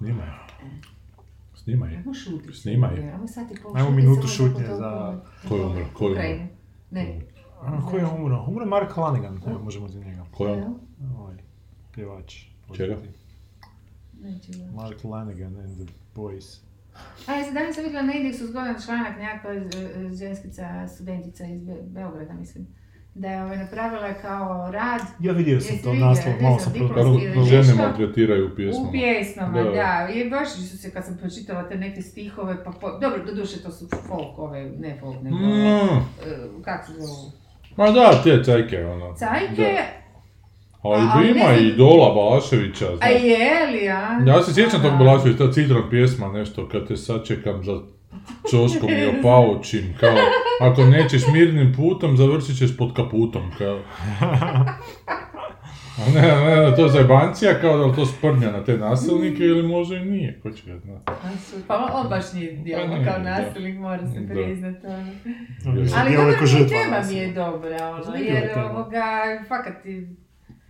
Snimaj. 0.00 0.28
Snimaj. 1.54 1.96
Ajmo 1.96 2.14
šutiti. 2.14 2.54
Snimaj. 2.54 3.10
Ajmo 3.10 3.28
sad 3.28 3.50
i 3.50 3.54
pol 3.54 3.76
Ajmo 3.76 3.90
minutu 3.90 4.26
šutnje 4.28 4.66
to- 4.66 4.76
za- 4.76 5.20
Ko 5.48 5.56
je 5.56 5.64
umro? 5.64 5.84
Ko 5.94 6.04
je 6.04 6.10
umro? 6.10 6.46
Ne. 6.90 7.20
A, 7.62 7.80
ko 7.82 7.96
je 7.96 8.06
umro? 8.06 8.44
Umro 8.48 8.62
je 8.62 8.68
Mark 8.68 8.96
Lanigan, 8.96 9.40
evo 9.46 9.58
možemo 9.58 9.88
za 9.88 10.00
njega. 10.00 10.24
Ko 10.30 10.46
je 10.46 10.52
on? 10.54 10.78
Ovaj, 11.16 11.36
pjevač. 11.92 12.44
Čega? 12.76 12.96
Mark 14.74 15.04
Lanigan 15.04 15.56
and 15.56 15.76
the 15.78 15.94
Boys. 16.14 16.58
A 17.26 17.32
ja 17.32 17.44
sam 17.44 17.54
danas 17.54 17.74
sam 17.74 17.84
vidjela 17.84 18.06
na 18.06 18.12
indeksu 18.14 18.46
zgodan 18.46 18.76
članak 18.84 19.18
nekakva 19.18 19.52
e, 19.52 19.56
e, 19.56 20.12
ženskica, 20.12 20.88
studentica 20.88 21.44
iz 21.44 21.60
Be- 21.60 21.82
Beograda, 21.84 22.32
mislim. 22.34 22.66
Da 23.14 23.28
je 23.28 23.42
ovaj, 23.42 23.56
napravila 23.56 24.12
kao 24.22 24.70
rad 24.72 25.00
Ja 25.20 25.32
vidio 25.32 25.60
sam 25.60 25.78
to 25.84 25.94
naslov, 25.94 26.34
malo 26.42 26.58
sam 26.58 26.72
ili 26.76 27.46
žene 27.46 27.74
maltretiraju 27.74 28.46
u 28.46 28.56
pjesmama. 28.56 28.88
U 28.88 28.92
pjesmama, 28.92 29.62
Da. 29.62 29.70
da. 29.70 30.08
I 30.14 30.30
baš 30.30 30.48
su 30.48 30.78
se, 30.78 30.90
kad 30.90 31.04
sam 31.04 31.16
pročitala 31.16 31.68
te 31.68 31.76
neke 31.76 32.02
stihove, 32.02 32.64
pa 32.64 32.70
po... 32.70 32.90
Dobro, 32.90 33.24
doduše 33.26 33.62
to 33.62 33.70
su 33.70 33.88
folk, 33.88 34.38
ove, 34.38 34.70
ne 34.78 34.96
folk, 35.00 35.22
nego... 35.22 35.36
Mm. 35.36 35.98
e, 36.26 36.62
kako 36.64 36.86
se 36.86 36.92
zovu? 36.92 37.32
Ma 37.76 37.90
da, 37.90 38.22
te 38.24 38.44
cajke, 38.44 38.84
ono. 38.86 39.14
Cajke, 39.14 39.56
Da. 39.56 40.00
A, 40.82 40.88
Ali 40.88 41.08
ali 41.14 41.30
ima 41.30 41.48
ne 41.48 41.62
i 41.62 41.76
Dola 41.76 42.14
Balaševića, 42.14 42.86
a 42.92 42.96
znaš. 42.96 43.10
je 43.22 43.66
li, 43.72 43.88
a? 43.88 44.20
Ja 44.26 44.42
se 44.42 44.54
sjećam 44.54 44.82
tog 44.82 44.92
A, 44.92 44.96
Balaševića, 44.96 45.46
ta 45.46 45.52
citron 45.52 45.90
pjesma, 45.90 46.28
nešto, 46.32 46.68
kad 46.68 46.88
te 46.88 46.96
sačekam 46.96 47.64
za 47.64 47.80
čoškom 48.50 48.90
i 48.90 49.18
opaučim, 49.18 49.94
kao, 50.00 50.16
ako 50.60 50.84
nećeš 50.84 51.22
mirnim 51.32 51.72
putom, 51.76 52.16
završit 52.16 52.58
ćeš 52.58 52.76
pod 52.76 52.94
kaputom, 52.96 53.50
kao. 53.58 53.78
A 55.98 56.10
ne, 56.14 56.20
ne, 56.22 56.70
ne, 56.70 56.76
to 56.76 56.82
je 56.84 56.88
zajebancija, 56.90 57.60
kao 57.60 57.78
da 57.78 57.84
li 57.84 57.94
to 57.96 58.06
sprnja 58.06 58.50
na 58.50 58.64
te 58.64 58.76
nasilnike 58.78 59.44
ili 59.44 59.68
možda 59.68 59.96
i 59.96 60.04
nije, 60.04 60.40
ko 60.42 60.50
će 60.50 60.62
ga 60.66 60.78
znati. 60.78 61.12
Pa 61.66 61.90
on 61.94 62.08
baš 62.08 62.32
nije 62.32 62.64
Pa 62.76 63.10
kao 63.10 63.22
nasilnik, 63.22 63.78
mora 63.78 64.06
se 64.06 64.20
Da. 64.20 64.34
priznat. 64.34 64.76
ono. 64.84 65.80
Ali 65.96 66.16
dobro 66.16 66.36
tema 66.68 67.02
mi 67.10 67.16
je 67.16 67.32
dobra, 67.32 67.88
ono, 68.06 68.16
jer 68.16 68.58
ovoga, 68.58 69.04
fakat 69.48 69.82
ti... 69.82 70.08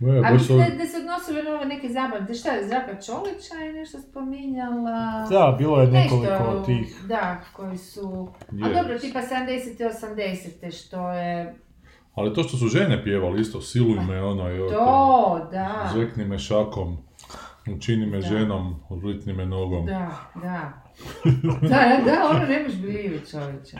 Ne, 0.01 0.17
A 0.17 0.21
baš 0.21 0.31
mislim 0.31 0.57
da, 0.59 0.65
da 0.77 0.85
se 0.85 0.97
odnosilo 0.97 1.43
na 1.43 1.51
ove 1.55 1.65
neke 1.65 1.89
zabave, 1.89 2.21
da 2.21 2.33
šta 2.33 2.51
je, 2.51 2.65
Zdravka 2.65 3.01
Čolića 3.01 3.55
je 3.55 3.73
nešto 3.73 3.97
spominjala... 4.01 5.27
Da, 5.29 5.55
bilo 5.57 5.81
je 5.81 5.87
Nešto, 5.87 6.15
nekoliko 6.21 6.65
tih. 6.65 7.01
Da, 7.07 7.41
koji 7.53 7.77
su... 7.77 8.27
A 8.63 8.69
dobro, 8.81 8.99
tipa 8.99 9.19
70. 9.19 9.91
80. 10.59 10.85
što 10.85 11.11
je... 11.11 11.55
Ali 12.15 12.33
to 12.33 12.43
što 12.43 12.57
su 12.57 12.67
žene 12.67 13.03
pjevali 13.03 13.41
isto, 13.41 13.61
siluj 13.61 13.99
me, 13.99 14.23
ono, 14.23 14.51
i 14.55 14.59
ovo, 14.59 14.69
To, 14.71 15.47
da. 15.51 15.89
Zvekni 15.93 16.25
me 16.25 16.39
šakom, 16.39 16.97
učini 17.75 18.05
me 18.05 18.19
Da. 18.19 18.27
ženom, 18.27 18.75
odlitni 18.89 19.33
me 19.33 19.45
nogom. 19.45 19.85
Da, 19.85 20.11
da. 20.35 20.73
Da, 21.69 22.01
da, 22.05 22.29
ono 22.29 22.45
ne 22.45 22.63
možeš 22.63 22.79
bilivi 22.79 23.21
čovječe. 23.31 23.77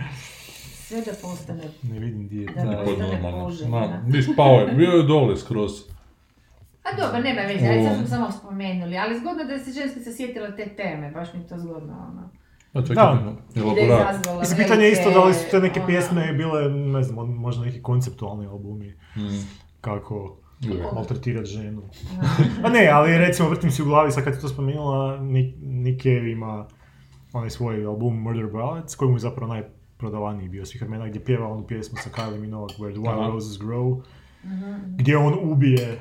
Sve 0.74 1.02
da 1.02 1.12
postane... 1.22 1.64
Ne 1.84 2.00
vidim 2.00 2.28
di 2.28 2.38
je 2.38 2.46
Da, 2.48 2.54
taj. 2.54 2.66
da. 2.66 2.72
To 2.76 2.82
je 2.82 2.86
Postane 2.86 3.12
normalno. 3.14 3.46
poželjna. 3.46 3.80
Ma, 3.80 4.02
viš, 4.08 4.26
pao 4.38 4.54
je, 4.60 4.74
bio 4.74 4.90
je 4.92 5.04
dole 5.04 5.38
skroz. 5.38 5.72
A 6.84 6.98
dobro, 6.98 7.20
nema 7.20 7.42
veze, 7.42 7.68
ajde 7.68 7.88
sad 7.88 7.98
smo 7.98 8.08
samo 8.08 8.32
spomenuli, 8.32 8.98
ali 8.98 9.20
zgodno 9.20 9.44
da 9.44 9.60
se 9.60 9.72
ženska 9.72 10.12
sjetila 10.12 10.52
te 10.52 10.66
teme, 10.68 11.12
baš 11.12 11.34
mi 11.34 11.40
je 11.40 11.48
to 11.48 11.58
zgodno, 11.58 11.94
ono. 12.10 12.30
Da. 12.86 13.24
I 13.56 13.60
da 13.78 13.82
je 13.82 14.40
Mislim, 14.40 14.58
pitanje 14.58 14.84
je 14.84 14.92
isto 14.92 15.12
da 15.12 15.24
li 15.24 15.34
su 15.34 15.46
te 15.52 15.60
neke 15.60 15.80
ono, 15.80 15.88
pjesme 15.88 16.34
bile, 16.34 16.70
ne 16.70 17.04
znam, 17.04 17.30
možda 17.30 17.66
neki 17.66 17.82
konceptualni 17.82 18.46
albumi, 18.48 18.94
Mm. 19.16 19.22
kako 19.82 20.38
Je. 20.60 20.84
maltretirati 20.94 21.46
ženu. 21.48 21.82
A 22.64 22.70
ne, 22.70 22.88
ali 22.88 23.18
recimo 23.18 23.50
vrtim 23.50 23.72
si 23.72 23.82
u 23.82 23.86
glavi, 23.86 24.12
sad 24.12 24.24
kad 24.24 24.36
si 24.36 24.42
to 24.42 24.48
spomenula, 24.48 25.18
Nick, 25.62 26.04
Cave 26.04 26.32
ima 26.32 26.68
onaj 27.34 27.50
svoj 27.50 27.86
album 27.86 28.16
Murder 28.16 28.48
Ballads, 28.48 28.96
koji 28.96 29.10
mu 29.10 29.16
je 29.16 29.20
zapravo 29.20 29.54
najprodavaniji 29.54 30.50
bio 30.50 30.66
svih 30.66 30.82
vremena, 30.82 31.08
gdje 31.08 31.24
pjeva 31.24 31.48
onu 31.48 31.68
pjesmu 31.68 31.98
sa 31.98 32.10
Kylie 32.12 32.40
Minogue, 32.40 32.76
Where 32.78 32.92
the 32.94 33.02
Wild. 33.02 33.28
Roses 33.28 33.60
Grow, 33.60 34.02
Mhm, 34.44 34.74
gdje 34.96 35.18
on 35.18 35.40
ubije 35.42 36.00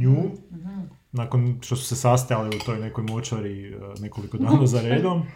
nju, 0.00 0.30
mhm. 0.50 0.80
nakon 1.12 1.58
što 1.62 1.76
su 1.76 1.84
se 1.84 1.96
sastajali 1.96 2.56
u 2.56 2.64
toj 2.66 2.78
nekoj 2.78 3.04
močvari 3.04 3.68
eh, 3.68 4.00
nekoliko 4.00 4.36
dana 4.36 4.66
za 4.66 4.80
redom. 4.80 5.22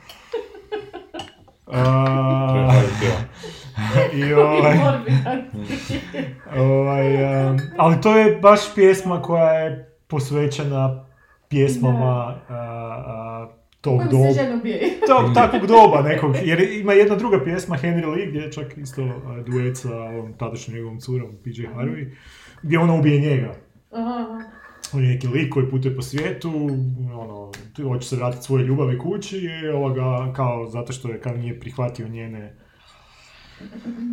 A, 1.66 2.82
I 4.18 4.32
ovaj, 4.32 4.78
ovaj, 6.70 7.46
um, 7.50 7.58
ali 7.76 8.00
to 8.00 8.18
je 8.18 8.36
baš 8.36 8.74
pjesma 8.74 9.22
koja 9.22 9.50
je 9.50 9.96
posvećena 10.06 11.04
pjesmama 11.48 12.40
a, 12.48 12.54
a, 12.54 13.48
tog 13.80 14.00
doba. 14.10 14.28
Tog, 15.06 15.34
takvog 15.34 15.66
doba 15.66 16.02
nekog, 16.02 16.34
jer 16.42 16.60
ima 16.60 16.92
jedna 16.92 17.16
druga 17.16 17.44
pjesma 17.44 17.76
Henry 17.76 18.16
Lee 18.16 18.26
gdje 18.26 18.38
je 18.38 18.52
čak 18.52 18.78
isto 18.78 19.02
a, 19.02 19.42
duet 19.46 19.76
sa 19.76 19.94
ovom 19.94 20.32
tadašnjom 20.32 20.76
njegovom 20.76 21.00
curom 21.00 21.30
PJ 21.44 21.62
Harvey, 21.76 22.10
gdje 22.62 22.78
ona 22.78 22.94
ubije 22.94 23.20
njega. 23.20 23.54
Aha. 23.90 24.42
On 24.92 25.02
je 25.02 25.08
neki 25.08 25.28
lik 25.28 25.52
koji 25.52 25.70
putuje 25.70 25.96
po 25.96 26.02
svijetu, 26.02 26.52
ono, 27.12 27.52
hoće 27.88 28.08
se 28.08 28.16
vratiti 28.16 28.44
svojoj 28.44 28.66
ljubavi 28.66 28.98
kući 28.98 29.38
i 29.38 29.68
ovoga, 29.68 30.32
kao, 30.36 30.68
zato 30.70 30.92
što 30.92 31.08
je 31.08 31.20
kao 31.20 31.34
nije 31.34 31.60
prihvatio 31.60 32.08
njene 32.08 32.56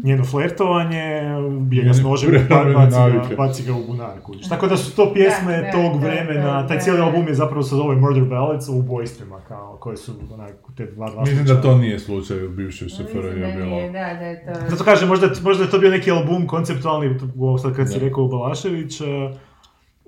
njeno 0.04 0.24
flertovanje, 0.24 1.36
ubije 1.48 1.84
ga 1.84 1.94
s 1.94 2.02
nožem, 2.02 2.32
pa 2.50 2.64
baci 2.64 2.98
ga, 3.30 3.36
baci 3.36 3.64
ga 3.64 3.74
u 3.74 3.88
bunar 3.88 4.20
kući. 4.24 4.50
Tako 4.50 4.68
da 4.68 4.78
su 4.78 4.96
to 4.96 5.14
pjesme 5.14 5.58
Da, 5.58 5.62
da, 5.62 5.72
tog 5.72 6.02
da, 6.02 6.08
vremena, 6.08 6.62
da, 6.62 6.68
taj 6.68 6.78
da, 6.78 6.84
cijeli 6.84 7.02
album 7.02 7.28
je 7.28 7.34
zapravo 7.34 7.64
se 7.64 7.76
zove 7.76 7.96
Murder 7.96 8.24
Ballads 8.24 8.70
o 8.70 8.74
ubojstvima, 8.74 9.42
kao, 9.48 9.78
koje 9.80 9.98
su 9.98 10.14
onak, 10.34 10.54
te 10.78 10.86
dva, 10.86 11.10
dva 11.10 11.22
Mislim 11.22 11.46
da 11.46 11.62
to 11.62 11.78
nije 11.78 12.00
slučaj 12.00 12.46
u 12.46 12.50
bivšoj 12.50 12.90
SFRJ 12.90 13.40
da 13.40 13.48
bilo. 13.56 13.82
da, 13.82 13.90
da 13.90 14.26
je 14.26 14.46
to... 14.46 14.70
Zato 14.70 14.84
kažem, 14.84 15.10
možda, 15.10 15.28
možda 15.44 15.64
je 15.64 15.70
to 15.70 15.80
bio 15.80 15.90
neki 15.90 16.12
album 16.12 16.48
konceptualni, 16.48 17.20
sad 17.62 17.76
kad 17.76 17.92
si 17.92 18.00
rekao 18.00 18.28
Balašević, 18.28 19.02
uh, 19.02 19.08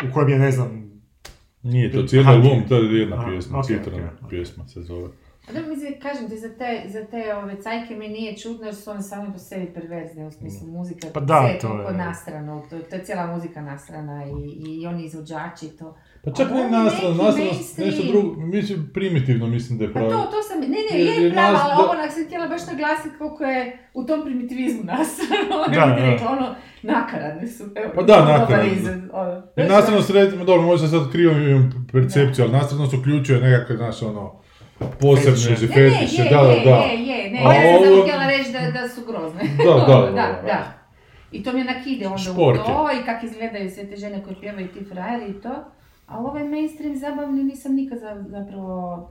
u 0.01 0.13
kojem 0.13 0.29
je, 0.29 0.39
ne 0.39 0.51
znam, 0.51 0.85
Nije 1.63 1.91
to 1.91 2.03
cijeli 2.03 2.27
album, 2.27 2.63
to 2.69 2.75
je 2.75 2.99
jedna 2.99 3.15
Aha, 3.15 3.27
pjesma, 3.27 3.59
ok, 3.59 3.65
Citron 3.65 4.01
ok, 4.01 4.23
ok. 4.23 4.29
pjesma 4.29 4.67
se 4.67 4.81
zove. 4.81 5.09
A 5.49 5.53
da 5.53 5.61
mislim, 5.61 5.93
kažem 6.01 6.29
ti, 6.29 6.37
za 6.37 6.49
te, 6.49 6.83
za 6.87 7.03
te 7.03 7.35
ove 7.35 7.61
cajke 7.61 7.95
mi 7.95 8.07
nije 8.07 8.37
čudno 8.37 8.65
jer 8.65 8.75
su 8.75 8.91
one 8.91 9.01
same 9.01 9.33
po 9.33 9.39
sebi 9.39 9.65
perverzne 9.65 10.27
u 10.27 10.31
smislu 10.31 10.67
muzika. 10.67 11.07
Pa 11.13 11.19
da, 11.19 11.57
to 11.61 11.81
je- 11.81 11.93
nastrano, 11.93 12.63
to, 12.69 12.79
to 12.79 12.95
je 12.95 13.03
cijela 13.03 13.27
muzika 13.27 13.61
nastrana 13.61 14.25
i, 14.25 14.31
i 14.73 14.87
oni 14.87 15.05
izvođači 15.05 15.65
i 15.65 15.69
to. 15.69 15.97
Pa 16.25 16.31
čak 16.33 16.47
A 16.47 16.53
ne 16.53 16.59
je 16.59 16.69
nastrano, 16.69 17.23
mainstream. 17.23 17.89
nešto 17.89 18.03
drugo, 18.03 18.35
mislim, 18.37 18.89
primitivno 18.93 19.47
mislim 19.47 19.77
da 19.77 19.83
je 19.83 19.93
Pa 19.93 19.99
pravi. 19.99 20.11
to, 20.11 20.17
to 20.23 20.41
sam, 20.43 20.59
ne, 20.59 20.67
ne, 20.67 20.99
je 20.99 21.05
jer 21.15 21.33
prava, 21.33 21.59
ali 21.63 21.73
ovo 21.75 21.91
onak 21.91 22.11
sam 22.11 22.25
htjela 22.25 22.47
baš 22.47 22.67
naglasiti 22.67 23.15
koliko 23.17 23.43
je 23.45 23.61
u 23.93 24.03
tom 24.03 24.21
primitivizmu 24.23 24.83
nastrano. 24.85 25.55
Da, 25.75 25.85
Da. 25.85 26.05
Rekla, 26.05 26.29
ono, 26.29 26.55
nakaradne 26.83 27.47
su. 27.47 27.63
Evo, 27.75 27.91
Pa 27.95 28.01
da, 28.01 28.15
dobar 28.15 28.39
nakaradne. 28.39 28.71
izraz, 28.73 28.97
ono. 29.13 30.01
Se 30.01 30.13
recimo, 30.13 30.45
dobro, 30.45 30.61
možda 30.63 30.87
sad 30.87 31.11
krivo 31.11 31.33
imam 31.33 31.87
percepciju, 31.91 32.45
ali 32.45 32.53
nastrano 32.53 32.87
se 32.87 32.97
uključuje 32.97 33.41
nekakve, 33.41 33.77
znaš, 33.77 34.01
ono, 34.01 34.41
posebne 35.01 35.55
Fetiše. 35.55 36.23
Ne, 36.23 36.23
ne, 36.23 36.25
je, 36.25 36.29
da, 36.31 36.41
da, 36.41 36.51
je, 36.51 36.65
da. 36.65 36.75
je, 36.75 37.17
je, 37.17 37.31
ne, 37.31 37.39
A 37.39 37.53
ja 37.53 37.79
sam 37.79 37.91
ovo- 37.91 38.01
htjela 38.01 38.27
reći 38.27 38.51
da, 38.51 38.81
da 38.81 38.89
su 38.89 39.01
grozne. 39.03 39.41
Da, 39.65 39.73
da, 39.73 39.95
da, 39.95 40.11
da, 40.11 40.41
da. 40.45 40.73
I 41.31 41.43
to 41.43 41.53
mi 41.53 41.61
onak 41.61 41.87
ide 41.87 42.07
onda 42.07 42.17
Šporke. 42.19 42.61
u 42.61 42.65
to 42.65 42.89
i 42.93 43.05
kak 43.05 43.23
izgledaju 43.23 43.69
sve 43.69 43.85
te 43.85 43.95
žene 43.95 44.23
koje 44.23 44.35
pjevaju 44.41 44.67
ti 44.67 44.85
frajeri 44.85 45.25
i 45.27 45.41
to. 45.41 45.49
A 46.07 46.19
ovaj 46.19 46.43
mainstream 46.43 46.97
zabavni 46.97 47.43
nisam 47.43 47.75
nikad 47.75 47.99
za- 47.99 48.25
zapravo... 48.27 49.09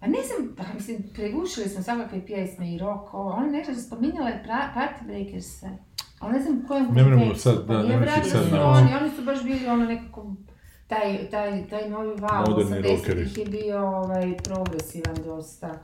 A 0.00 0.06
ne 0.06 0.18
znam, 0.26 0.56
pa 0.56 0.74
mislim, 0.74 1.02
pregušili 1.14 1.68
smo 1.68 1.82
svakakve 1.82 2.26
pjesme 2.26 2.74
i 2.74 2.78
rock, 2.78 3.14
ovo, 3.14 3.30
ona 3.30 3.46
nešto 3.46 3.74
spominjala 3.74 4.28
je 4.28 4.44
Party 4.76 5.06
Breakers-e. 5.06 5.68
Ali 6.18 6.32
ne 6.32 6.42
znam 6.42 6.60
u 6.64 6.68
kojem 6.68 6.84
Ne 6.92 7.04
kontekstu, 7.04 7.50
sad, 7.50 7.66
pa 7.66 7.74
da, 7.74 7.82
ne 7.82 7.96
vratno 7.96 8.24
sad 8.24 8.48
su 8.48 8.54
oni, 8.56 8.94
oni 9.00 9.10
su 9.16 9.24
baš 9.24 9.42
bili 9.44 9.66
ono 9.66 9.84
nekako, 9.84 10.34
taj, 10.86 11.30
taj, 11.30 11.66
taj 11.68 11.90
novi 11.90 12.20
val 12.20 12.44
Moderni 12.48 12.72
80-ih 12.72 12.96
rockeri. 12.98 13.28
je 13.36 13.46
bio 13.46 13.86
ovaj, 13.88 14.36
progresivan 14.36 15.16
dosta. 15.24 15.78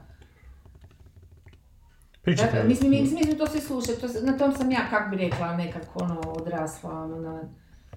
pričate. 2.22 2.62
Da, 2.62 2.68
mislim, 2.68 2.90
mislim, 2.90 3.38
to 3.38 3.46
se 3.46 3.60
sluša, 3.60 3.92
to, 3.92 4.06
na 4.22 4.38
tom 4.38 4.52
sam 4.52 4.70
ja, 4.70 4.80
kak 4.90 5.10
bi 5.10 5.16
rekla, 5.16 5.56
nekako 5.56 6.04
ono, 6.04 6.20
odrasla, 6.20 6.90
ono, 6.90 7.16
na, 7.16 7.42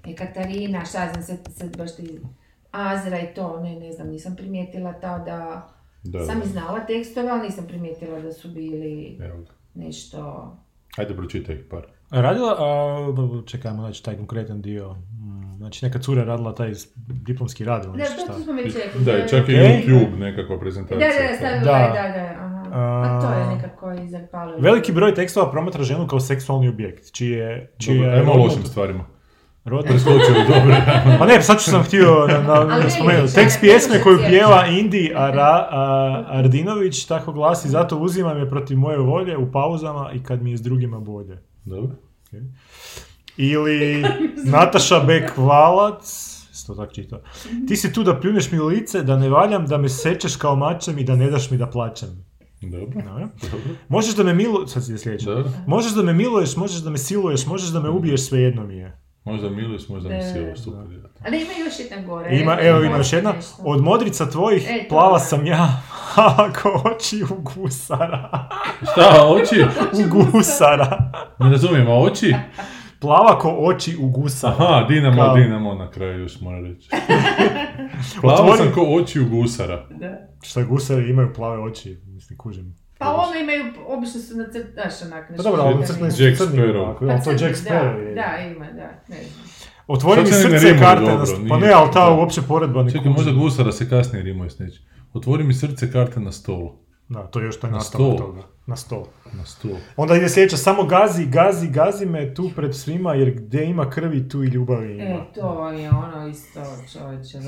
je 0.06 0.16
Katarina, 0.16 0.80
šta 0.82 1.10
znam, 1.10 1.24
sad, 1.24 1.38
sad 1.50 1.78
baš 1.78 1.96
ti, 1.96 2.20
Azra 2.72 3.20
i 3.20 3.34
to, 3.36 3.60
ne, 3.60 3.76
ne 3.76 3.92
znam, 3.92 4.08
nisam 4.08 4.36
primijetila 4.36 4.94
ta 4.94 5.20
da, 5.20 5.70
Da, 6.04 6.20
sam 6.20 6.40
da. 6.40 6.46
i 6.46 6.50
znala 6.50 6.80
tekstove, 6.80 7.30
ali 7.30 7.42
nisam 7.42 7.66
primijetila 7.68 8.20
da 8.20 8.32
su 8.32 8.48
bili 8.50 9.18
Evo 9.22 9.38
nešto, 9.76 10.52
Ajde, 10.98 11.16
pročitaj 11.16 11.56
ih 11.56 11.62
par. 11.70 11.86
Radila, 12.12 12.56
a, 12.60 13.44
čekajmo 13.46 13.80
znači 13.80 14.04
taj 14.04 14.16
konkretan 14.16 14.62
dio. 14.62 14.94
Mm, 14.94 15.34
Znači 15.58 15.86
neka 15.86 16.00
cura 16.00 16.24
radila 16.24 16.56
taj 16.56 16.72
diplomski 17.08 17.66
rad 17.66 17.84
ili 17.84 17.92
da, 17.92 17.98
nešto 17.98 18.16
to, 18.16 18.22
šta. 18.22 18.34
to 18.34 18.40
smo 18.40 18.54
već 18.54 18.76
rekli. 18.76 19.04
Da, 19.04 19.12
je- 19.12 19.26
i 19.26 19.30
čak 19.30 19.50
i. 19.50 19.52
YouTube 19.52 20.18
nekakva 20.18 20.56
Da, 20.56 20.60
prezentacija. 20.60 21.10
da, 21.10 21.28
da, 21.30 21.38
stavila 21.38 21.62
Da. 21.64 21.78
je, 21.78 21.90
da, 21.90 22.18
da, 22.20 22.34
aha. 22.36 22.64
A 22.74 23.22
to 23.22 23.40
je 23.40 23.56
nekako 23.56 23.92
izapalilo. 23.94 24.58
Veliki 24.60 24.92
broj 24.92 25.16
tekstova 25.16 25.52
promatra 25.52 25.84
ženu 25.84 26.08
kao 26.08 26.20
seksualni 26.20 26.68
objekt, 26.70 27.12
čije... 27.12 27.74
čije 27.78 27.98
Dobro, 27.98 28.12
ajmo 28.12 28.32
o 28.32 28.38
lošim 28.38 28.64
stvarima. 28.64 29.06
Rodno. 29.66 29.92
Preskočio, 29.92 30.34
dobro. 30.54 30.76
Pa 31.20 31.26
ne, 31.26 31.42
sad 31.42 31.60
ću 31.60 31.72
sam 31.72 31.84
htio 31.84 32.28
na, 32.28 32.64
na, 32.64 32.90
spomenuti. 32.90 33.34
Tekst 33.34 33.58
pjesme 33.62 34.02
koju 34.02 34.20
pjeva 34.30 34.66
Indi 34.68 35.12
Ara, 35.16 35.68
a, 35.72 36.24
Ardinović 36.28 37.06
tako 37.06 37.32
glasi 37.32 37.70
Zato 37.70 37.98
uzimam 37.98 38.38
je 38.38 38.50
protiv 38.50 38.78
moje 38.78 38.98
volje 38.98 39.38
u 39.38 39.52
pauzama 39.52 40.12
i 40.14 40.24
kad 40.24 40.42
mi 40.42 40.52
je 40.52 40.58
s 40.58 40.62
drugima 40.62 41.00
bolje. 41.00 41.38
Dobro. 41.66 41.96
Ili 43.38 44.04
Nataša 44.46 45.00
Bekvalac, 45.00 46.34
to 46.68 46.76
tako 46.76 46.94
čita. 46.94 47.22
Ti 47.68 47.76
si 47.76 47.94
tu 47.94 48.04
da 48.04 48.20
pljuneš 48.20 48.52
mi 48.52 48.60
u 48.60 48.66
lice, 48.66 49.04
da 49.04 49.18
ne 49.18 49.30
valjam, 49.30 49.66
da 49.66 49.78
me 49.78 49.90
sečeš 49.90 50.36
kao 50.36 50.56
mačem 50.56 51.00
i 51.00 51.04
da 51.04 51.16
ne 51.16 51.32
daš 51.32 51.52
mi 51.52 51.58
da 51.58 51.68
plaćem. 51.68 52.26
Dobro. 52.62 53.02
Dobro. 53.06 53.30
Dobro. 53.42 53.76
Možeš 53.90 54.16
da 54.16 54.24
me 54.24 54.34
miluješ, 54.34 54.70
sad 54.70 54.86
si 54.86 54.98
sljedeće. 54.98 55.26
Dobro. 55.26 55.52
Možeš 55.68 55.92
da 55.92 56.04
me 56.04 56.14
miluješ, 56.14 56.56
možeš 56.56 56.78
da 56.82 56.90
me 56.90 56.98
siluješ, 56.98 57.46
možeš 57.46 57.70
da 57.70 57.80
me 57.80 57.90
ubiješ, 57.90 58.28
svejedno 58.28 58.68
mi 58.68 58.76
je. 58.76 59.03
Možda 59.26 59.50
miluješ, 59.50 59.90
možda 59.90 60.10
mi 60.10 60.24
siloš, 60.24 60.60
super. 60.60 60.80
Ali 61.26 61.38
ima 61.38 61.52
još 61.66 61.80
jedan 61.80 62.06
gore. 62.06 62.30
Ima, 62.34 62.58
evo 62.62 62.84
ima 62.84 62.98
još 62.98 63.14
jedna. 63.14 63.34
Od 63.60 63.82
modrica 63.82 64.26
tvojih 64.26 64.68
E, 64.70 64.88
plava 64.90 65.20
sam 65.20 65.46
ja, 65.46 65.82
ako 66.38 66.82
oči 66.86 67.24
u 67.24 67.42
gusara. 67.42 68.50
Šta, 68.92 69.28
oči? 69.28 69.64
U 70.00 70.32
gusara. 70.32 71.12
Ne 71.40 71.50
razumijem, 71.52 71.88
a 71.88 71.94
oči? 71.94 72.34
Plava 73.00 73.40
ko 73.40 73.56
oči 73.60 73.98
u 73.98 74.10
gusara. 74.10 74.56
Aha, 74.60 74.84
Dinamo, 74.84 75.16
Kao- 75.18 75.36
Dinamo 75.36 75.74
na 75.74 75.92
kraju 75.92 76.20
još 76.20 76.42
mora 76.42 76.60
reći. 76.60 76.90
Otvori- 78.24 78.58
sam 78.58 78.72
ko 78.74 78.82
oči 78.84 79.20
u 79.20 79.30
gusara. 79.30 79.86
Da. 79.92 80.28
Šta 80.42 80.64
gusari 80.64 81.10
imaju 81.10 81.34
plave 81.34 81.60
oči, 81.60 81.98
mislim, 82.06 82.38
kužim. 82.38 82.76
Pa 83.04 83.12
one 83.14 83.42
imaju, 83.42 83.64
obično 83.88 84.22
su 84.22 84.38
na 84.38 84.46
crt, 84.46 84.74
znaš 84.74 85.02
onak, 85.04 85.32
Pa 85.38 85.44
dobro, 85.44 85.62
ali 85.62 85.86
crtani 85.86 86.12
su 86.12 86.24
Jack 86.24 86.38
Sparrow. 86.38 86.96
ali 87.02 87.22
to 87.24 87.32
je 87.32 87.38
Jack 87.42 87.56
Sparrow. 87.58 88.06
Da, 88.06 88.22
da, 88.22 88.38
ima, 88.48 88.66
da, 88.66 88.90
ne 89.08 89.24
znam. 89.24 89.46
Otvori 89.88 90.22
mi 90.22 90.28
srce 90.28 90.48
rimuje 90.50 90.80
karte, 90.80 91.04
na 91.04 91.12
dobro, 91.12 91.26
st- 91.26 91.50
pa 91.50 91.58
ne, 91.58 91.72
ali 91.72 91.92
ta 91.94 92.06
Da. 92.06 92.12
uopće 92.12 92.42
poredba 92.42 92.84
ne 92.84 92.92
Čekaj, 92.92 93.12
možda 93.12 93.32
gusara 93.32 93.72
se 93.72 93.90
kasnije 93.90 94.24
rimuje 94.24 94.50
s 94.50 94.60
nečim. 94.60 94.84
Otvori 95.14 95.44
mi 95.44 95.54
srce 95.54 95.92
karte 95.92 96.20
na 96.20 96.32
stolu. 96.32 96.72
Da, 97.10 97.20
to 97.22 97.40
je 97.40 97.46
još 97.46 97.60
taj 97.60 97.72
Na 97.72 97.78
nastavak 97.78 98.18
toga. 98.18 98.42
Na 98.66 98.76
stol. 98.76 99.04
Na 99.34 99.46
stol. 99.46 99.72
Onda 99.98 100.16
ide 100.16 100.30
sljedeća, 100.30 100.58
samo 100.58 100.84
gazi, 100.84 101.26
gazi, 101.26 101.70
gazi 101.70 102.06
me 102.06 102.34
tu 102.34 102.50
pred 102.56 102.76
svima, 102.76 103.14
jer 103.14 103.32
gdje 103.32 103.66
ima 103.66 103.90
krvi, 103.90 104.30
tu 104.30 104.44
i 104.44 104.48
ljubavi 104.48 104.94
ima. 104.94 105.04
E, 105.04 105.20
to 105.36 105.70
je 105.70 105.90
ono 105.90 106.28
isto, 106.28 106.60
čovječe. 106.94 107.40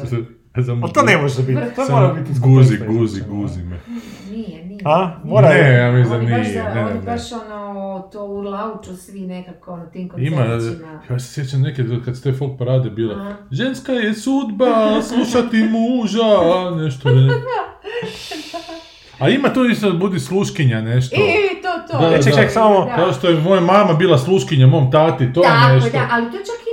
Samo 0.58 0.80
Ali 0.84 0.94
to 0.94 1.02
ne 1.02 1.18
može 1.18 1.44
biti, 1.44 1.62
to 1.76 1.86
samo 1.86 2.00
mora 2.00 2.14
biti 2.14 2.32
iz 2.32 2.40
Guzi, 2.40 2.78
guzi, 2.80 3.22
guzi 3.24 3.64
me. 3.64 3.80
Nije, 4.32 4.66
nije. 4.66 4.82
A? 4.86 5.20
Mora 5.24 5.50
Ne, 5.50 5.56
je. 5.56 5.74
ja 5.76 5.92
mislim 5.92 6.20
da 6.20 6.26
baš, 6.28 6.42
nije. 6.42 6.54
za- 6.54 6.64
Ne, 6.66 6.76
ne, 6.76 6.86
oni 6.86 6.94
ne. 6.96 7.02
baš 7.02 7.22
ono, 7.34 7.76
to 8.04 8.26
urlauču 8.26 8.96
svi 8.96 9.22
nekako 9.22 9.78
na 9.78 9.86
tim 9.86 10.10
Ima, 10.18 10.38
koncertima. 10.38 11.02
ja 11.10 11.20
se 11.20 11.34
sjećam 11.34 11.62
neke 11.62 11.84
kad 12.06 12.18
ste 12.18 12.34
folk 12.34 12.58
parade 12.58 12.90
bile. 12.90 13.16
Aha. 13.16 13.34
Ženska 13.52 13.92
je 13.92 14.14
sudba, 14.16 14.66
slušati 15.04 15.58
muža, 15.60 16.24
nešto 16.76 17.10
ne. 17.12 17.28
A 19.20 19.30
ima 19.30 19.50
tu 19.50 19.66
isto 19.66 19.92
budi 19.94 20.20
sluškinja 20.20 20.82
nešto. 20.84 21.16
E, 21.16 21.62
to, 21.62 21.94
to. 21.94 22.00
Da, 22.00 22.08
E, 22.10 22.24
ček, 22.24 22.34
da. 22.34 22.42
ček, 22.42 22.52
samo... 22.52 22.86
Da. 22.86 22.96
Kao 22.96 23.14
što 23.14 23.28
je 23.30 23.40
moja 23.40 23.62
mama 23.62 23.94
bila 23.94 24.18
sluškinja 24.18 24.68
mom 24.68 24.92
tati, 24.92 25.34
to 25.34 25.40
je 25.40 25.50
Tako, 25.50 25.74
nešto. 25.76 25.90
da, 25.90 26.08
ali 26.12 26.26
to 26.26 26.38
čak 26.40 26.62
i 26.62 26.65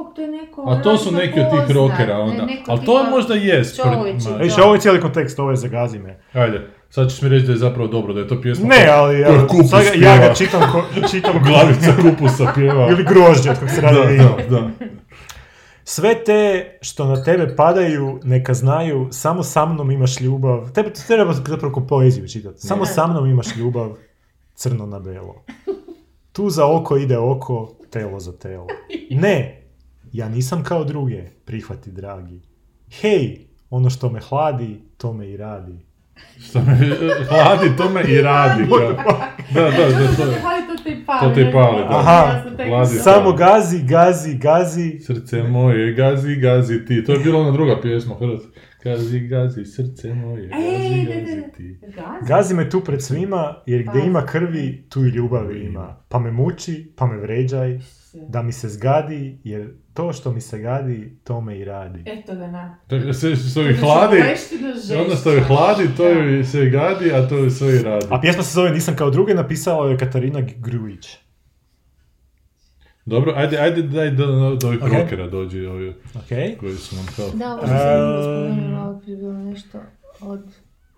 folk, 0.00 0.14
to 0.14 0.22
je 0.22 0.28
neko... 0.28 0.62
A 0.62 0.82
to 0.82 0.96
su 0.96 1.12
neki 1.12 1.40
od 1.40 1.46
tih 1.50 1.76
rockera 1.76 2.14
ne, 2.16 2.20
onda. 2.20 2.44
neko 2.44 2.70
Ali 2.70 2.80
to 2.80 2.98
tipa 2.98 3.10
možda 3.10 3.34
jest. 3.34 3.80
pred- 3.80 4.28
da. 4.28 4.36
Viš, 4.36 4.58
ovo 4.58 4.74
je 4.74 4.80
cijeli 4.80 5.00
kontekst, 5.00 5.38
ovo 5.38 5.50
je 5.50 5.56
za 5.56 5.68
gazi 5.68 5.98
me. 5.98 6.20
Ajde, 6.32 6.60
sad 6.90 7.10
ćeš 7.10 7.22
mi 7.22 7.28
reći 7.28 7.46
da 7.46 7.52
je 7.52 7.58
zapravo 7.58 7.88
dobro, 7.88 8.12
da 8.12 8.20
je 8.20 8.28
to 8.28 8.40
pjesma. 8.42 8.68
Ne, 8.68 8.86
ali 8.88 9.24
kupus 9.48 9.70
sad 9.70 9.82
ja 9.96 10.18
ga 10.18 10.34
čitam, 10.34 10.62
ko, 10.72 10.82
čitam 11.10 11.32
ko- 11.34 11.40
Glavica 11.40 11.92
kupusa 12.02 12.52
pjeva. 12.54 12.88
ili 12.88 13.04
grožđe, 13.04 13.50
od 13.50 13.58
kog 13.58 13.70
se 13.70 13.80
radi 13.80 13.96
Da, 14.18 14.24
da, 14.50 14.60
da. 14.60 14.68
Sve 15.84 16.14
te 16.16 16.40
što 16.80 17.04
na 17.06 17.24
tebe 17.24 17.56
padaju, 17.56 18.20
neka 18.24 18.54
znaju, 18.54 19.08
samo 19.10 19.42
sa 19.42 19.66
mnom 19.66 19.90
imaš 19.90 20.20
ljubav. 20.20 20.70
Tebe 20.70 20.90
to 20.90 21.00
treba 21.06 21.32
zapravo 21.32 21.74
ko 21.74 21.80
poeziju 21.80 22.28
čitati. 22.28 22.58
Samo 22.58 22.86
sa 22.86 23.06
mnom 23.06 23.26
imaš 23.26 23.56
ljubav, 23.56 23.92
crno 24.54 24.86
na 24.86 24.98
belo. 24.98 25.44
Tu 26.32 26.50
za 26.50 26.66
oko 26.68 26.96
ide 26.96 27.18
oko, 27.18 27.70
telo 27.90 28.20
za 28.20 28.32
telo. 28.32 28.66
Ne, 29.12 29.59
ja 30.12 30.28
nisam 30.28 30.62
kao 30.62 30.84
druge, 30.84 31.22
prihvati 31.44 31.90
dragi. 31.90 32.40
Hej, 33.00 33.38
ono 33.70 33.90
što 33.90 34.10
me 34.10 34.20
hladi, 34.20 34.80
to 34.96 35.12
me 35.12 35.30
i 35.30 35.36
radi. 35.36 35.78
Što 36.48 36.58
me 36.58 36.76
hladi, 37.28 37.76
to 37.76 37.90
me 37.90 38.02
i 38.02 38.20
radi. 38.22 38.68
kao. 38.68 39.20
Da, 39.54 39.62
da, 39.62 39.70
da, 39.70 40.06
to 40.16 40.24
to 40.76 40.84
te 40.84 41.02
pali. 41.06 41.20
To 41.20 41.34
te 41.34 41.52
pali, 41.52 41.82
da. 41.88 41.98
Aha, 41.98 42.42
Hladi. 42.68 42.86
Samo 42.98 43.32
gazi, 43.32 43.82
gazi, 43.82 44.34
gazi. 44.38 44.98
Srce 45.00 45.42
moje, 45.42 45.92
gazi, 45.92 46.36
gazi 46.36 46.84
ti. 46.84 47.04
To 47.04 47.12
je 47.12 47.18
bila 47.18 47.38
ona 47.40 47.50
druga 47.50 47.80
pjesma, 47.80 48.14
hrvatska. 48.18 48.60
Gazi, 48.84 49.20
gazi, 49.20 49.64
srce 49.64 50.14
moje, 50.14 50.48
gazi, 50.48 51.04
da, 51.06 51.14
da, 51.14 51.20
gazi 51.20 51.40
da. 51.40 51.48
ti. 51.48 51.78
Gazi? 51.82 52.26
Gazi 52.28 52.54
me 52.54 52.70
tu 52.70 52.80
pred 52.80 53.02
svima, 53.02 53.54
jer 53.66 53.82
gdje 53.82 54.00
Pa. 54.00 54.06
ima 54.06 54.26
krvi, 54.26 54.86
tu 54.88 55.04
i 55.04 55.08
ljubavi 55.08 55.64
ima. 55.64 55.96
Pa 56.08 56.18
me 56.18 56.30
muči, 56.30 56.92
pa 56.96 57.06
me 57.06 57.16
vređaj, 57.16 57.78
da 58.14 58.42
mi 58.42 58.52
se 58.52 58.68
zgadi, 58.68 59.38
jer 59.44 59.74
to 59.94 60.12
što 60.12 60.32
mi 60.32 60.40
se 60.40 60.58
gadi, 60.58 61.18
to 61.24 61.40
me 61.40 61.58
i 61.58 61.64
radi. 61.64 62.02
Eto 62.06 62.34
ga 62.34 62.46
na. 62.46 62.78
To 62.86 63.12
se 63.12 63.36
što 63.36 63.60
je 63.60 63.76
hladi, 63.76 64.16
ono 65.06 65.16
što 65.16 65.30
je 65.30 65.40
hladi, 65.40 65.88
to 65.96 66.06
je 66.08 66.44
se 66.44 66.66
gadi, 66.66 67.12
a 67.12 67.28
to 67.28 67.36
je 67.38 67.50
sve 67.50 67.76
i 67.76 67.82
radi. 67.82 68.06
A 68.10 68.20
pjesma 68.20 68.42
se 68.42 68.54
zove 68.54 68.70
Nisam 68.70 68.96
kao 68.96 69.10
druge, 69.10 69.34
napisala 69.34 69.90
je 69.90 69.98
Katarina 69.98 70.40
Grujić. 70.56 71.16
Dobro, 73.06 73.32
ajde, 73.36 73.58
ajde, 73.58 73.82
daj 73.82 74.10
do, 74.10 74.26
do, 74.26 74.56
do 74.56 74.66
ovih 74.68 74.82
Ok. 74.82 74.92
rockera 74.92 75.26
dođi, 75.26 75.66
ovi 75.66 75.88
Ok? 76.14 76.58
koji 76.60 76.74
su 76.76 76.96
nam 76.96 77.06
kao... 77.16 77.30
Da, 77.30 77.54
ovo 77.54 77.64
E, 77.64 77.66
sam 77.66 78.22
spomenula, 78.22 78.88
ovo 78.88 79.00
je 79.06 79.16
bilo 79.16 79.32
nešto 79.32 79.78
od... 80.20 80.44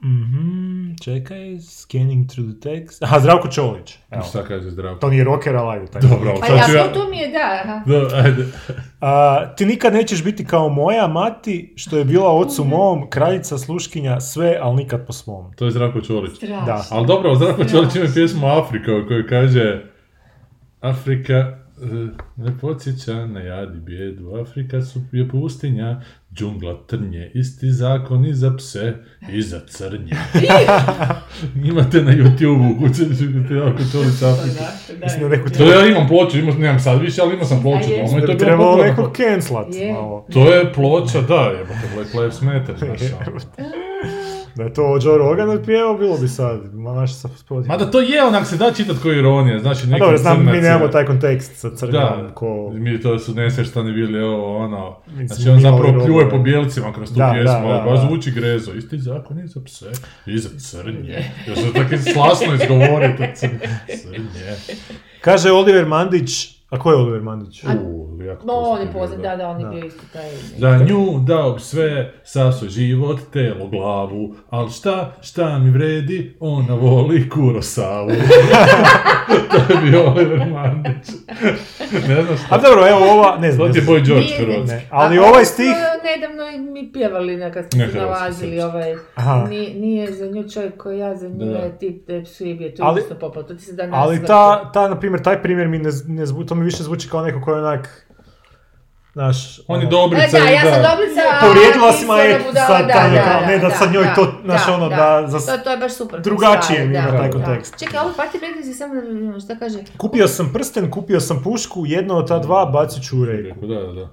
Mhm, 0.05 0.95
čekaj, 1.05 1.59
scanning 1.61 2.31
through 2.31 2.51
the 2.51 2.71
text. 2.71 3.03
Aha, 3.03 3.21
Zdravko 3.21 3.49
Čolić. 3.49 3.99
Evo. 4.11 4.23
Šta 4.23 4.45
kaže 4.45 4.71
zdravko? 4.71 5.01
To 5.01 5.11
nije 5.11 5.25
rocker, 5.25 5.57
ali 5.57 5.79
ajde. 5.79 5.87
Taj 5.93 6.01
Dobro, 6.01 6.35
Pa 6.41 6.47
ja, 6.47 6.55
ja... 6.77 6.93
to, 6.93 7.11
mi 7.11 7.19
je 7.19 7.29
da. 7.29 7.83
Da, 7.87 8.17
ajde. 8.17 8.47
A, 9.01 9.47
ti 9.57 9.67
nikad 9.67 9.93
nećeš 9.93 10.25
biti 10.25 10.45
kao 10.45 10.69
moja 10.69 11.07
mati, 11.07 11.73
što 11.77 11.99
je 11.99 12.05
bila 12.05 12.37
ocu 12.37 12.65
mom, 12.65 13.11
kraljica, 13.11 13.59
sluškinja, 13.59 14.21
sve, 14.21 14.59
ali 14.61 14.77
nikad 14.77 15.07
po 15.07 15.13
svom. 15.13 15.53
To 15.53 15.65
je 15.65 15.71
Zdravko 15.71 16.01
Čolić. 16.01 16.37
Strašno. 16.37 16.67
Da. 16.67 16.85
Ali 16.91 17.07
dobro, 17.07 17.35
Zdravko 17.35 17.65
Čolić 17.65 17.95
ima 17.95 18.07
pjesmu 18.15 18.47
Afrika 18.47 18.93
u 18.97 19.07
kojoj 19.09 19.27
kaže 19.27 19.85
Afrika 20.81 21.59
ne 22.37 22.59
podsjeća 22.61 23.27
na 23.27 23.41
jad 23.41 23.75
i 23.77 23.81
bijedu, 23.81 24.35
Afrika 24.43 24.83
su, 24.83 25.01
je 25.13 25.29
pustinja, 25.29 26.01
džungla 26.35 26.87
trnje, 26.87 27.31
isti 27.35 27.71
zakon 27.73 28.25
i 28.27 28.35
za 28.35 28.57
pse 28.57 28.95
i 29.33 29.43
za 29.43 29.61
crnje. 29.67 30.13
Imate 31.71 32.03
na 32.03 32.13
YouTube-u, 32.13 32.79
kućete 32.81 33.15
Zdravko 33.15 33.83
Čolić 33.93 34.23
Afrika. 34.23 34.65
Mislim 35.03 35.21
da 35.23 35.29
neku 35.29 35.51
To 35.51 35.65
ja 35.65 35.87
imam 35.87 36.09
ploču, 36.09 36.39
imam, 36.39 36.61
nemam 36.61 36.81
sad 36.81 37.01
više, 37.01 37.23
ali 37.23 37.35
imao 37.35 37.45
sam 37.47 37.63
ploču 37.63 37.91
je? 37.91 38.03
doma 38.07 38.19
i 38.19 38.27
to 38.27 38.33
je 38.33 38.39
Trebalo 38.39 38.71
popularno. 38.71 38.91
nekog 38.91 39.17
cancelat 39.17 39.75
Je. 39.75 39.93
malo. 39.93 40.27
To 40.33 40.53
je 40.55 40.73
ploča, 40.73 41.21
da, 41.21 41.35
jebote, 41.59 41.89
Black 41.95 42.15
Lives 42.15 42.41
Matter, 42.41 42.75
znaš, 42.79 43.01
ono. 43.27 43.39
Da 44.55 44.63
je 44.63 44.75
to 44.75 44.99
Joe 44.99 45.19
Rogan 45.19 45.51
otpjevao, 45.51 45.95
bilo 45.95 46.19
bi 46.19 46.29
sad. 46.29 46.75
Ma 46.75 46.93
naš 46.93 47.15
sa. 47.15 47.29
Mada 47.67 47.87
to 47.87 48.01
je 48.01 48.25
onak 48.25 48.47
se 48.47 48.57
da 48.57 48.73
čitat 48.73 48.97
kao 49.03 49.13
ironija, 49.13 49.59
znači 49.59 49.83
A 49.83 49.87
neki 49.87 50.01
dobro, 50.01 50.17
znam, 50.19 50.45
mi 50.45 50.53
je- 50.53 50.63
nemamo 50.63 50.89
taj 50.89 51.07
kontekst 51.07 51.53
sa 51.55 51.71
crnom, 51.71 51.93
Da, 51.93 52.31
ko... 52.35 52.71
mi 52.71 53.01
to 53.01 53.19
su 53.19 53.35
nesvrstani 53.35 53.93
bili 53.93 54.21
ovo, 54.21 54.57
ono, 54.59 54.97
znači 55.27 55.49
on 55.49 55.61
zapravo 55.61 56.05
pljuje 56.05 56.31
po 56.31 56.39
bijelcima 56.39 56.93
kroz 56.93 57.09
tu 57.09 57.15
Da, 57.15 57.31
pjesmu, 57.35 57.69
ali 57.69 57.91
baš 57.91 58.01
da. 58.01 58.07
zvuči 58.07 58.31
grezo, 58.31 58.73
isti 58.73 58.99
zakon 58.99 59.39
i 59.39 59.47
za 59.47 59.61
pse, 59.61 59.91
i 60.27 60.39
za 60.39 60.49
crnje, 60.61 61.25
još 61.47 61.59
se 61.59 61.73
tako 61.73 61.97
slasno 62.13 62.55
izgovorio 62.55 63.09
to 63.09 63.25
crnje, 63.35 63.59
crnje. 64.03 64.77
Kaže 65.21 65.51
Oliver 65.51 65.87
Mandić, 65.87 66.62
a 66.73 66.79
ko 66.79 66.91
je 66.91 66.97
Oliver 66.97 67.23
Mandić? 67.23 67.65
Uuu, 67.65 68.23
jako 68.23 68.47
No, 68.47 68.53
on 68.53 68.81
je 68.81 68.93
poznat 68.93 69.21
da, 69.21 69.37
da, 69.37 69.49
on 69.49 69.61
je 69.61 69.65
Da. 69.65 69.71
bio 69.71 69.85
isto 69.85 70.03
taj... 70.13 70.31
Za 70.59 70.85
nju 70.85 71.19
dao 71.19 71.53
bi 71.53 71.61
sve, 71.61 72.13
sa 72.25 72.53
svoj 72.53 72.69
život, 72.71 73.21
telo, 73.33 73.67
glavu, 73.69 74.35
al 74.51 74.69
šta, 74.71 75.13
šta 75.21 75.59
mi 75.59 75.71
vredi, 75.71 76.37
ona 76.41 76.75
voli 76.75 77.29
Kurosavu. 77.29 78.11
to 79.51 79.75
je 79.75 79.81
bio 79.83 80.07
Oliver 80.07 80.47
Mandić. 80.47 81.09
ne 82.09 82.23
znam 82.23 82.35
A 82.35 82.37
šta. 82.39 82.59
dobro, 82.59 82.89
evo 82.89 83.13
ova, 83.13 83.39
ne 83.39 83.53
znam. 83.53 83.67
To 83.67 83.73
ti 83.73 83.79
je. 83.79 83.85
Boy 83.85 84.05
George 84.05 84.27
hrvatski. 84.39 84.67
Ne, 84.69 84.87
ali 84.91 85.19
A 85.19 85.23
ovaj 85.23 85.45
stih... 85.45 85.67
nedavno 86.05 86.43
i 86.49 86.61
mi 86.61 86.93
pjevali 86.93 87.37
neka 87.37 87.63
smo 87.63 87.79
Ne, 87.79 87.89
se 87.89 87.99
nalazili 87.99 88.61
ovaj, 88.63 88.95
Aha. 89.15 89.47
nije, 89.47 89.75
nije 89.75 90.13
za 90.13 90.27
nju 90.27 90.45
čovjek 90.45 90.77
koji 90.77 90.99
ja, 90.99 91.17
za 91.17 91.29
nju 91.29 91.37
Da. 91.37 91.59
je 91.59 91.79
tip 91.79 92.07
da 92.07 92.15
je 92.15 92.25
psi 92.25 92.55
bio, 92.55 92.71
to 92.71 92.83
Ali- 92.83 92.99
je 92.99 93.03
isto 93.03 93.15
popao, 93.17 93.43
to 93.43 93.55
ti 93.55 93.63
se 93.63 93.73
da 93.73 93.89
Ali 93.93 94.25
ta, 94.25 94.71
ta, 94.73 94.89
na 94.89 94.99
primjer, 94.99 95.23
taj 95.23 95.43
primjer 95.43 95.69
mi 95.69 95.79
ne, 95.79 95.91
ne 96.07 96.27
zvu, 96.27 96.45
to 96.45 96.55
mi 96.55 96.62
više 96.63 96.83
zvuči 96.83 97.09
kao 97.09 97.23
neko 97.23 97.41
koji 97.41 97.55
je 97.55 97.61
onak 97.61 98.07
Znaš, 99.13 99.59
On 99.69 99.81
je 99.81 99.87
ono, 99.87 99.91
dobrica 99.93 100.27
E, 100.29 100.41
da, 100.41 100.51
i 100.51 100.55
ja 100.55 100.61
sam 100.63 100.83
da. 100.83 100.89
dobrica, 100.89 101.21
a 101.83 101.93
si 101.93 101.99
si 101.99 102.07
ma 102.07 102.17
je 102.17 102.41
sad 102.55 102.87
da, 102.87 102.93
taj 102.93 103.11
da, 103.11 103.23
kao, 103.23 103.41
ne 103.41 103.59
da 103.59 103.71
sad 103.71 103.93
njoj 103.93 104.07
to, 104.15 104.33
znaš 104.45 104.69
ono, 104.69 104.89
da, 104.89 105.25
za- 105.29 105.57
To, 105.57 105.65
to 105.65 105.71
je 105.71 105.77
baš 105.77 105.93
super. 105.93 106.21
drugačije 106.21 106.87
mi 106.87 106.93
da, 106.93 106.99
ima 106.99 107.11
taj 107.11 107.29
da. 107.29 107.31
kontekst. 107.31 107.79
Čekaj, 107.79 108.01
ovo 108.01 108.11
party 108.11 108.39
prekrezi 108.41 108.75
samo 108.75 108.95
da 108.95 109.01
vidimo 109.01 109.41
šta 109.41 109.55
kaže. 109.57 109.79
Kupio 109.97 110.29
sam 110.29 110.51
prsten, 110.53 110.91
kupio 110.91 111.21
sam 111.21 111.43
pušku, 111.43 111.87
jedno 111.87 112.15
od 112.15 112.29
ta 112.29 112.39
dva 112.39 112.67
bacit 112.67 113.05
ću 113.05 113.19
u 113.19 113.25
reku. 113.25 113.67
Da, 113.67 113.75
da, 113.77 113.93
da. 113.93 114.09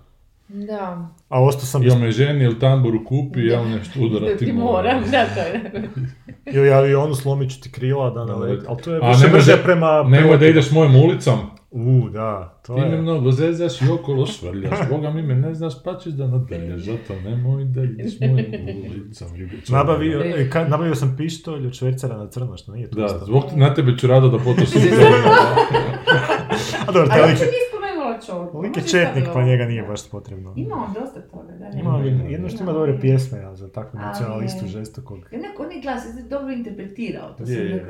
Da. 0.49 1.07
A 1.29 1.43
ostao 1.43 1.65
sam 1.65 1.83
I 1.83 1.89
on 1.89 1.99
me 1.99 2.11
ženi 2.11 2.43
ili 2.43 2.59
tamburu 2.59 3.05
kupi, 3.05 3.47
ja 3.47 3.61
mu 3.61 3.69
nešto 3.69 3.99
udarati 4.01 4.45
Ti 4.45 4.51
moram, 4.53 5.01
da, 5.01 5.25
to 5.25 5.39
je. 5.39 5.71
Ili 6.47 6.73
avionu 6.73 7.15
slomit 7.15 7.51
ću 7.51 7.61
ti 7.61 7.71
krila 7.71 8.09
da 8.09 8.19
Da, 8.19 8.25
naleti. 8.25 8.63
da. 8.63 8.69
Ali 8.69 8.81
to 8.81 8.93
je 8.93 8.99
više 9.01 9.27
brže 9.27 9.57
da- 9.57 9.63
prema... 9.63 10.03
Nemoj 10.03 10.19
prema- 10.19 10.37
da 10.37 10.45
ideš 10.45 10.71
mojom 10.71 10.95
ulicom, 10.95 11.39
U, 11.71 12.09
da, 12.09 12.59
to 12.63 12.75
ti 12.75 12.81
me 12.81 12.87
je. 12.87 12.97
mnogo 12.97 13.31
zezaš 13.31 13.81
i 13.81 13.89
okolo 13.91 14.25
švrljaš, 14.27 14.79
Boga 14.89 15.09
mi 15.09 15.21
me 15.23 15.35
ne 15.35 15.53
znaš 15.53 15.83
pa 15.83 15.95
ćeš 15.95 16.13
da 16.13 16.27
nadaljaš, 16.27 16.81
zato 16.81 17.13
nemoj 17.21 17.63
da 17.65 17.83
ideš 17.83 18.13
mojom 18.21 18.45
ulicom. 18.91 19.27
Nabavio, 19.69 20.19
e, 20.21 20.49
ka- 20.49 20.69
nabavio 20.69 20.95
sam 20.95 21.15
pištolj 21.17 21.67
od 21.67 21.73
švercera 21.73 22.17
na 22.17 22.27
crno, 22.27 22.57
što 22.57 22.71
nije 22.71 22.89
to 22.89 22.95
Da, 22.95 23.05
isto. 23.05 23.19
zbog 23.19 23.43
na 23.55 23.73
tebe 23.73 23.97
ću 23.97 24.07
rado 24.07 24.29
da 24.29 24.37
potrošim 24.39 24.81
A 26.79 26.91
dobro, 26.93 27.03
A 27.03 27.07
taj 27.07 27.19
ja 27.21 27.25
lik, 27.27 27.37
lik 28.55 28.77
je 28.77 28.83
četnik, 28.83 29.25
pa 29.33 29.43
njega 29.43 29.65
nije 29.65 29.83
baš 29.83 30.09
potrebno. 30.09 30.53
Ima 30.57 30.75
on 30.77 30.93
dosta 30.95 31.21
toga, 31.21 31.51
da. 31.51 31.69
ne. 31.69 31.79
Ima 31.79 31.97
jedno 32.29 32.49
što 32.49 32.63
ima 32.63 32.73
dobre 32.73 32.99
pjesme, 33.01 33.37
ja, 33.39 33.55
za 33.55 33.69
takvu 33.69 33.91
Ali 33.93 34.07
nacionalistu 34.07 34.65
je- 34.65 34.69
žestokog. 34.69 35.17
Onak, 35.17 35.59
on 35.59 35.71
je 35.71 35.81
glas, 35.81 36.03
je 36.07 36.23
dobro 36.23 36.51
interpretirao. 36.51 37.29
To 37.29 37.43
Je, 37.43 37.47
sam 37.47 37.55
je. 37.57 37.85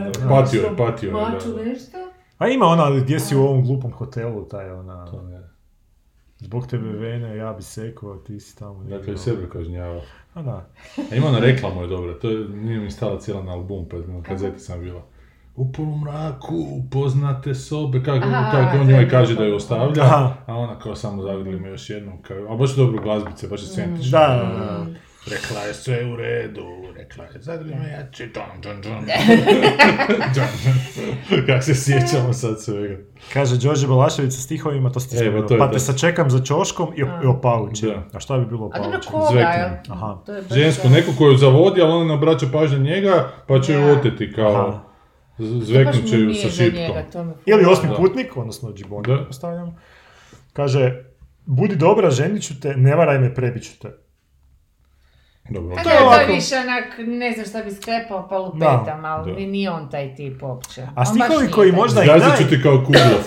nek- 0.00 0.20
Da. 0.20 0.28
Patio 0.30 0.60
je, 0.60 0.76
patio 0.78 1.06
je, 1.08 1.12
da, 1.12 1.20
Maču 1.20 1.48
nešto. 1.64 1.96
A 2.40 2.48
ima 2.48 2.66
ona 2.66 2.90
gdje 2.90 3.20
si 3.20 3.36
u 3.36 3.42
ovom 3.42 3.64
glupom 3.64 3.92
hotelu, 3.92 4.44
taj 4.44 4.70
ona, 4.70 5.06
To 5.06 5.22
ne. 5.22 5.40
zbog 6.38 6.66
tebe 6.66 6.88
vene, 6.88 7.36
ja 7.36 7.52
bi 7.52 7.62
sekao, 7.62 8.16
ti 8.16 8.40
si 8.40 8.58
tamo. 8.58 8.84
Dakle, 8.84 9.14
i 9.14 9.18
sebe 9.18 9.48
kažnjava. 9.52 10.00
A 10.34 10.42
da. 10.42 10.68
A 11.12 11.14
ima 11.14 11.26
ona 11.26 11.38
reklamu 11.38 11.82
je 11.82 11.86
dobra, 11.88 12.18
to 12.18 12.30
je, 12.30 12.48
nije 12.48 12.80
mi 12.80 12.90
stala 12.90 13.18
cijela 13.20 13.42
na 13.42 13.52
album, 13.52 13.86
pa 13.90 13.96
na 13.96 14.22
kazeti 14.22 14.58
sam 14.58 14.80
bila. 14.80 15.02
U 15.56 15.72
polumraku 15.72 16.54
poznate 16.90 17.54
sobe, 17.54 18.02
kako, 18.04 18.26
Aha, 18.28 18.50
kako 18.50 18.80
on 18.80 18.90
je 18.90 18.96
njoj 18.96 19.08
kaže 19.08 19.34
da 19.34 19.44
je 19.44 19.54
ostavlja, 19.54 20.02
Aha. 20.02 20.34
a 20.46 20.56
ona 20.56 20.78
kao 20.78 20.94
samo 20.96 21.22
zagrli 21.22 21.60
me 21.60 21.68
još 21.68 21.90
jednom, 21.90 22.22
kao, 22.22 22.36
a 22.52 22.56
baš 22.56 22.70
je 22.70 22.76
dobro 22.76 23.02
glazbice, 23.02 23.48
baš 23.48 23.62
je 23.62 23.66
sentično. 23.66 24.18
Da, 24.18 24.26
da, 24.26 24.64
da. 24.64 24.86
Rekla 25.30 25.60
je 25.60 25.74
sve 25.74 26.12
u 26.12 26.16
redu, 26.16 26.62
rekla 27.10 27.34
je 27.34 27.42
zagrli 27.42 27.74
me 27.74 27.88
jače, 27.90 28.26
džon, 28.26 28.62
džon, 28.62 28.82
džon. 28.82 29.04
Kako 31.46 31.62
se 31.62 31.74
sjećamo 31.74 32.32
sad 32.32 32.62
svega. 32.62 32.96
Kaže 33.32 33.56
Đorđe 33.58 33.86
Balašević 33.86 34.32
sa 34.32 34.40
stihovima, 34.40 34.90
to 34.92 35.00
ste 35.00 35.32
Pa 35.58 35.66
to. 35.66 35.72
te 35.72 35.78
sačekam 35.78 36.30
za 36.30 36.44
čoškom 36.44 36.88
i, 36.96 37.00
i 37.00 37.26
opaučem. 37.26 37.88
Da. 37.88 38.06
A 38.12 38.20
šta 38.20 38.38
bi 38.38 38.46
bilo 38.46 38.70
A 38.74 38.78
dobro, 38.78 39.00
koga? 39.10 39.80
Aha. 39.88 40.22
To 40.26 40.32
je 40.34 40.42
baš 40.42 40.52
Žensko, 40.52 40.88
da. 40.88 40.94
neko 40.94 41.10
koju 41.18 41.36
zavodi, 41.36 41.82
ali 41.82 41.92
ona 41.92 42.04
ne 42.04 42.14
obraća 42.14 42.46
pažnju 42.52 42.78
njega, 42.78 43.28
pa 43.46 43.60
će 43.60 43.72
ju 43.72 43.88
oteti 43.88 44.32
kao, 44.32 44.52
Aha. 44.56 44.80
zveknut 45.38 46.06
će 46.10 46.16
ju 46.18 46.34
sa 46.34 46.48
šipkom. 46.48 47.32
Ili 47.46 47.64
osmi 47.64 47.88
Da. 47.88 47.94
putnik, 47.94 48.36
odnosno 48.36 48.72
Džiboni, 48.72 49.02
Da. 49.06 49.24
postavljam. 49.26 49.76
Kaže, 50.52 51.04
budi 51.46 51.76
dobra, 51.76 52.10
ženit 52.10 52.42
ću 52.42 52.60
te, 52.60 52.76
ne 52.76 52.94
varaj 52.96 53.18
me, 53.18 53.34
prebit 53.34 53.62
ću 53.64 53.78
te. 53.78 53.88
Dobro, 55.50 55.72
A 55.72 55.76
To 55.76 55.82
to 55.84 55.90
je 55.90 56.02
ovako- 56.02 56.32
više 56.32 56.54
onak, 56.56 56.84
ne 56.98 57.32
znam 57.32 57.46
šta 57.46 57.62
bi 57.62 57.70
sklepao, 57.72 58.28
pa 58.28 58.38
lupetam, 58.38 59.04
ali 59.04 59.32
da. 59.32 59.38
ni- 59.38 59.46
nije 59.46 59.70
on 59.70 59.90
taj 59.90 60.14
tip 60.14 60.42
uopće. 60.42 60.82
A 60.94 61.02
nije 61.12 61.50
koji 61.50 61.70
taj 61.70 61.72
možda 61.72 62.02
i 62.02 62.06
Gazit 62.06 62.28
naj... 62.28 62.36
ću 62.38 62.44
ti 62.46 62.62
kao 62.62 62.76
kuglov. 62.78 63.22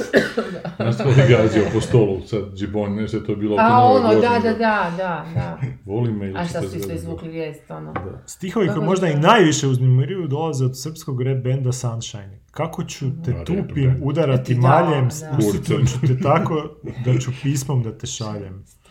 Znaš 0.77 0.95
što 0.95 1.09
je 1.11 1.27
gazio 1.29 1.63
po 1.73 1.81
stolu, 1.81 2.21
sad 2.21 2.41
džibon, 2.55 2.95
nešto 2.95 3.17
je 3.17 3.25
to 3.25 3.35
bilo 3.35 3.53
oko 3.53 3.63
A 3.63 3.69
nove 3.69 3.95
ono, 3.95 4.07
da, 4.11 4.15
godine. 4.15 4.39
da, 4.43 4.49
da, 4.51 4.91
da, 4.97 5.25
da. 5.35 5.57
Voli 5.85 6.11
me 6.11 6.25
ili 6.27 6.39
A 6.39 6.45
šta 6.45 6.59
su 6.59 6.65
isto 6.65 6.77
zgaziti. 6.77 6.95
izvukli 6.95 7.29
vijest, 7.29 7.71
ono. 7.71 7.93
Da. 7.93 8.21
Stihovi 8.27 8.67
koji 8.67 8.81
možda 8.81 9.07
i 9.07 9.15
najviše 9.15 9.67
uznemiruju 9.67 10.27
dolaze 10.27 10.65
od 10.65 10.81
srpskog 10.81 11.21
rap 11.21 11.37
benda 11.37 11.71
Sunshine. 11.71 12.39
Kako 12.51 12.83
ću 12.83 13.05
te 13.25 13.31
Da, 13.31 13.43
tupim, 13.45 13.99
udarati 14.01 14.55
Da, 14.55 14.61
maljem, 14.61 15.09
da. 15.09 15.37
usitnut 15.39 15.87
ću 15.89 16.07
te 16.07 16.19
tako 16.19 16.55
da 17.05 17.19
ću 17.19 17.31
pismom 17.43 17.83
da 17.83 17.91
te 17.91 18.07
šaljem. 18.07 18.63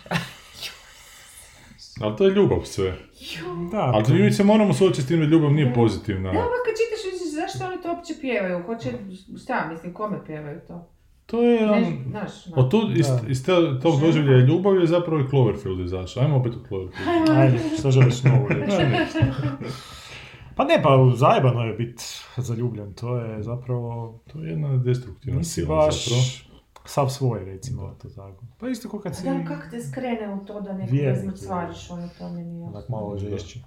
Ali 2.00 2.16
to 2.16 2.24
je 2.24 2.30
ljubav 2.30 2.60
sve. 2.64 2.94
Da, 3.70 3.78
Ali 3.84 4.04
to- 4.04 4.12
mi 4.14 4.32
se 4.32 4.44
moramo 4.44 4.72
suočiti 4.72 5.02
s 5.02 5.06
tim 5.06 5.20
da 5.20 5.26
ljubav 5.26 5.52
nije 5.52 5.74
pozitivna. 5.74 6.32
Da, 6.32 6.38
pa 6.38 6.58
kad 6.64 6.74
čitaš, 6.74 7.12
misliš, 7.12 7.30
zašto 7.32 7.66
oni 7.66 7.82
to 7.82 7.88
uopće 7.90 8.14
pjevaju? 8.20 8.62
Hoće, 8.62 8.88
šta, 9.38 9.68
mislim, 9.68 9.92
kome 9.94 10.24
pjevaju 10.26 10.60
to? 10.68 10.88
To 11.26 11.42
je, 11.42 11.60
Ne, 11.60 11.72
on, 11.72 11.84
od 12.56 12.70
tu, 12.70 12.80
iz, 12.94 13.06
iz 13.28 13.44
te- 13.44 13.52
tog 13.82 14.00
doživljaja 14.00 14.38
ljubav 14.38 14.76
je 14.76 14.86
zapravo 14.86 15.20
i 15.20 15.28
Cloverfield 15.28 15.80
izašao. 15.80 16.22
Ajmo 16.22 16.36
opet 16.36 16.52
u 16.54 16.66
Cloverfield. 16.68 17.30
Ajde, 17.30 17.58
što 17.78 17.90
želiš 17.90 18.22
novo 18.22 18.48
reći? 18.50 18.76
Pa 20.56 20.64
ne, 20.64 20.80
pa 20.82 21.12
zajebano 21.14 21.60
je 21.60 21.74
bit 21.74 22.00
zaljubljen, 22.36 22.94
to 22.94 23.16
je 23.16 23.42
zapravo... 23.42 24.20
To 24.26 24.38
je 24.40 24.50
jedna 24.50 24.76
destruktivna 24.76 25.44
sila 25.44 25.76
baš 25.76 26.04
zapravo. 26.04 26.51
Sav 26.84 27.08
svoj, 27.08 27.44
recimo, 27.44 27.96
to 28.02 28.08
tako. 28.08 28.44
Pa 28.58 28.68
isto 28.68 28.88
kao 28.90 29.00
kad 29.00 29.16
si 29.16 29.24
Da, 29.24 29.44
kako 29.48 29.70
te 29.70 29.82
skrene 29.82 30.34
u 30.34 30.44
to 30.44 30.60
da 30.60 30.70
je. 30.70 31.12
izmrcvariš, 31.18 31.90
ono 31.90 32.08
to 32.18 32.28
mi 32.28 32.44
nije 32.44 32.64
onak 32.66 32.88
malo 32.88 33.18
žešći. 33.18 33.62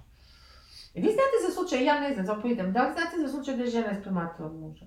I 0.94 1.00
vi 1.00 1.06
znate 1.06 1.36
za 1.48 1.54
slučaj, 1.54 1.84
ja 1.84 2.00
ne 2.00 2.14
znam, 2.14 2.26
zapovijedam, 2.26 2.72
da 2.72 2.86
li 2.86 2.92
znate 2.92 3.16
za 3.26 3.28
slučaj 3.32 3.56
da 3.56 3.62
je 3.62 3.70
žena 3.70 3.90
isprematila 3.90 4.48
od 4.48 4.54
muža? 4.54 4.86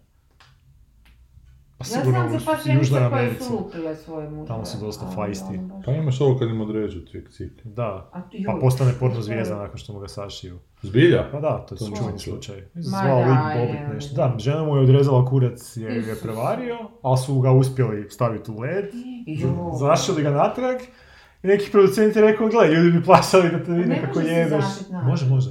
Pa 1.80 1.86
Ja 1.86 1.90
sigurno 1.92 2.30
za 2.30 2.38
u 2.38 2.46
par 2.46 2.56
Južnoj 2.58 2.84
ženica 2.84 3.10
koje 3.10 3.20
Americi. 3.20 3.44
su 3.44 3.54
lupile 3.54 3.96
svoje. 3.96 4.28
Tamo 4.48 4.66
su 4.66 4.78
dosta 4.80 5.06
ali 5.08 5.16
feisty. 5.18 5.50
ono 5.50 5.68
baš- 5.68 5.86
Pa 5.86 5.92
imaš 5.94 6.22
ovo 6.22 6.40
kad 6.40 6.50
im 6.50 6.62
određu 6.62 7.00
cik 7.02 7.30
cik. 7.30 7.52
Da, 7.66 8.10
pa 8.46 8.58
postane 8.62 8.92
porno 9.00 9.16
je- 9.16 9.22
zvijezda 9.24 9.56
nakon 9.58 9.78
što 9.78 9.94
mu 9.94 10.00
ga 10.00 10.08
sašiju. 10.10 10.60
Zbilja? 10.82 11.30
Pa 11.32 11.40
da, 11.40 11.58
to 11.60 11.76
je 11.76 11.80
čuveni 11.92 12.20
slučaj. 12.20 12.64
Zvao 12.76 13.20
lik 13.20 13.28
Bobit 13.58 13.94
nešto. 13.94 14.16
Da, 14.18 14.36
žena 14.40 14.64
mu 14.64 14.76
je 14.76 14.82
odrezala 14.82 15.26
kurac 15.26 15.78
jer 15.78 16.02
ga 16.02 16.10
je 16.10 16.16
prevario, 16.16 16.78
ali 17.02 17.18
su 17.18 17.40
ga 17.40 17.52
uspjeli 17.52 18.10
staviti 18.10 18.52
u 18.52 18.60
led, 18.60 18.86
zašili 19.76 20.24
ga 20.24 20.32
natrag 20.32 20.78
i 21.44 21.48
neki 21.48 21.72
producent 21.72 22.16
je 22.16 22.22
rekao, 22.22 22.48
gle, 22.48 22.68
ljudi 22.68 22.92
bi 22.92 23.04
plaćali 23.04 23.50
da 23.50 23.64
te 23.64 23.72
vide 23.72 24.02
kako 24.02 24.20
jebeš. 24.22 24.66
Može, 25.04 25.26
može, 25.26 25.26
može. 25.28 25.50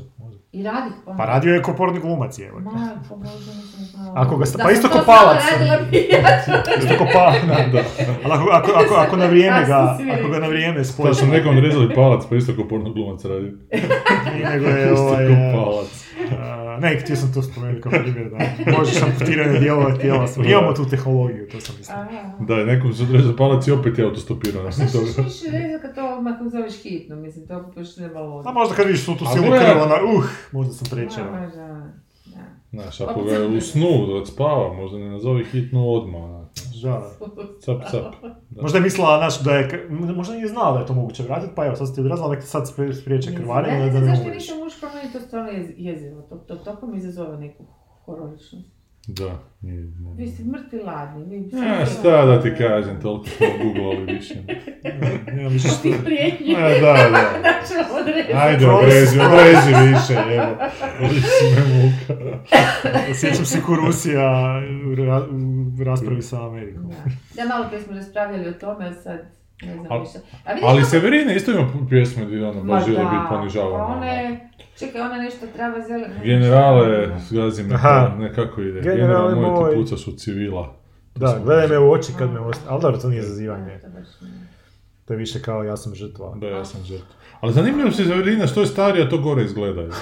I 0.52 0.62
radi 0.62 0.90
pa. 1.05 1.12
Pa 1.12 1.25
radio 1.26 1.55
je 1.55 1.62
ko 1.62 1.73
porni 1.75 2.00
glumac, 2.00 2.38
evo. 2.40 2.61
Majko 2.61 3.17
Bože, 3.17 3.33
nisam 3.50 3.85
znala. 3.85 4.12
Ako 4.17 4.37
ga 4.37 4.47
sta- 4.47 4.59
Da 4.59 4.64
pa 4.64 4.71
isto 4.71 4.88
to 4.88 4.95
ko 4.95 5.05
palac. 5.07 5.43
radila 5.52 5.78
bi 5.83 6.09
ja. 6.11 6.40
Isto 6.78 6.95
ko 6.99 7.07
pa, 7.12 7.33
da, 7.45 7.55
da. 7.73 7.83
Ali 8.25 8.33
ako, 8.35 8.50
ako, 8.50 8.71
ako, 8.75 8.95
ako 8.97 9.17
na 9.17 9.26
vrijeme 9.26 9.64
ga, 9.67 9.81
ako 10.12 10.28
ga 10.28 10.38
na 10.38 10.49
vrijeme 10.49 10.78
To 10.78 10.85
spojiš, 10.85 11.17
sam 11.17 11.28
nekom 11.28 11.59
rezali 11.59 11.95
palac, 11.95 12.26
pa 12.26 12.37
isto 12.37 12.52
kao 12.55 12.69
porno 12.69 12.93
glumac 12.93 13.25
radi. 13.25 13.52
nego 14.45 14.67
je 14.67 14.93
Isto 14.93 15.02
ovaj... 15.05 15.26
kao 15.26 15.35
e, 15.35 15.52
palac. 15.55 15.90
a, 16.33 16.68
ne, 16.78 17.00
htio 17.00 17.16
sam 17.16 17.35
to 17.35 17.42
spomenuti 17.42 17.82
kao 17.82 17.92
primjer, 17.92 18.30
da 18.30 18.38
možeš 18.78 19.02
amputirane 19.02 19.61
dijelove 19.61 19.99
tijela, 19.99 20.28
imamo 20.44 20.73
tu 20.73 20.88
tehnologiju, 20.88 21.49
to 21.49 21.61
sam 21.61 21.75
mislio. 21.78 21.97
Aha. 21.97 22.44
Da, 22.44 22.64
nekom 22.64 22.94
se 22.94 23.02
odrezao 23.02 23.37
palac 23.37 23.66
i 23.66 23.73
opet 23.73 23.99
je 23.99 24.04
autostopirao. 24.04 24.73
Šta 24.73 24.87
toga. 24.87 25.06
ćeš 25.06 25.16
više 25.16 25.50
reći 25.50 25.82
kad 25.82 25.94
to 25.94 26.16
odmah 26.16 26.35
zoveš 26.52 26.82
hitno, 26.82 27.16
mislim, 27.16 27.47
to 27.47 27.73
baš 27.76 27.97
nema 27.97 28.20
logike. 28.20 28.49
A 28.49 28.52
možda 28.52 28.75
kad 28.75 28.87
vidiš 28.87 29.04
tu 29.04 29.16
tu 29.16 29.25
silu 29.35 29.47
krva, 29.47 29.87
na, 29.87 30.16
uh, 30.16 30.25
možda 30.52 30.73
sam 30.73 30.88
prečeo. 30.90 31.25
Znaš, 32.71 33.01
ako 33.01 33.23
ga 33.23 33.33
je 33.33 33.47
u 33.49 33.61
snu 33.61 33.87
da 34.09 34.27
spava, 34.27 34.73
možda 34.73 34.99
ne 34.99 35.11
nazovi 35.11 35.45
hitnu 35.45 35.91
odmah. 35.91 36.47
Da. 36.83 37.11
Cap, 37.61 37.91
cap. 37.91 38.15
Da. 38.51 38.63
Možda 38.63 38.79
je 38.79 38.83
mislila, 38.83 39.19
znaš, 39.19 39.41
da 39.41 39.53
je, 39.53 39.87
možda 39.91 40.35
nije 40.35 40.49
znala 40.49 40.73
da 40.73 40.81
je 40.81 40.87
to 40.87 40.95
moguće 40.95 41.23
vratiti, 41.23 41.53
pa 41.57 41.67
evo, 41.67 41.77
sad 41.77 41.89
si 41.89 41.95
ti 41.95 42.01
odrazila, 42.01 42.29
nek 42.29 42.43
sad 42.43 42.63
spri- 42.67 42.93
spriječe 42.93 43.35
krvarenje, 43.35 43.87
da 43.87 44.01
ne 44.01 44.01
ne 44.01 44.17
zašto 44.17 44.31
nisam 44.31 44.59
muško, 44.59 44.87
meni 44.95 45.13
to 45.13 45.21
stvarno 45.21 45.51
jez- 45.51 45.75
jezivo. 45.77 46.23
To, 46.23 46.37
to 46.37 46.57
toliko 46.57 46.87
mi 46.87 46.99
izazove 46.99 47.39
neku 47.39 47.65
hororičnost. 48.05 48.77
Da, 49.09 49.31
nije, 49.62 49.81
ne. 49.81 50.11
Vi 50.17 50.27
ste 50.27 50.43
mrtvi 50.45 50.79
ladni. 50.81 51.25
Vi 51.27 51.37
E, 51.83 51.87
šta 51.87 52.25
da 52.25 52.43
ti 52.43 52.55
kažem, 52.59 53.00
toliko 53.03 53.27
smo 53.27 53.47
googlali 53.65 54.05
više. 54.05 54.35
Nemam 55.33 55.53
više 55.53 55.69
što... 55.69 55.83
Ti 55.83 55.95
prijetnji. 56.05 56.53
E, 56.55 56.81
da, 56.81 56.93
da. 56.93 57.29
Znači, 57.41 57.91
odrezi. 57.93 58.33
Ajde, 58.35 58.67
odrezi, 58.69 59.19
odrezi 59.21 59.71
više, 59.85 60.12
evo. 60.35 60.57
Odrezi 61.05 61.27
me 61.57 61.65
muka. 61.77 62.38
Sjećam 63.15 63.45
se 63.45 63.62
ko 63.62 63.75
Rusija 63.77 64.31
u, 64.87 64.95
ra- 64.97 65.27
u 65.79 65.85
raspravi 65.85 66.23
sa 66.23 66.47
Amerikom. 66.47 66.88
Da. 66.88 66.97
Da, 67.37 67.49
malo 67.49 67.69
prije 67.69 67.83
smo 67.83 67.95
raspravljali 67.95 68.49
o 68.49 68.53
tome, 68.53 68.87
a 68.87 68.93
sad 68.95 69.21
ne 69.62 69.73
znam 69.73 69.87
Al- 69.88 70.00
više. 70.00 70.19
A 70.47 70.50
Ali 70.62 70.79
kako- 70.79 70.85
Severina 70.85 71.33
isto 71.33 71.50
ima 71.50 71.67
pjesme 71.91 72.25
gdje 72.25 72.45
ono 72.45 72.65
Ma 72.65 72.75
baš 72.75 72.85
želi 72.85 72.97
da, 72.97 73.05
biti 73.05 73.17
Pa 73.23 73.29
ponižavana. 73.31 73.87
ona 73.87 74.07
je, 74.07 74.48
čekaj, 74.78 75.00
ona 75.00 75.16
nešto 75.16 75.47
trava 75.56 75.87
zelena. 75.87 76.14
Generale, 76.25 77.18
zgazi 77.28 77.62
me 77.62 77.75
Aha. 77.75 78.11
to, 78.11 78.23
nekako 78.23 78.61
ide. 78.62 78.80
Generale 78.80 79.35
General 79.35 79.61
moj 79.61 79.70
ti 79.70 79.76
pucaš 79.76 80.06
u 80.06 80.12
civila. 80.12 80.75
To 81.12 81.20
Da, 81.20 81.40
gledaj 81.44 81.68
me 81.68 81.78
u 81.78 81.90
oči 81.90 82.12
kad 82.18 82.32
me 82.32 82.40
ostaje, 82.40 82.68
ali 82.70 82.82
dobro, 82.82 83.00
to 83.00 83.08
nije 83.08 83.23
zazivanje. 83.23 83.80
To 85.04 85.12
je 85.12 85.16
više 85.16 85.42
kao 85.42 85.64
ja 85.64 85.76
sam 85.76 85.94
žrtva. 85.94 86.35
Da, 86.37 86.47
ja 86.47 86.64
sam 86.64 86.85
žrtva. 86.85 87.14
Ali 87.40 87.52
zanimljivo 87.52 87.90
se 87.90 88.04
Severina, 88.04 88.47
što 88.47 88.61
je 88.61 88.66
starija, 88.66 89.08
to 89.08 89.18
gore 89.18 89.44
izgleda. 89.44 89.82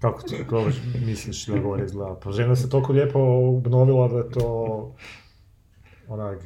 Kako 0.00 0.22
to, 0.22 0.36
kako 0.38 0.70
misliš 1.06 1.46
da 1.46 1.58
gore 1.58 1.84
izgleda? 1.84 2.20
Pa 2.24 2.30
žena 2.30 2.56
se 2.56 2.70
toliko 2.70 2.92
lijepo 2.92 3.18
obnovila 3.18 4.08
da 4.08 4.16
je 4.16 4.30
to 4.30 4.94
onak 6.08 6.38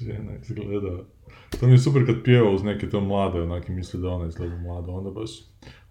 Žena 0.00 0.32
izgleda... 0.42 1.04
To 1.60 1.66
mi 1.66 1.72
je 1.72 1.78
super 1.78 2.06
kad 2.06 2.22
pjeva 2.24 2.50
uz 2.50 2.62
neke 2.62 2.90
to 2.90 3.00
mlade, 3.00 3.42
onak 3.42 3.68
i 3.68 3.72
misli 3.72 4.00
da 4.00 4.08
ona 4.08 4.26
izgleda 4.26 4.56
mlado, 4.56 4.92
onda 4.92 5.10
baš... 5.10 5.30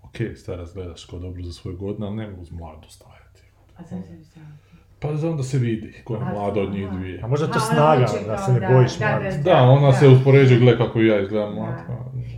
Ok, 0.04 0.18
stara 0.36 0.66
gledaš 0.74 1.06
ko 1.06 1.20
dobro 1.20 1.44
za 1.44 1.54
svoje 1.54 1.78
godine, 1.78 2.08
ali 2.08 2.16
ne 2.16 2.28
mogu 2.30 2.42
uz 2.42 2.52
mladu 2.52 2.90
staviti. 2.90 3.42
A 3.78 3.84
sad 3.84 4.04
se? 4.34 4.40
Pa 5.00 5.10
onda 5.10 5.44
se 5.44 5.58
vidi 5.58 5.94
ko 6.04 6.14
je 6.16 6.20
mlada 6.20 6.62
od 6.62 6.72
njih 6.74 6.90
dvije. 6.92 7.22
A 7.24 7.28
možda 7.28 7.46
je 7.46 7.52
to 7.52 7.60
snaga, 7.60 8.06
hoće 8.08 8.26
da 8.26 8.36
kao 8.36 8.46
se 8.46 8.54
ne 8.54 8.74
bojiš 8.74 8.98
da, 8.98 9.10
mladi. 9.10 9.38
da. 9.38 9.44
Da, 9.44 9.62
ona 9.62 9.94
se 9.94 10.08
uspoređuje, 10.08 10.60
gle 10.60 10.78
kako 10.78 11.02
i 11.02 11.08
ja 11.08 11.22
izgledam 11.22 11.56
Da. 11.56 11.62
mlad. 11.62 11.76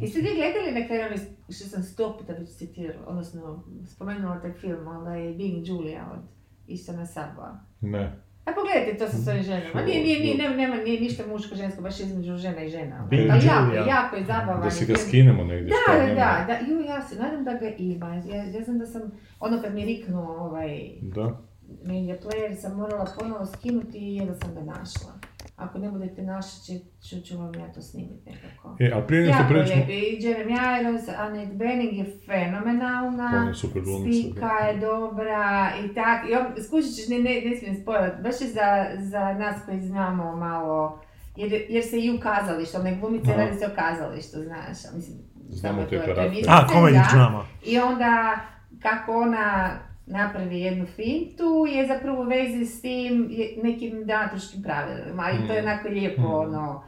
Jeste 0.02 0.20
vi 0.20 0.28
gledali 0.36 0.82
na 0.82 0.88
kraju 0.88 1.02
ono 1.08 1.16
što 1.56 1.66
sam 1.68 1.84
sto 1.84 2.18
puta 2.20 2.34
već 2.34 2.50
citirala, 2.50 3.06
odnosno 3.08 3.64
spomenula 3.86 4.42
taj 4.42 4.54
film, 4.54 4.88
onaj 4.88 5.34
Being 5.34 5.68
Julia 5.68 6.10
od 6.14 6.20
Istana 6.68 7.06
Sabova. 7.06 7.60
Ne. 7.82 8.20
A 8.46 8.52
pogledajte 8.52 8.98
to 8.98 9.08
sa 9.12 9.18
svojim 9.18 9.44
ženama. 9.44 9.82
Nije, 9.82 10.04
nije, 10.04 10.20
nije, 10.20 10.38
nema, 10.38 10.56
nema, 10.56 10.76
nije 10.76 11.02
ništa 11.02 11.24
muško, 11.28 11.56
žensko, 11.56 11.82
baš 11.82 12.00
između 12.00 12.38
žena 12.38 12.64
i 12.64 12.70
žena. 12.70 13.08
Ali 13.12 13.46
jako, 13.46 13.90
jako 13.90 14.16
je 14.16 14.24
zabavan. 14.24 14.62
Da 14.62 14.72
si 14.72 14.86
ga 14.86 14.96
skinemo 14.98 15.44
negdje. 15.44 15.74
Da, 15.88 15.94
da, 15.98 16.06
da, 16.14 16.46
da, 16.48 16.72
ju, 16.74 16.82
ja 16.82 17.02
se 17.02 17.16
nadam 17.16 17.44
da 17.44 17.54
ga 17.54 17.70
ima. 17.78 18.16
Ja, 18.16 18.44
ja 18.44 18.64
znam 18.64 18.80
da 18.80 18.86
sam, 18.86 19.02
ono 19.40 19.62
kad 19.62 19.74
mi 19.74 19.82
je 19.82 19.86
riknuo 19.86 20.38
ovaj 20.38 20.90
Da. 21.02 21.42
media 21.84 22.16
player, 22.24 22.56
sam 22.56 22.76
morala 22.78 23.08
ponovo 23.20 23.46
skinuti 23.46 23.98
i 23.98 24.16
jedva 24.16 24.36
sam 24.36 24.56
ga 24.56 24.62
našla. 24.62 25.13
Ako 25.56 25.78
ne 25.78 25.90
budete 25.90 26.22
našli, 26.22 26.62
će, 26.66 26.86
ću, 27.10 27.22
ću 27.22 27.38
vam 27.38 27.56
ja 27.56 27.74
to 27.74 27.82
snimiti 27.82 28.30
nekako. 28.30 28.76
E, 28.80 28.92
a 28.94 29.02
prije 29.02 29.22
nego 29.22 29.34
što 29.34 29.44
Jako 29.44 29.54
pređemo... 29.54 29.86
lijepi. 29.86 29.94
I 29.94 30.22
Jeremy 30.22 30.80
Irons, 30.80 31.10
Annette 31.18 31.56
Bening 31.56 31.94
je 31.94 32.06
fenomenalna. 32.26 33.32
Ona 33.36 33.48
je 33.48 33.54
super 33.54 33.82
glumica, 33.82 34.30
Spika 34.30 34.58
je 34.58 34.78
dobra 34.78 35.72
i 35.86 35.94
tak. 35.94 36.30
I 36.30 36.36
on, 36.36 36.64
skušit 36.66 36.96
ćeš, 36.96 37.08
ne, 37.08 37.20
ne, 37.20 37.42
ne 37.46 37.58
smijem 37.58 37.82
spojlat, 37.82 38.22
baš 38.24 38.42
je 38.42 38.48
za, 38.48 38.88
za 38.98 39.34
nas 39.34 39.56
koji 39.66 39.82
znamo 39.82 40.36
malo, 40.36 41.02
jer, 41.36 41.66
jer 41.70 41.84
se 41.84 42.00
i 42.00 42.12
u 42.12 42.20
kazalištu, 42.20 42.84
ne 42.84 42.96
glumice, 42.96 43.32
Aha. 43.32 43.44
radi 43.44 43.58
se 43.60 43.66
o 43.66 43.76
kazalištu, 43.76 44.38
znaš, 44.42 44.78
mislim, 44.96 45.18
Znamo 45.50 45.84
te 45.84 46.00
karaktere. 46.00 46.42
A, 46.48 46.62
da. 46.92 47.10
drama. 47.14 47.46
I 47.66 47.80
onda 47.80 48.40
kako 48.82 49.22
ona 49.22 49.70
napravi 50.14 50.60
jednu 50.60 50.86
fintu 50.88 51.44
je 51.70 51.88
zapravo 51.88 52.22
u 52.22 52.26
vezi 52.26 52.66
s 52.68 52.82
tim 52.82 53.28
je- 53.32 53.54
nekim 53.64 54.06
dramaturškim 54.06 54.64
pravilima 54.64 55.24
i 55.34 55.48
to 55.48 55.54
je 55.54 55.62
Mm. 55.62 55.66
onako 55.66 55.88
lijepo 55.90 56.22
Mm. 56.22 56.34
ono. 56.34 56.84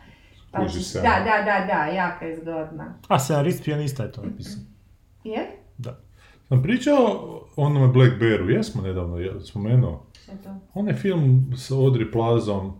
Pa 0.52 0.60
Kuži 0.60 0.74
ćeš- 0.74 0.84
se, 0.84 1.02
da, 1.02 1.14
ono. 1.16 1.26
da, 1.26 1.32
da, 1.42 1.66
da, 1.68 1.86
jaka 1.86 2.26
je 2.26 2.36
zgodna. 2.36 2.98
A, 3.08 3.20
scenarist 3.20 3.64
pijanista 3.64 4.04
je 4.04 4.12
to 4.12 4.22
napisao. 4.24 4.62
Je? 5.24 5.48
Sam 6.44 6.64
pričao 6.64 6.96
o 7.56 7.64
onome 7.64 7.88
Black 7.88 8.12
Bearu, 8.20 8.50
jesmo 8.50 8.82
nedavno 8.82 9.20
ja 9.20 9.40
spomenuo. 9.42 10.06
Šta 10.16 10.32
je 10.32 10.38
to? 10.38 10.50
Onaj 10.74 10.94
film 10.94 11.46
s 11.56 11.72
Audrey 11.72 12.12
Plazom, 12.12 12.74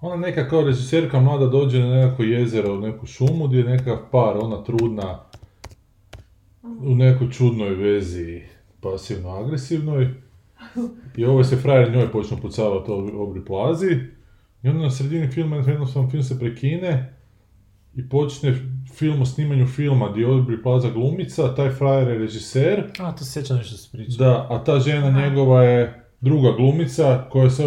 ona 0.00 0.16
neka 0.18 0.48
kao 0.48 0.62
režiserka 0.62 1.20
mlada 1.20 1.46
dođe 1.46 1.78
na 1.78 1.94
nekako 1.94 2.22
jezero, 2.22 2.74
u 2.74 2.80
neku 2.80 3.06
šumu 3.06 3.46
gdje 3.46 3.58
je 3.58 3.64
nekakav 3.64 3.98
par, 4.10 4.36
ona 4.38 4.64
trudna, 4.64 5.20
u 6.62 6.94
nekoj 6.94 7.30
čudnoj 7.30 7.70
vezi, 7.70 8.42
pasivno-agresivnoj. 8.84 10.14
I 11.16 11.24
ovo 11.24 11.44
se 11.44 11.56
frajer 11.56 11.92
njoj 11.92 12.12
počne 12.12 12.36
pucavati 12.42 12.90
o 12.90 12.94
Audrey 12.94 13.46
Plazi. 13.46 13.98
I 14.62 14.68
onda 14.68 14.82
na 14.82 14.90
sredini 14.90 15.28
filma, 15.28 15.56
jednostavno 15.56 16.10
film 16.10 16.22
se 16.22 16.38
prekine 16.38 17.14
i 17.94 18.08
počne 18.08 18.54
film 18.94 19.22
o 19.22 19.26
snimanju 19.26 19.66
filma 19.66 20.08
gdje 20.10 20.22
je 20.22 20.28
Aubrey 20.28 20.62
Plaza 20.62 20.90
glumica, 20.90 21.54
taj 21.54 21.70
frajer 21.70 22.08
je 22.08 22.18
režiser. 22.18 22.84
A, 22.98 23.12
to 23.12 23.24
se 23.24 23.40
nešto 23.40 23.76
se 23.76 23.88
priča. 23.92 24.18
Da, 24.18 24.46
a 24.50 24.64
ta 24.64 24.80
žena 24.80 25.10
njegova 25.10 25.62
je 25.62 26.04
druga 26.20 26.52
glumica 26.52 27.24
koja 27.30 27.50
se, 27.50 27.64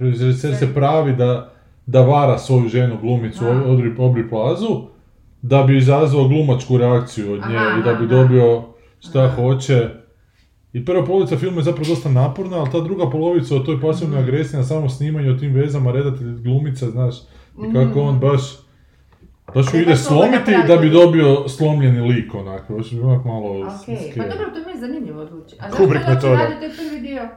režiser 0.00 0.56
se 0.56 0.74
pravi 0.74 1.16
da, 1.16 1.52
da 1.86 2.00
vara 2.00 2.38
svoju 2.38 2.68
ženu 2.68 2.98
glumicu 3.00 3.44
Aha. 3.44 3.64
Audrey, 3.64 3.96
Aubrey 3.96 4.28
Plazu 4.28 4.92
da 5.42 5.62
bi 5.62 5.78
izazvao 5.78 6.28
glumačku 6.28 6.78
reakciju 6.78 7.32
od 7.32 7.40
nje 7.48 7.58
i 7.80 7.82
da 7.84 7.94
bi 7.94 8.06
dobio 8.06 8.62
šta 9.00 9.30
hoće. 9.30 10.01
I 10.74 10.84
prva 10.84 11.04
polovica 11.04 11.36
filma 11.36 11.56
je 11.56 11.64
zapravo 11.64 11.86
dosta 11.86 12.08
naporna, 12.10 12.56
ali 12.56 12.70
ta 12.70 12.80
druga 12.80 13.10
polovica 13.10 13.56
o 13.56 13.60
toj 13.60 13.80
pasivnoj 13.80 14.16
Mhm. 14.16 14.24
agresiji 14.24 14.58
na 14.58 14.64
samom 14.64 14.90
snimanju, 14.90 15.30
o 15.30 15.36
tim 15.36 15.52
vezama, 15.52 15.92
redatelj 15.92 16.34
glumica, 16.34 16.86
znaš, 16.88 17.14
i 17.60 17.72
kako 17.74 18.00
on 18.00 18.18
baš 18.20 18.40
baš 19.48 19.66
ju 19.66 19.70
Ne, 19.72 19.82
ide 19.82 19.96
slomiti 19.96 20.36
da 20.68 20.76
bi 20.76 20.90
dobio 20.90 21.48
slomljeni 21.48 22.00
lik, 22.02 22.34
onako, 22.34 22.74
baš 22.74 22.90
bi 22.90 23.00
onak 23.00 23.24
malo 23.24 23.50
Ok, 23.50 23.66
scary. 23.66 24.16
pa 24.16 24.22
dobro, 24.24 24.46
to 24.46 24.66
mi 24.66 24.72
je 24.72 24.80
zanimljivo 24.80 25.20
odluči. 25.20 25.56
A 25.60 25.70
Kubrick 25.70 26.04
zašto 26.04 26.14
metoda. 26.28 26.34
radi 26.44 26.54
taj 26.60 26.70
prvi 26.78 27.00
dio? 27.00 27.28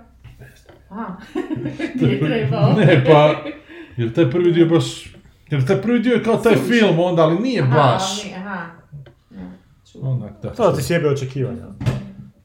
Aha, 0.89 1.15
nije 1.97 2.19
trebao. 2.41 2.73
Ne, 2.73 3.03
pa, 3.05 3.35
jer 3.97 4.13
taj 4.13 4.31
prvi 4.31 4.51
dio 4.51 4.65
baš, 4.67 5.15
jer 5.49 5.67
taj 5.67 5.81
prvi 5.81 5.99
dio 5.99 6.13
je 6.13 6.23
kao 6.23 6.37
taj 6.37 6.55
Suvišan. 6.55 6.77
film 6.79 6.99
onda, 6.99 7.23
ali 7.23 7.39
nije 7.39 7.61
Aha, 7.61 7.75
baš. 7.75 8.03
ali 8.23 8.33
Aha. 8.35 8.65
Ja, 9.31 9.51
čuo. 9.91 10.01
Onak, 10.03 10.31
da. 10.43 10.49
To 10.51 10.71
ti 10.71 10.83
sjebe 10.83 11.07
očekivanja. 11.09 11.65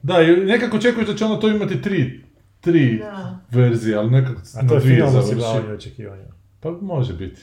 Da, 0.03 0.21
i 0.21 0.35
nekako 0.35 0.77
očekuješ 0.77 1.07
da 1.07 1.15
će 1.15 1.25
ono 1.25 1.35
to 1.35 1.49
imati 1.49 1.81
tri, 1.81 2.23
tri 2.61 2.97
Da. 2.97 3.39
verzije, 3.49 3.97
ali 3.97 4.09
nekako 4.11 4.41
A 4.55 4.61
na 4.61 4.69
to 4.69 4.75
je 4.75 4.81
završi. 4.81 5.17
osiguravanja 5.17 5.73
očekivanja. 5.73 6.25
Pa 6.59 6.71
može 6.71 7.13
biti. 7.13 7.41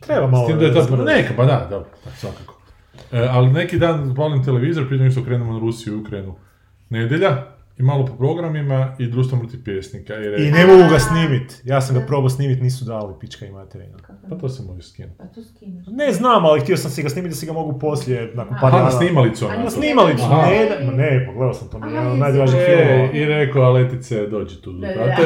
Treba 0.00 0.26
malo 0.26 0.44
S 0.44 0.48
tim 0.48 0.58
da 0.58 0.64
je 0.66 0.74
ta, 0.74 1.04
neka, 1.04 1.34
pa 1.36 1.44
da, 1.44 1.66
dobro, 1.70 1.88
da, 2.04 2.10
svakako. 2.10 2.60
E, 3.12 3.26
ali 3.30 3.52
neki 3.52 3.78
dan 3.78 4.14
palim 4.14 4.44
televizor, 4.44 4.86
prije 4.86 5.00
nego 5.02 5.12
što 5.12 5.24
krenemo 5.24 5.52
na 5.52 5.58
Rusiju 5.58 5.94
i 5.94 5.96
Ukrajinu. 5.96 6.34
Nedjelja, 6.90 7.46
i 7.78 7.82
malo 7.82 8.06
po 8.06 8.12
programima 8.16 8.96
i 8.98 9.06
društvo 9.06 9.38
mrtvih 9.38 9.60
pjesnika. 9.64 10.14
Jer 10.14 10.32
je, 10.40 10.48
I 10.48 10.50
ne 10.50 10.66
mogu 10.66 10.82
ga 10.90 10.98
snimit. 10.98 11.60
Ja 11.64 11.80
sam 11.80 11.96
ga 11.96 12.06
probao 12.06 12.28
snimit, 12.28 12.60
nisu 12.62 12.84
dali, 12.84 13.14
pička 13.20 13.46
i 13.46 13.50
materina. 13.50 13.98
Pa 14.30 14.36
to 14.36 14.48
se 14.48 14.62
može 14.62 14.82
skinuti. 14.82 15.14
Pa 15.18 15.24
tu 15.24 15.40
skineš. 15.44 15.86
Ne 15.90 16.12
znam, 16.12 16.44
ali 16.44 16.60
htio 16.60 16.76
sam 16.76 16.90
si 16.90 17.02
ga 17.02 17.08
snimiti 17.08 17.30
da 17.30 17.36
si 17.36 17.46
ga 17.46 17.52
mogu 17.52 17.78
poslije, 17.78 18.32
nakon 18.34 18.56
par 18.60 18.72
dana. 18.72 18.84
na 18.84 18.90
snimalicu 18.90 19.44
A 19.44 19.48
onako. 19.48 19.62
Na 19.62 19.70
snimalicu, 19.70 20.22
Aha. 20.24 20.46
ne, 20.46 20.86
ma 20.86 20.92
ne, 20.92 21.26
pogledao 21.26 21.54
sam 21.54 21.68
to, 21.68 21.78
mi 21.78 21.86
je 21.86 21.94
jedan 21.94 22.06
jesi. 22.06 22.20
najdražih 22.20 22.58
E, 22.60 23.10
i 23.12 23.24
rekao, 23.24 23.62
Aletice, 23.62 24.26
dođi 24.26 24.62
tu, 24.62 24.72
Da, 24.72 24.88
da, 24.88 24.94
brate. 24.94 25.22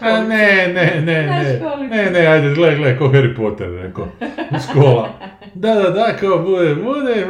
Na 0.02 0.22
ne, 0.28 0.72
ne, 0.74 1.02
ne, 1.04 1.26
Na 1.26 1.76
ne, 1.76 1.88
ne, 1.88 2.10
ne, 2.10 2.26
ajde, 2.26 2.54
gle, 2.54 2.76
gle, 2.76 2.98
ko 2.98 3.04
Harry 3.04 3.36
Potter, 3.36 3.70
rekao, 3.70 4.06
škola. 4.70 5.08
Da, 5.54 5.74
da, 5.74 5.90
da, 5.90 6.16
kao 6.20 6.38
bude, 6.38 6.74
bude, 6.74 7.26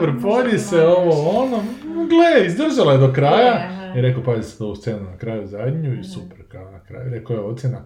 vrpolji 0.00 0.58
se, 0.58 0.86
ovo, 0.86 1.40
ono, 1.42 1.62
gle, 2.08 2.46
izdržala 2.46 2.92
je 2.92 2.98
do 2.98 3.12
kraja. 3.12 3.54
Aha. 3.54 3.98
I 3.98 4.00
rekao, 4.00 4.22
pazi 4.22 4.50
se 4.50 4.64
ovu 4.64 4.76
scenu 4.76 5.10
na 5.10 5.16
kraju 5.18 5.46
zadnju 5.46 6.00
i 6.00 6.04
super, 6.04 6.38
kao 6.48 6.70
na 6.70 6.84
kraju, 6.84 7.10
rekao 7.10 7.34
je 7.34 7.40
ocjena, 7.40 7.78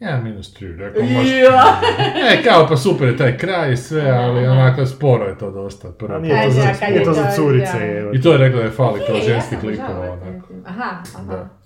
ja 0.00 0.20
minus 0.20 0.54
tri, 0.54 0.76
rekao, 0.76 1.02
može. 1.02 1.38
Ja. 1.38 1.80
Ne, 2.14 2.42
kao, 2.44 2.66
pa 2.68 2.76
super 2.76 3.08
je 3.08 3.16
taj 3.16 3.38
kraj 3.38 3.72
i 3.72 3.76
sve, 3.76 4.10
ali 4.10 4.46
onako 4.46 4.86
sporo 4.86 5.24
je 5.24 5.38
to 5.38 5.50
dosta. 5.50 5.90
Prvo, 5.90 6.18
nije 6.18 6.44
to 6.44 6.50
za, 6.50 6.62
to 6.62 7.04
to, 7.04 7.12
za 7.12 7.30
curice. 7.36 8.02
I 8.14 8.22
to 8.22 8.32
je 8.32 8.38
rekla 8.38 8.58
da 8.58 8.64
je 8.64 8.70
fali 8.70 9.00
kao 9.06 9.16
Nije, 9.16 9.28
ženskih 9.28 9.52
ja 9.52 9.60
sam 9.60 9.68
likova, 9.68 9.88
žalila 9.88 10.12
onako. 10.12 10.48
Aha, 10.66 11.02
aha. 11.16 11.32
Da. 11.32 11.63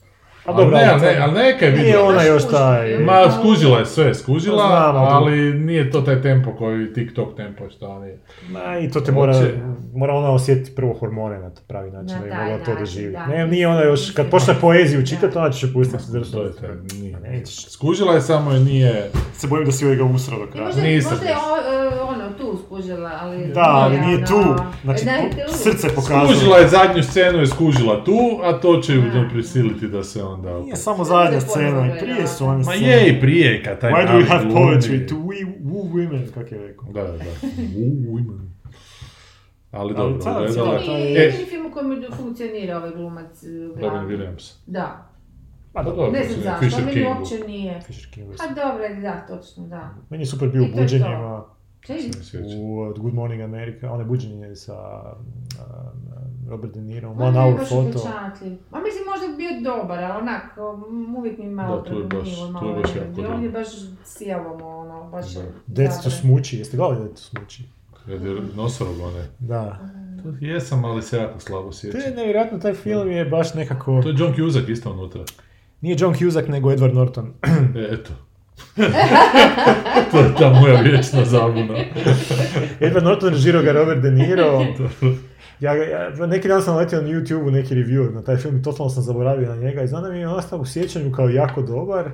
A 0.49 0.51
Ali 0.51 0.57
dobro, 0.57 0.79
ne, 0.79 0.97
ne, 0.99 1.19
ali 1.19 1.33
neka 1.35 1.65
je 1.65 1.73
Nije 1.73 1.83
vidjela. 1.83 2.05
ona 2.05 2.17
Baš 2.17 2.27
još 2.27 2.49
taj... 2.49 2.99
Ma, 2.99 3.31
skužila 3.33 3.79
je 3.79 3.87
sve, 3.87 4.15
skužila, 4.15 4.67
Znam, 4.67 4.97
ali- 4.97 5.09
ali 5.11 5.55
nije 5.55 5.91
to 5.91 6.01
taj 6.01 6.23
tempo 6.23 6.53
koji 6.53 6.93
TikTok 6.93 7.37
tempo 7.37 7.65
što 7.71 7.87
oni... 7.89 8.13
Ma, 8.51 8.79
i 8.79 8.91
to 8.91 9.01
te 9.01 9.13
mora, 9.13 9.35
mora 9.95 10.15
ona 10.15 10.31
osjetiti 10.31 10.77
prvo 10.77 10.95
hormone 10.95 11.39
na 11.39 11.51
pravi 11.69 11.91
način 11.91 12.07
Na 12.09 12.19
da 12.19 12.25
bi 12.25 12.31
taj 12.31 12.45
mogla 12.45 12.65
to 12.65 12.75
doživjeti. 12.75 13.13
da. 13.15 13.27
Ne, 13.27 13.47
nije 13.47 13.69
ona 13.69 13.83
još, 13.83 14.11
kad 14.11 14.31
počne 14.31 14.55
poeziju 14.55 15.07
čitati, 15.07 15.39
ona 15.39 15.51
će 15.51 15.67
se 15.67 15.73
pustiti 15.73 16.03
se 16.03 16.13
To 16.33 16.43
je 16.43 16.53
taj, 16.53 16.71
nije. 16.93 17.17
Nećeš. 17.21 17.69
Skužila 17.69 18.15
je 18.15 18.21
samo 18.21 18.53
je 18.53 18.61
nije... 18.61 19.11
Se 19.33 19.47
bojim 19.47 19.67
da 19.67 19.73
si 19.73 19.85
joj 19.85 19.97
ga 19.97 20.05
usrao 20.05 20.39
do 20.39 20.45
I 20.45 20.49
kraja. 20.49 20.67
možda, 20.67 20.83
Nisam 20.83 21.13
možda 21.13 21.27
je 21.27 21.33
e, 21.33 22.01
ono 22.01 22.31
tu 22.31 22.59
skužila, 22.67 23.11
ali... 23.15 23.47
Da, 23.47 23.61
ali 23.65 24.01
nije 24.01 24.25
tu. 24.27 24.55
Znači, 24.85 25.05
Da, 25.05 25.13
srce 25.49 25.89
pokazuje. 25.89 26.27
Skužila 26.29 26.57
je 26.59 26.69
zadnju 26.69 27.03
scenu, 27.03 27.39
je 27.39 27.47
skužila 27.47 28.05
tu, 28.05 28.13
a 28.43 28.53
to 28.53 28.77
će 28.77 28.95
ju 28.95 29.03
Da. 29.03 29.29
prisiliti 29.33 29.89
da 29.89 30.05
se 30.05 30.23
onda... 30.39 30.51
Nije 30.51 30.63
opet- 30.65 30.77
samo 30.77 31.05
zadnja 31.05 31.41
scena, 31.41 31.87
i 31.87 31.99
prije 32.01 32.27
su 32.27 32.47
one 32.47 32.65
Ma 32.65 32.75
je 32.75 33.09
i 33.09 33.21
prije 33.21 33.65
kad 33.65 33.81
taj 33.81 33.93
Why 33.93 34.07
do 34.07 34.19
we 34.19 34.29
have 34.29 34.45
poetry 34.45 35.09
to 35.09 35.15
we, 35.15 35.59
woo 35.63 35.93
women, 35.93 36.31
kak 36.35 36.53
je 36.53 36.59
rekao. 36.59 36.93
Da, 36.93 37.03
da, 37.03 37.13
da. 37.13 37.25
U, 37.79 38.19
ima. 38.19 38.49
Ali 39.71 39.95
dobro, 39.95 40.21
cijela 40.21 40.47
To 40.49 40.55
ta- 40.77 40.93
mi 40.93 40.99
je 40.99 41.11
jedini 41.13 41.45
film 41.45 41.67
u 41.67 41.73
kojem 41.73 41.89
funkcionira 42.11 42.77
ovaj 42.77 42.91
glumac. 42.91 43.43
e, 43.45 43.49
Robin. 43.81 44.01
Williams. 44.09 44.55
Da. 44.67 45.05
Pa 45.73 45.83
Pa 45.83 45.91
dobro, 45.91 46.11
Ne 46.11 46.25
znam 46.25 46.59
Fisher 46.59 46.71
zašto, 46.71 46.79
meni 46.81 46.93
Kingu. 46.93 47.09
uopće 47.11 47.35
nije. 47.47 47.81
Fisher 47.81 48.11
King. 48.11 48.31
A 48.33 48.55
dobro, 48.55 48.85
da, 49.03 49.27
točno, 49.29 49.67
da. 49.67 49.95
Meni 50.11 50.23
je 50.23 50.27
super 50.27 50.49
bio 50.49 50.63
u 50.63 50.65
to 50.65 50.71
je 50.71 50.77
to. 50.77 50.83
buđenjima, 50.85 51.45
u 52.59 52.95
Good 52.97 53.15
Morning 53.15 53.43
America, 53.43 53.93
one 53.93 54.05
buđenje 54.05 54.55
sa 54.55 54.75
uh, 54.75 56.08
Robert 56.49 56.75
De 56.75 56.81
Niro, 56.81 57.11
on 57.11 57.23
One 57.23 57.39
je 57.39 57.43
Hour 57.43 57.57
baš 57.57 57.69
Photo. 57.69 57.89
upečatljiv. 57.89 58.53
Ma 58.71 58.81
mislim 58.81 59.05
možda 59.07 59.27
bi 59.29 59.37
bio 59.37 59.73
dobar, 59.73 59.99
ali 60.01 60.23
onako, 60.23 60.87
m, 60.91 61.17
uvijek 61.17 61.39
mi 61.39 61.47
malo 61.47 61.77
Da, 61.77 61.85
tu 61.85 61.99
je 61.99 62.05
baš- 62.05 62.37
tu 62.61 62.67
je 62.67 62.75
baš 62.75 62.91
jako 62.91 63.09
On 63.09 63.15
dobro. 63.15 63.39
je 63.39 63.49
baš 63.51 63.67
ono, 64.65 65.09
baš 65.13 65.35
Da. 65.35 65.41
Death 65.67 66.03
to. 66.05 66.11
Smući, 66.11 66.59
jeste 66.59 66.77
gledali 66.77 66.99
Death 66.99 67.15
to 67.15 67.21
Smući? 67.21 67.63
Kad 68.07 68.23
je 68.23 68.37
nosorog 68.57 69.01
one. 69.01 69.25
Da. 69.39 69.79
To 70.23 70.33
jesam, 70.41 70.85
ali 70.85 71.03
se 71.03 71.17
jako 71.17 71.41
slabo 71.41 71.67
To 71.67 71.73
sjećam. 71.73 72.01
je 72.01 72.11
nevjerojatno, 72.11 72.59
taj 72.59 72.75
film 72.75 73.11
je 73.11 73.25
baš 73.25 73.55
nekako... 73.55 74.03
To 74.03 74.09
je 74.09 74.15
John 74.19 74.35
Cusack 74.37 74.69
isto 74.69 74.93
unutra. 74.93 75.21
Nije 75.81 75.97
John 75.99 76.15
Cusack, 76.15 76.49
nego 76.49 76.71
Edward 76.71 76.95
Norton. 76.95 77.33
E, 77.77 77.89
eto. 77.93 78.11
to 80.11 80.19
je 80.19 80.35
ta 80.39 80.51
moja 80.51 80.81
vječna 80.81 81.25
zabuna. 81.25 81.75
Edward 82.81 83.05
Norton 83.05 83.29
režirao 83.31 83.63
ga 83.63 83.73
Robert 83.73 84.03
De 84.03 84.11
Niro. 84.11 84.61
Ja, 85.61 85.75
ja, 85.75 86.27
neki 86.27 86.49
dan 86.49 86.63
sam 86.63 86.77
letio 86.77 87.03
na 87.03 87.09
YouTube 87.09 87.51
neki 87.51 87.75
review 87.75 88.15
na 88.15 88.23
taj 88.23 88.37
film 88.37 88.57
i 88.57 88.63
totalno 88.63 88.91
sam 88.91 89.03
zaboravio 89.03 89.49
na 89.49 89.57
njega 89.57 89.83
i 89.83 89.89
znam 89.89 90.03
da 90.03 90.11
mi 90.11 90.19
je 90.19 90.29
ostao 90.29 90.59
u 90.59 90.67
sjećanju 90.67 91.13
kao 91.13 91.29
jako 91.29 91.63
dobar, 91.63 92.11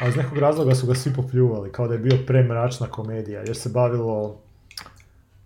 A, 0.00 0.08
iz 0.08 0.16
nekog 0.16 0.38
razloga 0.38 0.74
su 0.74 0.86
ga 0.86 0.94
svi 0.94 1.12
popljuvali, 1.12 1.72
kao 1.72 1.88
da 1.88 1.94
je 1.94 2.00
bio 2.00 2.18
premračna 2.26 2.86
komedija, 2.86 3.40
jer 3.40 3.56
se 3.56 3.68
bavilo, 3.68 4.40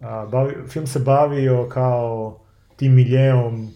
a, 0.00 0.26
bavi, 0.26 0.54
film 0.68 0.86
se 0.86 0.98
bavio 0.98 1.68
kao 1.68 2.38
tim 2.76 2.94
miljeom 2.94 3.70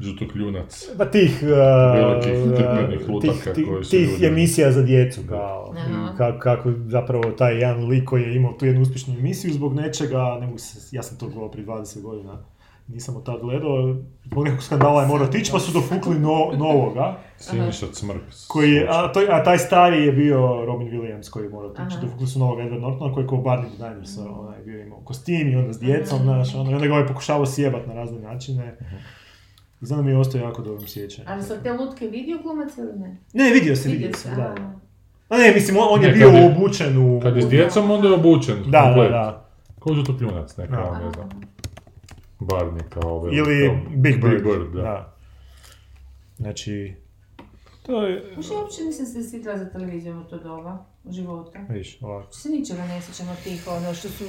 Žutokljunac. 0.00 0.88
Pa 0.98 1.04
tih, 1.04 1.42
uh, 1.42 2.24
tih, 2.24 3.08
lutaka 3.08 3.52
tih, 3.54 3.66
tih 3.90 4.22
emisija 4.22 4.72
za 4.72 4.82
djecu, 4.82 5.20
kao, 5.28 5.74
kako, 6.16 6.38
kako 6.38 6.72
zapravo 6.88 7.30
taj 7.30 7.54
jedan 7.54 7.86
lik 7.88 8.04
koji 8.04 8.22
je 8.22 8.36
imao 8.36 8.52
tu 8.52 8.66
jednu 8.66 8.82
uspješnu 8.82 9.14
emisiju 9.18 9.52
zbog 9.52 9.74
nečega, 9.74 10.38
ne 10.40 10.46
mogu 10.46 10.58
se, 10.58 10.96
ja 10.96 11.02
sam 11.02 11.18
to 11.18 11.26
gledao 11.26 11.50
prije 11.50 11.66
20 11.66 12.02
godina, 12.02 12.38
nisam 12.88 13.16
od 13.16 13.24
tad 13.24 13.40
gledao, 13.40 13.96
zbog 14.24 14.44
nekog 14.44 14.62
skandala 14.62 15.02
je 15.02 15.08
morao 15.08 15.26
tići, 15.26 15.52
pa 15.52 15.58
su 15.58 15.72
dofukli 15.72 16.18
no, 16.18 16.50
novoga, 16.54 17.16
Siniša 17.38 17.86
Cmrk. 17.88 18.22
koji 18.48 18.72
je, 18.72 18.86
a, 18.90 19.12
to, 19.12 19.20
a 19.30 19.44
taj 19.44 19.58
stari 19.58 20.02
je 20.02 20.12
bio 20.12 20.36
Robin 20.64 20.88
Williams 20.88 21.30
koji 21.30 21.44
je 21.44 21.50
morao 21.50 21.70
tići, 21.70 21.96
dofukli 22.02 22.26
su 22.26 22.38
novog 22.38 22.58
Edward 22.58 22.80
Nortona 22.80 23.14
koji 23.14 23.24
je 23.24 23.28
kao 23.28 23.38
Barney 23.38 23.68
the 23.70 23.88
Dinosaur, 23.88 24.28
onaj 24.30 24.60
bio 24.60 24.80
imao 24.80 24.98
kostim 25.00 25.48
i 25.48 25.56
onda 25.56 25.72
s 25.72 25.78
djecom, 25.78 26.18
znaš, 26.18 26.54
ono, 26.54 26.70
i 26.70 26.74
onda 26.74 26.86
ga 26.86 26.92
ovaj 26.92 27.06
pokušavao 27.06 27.46
sjebat 27.46 27.86
na 27.86 27.94
razne 27.94 28.18
načine. 28.20 28.76
Znam 29.80 29.98
da 29.98 30.04
mi 30.04 30.10
je 30.10 30.18
ostao 30.18 30.40
jako 30.40 30.62
dobrom 30.62 30.86
sjećanju. 30.86 31.28
Ali 31.30 31.42
su 31.42 31.54
te 31.62 31.72
lutke 31.72 32.06
vidio 32.06 32.38
glumac 32.38 32.76
ili 32.78 32.98
ne? 32.98 33.16
Ne, 33.34 33.50
vidio 33.50 33.76
se, 33.76 33.88
Vidio 33.88 34.06
vidio 34.06 34.16
se, 34.16 34.22
se, 34.22 34.34
da. 34.36 34.42
a. 34.42 34.54
da. 35.30 35.36
Ne, 35.36 35.52
mislim, 35.54 35.76
on, 35.76 35.86
on 35.90 36.02
je 36.02 36.08
Ne, 36.08 36.14
bio 36.14 36.28
je- 36.28 36.46
obučen 36.46 36.98
u... 36.98 37.20
Kad 37.20 37.36
je 37.36 37.42
s 37.42 37.48
djecom, 37.48 37.90
onda 37.90 38.08
je 38.08 38.14
obučen. 38.14 38.56
Da, 38.56 38.70
da, 38.70 38.82
komplet. 38.84 39.10
da. 39.10 39.46
Kao 39.78 39.94
žutokljunac, 39.94 40.56
ne 40.56 40.66
kao, 40.68 40.90
Da. 40.92 40.98
ne 40.98 41.10
znam. 41.10 41.28
Barney 42.40 42.88
kao 42.88 43.10
ovaj. 43.10 43.34
Ili 43.34 43.66
kao 43.66 43.96
Big 43.96 44.20
Bird. 44.22 44.34
Big 44.34 44.44
Bird, 44.44 44.72
da. 44.74 44.82
da. 44.82 45.16
Znači, 46.36 46.94
to 47.82 48.02
je... 48.06 48.14
Ja 48.14 48.58
uopće 48.58 48.82
nisam 48.82 49.06
se 49.06 49.30
sjetila 49.30 49.58
za 49.58 49.70
televizijom 49.70 50.22
u 50.22 50.24
to 50.24 50.38
doba, 50.38 50.84
u 51.04 51.12
životu. 51.12 51.50
Vidiš, 51.68 52.02
ovako. 52.02 52.32
Se 52.32 52.48
ničega 52.48 52.86
ne 52.86 53.02
sjećam 53.02 53.28
od 53.28 53.36
tih, 53.44 53.66
ono 53.68 53.94
što 53.94 54.08
su 54.08 54.24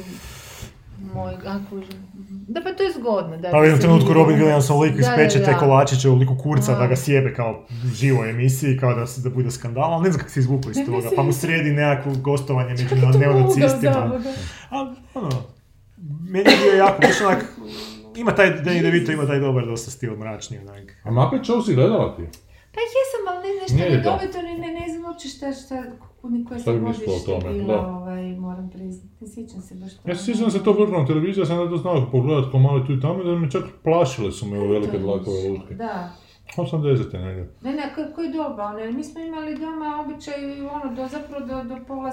moji, 1.13 1.35
ako... 1.45 1.81
Da, 2.47 2.61
pa 2.61 2.73
to 2.73 2.83
je 2.83 2.91
zgodno. 2.91 3.37
Da, 3.37 3.49
Pa 3.51 3.57
u 3.57 3.79
trenutku. 3.79 4.13
Robin 4.13 4.37
Williams 4.37 4.73
u 4.73 4.79
liku 4.79 4.99
ispeče 4.99 5.43
te 5.43 5.55
kolačiće 5.59 6.09
u 6.09 6.15
liku 6.15 6.37
kurca 6.43 6.71
Aha. 6.71 6.81
da 6.81 6.87
ga 6.87 6.95
sjebe 6.95 7.33
kao 7.33 7.65
živo 7.93 8.25
emisiji, 8.25 8.77
kao 8.77 8.93
da, 8.93 9.07
se, 9.07 9.21
da 9.21 9.29
bude 9.29 9.51
skandal, 9.51 9.93
ali 9.93 10.03
ne 10.03 10.09
znam 10.11 10.19
kako 10.19 10.31
se 10.31 10.39
izvuklo 10.39 10.71
iz 10.71 10.77
toga, 10.85 11.09
pa 11.15 11.23
mu 11.23 11.33
sredi 11.33 11.71
nekakvo 11.71 12.13
gostovanje 12.21 12.69
među 12.69 12.83
Kako 12.89 12.95
je 12.95 13.11
to 13.11 13.17
neonacistima. 13.17 14.05
mogao, 14.05 14.19
da. 14.19 14.29
A, 14.69 14.93
ono, 15.13 15.43
meni 16.29 16.49
je 16.49 16.57
bio 16.63 16.77
jako, 16.77 17.01
baš 17.01 17.21
onak, 17.21 17.45
ima 18.17 18.36
taj, 18.36 18.49
Danny 18.49 18.82
DeVito 18.82 19.12
ima 19.12 19.25
taj 19.27 19.39
dobar 19.39 19.65
dosta 19.65 19.91
stil 19.91 20.15
mračni, 20.15 20.58
onak. 20.58 20.97
A 21.03 21.12
Muppet 21.12 21.41
Show 21.41 21.65
si 21.65 21.75
gledala 21.75 22.15
ti? 22.15 22.23
Pa 22.73 22.82
jesam, 22.82 23.23
ali 23.30 23.47
ne, 23.47 23.62
nešto 23.62 23.75
Nije 23.75 23.89
ne 23.89 24.58
ne, 24.58 24.73
ne, 24.73 24.80
ne 24.80 24.88
znam 24.89 25.06
uopće 25.06 25.27
šta, 25.27 25.53
šta, 25.53 25.84
koje 26.47 26.60
sam 26.60 26.84
mislila 26.84 27.13
o 27.13 27.19
godište 27.19 27.32
tome, 27.32 27.53
bila, 27.53 27.75
da. 27.75 27.88
ovaj, 27.88 28.23
moram 28.36 28.69
priznati. 28.69 29.15
Ne 29.19 29.27
sjećam 29.27 29.62
se 29.62 29.75
baš 29.75 29.93
to. 29.93 30.10
Ja 30.10 30.15
se 30.15 30.25
sjećam 30.25 30.51
se 30.51 30.63
to 30.63 30.71
vrlo 30.71 30.99
na 30.99 31.06
televiziji, 31.06 31.41
ja 31.41 31.45
sam 31.45 31.58
da 31.58 31.69
to 31.69 31.77
znao 31.77 32.10
pogledat 32.12 32.51
ko 32.51 32.60
mali 32.60 32.88
tu 32.88 32.93
i 32.93 33.01
tamo, 33.01 33.23
da 33.23 33.36
me 33.36 33.51
čak 33.51 33.63
plašile 33.84 34.32
su 34.32 34.47
me 34.47 34.60
u 34.60 34.67
velike 34.67 34.99
dlakove 34.99 35.49
lutke. 35.49 35.73
Da. 35.73 36.10
80. 36.58 37.25
negdje. 37.25 37.49
Ne, 37.62 37.71
ne, 37.73 37.93
ko- 37.95 38.15
koji 38.15 38.34
doba, 38.34 38.65
one, 38.65 38.91
mi 38.91 39.03
smo 39.03 39.21
imali 39.21 39.58
doma 39.58 40.06
običaj, 40.06 40.62
ono, 40.62 40.95
do, 40.95 41.08
zapravo 41.08 41.45
do, 41.45 41.63
do 41.63 41.75
pola 41.88 42.12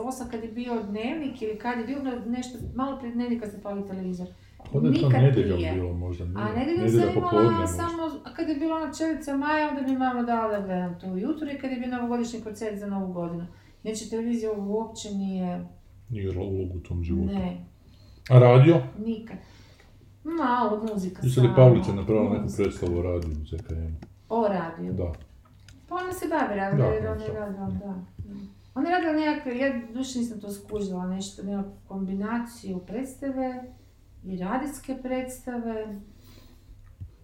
osam 0.00 0.28
kad 0.30 0.44
je 0.44 0.48
bio 0.48 0.82
dnevnik 0.82 1.42
ili 1.42 1.58
kad 1.58 1.78
je 1.78 1.84
bio 1.84 1.98
ono, 1.98 2.12
nešto, 2.26 2.58
malo 2.74 2.98
prije 2.98 3.14
dnevnika 3.14 3.46
se 3.46 3.62
pali 3.62 3.88
televizor. 3.88 4.26
Pa 4.72 4.80
da 4.80 4.88
je 4.88 4.94
to 4.94 5.08
prije. 5.54 5.72
bilo 5.74 5.92
možda, 5.94 6.24
nije. 6.24 6.38
A 6.38 6.54
Nedjelja 6.54 6.88
sam 6.90 7.18
imala 7.18 7.66
samo, 7.66 8.02
a 8.24 8.34
kad 8.34 8.48
je 8.48 8.54
bila 8.54 8.76
ona 8.76 8.92
čelica 8.92 9.36
Maja, 9.36 9.68
onda 9.68 9.82
mi 9.82 9.98
mama 9.98 10.22
dala 10.22 10.48
da 10.50 10.66
gledam 10.66 10.98
to 11.00 11.06
ujutro 11.08 11.50
i 11.50 11.58
kad 11.58 11.70
je 11.70 11.76
bio 11.76 11.88
novogodišnji 11.88 12.40
koncert 12.40 12.78
za 12.78 12.86
novu 12.86 13.12
godinu. 13.12 13.46
Znači, 13.82 14.10
televizija 14.10 14.52
uopće 14.52 15.10
nije, 15.10 15.64
Nije 16.08 16.24
igrala 16.24 16.48
ulogu 16.48 16.76
u 16.76 16.80
tom 16.80 17.04
životu. 17.04 17.26
ne, 17.26 17.64
A 18.30 18.38
radio? 18.38 18.76
nikad. 18.98 19.36
Malo 20.24 20.86
muzika 20.92 21.20
Jesi 21.22 21.40
li 21.40 21.46
samo. 21.46 21.56
Pavlica 21.56 21.92
napravila 21.92 22.30
neku 22.30 22.48
predstavu 22.56 22.98
o 22.98 23.02
radiju 23.02 23.30
u 23.32 23.46
ZKM? 23.46 23.94
O 24.28 24.48
radiju. 24.48 24.92
Da. 24.92 25.12
Pa 25.88 25.94
ona 25.94 26.12
se 26.12 26.26
bavi 26.28 26.56
radila, 26.56 26.88
Da, 26.88 26.94
jer 26.94 27.06
ona 27.06 27.24
je 27.24 27.32
radila, 27.32 27.66
da. 27.70 27.94
Ona 28.74 28.88
je 28.88 28.94
radila 28.96 29.12
nekakve, 29.12 29.58
ja 29.58 29.72
duše 29.94 30.18
nisam 30.18 30.40
to 30.40 30.50
skužila, 30.52 31.06
nešto, 31.06 31.42
nekakvu 31.42 31.72
kombinaciju 31.88 32.78
predstave 32.78 33.64
i 34.24 34.36
radijske 34.36 34.96
predstave. 35.02 36.00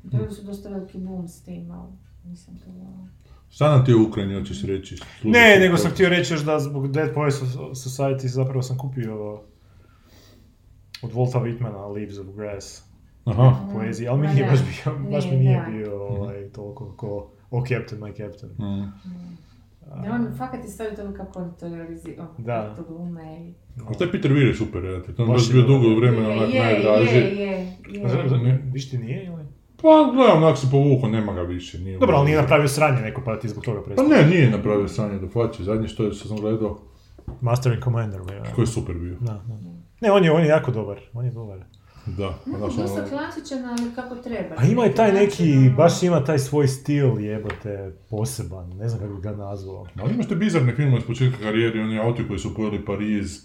Bili 0.03 0.33
su 0.33 0.43
dosta 0.43 0.69
veliki 0.69 0.99
boom 0.99 1.29
s 1.29 1.43
tim, 1.43 1.71
ali 1.71 1.93
nisam 2.25 2.59
to 2.65 2.71
volila. 2.71 3.09
Šta 3.51 3.77
nam 3.77 3.85
ti 3.85 3.95
u 3.95 4.09
Ukrajini 4.09 4.35
hoćeš 4.35 4.63
reći? 4.63 4.97
Ne, 5.25 5.57
nego 5.61 5.77
sam 5.77 5.91
htio 5.91 6.09
reći 6.09 6.33
još 6.35 6.45
da 6.45 6.61
zbog 6.61 6.93
Dead 6.93 7.15
Poets 7.15 7.37
Society 7.73 8.27
zapravo 8.27 8.63
sam 8.63 8.79
kupio 8.79 9.43
od 11.03 11.13
Volta 11.13 11.39
Whitmana 11.39 11.95
Leaves 11.95 12.19
of 12.19 12.27
Grass 12.37 12.83
Aha. 13.25 13.69
poezije, 13.73 14.09
ali 14.09 14.21
mi 14.21 14.27
nije 14.27 14.47
baš 14.47 14.61
bio, 14.61 15.11
baš 15.11 15.25
mi 15.31 15.37
Nije, 15.37 15.65
bio 15.71 16.07
ovaj, 16.07 16.49
toliko 16.49 16.97
ko 16.97 17.31
Oh 17.51 17.65
Captain, 17.69 18.01
my 18.01 18.13
Captain. 18.13 18.53
Mm. 18.53 18.93
Da, 19.93 20.13
on 20.13 20.29
fakat 20.39 20.61
je 20.61 20.69
stavio 20.69 20.93
to 20.93 21.15
kako 21.15 21.39
on 21.39 21.53
to 21.53 21.69
realizira, 21.69 22.27
Da. 22.39 22.75
to 22.77 22.83
glume 22.85 23.23
i... 23.39 23.55
A 23.85 23.95
taj 23.95 24.11
Peter 24.11 24.31
Weir 24.31 24.47
je 24.47 24.55
super, 24.55 24.85
ja 24.85 25.03
ti. 25.03 25.13
To 25.15 25.23
je 25.23 25.29
Baš 25.29 25.53
bio 25.53 25.63
dugo 25.63 25.95
vremena 25.97 26.29
onak 26.29 26.55
je, 26.55 26.63
najdraži. 26.63 27.17
je, 27.17 27.37
je, 27.37 27.77
je. 27.89 28.39
Ne. 28.39 28.63
Viš 28.65 28.91
ti 28.91 28.99
nije 28.99 29.25
ili? 29.25 29.45
Pa 29.77 29.89
gledam, 30.15 30.43
onak 30.43 30.59
se 30.59 30.67
povukao, 30.71 31.11
nema 31.11 31.33
ga 31.33 31.43
više. 31.43 31.79
Nije 31.79 31.99
Dobro, 31.99 32.17
ali 32.17 32.25
nije 32.25 32.37
ulogu. 32.37 32.45
napravio 32.45 32.69
sranje 32.69 33.01
neko 33.01 33.23
pa 33.25 33.39
ti 33.39 33.49
zbog 33.49 33.65
toga 33.65 33.79
Pa 33.79 33.85
prestao. 33.85 34.09
ne, 34.09 34.27
nije 34.27 34.51
napravio 34.51 34.89
sanje 34.89 35.19
do 35.19 35.29
faće. 35.29 35.65
Zadnje 35.65 35.89
što, 35.89 36.05
je, 36.05 36.13
što 36.13 36.29
sam 36.29 36.37
gledao, 36.37 36.79
Master 37.41 37.73
and 37.73 37.83
Commander 37.83 38.21
bio. 38.23 38.43
koji 38.55 38.63
je 38.63 38.67
super 38.69 38.95
bio. 38.95 39.17
Da, 39.21 39.33
da. 39.47 39.55
Ne, 40.01 40.13
on 40.13 40.25
je, 40.25 40.33
on 40.33 40.43
je 40.43 40.49
jako 40.49 40.71
dobar, 40.71 41.01
on 41.15 41.25
je 41.25 41.31
dobar. 41.31 41.59
Da. 42.09 42.35
Onako 42.47 42.67
dosta 42.67 42.83
ono- 42.95 43.09
klasičan, 43.09 43.59
ali 43.67 43.95
kako 43.95 44.15
treba. 44.17 44.55
A 44.57 44.65
ima 44.65 44.85
je 44.85 44.95
taj 44.95 45.13
neki, 45.13 45.25
način, 45.43 45.59
ono- 45.61 45.77
baš 45.77 46.03
ima 46.03 46.25
taj 46.25 46.39
svoj 46.39 46.69
stil 46.69 47.21
jebote, 47.21 47.93
poseban, 48.11 48.69
ne 48.71 48.89
znam 48.89 49.01
kako 49.01 49.15
bi 49.15 49.21
ga 49.21 49.33
nazvao. 49.33 49.87
Ali 49.97 50.15
imaš 50.15 50.29
te 50.29 50.35
bizarne 50.37 50.75
filmove 50.75 50.99
iz 50.99 51.07
početka 51.07 51.39
karijere, 51.39 51.81
oni 51.81 51.99
auti 51.99 52.27
koji 52.27 52.39
su 52.39 52.55
pojeli 52.55 52.85
Pariz, 52.85 53.39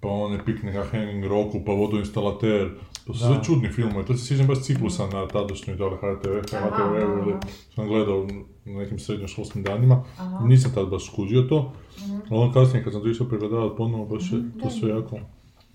pa 0.00 0.08
one 0.08 0.44
piknik 0.44 0.74
na 0.74 0.82
Hanging 0.82 1.24
Rocku, 1.24 1.60
pa 1.66 1.72
vodoinstalater. 1.72 2.70
To 3.06 3.14
su 3.14 3.20
sve 3.20 3.36
čudni 3.44 3.68
filmovi, 3.68 4.04
to 4.06 4.14
se 4.14 4.26
sjećam 4.26 4.46
baš 4.46 4.60
ciklusa 4.60 5.06
na 5.06 5.28
tadašnjoj 5.28 5.76
da 5.76 5.86
li 5.86 5.96
HTV, 5.96 6.28
HTV 6.40 6.94
ili 7.20 7.34
sam 7.74 7.88
gledao 7.88 8.26
na 8.64 8.72
nekim 8.74 8.98
srednjoškolskim 8.98 9.62
danima. 9.62 10.04
Aha. 10.18 10.44
Nisam 10.44 10.72
tad 10.74 10.88
baš 10.88 11.06
skužio 11.06 11.42
to, 11.42 11.72
Mhm. 11.98 12.12
ali 12.30 12.40
on 12.40 12.52
kasnije 12.52 12.84
kad 12.84 12.92
sam 12.92 13.02
to 13.02 13.08
išao 13.08 13.28
pregledavati 13.28 13.74
ponovo, 13.76 14.04
baš 14.06 14.32
je 14.32 14.38
to 14.62 14.70
sve 14.70 14.90
jako... 14.90 15.18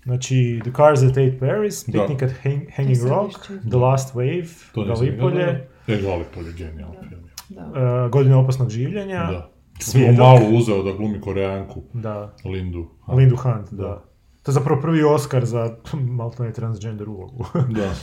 Znači, 0.08 0.60
The 0.62 0.72
Cars 0.72 1.00
That 1.00 1.10
Ate 1.10 1.38
Paris, 1.40 1.84
Da. 1.86 1.92
Picnic 1.98 2.22
at 2.22 2.30
Hang- 2.44 2.66
Hanging 2.72 3.02
Rock. 3.04 3.32
The 3.62 3.76
Last 3.78 4.14
Wave, 4.14 4.48
To. 4.72 4.84
Gallipolje, 4.84 5.68
E, 5.86 5.96
Galipolje, 5.98 6.52
genijalan 6.52 6.96
film. 7.08 7.22
Da. 7.48 7.62
uh, 8.04 8.10
Godine 8.10 8.36
opasnog 8.36 8.70
življenja, 8.70 9.18
Da. 9.22 9.50
Svjedok. 9.80 10.06
Svjedok. 10.06 10.18
malo 10.18 10.40
uzeo 10.50 10.82
da 10.82 10.92
glumi 10.92 11.20
koreanku, 11.20 11.82
da, 11.94 12.34
Lindu. 12.44 12.86
Lindu 13.08 13.36
Hunt, 13.36 13.70
da. 13.70 13.82
Da. 13.82 14.04
To 14.42 14.50
je 14.50 14.54
zapravo 14.54 14.80
prvi 14.80 15.02
Oscar 15.04 15.44
za 15.44 15.76
maltene 16.18 16.52
transgender 16.52 17.08
ulogu. 17.08 17.44
Da. 17.68 17.90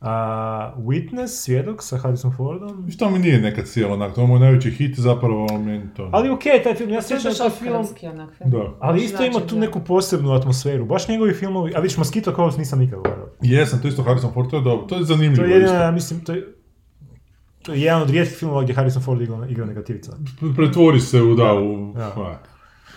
A, 0.00 0.74
Witness, 0.78 1.26
svjedok 1.26 1.82
sa 1.82 1.98
Harrison 1.98 2.32
Fordom. 2.36 2.90
Što 2.90 3.10
mi 3.10 3.18
nije 3.18 3.40
nekad 3.40 3.68
sjelo 3.68 3.94
onak, 3.94 4.14
to 4.14 4.20
je 4.20 4.26
moj 4.26 4.40
najveći 4.40 4.70
hit 4.70 4.98
zapravo, 4.98 5.46
ali 5.50 5.64
meni 5.64 5.84
to... 5.96 6.10
Ali 6.12 6.30
okej, 6.30 6.62
taj 6.62 6.74
film, 6.74 6.90
ja 6.90 7.02
sjećam 7.02 7.34
taj 7.34 7.50
film... 7.50 7.74
onak 7.74 7.98
film. 7.98 8.50
Da. 8.50 8.76
Ali 8.80 9.04
isto 9.04 9.24
ima 9.24 9.32
Znači, 9.32 9.46
tu 9.46 9.54
da. 9.54 9.60
neku 9.60 9.80
posebnu 9.80 10.32
atmosferu. 10.32 10.86
Baš 10.86 11.08
njegovi 11.08 11.34
filmovi, 11.34 11.72
a 11.76 11.80
vidiš 11.80 11.96
Mosquito 11.96 12.36
Coast 12.36 12.58
nisam 12.58 12.78
nikad 12.78 13.00
gledao. 13.02 13.28
Jesam, 13.42 13.82
to 13.82 13.88
isto 13.88 14.02
Harrison 14.02 14.32
Ford, 14.32 14.50
to 14.50 14.56
je 14.56 14.62
dobro, 14.62 14.86
to 14.86 14.96
je 14.96 15.04
zanimljivo 15.04 15.36
To 15.36 15.44
je 15.44 15.50
jedina, 15.50 15.72
ja 15.72 15.90
mislim, 15.90 16.24
to 16.24 16.32
je, 16.32 16.54
to 17.62 17.72
je 17.72 17.80
jedan 17.80 18.02
od 18.02 18.10
rijetkih 18.10 18.38
filmova 18.38 18.62
gdje 18.62 18.74
Harrison 18.74 19.02
Ford 19.02 19.20
igra, 19.20 19.46
igra 19.48 19.66
negativca. 19.66 20.12
Pretvori 20.56 21.00
se 21.00 21.22
u, 21.22 21.34
da, 21.34 21.54
u 21.54 21.92
ha, 21.94 22.38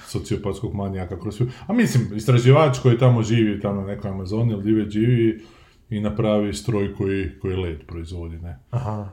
sociopatskog 0.05 0.73
manijaka 0.73 1.19
kroz 1.19 1.37
film. 1.37 1.49
A 1.67 1.73
mislim, 1.73 2.07
istraživač 2.15 2.79
koji 2.79 2.97
tamo 2.97 3.23
živi, 3.23 3.59
tamo 3.59 3.81
na 3.81 3.87
nekoj 3.87 4.11
Amazoni 4.11 4.53
ili 4.53 4.63
divlje 4.63 4.89
živi 4.89 5.41
i 5.91 5.99
napravi 5.99 6.53
stroj 6.53 6.95
koji, 6.95 7.39
koji 7.41 7.55
led 7.55 7.85
proizvodi, 7.87 8.37
ne. 8.37 8.59
Aha. 8.71 9.09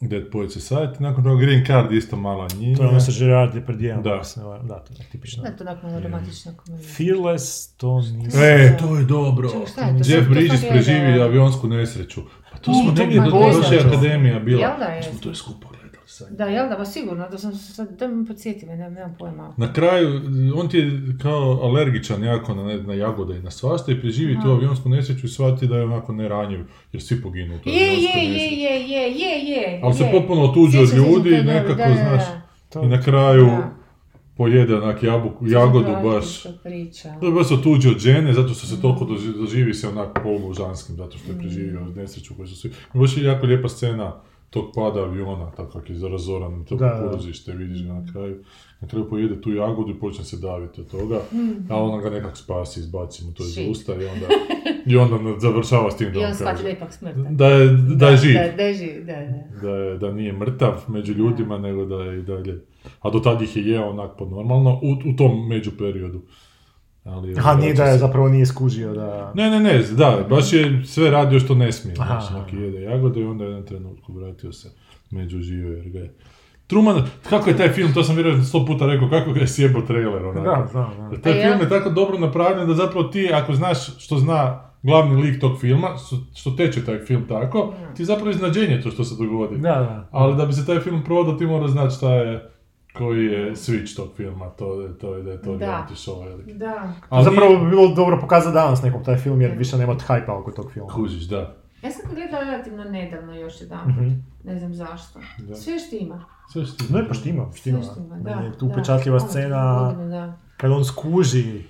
Dead 0.00 0.22
Poets 0.32 0.56
Society, 0.56 1.00
nakon 1.00 1.24
toga 1.24 1.40
Green 1.40 1.66
Card 1.66 1.92
isto 1.92 2.16
mala 2.16 2.48
njina. 2.58 2.76
To 2.76 2.82
je 2.82 2.88
ono 2.88 3.00
sa 3.00 3.12
Gerard 3.18 3.54
Depardieu. 3.54 4.02
Da. 4.02 4.22
Da, 4.62 4.78
to 4.78 4.92
je 4.92 5.08
tipično. 5.12 5.42
Da, 5.42 5.56
to 5.56 5.64
je 5.64 5.70
onako 5.70 6.00
romantična 6.00 6.52
komedija. 6.56 6.88
Fearless, 6.88 7.76
to 7.76 8.00
nisam... 8.00 8.42
E, 8.42 8.76
to 8.80 8.96
je 8.96 9.04
dobro. 9.04 9.50
Čekaj, 9.50 9.66
šta 9.66 9.80
je 9.80 10.02
to? 10.02 10.10
Jeff 10.10 10.28
Bridges 10.28 10.60
preživi 10.70 11.20
avionsku 11.20 11.68
nesreću. 11.68 12.20
Pa 12.52 12.58
to 12.58 12.72
smo 12.74 12.92
negdje, 12.92 13.16
je 13.16 13.20
do 13.20 13.30
došle 13.30 13.78
akademija 13.78 14.38
bila. 14.38 14.60
Jel 14.60 14.78
da, 14.78 14.84
Mi 14.96 15.02
smo 15.02 15.10
jesmo? 15.12 15.20
to 15.22 15.28
je 15.28 15.34
skupo 15.34 15.68
sad. 16.06 16.28
Da, 16.30 16.44
jel 16.44 16.68
da, 16.68 16.76
ba 16.76 16.84
sigurno, 16.84 17.28
da 17.28 17.38
sam 17.38 17.52
se 17.52 17.72
sad, 17.74 17.90
da 17.90 18.08
mi 18.08 18.26
podsjetila, 18.26 18.74
nemam, 18.74 18.92
nemam 18.94 19.16
pojma. 19.18 19.54
Na 19.56 19.72
kraju, 19.72 20.20
on 20.56 20.68
ti 20.68 20.78
je 20.78 20.90
kao 21.22 21.60
alergičan 21.62 22.24
jako 22.24 22.54
na, 22.54 22.62
na 22.76 22.94
jagode 22.94 23.36
i 23.36 23.42
na 23.42 23.50
svašta 23.50 23.92
i 23.92 24.00
preživi 24.00 24.38
tu 24.42 24.48
avionsku 24.50 24.88
nesreću 24.88 25.26
i 25.26 25.30
shvati 25.30 25.66
da 25.66 25.76
je 25.76 25.84
onako 25.84 26.12
neranjiv, 26.12 26.60
jer 26.92 27.02
svi 27.02 27.22
poginu 27.22 27.56
u 27.56 27.58
toj 27.58 27.72
Je, 27.72 27.86
je, 27.86 28.24
je, 28.24 28.50
je, 28.52 28.80
je, 28.82 29.10
je, 29.10 29.50
je. 29.50 29.80
Ali 29.82 29.94
se 29.94 30.08
potpuno 30.12 30.42
otuđuje 30.42 30.82
od 30.82 30.94
ljudi 30.94 31.30
nekako, 31.30 31.74
da, 31.74 31.84
da, 31.84 31.94
znaš, 31.94 32.22
i 32.84 32.88
na 32.88 33.02
kraju 33.02 33.46
Da. 33.46 33.70
pojede 34.36 34.74
onak 34.76 35.02
jabuku, 35.02 35.46
jagodu 35.46 35.92
baš. 36.04 36.42
To 37.20 37.26
je 37.26 37.32
baš 37.32 37.50
otuđio 37.52 37.90
od 37.90 37.98
žene, 37.98 38.32
zato 38.32 38.48
što 38.48 38.66
se 38.66 38.80
toliko 38.82 39.04
doži- 39.04 39.38
doživi 39.38 39.74
se 39.74 39.88
onak 39.88 40.18
polužanskim, 40.22 40.96
zato 40.96 41.18
što 41.18 41.32
je 41.32 41.38
preživio 41.38 41.80
nesreću 41.96 42.34
koju 42.34 42.48
su 42.48 42.56
svi... 42.56 42.70
Baš 42.94 43.16
je 43.16 43.24
jako 43.24 43.46
lijepa 43.46 43.68
scena 43.68 44.14
tog 44.56 44.64
pada 44.74 45.00
aviona, 45.00 45.50
tako 45.56 45.70
kako 45.72 45.92
je 45.92 46.08
razoran, 46.08 46.64
to 46.64 46.76
Da, 46.76 46.86
da. 46.86 47.08
položište, 47.10 47.52
vidiš 47.52 47.82
ga 47.86 47.92
na 47.92 48.06
kraju. 48.12 48.36
Na 48.80 48.88
kraju 48.88 49.08
pojede 49.10 49.40
tu 49.40 49.52
jagodu 49.52 49.90
i 49.90 50.00
počne 50.00 50.24
se 50.24 50.36
daviti 50.36 50.80
od 50.80 50.90
toga, 50.90 51.20
a 51.70 51.82
ona 51.82 52.02
ga 52.02 52.10
nekak 52.10 52.36
spasi, 52.36 52.80
izbaci 52.80 53.24
mu 53.24 53.32
to 53.32 53.42
iz 53.42 53.56
usta 53.70 53.92
i 53.94 54.04
onda, 54.04 54.26
i 54.86 54.96
onda 54.96 55.16
završava 55.40 55.90
s 55.90 55.96
tim 55.96 56.12
da 56.12 56.20
I 56.20 56.24
on 56.24 56.34
shvati 56.34 56.62
da 56.62 56.68
je 56.68 56.74
kaže 56.74 56.76
ipak 56.76 56.92
smrtan. 56.92 57.36
da 57.36 57.46
je, 57.46 57.68
da 57.96 58.08
je 58.08 58.16
živ, 58.16 58.34
Da, 58.34 58.52
da 58.56 58.62
je 58.62 58.74
živ, 58.74 59.04
da, 59.06 59.12
da. 59.12 59.60
da, 59.62 59.76
je, 59.76 59.98
da 59.98 60.12
nije 60.12 60.32
mrtav 60.32 60.84
među 60.88 61.12
ljudima, 61.12 61.58
nego 61.58 61.84
da 61.84 62.02
je 62.04 62.18
i 62.18 62.22
dalje. 62.22 62.60
A 63.00 63.10
do 63.10 63.18
tad 63.20 63.42
ih 63.42 63.56
je 63.56 63.62
jeo 63.66 63.90
onak 63.90 64.10
pod 64.18 64.30
normalno, 64.30 64.80
u, 64.82 65.10
u 65.12 65.16
tom 65.16 65.48
među 65.48 65.70
periodu. 65.78 66.20
Ali, 67.06 67.34
Aha, 67.38 67.54
nije 67.54 67.74
da 67.74 67.84
je 67.84 67.92
se- 67.92 67.98
zapravo 67.98 68.28
nije 68.28 68.46
skužio 68.46 68.94
da... 68.94 69.32
ne, 69.34 69.50
ne, 69.50 69.60
ne, 69.60 69.78
da, 69.90 70.26
baš 70.30 70.52
je 70.52 70.82
sve 70.86 71.10
radio 71.10 71.40
što 71.40 71.54
ne 71.54 71.72
smije, 71.72 71.94
Aha. 71.98 72.20
znači, 72.20 72.34
neki 72.34 72.56
jede 72.56 72.80
jagode 72.82 73.20
i 73.20 73.24
onda 73.24 73.44
je 73.44 73.48
jednom 73.48 73.66
trenutku 73.66 74.12
vratio 74.12 74.52
se 74.52 74.68
među 75.10 75.40
žive, 75.40 75.70
jer 75.70 75.88
ga 75.88 75.98
je... 75.98 76.14
Truman, 76.66 76.96
kako 77.22 77.50
je 77.50 77.56
taj 77.56 77.68
film, 77.68 77.92
to 77.94 78.02
sam 78.02 78.14
vjerojatno 78.14 78.44
sto 78.44 78.66
puta 78.66 78.86
rekao, 78.86 79.08
kako 79.10 79.32
ga 79.32 79.40
je 79.40 79.48
sjebo 79.48 79.80
trailer, 79.80 80.24
onako. 80.24 80.40
Da, 80.42 80.66
znam, 80.66 80.90
znam. 80.96 81.20
Taj 81.22 81.32
A 81.32 81.36
ja? 81.36 81.42
film 81.42 81.60
je 81.60 81.68
tako 81.68 81.90
dobro 81.90 82.18
napravljen 82.18 82.68
da 82.68 82.74
zapravo 82.74 83.02
ti, 83.04 83.30
ako 83.32 83.54
znaš 83.54 83.98
što 83.98 84.18
zna 84.18 84.60
glavni 84.82 85.22
lik 85.22 85.40
tog 85.40 85.60
filma, 85.60 85.88
što- 86.34 86.50
teče 86.50 86.84
taj 86.84 86.98
film 86.98 87.24
tako, 87.28 87.72
ti 87.96 88.02
je 88.02 88.06
zapravo 88.06 88.30
iznenađenje 88.30 88.80
to 88.80 88.90
što 88.90 89.04
se 89.04 89.14
dogodi. 89.16 89.56
Da, 89.56 89.68
da. 89.70 90.08
Ali 90.10 90.36
da 90.36 90.46
bi 90.46 90.52
se 90.52 90.66
taj 90.66 90.80
film 90.80 91.04
prodao, 91.04 91.34
ti 91.34 91.46
mora 91.46 91.68
znati 91.68 91.94
šta 91.94 92.14
je, 92.14 92.50
koji 92.98 93.24
je 93.24 93.50
switch 93.52 93.96
tog 93.96 94.08
filma, 94.16 94.48
to 94.48 94.80
je, 94.80 94.98
to 94.98 95.14
je 95.14 95.22
da 95.22 95.30
je 95.30 95.42
to 95.42 95.52
Da. 95.52 95.66
reality 95.66 95.94
show, 96.06 96.32
ili. 96.32 96.54
Da. 96.54 96.92
Ali 97.08 97.24
Zapravo 97.24 97.56
bi 97.56 97.70
bilo 97.70 97.88
dobro 97.88 98.18
pokazati 98.20 98.54
danas 98.54 98.82
nekom 98.82 99.04
taj 99.04 99.16
film 99.16 99.40
jer 99.40 99.52
više 99.52 99.76
nema 99.76 99.96
hajpa 99.98 100.34
oko 100.34 100.50
tog 100.52 100.72
filma. 100.72 100.88
Kužiš, 100.88 101.22
da. 101.22 101.54
Ja 101.82 101.90
sam 101.90 102.02
ga 102.04 102.14
gledala 102.14 102.44
relativno 102.44 102.84
nedavno 102.84 103.34
još 103.34 103.60
jedan, 103.60 103.88
Mhm. 103.88 104.08
ne 104.44 104.58
znam 104.58 104.74
zašto. 104.74 105.18
Da. 105.38 105.54
Sve 105.56 105.78
štima. 105.78 106.24
Sve 106.48 106.64
što 106.64 106.76
ti- 106.76 106.92
Ne, 106.92 107.08
pa 107.08 107.14
štima, 107.14 107.46
štima. 107.54 107.82
Sve 107.82 107.92
štima, 107.92 108.08
Meni 108.08 108.24
da. 108.24 108.30
je 108.32 108.52
tu 108.52 108.66
da. 108.66 108.72
upečatljiva 108.72 109.16
Ono, 109.16 109.28
scena 109.28 109.92
da. 109.94 110.38
kad 110.56 110.70
on 110.70 110.84
skuži 110.84 111.62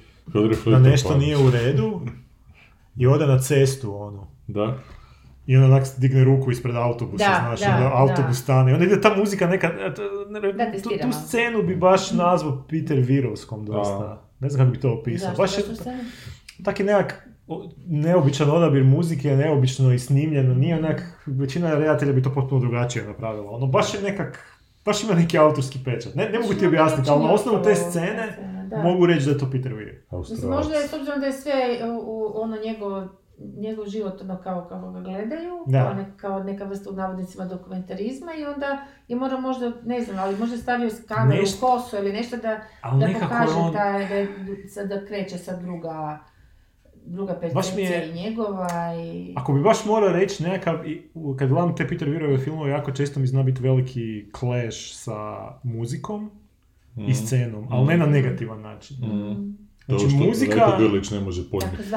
da 0.66 0.78
nešto 0.78 1.16
nije 1.16 1.36
u 1.38 1.50
redu 1.50 2.00
i 2.96 3.06
ode 3.06 3.26
na 3.26 3.38
cestu, 3.38 3.96
ono. 3.96 4.26
Da. 4.46 4.74
I 5.46 5.56
on 5.56 5.64
onak 5.64 5.84
digne 5.98 6.24
ruku 6.24 6.50
ispred 6.50 6.76
autobusa, 6.76 7.24
Da, 7.24 7.40
znaš, 7.46 7.60
da, 7.60 7.76
onda 7.76 7.96
autobus 7.96 8.36
da. 8.36 8.42
stane. 8.42 8.72
Onda 8.72 8.84
ide 8.84 9.00
ta 9.00 9.16
muzika 9.16 9.46
neka, 9.46 9.66
e, 9.66 9.90
Da, 10.52 10.72
tu, 10.82 10.88
tu 10.88 11.12
scenu 11.12 11.62
bi 11.62 11.76
baš 11.76 12.12
nazvao 12.12 12.64
Peter 12.70 12.98
Virovskom 12.98 13.64
dosta. 13.66 14.22
Ne 14.40 14.48
znam 14.48 14.66
kako 14.66 14.72
bi 14.72 14.80
to 14.80 14.92
opisao. 14.92 15.34
Baš 15.36 15.58
je, 15.58 15.64
tak 16.64 16.80
je 16.80 16.86
nekak 16.86 17.28
neobičan 17.86 18.50
odabir 18.50 18.84
muzike, 18.84 19.36
neobično 19.36 19.92
i 19.92 19.98
snimljeno, 19.98 20.54
nije 20.54 20.78
onak, 20.78 21.20
većina 21.26 21.74
redatelja 21.74 22.12
bi 22.12 22.22
to 22.22 22.34
potpuno 22.34 22.60
drugačije 22.60 23.04
napravila. 23.04 23.50
Ono, 23.50 23.66
baš 23.66 23.94
je 23.94 24.02
nekak, 24.02 24.44
baš 24.84 25.04
ima 25.04 25.14
neki 25.14 25.38
autorski 25.38 25.78
pečat. 25.84 26.14
Ne, 26.14 26.28
ne 26.30 26.38
mogu 26.38 26.54
ti 26.54 26.66
objasniti, 26.66 27.10
ali 27.10 27.24
na 27.24 27.32
osnovu 27.32 27.62
te 27.64 27.74
scene 27.74 28.38
da. 28.70 28.82
mogu 28.82 29.06
reći 29.06 29.24
da 29.24 29.30
je 29.30 29.38
to 29.38 29.50
Peter 29.50 29.72
Weir. 29.72 30.18
Mislim, 30.30 30.50
možda 30.50 30.74
je, 30.74 30.88
s 30.88 30.92
obzirom 30.92 31.20
da 31.20 31.26
je 31.26 31.32
sve 31.32 31.52
u, 31.90 31.96
u 32.08 32.32
ono 32.34 32.56
njegov, 32.64 33.08
njegov 33.56 33.86
život 33.86 34.20
ono 34.20 34.36
kao 34.36 34.64
kako 34.64 34.90
ga 34.90 35.00
gledaju, 35.00 35.64
Da. 35.66 35.80
kao, 35.80 35.94
nek, 35.94 36.06
kao 36.16 36.42
neka 36.42 36.64
vrsta 36.64 36.90
u 36.90 36.94
navodnicima 36.94 37.44
dokumentarizma 37.44 38.34
i 38.34 38.44
onda 38.44 38.78
je 39.08 39.16
morao 39.16 39.40
možda, 39.40 39.72
ne 39.84 40.00
znam, 40.00 40.18
ali 40.18 40.36
možda 40.36 40.56
stavio 40.56 40.90
s 40.90 41.04
kameru 41.04 41.40
Nešto- 41.40 41.58
u 41.58 41.70
kosu 41.70 41.96
ili 41.96 42.12
nešto 42.12 42.36
da, 42.36 42.60
Ali 42.80 43.00
da 43.02 43.18
pokaže 43.20 43.52
on- 43.54 43.72
da, 43.72 43.92
da, 44.76 44.96
da 44.96 45.06
kreće 45.06 45.38
sad 45.38 45.60
druga, 45.60 46.18
druga 46.96 47.34
percepcija 47.34 47.90
je- 47.90 48.10
i 48.10 48.14
njegova 48.14 48.68
i... 48.96 49.34
Ako 49.36 49.52
bi 49.52 49.62
baš 49.62 49.84
morao 49.84 50.08
reći 50.10 50.42
nekakav, 50.42 50.78
kad 51.38 51.48
gledam 51.48 51.76
te 51.76 51.88
Peter 51.88 52.08
Weirove 52.08 52.44
filmove, 52.44 52.70
jako 52.70 52.92
često 52.92 53.20
mi 53.20 53.26
zna 53.26 53.42
biti 53.42 53.62
veliki 53.62 54.26
clash 54.32 54.78
sa 54.94 55.14
muzikom 55.62 56.30
i 56.98 57.14
scenom, 57.16 57.66
ali 57.70 57.86
ne 57.86 57.96
na 57.96 58.06
negativan 58.06 58.60
način. 58.60 58.96
Mm. 58.98 59.65
Znači, 59.86 60.04
To 60.04 60.10
što 60.10 60.18
muzika- 60.18 60.76
Grlić 60.78 61.10
ne 61.10 61.20
može 61.20 61.50
pojmiti. 61.50 61.90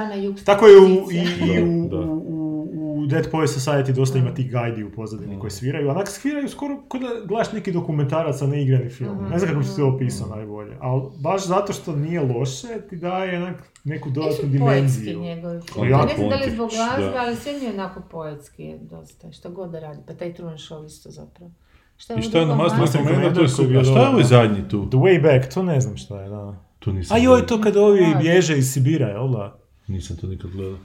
Tako 0.45 0.67
je 0.67 0.78
u, 0.78 1.12
i, 1.12 1.17
i 1.17 1.60
Da, 1.60 1.65
u, 1.65 1.88
da. 1.89 1.97
u, 1.99 2.13
u, 2.28 2.99
u 2.99 3.06
Dead 3.06 3.32
Poets 3.32 3.54
Society 3.58 3.91
dosta 3.91 4.17
ima 4.17 4.34
tih 4.34 4.52
gajdi 4.52 4.84
u 4.84 4.91
pozadini 4.91 5.36
Mm. 5.36 5.39
koji 5.39 5.52
sviraju. 5.52 5.89
Onak 5.89 6.08
sviraju 6.08 6.49
skoro 6.49 6.82
kod 6.82 7.02
da 7.02 7.08
gledaš 7.25 7.52
neki 7.52 7.71
dokumentarac, 7.71 8.41
a 8.41 8.47
ne 8.47 8.63
igrani 8.63 8.89
film. 8.89 9.15
Mhm. 9.15 9.23
Ne 9.23 9.39
znam 9.39 9.49
kako 9.49 9.60
bi 9.60 9.65
se 9.65 9.75
to 9.75 9.88
opisao 9.88 10.28
najbolje. 10.28 10.78
Ali 10.80 11.02
baš 11.17 11.45
zato 11.45 11.73
što 11.73 11.95
nije 11.95 12.21
loše, 12.21 12.67
ti 12.89 12.95
daje 12.97 13.38
onak 13.38 13.56
neku 13.84 14.10
dodatnu 14.10 14.49
dimenziju. 14.49 15.19
njegovi 15.19 15.56
je 15.56 15.62
Ne 15.89 16.15
znam 16.15 16.30
da 16.30 16.36
li 16.36 16.52
zbog 16.52 16.69
glazbe, 16.69 17.17
ali 17.17 17.36
sve 17.36 17.54
mi 17.54 17.65
je 17.65 17.71
onako 17.71 18.02
poetski 18.02 18.75
dosta, 18.82 19.32
što 19.32 19.49
god 19.49 19.71
da 19.71 19.80
radi. 19.80 19.99
Pa 20.08 20.13
taj 20.13 20.34
Truman 20.34 20.58
Show 20.58 20.86
isto 20.86 21.10
zapravo. 21.12 21.52
Šta 21.97 22.13
I 22.13 22.15
ovo 22.15 22.21
šta 22.21 22.39
je 22.39 22.45
na 22.45 22.54
drugo? 22.54 22.63
Master 22.63 22.80
Master 22.82 23.02
Commander, 23.04 23.34
to 23.34 23.63
je 23.63 23.73
je. 23.73 23.80
A 23.80 23.84
šta 23.84 24.02
je 24.02 24.08
ovaj 24.08 24.23
zadnji 24.23 24.69
tu? 24.69 24.86
The 24.86 24.97
Way 24.97 25.21
Back, 25.23 25.54
to 25.54 25.63
ne 25.63 25.82
znam 25.82 25.97
šta 25.97 26.21
je, 26.21 26.30
da. 26.30 26.68
Tu 26.80 26.94
nisam 26.94 27.15
A 27.15 27.20
joj, 27.20 27.48
to 27.48 27.62
kad 27.62 27.78
ovi 27.78 28.06
bježe 28.22 28.58
iz 28.58 28.72
Sibira, 28.74 29.08
jel 29.08 29.30
da? 29.30 29.60
Nisam 29.88 30.18
to 30.18 30.28
nikad 30.28 30.52
gledao. 30.52 30.78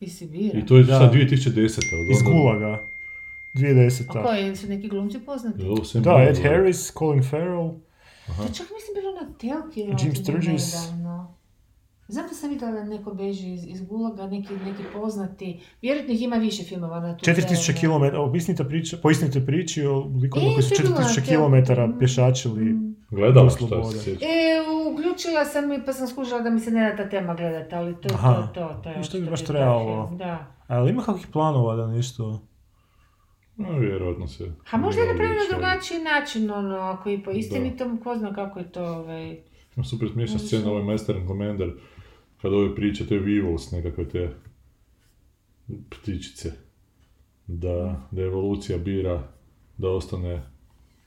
Iz 0.00 0.18
Sibira. 0.18 0.58
I 0.58 0.66
to 0.66 0.76
je 0.76 0.84
Da. 0.84 0.98
sad 0.98 1.14
2010. 1.14 1.78
od 1.94 2.10
Iz 2.10 2.22
Gulaga. 2.22 2.82
2010. 3.54 4.18
A 4.18 4.22
koji 4.22 4.56
su 4.56 4.68
neki 4.68 4.88
glumci 4.88 5.18
poznati? 5.18 5.58
Sve 5.84 6.00
Da, 6.00 6.26
Ed? 6.30 6.42
Harris, 6.42 6.92
Colin 6.98 7.22
Farrell. 7.22 7.70
To 8.26 8.42
čak 8.54 8.66
mislim 8.74 8.94
bilo 8.94 9.12
na 9.12 9.34
telki 9.38 9.80
Jim 9.80 10.14
Sturgis. 10.16 10.74
Znam 12.08 12.26
da 12.28 12.34
sam 12.34 12.50
vidjela 12.50 12.72
da 12.72 12.84
neko 12.84 13.14
beži 13.14 13.52
iz, 13.52 13.66
iz 13.66 13.82
Gulaga, 13.82 14.26
neki, 14.26 14.54
neki 14.54 14.82
poznati. 14.92 15.60
Vjerojatno 15.82 16.14
ih 16.14 16.22
ima 16.22 16.36
više 16.36 16.62
filmova 16.64 17.00
na 17.00 17.16
tu 17.16 17.24
4000 17.24 17.80
temu. 17.80 17.98
km, 17.98 18.16
o 18.16 18.36
istinita 18.36 18.64
priča, 18.64 18.96
po 19.02 19.10
istinitoj 19.10 19.46
priči 19.46 19.82
o 19.84 19.98
likovima 20.22 20.50
E, 20.50 20.54
koji 20.54 20.62
su 20.62 20.68
to 20.68 20.74
je 20.74 20.82
bilo 20.82 20.94
na 20.94 21.04
4000 21.04 21.26
telku. 21.26 21.74
km 21.74 21.94
Mm. 21.94 21.98
pješačili. 21.98 22.64
Mm. 22.64 22.96
Gledala 23.10 23.50
slobode. 23.50 23.84
se 23.84 23.98
sjeća. 23.98 24.24
E, 24.24 24.28
uključila 24.92 25.44
sam 25.44 25.72
i 25.72 25.84
pa 25.86 25.92
sam 25.92 26.06
skužila 26.08 26.40
da 26.40 26.50
mi 26.50 26.60
se 26.60 26.70
ne 26.70 26.90
da 26.90 26.96
ta 26.96 27.10
tema 27.10 27.34
gledati, 27.34 27.74
ali 27.74 27.94
to 27.94 28.08
je 28.08 28.14
to, 28.14 28.48
to, 28.54 28.80
to 28.82 28.88
je 28.90 29.02
Što 29.02 29.18
bi 29.20 29.26
baš 29.26 29.44
trebalo? 29.44 30.10
Da. 30.18 30.46
Ali 30.66 30.90
ima 30.90 31.02
kakvih 31.02 31.26
planova 31.26 31.76
da 31.76 31.86
nešto... 31.86 32.40
No, 33.56 33.72
vjerojatno 33.72 34.26
se... 34.28 34.52
A 34.70 34.76
možda 34.76 35.00
je 35.02 35.08
napravljeno 35.08 35.40
na 35.42 35.56
drugačiji 35.56 35.98
način, 36.00 36.50
ono, 36.50 36.76
ako 36.76 37.10
i 37.10 37.22
po 37.22 37.30
istinitom, 37.30 37.98
ko 37.98 38.16
zna 38.16 38.34
kako 38.34 38.58
je 38.58 38.72
to, 38.72 38.84
ovaj... 38.84 39.38
Ima 39.76 39.84
super 39.84 40.08
smiješna 40.12 40.38
scena, 40.38 40.70
ovaj 40.70 40.82
Master 40.82 41.16
and 41.16 41.26
Commander, 41.28 41.70
kad 42.42 42.52
ove 42.52 42.74
priče, 42.74 43.06
to 43.06 43.14
je 43.14 43.20
Weevils, 43.20 43.72
nekakve 43.72 44.08
te 44.08 44.30
ptičice. 45.90 46.52
Da, 47.46 48.02
da 48.10 48.22
evolucija 48.22 48.78
bira 48.78 49.22
da 49.78 49.88
ostane 49.88 50.42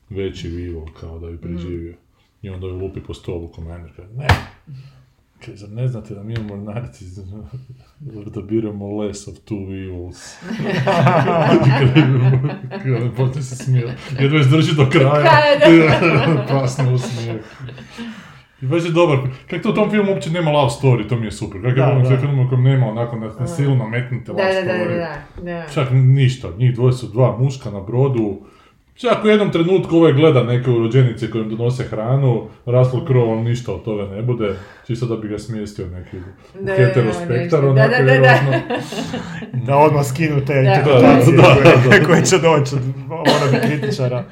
veći 0.10 0.50
Weevil, 0.50 0.94
kao 1.00 1.20
da 1.20 1.32
bi 1.32 1.41
preživio. 1.41 1.96
I 2.41 2.50
onda 2.50 2.67
ju 2.67 2.78
lupi 2.78 3.02
po 3.02 3.13
stolu 3.13 3.52
Commander, 3.56 3.91
kaže, 3.96 4.13
ne, 4.13 4.28
Kaže, 5.46 5.58
zar 5.58 5.70
ne 5.70 5.88
znate 5.88 6.15
da 6.15 6.24
mi 6.24 6.36
u 6.39 6.44
mornarici 6.44 7.06
da 8.36 8.41
biramo 8.41 9.02
less 9.02 9.28
of 9.28 9.36
two? 9.46 10.13
Kada 12.84 13.12
počne 13.17 13.41
se 13.41 13.56
smijeti. 13.56 13.94
Jedva 14.20 14.39
izdrži 14.39 14.76
do 14.76 14.89
kraja. 14.89 15.22
Kraja, 15.60 16.48
Pasno 16.50 16.94
u 16.94 16.98
smijeh. 16.98 17.41
I 18.62 18.65
baš 18.65 18.84
je 18.86 18.91
dobar. 18.91 19.17
Kako 19.50 19.63
to 19.63 19.69
u 19.69 19.76
tom 19.76 19.91
filmu 19.91 20.12
uopće 20.12 20.30
nema 20.30 20.52
love 20.52 20.69
story, 20.71 21.10
to 21.10 21.15
mi 21.15 21.26
je 21.26 21.32
super. 21.32 21.62
Kako 21.62 21.76
Da, 21.76 21.82
je 21.82 21.91
ono 21.91 22.00
da. 22.00 22.06
sve 22.06 22.17
filmu 22.17 22.43
u 22.43 22.50
kojem 22.50 22.63
nema 22.63 22.88
onako 22.88 23.15
na, 23.15 23.30
na 23.39 23.47
silu 23.47 23.76
nametnute 23.76 24.26
Da, 24.28 24.43
love 24.43 24.54
da, 24.56 24.62
da, 24.63 24.74
story. 24.74 24.97
da, 24.97 25.43
da. 25.43 25.65
Čak 25.67 25.88
ništa, 25.91 26.47
njih 26.58 26.76
dvoje 26.76 26.93
su 26.93 27.08
dva 27.08 27.38
muška 27.38 27.71
na 27.71 27.80
brodu. 27.82 28.38
Čak 28.95 29.24
u 29.24 29.28
jednom 29.28 29.52
trenutku 29.52 29.95
ovaj 29.95 30.13
gleda 30.13 30.43
neke 30.43 30.69
urođenice 30.69 31.32
kojim 31.32 31.50
donose 31.50 31.84
hranu, 31.84 32.47
Russell 32.65 33.02
Crowe, 33.04 33.24
on 33.30 33.43
ništa 33.43 33.74
od 33.74 33.84
toga 33.84 34.06
ne 34.06 34.21
bude, 34.21 34.56
čisto 34.88 35.06
da 35.06 35.15
bi 35.15 35.28
ga 35.28 35.39
smjestio 35.39 35.88
neki 35.88 36.17
Da, 36.56 36.74
heterospektar. 36.76 37.62
Da, 37.62 37.69
onako 37.69 37.89
da, 37.89 37.97
da, 37.97 38.04
da. 38.04 38.12
vjerojatno. 38.12 38.52
Da 39.67 39.76
odmah 39.78 40.06
skinu 40.06 40.45
te 40.45 40.54
Da. 40.54 40.60
interpretacije 40.62 41.38
Da, 41.38 41.41
da, 41.43 41.54
da, 41.56 41.82
koje- 41.84 42.00
da. 42.00 42.06
koje 42.06 42.24
će 42.24 42.38
doći 42.38 42.76
od 42.76 42.82
mora 43.08 43.26
bi 43.52 43.67
kritičara. 43.69 44.24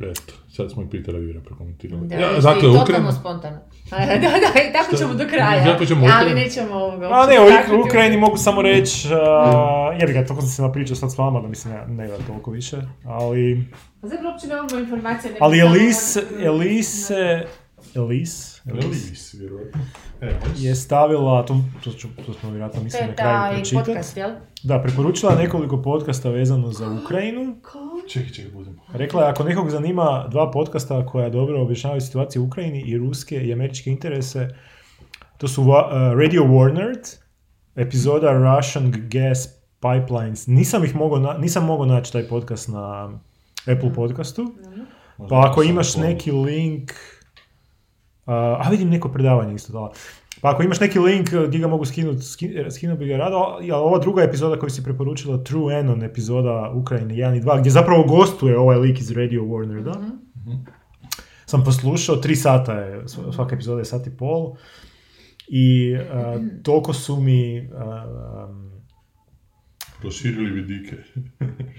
Eto, 0.00 0.32
Sad 0.58 0.70
smo 0.70 0.82
i 0.82 0.88
Petera 0.88 1.18
Vira 1.18 1.40
prokomentirali. 1.40 2.06
Da, 2.08 2.14
Ja, 2.14 2.32
dakle, 2.32 2.60
ti, 2.60 2.66
Ukrajina... 2.66 2.84
totalno 2.84 3.12
spontano. 3.12 3.56
da, 4.22 4.28
da, 4.44 4.60
i 4.60 4.72
tako 4.72 4.96
ćemo 4.96 5.14
do 5.14 5.24
kraja. 5.26 5.64
Kako 5.64 5.84
ćemo 5.86 6.06
ali 6.14 6.34
nećemo 6.34 6.74
ovoga 6.74 7.08
A 7.08 7.26
ne. 7.26 7.34
U- 7.76 7.80
Ukrajini 7.80 8.16
mogu 8.16 8.36
samo 8.36 8.62
reći, 8.62 9.08
uh, 9.08 9.20
jebi 10.00 10.12
ga, 10.12 10.26
toliko 10.26 10.40
sam 10.40 10.50
se 10.50 10.62
napričao 10.62 10.96
sad 10.96 11.12
s 11.12 11.18
vama 11.18 11.40
da 11.40 11.48
mislim 11.48 11.74
ne, 11.74 11.86
ne 11.88 12.06
gleda 12.06 12.24
toliko 12.24 12.50
više, 12.50 12.76
ali, 13.06 13.64
Zapravo 14.02 14.32
uopće 14.32 14.46
nemamo 14.46 14.78
informacije. 14.80 15.34
ali 15.40 15.58
samo- 15.58 15.70
Elise, 15.70 16.22
Elise, 16.40 17.44
Elise, 17.94 18.57
Elvis, 18.68 19.34
vjerojatno. 19.34 19.80
Evo, 20.20 20.32
je 20.56 20.74
stavila, 20.74 21.46
to, 21.46 21.56
to, 21.84 21.92
ću, 21.92 22.08
to 22.26 22.32
smo 22.32 22.50
vjerojatno 22.50 22.82
mislim 22.82 23.02
je 23.02 23.08
na 23.08 23.14
kraju 23.14 23.54
pročitati. 23.54 23.86
podcast, 23.90 24.16
jel? 24.16 24.30
Da, 24.62 24.82
preporučila 24.82 25.34
nekoliko 25.34 25.82
podcasta 25.82 26.30
vezano 26.30 26.72
za 26.72 27.00
Ukrajinu. 27.04 27.56
Čekaj, 28.08 28.30
čekaj, 28.32 28.52
budemo. 28.52 28.82
Rekla 28.92 29.22
je, 29.24 29.30
ako 29.30 29.44
nekog 29.44 29.70
zanima 29.70 30.26
dva 30.30 30.50
podcasta 30.50 31.06
koja 31.06 31.30
dobro 31.30 31.62
objašnjavaju 31.62 32.00
situaciju 32.00 32.42
u 32.42 32.46
Ukrajini 32.46 32.80
i 32.80 32.98
ruske 32.98 33.36
i 33.36 33.52
američke 33.52 33.90
interese, 33.90 34.48
to 35.38 35.48
su 35.48 35.62
uh, 35.62 35.68
Radio 36.18 36.42
Warner, 36.42 37.16
epizoda 37.76 38.32
Russian 38.32 38.92
Gas 38.96 39.48
Pipelines. 39.80 40.46
Nisam 40.46 40.84
ih 40.84 40.96
mogao, 40.96 41.18
na- 41.18 41.38
nisam 41.38 41.64
mogao 41.64 41.86
naći 41.86 42.12
taj 42.12 42.28
podcast 42.28 42.68
na 42.68 43.10
Apple 43.66 43.94
podcastu. 43.94 44.42
Možda 45.18 45.36
Pa 45.36 45.50
ako 45.50 45.62
imaš 45.62 45.96
neki 45.96 46.32
link... 46.32 46.92
Uh, 48.28 48.34
a 48.34 48.68
vidim 48.70 48.88
neko 48.88 49.08
predavanje 49.08 49.54
isto 49.54 49.72
dala. 49.72 49.92
Pa 50.40 50.50
ako 50.50 50.62
imaš 50.62 50.80
neki 50.80 50.98
link 50.98 51.28
uh, 51.32 51.46
gdje 51.46 51.60
ga 51.60 51.68
mogu 51.68 51.84
skinuti, 51.84 52.22
skinuo 52.70 52.96
bi 52.96 53.06
ga 53.06 53.16
rado, 53.16 53.36
ali 53.36 53.70
ova 53.70 53.98
druga 53.98 54.22
epizoda 54.22 54.58
koju 54.60 54.70
si 54.70 54.84
preporučila, 54.84 55.44
True 55.44 55.74
Anon 55.74 56.02
epizoda 56.02 56.72
Ukrajine 56.74 57.14
1 57.14 57.36
i 57.36 57.40
2, 57.40 57.60
gdje 57.60 57.70
zapravo 57.70 58.04
gostuje 58.04 58.58
ovaj 58.58 58.78
lik 58.78 59.00
iz 59.00 59.10
Radio 59.10 59.42
Warner, 59.42 59.82
da? 59.82 59.94
Sam 61.46 61.64
poslušao, 61.64 62.16
tri 62.16 62.36
sata 62.36 62.72
je, 62.72 63.02
sv- 63.02 63.32
svaka 63.32 63.54
epizoda 63.54 63.78
je 63.78 63.84
sat 63.84 64.06
i 64.06 64.10
pol. 64.10 64.56
I 65.48 65.96
uh, 65.96 66.42
toliko 66.62 66.92
su 66.92 67.16
mi... 67.16 67.68
uh, 67.72 67.82
um, 68.50 68.67
Proširili 70.00 70.50
vidike. 70.52 70.96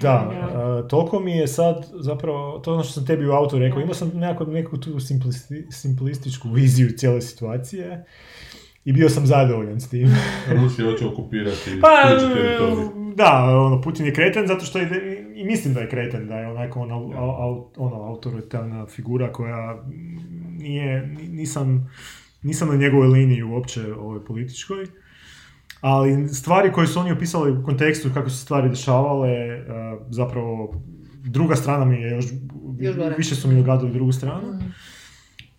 Da, 0.02 0.14
a, 0.44 0.84
toliko 0.84 1.20
mi 1.20 1.32
je 1.32 1.48
sad 1.48 1.76
zapravo, 1.94 2.60
to 2.60 2.72
je 2.72 2.76
ono 2.76 2.84
što 2.84 2.94
sam 2.94 3.06
tebi 3.06 3.28
u 3.28 3.32
auto 3.32 3.60
rekao, 3.60 3.82
imao 3.82 3.94
sam 3.94 4.10
nekako, 4.10 4.46
neku 4.46 4.78
tu 4.78 4.90
simplisti- 4.92 5.72
simplističku 5.72 6.50
viziju 6.50 6.90
cijele 6.90 7.22
situacije 7.22 8.06
i 8.86 8.94
bio 8.94 9.10
sam 9.10 9.26
zadovoljan 9.26 9.80
s 9.80 9.90
tim. 9.90 10.08
Rusija 10.52 10.92
hoće 10.92 11.06
okupirati 11.06 11.80
Pa, 11.82 11.88
da, 13.16 13.34
ono, 13.58 13.82
Putin 13.82 14.06
je 14.06 14.14
kreten 14.14 14.48
zato 14.48 14.66
što 14.66 14.80
ide, 14.80 14.96
i 15.36 15.44
mislim 15.44 15.74
da 15.74 15.80
je 15.80 15.90
kreten, 15.90 16.28
da 16.28 16.36
je 16.36 16.48
onako 16.48 16.80
ona, 16.80 16.96
au- 16.96 17.66
ono, 17.78 17.96
autoritarna 17.98 18.86
figura 18.88 19.32
koja 19.32 19.84
nije, 20.52 21.08
ni- 21.08 21.28
nisam, 21.28 21.92
nisam 22.42 22.68
na 22.68 22.76
njegovoj 22.76 23.08
liniji 23.08 23.44
uopće 23.44 23.94
ovoj 23.94 24.26
političkoj. 24.26 24.86
Ali 25.82 26.28
stvari 26.28 26.72
koje 26.72 26.88
su 26.88 27.00
oni 27.00 27.12
opisali 27.12 27.52
u 27.52 27.64
kontekstu 27.64 28.10
kako 28.14 28.30
su 28.30 28.38
stvari 28.38 28.70
dešavale, 28.70 29.30
eh, 29.30 29.64
zapravo 30.10 30.74
druga 31.24 31.56
strana 31.56 31.86
mi 31.86 31.96
je 31.96 32.12
još, 32.12 32.26
Još 32.80 32.96
više 33.18 33.36
su 33.36 33.48
mi 33.48 33.60
ogadili 33.60 33.92
drugu 33.92 34.12
stranu. 34.12 34.54
Mhm. 34.54 34.66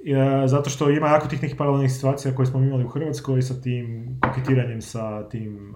E, 0.04 0.46
zato 0.46 0.70
što 0.70 0.90
ima 0.90 1.08
jako 1.08 1.28
tih 1.28 1.42
nekih 1.42 1.56
paralelnih 1.56 1.92
situacija 1.92 2.34
koje 2.34 2.46
smo 2.46 2.60
imali 2.60 2.84
u 2.84 2.88
Hrvatskoj 2.88 3.42
sa 3.42 3.60
tim 3.60 4.18
koketiranjem 4.22 4.82
sa 4.82 5.28
tim 5.28 5.74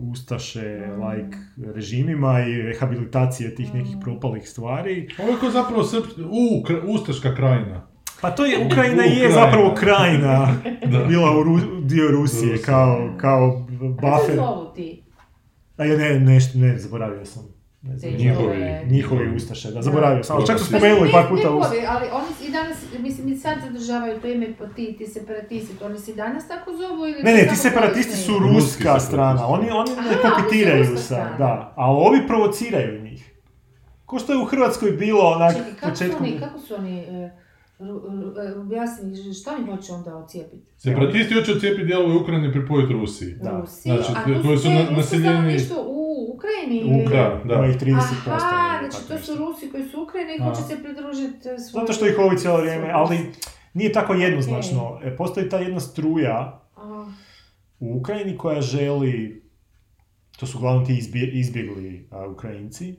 ustaše, 0.00 0.86
like 0.86 1.36
režimima 1.74 2.40
i 2.40 2.62
rehabilitacije 2.62 3.54
tih 3.54 3.74
nekih 3.74 3.96
propalih 4.00 4.48
stvari. 4.48 5.08
Ovo 5.18 5.46
je 5.46 5.52
zapravo 5.52 5.84
srpski, 5.84 6.22
u, 6.22 6.64
Ustaška 6.88 7.34
krajina. 7.34 7.91
Pa 8.22 8.30
to 8.30 8.44
je, 8.46 8.66
Ukrajina 8.66 9.02
je 9.02 9.08
Ukrajina. 9.08 9.34
zapravo 9.34 9.74
krajina 9.74 10.54
Da. 10.92 10.98
bila 11.00 11.30
u 11.30 11.42
Ru- 11.42 11.80
dio 11.82 12.10
Rusije, 12.10 12.52
Rusije. 12.52 12.62
kao, 12.62 13.10
kao 13.16 13.66
buffer. 13.80 14.36
zovu 14.36 14.72
ti? 14.74 15.02
A 15.76 15.84
ja 15.84 15.96
ne, 15.98 16.20
nešto, 16.20 16.58
ne, 16.58 16.78
zaboravio 16.78 17.24
sam. 17.24 17.42
Ne 17.82 17.96
znam. 17.98 18.12
Njihovi- 18.12 18.24
njihove- 18.24 18.84
Njihovi 18.86 19.36
ustaše, 19.36 19.70
da, 19.70 19.82
zaboravio 19.82 20.24
sam. 20.24 20.36
Ali 20.36 20.46
čak 20.46 20.58
su 20.58 20.64
spomenuli 20.64 21.10
par 21.12 21.24
puta 21.24 21.42
njihovi, 21.42 21.60
ustaše. 21.60 21.86
ali 21.88 22.06
oni 22.12 22.48
i 22.48 22.52
danas, 22.52 22.76
mislim, 23.00 23.28
i 23.28 23.36
sad 23.36 23.54
zadržavaju 23.62 24.20
to 24.20 24.28
ime 24.28 24.52
po 24.52 24.66
ti, 24.66 24.94
ti 24.98 25.06
separatisti, 25.06 25.76
to 25.76 25.86
oni 25.86 25.98
se 25.98 26.10
i 26.10 26.14
danas 26.14 26.48
tako 26.48 26.70
zovu 26.72 27.06
ili... 27.06 27.22
Ne, 27.22 27.34
ne, 27.34 27.46
ti 27.46 27.56
separatisti 27.56 28.16
su 28.16 28.38
ruska 28.40 29.00
strana. 29.00 29.46
Oni, 29.46 29.70
oni 29.70 29.90
ne 29.90 29.96
Aha, 29.98 30.08
oni 30.08 30.16
su 30.16 30.34
koketiraju 30.36 30.80
ruska 30.80 30.96
sa, 30.98 31.04
strana. 31.04 31.36
da. 31.38 31.74
A 31.76 31.92
ovi 31.92 32.26
provociraju 32.26 33.02
njih. 33.02 33.32
Ko 34.06 34.18
što 34.18 34.32
je 34.32 34.38
u 34.38 34.44
Hrvatskoj 34.44 34.90
bilo 34.90 35.20
onak 35.26 35.54
Čekaj, 35.54 35.72
kako 35.74 35.96
su 35.96 36.04
oni, 36.20 36.38
kako 36.40 36.58
su 36.58 36.74
oni, 36.74 36.98
e, 37.00 37.30
objasni 38.58 39.04
mi, 39.06 39.34
šta 39.34 39.50
oni 39.52 39.66
hoće 39.66 39.92
onda 39.92 40.16
ocijepiti? 40.16 40.66
Separatisti 40.78 41.34
hoće 41.34 41.52
odcijepiti 41.52 41.84
dijelove 41.84 42.16
Ukrajine 42.16 42.48
i 42.48 42.52
pripojiti 42.52 42.92
Rusiji. 42.92 43.34
Da. 43.34 43.50
Rusiji? 43.52 43.92
Znači, 43.92 44.12
A 44.12 44.14
to 44.14 44.42
koji 44.42 44.58
su 44.58 44.68
naseljeni- 44.90 45.68
u 45.78 46.02
Ukrajini? 46.34 46.84
U 46.84 46.88
ili- 46.88 47.04
Ukrajini, 47.04 47.44
Da, 47.44 47.54
ima 47.54 47.56
da. 47.56 47.66
ih 47.66 47.76
30%. 47.76 48.30
Aha, 48.30 48.78
znači 48.80 49.08
to 49.08 49.18
su. 49.18 49.34
Rusi 49.36 49.70
koji 49.70 49.84
su 49.84 50.00
u 50.00 50.04
Ukrajini 50.04 50.36
i 50.36 50.42
hoće 50.42 50.62
se 50.62 50.82
pridružiti 50.82 51.48
e, 51.48 51.58
svojoj... 51.60 51.82
Zato 51.82 51.92
što 51.92 52.06
ih 52.06 52.18
ovi 52.18 52.38
cijelo 52.38 52.58
vrijeme, 52.58 52.90
ali 52.92 53.18
nije 53.74 53.92
tako 53.92 54.14
jednoznačno. 54.14 55.00
E, 55.04 55.16
Postoji 55.16 55.48
ta 55.48 55.58
jedna 55.58 55.80
struja 55.80 56.62
u 57.80 57.96
Ukrajini 57.96 58.38
koja 58.38 58.60
želi, 58.60 59.42
to 60.38 60.46
su 60.46 60.58
uglavnom 60.58 60.86
ti 60.86 60.92
izbje- 60.94 61.30
izbjegli 61.32 62.08
Ukrajinci, 62.28 62.94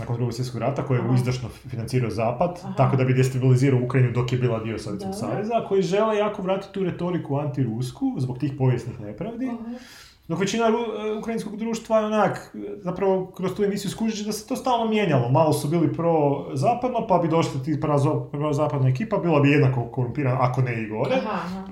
nakon 0.00 0.16
drugog 0.16 0.34
svjetskog 0.34 0.60
rata, 0.60 0.82
koje 0.86 0.98
je 0.98 1.04
Aha. 1.04 1.14
izdašno 1.14 1.48
financirao 1.48 2.10
Zapad, 2.10 2.58
Aha. 2.64 2.74
tako 2.76 2.96
da 2.96 3.04
bi 3.04 3.14
destabilizirao 3.14 3.80
Ukrajinu 3.84 4.12
dok 4.12 4.32
je 4.32 4.38
bila 4.38 4.58
dio 4.58 4.78
Sovjetskog 4.78 5.14
saveza, 5.14 5.64
koji 5.68 5.82
žele 5.82 6.16
jako 6.16 6.42
vratiti 6.42 6.72
tu 6.72 6.84
retoriku 6.84 7.36
antirusku 7.36 8.14
zbog 8.18 8.38
tih 8.38 8.52
povijesnih 8.58 9.00
nepravdi. 9.00 9.48
aha. 9.48 9.78
Dok 10.28 10.40
većina 10.40 10.64
e, 10.66 11.12
ukrajinskog 11.18 11.56
društva 11.56 11.98
je 11.98 12.06
onak, 12.06 12.56
zapravo 12.76 13.26
kroz 13.26 13.54
tu 13.54 13.64
emisiju 13.64 13.90
skužiš 13.90 14.24
da 14.26 14.32
se 14.32 14.46
to 14.46 14.56
stalno 14.56 14.88
mijenjalo. 14.88 15.28
Malo 15.28 15.52
su 15.52 15.68
bili 15.68 15.92
pro-zapadno, 15.92 17.06
pa 17.06 17.18
bi 17.18 17.28
došli 17.28 17.62
ti 17.64 17.80
pro-zapadna 18.30 18.88
ekipa, 18.88 19.16
bila 19.18 19.40
bi 19.40 19.50
jednako 19.50 19.84
korumpirana, 19.84 20.38
ako 20.40 20.62
ne 20.62 20.82
i 20.82 20.88
gore. 20.88 21.16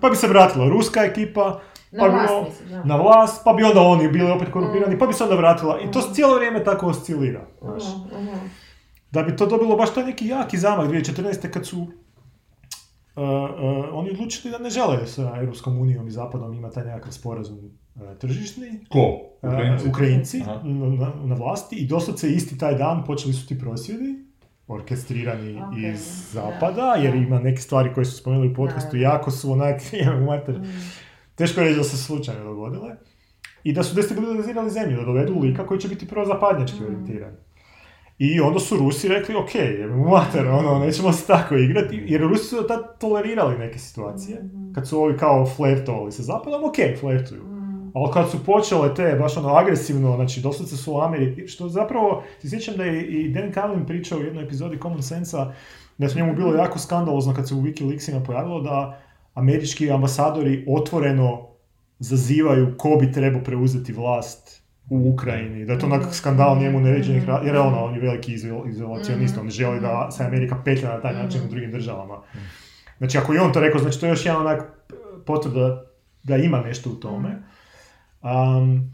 Pa 0.01 0.11
bi 0.11 0.17
se 0.17 0.29
vratila 0.29 0.69
ruska 0.69 1.01
ekipa, 1.05 1.61
Na 1.97 2.03
pa 2.03 2.09
bi 2.09 2.15
vlast, 2.15 2.29
bilo- 2.29 2.45
mislim, 2.45 2.83
na 2.85 2.97
vlast, 2.97 3.45
pa 3.45 3.53
bi 3.53 3.63
onda 3.65 3.81
oni 3.83 4.09
bili 4.09 4.31
opet 4.31 4.49
korumpirani, 4.51 4.95
Mm. 4.95 4.99
pa 4.99 5.07
bi 5.07 5.13
se 5.13 5.25
onda 5.25 5.37
vratila. 5.37 5.81
I 5.81 5.91
to 5.91 5.99
Mm. 6.01 6.15
cijelo 6.15 6.35
vrijeme 6.35 6.65
tako 6.65 6.87
oscilira. 6.87 7.47
Znaš. 7.61 7.83
Aha, 7.85 8.05
aha. 8.13 8.39
Da 9.11 9.23
bi 9.23 9.37
to 9.37 9.47
dobilo 9.47 9.77
baš 9.77 9.95
taj 9.95 10.05
neki 10.05 10.27
jaki 10.29 10.59
zamah 10.59 10.87
2014. 10.87 11.13
kad 11.49 11.67
su 11.67 11.79
uh, 11.79 11.89
uh, 13.17 13.25
oni 13.93 14.11
odlučili 14.11 14.53
da 14.53 14.59
ne 14.59 14.71
žele 14.71 15.07
sa 15.07 15.33
Europskom 15.37 15.79
unijom 15.79 16.07
i 16.07 16.13
Zapadom 16.13 16.55
imati 16.55 16.75
taj 16.75 16.85
nekakav 16.85 17.13
sporazum 17.13 17.59
uh, 17.95 18.17
tržišni. 18.17 18.81
Ko? 18.89 18.99
Uh, 19.43 19.51
Ukrajinci? 19.51 19.89
Ukrajinci 19.89 20.41
na, 20.65 21.13
na, 21.25 21.35
vlasti 21.35 21.77
i 21.77 21.87
doslovce 21.87 22.31
isti 22.31 22.59
taj 22.59 22.75
dan 22.75 23.05
počeli 23.05 23.35
su 23.35 23.47
ti 23.47 23.59
prosvjedi 23.59 24.27
orkestrirani 24.69 25.57
Ok, 25.59 25.77
iz 25.77 26.01
da, 26.35 26.41
zapada, 26.41 26.95
jer 26.95 27.15
ima 27.17 27.39
neke 27.39 27.61
stvari 27.61 27.95
koje 27.95 28.05
su 28.05 28.17
spomenuli 28.17 28.49
u 28.49 28.55
podcastu, 28.55 28.89
Da, 28.89 28.99
da. 28.99 29.05
jako 29.05 29.31
su 29.31 29.53
onak, 29.53 29.81
mater, 30.29 30.55
Mm. 30.55 30.65
Teško 31.37 31.61
je 31.61 31.67
reći 31.67 31.79
da 31.79 31.85
se 31.85 31.97
slučajno 31.97 32.45
dogodile. 32.45 32.97
I 33.65 33.73
da 33.73 33.83
su 33.83 33.95
destabilizirali 33.95 34.71
zemlju, 34.71 34.97
da 34.97 35.05
dovedu 35.05 35.41
lika 35.41 35.67
koji 35.67 35.81
će 35.81 35.89
biti 35.89 36.09
prozapadnjački 36.09 36.81
Mm. 36.81 36.85
orijentiran. 36.87 37.33
I 38.19 38.41
onda 38.41 38.59
su 38.61 38.77
Rusi 38.77 39.09
rekli, 39.09 39.35
ok, 39.35 39.51
mater, 40.11 40.47
ono, 40.49 40.79
nećemo 40.79 41.13
se 41.13 41.27
tako 41.27 41.57
igrati, 41.57 42.03
jer 42.07 42.21
Rusi 42.21 42.45
su 42.45 42.67
tad 42.69 42.99
tolerirali 42.99 43.59
neke 43.59 43.79
situacije. 43.79 44.43
Mhm. 44.43 44.73
Kad 44.73 44.89
su 44.89 45.01
ovi 45.01 45.17
kao 45.19 45.47
flertovali 45.47 46.13
sa 46.13 46.23
zapadom, 46.23 46.65
ok, 46.65 46.77
flertuju. 47.01 47.43
Mm. 47.43 47.93
Ali 47.95 48.13
kad 48.13 48.31
su 48.31 48.45
počele 48.45 48.95
te, 48.95 49.17
baš 49.21 49.37
ono 49.37 49.49
agresivno, 49.49 50.17
znači 50.17 50.41
doslovce 50.41 50.77
su 50.77 50.93
u 50.93 51.01
Ameriki, 51.01 51.49
što 51.49 51.69
zapravo, 51.69 52.23
ti 52.43 52.51
sjećam 52.51 52.75
da 52.77 52.85
je 52.85 53.03
i 53.07 53.29
Dan 53.29 53.53
Carlin 53.53 53.87
pričao 53.87 54.19
u 54.19 54.23
jednoj 54.23 54.45
epizodi 54.45 54.79
Common 54.83 55.03
Sense-a, 55.03 55.53
da 55.99 56.05
je 56.05 56.11
s 56.11 56.15
njemu 56.15 56.35
bilo 56.35 56.55
jako 56.55 56.79
skandalozno 56.79 57.35
kad 57.35 57.49
se 57.49 57.55
u 57.55 57.63
Wikileaksima 57.63 58.27
pojavilo 58.27 58.61
da 58.61 59.01
američki 59.37 59.91
ambasadori 59.91 60.65
otvoreno 60.69 61.49
zazivaju 61.99 62.75
ko 62.79 62.97
bi 63.01 63.13
trebao 63.13 63.43
preuzeti 63.43 63.93
vlast 63.93 64.63
u 64.91 65.11
Ukrajini, 65.13 65.65
da 65.65 65.73
je 65.73 65.79
to 65.79 65.87
onak 65.87 66.15
skandal 66.15 66.59
njemu 66.59 66.81
neviđenih, 66.81 67.27
ra- 67.27 67.43
jer 67.45 67.55
je 67.55 67.61
ono, 67.61 67.85
on 67.85 67.95
je 67.95 68.01
veliki 68.01 68.33
izol- 68.33 68.69
izolacionist, 68.69 69.39
on 69.39 69.45
ne 69.45 69.51
želi 69.51 69.81
da 69.81 70.11
se 70.11 70.25
Amerika 70.25 70.63
petlja 70.65 70.89
na 70.89 71.01
taj 71.01 71.15
način 71.15 71.41
u 71.47 71.49
drugim 71.49 71.71
državama. 71.71 72.23
Znači 72.99 73.19
ako 73.19 73.33
je 73.33 73.41
on 73.41 73.53
to 73.53 73.61
rekao, 73.61 73.81
znači 73.81 74.01
to 74.01 74.07
je 74.07 74.11
još 74.11 74.27
jedan 74.27 74.41
onak 74.41 74.89
potvrda 75.27 75.85
da 76.23 76.37
ima 76.37 76.61
nešto 76.61 76.91
u 76.91 76.95
tome. 76.95 77.43
Um, 78.23 78.91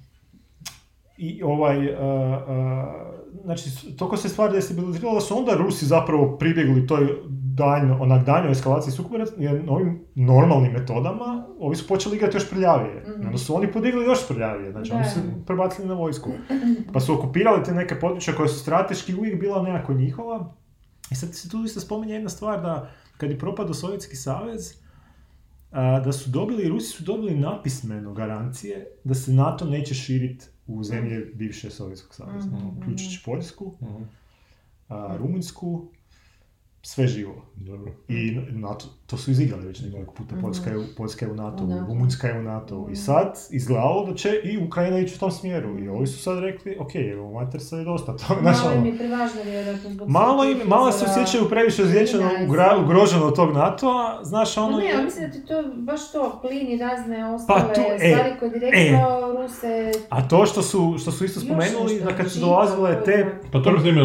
I 1.17 1.43
ovaj, 1.43 1.79
uh, 1.79 1.93
uh, 1.93 3.45
znači, 3.45 3.97
toliko 3.97 4.17
se 4.17 4.29
stvari 4.29 4.53
destabiliziralo 4.53 5.15
da 5.15 5.21
su 5.21 5.39
onda 5.39 5.55
Rusi 5.55 5.87
zapravo 5.87 6.39
pribjegli 6.39 6.87
toj 6.87 7.07
daljno, 7.55 7.99
onak 8.01 8.27
daljnoj 8.27 8.53
eskalaciji 8.53 8.93
sukoba, 8.93 9.19
jer 9.39 9.63
ovim 9.69 10.05
normalnim 10.15 10.73
metodama 10.73 11.47
ovi 11.59 11.77
su 11.77 11.89
počeli 11.89 12.17
igrati 12.17 12.37
još 12.37 12.51
prljavije. 12.51 13.03
Mhm. 13.03 13.23
I 13.23 13.27
onda 13.27 13.39
su 13.39 13.57
oni 13.57 13.73
podigli 13.73 14.05
još 14.05 14.29
prljavije, 14.29 14.73
znači 14.73 14.93
oni 14.93 15.03
Da. 15.03 15.09
su 15.11 15.19
prebacili 15.47 15.89
na 15.89 15.95
vojsku. 15.95 16.31
Pa 16.93 17.01
su 17.01 17.15
okupirali 17.15 17.65
te 17.65 17.75
neke 17.75 18.01
područja 18.01 18.35
koja 18.35 18.49
su 18.49 18.59
strateški 18.59 19.15
uvijek 19.15 19.41
bila 19.41 19.63
nekako 19.63 19.93
njihova. 19.95 20.55
I 21.11 21.15
sad 21.15 21.35
se 21.35 21.49
tu 21.49 21.59
isto 21.59 21.81
spominje 21.81 22.15
jedna 22.15 22.29
stvar 22.29 22.61
da 22.61 22.91
kad 23.17 23.31
je 23.31 23.39
propadao 23.39 23.75
Sovjetski 23.75 24.17
savez, 24.17 24.75
da 26.05 26.13
su 26.13 26.31
dobili, 26.31 26.69
Rusi 26.69 26.89
su 26.89 27.05
dobili 27.05 27.35
napismeno 27.35 28.13
garancije 28.13 28.87
da 29.05 29.15
se 29.15 29.33
NATO 29.33 29.65
neće 29.65 29.95
širiti 29.95 30.47
u 30.67 30.85
zemlje 30.85 31.31
bivše 31.35 31.71
Sovjetskog 31.71 32.15
saveza, 32.15 32.47
Mhm, 32.49 32.67
uključujući 32.69 33.23
Poljsku, 33.25 33.75
Mhm. 33.83 34.03
a, 34.89 35.17
Rumunjsku, 35.19 35.89
sve 36.83 37.07
živo. 37.07 37.47
Dobro. 37.57 37.95
I 38.09 38.31
NATO, 38.51 38.87
to 39.13 39.19
su 39.19 39.31
izigrali 39.31 39.67
već 39.67 39.81
nekoliko 39.81 40.13
puta, 40.13 40.35
Poljska 40.41 40.71
je, 40.71 40.79
u- 40.79 40.95
Poljska 40.97 41.27
je 41.27 41.33
u 41.33 41.37
NATO, 41.37 41.65
U 41.65 41.67
NATO. 41.67 41.87
Rumunjska 41.89 42.27
je 42.29 42.39
u 42.39 42.45
NATO. 42.45 42.89
I 42.93 42.97
sad 42.97 43.39
izgledalo 43.51 44.07
da 44.07 44.15
će 44.15 44.41
i 44.45 44.59
Ukrajina 44.59 44.99
ići 44.99 45.15
u 45.15 45.19
tom 45.19 45.31
smjeru. 45.31 45.79
I 45.79 45.89
ovi 45.89 46.07
su 46.07 46.19
sad 46.19 46.39
rekli, 46.39 46.77
ok, 46.81 46.95
evo, 46.95 47.33
mater 47.33 47.61
sad 47.61 47.79
je 47.79 47.85
dosta 47.85 48.17
toga. 48.19 48.41
Znaš, 48.41 48.57
Malo 48.59 48.73
im 48.73 48.79
ono, 48.79 48.87
je 48.87 48.99
prevažno 48.99 49.43
vjerojatno 49.45 49.91
zbog 49.91 50.09
Malo, 50.09 50.45
im, 50.45 50.59
malo 50.67 50.93
se 50.93 51.05
osjećaju 51.07 51.49
previše 51.49 51.77
svega. 51.77 52.77
ugroženo 52.79 53.27
od 53.27 53.37
tog 53.37 53.53
NATO-a, 53.53 54.25
znaš 54.25 54.57
ono... 54.57 54.77
ne, 54.79 54.93
ali 54.95 55.05
mislim 55.05 55.27
da 55.27 55.33
ti 55.33 55.47
to 55.47 55.55
baš 55.77 56.13
to, 56.13 56.39
plin 56.43 56.69
i 56.69 56.79
razne 56.79 57.27
ostale 57.27 57.75
tu, 57.75 57.81
e, 57.81 57.99
stvari 58.11 58.33
koje 58.39 58.51
direktno 58.51 58.99
Ruse... 59.33 59.93
A 60.09 60.29
to 60.29 60.47
što 60.47 60.63
su, 60.63 60.97
što 60.99 61.13
su 61.13 61.25
isto 61.25 61.41
spomenuli, 61.41 62.01
da 62.01 62.13
kad 62.13 62.31
su 62.31 62.41
dolazile 62.41 63.03
te... 63.05 63.27
Pa 63.53 63.63
to 63.63 63.71
mislim, 63.73 63.97
je 63.97 64.03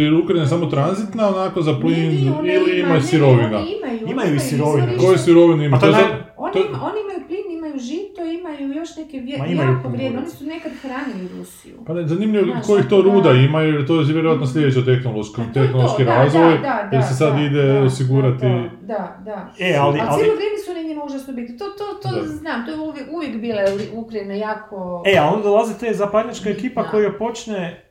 je 0.00 0.14
Ukrajina 0.14 0.46
samo 0.46 0.66
tranzitna 0.66 1.28
onako 1.28 1.62
za 1.62 1.74
plin 1.74 1.98
Ne, 2.14 2.20
ne, 2.22 2.32
one 2.32 2.54
ili 2.54 2.80
ima- 2.80 3.00
sirovina? 3.02 3.60
Imaju, 4.08 4.40
sirovine. 4.48 4.96
Koje 4.98 5.18
sirovine 5.18 5.64
ima? 5.64 5.76
Pa 5.76 5.80
to 5.80 5.86
je 5.86 5.92
je 5.92 5.96
naj- 5.96 6.08
sad- 6.08 6.28
Oni, 6.38 6.60
ima- 6.60 6.82
oni 6.82 6.98
imaju 7.00 7.20
plin, 7.28 7.46
imaju 7.52 7.78
žito, 7.80 8.20
imaju 8.32 8.72
još 8.72 8.96
neke 8.96 9.18
vje, 9.18 9.38
Ma 9.38 9.46
imaju 9.46 9.70
jako 9.70 9.88
vrijedne. 9.88 10.18
Oni 10.18 10.28
su 10.28 10.44
nekad 10.46 10.72
hranili 10.74 11.28
Rusiju. 11.30 11.76
Pa 11.86 11.94
ne, 11.94 12.06
zanimljivo 12.06 12.46
je 12.46 12.52
Znaš, 12.52 12.66
kojih 12.66 12.86
to 12.86 13.02
da- 13.02 13.10
ruda 13.10 13.32
imaju, 13.32 13.74
jer 13.74 13.86
to 13.86 14.00
je 14.00 14.06
vjerojatno 14.06 14.46
sljedeći 14.46 14.84
tehnološki, 14.84 15.34
Pa 15.36 15.42
to 15.44 15.48
je 15.50 15.54
to, 15.54 15.60
tehnološki 15.62 16.04
da, 16.04 16.14
razvoj, 16.14 16.52
da, 16.52 16.58
da, 16.82 16.88
jer 16.92 17.04
se 17.04 17.14
sad 17.14 17.32
da, 17.34 17.40
ide 17.40 17.62
da, 17.64 17.82
osigurati... 17.82 18.46
Da, 18.46 18.76
da, 18.82 19.22
da. 19.24 19.38
E, 19.60 19.74
ali, 19.76 20.00
A 20.00 20.04
ali, 20.08 20.18
cijelo 20.18 20.36
vrijeme 20.36 20.58
su 20.58 20.70
oni 20.70 20.84
njima 20.84 21.04
užasno 21.04 21.34
bitni. 21.34 21.58
To, 21.58 21.64
to, 21.70 21.84
to 22.02 22.16
Da. 22.16 22.26
znam, 22.26 22.66
to 22.66 22.72
je 22.72 22.78
uvijek, 22.80 23.06
uvijek 23.12 23.36
bila 23.36 23.60
Ukrajina 23.94 24.34
jako... 24.34 25.02
e, 25.06 25.18
a 25.18 25.26
onda 25.26 25.42
dolazi 25.42 25.78
te 25.80 25.94
zapadnjačka 25.94 26.50
ekipa 26.50 26.82
Da. 26.82 26.88
koja 26.88 27.12
počne 27.12 27.82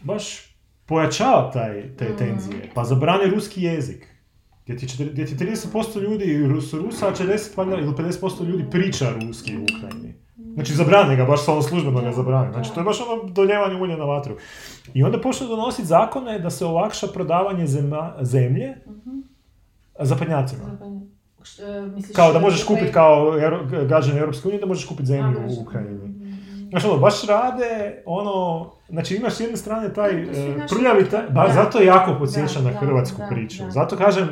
baš 0.00 0.24
pojačava 0.86 1.50
taj, 1.52 1.96
te 1.96 2.04
Mm. 2.04 2.16
tenzije, 2.18 2.70
pa 2.74 2.84
zabrani 2.84 3.24
ruski 3.26 3.62
jezik. 3.62 4.06
Gdje 4.70 4.86
ti, 4.88 5.04
gdje 5.04 5.26
ti 5.26 5.34
30% 5.36 6.00
ljudi 6.00 6.26
su 6.60 6.78
Rusa, 6.78 7.08
a 7.08 7.12
40 7.12 7.26
valjda 7.56 7.76
ili 7.76 7.86
50% 7.88 8.12
ljudi 8.44 8.64
priča 8.70 9.06
ruski 9.18 9.56
u 9.56 9.62
Ukrajini. 9.64 10.14
Znači 10.54 10.74
zabrane 10.74 11.16
ga, 11.16 11.24
baš 11.24 11.44
samo 11.44 11.62
službeno 11.62 12.00
ga 12.00 12.12
zabrane. 12.12 12.52
Znači 12.52 12.74
to 12.74 12.80
je 12.80 12.84
baš 12.84 12.96
ono 13.00 13.22
doljevanje 13.24 13.76
ulja 13.76 13.96
na 13.96 14.04
vatru. 14.04 14.34
I 14.94 15.02
onda 15.02 15.20
počne 15.20 15.46
donositi 15.46 15.86
zakone 15.86 16.38
da 16.38 16.50
se 16.50 16.64
olakša 16.64 17.06
prodavanje 17.06 17.66
zema- 17.66 18.14
zemlje 18.22 18.74
Mhm. 18.86 19.18
zapadnjacima. 19.98 20.64
E, 22.08 22.12
Kao 22.12 22.32
da 22.32 22.38
možeš 22.40 22.64
kupiti 22.64 22.92
kao 22.92 23.32
građan 23.82 24.18
Europske 24.18 24.48
unije, 24.48 24.60
da 24.60 24.66
možeš 24.66 24.84
kupiti 24.84 25.06
zemlju 25.06 25.38
u 25.48 25.62
Ukrajini. 25.62 26.20
Znaš 26.70 26.84
ono, 26.84 26.98
baš 26.98 27.24
rade 27.24 28.02
ono, 28.06 28.70
znači 28.88 29.14
imaš 29.14 29.32
s 29.32 29.40
jedne 29.40 29.56
strane 29.56 29.92
taj 29.92 30.10
e, 30.12 30.26
prljavi, 30.68 31.08
taj, 31.08 31.22
ba, 31.24 31.46
Da. 31.46 31.52
zato 31.52 31.80
jako 31.80 32.14
podsjeća 32.18 32.60
na 32.60 32.70
hrvatsku 32.70 33.18
da, 33.18 33.26
priču. 33.26 33.64
da. 33.64 33.70
Zato 33.70 33.96
kažem, 33.96 34.28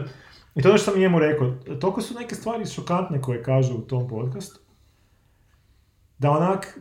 i 0.55 0.63
to 0.63 0.69
je 0.69 0.71
ono 0.71 0.79
što 0.79 0.91
sam 0.91 1.01
njemu 1.01 1.19
rekao, 1.19 1.51
toliko 1.81 2.01
su 2.01 2.15
neke 2.15 2.35
stvari 2.35 2.67
šokantne 2.67 3.23
koje 3.23 3.43
kažu 3.43 3.75
u 3.75 3.81
tom 3.81 4.09
podcastu, 4.09 4.61
da 6.19 6.31
onak, 6.31 6.79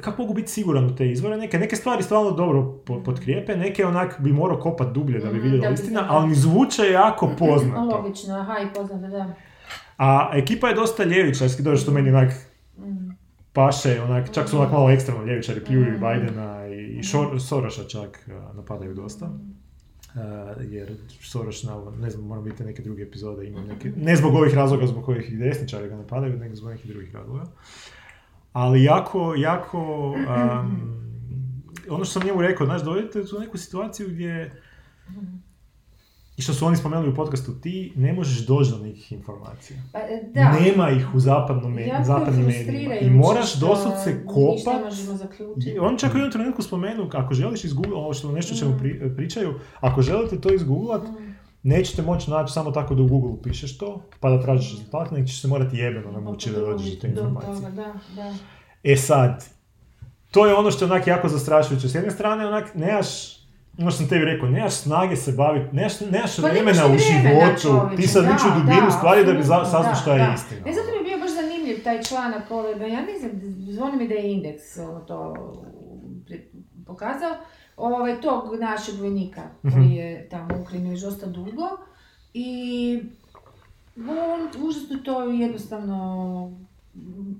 kako 0.00 0.22
mogu 0.22 0.34
biti 0.34 0.50
siguran 0.50 0.84
u 0.84 0.96
te 0.96 1.10
izvore, 1.10 1.36
neke, 1.36 1.58
neke 1.58 1.76
stvari 1.76 2.02
stvarno 2.02 2.30
dobro 2.30 2.72
po, 2.86 3.02
potkrijepe, 3.02 3.56
neke 3.56 3.86
onak 3.86 4.20
bi 4.20 4.32
morao 4.32 4.58
kopat 4.58 4.92
dublje 4.92 5.18
da 5.18 5.26
bi 5.26 5.34
Mhm, 5.34 5.42
vidio 5.42 5.60
da 5.60 5.68
bi 5.68 5.74
istina, 5.74 6.06
ali 6.08 6.28
mi 6.28 6.34
zvuče 6.34 6.82
jako 6.84 7.26
A, 7.26 7.36
poznato. 7.38 7.80
Logično, 7.96 8.34
aha, 8.34 8.54
i 8.60 8.74
poznato, 8.74 9.08
da. 9.08 9.34
A 9.96 10.30
ekipa 10.34 10.68
je 10.68 10.74
dosta 10.74 11.04
ljevičarski, 11.04 11.64
to 11.64 11.70
je 11.70 11.76
što 11.76 11.90
meni 11.92 12.08
onak 12.10 12.32
Mm. 12.78 13.08
paše, 13.52 14.02
onak, 14.02 14.32
čak 14.32 14.48
su 14.48 14.58
onak 14.58 14.72
malo 14.72 14.90
ekstremno 14.90 15.24
ljevičari, 15.24 15.64
pljuju 15.64 15.86
i 15.86 15.90
Mhm. 15.90 16.00
Bidena 16.00 16.66
i, 16.66 16.98
i 16.98 17.02
Soroša 17.40 17.84
čak 17.84 18.28
napadaju 18.54 18.94
dosta. 18.94 19.30
Jer 20.70 20.96
Soros, 21.20 21.62
na, 21.62 21.90
ne 22.00 22.10
znam, 22.10 22.26
moram 22.26 22.44
biti 22.44 22.64
neke 22.64 22.82
druge 22.82 23.02
epizode, 23.02 23.46
ima 23.46 23.64
neke, 23.64 23.92
ne 23.96 24.16
zbog 24.16 24.34
ovih 24.34 24.54
razloga 24.54 24.86
zbog 24.86 25.04
kojih 25.04 25.32
i 25.32 25.36
desničari 25.36 25.88
ga 25.88 25.96
napadaju, 25.96 26.38
nego 26.38 26.54
zbog 26.54 26.70
nekih 26.70 26.90
drugih 26.90 27.14
razloga. 27.14 27.44
Ali 28.52 28.84
jako, 28.84 29.34
jako, 29.34 30.14
am, 30.28 30.98
ono 31.90 32.04
što 32.04 32.20
sam 32.20 32.26
njemu 32.28 32.42
rekao, 32.42 32.66
znaš, 32.66 32.82
dovedete 32.82 33.20
u 33.36 33.40
neku 33.40 33.58
situaciju 33.58 34.08
gdje, 34.08 34.62
i 36.38 36.42
što 36.42 36.54
su 36.54 36.66
oni 36.66 36.76
spomenuli 36.76 37.08
u 37.08 37.14
podcastu, 37.14 37.52
ti 37.52 37.92
ne 37.96 38.12
možeš 38.12 38.38
doći 38.38 38.70
do 38.70 38.78
nekih 38.78 39.12
informacija. 39.12 39.76
Pa, 39.92 39.98
e, 39.98 40.22
da. 40.34 40.52
Nema 40.52 40.90
ih 40.90 41.14
u 41.14 41.20
zapadnom, 41.20 41.72
me- 41.74 41.82
je 41.82 42.00
zapadnim 42.04 42.46
medijima. 42.46 42.94
I 42.94 43.10
moraš 43.10 43.50
što 43.50 43.66
doslovce 43.66 44.10
Ništa 44.10 44.26
kopat. 44.26 44.78
ne 44.78 44.84
možemo 44.84 45.14
zaključiti. 45.14 45.70
I 45.70 45.78
On 45.78 45.96
čak 45.96 46.14
u 46.14 46.16
jednom 46.16 46.32
trenutku 46.32 46.62
spomenu, 46.62 47.08
ako 47.14 47.34
želiš 47.34 47.64
izgooglat, 47.64 47.94
ovo 47.94 48.14
što 48.14 48.32
nešto 48.32 48.56
čemu 48.56 48.78
pri- 48.78 49.16
pričaju, 49.16 49.54
ako 49.80 50.02
želite 50.02 50.40
to 50.40 50.54
izgooglat, 50.54 51.02
Mm. 51.02 51.34
nećete 51.62 52.02
moći 52.02 52.30
naći 52.30 52.52
samo 52.52 52.70
tako 52.70 52.94
da 52.94 53.02
u 53.02 53.08
Google 53.08 53.42
pišeš 53.42 53.78
to, 53.78 54.02
pa 54.20 54.30
da 54.30 54.42
tražiš 54.42 54.70
rezultat, 54.70 55.10
nego 55.10 55.26
ćeš 55.26 55.40
se 55.40 55.48
morati 55.48 55.76
jebeno 55.76 56.12
namučiti 56.12 56.52
da 56.52 56.60
dođeš 56.60 56.90
do 56.90 57.00
te 57.00 57.08
informacije. 57.08 57.70
Da, 57.70 57.92
da. 58.16 58.34
E 58.84 58.96
sad, 58.96 59.44
to 60.30 60.46
je 60.46 60.54
ono 60.54 60.70
što 60.70 60.84
je 60.84 60.92
onak 60.92 61.06
jako 61.06 61.28
zastrašujuće. 61.28 61.88
S 61.88 61.94
jedne 61.94 62.10
strane, 62.10 62.46
onak, 62.46 62.74
nemaš, 62.74 63.37
ono 63.78 63.90
što 63.90 63.98
sam 63.98 64.08
tebi 64.08 64.24
rekao, 64.24 64.48
nemaš 64.48 64.74
snage 64.74 65.16
se 65.16 65.32
baviti, 65.32 65.76
nemaš, 65.76 66.00
nemaš 66.00 66.36
Pa 66.36 66.48
vremena 66.48 66.86
u 66.86 66.98
životu, 66.98 67.96
ti 67.96 68.06
sad 68.08 68.24
da, 68.24 68.30
ići 68.30 68.44
u 68.46 68.50
da, 68.50 68.60
dubinu 68.60 68.90
stvari 68.90 69.24
da 69.24 69.32
bi 69.32 69.42
saznao 69.44 69.94
šta 69.94 70.12
je 70.12 70.18
da. 70.18 70.34
istina. 70.34 70.60
Ne, 70.66 70.72
zato 70.72 70.86
mi 70.90 70.96
je 70.96 71.04
bio 71.04 71.18
baš 71.18 71.30
zanimljiv 71.34 71.84
taj 71.84 72.02
članak, 72.02 72.48
ba 72.78 72.86
ja 72.86 73.00
znam, 73.20 73.30
zvoni 73.72 73.96
mi 73.96 74.08
da 74.08 74.14
je 74.14 74.32
indeks 74.32 74.78
ono, 74.78 75.00
to 75.00 75.34
pokazao, 76.86 77.36
ovaj, 77.76 78.20
tog 78.20 78.60
našeg 78.60 78.94
vojnika 79.00 79.42
Mhm. 79.64 79.74
koji 79.74 79.94
je 79.94 80.28
tamo 80.28 80.48
u 80.58 80.62
Ukrajini 80.62 80.90
već 80.90 81.00
dosta 81.00 81.26
dugo 81.26 81.68
i 82.34 83.02
on 83.96 84.68
užasno 84.68 84.96
to 85.04 85.22
jednostavno 85.22 86.67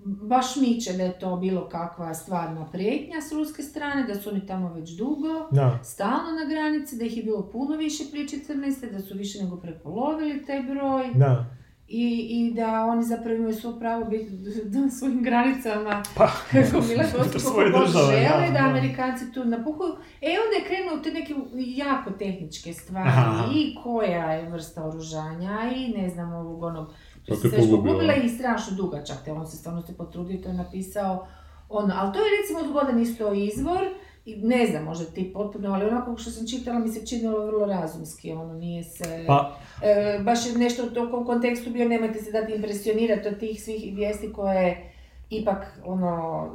baš 0.04 0.56
miče 0.56 0.92
da 0.92 1.02
je 1.02 1.18
to 1.18 1.36
bilo 1.36 1.68
kakva 1.68 2.14
stvarna 2.14 2.66
prijetnja 2.72 3.20
s 3.20 3.32
ruske 3.32 3.62
strane, 3.62 4.02
da 4.02 4.14
su 4.14 4.30
oni 4.30 4.46
tamo 4.46 4.72
već 4.74 4.90
dugo, 4.90 5.48
Da. 5.50 5.78
stalno 5.84 6.32
na 6.44 6.50
granici, 6.50 6.96
da 6.98 7.04
ih 7.04 7.16
je 7.16 7.22
bilo 7.22 7.48
puno 7.52 7.76
više 7.76 8.04
prije 8.10 8.26
14. 8.26 8.92
da 8.92 9.00
su 9.00 9.14
više 9.14 9.42
nego 9.44 9.56
prepolovili 9.56 10.46
taj 10.46 10.62
broj 10.62 11.10
Da. 11.14 11.46
i, 11.88 12.26
i 12.30 12.54
da 12.54 12.84
oni 12.84 13.04
zapravo 13.04 13.34
imaju 13.36 13.54
svo 13.54 13.72
pravo 13.78 14.04
biti 14.04 14.30
na 14.78 14.90
svojim 14.90 15.22
granicama 15.22 16.02
Pa, 16.16 16.26
kako 16.50 16.84
Mila 16.88 17.04
svoje 17.38 17.72
žele, 17.86 18.50
da. 18.52 18.58
Amerikanci 18.68 19.32
tu 19.32 19.44
napuhuju. 19.44 19.92
E 20.20 20.26
onda 20.44 20.56
je 20.58 20.64
krenuo 20.66 20.98
te 21.02 21.10
neke 21.12 21.34
jako 21.54 22.10
tehničke 22.10 22.72
stvari 22.72 23.08
Aha. 23.08 23.44
i 23.54 23.74
koja 23.82 24.32
je 24.32 24.50
vrsta 24.50 24.84
oružanja 24.84 25.58
i 25.76 25.88
ne 25.88 26.08
znam 26.08 26.32
ovog 26.32 26.62
onog 26.62 26.92
to 27.28 27.34
je 27.34 27.62
sve 27.62 27.70
pogubila. 27.70 28.14
i 28.14 28.28
strašno 28.28 28.76
dugačak, 28.76 29.16
te 29.24 29.32
on 29.32 29.46
se 29.46 29.56
stvarno 29.56 29.82
se 29.82 29.96
potrudio, 29.96 30.38
to 30.42 30.48
je 30.48 30.54
napisao 30.54 31.26
ono, 31.68 31.94
ali 31.96 32.12
to 32.12 32.18
je 32.18 32.24
recimo 32.40 32.68
zgodan 32.70 33.02
isto 33.02 33.32
izvor, 33.32 33.84
i 34.24 34.36
ne 34.36 34.66
znam, 34.66 34.84
možda 34.84 35.04
ti 35.04 35.32
potpuno, 35.32 35.72
ali 35.72 35.84
onako 35.84 36.16
što 36.16 36.30
sam 36.30 36.46
čitala 36.46 36.78
mi 36.78 36.88
se 36.88 37.06
činilo 37.06 37.46
vrlo 37.46 37.66
razumski, 37.66 38.32
ono 38.32 38.54
nije 38.54 38.84
se... 38.84 39.24
Pa, 39.26 39.58
E, 39.82 40.20
baš 40.22 40.46
je 40.46 40.58
nešto 40.58 40.86
u 40.86 40.90
tom 40.90 41.26
kontekstu 41.26 41.70
bio, 41.70 41.88
nemojte 41.88 42.22
se 42.22 42.32
dati 42.32 42.52
impresionirati 42.52 43.28
od 43.28 43.38
tih 43.38 43.62
svih 43.62 43.96
vijesti 43.96 44.32
koje 44.32 44.92
ipak, 45.30 45.80
ono, 45.84 46.46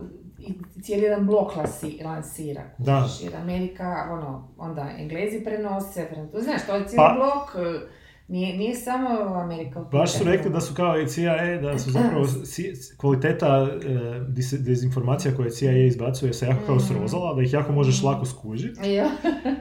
cijeli 0.82 1.04
jedan 1.04 1.26
blok 1.26 1.56
lasi, 1.56 2.00
lansira. 2.06 2.64
Da. 2.78 3.10
Jer 3.22 3.36
Amerika, 3.36 4.08
ono, 4.12 4.48
onda 4.58 4.90
Englezi 4.98 5.44
prenose, 5.44 6.08
znaš, 6.40 6.66
to 6.68 6.76
je 6.76 6.88
cijeli 6.88 6.96
Pa- 6.96 7.16
blok, 7.16 7.66
e, 7.66 7.80
nije, 8.28 8.58
nije 8.58 8.76
samo 8.76 9.10
Amerika. 9.36 9.80
Baš 9.82 10.12
su 10.12 10.24
rekli 10.24 10.52
da 10.52 10.62
su 10.62 10.74
kao 10.74 11.00
i 11.00 11.08
CIA, 11.08 11.36
da 11.62 11.80
su 11.80 11.92
zapravo 11.92 12.26
kvaliteta 12.98 13.68
e, 14.48 14.58
dezinformacija 14.60 15.36
koje 15.36 15.50
CIA 15.50 15.72
izbacuje 15.78 16.34
se 16.34 16.46
jako 16.46 16.60
kao 16.66 16.76
Mhm. 16.76 16.86
srozala, 16.86 17.34
da 17.34 17.42
ih 17.42 17.54
jako 17.54 17.72
možeš 17.72 18.04
lako 18.04 18.26
skužiti, 18.26 18.80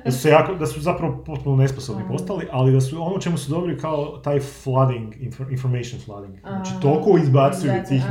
da 0.05 0.11
su, 0.11 0.19
se 0.19 0.29
jako, 0.29 0.55
da 0.55 0.67
su 0.67 0.81
zapravo 0.81 1.23
potpuno 1.27 1.57
nesposobni 1.57 2.03
Mhm. 2.03 2.13
postali, 2.13 2.47
ali 2.51 2.73
da 2.73 2.81
su 2.81 3.03
ono 3.03 3.19
čemu 3.19 3.39
su 3.39 3.51
dobri 3.51 3.79
kao 3.79 4.05
taj 4.19 4.41
flooding, 4.41 5.15
infor- 5.15 5.51
information 5.53 6.01
flooding. 6.01 6.35
Znači 6.41 6.71
toliko 6.83 7.19
izbacuju 7.19 7.73
tih 7.89 8.03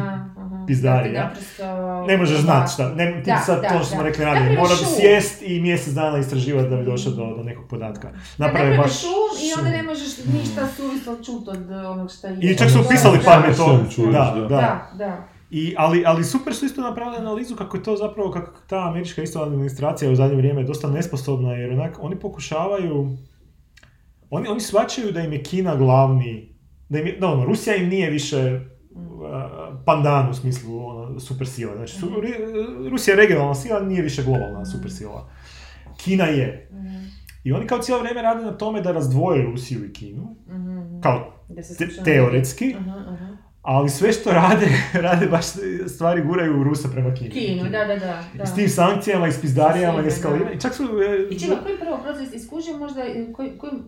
a, 0.72 0.92
aha. 0.92 1.04
pizdari, 1.04 1.10
Da 1.10 1.10
ti 1.10 1.16
ja. 1.16 1.24
naprosto- 1.24 2.08
ne 2.08 2.18
možeš 2.18 2.36
da. 2.36 2.42
znati 2.42 2.72
šta, 2.74 2.90
ne, 2.96 3.22
ti 3.24 3.32
Da, 3.32 3.38
sad 3.38 3.62
da, 3.62 3.68
to 3.70 3.76
što 3.76 3.86
smo 3.86 4.04
rekli 4.04 4.26
ranije, 4.26 4.58
mora 4.58 4.76
bi 4.80 4.86
sjest 5.00 5.42
i 5.42 5.60
mjesec 5.62 5.94
dana 5.94 6.18
istraživati 6.18 6.70
da 6.70 6.76
bi 6.76 6.86
došao 6.86 7.12
do, 7.12 7.36
do 7.38 7.44
nekog 7.44 7.68
podatka. 7.68 8.08
Naprave 8.38 8.70
Napravi 8.70 8.78
baš 8.78 9.02
šum 9.02 9.32
i 9.44 9.54
onda 9.58 9.70
ne 9.70 9.84
možeš 9.84 10.18
ništa 10.34 10.68
suvislo 10.68 11.16
čuti 11.16 11.50
od 11.50 11.72
onog 11.72 12.12
šta 12.12 12.28
je. 12.28 12.38
I 12.42 12.58
čak 12.58 12.70
su 12.70 12.80
opisali 12.80 13.18
da, 13.18 13.24
par 13.24 13.42
da. 13.42 13.48
metoda. 13.48 14.12
Da, 14.12 14.46
da. 14.50 14.88
da. 14.98 15.28
I, 15.50 15.76
ali, 15.78 16.04
ali 16.06 16.24
super 16.24 16.56
su 16.56 16.66
isto 16.66 16.82
napravili 16.82 17.18
analizu 17.18 17.56
kako 17.56 17.78
je 17.78 17.84
to 17.84 17.96
zapravo, 17.98 18.32
kako 18.32 18.52
ta 18.68 18.80
američka 18.80 19.22
isto 19.22 19.42
administracija 19.42 20.12
u 20.12 20.16
zadnje 20.16 20.36
vrijeme 20.36 20.62
je 20.62 20.68
dosta 20.68 20.90
nesposobna 20.90 21.54
jer 21.54 21.72
onak, 21.72 21.98
oni 22.02 22.16
pokušavaju 22.16 23.18
oni, 24.30 24.48
oni 24.48 24.60
shvaćaju 24.60 25.12
da 25.12 25.22
im 25.22 25.34
je 25.34 25.44
Kina 25.44 25.76
glavni, 25.76 26.56
da 26.90 27.00
im 27.00 27.08
je, 27.08 27.18
da 27.20 27.28
ono, 27.28 27.46
Rusija 27.46 27.76
im 27.76 27.90
nije 27.90 28.10
više 28.10 28.60
pandan 29.86 30.30
u 30.30 30.34
smislu 30.34 30.88
ono, 30.88 31.20
supersila. 31.20 31.76
Znači, 31.76 31.96
su, 31.96 32.06
Ri- 32.08 32.90
Rusija 32.90 33.14
je 33.14 33.22
regionalna 33.22 33.56
sila, 33.56 33.80
nije 33.80 34.02
više 34.02 34.24
globalna 34.24 34.66
supersila. 34.66 35.30
Kina 35.98 36.26
je. 36.26 36.70
I 37.44 37.54
oni 37.54 37.68
kao 37.68 37.80
cijelo 37.80 38.02
vrijeme 38.02 38.22
rade 38.22 38.46
na 38.46 38.58
tome 38.58 38.82
da 38.82 38.92
razdvoje 38.92 39.44
Rusiju 39.44 39.86
i 39.86 39.94
Kinu, 39.94 40.36
kao 41.04 41.34
te- 41.78 42.04
teoretski, 42.04 42.76
ali 43.62 43.90
sve 43.90 44.12
što 44.14 44.32
rade, 44.32 44.68
rade 45.08 45.28
baš 45.28 45.46
stvari 45.88 46.22
guraju 46.22 46.64
Rusa 46.64 46.90
prema 46.92 47.14
Kini. 47.14 47.30
Kinu, 47.30 47.64
da, 47.64 47.70
da, 47.86 47.96
da. 47.96 48.24
da. 48.38 48.44
I 48.44 48.48
s 48.48 48.56
tim 48.56 48.70
sankcijama 48.70 49.28
i 49.28 49.32
s 49.32 49.42
pizdarijama 49.42 50.02
i. 50.02 50.08
I 50.56 50.60
čak 50.60 50.74
su... 50.74 50.84
e, 50.84 51.28
I 51.36 51.40
čekaj, 51.40 51.58
koji 51.64 51.80
prvo 51.80 52.00
proces 52.04 52.34
iskužio 52.34 52.78
možda, 52.78 53.02
e, 53.02 53.34
koji, 53.34 53.58
kojim, 53.58 53.84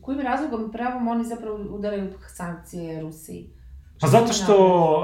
kojim 0.00 0.20
razlogom 0.20 0.72
pravom 0.72 1.08
oni 1.08 1.24
zapravo 1.24 1.56
udaraju 1.70 2.12
sankcije 2.34 3.00
Rusiji? 3.00 3.50
Pa 4.04 4.08
zato 4.10 4.32
što... 4.34 4.54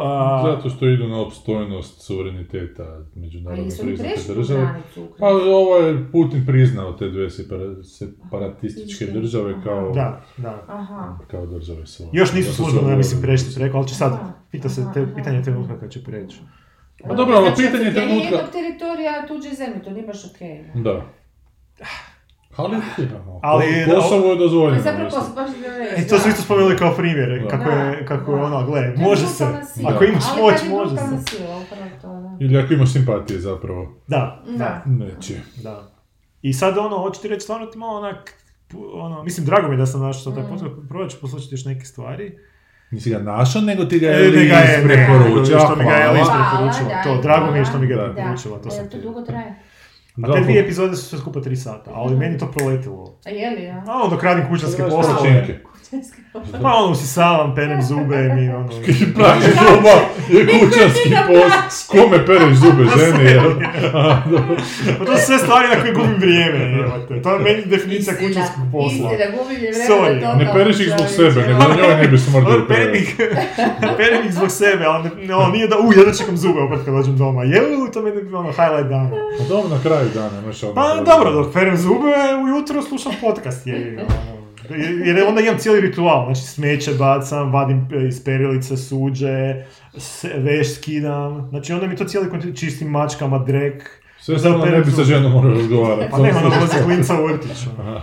a, 0.01 0.42
Zato 0.46 0.70
što 0.70 0.88
idu 0.88 1.09
na 1.09 1.20
opstojnost 1.20 2.03
suvereniteta 2.03 2.84
Pa 3.14 3.20
međunarodno 3.20 3.64
jesu 3.64 3.82
li 3.82 3.88
priznate 3.88 4.34
države. 4.34 4.74
Pa 5.18 5.26
ovo 5.28 5.76
je 5.76 6.11
Putin 6.12 6.46
priznao 6.46 6.92
te 6.92 7.09
dve 7.09 7.26
separa- 7.26 7.82
separatističke 7.84 9.05
Aha. 9.05 9.12
države 9.12 9.55
kao, 9.64 9.90
Da, 9.90 10.20
da. 10.36 10.64
Aha. 10.68 11.18
kao 11.26 11.46
države 11.46 11.86
su. 11.86 12.05
Još 12.12 12.32
nisu 12.32 12.55
službeno, 12.55 12.90
ja 12.90 12.96
mislim, 12.96 13.22
prešli 13.22 13.55
preko, 13.55 13.76
ali 13.76 13.88
će 13.88 13.94
sad, 13.94 14.18
pita 14.51 14.68
se, 14.68 14.84
te, 14.94 15.07
pitanje 15.16 15.42
trenutka 15.42 15.80
kad 15.80 15.90
će 15.90 16.05
preći. 16.05 16.36
Pa 17.09 17.14
dobro, 17.14 17.36
ali 17.36 17.46
Znači, 17.46 17.62
pitanje 17.62 17.90
trenutka- 17.92 18.24
jednog 18.24 18.51
teritorija 18.53 19.26
tuđe 19.28 19.48
zemlje, 19.51 19.82
to 19.82 19.90
nije 19.90 20.07
baš 20.07 20.24
okej. 20.26 20.64
Da. 20.74 21.03
Ali, 22.53 22.76
Ali- 23.42 23.84
Kosovo 23.86 24.30
je 24.30 24.36
dozvoljeno. 24.38 24.76
je 24.76 24.82
zapravo 24.82 25.09
I 25.88 25.96
reći, 25.96 26.09
to 26.09 26.18
su 26.18 26.28
isto 26.28 26.42
spomenuli 26.42 26.76
kao 26.76 26.94
primjer, 26.94 27.42
Da. 27.42 27.48
kako 27.48 27.70
je, 27.70 28.07
kako 28.07 28.32
je 28.32 28.42
ono, 28.42 28.66
gle, 28.66 28.94
može 28.98 29.26
se, 29.26 29.44
ako 29.86 30.05
imaš 30.05 30.24
moć, 30.38 30.55
može 30.70 30.96
se. 30.96 31.36
Ili 32.40 32.59
ako 32.59 32.72
imaš 32.74 32.92
simpatije 32.92 33.40
zapravo. 33.40 33.94
Da, 34.07 34.42
da. 34.48 34.82
Neće. 34.86 35.34
da. 35.57 35.90
I 36.42 36.53
sad 36.53 36.78
ono, 36.78 36.98
hoću 36.98 37.22
ti 37.22 37.28
reći, 37.28 37.40
stvarno 37.40 37.66
ti 37.66 37.78
malo 37.78 37.98
onak, 37.98 38.34
ono, 38.94 39.22
mislim, 39.22 39.46
drago 39.46 39.68
mi 39.68 39.74
je 39.74 39.78
da 39.78 39.86
sam 39.86 40.01
našao 40.01 40.32
taj 40.32 40.42
Mm. 40.42 40.46
podcast, 40.48 40.64
probat 40.88 41.11
ću 41.11 41.16
poslušati 41.20 41.55
još 41.55 41.64
neke 41.64 41.84
stvari. 41.84 42.38
Nisi 42.90 43.11
ga 43.11 43.18
našao, 43.18 43.62
nego 43.62 43.84
ti 43.84 43.98
ga 43.98 44.07
E, 44.07 44.11
je 44.11 44.30
ne 44.30 44.40
je, 44.40 44.48
ne, 44.78 44.82
preporučio. 44.84 45.59
što 45.59 45.76
mi 45.76 45.84
ga 45.84 45.90
je 45.90 46.09
preporučila. 46.09 46.72
Hvala, 46.90 47.03
To, 47.05 47.22
drago 47.22 47.53
mi 47.53 47.59
je 47.59 47.64
što 47.64 47.78
mi 47.78 47.86
ga 47.86 47.94
je 47.94 47.98
da. 47.98 48.12
preporučila, 48.14 48.59
to 48.59 48.68
e, 48.92 49.01
dugo 49.01 49.22
traje. 49.22 49.55
A 50.23 50.27
te 50.27 50.27
Dobro. 50.27 50.43
dvije 50.43 50.61
epizode 50.61 50.97
su 50.97 51.05
sve 51.05 51.18
skupa 51.18 51.41
tri 51.41 51.57
sata, 51.57 51.91
ali 51.95 52.16
meni 52.16 52.39
to 52.39 52.51
proletilo. 52.51 53.14
A 53.27 53.31
je 53.31 53.51
li, 53.51 53.62
ja? 53.62 53.85
A 53.89 53.95
ono, 53.95 54.09
dok 54.11 54.23
radim 54.23 54.49
kućanske 54.49 54.83
poslove, 54.83 55.61
pa 56.62 56.74
ono, 56.74 56.93
usisavam, 56.93 57.55
perem 57.55 57.82
zube 57.82 58.16
i 58.16 58.49
ono... 58.49 58.68
Pravi 59.16 59.47
doba 59.62 59.95
je 60.28 60.47
kućanski 60.47 61.11
posao. 61.26 61.61
Kome 61.88 62.26
pereš 62.26 62.55
zube, 62.55 62.84
ženi? 62.99 63.30
jel? 63.30 63.53
Pa 64.99 65.05
to 65.05 65.16
su 65.16 65.26
sve 65.26 65.38
stvari 65.38 65.68
na 65.68 65.80
koje 65.80 65.93
gubim 65.95 66.16
vrijeme, 66.18 66.59
jebote. 66.59 67.22
To 67.22 67.34
je 67.34 67.38
meni 67.38 67.64
definicija 67.64 68.16
kućanskog 68.16 68.64
posla. 68.72 69.11
Istina, 69.12 69.24
gubljenje 69.36 69.68
Sorry, 69.68 70.03
vremena 70.03 70.20
totalno. 70.20 70.45
Ne 70.45 70.53
pereš 70.55 70.80
ih 70.80 70.88
zbog 70.88 71.09
sebe, 71.09 71.47
nego 71.47 71.59
da 71.59 71.74
njoj 71.76 71.97
ne 71.97 72.09
bi 72.09 72.18
smrdili 72.18 72.57
Ono, 72.57 72.66
perem 72.66 72.95
ih, 72.95 73.16
perem 73.99 74.26
ih 74.26 74.34
zbog 74.34 74.51
sebe, 74.51 74.84
ali 74.84 75.05
ne, 75.05 75.26
ne, 75.26 75.34
ono, 75.34 75.53
nije 75.53 75.68
da, 75.68 75.78
u, 75.78 75.93
jedno 75.93 76.14
čekam 76.14 76.36
zube 76.36 76.61
opet 76.61 76.78
kad 76.84 76.95
dođem 76.95 77.16
doma. 77.16 77.45
Jeuu, 77.45 77.88
to 77.93 78.03
meni 78.03 78.16
je 78.16 78.36
ono, 78.36 78.53
highlight 78.53 78.88
dana. 78.88 79.11
Pa 79.38 79.45
dobro, 79.49 79.68
na 79.76 79.82
kraju 79.82 80.09
dana 80.14 80.43
imaš 80.43 80.62
ono... 80.62 80.74
Pa 80.74 81.03
dobro, 81.07 81.32
dok 81.32 81.53
perem 81.53 81.76
zube, 81.76 82.14
ujutro 82.45 82.82
slušam 82.82 83.12
podcast, 83.20 83.66
je, 83.66 84.07
ono. 84.09 84.39
Jer 85.05 85.25
onda 85.25 85.41
imam 85.41 85.59
cijeli 85.59 85.81
ritual, 85.81 86.25
znači 86.25 86.41
smeće 86.41 86.91
bacam, 86.95 87.53
vadim 87.53 87.89
e, 87.93 88.09
iz 88.09 88.25
perilice 88.25 88.77
suđe, 88.77 89.55
se- 89.99 90.33
veš 90.37 90.75
skidam, 90.75 91.47
znači 91.51 91.73
onda 91.73 91.87
mi 91.87 91.97
to 91.97 92.05
cijeli 92.05 92.31
kontinent 92.31 92.59
čistim 92.59 92.89
mačkama, 92.89 93.39
drek, 93.39 94.01
Sve 94.21 94.39
samo 94.39 94.64
ne 94.64 94.81
bi 94.81 94.91
sa 94.91 95.05
ženom 95.05 95.33
morao 95.33 95.55
razgovarati. 95.55 96.11
Pa 96.11 96.18
ne, 96.18 96.31
ona 96.31 96.49
dolazi 96.49 96.77
klinca 96.85 97.14
u 97.14 97.27
vrtić. 97.27 97.66
ono. 97.79 98.01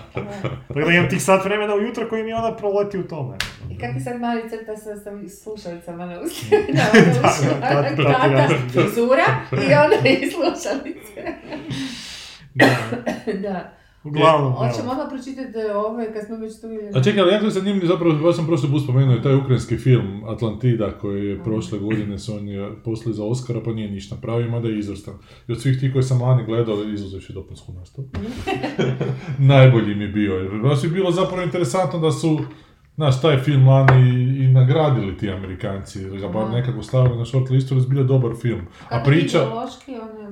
Tako 0.68 0.80
da 0.80 0.94
imam 0.94 1.10
tih 1.10 1.24
sat 1.24 1.46
vremena 1.46 1.76
ujutro 1.76 2.10
koji 2.10 2.24
mi 2.24 2.34
onda 2.34 2.56
proleti 2.58 2.98
u 2.98 3.04
tome. 3.04 3.36
I 3.72 3.78
kak 3.78 3.96
je 3.96 4.02
sad 4.02 4.20
mali 4.20 4.42
crta 4.50 4.78
sa, 4.78 4.96
sa 4.96 5.12
slušalicama 5.44 6.06
na 6.06 6.20
ustima? 6.26 6.62
Da, 6.74 7.82
da, 7.82 7.82
da, 7.82 8.04
da, 8.04 8.28
da, 8.30 8.48
da. 8.48 8.82
frizura 8.82 9.24
i 9.52 9.74
onda 9.76 10.10
i 10.10 10.32
slušalice. 10.32 11.34
Da. 12.54 12.66
da. 13.50 13.77
Uglavnom, 14.08 14.54
Hoćemo 14.54 14.92
odmah 14.92 15.08
pročitati 15.10 15.58
ove, 15.76 16.14
kad 16.14 16.26
smo 16.26 16.36
već 16.38 16.62
tu 16.62 16.68
ili... 16.68 16.90
A 16.94 17.04
čekaj, 17.04 17.22
ali 17.22 17.34
jako 17.34 17.46
je 17.46 17.52
zanimljivo, 17.52 17.88
zapravo, 17.88 18.14
baš 18.24 18.36
sam 18.36 18.48
prošli 18.48 18.70
put 18.70 18.84
spomenuo 18.84 19.16
i 19.16 19.22
taj 19.22 19.36
ukrajinski 19.36 19.78
film 19.78 20.24
Atlantida 20.28 20.92
koji 20.92 21.28
je 21.28 21.44
prošle 21.44 21.80
godine 21.80 22.20
su 22.20 22.34
oni 22.34 22.70
poslali 22.86 23.16
za 23.16 23.24
Oscara 23.24 23.60
pa 23.66 23.74
nije 23.74 23.92
ništa 23.92 24.16
napravio, 24.16 24.52
mada 24.52 24.68
je 24.68 24.80
izvrstan. 24.80 25.14
I 25.48 25.52
od 25.52 25.62
svih 25.62 25.80
tih 25.80 25.94
koji 25.94 26.04
sam 26.04 26.22
lani 26.22 26.44
gledao, 26.46 26.84
izuzevši 26.84 27.34
dopunsku 27.34 27.74
nastavu, 27.74 28.08
najbolji 29.54 29.96
mi 29.96 30.04
je 30.04 30.08
bio. 30.08 30.34
Je 30.84 30.90
bilo 30.90 31.12
zapravo 31.12 31.44
interesantno 31.44 32.00
da 32.00 32.12
su 32.12 32.40
Znaš, 32.98 33.22
taj 33.22 33.38
film 33.38 33.68
lani 33.68 34.10
i, 34.10 34.44
i 34.44 34.48
nagradili 34.48 35.18
ti 35.18 35.30
Amerikanci, 35.32 36.02
ili 36.02 36.20
ga 36.20 36.28
bar 36.28 36.50
nekako 36.50 36.84
stavili 36.84 37.18
na 37.18 37.26
short 37.26 37.50
listu, 37.50 37.76
jer 37.76 37.98
je 37.98 38.04
dobar 38.04 38.32
film. 38.42 38.62
A 38.90 39.00
priča, 39.00 39.40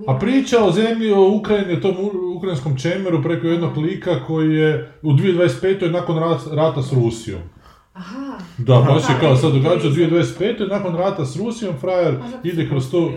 a 0.08 0.16
priča 0.16 0.64
o 0.64 0.72
zemlji, 0.72 1.12
o 1.12 1.30
Ukrajini, 1.30 1.74
o 1.74 1.80
tom 1.80 1.96
ukrajinskom 2.38 2.78
čemeru 2.78 3.24
preko 3.24 3.48
jednog 3.48 3.78
lika 3.78 4.20
koji 4.20 4.56
je 4.56 4.92
u 5.02 5.12
2025. 5.12 5.92
nakon 5.92 6.16
rat- 6.16 6.54
rata 6.54 6.82
s 6.82 6.94
Rusijom. 6.94 7.42
Aha. 7.94 8.38
Da, 8.58 8.74
baš 8.78 9.04
je 9.04 9.16
kao 9.20 9.36
sad 9.36 9.54
događa 9.54 9.88
u 9.88 9.92
i- 9.92 9.94
2025. 9.94 10.68
nakon 10.70 10.96
rata 10.96 11.26
s 11.26 11.36
Rusijom, 11.38 11.74
frajer 11.78 12.14
ide 12.44 12.68
kroz 12.70 12.92
to, 12.92 13.12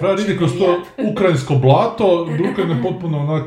frajer 0.00 0.20
ide 0.20 0.36
kroz 0.36 0.50
to 0.52 0.80
ukrajinsko 1.12 1.54
blato, 1.54 2.22
Ukrajina 2.52 2.74
je 2.74 2.82
potpuno 2.82 3.18
onak, 3.18 3.44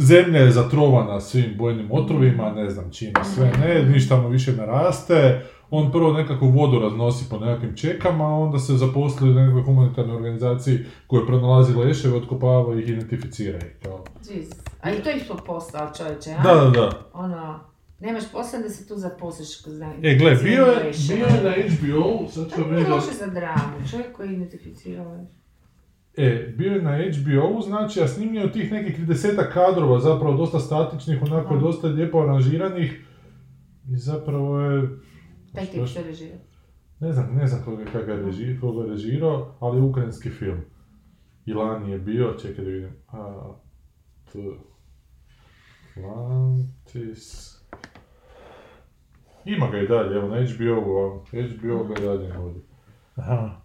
zemlja 0.00 0.38
je 0.40 0.50
zatrovana 0.50 1.20
svim 1.20 1.54
bojnim 1.58 1.88
otrovima, 1.92 2.52
ne 2.52 2.70
znam 2.70 2.90
čime 2.92 3.24
sve 3.34 3.52
ne, 3.60 3.82
ništa 3.82 4.16
mu 4.20 4.28
više 4.28 4.52
ne 4.52 4.66
raste, 4.66 5.42
on 5.70 5.92
prvo 5.92 6.12
nekakvu 6.12 6.48
vodu 6.48 6.78
raznosi 6.78 7.24
po 7.30 7.38
nekakvim 7.38 7.76
čekama, 7.76 8.24
a 8.24 8.38
onda 8.38 8.58
se 8.58 8.72
zaposli 8.76 9.30
u 9.30 9.34
nekakvoj 9.34 9.62
humanitarnoj 9.62 10.16
organizaciji 10.16 10.78
koja 11.06 11.26
pronalazi 11.26 11.74
leševe, 11.74 12.16
otkopava 12.16 12.74
ih 12.78 12.88
i 12.88 12.92
identificira 12.92 13.58
ih. 13.58 13.76
Kao. 13.82 14.04
A 14.80 14.90
i 14.90 15.02
to 15.02 15.10
je 15.10 15.16
isto 15.16 15.36
posao 15.46 15.90
čovječe, 15.98 16.30
a? 16.38 16.42
Da, 16.42 16.54
da, 16.54 16.70
da. 16.70 16.90
Ono, 17.12 17.60
nemaš 18.00 18.22
posla 18.32 18.58
da 18.58 18.68
se 18.68 18.88
tu 18.88 18.96
zaposliš 18.96 19.62
za 19.66 19.92
E, 20.02 20.14
gle, 20.14 20.34
bio 20.34 20.64
je, 20.64 20.92
bio 21.08 21.26
je 21.26 21.42
na 21.42 21.50
HBO, 21.50 22.28
sad 22.30 22.50
ću 22.50 22.56
To 22.56 22.62
vam 22.62 22.70
reći 22.70 22.88
da- 22.88 22.94
loše 22.94 23.12
za 23.18 23.26
dramu, 23.26 23.88
čovjek 23.90 24.16
koji 24.16 24.32
identificira 24.32 25.02
veš. 25.02 25.39
E, 26.16 26.54
bio 26.56 26.72
je 26.72 26.82
na 26.82 26.90
HBO, 26.98 27.60
znači, 27.60 28.00
a 28.00 28.08
snimljen 28.08 28.44
od 28.44 28.52
tih 28.52 28.72
nekih 28.72 28.98
30 29.00 29.52
kadrova, 29.52 30.00
zapravo 30.00 30.36
dosta 30.36 30.58
statičnih, 30.58 31.22
onako 31.22 31.54
Aha. 31.54 31.62
dosta 31.62 31.86
lijepo 31.88 32.18
aranžiranih. 32.18 33.06
I 33.88 33.96
zapravo 33.96 34.60
je, 34.60 34.88
Taj 35.54 35.64
Što 35.64 35.72
tip 35.74 35.86
što- 35.86 36.00
ne 37.00 37.12
znam, 37.12 37.34
ne 37.34 37.46
znam 37.46 37.62
koga, 37.64 37.84
koga 37.84 38.12
je 38.12 38.22
reži, 38.22 38.58
koga 38.60 38.82
je 38.82 38.90
režirao, 38.90 39.54
ali 39.60 39.78
je 39.78 39.82
ukrajinski 39.82 40.30
film. 40.30 40.60
I 41.46 41.54
lani 41.54 41.90
je 41.92 41.98
bio, 41.98 42.34
čekaj 42.42 42.64
da 42.64 42.70
vidim, 42.70 42.90
a, 43.08 43.52
t, 44.32 44.38
Atlantis... 45.96 47.50
Ima 49.44 49.70
ga 49.70 49.78
i 49.78 49.88
dalje, 49.88 50.16
evo 50.16 50.28
na 50.28 50.36
HBO-u, 50.36 51.18
HBO 51.20 51.84
ga 51.84 51.94
i 51.94 52.06
dalje 52.06 52.32
vodi. 52.32 52.60
Aha. 53.16 53.60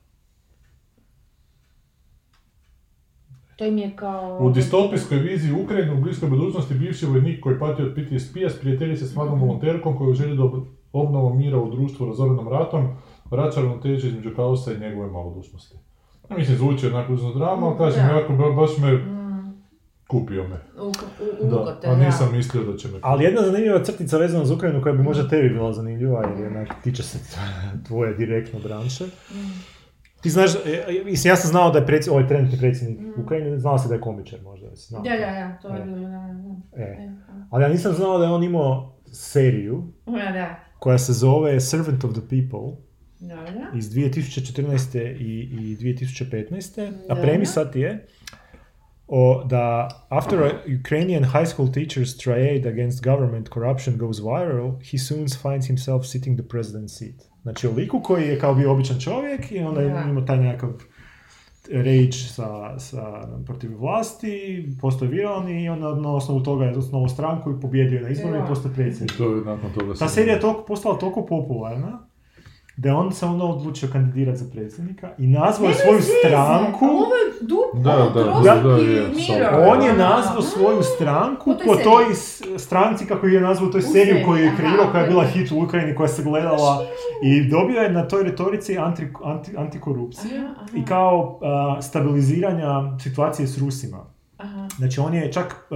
To 3.56 3.66
im 3.66 3.78
je 3.78 3.91
kao... 3.95 4.38
U 4.41 4.49
distopijskoj 4.51 5.18
viziji 5.20 5.53
Ukrajine 5.53 5.93
u 5.93 6.01
bliskoj 6.01 6.30
budućnosti 6.30 6.74
bivši 6.74 7.06
vojnik 7.06 7.39
koji 7.39 7.60
pati 7.60 7.82
od 7.82 7.93
PTSP-a 7.93 8.49
sprijatelji 8.49 8.97
se 8.97 9.06
s 9.06 9.16
mladom 9.16 9.39
volonterkom 9.41 9.97
koja 9.97 10.14
želi 10.14 10.38
do 10.38 10.66
obnovu 10.93 11.34
mira 11.34 11.58
u 11.58 11.72
društvu 11.72 12.08
razorenom 12.08 12.47
ratom, 12.49 12.88
vraća 13.26 13.60
ravnoteže 13.60 14.08
između 14.08 14.32
kaosa 14.36 14.74
i 14.74 14.80
njegove 14.80 15.08
malodušnosti. 15.08 15.78
Ja 16.30 16.38
mislim, 16.38 16.58
zvuči 16.58 16.88
onako 16.88 17.14
uzno 17.14 17.34
drama, 17.34 17.68
ali 17.68 17.78
kažem, 17.78 18.08
Da. 18.08 18.14
jako, 18.14 18.34
ba- 18.34 18.51
baš 18.51 18.78
me 18.78 18.93
Mm, 18.93 19.64
kupio 20.08 20.43
me. 20.43 20.56
u, 20.78 20.88
u, 20.88 20.91
u, 21.41 21.49
Da, 21.49 21.58
a 21.84 21.95
da. 21.95 21.95
nisam 21.95 22.30
mislio 22.32 22.64
da 22.64 22.78
će 22.78 22.88
me 22.88 22.99
Ali 23.01 23.24
jedna 23.24 23.41
zanimljiva 23.41 23.84
crtica 23.84 24.18
vezana 24.18 24.45
za 24.45 24.53
Ukrajinu 24.53 24.82
koja 24.82 24.93
bi 24.93 25.03
možda 25.03 25.28
tebi 25.28 25.49
bila 25.49 25.74
zanimljiva 25.74 26.24
jer 26.30 26.70
tiče 26.84 27.03
se 27.03 27.20
tvoje 27.88 28.14
direktno 28.14 28.60
branše. 28.60 29.03
Mm. 29.06 29.74
Ti 30.26 30.30
znaš, 30.30 30.55
e, 30.55 30.57
e, 30.89 31.03
mislim, 31.05 31.32
ja 31.32 31.36
sam 31.36 31.49
znao 31.49 31.71
da 31.71 31.80
je 31.80 31.86
predsjednik, 31.86 32.13
ovaj 32.13 32.28
trenutni 32.28 32.57
predsjednik 32.57 32.99
Ukrajine, 33.17 33.59
znao 33.59 33.78
se 33.78 33.88
da 33.88 33.95
je 33.95 34.01
komičar 34.01 34.39
možda, 34.41 34.67
znao? 34.76 35.01
Da, 35.01 35.09
da, 35.09 35.17
da, 35.17 35.57
to 35.61 35.67
je 35.69 35.82
E. 35.82 35.86
bilo, 35.86 35.99
da, 35.99 36.07
da. 36.07 36.84
E. 36.84 36.84
E, 36.84 37.09
Ali 37.49 37.63
ja 37.63 37.69
nisam 37.69 37.93
znao 37.93 38.17
da 38.17 38.26
je 38.26 38.32
on 38.32 38.43
imao 38.43 38.95
seriju 39.05 39.84
Da, 40.05 40.11
da. 40.32 40.55
koja 40.80 40.97
se 40.97 41.13
zove 41.13 41.59
Servant 41.61 42.03
of 42.03 42.11
the 42.11 42.21
People 42.21 42.78
Da, 43.19 43.36
da. 43.36 43.78
iz 43.78 43.89
2014. 43.89 44.99
i, 45.11 45.39
i 45.41 45.78
2015. 45.78 46.88
A 47.09 47.15
Da. 47.15 47.21
premisa 47.21 47.71
ti 47.71 47.80
je 47.80 48.05
o, 49.08 49.43
da 49.49 49.89
after 50.10 50.39
a 50.43 50.51
Ukrainian 50.80 51.24
high 51.24 51.47
school 51.47 51.68
teacher's 51.68 52.24
tirade 52.24 52.70
against 52.70 53.03
government 53.03 53.49
corruption 53.49 53.97
goes 53.97 54.20
viral, 54.20 54.72
he 54.91 54.97
soon 54.97 55.28
finds 55.28 55.68
himself 55.68 56.06
sitting 56.06 56.39
the 56.39 56.47
president's 56.47 56.97
seat. 56.97 57.16
Znači 57.41 57.68
o 57.68 57.72
liku 57.72 57.99
koji 57.99 58.28
je 58.28 58.39
kao 58.39 58.56
bio 58.56 58.72
običan 58.72 58.99
čovjek 58.99 59.51
i 59.51 59.60
onda 59.60 59.82
je 59.82 59.89
Da. 59.89 60.01
imao 60.10 60.24
taj 60.24 60.38
nekakav 60.38 60.70
rage 61.72 62.12
sa, 62.12 62.80
sa, 62.80 63.28
protiv 63.45 63.78
vlasti, 63.80 64.66
postao 64.82 65.08
viralni 65.08 65.64
i 65.64 65.70
onda 65.70 65.95
na 65.95 66.16
osnovu 66.16 66.43
toga 66.43 66.66
je 66.66 66.78
osnovao 66.78 67.10
stranku 67.10 67.51
i 67.51 67.62
pobjedio 67.62 67.97
je 67.97 68.03
na 68.03 68.10
izborima 68.10 68.38
Da. 68.38 68.45
i 68.45 68.47
postao 68.47 68.72
predsjednik. 68.76 69.18
to 69.18 69.36
je 69.36 69.41
nakon 69.45 69.72
toga... 69.74 69.93
Ta 69.93 70.08
serija 70.08 70.34
je 70.34 70.39
toliko, 70.41 70.66
postala 70.66 70.97
toliko 70.97 71.26
popularna 71.26 72.05
da 72.78 72.89
je 72.89 72.95
on 72.95 73.11
se 73.11 73.26
onda 73.26 73.43
odlučio 73.43 73.89
kandidirati 73.89 74.38
za 74.38 74.45
predsjednika 74.51 75.09
i 75.17 75.28
nazvao 75.28 75.67
je 75.67 75.76
svoju 75.76 75.99
stranku 76.01 76.86
Ovo 76.86 77.15
je 77.15 77.41
dup, 77.41 77.84
Da, 77.84 77.95
ovo 77.95 78.09
da, 78.09 78.23
trostruki 78.23 78.86
da, 78.86 78.91
je, 78.91 79.01
Miro. 79.01 79.19
sam- 79.41 79.69
On 79.69 79.82
je 79.82 79.93
nazvao 79.93 80.41
svoju 80.43 80.84
stranku 80.86 81.55
Po 81.65 81.76
toj 81.76 82.05
stranci 82.57 83.05
kako 83.05 83.28
je 83.28 83.41
nazvao 83.41 83.69
toj 83.69 83.82
seriju 83.82 84.05
seriji, 84.05 84.26
koju 84.26 84.43
je 84.43 84.53
kreirao, 84.57 84.88
koja 84.91 85.01
je 85.01 85.09
bila 85.09 85.23
hit 85.26 85.51
u 85.51 85.59
Ukrajini, 85.59 85.95
koja 85.95 86.07
se 86.07 86.23
gledala 86.23 86.86
i 87.23 87.43
dobio 87.43 87.82
je 87.82 87.91
na 87.91 88.07
toj 88.07 88.23
retorici 88.23 88.78
anti, 88.78 89.07
anti, 89.23 89.57
antikorupcije 89.57 90.39
Aha, 90.39 90.53
aha. 90.57 90.65
i 90.76 90.86
kao 90.86 91.39
stabiliziranja 91.82 92.69
situacije 92.99 93.47
s 93.47 93.57
Rusima. 93.57 93.97
Aha. 94.38 94.67
Znači 94.78 94.99
on 94.99 95.13
je 95.13 95.32
čak, 95.32 95.67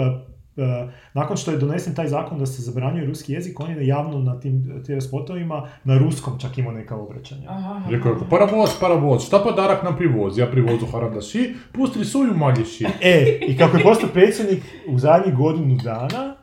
nakon 1.13 1.37
što 1.37 1.51
je 1.51 1.57
donesen 1.57 1.95
taj 1.95 2.07
zakon 2.07 2.39
da 2.39 2.45
se 2.45 2.61
zabranjuje 2.61 3.05
ruski 3.05 3.33
jezik, 3.33 3.59
on 3.59 3.71
je 3.71 3.87
javno 3.87 4.19
na 4.19 4.39
tim 4.39 4.83
TV 4.85 4.99
spotovima 4.99 5.67
na 5.83 5.97
ruskom 5.97 6.39
čak 6.39 6.57
imao 6.57 6.73
neka 6.73 6.95
obraćanja. 6.95 7.49
Rekao 7.89 8.11
je, 8.11 8.17
paravoz, 8.29 8.69
paravoz, 8.79 9.25
šta 9.25 9.39
podarak 9.39 9.83
nam 9.83 9.97
privozi? 9.97 10.41
Ja 10.41 10.47
privozu 10.47 10.85
harandaši, 10.85 11.55
pusti 11.73 12.05
suju 12.05 12.33
malješi. 12.33 12.85
E, 13.01 13.39
i 13.47 13.57
kako 13.57 13.77
je 13.77 13.83
postao 13.83 14.09
predsjednik 14.13 14.63
u 14.87 14.99
zadnjih 14.99 15.35
godinu 15.35 15.77
dana 15.83 16.35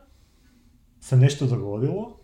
se 1.01 1.17
nešto 1.17 1.47
dogodilo 1.47 2.17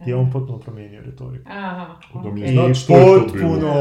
je 0.00 0.16
on 0.16 0.30
potpuno 0.30 0.58
promijenio 0.58 1.02
retoriku. 1.02 1.50
Aha, 1.50 1.86
Da 2.14 2.20
mi 2.22 2.30
okej. 2.30 2.42
je 2.42 2.50
I 2.50 2.54
Znači, 2.54 2.74
što 2.74 2.92
je 2.94 3.04
to 3.04 3.20
potpuno 3.22 3.72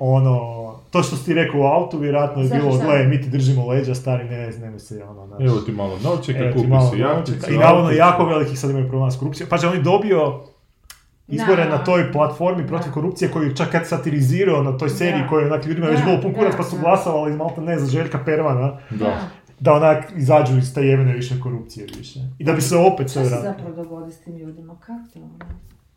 ono, 0.00 0.58
to 0.90 1.02
što 1.02 1.16
si 1.16 1.24
ti 1.24 1.34
rekao 1.34 1.60
u 1.60 1.64
autu, 1.64 1.98
vjerojatno 1.98 2.42
je 2.42 2.48
bilo, 2.50 2.72
šta? 2.72 2.84
gle, 2.84 3.04
mi 3.04 3.22
ti 3.22 3.28
držimo 3.28 3.66
leđa, 3.66 3.94
stari, 3.94 4.24
ne, 4.24 4.38
ne 4.62 4.78
se, 4.78 5.04
ono, 5.04 5.26
znaš. 5.26 5.40
Evo 5.42 5.56
ti 5.56 5.72
malo 5.72 5.98
novčeka, 5.98 6.38
Evo 6.38 6.52
kupi 6.52 6.66
novčeka. 6.66 7.08
jahticu. 7.08 7.52
I 7.52 7.58
navodno 7.58 7.90
jako 7.90 8.24
velikih 8.24 8.58
sad 8.58 8.70
imaju 8.70 8.84
problema 8.84 9.10
s 9.10 9.16
korupcijom. 9.16 9.48
Pa 9.50 9.58
će 9.58 9.66
on 9.68 9.74
je 9.74 9.82
dobio 9.82 10.40
izbore 11.28 11.64
Da. 11.64 11.70
na 11.70 11.78
toj 11.78 12.12
platformi 12.12 12.66
protiv 12.66 12.92
korupcije 12.92 13.30
koju 13.30 13.54
čak 13.54 13.70
kad 13.70 13.86
satirizirao 13.86 14.62
na 14.62 14.78
toj 14.78 14.88
seriji 14.88 15.22
koju 15.28 15.40
je 15.40 15.46
onak 15.46 15.66
ljudima 15.66 15.86
već 15.86 15.98
Da, 15.98 16.04
bilo 16.04 16.20
pun 16.22 16.34
kurac 16.34 16.54
pa 16.56 16.62
su 16.62 16.76
glasovali 16.78 17.32
malta 17.32 17.60
ne 17.60 17.78
za 17.78 17.86
Željka 17.88 18.18
Pervana 18.18 18.76
Da. 18.90 19.18
Da 19.60 19.72
onak 19.72 20.12
izađu 20.16 20.58
iz 20.58 20.74
te 20.74 20.82
jebene 20.82 21.12
više 21.12 21.40
korupcije 21.40 21.86
više. 21.98 22.20
I 22.38 22.44
da 22.44 22.52
bi 22.52 22.60
se 22.60 22.76
opet 22.76 23.10
sve 23.10 23.24
Šta 23.24 23.34
se 23.34 23.40
vratilo. 23.40 23.52
zapravo 23.52 23.84
dogodi 23.84 24.12
s 24.12 24.18
tim 24.18 24.36
ljudima? 24.36 24.76
Kako 24.80 25.00
to 25.14 25.18
ono? 25.18 25.38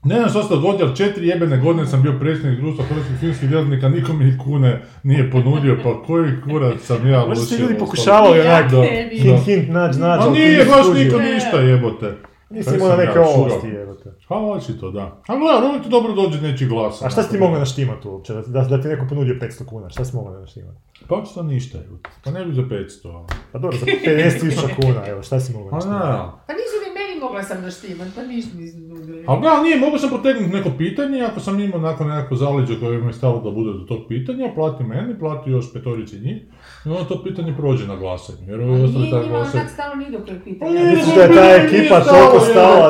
Ne 0.04 0.16
znam 0.16 0.30
što 0.30 0.44
se 0.44 0.50
dogodilo, 0.50 0.88
ali 0.88 0.98
četiri 0.98 1.28
jebene 1.28 1.58
godine 1.58 1.88
sam 1.88 2.02
bio 2.04 2.20
predsjednik 2.20 2.60
društva 2.60 2.86
hrvatskih 2.86 3.18
filmskih 3.20 3.50
djelatnika, 3.50 3.90
niko 3.90 4.14
mi 4.14 4.38
kune 4.38 4.82
nije 5.04 5.32
ponudio, 5.32 5.78
pa 5.84 6.04
koji 6.08 6.42
kurac 6.42 6.82
sam 6.82 7.08
ja 7.08 7.26
Možda 7.26 7.36
su 7.36 7.54
lušio, 7.54 7.64
ljudi 7.64 7.80
pokušavali 7.80 8.40
Ja 8.40 8.58
onak 8.58 8.72
hint 9.12 9.46
hint 9.46 9.70
nađ 9.70 9.98
nađ. 9.98 10.20
A 10.20 10.24
ali 10.24 10.40
nije 10.40 10.66
baš 10.66 10.86
niko 10.94 11.20
ništa 11.20 11.58
jebote. 11.58 12.18
Nisi 12.52 12.76
imao 12.76 12.98
neke 12.98 13.20
ja, 13.20 13.26
ovlasti 13.28 13.68
jebote. 13.68 14.10
A 14.28 14.36
očito 14.38 14.92
da. 14.92 15.22
A 15.28 15.38
gledaj, 15.38 15.70
uvijek 15.70 15.84
ti 15.84 15.90
dobro 15.90 16.14
dođe 16.14 16.42
nečiji 16.42 16.68
glas. 16.68 17.02
A 17.02 17.10
šta 17.10 17.24
si 17.24 17.32
ti 17.32 17.38
mogao 17.38 17.60
naštimati 17.60 18.08
uopće? 18.08 18.34
Da, 18.34 18.42
da, 18.42 18.62
da 18.62 18.82
ti 18.82 18.88
neko 18.88 19.06
ponudio 19.10 19.36
500 19.36 19.66
kuna, 19.66 19.90
šta 19.90 20.06
si 20.06 20.16
mogao 20.16 20.40
naštimati? 20.40 20.78
Pa 21.08 21.16
očito 21.16 21.44
ništa, 21.44 21.78
jebote. 21.78 22.10
Pa 22.24 22.32
ne 22.32 22.46
bi 22.46 22.54
za 22.54 22.62
500, 22.62 23.16
ali. 23.16 23.26
Pa 23.52 23.60
dobro, 23.60 23.78
za 23.78 23.86
50.000 23.86 24.82
kuna, 24.82 25.08
evo, 25.08 25.24
šta 25.24 25.40
si 25.40 25.54
mogao 25.54 25.70
Pa 25.70 25.76
naštimati? 25.76 26.32
Pa 26.48 26.54
nisu 26.54 26.76
ni 26.86 26.90
meni 27.00 27.20
mogla 27.22 27.44
sam 27.44 27.62
naštimat, 27.62 28.08
pa 28.16 28.24
ništa 28.24 28.58
nisu 28.58 28.80
nudili. 28.80 29.26
Ali 29.28 29.42
gledaj, 29.42 29.64
nije, 29.64 29.80
mogu 29.80 29.98
sam 29.98 30.10
potegnuti 30.10 30.54
neko 30.54 30.70
pitanje, 30.78 31.22
ako 31.22 31.40
sam 31.40 31.60
imao 31.60 31.80
nakon 31.80 32.08
nekako 32.08 32.36
zaleđe 32.36 32.80
koje 32.80 32.98
mi 32.98 33.08
je 33.08 33.14
stalo 33.14 33.42
da 33.42 33.52
bude 33.52 33.72
do 33.74 33.86
tog 33.86 34.00
pitanja, 34.08 34.52
plati 34.56 34.84
meni, 34.84 35.20
plati 35.20 35.52
još 35.52 35.74
petorici 35.74 36.20
njih, 36.20 36.42
i 36.86 36.90
onda 36.90 37.04
to 37.06 37.24
pitanje 37.24 37.54
prođe 37.56 37.88
na 37.88 37.96
glasanje. 37.96 38.40
Jer 38.42 38.60
ovi 38.62 38.72
ostali 38.74 39.00
Nije 39.00 39.12
tako 39.12 39.24
njima 39.24 39.38
glasaju. 39.38 39.60
onak 39.60 39.72
stalo 39.72 39.96
ni 39.96 40.06
do 40.08 40.20
kojeg 40.20 40.60
Pa 40.60 40.66
nije, 40.66 40.86
Misliš 40.86 41.16
da 41.16 41.22
je 41.22 41.28
ta 41.30 41.34
Nije 41.34 41.56
ekipa 41.58 42.00
toliko 42.02 42.40
stala, 42.42 42.90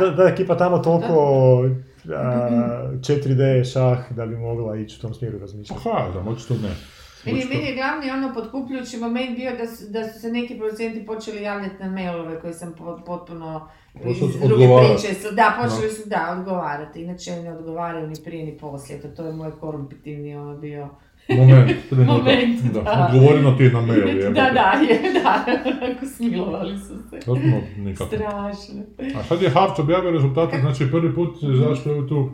da, 0.00 0.10
da, 0.10 0.24
ekipa 0.24 0.56
tamo 0.56 0.78
toliko 0.78 1.14
a, 2.06 2.48
4D 2.94 3.42
šah 3.64 4.12
da 4.12 4.26
bi 4.26 4.36
mogla 4.38 4.76
ići 4.76 4.96
u 4.96 5.02
tom 5.02 5.14
smjeru 5.14 5.38
razmišljati. 5.38 5.82
Aha, 5.88 6.08
da, 6.14 6.30
očito 6.30 6.54
ne. 6.54 6.70
Meni, 7.26 7.44
meni 7.44 7.64
je 7.64 7.74
glavni 7.74 8.10
ono 8.10 8.34
potkupljujući 8.34 8.96
moment 8.96 9.36
bio 9.36 9.50
da 9.52 9.66
su, 9.66 9.84
da 9.88 10.04
su 10.04 10.20
se 10.20 10.28
neki 10.28 10.58
producenti 10.58 11.06
počeli 11.06 11.42
javljati 11.42 11.74
na 11.80 11.90
mailove 11.90 12.40
koje 12.40 12.52
sam 12.52 12.74
po- 12.74 13.00
potpuno 13.06 13.68
iz 14.04 14.18
druge 14.40 14.64
priče. 14.78 15.14
su- 15.14 15.34
Da, 15.34 15.58
počeli 15.62 15.90
su 15.90 16.08
da 16.08 16.36
odgovarati. 16.38 17.02
Inače 17.02 17.30
ne 17.32 17.52
odgovaraju 17.52 18.06
ni 18.06 18.14
prije 18.24 18.44
ni 18.44 18.58
poslije. 18.58 19.00
To, 19.02 19.08
to 19.08 19.24
je 19.24 19.32
moj 19.32 19.50
korumpitivni 19.52 20.36
ono 20.36 20.56
bio. 20.56 20.88
Moment. 21.28 21.90
Moment, 21.90 22.60
da. 22.74 22.80
da. 22.82 23.06
Odgovoreno 23.06 23.52
ti 23.52 23.62
je 23.62 23.72
na 23.72 23.80
mail, 23.80 24.08
jebote. 24.18 24.40
da, 24.40 24.50
da, 24.50 24.80
je, 24.88 25.12
da. 25.12 25.44
Onako 25.84 26.06
smilovali 26.06 26.78
su 26.78 26.86
se. 27.10 27.16
Potpuno 27.26 27.60
nikako. 27.76 28.16
Strašno. 28.16 28.82
A 29.20 29.22
sad 29.22 29.42
je 29.42 29.50
Harc 29.50 29.78
objavio 29.78 30.10
rezultate, 30.10 30.60
znači 30.60 30.90
prvi 30.90 31.14
put 31.14 31.36
zašto 31.42 31.90
je 31.90 32.08
tu 32.08 32.30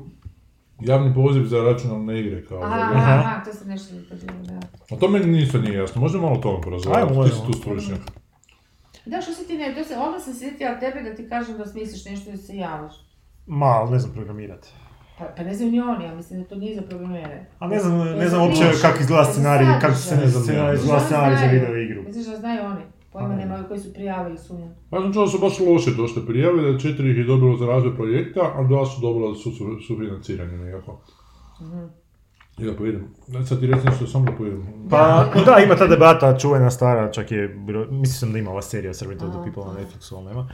javni 0.80 1.14
poziv 1.14 1.44
za 1.44 1.62
računalne 1.62 2.20
igre 2.20 2.44
kao 2.44 2.62
Aha, 2.62 3.42
to 3.44 3.52
se 3.52 3.64
nešto 3.64 3.94
da. 4.42 4.60
A 4.96 4.98
to 4.98 5.08
meni 5.08 5.26
nisto 5.26 5.58
nije 5.58 5.74
jasno, 5.74 6.00
možemo 6.00 6.28
malo 6.28 6.40
tome 6.40 6.60
porazgovarati, 6.60 7.14
ti 7.14 7.36
si 7.36 7.46
tu 7.46 7.52
stručnjak. 7.52 8.00
Da, 9.06 9.20
što 9.20 9.32
si 9.32 9.46
ti 9.46 9.58
ne, 9.58 9.74
to 9.74 9.84
se, 9.84 9.96
onda 9.96 10.18
sam 10.18 10.34
sjetila 10.34 10.78
tebe 10.78 11.02
da 11.02 11.14
ti 11.14 11.28
kažem 11.28 11.58
da 11.58 11.66
smisliš 11.66 12.04
nešto 12.04 12.30
i 12.30 12.36
se 12.36 12.56
javiš. 12.56 12.92
Ma, 13.46 13.66
ali 13.66 13.90
ne 13.90 13.98
znam 13.98 14.12
programirati. 14.12 14.68
Pa, 15.18 15.24
pa 15.36 15.42
ne 15.42 15.54
znam 15.54 15.70
ni 15.70 15.80
oni, 15.80 16.04
ja 16.04 16.14
mislim 16.14 16.42
da 16.42 16.48
to 16.48 16.54
nije 16.54 16.74
za 16.74 16.82
programere. 16.82 17.46
A 17.58 17.68
ne 17.68 17.78
znam, 17.78 17.98
ne 17.98 18.28
znam 18.28 18.30
sam 18.30 18.42
uopće 18.42 18.80
kako 18.82 18.98
izgleda 19.00 19.24
sam 19.24 19.32
scenarij, 19.32 19.66
kako 19.80 19.94
se 19.94 20.16
ne 20.16 20.26
znam, 20.26 20.42
znam, 20.42 20.74
izgleda 20.74 20.98
Što 20.98 21.06
scenarij 21.06 21.36
za 21.36 21.46
video 21.46 21.76
igru. 21.76 22.02
Misliš 22.02 22.26
da 22.26 22.36
znaju 22.36 22.64
oni? 22.64 22.82
Pojma 23.12 23.28
Pa 23.28 23.34
ne. 23.34 23.46
nema 23.46 23.64
koji 23.68 23.80
su 23.80 23.92
prijavili 23.92 24.38
sumnjam. 24.38 24.74
Ja 24.92 25.00
sam 25.00 25.12
čuo 25.12 25.24
da 25.24 25.30
su 25.30 25.38
baš 25.38 25.60
loše 25.60 25.90
došle 25.90 26.26
prijave, 26.26 26.72
da 26.72 26.78
četiri 26.78 27.10
ih 27.10 27.16
je 27.16 27.24
dobilo 27.24 27.56
za 27.56 27.66
razvoj 27.66 27.96
projekta, 27.96 28.40
a 28.54 28.62
dva 28.62 28.86
su 28.86 29.00
dobila 29.00 29.34
su, 29.34 29.50
su, 29.50 29.64
sufinanciranje 29.86 30.56
nekako. 30.56 31.00
Mhm. 31.60 31.84
Ja 32.58 32.72
pa 32.78 32.84
vidim, 32.84 33.08
sad 33.46 33.60
ti 33.60 33.66
reći 33.66 33.86
nešto, 33.86 34.06
samo 34.06 34.24
da 34.24 34.32
povidim. 34.32 34.88
Pa, 34.90 35.26
da, 35.46 35.58
ima 35.64 35.76
ta 35.76 35.86
debata 35.86 36.38
čuvena 36.38 36.70
stara, 36.70 37.12
čak 37.12 37.30
je, 37.32 37.56
mislim 37.90 38.32
da 38.32 38.38
ima 38.38 38.50
ova 38.50 38.62
serija 38.62 38.94
Servant 38.94 39.22
of 39.22 39.30
the 39.30 39.38
People 39.44 39.72
na. 39.72 39.80
Netflixu, 39.80 40.16
ali 40.16 40.26
nema. 40.26 40.48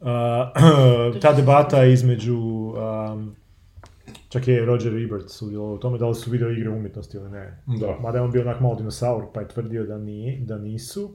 Uh, 0.00 1.20
ta 1.22 1.32
debata 1.32 1.84
između, 1.84 2.38
um, 2.38 3.36
čak 4.28 4.48
je 4.48 4.64
Roger 4.64 4.96
Ebert 4.96 5.30
sudjelovao 5.30 5.74
u 5.74 5.78
tome 5.78 5.98
da 5.98 6.08
li 6.08 6.14
su 6.14 6.30
video 6.30 6.50
igre 6.50 6.70
umjetnosti 6.70 7.16
ili 7.16 7.30
ne. 7.30 7.62
Da. 7.66 7.96
Mada 8.00 8.18
je 8.18 8.24
on 8.24 8.30
bio 8.30 8.42
onak 8.42 8.60
malo 8.60 8.74
dinosaur 8.74 9.24
pa 9.34 9.40
je 9.40 9.48
tvrdio 9.48 9.84
da, 9.84 9.98
nije, 9.98 10.38
da 10.38 10.58
nisu. 10.58 11.10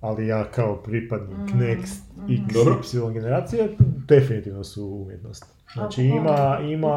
Ali 0.00 0.26
ja 0.26 0.44
kao 0.44 0.76
pripadnik 0.76 1.38
Mm, 1.38 1.58
Next 1.58 2.00
mhm. 2.16 2.32
X, 2.34 2.54
Dobro. 2.54 2.80
Y 3.08 3.12
generacije, 3.12 3.68
definitivno 4.08 4.64
su 4.64 4.86
umjetnost. 4.86 5.44
Znači 5.74 6.02
ima, 6.02 6.58
ima, 6.62 6.96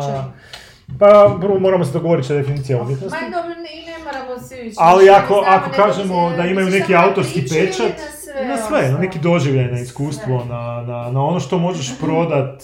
pa 0.99 1.37
prvo 1.41 1.59
moramo 1.59 1.85
se 1.85 1.93
dogovoriti 1.93 2.25
što 2.25 2.33
je 2.33 2.39
definicija 2.39 2.81
umjetnosti. 2.81 3.17
Ma 3.21 3.37
dobro, 3.37 3.55
ne, 3.55 3.69
i 3.73 3.85
ne 3.87 3.97
moramo 4.05 4.41
svi 4.41 4.67
ići. 4.67 4.75
Ali 4.79 5.09
ako- 5.09 5.33
ne 5.35 5.41
znamo, 5.41 5.57
ako 5.57 5.71
kažemo 5.73 6.29
se- 6.31 6.37
da 6.37 6.45
imaju 6.45 6.69
neki 6.69 6.95
autorski 6.95 7.41
pečat, 7.41 7.79
na 7.89 8.11
sve, 8.13 8.47
Na 8.47 8.57
sve, 8.57 8.77
na 8.77 8.83
ostalo? 8.83 8.99
neki 8.99 9.19
doživljaj, 9.19 9.71
na 9.71 9.79
iskustvo, 9.79 10.45
na, 10.45 10.55
na, 10.83 11.11
na 11.11 11.23
ono 11.23 11.39
što 11.39 11.57
možeš 11.59 11.99
prodat 11.99 12.63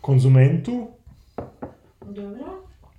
konzumentu. 0.00 0.88
Dobro. 2.14 2.44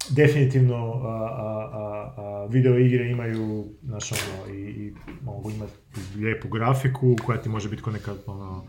Definitivno 0.10 0.76
a, 0.76 1.08
a, 1.08 2.14
a, 2.18 2.48
video 2.50 2.78
igre 2.78 3.12
imaju, 3.12 3.66
znaš 3.84 4.12
ono, 4.12 4.54
i, 4.54 4.62
i 4.62 4.94
mogu 5.24 5.52
imati 5.52 5.74
lijepu 6.16 6.48
grafiku 6.48 7.16
koja 7.26 7.42
ti 7.42 7.50
može 7.50 7.70
biti 7.70 7.82
ko 7.82 7.92
neka 7.92 8.14
ono, 8.28 8.64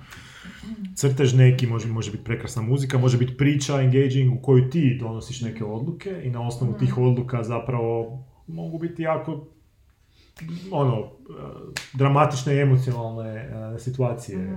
crtež 0.94 1.34
neki, 1.34 1.66
može, 1.66 1.88
može 1.88 2.10
biti 2.10 2.24
prekrasna 2.24 2.62
muzika, 2.62 2.98
može 2.98 3.18
biti 3.18 3.36
priča, 3.36 3.80
engaging 3.80 4.38
u 4.38 4.42
koju 4.42 4.70
ti 4.70 4.98
donosiš 5.00 5.40
neke 5.40 5.64
odluke 5.64 6.20
i 6.24 6.30
na 6.30 6.46
osnovu 6.46 6.78
tih 6.78 6.98
odluka 6.98 7.42
zapravo 7.42 8.24
mogu 8.46 8.78
biti 8.78 9.02
jako 9.02 9.46
ono, 10.70 11.10
dramatične 11.92 12.54
i 12.56 12.60
emocionalne 12.60 13.34
eh, 13.34 13.78
situacije. 13.78 14.56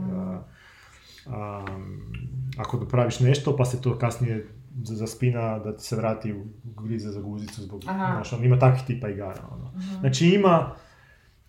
um, 1.28 2.02
ako 2.58 2.78
napraviš 2.78 3.20
nešto 3.20 3.56
pa 3.56 3.66
se 3.66 3.82
to 3.82 3.98
kasnije 3.98 4.48
zaspina 4.84 5.60
da 5.60 5.76
ti 5.78 5.84
se 5.84 5.96
vrati 5.96 6.34
u 6.34 6.46
grize 6.82 7.10
za 7.10 7.22
guzicu 7.22 7.62
zbog, 7.62 7.82
Aha. 7.88 8.12
znaš, 8.14 8.34
ono, 8.34 8.46
ima 8.46 8.60
takvih 8.60 8.84
tipa 8.88 9.10
igara. 9.10 9.42
Ono. 9.52 9.72
Znači 10.00 10.28
ima, 10.28 10.72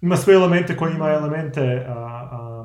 ima 0.00 0.16
sve 0.16 0.34
elemente 0.34 0.76
koji 0.76 0.94
ima 0.94 1.10
elemente 1.10 1.86
a, 1.88 2.28
am, 2.32 2.57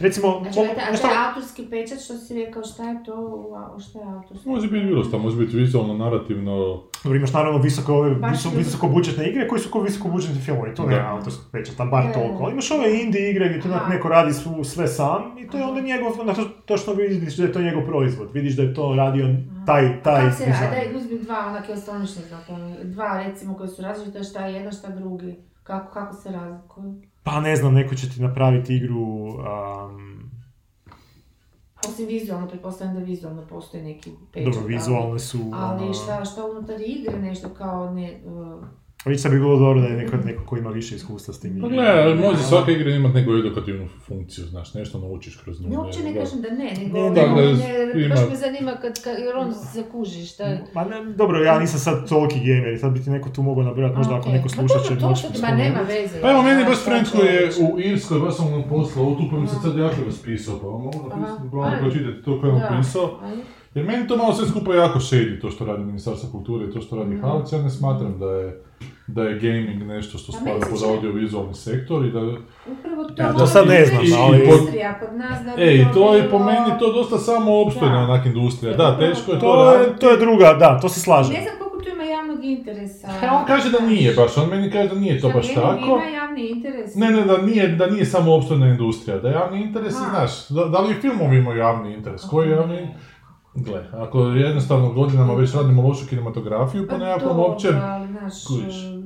Recimo, 0.00 0.40
Znači, 0.42 0.60
a 0.60 0.92
a 0.92 0.96
šta- 0.96 1.08
autorski 1.28 1.66
pečat 1.66 1.98
što 2.00 2.14
si 2.14 2.34
rekao, 2.36 2.64
šta 2.64 2.84
je 2.84 3.04
to, 3.04 3.46
šta 3.80 3.98
je 3.98 4.04
autorski? 4.06 4.48
Može 4.48 4.68
biti 4.68 4.86
bilo 4.86 5.04
šta, 5.04 5.18
može 5.18 5.36
biti 5.36 5.56
vizualno, 5.56 5.94
narativno, 5.96 6.82
Dobro, 7.04 7.16
imaš 7.18 7.32
naravno 7.32 7.58
visoko, 7.58 7.94
ove, 7.94 8.16
visoko, 8.56 8.88
budžetne 8.88 9.28
igre 9.28 9.48
koji 9.48 9.60
su 9.60 9.70
kao 9.70 9.80
visoko 9.80 10.08
budžetni 10.08 10.40
filmovi, 10.40 10.74
to 10.74 10.82
Da. 10.82 10.90
nema 10.90 11.08
autorskog 11.08 11.52
pečata, 11.52 11.84
bar 11.84 12.06
Da. 12.06 12.12
toliko. 12.12 12.42
Ali 12.42 12.52
imaš 12.52 12.70
ove 12.70 13.02
indie 13.02 13.30
igre 13.30 13.48
gdje 13.48 13.60
to 13.60 13.68
Aha. 13.70 13.88
neko 13.88 14.08
radi 14.08 14.32
svu- 14.32 14.64
sve 14.64 14.88
sam 14.88 15.38
i 15.38 15.48
to 15.48 15.58
je 15.58 15.64
onda 15.64 15.80
njegov, 15.80 16.20
onda 16.20 16.34
to, 16.34 16.44
točno 16.44 16.92
vidiš 16.92 17.36
da 17.36 17.44
je 17.44 17.52
to 17.52 17.60
njegov 17.60 17.82
proizvod, 17.84 18.28
vidiš 18.32 18.56
da 18.56 18.62
je 18.62 18.74
to 18.74 18.94
radio 18.94 19.26
taj, 19.66 20.02
taj 20.02 20.22
Kako 20.22 20.36
se 20.36 20.44
radi? 20.44 20.66
Daj, 20.70 20.96
uzmi 20.96 21.18
dva 21.18 21.46
onake 21.48 21.72
osnovnične 21.72 22.22
zakone. 22.24 22.84
Dva, 22.84 23.22
recimo, 23.22 23.54
koji 23.54 23.68
su 23.68 23.82
različite, 23.82 24.24
šta 24.24 24.46
je 24.46 24.54
jedan, 24.54 24.72
šta 24.72 24.88
drugi. 24.90 25.36
Kako, 25.62 25.92
kako 25.92 26.14
se 26.14 26.30
razlikuju? 26.30 26.94
Pa 27.22 27.40
ne 27.40 27.56
znam, 27.56 27.74
neko 27.74 27.94
će 27.94 28.08
ti 28.08 28.22
napraviti 28.22 28.76
igru, 28.76 29.02
um, 29.02 30.12
Osim 31.88 32.06
vizualno, 32.06 32.48
pretpostavljam 32.48 32.96
da 32.96 33.02
vizualno 33.02 33.42
postoji 33.46 33.82
neki 33.82 34.10
pečat. 34.32 34.54
dobro, 34.54 34.66
vizualne 34.66 35.18
su... 35.18 35.38
Ali, 35.38 35.54
ali 35.54 35.84
ono, 35.84 35.94
šta, 35.94 36.24
šta 36.24 36.46
unutar 36.46 36.80
igre, 36.80 37.18
nešto 37.18 37.48
kao 37.48 37.94
ne... 37.94 38.20
Uh, 38.24 38.64
Već 39.04 39.20
sad 39.20 39.32
bi 39.32 39.38
bilo 39.38 39.58
dobro 39.58 39.80
da 39.80 39.86
je 39.86 39.96
neko, 39.96 40.16
neko 40.18 40.44
ko 40.44 40.56
ima 40.56 40.70
više 40.70 40.94
iskustva 40.94 41.34
s 41.34 41.40
tim 41.40 41.50
Pa 41.52 41.66
igrama. 41.66 42.02
gle, 42.04 42.14
može 42.16 42.42
svaka 42.42 42.70
igra 42.72 42.90
imati 42.90 43.14
neku 43.14 43.32
edukativnu 43.32 43.88
funkciju, 44.00 44.44
znaš, 44.44 44.74
nešto 44.74 44.98
naučiš 44.98 45.36
kroz 45.36 45.60
nju. 45.60 45.68
ne, 45.68 45.78
uopće 45.78 46.00
ne 46.00 46.14
kažem 46.14 46.40
da 46.40 46.48
ne, 46.50 46.70
nego... 46.78 46.98
Ne, 46.98 47.02
Ne, 47.02 47.10
da, 47.12 47.26
da, 47.26 47.34
ne, 47.34 47.50
ima- 47.96 48.08
baš 48.10 48.30
me 48.30 48.36
zanima 48.36 48.72
kad, 48.72 49.02
kad, 49.04 49.18
jer 49.18 49.36
on 49.36 49.52
zakuži 49.74 50.26
šta 50.26 50.44
je... 50.44 50.64
Ma 50.74 50.84
ne, 50.84 51.04
dobro, 51.12 51.38
ja 51.40 51.58
nisam 51.58 51.80
sad 51.80 52.08
toliki 52.08 52.38
gamer 52.40 52.72
i 52.72 52.78
sad 52.78 52.92
bi 52.92 53.02
ti 53.02 53.10
neko 53.10 53.28
tu 53.28 53.42
mogao 53.42 53.64
nabrojati, 53.64 53.96
možda 53.96 54.16
ako 54.16 54.28
neko 54.28 54.44
Ma 54.44 54.48
sluša 54.48 54.78
će 54.80 54.94
moći 54.96 55.26
Ma 55.42 55.48
nema 55.48 55.80
veze. 55.80 56.20
Pa 56.20 56.30
evo, 56.30 56.42
meni 56.42 56.64
baš 56.64 56.76
šta 56.76 56.84
friend 56.84 57.06
koji 57.10 57.26
je 57.28 57.44
u 57.62 57.80
Irskoj, 57.80 58.18
baš 58.20 58.36
sam 58.36 58.50
mu 58.50 58.64
poslao, 58.70 59.06
tu 59.06 59.22
pa 59.30 59.36
mi 59.38 59.48
se 59.48 59.56
sad 59.56 59.76
jako 59.78 59.96
raspisao, 60.06 60.58
pa 60.60 60.66
vam 60.66 60.82
mogu 60.82 61.08
napisati, 61.10 61.48
pročitati 61.80 62.22
to 62.24 62.40
koje 62.40 62.50
je 62.50 62.58
napisao. 62.60 63.18
Ajde. 63.22 63.42
Jer 63.74 63.86
meni 63.86 64.08
to 64.08 64.16
malo 64.16 64.32
sve 64.32 64.46
skupa 64.46 64.74
jako 64.74 64.98
shady, 65.00 65.40
to 65.40 65.50
što 65.50 65.64
radi 65.64 65.84
Ministarstvo 65.84 66.28
kulture 66.30 66.66
i 66.66 66.70
to 66.70 66.80
što 66.80 66.96
radi 66.96 67.10
Mhm. 67.10 67.20
HAVC, 67.22 67.52
ja 67.52 67.58
ne 67.58 67.70
smatram 67.70 68.18
da 68.18 68.26
je, 68.26 68.62
da 69.06 69.22
je 69.22 69.38
gaming 69.38 69.82
nešto 69.82 70.18
što 70.18 70.32
A 70.32 70.40
spada 70.40 70.66
pod 70.70 70.82
audiovizualni 70.90 71.54
sektor 71.54 72.06
i 72.06 72.10
da... 72.10 72.20
Upravo 72.20 73.04
to... 73.04 73.22
Ja 73.22 73.32
to 73.32 73.46
sad 73.46 73.68
ne 73.68 73.86
znam, 73.86 74.04
I- 74.04 74.12
ali- 74.18 74.38
i 74.38 74.42
Industrija 74.44 74.98
kod 75.00 75.16
nas 75.18 75.44
da 75.44 75.56
bi 75.56 75.62
Ej, 75.62 75.86
to 75.94 76.14
je 76.14 76.30
po 76.30 76.38
meni 76.38 76.78
to 76.78 76.92
dosta 76.92 77.18
samo 77.18 77.60
opstojna 77.60 77.94
Da. 77.96 78.12
onak 78.12 78.26
industrija. 78.26 78.76
Da, 78.76 78.98
teško 78.98 79.32
je 79.32 79.40
to. 79.40 79.46
to 79.46 79.72
je, 79.74 79.96
to 79.98 80.10
je 80.10 80.16
druga, 80.16 80.54
da, 80.54 80.78
to 80.80 80.88
se 80.88 81.00
slažem. 81.00 81.34
Ne 81.34 81.42
znam 81.42 81.54
koliko 81.58 81.84
tu 81.84 81.88
ima 81.90 82.04
javnog 82.04 82.44
interesa. 82.44 83.08
A 83.22 83.36
on 83.36 83.44
kaže 83.46 83.70
da 83.70 83.80
nije 83.80 84.14
baš, 84.14 84.36
on 84.38 84.48
meni 84.48 84.70
kaže 84.70 84.88
da 84.88 84.94
nije 84.94 85.20
to 85.20 85.28
baš 85.28 85.54
tako. 85.54 85.84
Ima 85.84 86.04
javni 86.14 86.48
interes. 86.50 86.94
Ne, 86.94 87.10
ne, 87.10 87.22
da 87.24 87.38
nije, 87.38 87.68
da 87.68 87.86
nije 87.86 88.04
samo 88.06 88.34
opstojna 88.34 88.66
industrija, 88.68 89.18
da 89.18 89.28
javni 89.28 89.62
interes, 89.62 89.92
znaš, 89.94 90.48
da, 90.48 90.64
da 90.64 90.78
li 90.80 90.90
i 90.90 91.00
filmovi 91.00 91.36
imaju 91.38 91.58
javni 91.58 91.94
interes, 91.94 92.22
koji 92.30 92.48
je 92.48 92.56
javni 92.56 92.88
Gle, 93.54 93.88
ako 93.92 94.20
jednostavno 94.20 94.92
godinama 94.92 95.34
već 95.34 95.54
radimo 95.54 95.82
lošu 95.82 96.06
kinematografiju, 96.06 96.86
po 96.86 96.88
Pa 96.88 96.98
nekakvom 96.98 97.58
znaš, 97.58 98.44
kužiš. 98.44 98.84
e, 98.84 99.02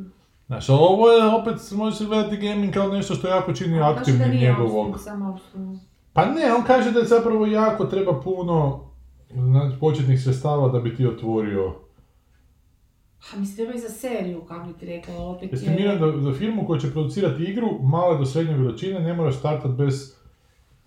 znaš, 0.46 0.68
ovo 0.68 1.08
je 1.08 1.34
opet, 1.34 1.54
možeš 1.72 2.08
gledati 2.08 2.36
gaming 2.36 2.74
kao 2.74 2.88
nešto 2.88 3.14
što 3.14 3.28
jako 3.28 3.52
čini 3.52 3.80
aktivnim 3.80 4.30
njegovog. 4.30 5.00
Pa 6.12 6.24
ne, 6.24 6.54
on 6.58 6.62
kaže 6.66 6.90
da 6.90 6.98
je 6.98 7.06
zapravo 7.06 7.46
jako 7.46 7.84
treba 7.84 8.20
puno 8.20 8.86
znači, 9.34 9.78
početnih 9.80 10.22
sredstava 10.22 10.68
da 10.68 10.80
bi 10.80 10.96
ti 10.96 11.06
otvorio. 11.06 11.74
A 13.34 13.38
mislim, 13.38 13.56
treba 13.56 13.78
i 13.78 13.80
za 13.80 13.88
seriju, 13.88 14.40
kako 14.40 14.66
bi 14.66 14.72
ti 14.72 14.86
rekla, 14.86 15.14
opet 15.18 15.52
je... 15.52 15.56
Estimiram 15.56 15.98
da 15.98 16.20
za 16.20 16.38
firmu 16.38 16.66
koja 16.66 16.80
će 16.80 16.92
producirati 16.92 17.42
igru, 17.42 17.78
male 17.82 18.18
do 18.18 18.26
srednje 18.26 18.56
veličine, 18.56 19.00
ne 19.00 19.14
moraš 19.14 19.38
startat 19.38 19.70
bez 19.70 20.15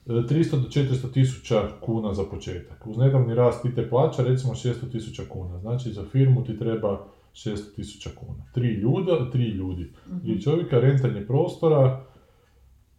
300 0.06 0.52
do 0.52 0.68
400 0.68 1.14
tisuća 1.14 1.70
kuna 1.82 2.14
za 2.14 2.24
početak. 2.24 2.88
Uz 2.88 2.98
nedavni 2.98 3.36
rast 3.36 3.66
IT 3.66 3.90
plaća, 3.90 4.24
recimo 4.24 4.54
600 4.54 4.92
tisuća 4.92 5.24
kuna. 5.30 5.60
Znači 5.60 5.92
za 5.92 6.04
firmu 6.12 6.44
ti 6.44 6.58
treba 6.58 7.06
600 7.34 7.76
tisuća 7.76 8.10
kuna. 8.16 8.44
Tri 8.54 8.68
ljuda, 8.68 9.32
tri 9.32 9.50
ljudi. 9.50 9.92
Tri 10.24 10.42
čovjeka, 10.42 10.80
rentanje 10.80 11.26
prostora, 11.26 12.06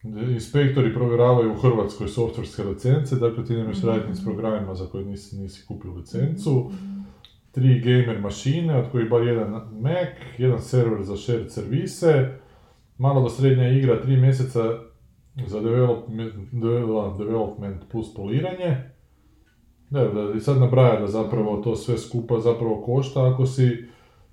e, 0.05 0.32
inspektori 0.32 0.94
provjeravaju 0.94 1.53
u 1.53 1.61
Hrvatskoj 1.61 2.09
softverske 2.09 2.64
licence, 2.64 3.16
dakle 3.16 3.44
ti 3.44 3.55
nemaš 3.55 3.82
raditi 3.82 4.14
s 4.14 4.24
programima 4.24 4.74
za 4.74 4.86
koje 4.86 5.05
nisi, 5.05 5.36
nisi 5.36 5.66
kupio 5.66 5.92
licencu. 5.92 6.70
Tri 7.51 7.80
gamer 7.80 8.20
mašine, 8.20 8.76
od 8.76 8.90
kojih 8.92 9.11
bar 9.11 9.22
jedan 9.22 9.51
Mac, 9.80 10.09
jedan 10.38 10.61
server 10.61 11.03
za 11.03 11.16
shared 11.16 11.53
servise, 11.53 12.38
malo 12.98 13.22
do 13.22 13.28
srednja 13.28 13.68
igra, 13.68 14.03
tri 14.03 14.16
mjeseca 14.16 14.89
za 15.38 15.60
development, 15.60 16.32
devel- 16.52 16.84
development 17.18 17.82
plus 17.90 18.14
poliranje. 18.14 18.76
Da, 19.90 20.00
da, 20.00 20.32
i 20.36 20.40
sad 20.40 20.58
nabraja 20.58 21.00
da 21.00 21.06
zapravo 21.06 21.56
to 21.56 21.76
sve 21.76 21.98
skupa 21.98 22.38
zapravo 22.38 22.82
košta 22.82 23.26
ako 23.26 23.46
si 23.46 23.84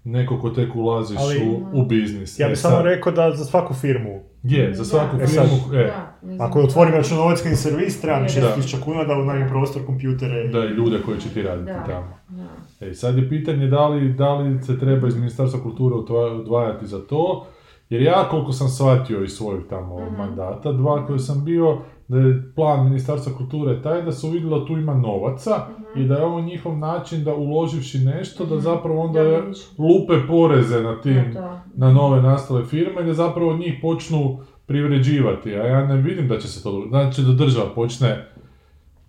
neko 0.04 0.40
ko 0.40 0.50
tek 0.50 0.76
ulaziš 0.76 1.18
Ali- 1.20 1.50
u, 1.74 1.82
u 1.82 1.86
biznis. 1.86 2.40
Ja 2.40 2.46
E 2.46 2.50
bih 2.50 2.60
sad- 2.60 2.72
samo 2.72 2.84
rekao 2.84 3.12
da 3.12 3.32
za 3.32 3.46
svaku 3.46 3.74
firmu, 3.74 4.20
Je, 4.44 4.74
za 4.74 4.86
svaku 4.86 5.18
Da. 5.18 5.24
E 5.24 5.28
sad- 5.28 5.50
firmu, 5.50 5.76
e, 5.76 5.84
Da, 5.84 6.16
ako 6.40 6.60
otvorim 6.62 6.94
računovodstveni 6.94 7.56
servis, 7.56 8.02
treba 8.02 8.18
mi 8.18 8.26
Da. 8.26 8.30
6000 8.32 8.80
kuna 8.80 9.04
da 9.04 9.14
unajmim 9.14 9.48
prostor, 9.50 9.86
kompjutere. 9.86 10.48
da 10.48 10.60
i 10.60 10.70
ljude 10.70 10.98
koji 11.02 11.20
će 11.20 11.30
ti 11.30 11.42
raditi 11.42 11.72
Da. 11.72 11.84
tamo. 11.84 12.18
Da. 12.30 12.48
E, 12.82 12.94
sad 12.94 13.18
je 13.18 13.30
pitanje 13.30 13.68
da 13.68 13.88
li, 13.88 14.10
da 14.10 14.36
li 14.36 14.64
se 14.64 14.80
treba 14.80 15.08
iz 15.08 15.16
Ministarstva 15.16 15.60
kulture 15.62 15.96
odva- 15.96 16.32
odvajati 16.34 16.88
za 16.88 17.00
to, 17.00 17.46
jer 17.90 18.02
ja 18.02 18.28
koliko 18.30 18.52
sam 18.52 18.68
shvatio 18.70 19.24
iz 19.24 19.32
svojeg 19.32 19.68
tamo 19.68 20.00
Mhm. 20.02 20.16
mandata, 20.18 20.72
dva 20.72 21.06
koje 21.06 21.20
sam 21.20 21.46
bio, 21.46 21.78
da 22.08 22.18
je 22.18 22.52
plan 22.56 22.86
Ministarstva 22.86 23.34
kulture 23.34 23.82
taj 23.82 24.02
da 24.02 24.12
su 24.12 24.30
vidjeli 24.30 24.60
da 24.60 24.66
tu 24.66 24.74
ima 24.74 24.94
novaca 24.96 25.52
Mhm. 25.70 26.02
i 26.02 26.08
da 26.08 26.16
je 26.16 26.24
ovo 26.24 26.42
njihov 26.42 26.78
način 26.78 27.24
da 27.24 27.36
uloživši 27.36 28.00
nešto, 28.00 28.46
da 28.46 28.60
zapravo 28.60 29.02
onda 29.02 29.24
Da 29.24 29.30
vidiš. 29.30 29.58
lupe 29.78 30.28
poreze 30.28 30.82
na 30.82 31.02
tim, 31.02 31.24
Da, 31.26 31.40
da. 31.42 31.64
na 31.78 31.92
nove 31.92 32.22
nastale 32.22 32.66
firme 32.66 33.02
i 33.02 33.06
da 33.06 33.14
zapravo 33.14 33.54
njih 33.56 33.74
počnu 33.82 34.38
privređivati, 34.68 35.50
a 35.52 35.64
ja 35.64 35.86
ne 35.86 35.96
vidim 35.98 36.28
da 36.28 36.38
će 36.38 36.48
se 36.48 36.64
to 36.64 36.72
dogoditi. 36.72 36.90
Znači 36.90 37.22
da 37.22 37.34
država 37.36 37.70
počne 37.70 38.26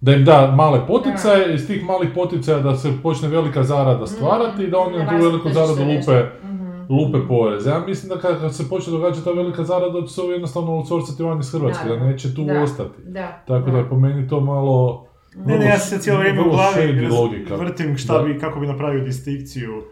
da 0.01 0.12
im 0.12 0.24
da 0.24 0.53
male 0.53 0.87
poticaje, 0.87 1.55
iz 1.55 1.66
tih 1.66 1.85
malih 1.85 2.09
poticaja 2.14 2.59
da 2.61 2.76
se 2.76 2.93
počne 3.03 3.29
velika 3.29 3.62
zarada 3.62 4.07
stvarati 4.07 4.64
i 4.64 4.70
da 4.70 4.79
oni 4.79 4.99
Na 4.99 5.09
tu 5.09 5.14
veliku 5.16 5.49
zaradu 5.51 5.72
lupe, 5.83 6.22
Mhm. 6.43 6.48
Lupe 6.89 7.18
poreze. 7.28 7.70
Ja 7.70 7.78
mislim 7.86 8.09
da 8.09 8.18
kad 8.20 8.41
kad 8.41 8.55
se 8.57 8.68
počne 8.68 8.93
događati 8.93 9.24
ta 9.24 9.30
velika 9.32 9.64
zarada, 9.64 10.01
da 10.01 10.07
će 10.07 10.14
se 10.14 10.20
ovo 10.20 10.32
jednostavno 10.32 10.72
outsourcati 10.72 11.22
van 11.22 11.41
iz 11.41 11.53
Hrvatske, 11.53 11.84
da 11.84 11.91
Naravno. 11.91 12.11
neće 12.12 12.34
tu 12.34 12.45
Da. 12.45 12.62
ostati. 12.62 13.03
Da, 13.05 13.45
Tako 13.47 13.70
da 13.70 13.78
je 13.78 13.89
po 13.89 13.99
meni 13.99 14.28
to 14.28 14.41
malo... 14.41 15.07
Ne, 15.36 15.59
ne, 15.59 15.66
ja 15.66 15.78
se 15.78 15.99
cijelo 15.99 16.18
vrijeme 16.20 16.41
u 16.41 16.51
glavi 16.51 17.07
vrtim 17.51 17.97
šta 17.97 18.18
Da. 18.18 18.24
bi, 18.24 18.39
kako 18.39 18.61
bi 18.61 18.66
napravio 18.66 19.05
distinkciju. 19.05 19.82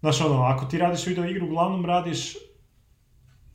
Znaš 0.00 0.20
ono, 0.20 0.42
ako 0.42 0.64
ti 0.64 0.78
radiš 0.78 1.06
video 1.06 1.24
igru, 1.24 1.46
uglavnom 1.46 1.86
radiš, 1.86 2.36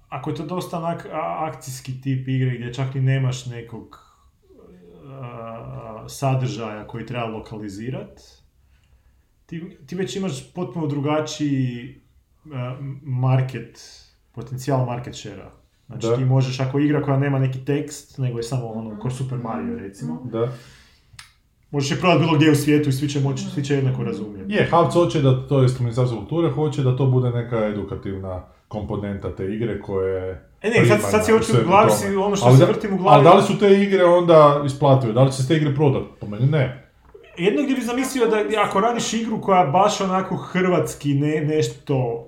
ako 0.09 0.29
je 0.29 0.35
to 0.35 0.45
dosta 0.45 0.77
onak 0.77 1.07
akcijski 1.39 2.01
tip 2.01 2.27
igre 2.27 2.55
gdje 2.55 2.73
čak 2.73 2.93
ni 2.93 3.01
nemaš 3.01 3.45
nekog 3.45 3.99
a, 5.21 6.05
sadržaja 6.07 6.87
koji 6.87 7.05
treba 7.05 7.25
lokalizirat, 7.25 8.19
ti, 9.45 9.77
ti 9.87 9.95
već 9.95 10.15
imaš 10.15 10.53
potpuno 10.53 10.87
drugačiji 10.87 12.01
market, 13.03 13.79
potencijal 14.31 14.85
market 14.85 15.15
share 15.15 15.43
Znači 15.87 16.07
Da. 16.07 16.15
ti 16.15 16.25
možeš, 16.25 16.59
ako 16.59 16.79
je 16.79 16.85
igra 16.85 17.03
koja 17.03 17.17
nema 17.17 17.39
neki 17.39 17.59
tekst, 17.59 18.17
nego 18.17 18.39
je 18.39 18.43
samo 18.43 18.67
ono, 18.67 18.99
ko 18.99 19.09
Super 19.09 19.37
Mario 19.37 19.79
recimo, 19.79 20.21
Da. 20.31 20.47
Možeš 21.71 21.91
je 21.91 21.97
prodati 21.97 22.23
bilo 22.23 22.35
gdje 22.35 22.51
u 22.51 22.55
svijetu 22.55 22.89
i 22.89 22.91
svi 22.91 23.09
će, 23.09 23.19
moći, 23.19 23.43
svi 23.43 23.63
će 23.63 23.75
jednako 23.75 24.03
razumjeti. 24.03 24.53
Je, 24.53 24.67
Havc 24.71 24.93
hoće 24.93 25.21
da, 25.21 25.47
to 25.47 25.61
jest 25.61 25.79
Ministarstvo 25.79 26.17
kulture, 26.17 26.51
hoće 26.51 26.83
da 26.83 26.95
to 26.95 27.05
bude 27.05 27.29
neka 27.29 27.65
edukativna 27.65 28.43
komponenta 28.67 29.35
te 29.35 29.45
igre 29.45 29.81
koje... 29.81 30.47
E 30.61 30.69
ne, 30.69 30.85
sad, 30.85 31.01
sad 31.11 31.25
si 31.25 31.31
hoću 31.31 31.45
svemu 31.45 31.65
u 31.65 31.67
glavi, 31.67 31.91
si, 31.91 32.15
ono 32.15 32.35
što 32.35 32.45
Ali 32.45 32.57
se 32.57 32.65
vrtim 32.65 32.93
u 32.93 32.97
glavi... 32.97 33.15
Ali 33.15 33.23
da 33.23 33.33
li 33.33 33.43
su 33.43 33.59
te 33.59 33.83
igre 33.83 34.05
onda 34.05 34.61
isplative? 34.65 35.13
Da 35.13 35.23
li 35.23 35.31
će 35.31 35.37
se 35.37 35.47
te 35.47 35.55
igre 35.55 35.75
prodati? 35.75 36.05
Po 36.19 36.27
meni 36.27 36.45
ne. 36.45 36.83
Jedno 37.37 37.63
gdje 37.63 37.75
bi 37.75 37.81
zamislio 37.81 38.27
da 38.27 38.61
ako 38.65 38.79
radiš 38.79 39.13
igru 39.13 39.41
koja 39.41 39.65
baš 39.65 40.01
onako 40.01 40.35
hrvatski 40.35 41.13
ne, 41.13 41.41
nešto... 41.41 42.26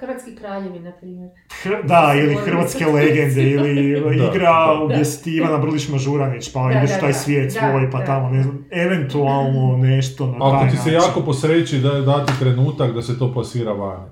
Hrvatski 0.00 0.34
kraljevi, 0.34 0.78
na 0.80 0.92
primjer. 0.92 1.28
Hr- 1.64 1.84
da, 1.84 2.12
ili 2.16 2.34
hrvatske 2.36 2.86
legende, 2.86 3.42
ili 3.42 3.90
igra 4.28 4.52
da. 4.78 4.86
gdje 4.88 5.04
si 5.04 5.24
ti 5.24 5.30
Ivana 5.32 5.58
Brlić 5.58 5.88
Mažuranić, 5.88 6.52
pa 6.52 6.62
Da, 6.64 6.72
ideš 6.72 6.90
da, 6.90 6.96
u 6.96 7.00
taj 7.00 7.08
da. 7.08 7.14
svijet 7.14 7.44
Da, 7.44 7.60
svoj, 7.60 7.90
pa 7.90 7.98
da. 7.98 8.04
tamo, 8.04 8.28
ne 8.30 8.42
znam, 8.42 8.64
eventualno 8.72 9.76
nešto 9.86 10.26
na 10.28 10.36
Ako 10.38 10.50
taj 10.52 10.70
ti 10.70 10.76
se 10.76 10.82
način. 10.82 10.94
jako 11.00 11.20
posreći 11.20 11.78
da 11.78 11.90
je 11.90 12.02
dati 12.02 12.32
trenutak 12.38 12.92
da 12.92 13.02
se 13.02 13.18
to 13.18 13.32
plasira 13.32 13.72
vani. 13.72 14.04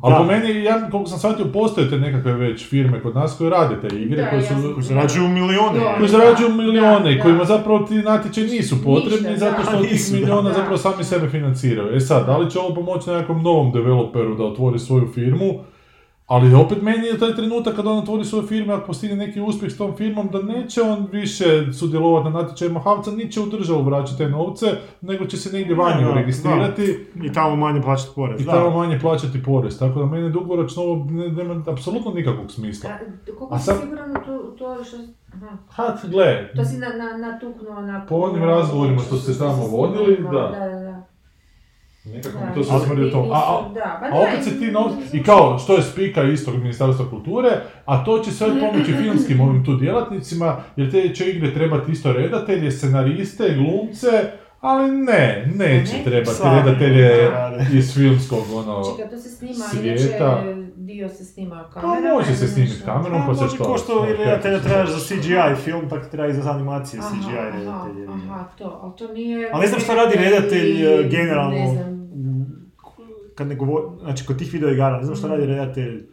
Ali 0.00 0.14
po 0.14 0.24
meni, 0.24 0.64
ja 0.64 0.90
koliko 0.90 1.08
sam 1.10 1.18
shvatio, 1.18 1.46
postoje 1.52 1.90
te 1.90 1.98
nekakve 1.98 2.32
već 2.32 2.68
firme 2.68 3.00
kod 3.02 3.14
nas 3.14 3.34
koje 3.38 3.50
rade 3.50 3.88
te 3.88 3.96
igre, 3.96 4.22
Da, 4.22 4.30
koje 4.30 4.42
su... 4.42 4.54
Koji 4.74 4.84
zarađuju 4.84 5.28
milijone. 5.28 5.78
Da. 5.78 5.94
koji 5.98 6.08
zarađuju 6.08 6.54
milijone 6.54 7.12
i 7.12 7.16
da. 7.16 7.22
kojima 7.22 7.44
zapravo 7.44 7.78
ti 7.78 7.94
natječaji 7.94 8.46
nisu 8.46 8.84
potrebni 8.84 9.30
Ništa, 9.30 9.50
zato 9.50 9.62
što 9.62 9.76
od 9.76 9.88
tih 9.88 10.26
Da. 10.26 10.52
zapravo 10.52 10.76
sami 10.76 11.04
sebe 11.04 11.28
financiraju. 11.28 11.96
E 11.96 12.00
sad, 12.00 12.26
da 12.26 12.36
li 12.36 12.50
će 12.50 12.58
ovo 12.58 12.74
pomoći 12.74 13.10
nekakvom 13.10 13.42
novom 13.42 13.72
developeru 13.72 14.34
da 14.34 14.44
otvori 14.44 14.78
svoju 14.78 15.08
firmu? 15.14 15.54
Ali 16.28 16.54
opet 16.54 16.82
meni 16.82 17.06
je 17.06 17.18
taj 17.18 17.34
trenutak 17.34 17.76
kad 17.76 17.86
on 17.86 17.98
otvori 17.98 18.24
svoju 18.24 18.46
firmu, 18.46 18.72
ako 18.72 18.86
postigne 18.86 19.16
neki 19.16 19.40
uspjeh 19.40 19.72
s 19.72 19.78
tom 19.78 19.96
firmom, 19.96 20.28
da 20.32 20.42
neće 20.42 20.82
on 20.82 21.08
više 21.12 21.72
sudjelovati 21.72 22.24
na 22.30 22.42
natječajima 22.42 22.80
Havca, 22.80 23.10
niće 23.10 23.40
u 23.40 23.46
državu 23.46 23.82
vraćati 23.82 24.18
te 24.18 24.28
novce, 24.28 24.66
nego 25.00 25.26
će 25.26 25.36
se 25.36 25.58
negdje 25.58 25.74
vanje 25.74 26.04
Da, 26.04 26.08
da, 26.08 26.14
registrirati 26.14 27.06
I 27.22 27.32
tamo 27.32 27.56
manje 27.56 27.82
plaćati 27.82 28.10
porez. 28.14 28.40
i 28.40 28.44
da. 28.44 28.52
tamo 28.52 28.70
manje 28.70 28.98
plaćati 29.00 29.42
porez. 29.42 29.78
Tako 29.78 29.98
da 30.00 30.06
meni 30.06 30.30
dugoročno 30.30 30.82
ovo 30.82 31.06
ne- 31.10 31.28
nema 31.28 31.62
apsolutno 31.66 32.10
nikakvog 32.10 32.50
smisla. 32.50 32.90
A, 32.90 32.98
koliko 33.38 33.58
si 33.58 33.70
siguran 33.80 34.10
u 34.10 34.14
to, 34.26 34.38
to 34.58 34.84
što... 34.84 34.96
Aha. 35.34 35.56
Ha, 35.70 35.96
gle, 36.08 36.50
To 36.56 36.64
si 36.64 36.76
na, 36.76 36.88
na, 36.88 37.28
natuknuo 37.28 37.80
na... 37.80 38.06
Po 38.08 38.16
onim 38.16 38.44
razgovorima 38.44 38.98
što 39.00 39.16
ste 39.16 39.38
tamo 39.38 39.66
vodili, 39.66 40.18
da. 40.32 41.07
Nekako 42.08 42.38
mi 42.40 42.54
to 42.54 42.64
se 42.64 42.86
smrdi 42.86 43.02
o 43.02 43.10
tom. 43.10 43.22
A, 43.24 43.34
a, 43.34 43.68
pa 44.00 44.06
A 44.06 44.10
da, 44.10 44.16
opet 44.18 44.44
se 44.44 44.58
ti 44.58 44.66
novci, 44.66 45.16
i 45.16 45.22
kao, 45.22 45.58
što 45.58 45.74
je 45.74 45.82
spika 45.82 46.22
istog 46.24 46.56
Ministarstva 46.56 47.10
kulture, 47.10 47.50
a 47.84 48.04
to 48.04 48.18
će 48.18 48.30
sve 48.30 48.48
pomoći 48.60 48.92
filmskim 48.94 49.40
ovim 49.40 49.64
tu 49.64 49.76
djelatnicima, 49.76 50.56
jer 50.76 50.90
te 50.90 51.08
će 51.08 51.26
igre 51.26 51.54
trebati 51.54 51.92
isto 51.92 52.12
redatelje, 52.12 52.70
scenariste, 52.70 53.54
glumce, 53.54 54.08
ali 54.60 54.90
ne, 54.92 55.22
neće 55.48 55.92
Ne? 55.94 56.04
trebati 56.04 56.30
redatelje 56.56 57.30
iz 57.72 57.94
filmskog, 57.94 58.38
ono... 58.54 58.82
Čekaj, 58.86 59.10
to 59.10 59.18
se 59.18 59.28
snima, 59.28 59.54
svijeta. 59.54 60.42
dio 60.76 61.08
se 61.08 61.24
snima 61.24 61.64
Pa 61.74 61.80
kamerom. 61.80 62.12
može 62.12 62.34
se 62.34 62.48
snimiti 62.48 62.72
nešto? 62.72 62.86
kamerom, 62.86 63.20
Pa 63.20 63.26
pa 63.26 63.34
se 63.34 63.42
može 63.42 63.54
što... 63.54 63.64
ko 63.64 63.78
što 63.78 64.06
i 64.06 64.16
redatelja 64.16 64.60
trebaš 64.60 64.88
za 64.88 64.98
CGI 65.06 65.32
film, 65.64 65.88
tako 65.90 66.06
treba 66.06 66.28
i 66.28 66.34
za 66.34 66.50
animacije 66.50 67.00
Aha, 67.00 67.08
CGI 67.10 67.24
aha, 67.28 67.44
redatelje. 67.48 68.06
Aha, 68.08 68.44
to, 68.58 68.80
ali 68.82 68.92
to 68.98 69.14
nije... 69.14 69.50
Ali 69.52 69.60
ne 69.60 69.66
znam 69.66 69.80
šta 69.80 69.94
radi 69.94 70.18
redatelj 70.18 70.70
i- 70.72 70.84
e, 70.84 71.02
generalno, 71.04 71.50
Ne 71.50 71.68
znam, 71.68 71.97
kad 73.38 73.46
ne 73.48 73.54
govor, 73.54 73.82
znači 74.00 74.26
kod 74.26 74.38
tih 74.38 74.52
video 74.52 74.70
igara, 74.70 74.96
ne 74.98 75.04
znam 75.04 75.16
šta 75.16 75.28
radi 75.28 75.46
redatelj 75.46 76.06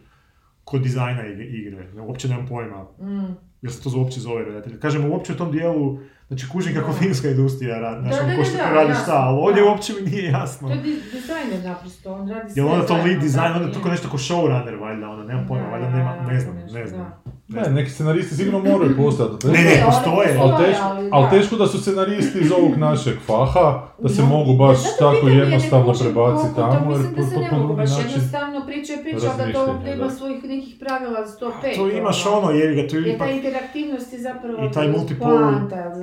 kod 0.64 0.82
dizajna 0.82 1.22
ig- 1.22 1.60
igre, 1.60 1.86
uopće 2.00 2.28
nemam 2.28 2.46
pojma, 2.46 2.82
mm. 3.00 3.34
jel 3.62 3.72
se 3.72 3.82
to 3.82 3.90
uopće 3.98 4.20
zove 4.20 4.44
redatelj. 4.44 4.78
Kažem, 4.80 5.10
uopće 5.10 5.32
u 5.32 5.36
tom 5.36 5.52
dijelu, 5.52 5.98
znači 6.28 6.48
kužim 6.48 6.74
kako 6.74 6.92
filmska 6.92 7.28
industrija 7.28 7.78
radi, 7.78 8.08
znači 8.08 8.36
ko 8.38 8.44
što 8.44 8.58
radi 8.58 8.90
jasno, 8.90 9.02
šta, 9.02 9.16
ali 9.16 9.38
ovdje 9.40 9.62
uopće 9.62 9.92
mi 9.92 10.10
nije 10.10 10.24
jasno. 10.24 10.68
To 10.68 10.74
je 10.74 10.80
di- 10.80 11.02
dizajner 11.12 11.64
naprosto, 11.64 12.12
on 12.12 12.28
radi 12.28 12.52
sve 12.52 12.62
Jel 12.62 12.72
onda 12.72 12.86
to 12.86 12.94
lead 12.94 13.06
tako 13.34 13.54
onda 13.54 13.66
je 13.68 13.72
to 13.82 13.88
nešto 13.90 14.08
ko 14.08 14.16
showrunner 14.18 14.80
valjda, 14.80 15.08
onda 15.08 15.24
nemam 15.24 15.46
pojma, 15.48 15.64
Da, 15.64 15.70
valjda 15.70 15.86
da, 15.90 15.96
nema, 15.96 16.16
ne 16.28 16.40
znam, 16.40 16.56
ne 16.72 16.86
znam. 16.86 17.12
Da. 17.48 17.60
Ne, 17.60 17.70
neki 17.70 17.90
scenaristi 17.90 18.34
sigurno 18.34 18.70
moraju 18.70 18.96
postati. 18.96 19.46
Ne, 19.46 19.52
ne, 19.52 19.82
postoje. 19.86 20.38
Ali 20.40 20.64
teško, 20.64 20.84
ali 21.12 21.24
da. 21.24 21.30
teško 21.30 21.56
da 21.56 21.66
su 21.66 21.80
scenaristi 21.80 22.38
iz 22.38 22.52
ovog 22.52 22.76
našeg 22.76 23.14
faha, 23.26 23.82
da 23.98 24.08
se 24.08 24.22
No, 24.22 24.28
mogu 24.28 24.56
baš 24.56 24.78
zato 24.78 24.96
tako 24.98 25.28
jednostavno 25.28 25.92
prebaciti 25.92 26.54
to, 26.54 26.60
tamo, 26.62 26.90
jer 26.92 27.00
Mislim 27.00 27.14
da 27.14 27.22
se 27.22 27.38
ne 27.38 27.50
mogu 27.58 27.74
baš 27.76 27.90
način. 27.90 28.04
jednostavno 28.06 28.66
priča 28.66 28.92
i 28.92 29.02
priča, 29.02 29.26
da 29.38 29.52
to 29.52 29.66
razmišljanja, 29.66 29.94
ima 29.94 30.04
da. 30.04 30.10
svojih 30.10 30.44
nekih 30.44 30.74
pravila 30.80 31.26
za 31.26 31.46
105. 31.46 31.76
To 31.76 31.90
imaš 31.90 32.26
ono, 32.26 32.50
jebi 32.50 32.82
ga, 32.82 32.88
tu 32.88 32.96
Jer 32.96 33.06
ipak 33.06 33.28
ta 33.28 33.32
interaktivnost 33.32 34.12
je 34.12 34.18
zapravo 34.18 34.66
i 34.66 34.72
taj 34.72 34.88
multiple 34.88 35.38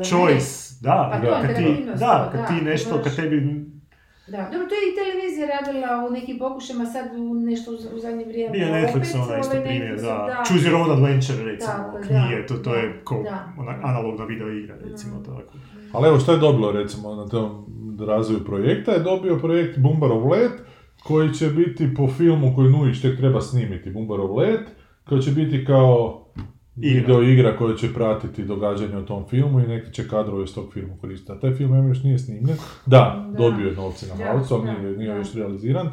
choice, 0.04 0.76
da, 0.82 1.10
Pa 1.12 1.18
to, 1.28 1.32
kad 1.42 1.56
ti, 1.56 1.62
interaktivnost, 1.62 2.00
da, 2.00 2.26
to, 2.26 2.32
kad 2.32 2.42
da, 2.42 2.48
ti 2.48 2.58
to 2.60 2.66
nešto, 2.66 3.00
kad 3.04 3.16
tebi, 3.16 3.66
Da, 4.28 4.38
dobro, 4.52 4.68
to 4.70 4.76
je 4.76 4.84
i 4.90 4.96
televizija 5.02 5.46
radila 5.56 6.08
u 6.08 6.12
nekim 6.12 6.38
pokušajima, 6.40 6.86
sad 6.86 7.06
u 7.20 7.34
nešto 7.34 7.72
u, 7.72 7.96
u 7.96 8.00
zadnje 8.00 8.26
vrijeme. 8.26 8.52
bio 8.58 8.68
Netflix 8.68 9.06
opet, 9.10 9.16
ona 9.30 9.40
isto 9.40 9.52
primjer, 9.62 9.96
Netflix, 9.96 10.02
da, 10.02 10.44
Choose 10.48 10.70
Your 10.70 10.76
Own 10.76 10.92
Adventure, 10.92 11.44
recimo, 11.52 11.74
Tako, 11.74 11.98
da, 11.98 12.04
knjige, 12.04 12.46
to, 12.48 12.58
to 12.58 12.76
je 12.76 12.88
da, 12.88 13.04
ko 13.04 13.16
da, 13.16 13.54
da. 13.64 13.80
analogna 13.84 14.26
video 14.26 14.50
igra, 14.50 14.76
recimo, 14.84 15.20
Mm. 15.20 15.24
tako. 15.24 15.54
Ali 15.94 16.08
evo 16.08 16.20
što 16.20 16.32
je 16.32 16.38
dobilo 16.38 16.72
recimo 16.72 17.16
na 17.16 17.28
tom 17.28 17.66
razvoju 18.08 18.44
projekta, 18.46 18.92
je 18.92 19.00
dobio 19.00 19.38
projekt 19.38 19.80
Bumbarov 19.80 20.30
let, 20.30 20.52
koji 21.04 21.34
će 21.34 21.48
biti 21.48 21.94
po 21.96 22.08
filmu 22.08 22.54
koji 22.56 22.70
Nujić 22.72 23.02
tek 23.02 23.18
treba 23.18 23.42
snimiti, 23.42 23.90
Bumbarov 23.92 24.36
let, 24.38 24.62
koji 25.10 25.22
će 25.22 25.32
biti 25.32 25.66
kao. 25.66 26.23
Video 26.76 27.22
igra 27.24 27.58
koja 27.58 27.76
će 27.76 27.94
pratiti 27.94 28.44
događanje 28.44 28.98
u 28.98 29.06
tom 29.06 29.26
filmu 29.30 29.60
i 29.60 29.68
neki 29.68 29.94
će 29.94 30.08
kadrovi 30.08 30.44
iz 30.44 30.54
tog 30.54 30.74
filma 30.74 30.94
koristiti. 31.02 31.32
A 31.32 31.40
taj 31.40 31.54
film 31.54 31.88
još 31.88 32.04
nije 32.04 32.20
snimljen. 32.20 32.58
Da, 32.86 33.28
Da. 33.32 33.38
dobio 33.38 33.68
je 33.68 33.76
novce 33.76 34.08
na 34.08 34.26
Havcu, 34.26 34.54
ali 34.54 34.64
nije, 34.64 34.98
nije 34.98 35.16
još 35.16 35.34
realiziran. 35.34 35.90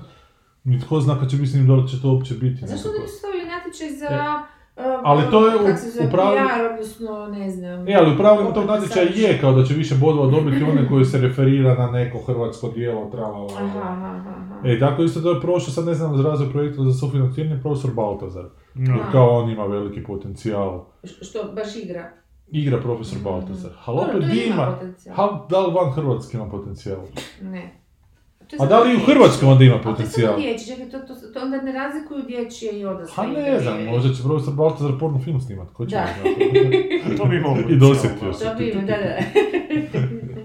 Ni 0.64 0.80
tko 0.80 1.00
zna 1.00 1.18
kad 1.20 1.30
će 1.30 1.36
biti 1.36 1.48
s 1.48 1.54
njim, 1.54 1.66
da 1.66 1.74
li 1.74 1.88
će 1.88 2.02
to 2.02 2.12
uopće 2.12 2.34
biti. 2.34 2.66
Zašto 2.66 2.88
nisu 2.88 3.16
stavili 3.18 3.44
natječaj 3.44 3.88
za... 3.98 4.06
E, 4.06 4.59
ali 5.02 5.22
to 5.30 5.48
je 5.48 5.56
u- 5.56 5.60
u 6.00 6.10
pravilu- 6.10 6.48
PR, 6.48 6.72
odnosno, 6.72 7.26
ne 7.28 7.50
znam... 7.50 7.88
E, 7.88 7.94
ali 7.94 8.14
u 8.14 8.18
pravilu 8.18 8.52
tog 8.52 8.64
natječaja 8.66 9.06
je 9.06 9.38
kao 9.40 9.52
da 9.52 9.64
će 9.64 9.74
više 9.74 9.94
bodova 9.96 10.26
dobiti 10.28 10.62
one 10.64 10.88
koji 10.88 11.04
se 11.04 11.18
referira 11.18 11.74
na 11.76 11.86
neko 11.88 12.18
hrvatsko 12.18 12.68
dijelo, 12.68 13.04
tralala. 13.06 13.50
Aha, 13.54 13.78
aha, 13.80 14.06
aha. 14.18 14.60
E, 14.64 14.78
tako 14.78 15.02
isto 15.02 15.20
da 15.20 15.30
je 15.30 15.40
prošao, 15.40 15.70
sad 15.70 15.86
ne 15.86 15.94
znam, 15.94 16.16
za 16.16 16.22
razvoj 16.22 16.50
projekta 16.50 16.82
za 16.82 16.92
sufinanciranje, 16.92 17.60
profesor 17.62 17.90
Baltazar. 17.92 18.44
Jer 18.76 18.98
kao 19.12 19.28
on 19.30 19.50
ima 19.50 19.64
veliki 19.64 20.02
potencijal. 20.04 20.84
Š- 21.04 21.18
Što, 21.22 21.38
baš 21.46 21.76
igra? 21.76 22.10
Igra 22.48 22.78
profesor 22.78 23.16
Mhm. 23.16 23.24
Baltazar. 23.24 23.70
Ali 23.84 23.96
Dobro, 23.96 24.16
opet 24.16 24.28
to 24.28 24.34
ima 24.36 24.54
ima, 24.54 24.72
potencijal. 24.72 25.16
ha, 25.16 25.46
da 25.50 25.60
li 25.60 25.74
van 25.74 25.90
Hrvatske 25.90 26.36
ima 26.36 26.48
potencijal? 26.48 26.98
Ne. 27.42 27.79
To 28.50 28.56
je 28.56 28.62
A 28.62 28.66
da 28.66 28.80
li 28.80 28.92
i 28.92 28.96
u. 28.96 29.00
Hrvatskoj 29.06 29.48
onda 29.48 29.64
ima 29.64 29.74
Ali 29.74 29.82
to 29.82 29.88
je 29.90 29.94
potencijal? 29.94 30.32
samo 30.32 30.42
dječje, 30.42 30.66
čekaj, 30.66 30.90
to, 30.90 30.98
to, 30.98 31.14
to 31.34 31.40
onda 31.42 31.62
ne 31.62 31.72
razlikuju 31.72 32.22
dječje 32.22 32.70
i 32.80 32.84
odrasle 32.84 33.14
Ha 33.24 33.30
igre. 33.30 33.42
ne 33.42 33.60
znam, 33.60 33.84
možda 33.84 34.14
će 34.14 34.22
profesor 34.22 34.54
Baltazar 34.54 34.92
porno 35.00 35.18
film 35.18 35.40
snimat, 35.40 35.68
ko 35.72 35.86
će 35.86 35.96
Da. 35.96 36.06
To 37.18 37.24
bi 37.24 37.40
moglo. 37.40 37.62
I 37.68 37.76
dosjetio 37.76 38.32
se. 38.32 38.44
To 38.44 38.54
bi 38.54 38.68
ima, 38.70 38.82
da, 38.82 38.96
da. 38.96 39.16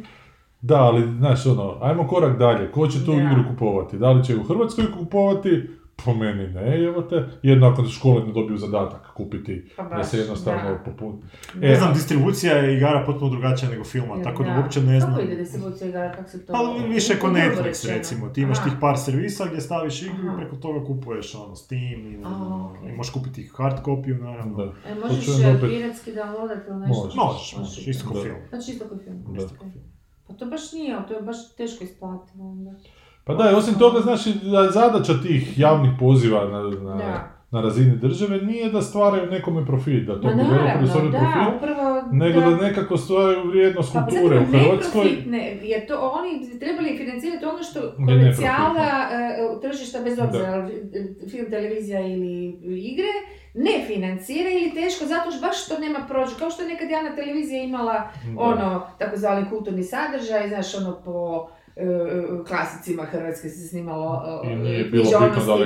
Da, 0.61 0.75
ali, 0.75 1.17
znaš, 1.17 1.45
ono, 1.45 1.77
ajmo 1.81 2.07
korak 2.07 2.37
dalje. 2.39 2.71
Ko 2.71 2.87
će 2.87 3.05
tu 3.05 3.11
igru 3.13 3.43
kupovati? 3.49 3.97
Da 3.97 4.11
li 4.11 4.23
će 4.25 4.35
u 4.35 4.43
Hrvatskoj 4.43 4.85
kupovati? 4.99 5.69
Po 6.05 6.13
meni 6.13 6.47
ne, 6.47 6.83
evo 6.83 7.01
te. 7.01 7.23
Jedno 7.43 7.67
ako 7.67 7.83
škole 7.85 8.25
ne 8.25 8.33
dobiju 8.33 8.57
zadatak 8.57 9.13
kupiti, 9.13 9.69
Pa 9.77 9.83
da 9.83 10.03
se 10.03 10.17
jednostavno 10.17 10.69
da. 10.69 10.77
popuni. 10.77 11.17
Ne 11.55 11.71
E, 11.71 11.75
znam, 11.75 11.93
distribucija 11.93 12.53
je 12.57 12.77
igara 12.77 13.03
potpuno 13.05 13.31
drugačija 13.31 13.71
nego 13.71 13.83
filma, 13.83 14.21
tako 14.23 14.43
da 14.43 14.59
uopće 14.61 14.81
ne 14.81 14.99
znam. 14.99 15.13
Kako 15.13 15.25
ide 15.25 15.35
distribucija 15.35 15.89
igara, 15.89 16.11
kako 16.11 16.29
se 16.29 16.45
to... 16.45 16.53
Ali 16.55 16.87
više 16.89 17.19
ko 17.19 17.27
Netflix 17.27 17.87
recimo, 17.87 18.29
ti 18.29 18.41
imaš 18.41 18.57
Aha. 18.57 18.69
tih 18.69 18.77
par 18.81 18.97
servisa 18.97 19.45
gdje 19.45 19.61
staviš 19.61 20.01
igru 20.01 20.33
i 20.33 20.37
preko 20.37 20.55
toga 20.55 20.85
kupuješ 20.85 21.35
ono 21.35 21.55
Steam 21.55 21.81
i, 22.07 22.11
ne 22.11 22.17
znam, 22.17 22.33
A, 22.33 22.45
ono, 22.45 22.89
i 22.89 22.91
možeš 22.91 23.13
kupiti 23.13 23.49
hard 23.57 23.81
kopiju 23.81 24.17
naravno. 24.17 24.57
Da. 24.57 24.63
E, 24.89 24.95
možeš 24.95 25.27
e, 25.27 25.59
piratski 25.61 26.11
downloadat 26.11 26.67
ili 26.67 26.79
nešto? 26.79 27.03
Možeš. 27.03 27.15
Možeš, 27.15 27.55
možeš, 27.57 27.87
isto 27.87 28.07
kao 28.07 28.17
Da. 28.17 28.23
film. 28.23 28.35
Znači 28.49 28.71
isto 28.71 28.85
kao 28.87 28.97
film. 28.97 29.23
Da. 29.27 29.37
isto 29.43 29.55
kao 29.59 29.69
film. 29.71 29.83
Pa 30.27 30.33
to 30.33 30.45
baš 30.45 30.71
nije, 30.73 30.97
to 31.07 31.13
je 31.13 31.21
baš 31.21 31.55
teško 31.55 31.83
isplativo 31.83 32.51
onda. 32.51 32.71
Pa 33.25 33.33
da, 33.33 33.57
osim 33.57 33.73
toga, 33.75 33.99
znaš, 33.99 34.25
da 34.25 34.71
zadaća 34.71 35.13
tih 35.23 35.59
javnih 35.59 35.91
poziva 35.99 36.45
na, 36.45 36.59
na, 36.61 36.95
Da. 36.95 37.31
na 37.51 37.61
razini 37.61 37.95
države 37.97 38.37
nije 38.37 38.69
da 38.69 38.81
stvaraju 38.81 39.31
nekome 39.31 39.65
profit, 39.65 40.05
da 40.05 40.13
to 40.13 40.27
bi 40.27 40.33
da, 40.35 40.77
profit, 40.77 41.57
upravo 41.57 42.01
nego 42.11 42.39
da 42.39 42.55
nekako 42.57 42.97
stvaraju 42.97 43.47
vrijednost 43.47 43.93
Pa 43.93 44.05
kulture 44.05 44.39
u 44.39 44.45
Hrvatskoj. 44.45 45.01
profit, 45.01 45.25
ne, 45.25 45.59
jer 45.63 45.87
to 45.87 46.11
oni 46.11 46.59
trebali 46.59 46.97
financirati 46.97 47.45
ono 47.45 47.63
što 47.63 47.79
komercijala 47.95 48.87
e, 49.11 49.61
tržišta 49.61 49.99
bez 49.99 50.19
obzira 50.19 50.57
Da. 50.57 50.67
film, 51.29 51.45
televizija 51.49 51.99
ili 52.01 52.45
igre 52.83 53.13
ne 53.55 53.85
financira 53.87 54.49
ili 54.51 54.71
teško 54.73 55.05
zato 55.05 55.31
što 55.31 55.41
baš 55.41 55.67
to 55.67 55.79
nema 55.79 55.99
prođu. 56.07 56.31
Kao 56.39 56.49
što 56.49 56.61
je 56.63 56.69
nekad 56.69 56.89
javna 56.89 57.15
televizija 57.15 57.63
imala 57.63 57.93
Da. 57.93 58.41
ono 58.41 58.87
takozvani 58.99 59.49
kulturni 59.49 59.83
sadržaj, 59.83 60.47
znaš 60.49 60.75
ono 60.75 61.01
po 61.05 61.47
klasicima 62.47 63.03
Hrvatske 63.03 63.49
se 63.49 63.67
snimalo 63.67 64.41
e, 64.43 64.51
I 64.51 64.55
nije 64.55 64.79
e, 64.79 64.81
i 64.81 65.11
tako 65.11 65.45
dalje, 65.45 65.65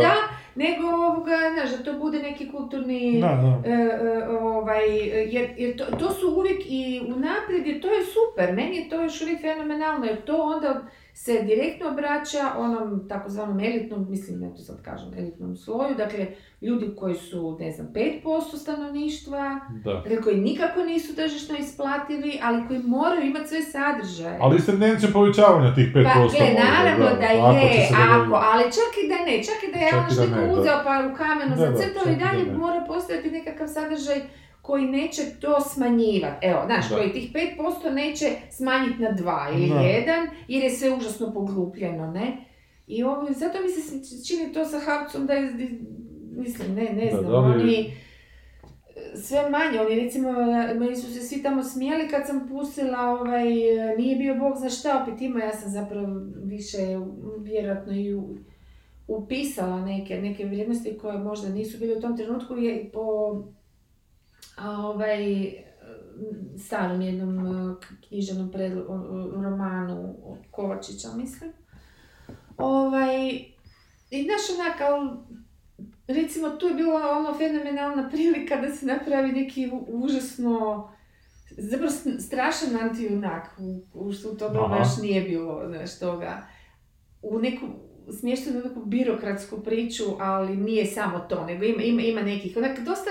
da. 0.00 0.14
nego 0.54 0.88
ovoga, 0.88 1.36
znaš, 1.54 1.70
da 1.70 1.84
to 1.84 1.98
bude 1.98 2.18
neki 2.18 2.50
kulturni 2.50 3.20
Da, 3.20 3.28
da. 3.28 3.70
E, 3.70 3.74
e, 3.74 4.28
ovaj, 4.28 4.96
jer, 5.32 5.50
jer 5.56 5.76
to, 5.76 5.84
to 5.84 6.12
su 6.12 6.34
uvijek 6.36 6.60
i 6.66 7.02
unaprijed, 7.16 7.66
jer 7.66 7.80
to 7.80 7.88
je 7.88 8.04
super, 8.04 8.54
meni 8.54 8.76
je 8.76 8.88
to 8.88 9.02
još 9.02 9.22
uvijek 9.22 9.40
fenomenalno, 9.40 10.06
jer 10.06 10.24
to 10.24 10.42
onda 10.42 10.82
se 11.18 11.42
direktno 11.42 11.88
obraća 11.88 12.42
onom 12.58 13.08
takozvanom 13.08 13.60
elitnom, 13.60 14.06
mislim, 14.10 14.42
ja 14.42 14.50
to 14.50 14.58
sad 14.58 14.82
kažem, 14.82 15.08
elitnom 15.18 15.56
sloju, 15.56 15.94
dakle, 15.96 16.26
ljudi 16.62 16.94
koji 16.96 17.14
su, 17.14 17.56
ne 17.60 17.70
znam, 17.70 17.88
5% 17.94 18.56
stanovništva, 18.56 19.60
Da. 19.84 19.92
dakle, 19.94 20.22
koji 20.22 20.36
nikako 20.36 20.80
nisu 20.82 21.14
tržišno 21.14 21.56
isplativi, 21.58 22.38
ali 22.42 22.66
koji 22.68 22.78
moraju 22.78 23.22
imati 23.22 23.48
sve 23.48 23.62
sadržaje. 23.62 24.38
Ali 24.40 24.60
s 24.60 24.66
tendencijom 24.66 25.12
povećavanja 25.12 25.74
tih 25.74 25.86
5% 25.94 26.04
Pa, 26.04 26.18
gle, 26.18 26.48
naravno 26.64 27.06
da, 27.16 27.26
je, 27.26 27.86
se 27.88 27.94
ako, 28.08 28.34
ali 28.52 28.64
čak 28.64 28.92
i 29.04 29.08
da 29.08 29.18
ne, 29.26 29.36
čak 29.44 29.58
i 29.68 29.72
da 29.72 29.78
je 29.78 29.90
Čak 29.90 29.98
ono 30.00 30.10
što 30.10 30.26
ne, 30.26 30.46
da. 30.46 30.52
uzeo 30.52 30.78
pa 30.84 31.08
u 31.12 31.16
kamenu 31.16 31.54
zacrtao 31.56 32.04
i 32.06 32.12
i 32.12 32.16
da 32.16 32.24
dalje 32.24 32.44
ne. 32.44 32.58
mora 32.58 32.84
postojati 32.88 33.30
nekakav 33.30 33.68
sadržaj 33.68 34.18
koji 34.68 34.84
neće 34.86 35.22
to 35.40 35.60
smanjivati. 35.62 36.46
Evo, 36.46 36.62
znaš, 36.66 36.88
Da. 36.88 36.96
koji 36.96 37.12
tih 37.12 37.32
5% 37.32 37.92
neće 37.92 38.24
smanjiti 38.50 39.02
na 39.02 39.12
2 39.12 39.54
ili 39.54 39.68
Da. 39.68 39.74
1, 39.74 40.04
jer 40.48 40.62
je 40.62 40.70
sve 40.70 40.90
užasno 40.90 41.32
poglupljeno, 41.32 42.10
ne? 42.10 42.36
I 42.86 43.02
ovo, 43.02 43.26
zato 43.30 43.58
mi 43.60 43.68
se 43.68 43.82
čini 44.26 44.52
to 44.52 44.64
sa 44.64 44.78
Havcom 44.80 45.26
da 45.26 45.32
je, 45.32 45.52
mislim, 46.32 46.74
ne, 46.74 46.82
ne 46.84 47.04
Da, 47.04 47.10
znam, 47.12 47.24
da 47.24 47.38
li- 47.38 47.54
oni 47.54 47.92
sve 49.16 49.50
manje, 49.50 49.80
oni 49.80 50.00
recimo, 50.00 50.32
meni 50.74 50.96
su 50.96 51.14
se 51.14 51.20
svi 51.20 51.42
tamo 51.42 51.62
smijeli 51.64 52.08
kad 52.08 52.26
sam 52.26 52.48
pustila 52.48 52.98
ovaj, 53.00 53.44
nije 53.98 54.16
bio 54.16 54.34
Bog 54.34 54.56
zna 54.56 54.70
šta, 54.70 55.02
opet 55.02 55.20
ima, 55.20 55.40
ja 55.40 55.52
sam 55.52 55.70
zapravo 55.70 56.06
više, 56.44 56.78
vjerojatno 57.40 57.92
i 57.94 58.14
u, 58.14 58.36
upisala 59.08 59.80
neke, 59.80 60.14
neke 60.16 60.44
vrijednosti 60.44 60.98
koje 60.98 61.18
možda 61.18 61.48
nisu 61.48 61.78
bile 61.78 61.96
u 61.96 62.00
tom 62.00 62.16
trenutku 62.16 62.56
je 62.56 62.90
po 62.92 63.02
a, 64.58 64.70
ovaj, 64.70 65.52
starom 66.58 67.00
jednom 67.00 67.46
e, 67.46 67.74
književnom 68.08 68.52
romanu 69.42 70.14
od 70.24 70.38
Kovačića, 70.50 71.08
mislim. 71.16 71.52
Ovaj, 72.56 73.28
I 74.10 74.22
znaš 74.22 74.58
onak, 74.58 74.80
al, 74.80 75.16
recimo 76.06 76.50
tu 76.50 76.66
je 76.66 76.74
bila 76.74 77.18
ono 77.18 77.38
fenomenalna 77.38 78.08
prilika 78.10 78.56
da 78.56 78.74
se 78.74 78.86
napravi 78.86 79.32
neki 79.32 79.70
užasno, 79.88 80.88
zapravo 81.58 81.92
strašan 82.18 82.76
antijunak, 82.80 83.44
u, 83.58 83.82
u 83.94 84.12
što 84.12 84.28
u 84.30 84.36
Aha. 84.64 84.78
još 84.78 85.02
nije 85.02 85.22
bilo, 85.22 85.68
znaš, 85.68 85.98
toga. 85.98 86.46
U 87.22 87.38
neku, 87.38 87.66
smještenu 88.20 88.62
neku 88.64 88.84
birokratsku 88.84 89.60
priču, 89.60 90.04
ali 90.18 90.56
nije 90.56 90.86
samo 90.86 91.18
to, 91.18 91.46
nego 91.46 91.64
ima, 91.64 91.82
ima, 91.82 92.02
ima 92.02 92.22
nekih, 92.22 92.56
onak, 92.56 92.80
dosta, 92.80 93.10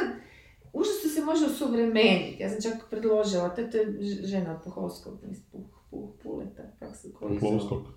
užasno 0.80 1.09
se 1.09 1.21
može 1.25 1.45
osuvremeniti. 1.45 2.43
Ja 2.43 2.49
sam 2.49 2.61
čak 2.61 2.89
predložila, 2.89 3.49
to, 3.49 3.63
to 3.63 3.78
je 3.78 3.97
žena 4.23 4.51
od 4.51 4.63
Puhovskog, 4.63 5.13
mislim, 5.30 5.45
Puh, 5.51 5.61
Puh, 5.91 6.09
Puleta, 6.23 6.63
kako 6.80 6.93
se 6.93 7.13
koji. 7.13 7.39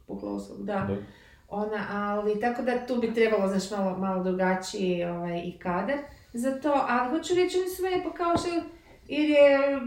Puhovskog, 0.07 0.64
da. 0.64 0.87
Da. 0.89 0.97
Ona, 1.49 1.87
ali 1.91 2.41
tako 2.41 2.62
da 2.62 2.87
tu 2.87 3.01
bi 3.01 3.14
trebalo, 3.14 3.49
znaš, 3.49 3.70
malo, 3.70 3.99
malo 3.99 4.24
drugačiji 4.24 5.05
ovaj, 5.05 5.43
i 5.45 5.59
kadar 5.59 5.99
za 6.33 6.61
to, 6.61 6.72
ali 6.89 7.11
hoću 7.11 7.35
reći, 7.35 7.59
oni 7.59 7.68
su 7.68 7.83
mene 7.83 8.05
pa 8.05 8.12
kao 8.12 8.37
što, 8.37 8.49
jer 9.07 9.31
je 9.31 9.81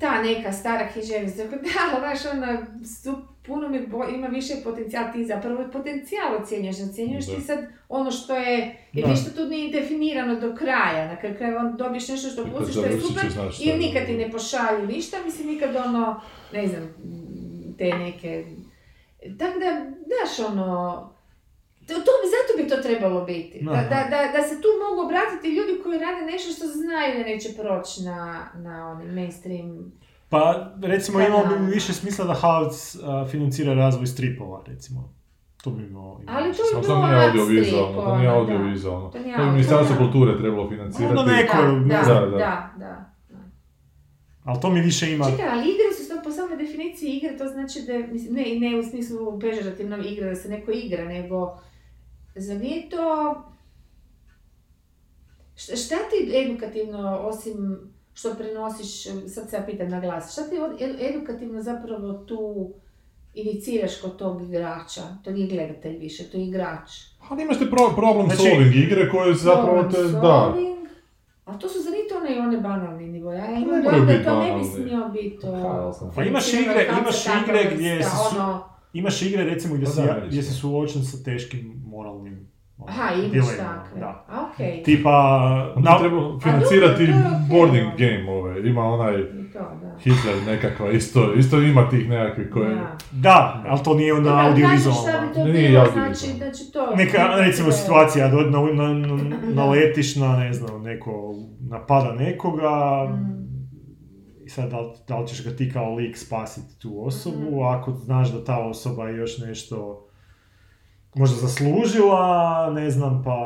ta 0.00 0.22
neka 0.22 0.52
stara 0.52 0.88
književnica, 0.92 1.44
da, 1.44 1.58
znaš, 1.98 2.34
ona, 2.34 2.66
su, 3.02 3.14
puno 3.46 3.68
mi 3.68 3.86
bo- 3.86 4.08
ima 4.08 4.26
više 4.26 4.54
potencijal, 4.64 5.04
ti 5.12 5.24
zapravo 5.24 5.64
potencijal 5.72 6.36
ocjenjuješ, 6.42 6.76
ocjenjuješ 6.90 7.26
ti 7.26 7.40
sad 7.40 7.58
ono 7.88 8.10
što 8.10 8.36
je, 8.36 8.76
jer 8.92 9.08
ništa 9.10 9.30
tu 9.30 9.44
nije 9.44 9.80
definirano 9.80 10.40
do 10.40 10.54
kraja, 10.56 11.08
na 11.08 11.16
kraju 11.16 11.36
krajeva 11.36 11.62
dobiješ 11.78 12.08
nešto 12.08 12.28
što 12.28 12.44
pustiš, 12.46 12.74
što 12.74 12.84
je 12.84 13.00
super, 13.00 13.24
i 13.60 13.78
nikad 13.78 14.06
ti 14.06 14.16
ne 14.16 14.30
pošalju 14.30 14.86
ništa, 14.86 15.16
mislim, 15.24 15.48
nikad 15.48 15.76
ono, 15.76 16.20
ne 16.52 16.68
znam, 16.68 16.88
te 17.78 17.84
neke 17.84 18.44
tako 19.38 19.58
da, 19.58 19.90
znaš 20.06 20.48
ono, 20.48 21.13
to, 21.88 21.94
to 22.06 22.12
bi, 22.20 22.26
zato 22.34 22.50
bi 22.58 22.68
to 22.68 22.88
trebalo 22.88 23.24
biti. 23.24 23.58
Da, 23.64 23.72
da, 23.72 23.98
da, 24.10 24.20
da 24.36 24.48
se 24.48 24.54
tu 24.62 24.68
mogu 24.84 25.06
obratiti 25.06 25.48
ljudi 25.48 25.82
koji 25.82 25.98
rade 25.98 26.22
nešto 26.32 26.52
što 26.52 26.66
znaju 26.66 27.18
da 27.18 27.24
neće 27.24 27.48
proći 27.60 28.02
na, 28.02 28.46
na 28.54 28.90
onim 28.90 29.14
mainstream. 29.14 29.92
Pa, 30.28 30.72
recimo, 30.82 31.18
da. 31.18 31.56
bi 31.56 31.72
više 31.74 31.92
smisla 31.92 32.24
da 32.24 32.34
Havc 32.34 32.96
a, 33.02 33.26
financira 33.30 33.74
razvoj 33.74 34.06
stripova, 34.06 34.62
recimo. 34.66 35.14
To 35.64 35.70
bi 35.70 35.82
imalo... 35.86 36.20
imalo 36.22 36.38
Ali 36.38 36.52
to 36.52 36.62
to 36.72 36.80
bilo 36.80 36.94
audiovizualno, 37.26 38.02
to 38.02 38.16
nije 38.16 38.30
ono, 38.30 38.40
audiovizualno. 38.40 39.08
To 39.08 39.18
To 39.18 39.38
audio- 39.38 39.52
Ministarstvo 39.52 39.96
kulture 39.96 40.38
trebalo 40.38 40.68
financirati. 40.68 41.18
Ono 41.18 41.22
neko, 41.32 41.56
Da, 41.56 41.72
ne 41.72 41.88
da, 41.88 42.20
da, 42.20 42.26
Da, 42.26 42.70
da. 42.78 43.10
Ali 44.44 44.60
to 44.60 44.70
mi 44.70 44.80
više 44.80 45.12
ima... 45.12 45.30
Čekaj, 45.30 45.48
ali 45.48 45.62
igre 45.62 45.88
su 45.96 46.08
to 46.08 46.22
po 46.24 46.30
samoj 46.30 46.56
definiciji 46.56 47.10
igre, 47.16 47.36
to 47.38 47.46
znači 47.46 47.78
da, 47.86 48.12
mislim, 48.12 48.34
ne, 48.34 48.44
ne 48.70 48.78
u 48.78 48.82
smislu 48.82 49.40
pežorativno 49.40 49.96
igre, 49.98 50.28
da 50.28 50.34
se 50.34 50.48
neko 50.48 50.70
igra, 50.70 51.04
nego, 51.04 51.58
zar 52.36 52.56
nije 52.56 52.90
to, 52.90 53.34
šta, 55.56 55.94
ti 55.94 56.36
edukativno, 56.36 57.18
osim 57.18 57.78
što 58.14 58.34
prenosiš, 58.34 59.02
sad 59.28 59.50
se 59.50 59.56
ja 59.56 59.62
pitam 59.62 59.88
na 59.88 60.00
glas, 60.00 60.32
šta 60.32 60.42
ti 60.42 60.56
edukativno 61.00 61.62
zapravo 61.62 62.12
tu 62.14 62.72
iniciraš 63.34 63.96
kod 63.96 64.16
tog 64.16 64.42
igrača? 64.42 65.02
To 65.24 65.30
nije 65.30 65.46
gledatelj 65.48 65.98
više, 65.98 66.24
to 66.24 66.36
je 66.36 66.44
igrač. 66.44 66.90
Ali 67.28 67.42
imaš 67.42 67.58
te 67.58 67.64
pro- 67.66 67.92
problem 67.96 68.26
Znači- 68.26 68.42
solving 68.42 68.74
igre 68.76 69.10
koje 69.10 69.34
zapravo 69.34 69.82
te, 69.82 69.88
Problem 69.88 70.12
da. 70.12 70.20
solving, 70.20 70.74
A 71.44 71.58
to 71.58 71.68
su 71.68 71.78
za 71.80 71.90
to 72.08 72.16
one 72.16 72.36
i 72.36 72.38
one 72.38 72.56
banalni 72.58 73.06
nivo. 73.06 73.32
Ja 73.32 73.46
imam 73.50 73.82
da 73.82 73.90
to 74.24 74.40
ne 74.40 74.58
bi 74.58 74.64
smio 74.64 75.08
biti 75.08 75.38
to... 75.40 75.94
Znam. 75.98 76.12
Pa 76.14 76.24
imaš 76.24 76.46
igre- 76.46 76.98
imaš 77.00 77.26
igre 77.26 77.70
gdje 77.74 78.02
si 78.02 78.10
su- 78.10 78.36
Ono, 78.36 78.73
Imaš 78.94 79.22
igre, 79.22 79.44
recimo, 79.44 79.74
gdje 79.74 79.84
Pa 79.84 79.90
si, 79.90 80.02
da, 80.02 80.22
gdje 80.26 80.42
si 80.42 80.52
suočen 80.52 81.04
sa 81.04 81.24
teškim 81.24 81.82
moralnim 81.86 82.48
ono, 82.78 82.90
aha, 82.92 83.14
imaš 83.14 83.46
takve. 83.46 84.00
Da. 84.00 84.24
A, 84.28 84.46
okej. 84.52 84.82
Tipa... 84.82 85.72
Na- 85.76 85.98
treba 85.98 86.40
financirati 86.42 87.02
okej, 87.02 87.14
boarding 87.50 87.86
game 87.98 88.30
ove. 88.30 88.68
Ima 88.68 88.82
onaj 88.84 89.14
to, 89.52 89.58
da. 89.58 89.98
Hitler 89.98 90.42
nekakva, 90.46 90.90
isto, 90.90 91.34
isto 91.34 91.60
ima 91.60 91.88
tih 91.90 92.08
nekakvih 92.08 92.50
koje... 92.50 92.74
Da. 92.74 92.96
Da, 93.12 93.64
ali 93.68 93.80
to 93.84 93.94
nije 93.94 94.14
onda 94.14 94.46
audiovizualno. 94.46 95.00
šta 95.00 95.26
bi 95.26 95.34
to 95.34 95.44
Nije 95.44 95.68
bilo, 95.70 95.86
znači, 95.92 96.26
znači 96.38 96.72
to... 96.72 96.96
Neka, 96.96 97.18
recimo, 97.36 97.72
situacija, 97.72 98.28
na, 98.28 98.60
na, 98.72 98.92
na, 98.92 99.36
naletiš 99.54 100.16
na, 100.16 100.36
ne 100.36 100.52
znam, 100.52 100.82
neko 100.82 101.34
napada 101.70 102.12
nekoga, 102.12 102.70
Mm. 103.10 103.43
I 104.44 104.48
sad 104.48 104.70
da 104.70 104.80
li, 104.80 104.90
da 105.08 105.18
li 105.18 105.26
ćeš 105.26 105.44
ga 105.44 105.50
ti 105.50 105.70
kao 105.72 105.94
lik 105.94 106.18
spasiti 106.18 106.78
tu 106.78 106.94
osobu, 106.98 107.36
Mhm. 107.46 107.62
ako 107.64 107.92
znaš 107.92 108.32
da 108.32 108.44
ta 108.44 108.58
osoba 108.58 109.08
je 109.08 109.16
još 109.16 109.38
nešto 109.38 110.06
možda 111.14 111.36
zaslužila, 111.38 112.26
ne 112.70 112.90
znam, 112.90 113.22
pa 113.24 113.38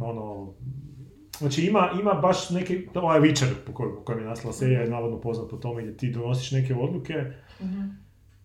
ono... 0.00 0.52
Znači 1.38 1.62
ima, 1.62 1.88
ima 2.00 2.12
baš 2.12 2.50
neki, 2.50 2.88
ovaj 2.94 3.20
Witcher 3.20 3.52
po 3.66 3.72
kojem, 3.72 3.94
po 3.94 4.02
kojem 4.02 4.20
je 4.20 4.26
nastala 4.26 4.52
serija 4.52 4.80
je 4.80 4.90
navodno 4.90 5.20
poznat 5.20 5.50
po 5.50 5.56
tome 5.56 5.82
gdje 5.82 5.96
ti 5.96 6.10
donosiš 6.10 6.50
neke 6.52 6.74
odluke 6.74 7.14
Mhm. 7.62 7.80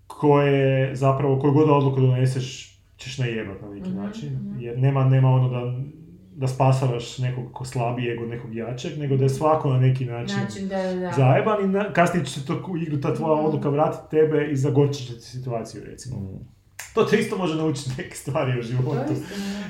koje 0.08 0.96
zapravo, 0.96 1.40
koju 1.40 1.54
god 1.54 1.70
odluku 1.70 2.02
doneseš 2.02 2.68
ćeš 2.98 3.18
najebat 3.18 3.62
na 3.62 3.70
neki 3.70 3.90
Mhm, 3.90 3.98
način. 3.98 4.34
mhm. 4.34 4.60
Jer 4.60 4.80
nema, 4.80 5.06
nema 5.06 5.30
ono 5.30 5.50
da, 5.50 5.80
da 6.36 6.48
spasavaš 6.48 7.18
nekog 7.18 7.54
ko 7.54 7.66
slabijeg 7.66 8.22
od 8.22 8.30
nekog 8.30 8.56
jačeg, 8.56 8.98
nego 9.00 9.18
da 9.18 9.24
je 9.24 9.30
svako 9.30 9.70
na 9.74 9.80
neki 9.80 10.06
način 10.06 10.38
Način 10.38 10.68
da, 10.68 10.94
da, 10.94 11.12
zajeban 11.12 11.64
i 11.64 11.68
na, 11.68 11.94
kasnije 11.94 12.26
će 12.26 12.40
se 12.40 12.46
to 12.46 12.64
u 12.68 12.78
igru 12.78 13.02
ta 13.02 13.16
tvoja 13.16 13.36
Mhm. 13.36 13.46
odluka 13.46 13.70
vratiti 13.70 14.10
tebe 14.12 14.48
i 14.52 14.56
zagorčit 14.56 15.08
će 15.08 15.14
ti 15.14 15.22
situaciju 15.22 15.84
recimo. 15.86 16.20
Mm. 16.20 16.46
To 16.94 17.04
te 17.04 17.20
isto 17.20 17.38
može 17.38 17.56
naučiti 17.56 17.90
neke 17.98 18.16
stvari 18.16 18.60
u 18.60 18.62
životu. 18.62 19.14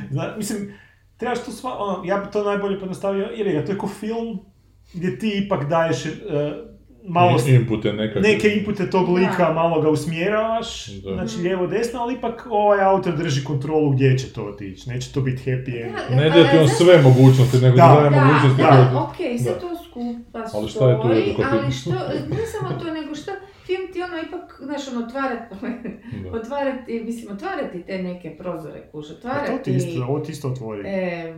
Zna, 0.09 0.33
mislim, 0.37 0.73
trebaš 1.17 1.43
to 1.45 1.51
sva, 1.51 1.77
ono, 1.79 2.05
ja 2.05 2.17
bi 2.17 2.31
to 2.31 2.43
najbolje 2.43 2.79
pojednostavio, 2.79 3.25
jer 3.25 3.47
je 3.47 3.65
to 3.65 3.71
je 3.71 3.77
ko 3.77 3.87
film 3.87 4.39
gdje 4.93 5.19
ti 5.19 5.41
ipak 5.45 5.69
daješ 5.69 6.05
e, 6.05 6.11
malo 7.05 7.37
Inpute 7.47 7.93
nekakve. 7.93 8.21
neke 8.23 8.47
inpute 8.49 8.89
tog 8.89 9.09
lika, 9.09 9.35
Da. 9.39 9.53
malo 9.53 9.81
ga 9.81 9.89
usmjeravaš, 9.89 10.87
Da. 10.87 11.13
znači 11.13 11.37
lijevo 11.37 11.67
desno, 11.67 11.99
ali 11.99 12.13
ipak 12.13 12.47
ovaj 12.49 12.81
autor 12.81 13.17
drži 13.17 13.43
kontrolu 13.43 13.89
gdje 13.89 14.17
će 14.17 14.33
to 14.33 14.43
otići, 14.43 14.89
neće 14.89 15.13
to 15.13 15.21
biti 15.21 15.41
happy 15.43 15.83
end. 15.83 15.93
Da, 16.09 16.15
Ne 16.15 16.25
a- 16.25 16.29
daje 16.29 16.51
ti 16.51 16.57
a 16.57 16.61
on 16.61 16.67
sve 16.69 17.01
mogućnosti, 17.01 17.57
nego 17.57 17.75
Da. 17.77 17.87
daje 17.89 18.09
Da, 18.09 18.15
mogućnosti 18.17 18.61
da, 18.63 18.89
da- 18.91 18.99
okej, 19.01 19.39
sve 19.39 19.53
da. 19.53 19.59
to 19.59 19.67
skupa 19.77 20.39
Ali 20.53 20.69
šta 20.69 20.89
je 20.89 20.95
tu 20.95 21.01
stoji, 21.01 21.35
ali 21.51 21.71
što, 21.71 21.89
ne 22.29 22.45
samo 22.47 22.79
to, 22.79 22.93
nego 22.93 23.15
što, 23.15 23.31
film 23.65 23.93
ti 23.93 24.01
ono 24.01 24.17
ipak, 24.19 24.61
znaš, 24.61 24.87
ono, 24.87 25.05
otvara, 25.07 25.35
Da. 26.23 26.31
otvarati, 26.31 27.01
mislim, 27.01 27.31
otvarati 27.31 27.81
te 27.81 27.97
neke 27.99 28.29
prozore, 28.31 28.81
kuš, 28.83 29.05
A 29.05 29.13
otvarati... 29.13 29.51
to 29.51 29.57
ti 29.59 29.71
isto, 29.71 30.03
ovo 30.03 30.19
ti 30.19 30.31
isto 30.31 30.47
otvori. 30.49 30.81
E, 30.85 31.33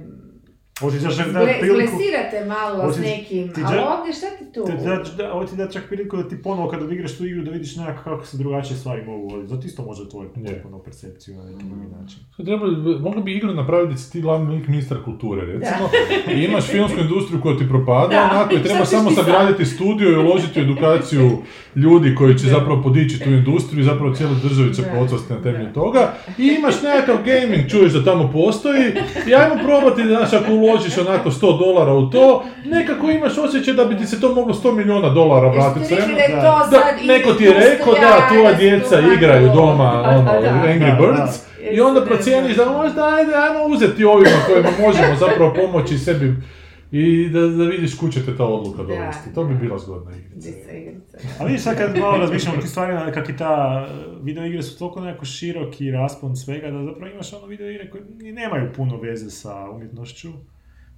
Daš 0.82 1.16
da 1.18 1.24
zgle, 1.24 1.60
priliku, 1.60 1.92
zglesirate 1.92 2.46
malo 2.48 2.84
Ovo 2.84 2.94
s 2.94 2.98
nekim, 3.00 3.54
ti 3.54 3.62
ali 3.66 3.78
ovdje 3.80 4.14
šta 4.14 4.28
ti 4.40 4.46
tu? 4.54 4.66
te 4.66 4.74
da, 4.74 5.04
da, 5.18 5.34
ovo 5.34 5.46
ti 5.46 5.56
da 5.56 5.70
čak 5.70 5.84
priliku 5.90 6.18
da 6.18 6.30
ti 6.30 6.42
ponovo 6.42 6.70
kad 6.70 6.82
odigraš 6.82 7.18
tu 7.18 7.26
igru 7.26 7.44
da 7.44 7.52
vidiš 7.52 7.76
nekako 7.76 8.04
kako 8.04 8.26
se 8.26 8.38
drugačije 8.38 8.78
stvari 8.78 9.06
mogu 9.06 9.28
voditi. 9.30 9.50
Zato 9.50 9.68
isto 9.68 9.84
može 9.84 10.02
otvoriti 10.02 10.40
Je. 10.40 10.54
potpuno 10.54 10.80
percepciju 10.80 11.36
na 11.36 11.44
neki 11.44 11.64
drugi 11.64 11.88
način. 12.02 12.20
Treba, 12.46 12.66
mogli 13.00 13.24
bi 13.24 13.36
igru 13.36 13.54
napraviti 13.54 13.92
da 13.92 13.98
si 13.98 14.12
ti 14.12 14.22
glavni 14.22 14.56
lik 14.56 14.68
ministar 14.68 14.98
kulture, 15.06 15.46
recimo. 15.46 15.90
I 16.36 16.44
imaš 16.44 16.66
filmsku 16.66 17.00
industriju 17.08 17.42
koja 17.42 17.58
ti 17.58 17.68
propada, 17.70 18.08
Da, 18.10 18.30
onako, 18.32 18.56
i 18.56 18.64
treba 18.66 18.86
samo 18.86 19.12
sagraditi 19.12 19.66
studio 19.66 20.10
i 20.12 20.16
uložiti 20.16 20.60
u 20.60 20.64
edukaciju 20.64 21.32
ljudi 21.76 22.16
koji 22.16 22.38
će 22.38 22.46
Da. 22.46 22.52
zapravo 22.52 22.82
podići 22.84 23.20
tu 23.20 23.30
industriju 23.30 23.82
i 23.82 23.86
zapravo 23.86 24.16
cijela 24.16 24.34
država 24.44 24.74
će 24.74 24.82
procvasti 24.84 25.34
na 25.34 25.42
temelju 25.42 25.74
toga. 25.74 26.14
I 26.38 26.48
imaš 26.48 26.82
nekakav 26.82 27.18
gaming, 27.26 27.70
čuješ 27.70 27.94
da 27.94 28.04
tamo 28.04 28.30
postoji 28.32 28.92
i 29.28 29.36
ajmo 29.36 29.56
probati, 29.64 30.02
znaš, 30.08 30.34
ako 30.34 30.63
uložiš 30.64 30.98
onako 30.98 31.30
100 31.32 31.60
dolara 31.60 31.94
u 31.94 32.10
to, 32.10 32.44
nekako 32.66 33.10
imaš 33.10 33.38
osjećaj 33.38 33.74
da 33.74 33.86
bi 33.86 33.98
ti 33.98 34.06
se 34.06 34.22
to 34.22 34.36
moglo 34.36 34.54
100 34.54 34.76
milijuna 34.76 35.10
dolara 35.10 35.50
vratiti 35.50 35.86
sve. 35.86 35.98
da 35.98 36.68
Da. 36.72 37.14
neko 37.14 37.34
ti 37.34 37.44
je 37.44 37.54
rekao 37.54 37.94
da 37.94 38.28
tvoja 38.30 38.54
djeca 38.54 39.00
igraju 39.18 39.50
doma 39.54 40.04
ono, 40.08 40.32
Angry 40.32 40.98
Da, 40.98 41.02
Birds 41.02 41.40
i 41.72 41.82
onda 41.82 42.06
procijeniš 42.06 42.56
da 42.56 42.66
možda 42.66 43.16
ajde, 43.16 43.34
ajmo 43.36 43.76
uzeti 43.76 44.06
ovima 44.06 44.38
kojima 44.48 44.70
možemo 44.82 45.16
zapravo 45.16 45.54
pomoći 45.54 45.98
sebi 45.98 46.34
i 46.92 47.30
da, 47.30 47.40
da 47.40 47.64
vidiš 47.64 47.98
kud 47.98 48.14
će 48.14 48.26
te 48.26 48.38
ta 48.38 48.46
odluka 48.46 48.84
dovesti. 48.84 49.34
To 49.36 49.44
bi 49.44 49.56
bila 49.56 49.78
zgodna 49.80 50.12
igrica. 50.18 50.50
Dica 50.50 50.72
igrica. 50.72 51.18
A 51.40 51.46
vidiš 51.46 51.62
sad 51.62 51.78
kad 51.78 51.98
malo 51.98 52.18
razmišljamo 52.18 52.58
o 52.58 52.60
tim 52.60 52.70
stvarima, 52.70 53.12
kak 53.12 53.30
i 53.30 53.38
ta 53.38 53.86
video 54.22 54.46
igre 54.46 54.64
su 54.64 54.80
toliko 54.80 55.02
nekako 55.02 55.26
široki 55.26 55.92
raspon 55.92 56.36
svega 56.36 56.72
da 56.72 56.84
zapravo 56.84 57.14
imaš 57.14 57.34
ono 57.34 57.48
video 57.48 57.70
igre 57.70 57.90
koje 57.90 58.04
nemaju 58.34 58.72
puno 58.76 58.98
veze 58.98 59.30
sa 59.30 59.70
umjetnošću, 59.76 60.30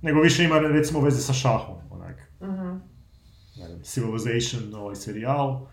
nego 0.06 0.22
više 0.22 0.43
ima 0.43 0.60
recimo 0.60 1.01
veze 1.01 1.22
sa 1.22 1.34
šahom, 1.34 1.76
onak. 1.91 2.32
Mhm. 2.41 2.68
ne 3.58 3.68
znam, 3.68 3.80
Civilization, 3.84 4.76
ovaj 4.76 4.95
serijal, 4.95 5.68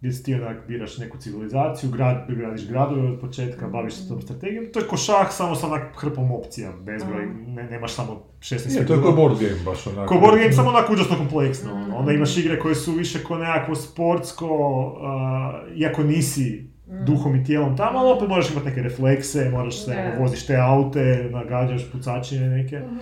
gdje 0.00 0.12
si 0.12 0.22
ti 0.22 0.34
onak 0.34 0.56
biraš 0.68 0.98
neku 0.98 1.18
civilizaciju, 1.18 1.90
grad, 1.90 2.24
gradiš 2.28 2.68
gradove 2.68 3.08
od 3.08 3.20
početka, 3.20 3.68
baviš 3.68 3.94
se 3.94 4.08
tom 4.08 4.22
strategijom. 4.22 4.64
To 4.72 4.78
je 4.80 4.86
ko 4.86 4.96
šah, 4.96 5.26
samo 5.30 5.54
sa 5.54 5.66
onak 5.66 5.82
hrpom 5.96 6.32
opcija, 6.32 6.72
bezbroj, 6.80 7.26
ne, 7.46 7.62
nemaš 7.64 7.92
samo 7.92 8.22
16 8.40 8.76
Je, 8.78 8.86
to 8.86 8.94
je 8.94 9.02
kao 9.02 9.12
board 9.12 9.38
game 9.40 9.60
baš 9.64 9.86
onako. 9.86 10.14
Ko 10.14 10.20
board 10.20 10.38
game, 10.38 10.52
samo 10.52 10.68
onako 10.68 10.92
užasno 10.92 11.16
kompleksno. 11.16 11.74
Mm. 11.74 11.94
Onda 11.94 12.12
imaš 12.12 12.36
igre 12.36 12.58
koje 12.58 12.74
su 12.74 12.92
više 12.92 13.24
ko 13.24 13.38
nekakvo 13.38 13.74
sportsko, 13.74 14.46
uh, 14.46 15.78
iako 15.78 16.02
nisi 16.02 16.70
Mm. 16.88 17.04
duhom 17.04 17.36
i 17.36 17.44
tijelom 17.44 17.76
tamo, 17.76 17.98
ali 17.98 18.12
opet 18.12 18.28
moraš 18.28 18.50
imati 18.50 18.66
neke 18.66 18.82
reflekse, 18.82 19.50
moraš 19.50 19.84
se, 19.84 19.94
Da. 19.94 20.22
voziš 20.22 20.46
te 20.46 20.56
aute, 20.56 21.28
nagađaš 21.32 21.92
pucačine 21.92 22.48
neke. 22.48 22.78
Mhm. 22.78 22.96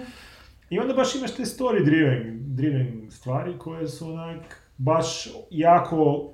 I 0.70 0.78
onda 0.78 0.94
baš 0.94 1.14
imaš 1.14 1.34
te 1.34 1.42
story 1.42 1.84
driven, 1.84 2.40
driven 2.46 3.06
stvari 3.10 3.58
koje 3.58 3.88
su 3.88 4.12
onak 4.12 4.62
baš 4.78 5.28
jako 5.50 6.30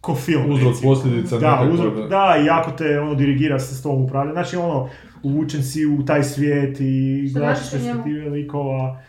ko 0.00 0.14
film. 0.14 0.50
Uzrok, 0.50 0.68
recimo. 0.72 0.94
posljedica 0.94 1.38
Da, 1.38 1.50
nekako, 1.50 1.74
uzrok, 1.74 1.94
da. 1.96 2.06
da, 2.06 2.36
i 2.42 2.46
jako 2.46 2.70
te 2.70 3.00
ono 3.00 3.14
dirigira 3.14 3.58
se 3.58 3.74
s 3.74 3.82
tom 3.82 4.04
upravlja. 4.04 4.32
Znači 4.32 4.56
ono, 4.56 4.88
uvučen 5.22 5.62
si 5.62 5.86
u 5.86 6.04
taj 6.04 6.22
svijet 6.24 6.80
i 6.80 7.30
gledaš 7.32 7.72
njemu? 7.72 7.84
perspektive 7.84 8.28
likova. 8.30 9.02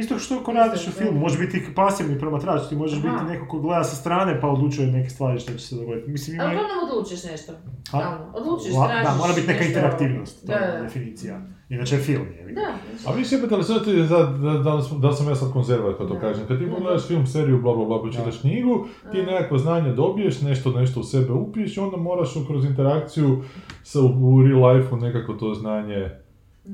Isto 0.00 0.18
što 0.18 0.40
ko 0.40 0.52
radiš 0.52 0.86
u 0.86 0.92
filmu, 0.92 1.20
može 1.20 1.38
biti 1.38 1.64
pasivni 1.74 2.18
promatrač, 2.18 2.68
ti 2.68 2.76
možeš 2.76 2.98
Aha. 2.98 3.08
biti 3.10 3.32
neko 3.32 3.48
ko 3.48 3.58
gleda 3.58 3.84
sa 3.84 3.96
strane 3.96 4.40
pa 4.40 4.48
odlučuje 4.48 4.86
neke 4.88 5.10
stvari 5.10 5.40
što 5.40 5.52
će 5.52 5.58
se 5.60 5.76
dogoditi. 5.76 6.10
Mislim, 6.10 6.34
ima... 6.34 6.44
Ali 6.44 6.54
uglavnom 6.54 6.78
odlučiš 6.88 7.24
nešto. 7.24 7.52
A? 7.52 7.56
Stalno. 7.84 8.32
Odlučiš, 8.34 8.72
La- 8.74 8.88
tražiš 8.88 9.08
Da, 9.08 9.16
mora 9.16 9.32
biti 9.34 9.46
neka 9.46 9.60
nešto- 9.60 9.68
interaktivnost, 9.70 10.40
to 10.40 10.46
Da, 10.46 10.54
je 10.54 10.72
da. 10.72 10.82
definicija. 10.82 11.40
Inače 11.68 11.94
je 11.94 12.00
film, 12.00 12.26
je. 12.38 12.52
Da. 12.52 12.68
A 13.06 13.14
vi 13.14 13.24
sjebete, 13.24 13.54
ali 13.54 13.64
sad 13.64 13.84
ti, 13.84 13.92
da, 13.94 14.18
da, 14.18 14.52
da, 14.60 14.82
sam- 14.82 15.00
da 15.00 15.08
li 15.08 15.14
sam 15.14 15.28
ja 15.28 15.34
sad 15.34 15.52
konzervat 15.52 15.98
kad 15.98 16.08
to 16.08 16.14
Da. 16.14 16.20
kažem, 16.20 16.46
kad 16.48 16.58
ti 16.58 16.66
Da. 16.66 16.74
pogledaš 16.74 17.06
film, 17.06 17.26
seriju, 17.26 17.62
bla 17.62 17.74
bla 17.74 17.84
bla, 17.84 18.02
pročitaš 18.02 18.38
knjigu, 18.38 18.74
ti 19.12 19.18
Da. 19.18 19.32
nekakvo 19.32 19.58
znanje 19.58 19.92
dobiješ, 19.92 20.40
nešto, 20.42 20.70
nešto 20.72 21.00
u 21.00 21.04
sebe 21.04 21.32
upiješ 21.34 21.76
i 21.76 21.80
onda 21.80 21.96
moraš 21.98 22.28
kroz 22.46 22.64
interakciju 22.64 23.42
sa, 23.82 23.98
u 24.00 24.42
real 24.42 24.66
life-u 24.68 24.96
nekako 24.98 25.32
to 25.32 25.54
znanje 25.54 26.10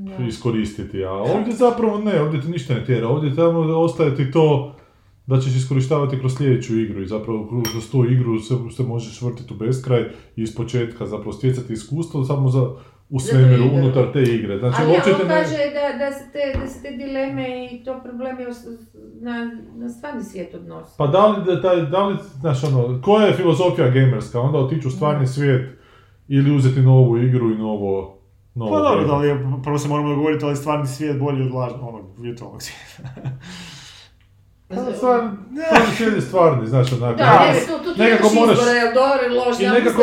Da. 0.04 0.24
iskoristiti, 0.24 1.04
a 1.04 1.12
ovdje 1.12 1.52
zapravo 1.52 1.98
ne, 1.98 2.22
ovdje 2.22 2.40
ti 2.40 2.48
ništa 2.48 2.74
ne 2.74 2.84
tjera, 2.84 3.08
ovdje 3.08 3.34
tamo 3.34 3.58
ostaje 3.58 4.16
ti 4.16 4.30
to 4.30 4.74
da 5.26 5.40
ćeš 5.40 5.56
iskorištavati 5.56 6.18
kroz 6.18 6.36
sljedeću 6.36 6.78
igru 6.78 7.02
i 7.02 7.06
zapravo 7.06 7.62
kroz 7.72 7.90
tu 7.90 8.04
igru 8.04 8.38
se, 8.38 8.54
se 8.76 8.82
možeš 8.82 9.22
vrtiti 9.22 9.54
u 9.54 9.56
beskraj 9.56 10.00
i 10.36 10.42
iz 10.42 10.56
početka 10.56 11.06
zapravo 11.06 11.32
stjecati 11.32 11.72
iskustvo 11.72 12.24
samo 12.24 12.48
za 12.48 12.70
u 13.10 13.20
svemiru 13.20 13.64
unutar 13.74 14.12
te 14.12 14.22
igre. 14.22 14.58
Znači, 14.58 14.76
Ali 14.80 14.90
uopće 14.92 15.10
on 15.10 15.16
te 15.16 15.24
ne- 15.24 15.28
kaže 15.28 15.56
da, 15.74 16.04
da, 16.04 16.12
se 16.12 16.24
te, 16.32 16.58
da 16.60 16.66
se 16.66 16.82
te 16.82 16.90
dileme 16.90 17.68
i 17.72 17.84
to 17.84 18.00
problemi 18.04 18.44
na, 19.20 19.50
na 19.76 19.88
stvarni 19.88 20.24
svijet 20.24 20.54
odnose. 20.54 20.94
Pa 20.98 21.06
da 21.06 21.26
li, 21.26 21.44
da, 21.44 21.74
da 21.90 22.06
li, 22.06 22.16
znaš 22.40 22.64
ono, 22.64 23.00
koja 23.02 23.26
je 23.26 23.34
filozofija 23.34 23.90
gamerska? 23.90 24.40
Onda 24.40 24.58
otići 24.58 24.88
u 24.88 24.90
stvarni 24.90 25.26
svijet 25.26 25.78
ili 26.28 26.56
uzeti 26.56 26.80
novu 26.80 27.18
igru 27.18 27.50
i 27.50 27.58
novo... 27.58 28.15
novo 28.56 28.70
Pa 28.70 28.78
dobro, 28.78 28.96
game. 28.96 29.06
da 29.06 29.16
li 29.16 29.28
je, 29.28 29.34
prvo 29.64 29.78
se 29.78 29.88
moramo 29.88 30.08
dogovoriti 30.08 30.40
da 30.40 30.46
li 30.46 30.52
je 30.52 30.56
stvarni 30.56 30.86
svijet 30.86 31.18
bolji 31.18 31.42
od 31.42 31.52
lažnog, 31.52 31.82
onog 31.84 32.04
virtualnog 32.18 32.62
svijeta. 32.62 33.12
Pa, 34.68 34.76
stvar, 34.92 35.20
je 36.14 36.20
stvarni, 36.20 36.66
znaš 36.66 36.92
onako. 36.92 37.16
Da, 37.16 37.24
Da, 37.24 37.52
ne, 37.52 37.60
tu, 37.60 37.84
tu 37.84 37.94
ti 37.94 38.00
nekako 38.00 38.22
imaš 38.22 38.34
moraš- 38.34 38.52
izbora, 38.52 38.70
jel 38.72 38.94
dobro 38.94 39.18
ili 39.26 39.36
loš, 39.36 39.60
I 39.60 39.62
ja 39.62 39.72
nekako 39.72 40.02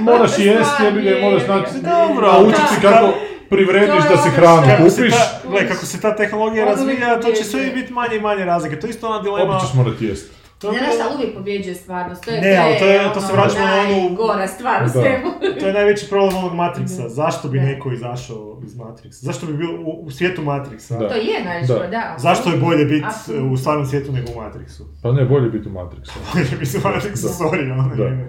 moraš 0.00 0.30
jest, 0.38 0.70
Stvarni 0.70 0.86
jebi 0.88 1.02
ga, 1.02 1.10
je, 1.10 1.22
moraš 1.22 1.44
znati, 1.44 1.70
Dobro, 1.82 2.32
naučiti 2.32 2.60
si 2.60 2.74
ali 2.76 2.82
kako 2.84 3.06
da- 3.06 3.12
privrediš 3.50 3.88
je 4.04 4.10
da 4.10 4.16
si 4.16 4.28
ono 4.28 4.36
hranu 4.36 4.90
se 4.90 4.96
kupiš, 4.96 5.14
gle, 5.50 5.68
kako 5.68 5.86
se 5.86 6.00
ta 6.00 6.16
tehnologija 6.16 6.62
Ono 6.62 6.74
razvija, 6.74 7.20
to 7.20 7.32
će 7.32 7.44
sve 7.44 7.70
biti 7.70 7.92
manje 7.92 8.16
i 8.16 8.20
manje 8.20 8.44
razlike. 8.44 8.80
To 8.80 8.86
je 8.86 8.90
isto 8.90 9.08
ona 9.08 9.22
dilema... 9.22 9.56
opet 9.56 9.66
ćeš 9.66 9.74
morati 9.74 10.04
jest. 10.06 10.41
To 10.62 10.68
je, 10.68 10.72
Ne, 10.72 10.78
znaš 10.80 10.94
šta, 10.96 11.14
uvijek 11.16 11.34
pobjeđuje 11.34 11.74
stvarnost. 11.74 12.24
To 12.24 12.30
je, 12.30 12.40
Ne, 12.40 12.56
ali 12.56 12.78
to 12.78 12.84
je- 12.86 12.98
to 13.04 13.10
ono 13.10 13.20
se 13.20 13.32
vraćamo 13.32 13.66
na 13.66 13.72
onu- 13.74 13.92
najgora 14.00 14.48
stvar 14.48 14.84
u 14.84 14.88
svemu. 14.90 15.26
to 15.60 15.66
je 15.66 15.72
najveći 15.72 16.08
problem 16.08 16.36
onog 16.36 16.52
Matrixa. 16.54 17.08
Zašto 17.10 17.48
bi 17.48 17.58
Da. 17.58 17.64
neko 17.64 17.92
izašao 17.92 18.60
iz 18.64 18.74
Matrixa? 18.74 19.20
Zašto 19.20 19.46
bi 19.46 19.52
bio 19.52 19.70
u, 19.76 20.02
u 20.02 20.10
svijetu 20.10 20.42
Matrixa? 20.42 20.98
Da. 20.98 21.08
To 21.08 21.14
je 21.14 21.44
najviše, 21.44 21.72
Da. 21.72 21.86
da. 21.88 22.14
Zašto 22.18 22.50
je 22.50 22.56
bolje 22.58 22.84
biti 22.84 23.06
u 23.52 23.56
stvarnom 23.56 23.86
svijetu 23.86 24.12
nego 24.12 24.26
u 24.30 24.34
Matrixu? 24.34 24.82
Pa 25.02 25.12
ne, 25.12 25.24
bolje 25.24 25.50
biti 25.50 25.68
u 25.68 25.72
Matrixu. 25.72 26.12
Bolje 26.34 26.56
biti 26.60 26.76
u 26.76 26.80
Matrixu, 26.80 27.28
sorry, 27.40 27.72
ono, 27.72 28.24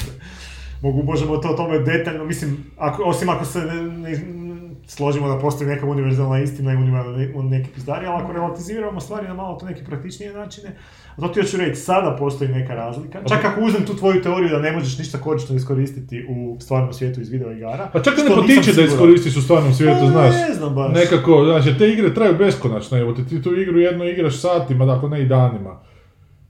Mogu, 0.82 1.04
možemo 1.04 1.38
to 1.38 1.50
o 1.50 1.54
tome 1.54 1.80
detaljno, 1.80 2.26
mislim, 2.26 2.66
ako, 2.78 3.04
osim 3.04 3.30
ako 3.30 3.46
se 3.46 3.60
ne, 3.62 3.74
ne- 3.84 4.43
složimo 4.88 5.28
da 5.28 5.40
postoji 5.40 5.70
neka 5.70 5.86
univerzalna 5.86 6.40
istina 6.40 6.74
i 6.74 6.76
univerzalni 6.76 7.50
neki 7.50 7.70
pizdari, 7.70 8.06
ali 8.06 8.24
ako 8.24 8.34
relativiziramo 8.34 9.00
stvari 9.00 9.28
na 9.28 9.34
malo 9.34 9.60
to 9.60 9.66
neke 9.66 9.84
praktičnije 9.84 10.34
načine, 10.34 10.76
a 11.16 11.22
to 11.22 11.28
ti 11.28 11.42
hoću 11.42 11.58
reći, 11.58 11.82
sada 11.82 12.16
postoji 12.20 12.50
neka 12.50 12.76
razlika. 12.76 13.20
Čak 13.30 13.46
ako 13.46 13.62
uzmem 13.62 13.86
tu 13.86 13.96
tvoju 13.96 14.22
teoriju 14.22 14.50
da 14.50 14.60
ne 14.60 14.72
možeš 14.72 14.98
ništa 14.98 15.18
korisno 15.18 15.56
iskoristiti 15.56 16.26
u 16.30 16.58
stvarnom 16.60 16.94
svijetu 16.94 17.22
iz 17.22 17.30
video 17.30 17.52
igara. 17.52 17.90
Pa 17.94 18.02
čak 18.02 18.18
ne 18.18 18.36
potiče 18.36 18.74
da 18.74 18.82
iskoristiš 18.82 19.36
u 19.36 19.42
stvarnom 19.42 19.74
svijetu, 19.74 20.00
Pa, 20.02 20.12
znaš. 20.12 20.36
Ne 20.48 20.54
znam 20.54 20.76
baš. 20.76 20.94
Nekako, 20.94 21.46
znaš, 21.46 21.66
jer 21.66 21.78
te 21.78 21.90
igre 21.90 22.14
traju 22.14 22.38
beskonačno, 22.38 22.98
evo 22.98 23.14
ti, 23.14 23.28
ti 23.28 23.42
tu 23.42 23.56
igru 23.56 23.80
jednu 23.80 24.06
igraš 24.06 24.42
satima, 24.42 24.98
ako 24.98 25.08
ne 25.08 25.22
i 25.22 25.26
danima. 25.26 25.80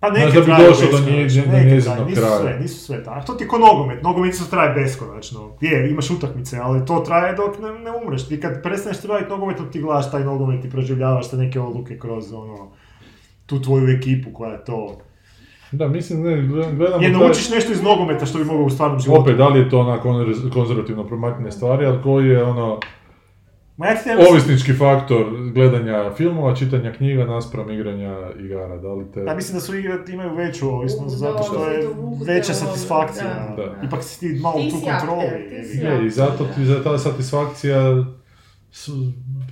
Pa 0.03 0.09
neke 0.09 0.31
da 0.31 0.41
bi 0.41 0.51
došao 0.67 0.91
do 0.91 1.11
njezinog 1.11 1.47
traju, 1.83 2.05
nisu 2.05 2.21
kraja. 2.21 2.39
Sve, 2.39 2.57
nisu 2.61 2.79
sve 2.79 3.03
tako. 3.03 3.25
To 3.27 3.33
ti 3.33 3.43
je 3.43 3.47
ko 3.47 3.57
nogomet, 3.57 4.03
nogomet 4.03 4.33
isto 4.33 4.49
traje 4.49 4.73
beskonačno. 4.73 5.51
Je, 5.61 5.89
imaš 5.91 6.09
utakmice, 6.09 6.57
ali 6.57 6.85
to 6.85 6.99
traje 6.99 7.35
dok 7.35 7.59
ne, 7.59 7.79
ne 7.79 7.91
umreš. 7.97 8.27
Ti 8.27 8.39
kad 8.39 8.63
prestaneš 8.63 8.97
se 8.97 9.07
baviti 9.07 9.29
nogometom, 9.29 9.71
ti 9.71 9.81
gledaš 9.81 10.11
taj 10.11 10.23
nogomet 10.23 10.65
i 10.65 10.69
proživljavaš 10.69 11.29
te 11.29 11.37
neke 11.37 11.59
odluke 11.59 11.99
kroz 11.99 12.33
ono, 12.33 12.71
tu 13.45 13.61
tvoju 13.61 13.89
ekipu 13.89 14.29
koja 14.33 14.51
je 14.51 14.65
to... 14.65 14.97
Da, 15.71 15.87
mislim, 15.87 16.23
ne, 16.23 16.35
gledam- 16.37 16.75
gledamo... 16.77 17.03
Je 17.03 17.11
taj- 17.13 17.21
naučiš 17.21 17.49
nešto 17.49 17.71
iz 17.71 17.81
nogometa 17.81 18.25
što 18.25 18.37
bi 18.37 18.45
mogao 18.45 18.65
u 18.65 18.69
stvarnom 18.69 18.99
životu. 18.99 19.21
Opet, 19.21 19.37
da 19.37 19.47
li 19.47 19.59
je 19.59 19.69
to 19.69 19.79
onako 19.79 20.09
rez- 20.09 20.53
konzervativno 20.53 21.03
promaknene 21.03 21.51
stvari, 21.51 21.85
ali 21.85 22.01
koji 22.03 22.27
je 22.29 22.43
ono 22.43 22.79
Ma 23.77 23.87
ja 23.87 23.93
ne 24.05 24.27
ovisnički 24.29 24.73
faktor 24.73 25.25
gledanja 25.53 26.13
filmova, 26.17 26.55
čitanja 26.55 26.93
knjiga 26.93 27.25
naspram 27.25 27.71
igranja 27.71 28.17
igara, 28.39 28.77
da 28.77 28.93
li 28.93 29.05
te... 29.13 29.19
ja 29.19 29.35
mislim 29.35 29.55
da 29.55 29.61
su 29.61 29.75
igre 29.75 29.97
imaju 30.07 30.35
veću 30.35 30.69
ovisnost, 30.69 31.17
zato 31.17 31.43
što 31.43 31.67
je 31.67 31.87
veća 32.27 32.53
satisfakcija. 32.53 33.55
da. 33.57 33.87
Ipak 33.87 34.03
si 34.03 34.19
ti 34.19 34.39
malo 34.41 34.55
tu 34.55 34.77
si 34.77 34.85
kontroli. 34.85 35.25
Je, 35.81 36.05
i 36.05 36.09
zato 36.09 36.47
ti 36.55 36.65
za 36.65 36.83
ta 36.83 36.97
satisfakcija 36.97 38.03
su, 38.73 38.91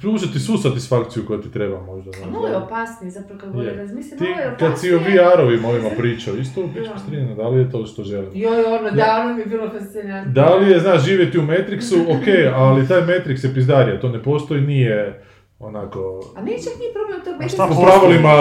pružati 0.02 0.40
svu 0.40 0.58
satisfakciju 0.58 1.26
koju 1.26 1.42
ti 1.42 1.52
treba 1.52 1.82
možda. 1.82 2.12
znaš, 2.12 2.30
Malo 2.32 2.48
je 2.48 2.52
da. 2.52 2.58
opasnije, 2.58 3.12
zapravo 3.12 3.40
kad 3.40 3.54
bolje 3.54 3.74
razmislim, 3.74 4.20
Ti, 4.20 4.26
malo 4.26 4.42
je 4.42 4.56
kad 4.60 4.80
si 4.80 4.94
o. 4.94 5.00
VR-ovima 5.00 5.68
ovima 5.68 5.90
pričao, 6.00 6.36
isto 6.36 6.62
Da. 6.62 7.00
strina, 7.00 7.36
da 7.36 7.48
li 7.48 7.60
je 7.60 7.72
to 7.72 7.86
što 7.86 8.04
želim? 8.04 8.30
Joj, 8.34 8.64
ono, 8.66 8.92
da, 8.92 9.22
ono 9.22 9.34
mi 9.34 9.40
je 9.40 9.46
bilo 9.46 9.70
fascinantno. 9.70 10.34
Da 10.34 10.56
li 10.56 10.72
je, 10.72 10.80
znaš, 10.80 11.06
živjeti 11.06 11.40
u 11.40 11.44
Matrixu, 11.44 11.96
ok, 12.14 12.28
ali 12.56 12.88
taj 12.88 13.02
Matrix 13.02 13.46
je 13.46 13.54
pizdarija, 13.54 14.00
to 14.00 14.10
ne 14.10 14.24
postoji, 14.24 14.62
nije 14.62 15.24
onako... 15.62 16.22
A 16.36 16.42
nije 16.42 16.58
čak 16.58 16.74
nije 16.80 16.94
problem 16.94 17.22
tog 17.24 17.42
A 17.42 17.48
šta 17.48 17.68
pravilima 17.82 18.34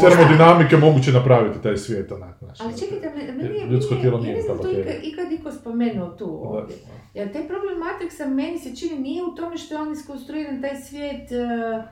termodinamike 0.00 0.76
moguće 0.76 1.12
napraviti 1.12 1.62
taj 1.62 1.76
svijet, 1.76 2.12
onak, 2.12 2.38
znaš. 2.38 2.60
Ali 2.60 2.78
čekajte, 2.78 3.10
me- 3.16 3.32
meni 3.32 3.58
je, 3.58 3.66
Ljudsko 3.66 3.94
nije- 3.94 4.00
tijelo 4.02 4.18
ja 4.18 4.22
nije 4.22 4.36
ne 4.36 4.42
znam 4.42 4.56
ta 4.56 4.62
to 4.62 4.70
ikad, 4.70 4.94
ikad 5.02 5.32
iko 5.32 5.52
spomenuo 5.52 6.08
tu 6.08 6.26
Da. 6.26 6.48
ovdje. 6.48 6.76
Jer 7.14 7.32
taj 7.32 7.48
problem 7.48 7.76
Matrixa 7.78 8.26
meni 8.26 8.58
se 8.58 8.76
čini 8.76 8.98
nije 8.98 9.22
u 9.24 9.34
tome 9.34 9.56
što 9.56 9.74
je 9.74 9.80
on 9.80 9.92
iskonstruiran 9.92 10.60
taj 10.62 10.76
svijet, 10.76 11.32
e, 11.32 11.82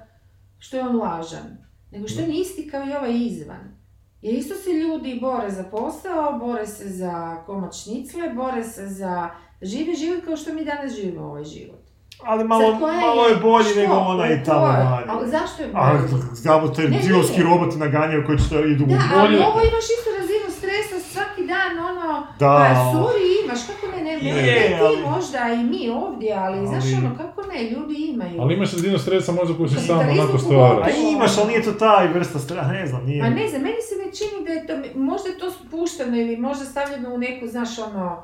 što 0.59 0.77
je 0.77 0.83
on 0.83 0.97
lažan, 0.97 1.57
nego 1.91 2.09
što 2.09 2.21
je 2.21 2.27
on 2.27 2.35
isti 2.35 2.69
kao 2.71 2.83
i 2.83 2.93
ovaj 2.93 3.13
izvan. 3.17 3.81
Jer 4.23 4.35
isto 4.35 4.55
se 4.55 4.71
ljudi 4.73 5.19
bore 5.21 5.51
za 5.51 5.65
posao, 5.65 6.39
bore 6.39 6.67
se 6.67 6.89
za 6.89 7.15
komad 7.37 7.73
šnicle, 7.75 8.29
bore 8.29 8.65
se 8.65 8.87
za 8.89 9.31
živi 9.63 9.95
život 9.95 10.25
kao 10.25 10.37
što 10.37 10.53
mi 10.55 10.65
danas 10.65 10.95
živimo 10.95 11.21
ovaj 11.23 11.45
život. 11.45 11.80
Ali 12.25 12.45
malo, 12.45 12.75
malo 12.75 13.27
je 13.27 13.37
bolji 13.39 13.65
što? 13.65 13.81
nego 13.81 13.95
onaj 13.95 14.45
tamo 14.45 14.61
Koja? 14.61 14.85
vani. 14.85 15.07
Ali 15.09 15.31
zašto 15.31 15.63
je 15.63 15.69
A, 15.75 15.93
bolji? 15.93 16.23
znamo 16.35 16.69
te 16.69 16.83
Ne, 16.83 16.99
divovski 16.99 17.39
ne. 17.39 17.45
roboti 17.45 17.79
naganjaju 17.79 18.27
koji 18.27 18.39
će 18.39 18.49
to 18.49 18.59
idu 18.65 18.85
Da, 18.87 18.95
u 18.95 18.99
ali 19.13 19.29
bolje. 19.29 19.47
ovo 19.47 19.61
imaš 19.61 19.87
istu 19.91 20.11
razinu 20.21 20.47
stresa 20.51 20.97
svaki 21.05 21.43
dan, 21.47 21.73
ono, 21.81 22.27
Da. 22.39 22.47
pa 22.59 22.65
sorry 22.93 23.45
imaš, 23.45 23.59
kako 23.63 23.97
ne, 23.97 24.03
ne, 24.05 24.13
ne, 24.15 24.29
Je, 24.29 24.61
ne 24.61 24.69
ti 24.69 24.83
ali- 24.83 25.03
možda 25.07 25.39
i 25.51 25.65
mi 25.65 25.91
ovdje, 25.91 26.33
ali, 26.35 26.67
znaš 26.67 26.85
Ali- 26.87 26.95
ono, 26.97 27.17
kako 27.17 27.43
ne, 27.45 27.63
ljudi 27.65 27.95
imaju. 28.05 28.41
Ali 28.41 28.55
imaš 28.55 28.73
razinu 28.73 28.99
stresa 28.99 29.33
možda 29.33 29.57
koju 29.57 29.69
si 29.69 29.77
sam 29.79 29.99
onako 30.01 30.35
A 30.35 30.39
stvaraš. 30.39 30.93
imaš, 31.13 31.39
ali 31.39 31.49
nije 31.49 31.63
to 31.63 31.73
taj 31.73 32.09
vrsta 32.09 32.39
strah, 32.39 32.69
ne 32.71 32.87
znam, 32.87 33.05
nije. 33.05 33.23
Ma 33.23 33.29
ne 33.31 33.49
znam, 33.49 33.63
meni 33.63 33.81
se 33.81 33.95
ne 33.97 34.09
čini 34.13 34.47
da 34.47 34.53
je 34.53 34.67
to, 34.67 34.73
možda 34.97 35.29
je 35.29 35.39
to 35.39 35.51
spušteno 35.51 36.17
ili 36.17 36.37
možda 36.39 36.65
stavljeno 36.65 37.09
u 37.11 37.19
neku, 37.19 37.47
znaš 37.47 37.79
ono, 37.81 38.23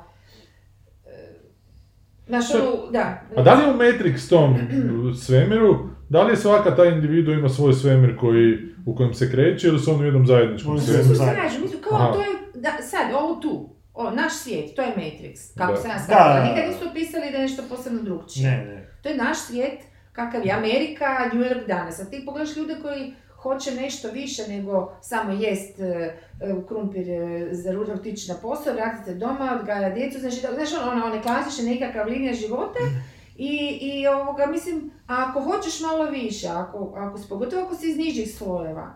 znaš 2.26 2.54
ono, 2.54 2.90
da. 2.90 3.22
A 3.36 3.42
da 3.42 3.54
li 3.54 3.62
je 3.62 3.70
u 3.70 3.76
Matrix 3.76 4.28
tom 4.28 4.56
svemiru, 5.16 5.76
da 6.08 6.22
li 6.22 6.32
je 6.32 6.36
svaka 6.36 6.76
ta 6.76 6.84
individu 6.84 7.32
ima 7.32 7.48
svoj 7.48 7.72
svemir 7.72 8.16
koji, 8.16 8.54
u 8.86 8.94
kojem 8.96 9.14
se 9.14 9.30
kreće 9.30 9.68
ili 9.68 9.78
su 9.78 9.90
oni 9.90 10.02
u 10.02 10.06
jednom 10.06 10.26
zajedničkom 10.26 10.72
Oni 10.72 10.80
su 10.80 10.86
Svi 10.86 10.92
svemiru? 10.92 11.08
su 11.08 11.14
zajedno. 11.16 11.42
srađu, 11.42 11.62
mi 11.62 11.68
su 11.68 11.78
kao, 11.80 11.98
Aha. 11.98 12.12
to 12.12 12.20
je, 12.20 12.26
da, 12.54 12.70
sad, 12.82 13.14
ovo 13.14 13.34
tu, 13.34 13.68
o, 13.94 14.10
naš 14.10 14.32
svijet, 14.34 14.74
to 14.76 14.82
je 14.82 14.88
Matrix, 14.96 15.58
kako 15.58 15.72
Da. 15.72 15.78
shvatila, 15.78 16.28
da, 16.28 16.34
da. 16.34 16.44
nikad 16.44 16.64
nisu 16.68 16.88
opisali 16.90 17.30
da 17.30 17.36
je 17.36 17.42
nešto 17.42 17.62
posebno 17.68 18.02
drugčije. 18.02 18.50
Ne, 18.50 18.64
ne. 18.64 18.90
To 19.02 19.08
je 19.08 19.16
naš 19.16 19.38
svijet, 19.38 19.78
kakav 20.12 20.46
je 20.46 20.52
Amerika, 20.52 21.04
New 21.32 21.42
York 21.42 21.66
danas. 21.66 22.00
A 22.00 22.04
ti 22.04 22.22
pogledaš 22.26 22.56
ljude 22.56 22.74
koji 22.82 23.14
hoće 23.48 23.70
nešto 23.74 24.08
više 24.12 24.42
nego 24.48 24.92
samo 25.00 25.32
jest 25.32 25.80
e, 25.80 25.84
e, 26.40 26.54
krumpir 26.68 27.10
e, 27.10 27.48
za 27.54 27.72
ručak, 27.72 27.94
otići 27.94 28.32
na 28.32 28.36
posao, 28.42 28.74
vratiti 28.74 29.04
se 29.04 29.14
doma, 29.14 29.56
odgaja 29.60 29.90
djecu, 29.90 30.20
znači, 30.20 30.36
znaš 30.36 30.82
ono, 30.92 31.06
one 31.06 31.22
klasične 31.22 31.70
nekakav 31.70 32.08
linija 32.08 32.34
života. 32.34 32.78
I, 33.38 33.78
i 33.82 34.06
ovoga, 34.06 34.46
mislim, 34.46 34.90
ako 35.06 35.40
hoćeš 35.40 35.80
malo 35.80 36.04
više, 36.04 36.48
ako, 36.48 36.92
ako, 36.96 37.18
si- 37.18 37.28
pogotovo 37.28 37.62
ako 37.62 37.74
si 37.74 37.90
iz 37.90 37.96
nižih 37.96 38.34
slojeva, 38.36 38.94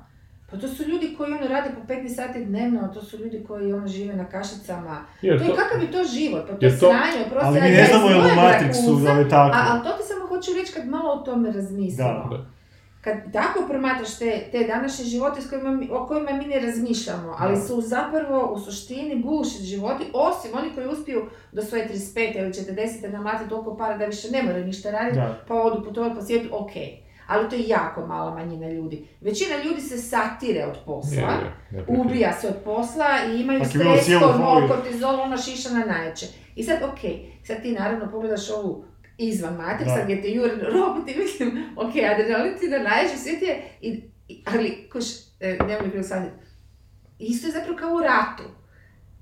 pa 0.51 0.57
to 0.57 0.69
su 0.69 0.83
ljudi 0.89 1.15
koji 1.19 1.33
ono 1.33 1.49
rade 1.49 1.71
po 1.75 1.93
15 1.95 2.15
sati 2.15 2.45
dnevno, 2.45 2.89
to 2.95 3.03
su 3.03 3.19
ljudi 3.19 3.45
koji 3.49 3.73
ono 3.73 3.87
žive 3.87 4.17
na 4.17 4.25
kašicama. 4.29 5.05
Jer 5.23 5.39
To 5.39 5.45
je 5.45 5.51
to, 5.51 5.57
kakav 5.57 5.83
je 5.83 5.91
to 5.93 6.05
život, 6.05 6.43
pa 6.49 6.57
to 6.57 6.67
je 6.67 6.73
sranje, 6.73 7.27
oprosti, 7.27 7.47
Ali 7.47 7.61
mi 7.61 7.69
ne 7.69 7.87
znamo 7.87 8.09
je 8.09 8.17
u 8.17 8.21
Matrixu 8.23 9.19
je 9.19 9.29
tako. 9.29 9.57
a, 9.57 9.67
ali 9.71 9.83
to 9.83 9.91
ti 9.91 10.03
samo 10.09 10.27
hoću 10.27 10.51
reći 10.61 10.73
kad 10.73 10.89
malo 10.89 11.13
o 11.13 11.19
tome 11.19 11.53
razmislimo. 11.53 12.09
Da. 12.31 12.37
Da. 12.37 12.60
Kad 13.01 13.33
tako 13.33 13.65
promatraš 13.69 14.19
te, 14.19 14.49
te 14.53 14.59
današnje 14.61 15.05
živote 15.05 15.41
s 15.41 15.51
kojima, 15.51 15.71
mi- 15.71 15.89
o 15.91 16.07
kojima 16.07 16.33
mi 16.33 16.45
ne 16.47 16.61
razmišljamo, 16.61 17.37
ali 17.39 17.57
su 17.59 17.81
zapravo 17.81 18.47
u 18.47 18.59
suštini 18.61 19.15
bullshit 19.17 19.61
životi, 19.63 20.05
osim 20.15 20.51
oni 20.55 20.75
koji 20.75 20.89
uspiju 20.89 21.23
do 21.53 21.63
svoje 21.63 21.89
35. 21.89 21.97
ili 22.37 22.53
40. 22.53 22.77
namlatiti 23.05 23.51
toliko 23.51 23.77
para 23.77 23.99
da 23.99 24.05
više 24.07 24.31
ne 24.31 24.43
moraju 24.43 24.65
ništa 24.65 24.91
raditi, 24.91 25.17
Da. 25.17 25.39
pa 25.49 25.55
odu 25.57 25.85
putovati 25.85 26.15
po 26.15 26.23
svijetu, 26.23 26.49
ok. 26.53 26.71
Ali 27.27 27.49
to 27.49 27.57
je 27.57 27.69
jako 27.69 28.07
mala 28.07 28.35
manjina 28.35 28.69
ljudi. 28.69 29.07
Većina 29.21 29.63
ljudi 29.65 29.81
se 29.81 29.99
satire 29.99 30.65
od 30.65 30.77
posla, 30.87 31.33
Je, 31.71 31.79
je, 31.79 31.85
ubija 31.91 32.33
se 32.33 32.49
od 32.49 32.55
posla 32.65 33.07
i 33.29 33.41
imaju 33.41 33.65
stres, 33.65 34.09
hormon, 34.21 34.47
foliju. 34.47 34.69
kortizol, 34.69 35.21
ono 35.21 35.37
šiša 35.39 35.71
na 35.71 35.85
najjače. 35.87 36.27
I 36.57 36.63
sad, 36.63 36.79
ok, 36.85 36.99
sad 37.45 37.63
ti 37.63 37.73
naravno 37.73 38.11
pogledaš 38.11 38.51
ovu 38.51 38.85
izvan 39.21 39.57
Matrixa 39.57 39.97
Da. 39.97 40.05
gdje 40.05 40.23
te 40.23 40.29
jure 40.29 40.53
roboti, 40.65 41.15
mislim, 41.19 41.51
ok, 41.77 41.91
adrenalin 42.13 42.59
ti 42.61 42.69
na 42.69 42.79
najjače 42.79 43.17
svijet 43.17 43.43
je, 43.43 43.63
i, 43.81 43.89
i- 44.29 44.43
ali, 44.47 44.89
kuš, 44.93 45.05
e, 45.41 45.59
nemoj 45.61 45.91
mi 45.95 46.05
shvatiti, 46.05 46.35
isto 47.21 47.47
je 47.47 47.53
zapravo 47.53 47.79
kao 47.79 47.91
u 47.91 48.01
ratu. 48.01 48.43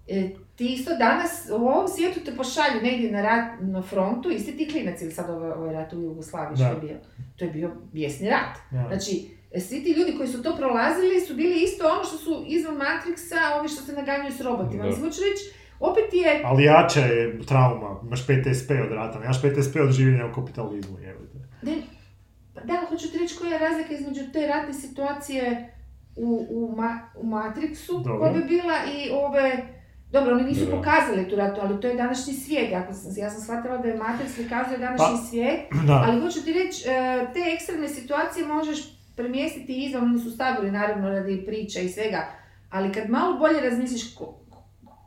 E, 0.09 0.29
ti 0.57 0.67
isto 0.67 0.97
danas 0.97 1.31
u 1.51 1.67
ovom 1.67 1.89
svijetu 1.89 2.21
te 2.21 2.37
pošalju 2.37 2.83
negdje 2.83 3.11
na 3.11 3.23
rat 3.23 3.61
na 3.61 3.83
frontu, 3.83 4.31
isti 4.31 4.57
ti 4.57 4.69
klinac 4.69 5.03
ili 5.03 5.13
sad 5.13 5.31
ovaj, 5.31 5.51
ovaj 5.51 5.75
rat 5.75 5.93
u 5.93 6.01
Jugoslaviji 6.01 6.57
što 6.57 6.65
Da. 6.65 6.71
je 6.71 6.77
bio. 6.79 6.97
To 7.37 7.45
je 7.45 7.51
bio 7.51 7.71
bijesni 7.93 8.31
rat. 8.31 8.57
Da. 8.71 8.85
Znači, 8.89 9.29
svi 9.59 9.85
ti 9.85 9.91
ljudi 9.91 10.15
koji 10.17 10.29
su 10.29 10.43
to 10.43 10.57
prolazili 10.57 11.21
su 11.21 11.35
bili 11.35 11.63
isto 11.63 11.89
ono 11.89 12.05
što 12.05 12.17
su 12.17 12.45
izvan 12.49 12.75
Matrixa, 12.77 13.59
ovi 13.59 13.69
što 13.69 13.83
se 13.83 13.93
naganjaju 13.93 14.33
s 14.33 14.41
robotima. 14.41 14.83
Da. 14.83 14.89
Mislim, 14.89 15.05
hoću 15.07 15.21
reći, 15.23 15.45
opet 15.81 16.13
je... 16.13 16.43
Ali 16.45 16.65
jača 16.65 17.01
je 17.01 17.41
trauma, 17.47 18.01
imaš 18.07 18.27
PTSP 18.27 18.71
od 18.71 18.93
rata, 18.93 19.19
nemaš 19.19 19.43
PTSP 19.43 19.77
od 19.77 19.93
življenja 19.93 20.27
u 20.27 20.35
kapitalizmu. 20.35 20.99
Ne, 21.63 21.77
pa 22.55 22.61
da, 22.61 22.75
ali 22.79 22.87
hoću 22.87 23.13
ti 23.13 23.19
reći 23.19 23.37
koja 23.39 23.53
je 23.53 23.59
razlika 23.59 23.95
između 23.95 24.21
te 24.33 24.47
ratne 24.47 24.75
situacije 24.75 25.73
u, 26.17 26.47
u, 26.51 26.77
ma, 26.77 27.01
u 27.17 27.27
Matrixu, 27.27 27.93
Dobro. 27.93 28.19
koja 28.19 28.33
bi 28.33 28.45
bila 28.45 28.75
i 28.95 29.11
ove... 29.13 29.79
Dobro, 30.13 30.35
oni 30.35 30.45
nisu 30.45 30.65
Da. 30.65 30.77
pokazali 30.77 31.29
tu 31.29 31.37
ratu, 31.37 31.61
ali 31.63 31.81
to 31.81 31.89
je 31.89 31.95
današnji 31.95 32.35
svijet. 32.35 32.75
Ako 32.75 32.93
sam, 32.93 33.13
ja 33.17 33.31
sam 33.31 33.41
shvatila 33.41 33.79
da 33.79 33.89
je 33.89 33.99
Matrix 33.99 34.35
prikazuje 34.37 34.79
današnji 34.79 35.17
Pa, 35.17 35.27
svijet, 35.31 35.61
Da. 35.87 36.05
Ali 36.07 36.21
hoću 36.21 36.45
ti 36.45 36.53
reći, 36.53 36.89
e, 36.89 37.27
te 37.35 37.41
ekstremne 37.55 37.89
situacije 37.89 38.47
možeš 38.47 38.79
premjestiti 39.17 39.85
izvan, 39.85 40.05
oni 40.05 40.19
su 40.19 40.31
stavili 40.31 40.71
naravno 40.71 41.09
radi 41.09 41.45
priča 41.47 41.81
i 41.81 41.89
svega, 41.89 42.27
ali 42.71 42.93
kad 42.93 43.11
malo 43.11 43.39
bolje 43.39 43.61
razmisliš 43.61 44.15
ko, 44.15 44.41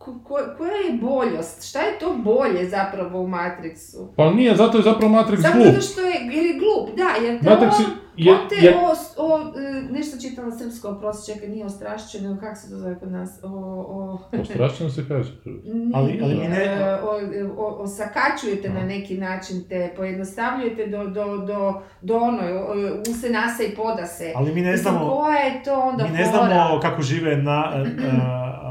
ko- 0.05 0.19
ko- 0.19 0.55
koja 0.57 0.71
je 0.73 0.93
boljost, 0.93 1.63
šta 1.63 1.79
je 1.79 1.99
to 1.99 2.13
bolje 2.15 2.69
zapravo 2.69 3.21
u 3.21 3.27
Matrixu? 3.29 4.07
Pa 4.17 4.31
nije, 4.31 4.55
zato 4.55 4.77
je 4.77 4.83
zapravo 4.83 5.13
Matrix 5.13 5.41
Samo 5.41 5.53
glup. 5.55 5.67
zato 5.67 5.81
što 5.81 6.01
je, 6.01 6.13
jer 6.25 6.45
je 6.45 6.53
glup, 6.53 6.97
da, 6.97 7.25
jer 7.25 7.39
te 7.39 7.49
Matrix 7.49 7.71
on, 7.77 7.91
je, 8.17 8.31
on 8.33 8.39
te 8.49 8.55
je, 8.55 8.75
o, 8.77 8.91
o, 9.19 9.39
e, 9.39 9.81
nešto 9.91 10.17
čitala 10.19 10.51
srpsko, 10.51 10.87
oprosti, 10.89 11.33
čekaj, 11.33 11.49
nije 11.49 11.65
ostrašćen, 11.65 12.23
nego 12.23 12.39
kako 12.39 12.55
se 12.55 12.69
to 12.69 12.77
zove 12.77 12.99
kod 12.99 13.11
nas, 13.11 13.39
o, 13.43 13.47
o... 13.87 14.19
Ostrašćeno 14.41 14.89
se 14.89 15.07
kaže. 15.07 15.31
Nije, 15.65 15.91
Ali- 15.93 16.19
ali 16.23 16.33
nije, 16.35 16.49
ne- 16.49 16.63
e, 16.65 16.95
o, 16.95 17.11
o, 17.57 17.67
osakačujete 17.75 18.69
na 18.69 18.83
neki 18.83 19.17
način, 19.17 19.63
te 19.69 19.93
pojednostavljujete 19.97 20.87
do, 20.87 21.03
do, 21.05 21.37
do, 21.37 21.73
do 22.01 22.17
ono, 22.17 22.39
o, 22.43 22.73
use 23.11 23.29
nase 23.29 23.63
i 23.63 23.75
poda 23.75 24.05
se. 24.05 24.33
Ali 24.35 24.53
mi 24.53 24.61
ne 24.61 24.77
znamo, 24.77 24.99
koja 25.11 25.37
je 25.37 25.63
to 25.63 25.73
onda 25.75 26.03
mi 26.03 26.09
ne 26.09 26.25
fora? 26.25 26.45
znamo 26.47 26.79
kako 26.79 27.01
žive 27.01 27.37
na... 27.37 27.51
a, 27.51 27.77
a, 27.77 27.85
a, 28.63 28.70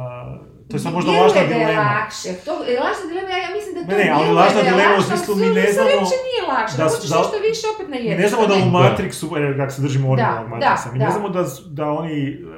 to 0.70 0.76
je 0.76 0.80
sad 0.80 0.92
možda 0.92 1.10
lažna 1.12 1.34
da 1.34 1.40
je 1.40 1.48
dilema. 1.56 1.82
lakše. 1.94 2.28
To, 2.46 2.52
je 2.64 2.80
lažna 2.80 3.04
dilema, 3.08 3.28
ja, 3.28 3.38
ja 3.38 3.50
mislim 3.56 3.72
da 3.74 3.80
to 3.82 3.86
Ne, 3.88 3.96
ne, 3.96 4.10
ali 4.10 4.32
lažna 4.32 4.62
dilema 4.62 4.94
u 4.98 5.02
smislu 5.02 5.36
mi 5.36 5.46
ne 5.50 5.72
znamo 5.72 5.90
uopće 5.90 6.16
nije 6.26 6.40
lakše, 6.50 6.76
da 6.76 6.84
hoćeš 6.84 7.10
nešto 7.10 7.36
više 7.42 7.64
opet 7.74 7.88
na 7.88 7.96
Mi 7.96 8.04
jedno. 8.04 8.22
ne 8.22 8.28
znamo 8.28 8.46
da 8.46 8.54
u 8.56 8.58
Da. 8.60 8.64
Matrixu, 8.78 9.26
e, 9.44 9.56
kako 9.56 9.72
se 9.72 9.82
držimo 9.82 10.10
originalnog 10.10 10.48
Matrixa, 10.50 10.92
mi 10.92 10.98
ne 10.98 11.10
znamo 11.10 11.28
da, 11.28 11.42
da 11.70 11.86
oni 11.92 12.16
uh, 12.34 12.50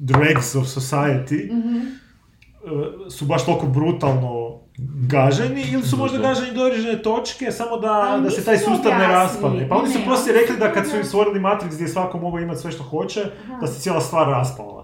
dregs 0.00 0.54
of 0.54 0.64
society 0.66 1.40
Mhm. 1.50 1.76
uh, 1.76 1.86
su 3.10 3.24
baš 3.24 3.44
toliko 3.44 3.66
brutalno 3.68 4.60
gaženi 5.06 5.62
ili 5.64 5.82
su 5.82 5.96
možda 5.96 6.18
Da. 6.18 6.22
gaženi 6.24 6.52
do 6.52 6.62
određene 6.62 7.02
točke 7.02 7.52
samo 7.52 7.76
da, 7.76 7.92
Ali 7.92 8.22
da 8.22 8.30
se 8.30 8.44
taj 8.44 8.58
sustav 8.58 8.92
ne 8.92 9.06
raspadne. 9.08 9.68
Pa 9.68 9.76
oni 9.76 9.88
su 9.88 9.98
oni 9.98 10.32
rekli 10.32 10.56
da 10.56 10.72
kad 10.72 10.86
su 10.86 10.92
to- 10.92 11.04
stvorili 11.04 11.40
Matrix 11.40 11.68
gdje 11.68 11.84
je 11.84 11.88
svako 11.88 12.18
mogao 12.18 12.40
imati 12.40 12.60
sve 12.60 12.70
što 12.70 12.82
hoće, 12.84 13.20
Aha. 13.44 13.60
da 13.60 13.66
se 13.66 13.80
cijela 13.80 14.00
stvar 14.00 14.28
raspala. 14.28 14.79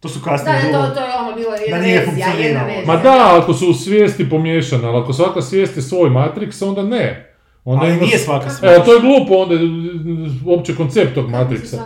To 0.00 0.08
su 0.08 0.18
Da, 0.18 0.24
kasnije 0.26 0.72
da, 0.72 0.78
to, 0.80 0.94
to 0.94 1.00
je 1.00 1.10
ono 1.18 1.32
bilo 1.32 1.52
jedna 1.54 1.76
Da 1.76 1.82
nije 1.82 1.98
verzija, 1.98 2.14
jedna 2.18 2.32
funkcioniralo. 2.32 2.66
verzija. 2.66 2.86
Ma 2.86 2.96
da, 2.98 3.38
ako 3.38 3.54
su 3.54 3.70
u 3.70 3.74
svijesti 3.74 4.30
pomiješane, 4.30 4.84
ali 4.84 4.98
ako 4.98 5.12
svaka 5.12 5.42
svijest 5.42 5.76
je 5.76 5.82
svoj 5.82 6.10
Matrix, 6.10 6.64
onda 6.64 6.82
ne. 6.84 7.24
Onda 7.64 7.84
Ali 7.84 7.92
imaš- 7.92 8.06
nije 8.06 8.18
svaka 8.18 8.50
svijest. 8.50 8.64
Evo, 8.66 8.84
to 8.84 8.94
je 8.94 9.00
glupo 9.00 9.34
onda, 9.34 9.54
uopće 10.46 10.74
koncept 10.74 11.14
tog 11.14 11.26
Matrixa. 11.26 11.76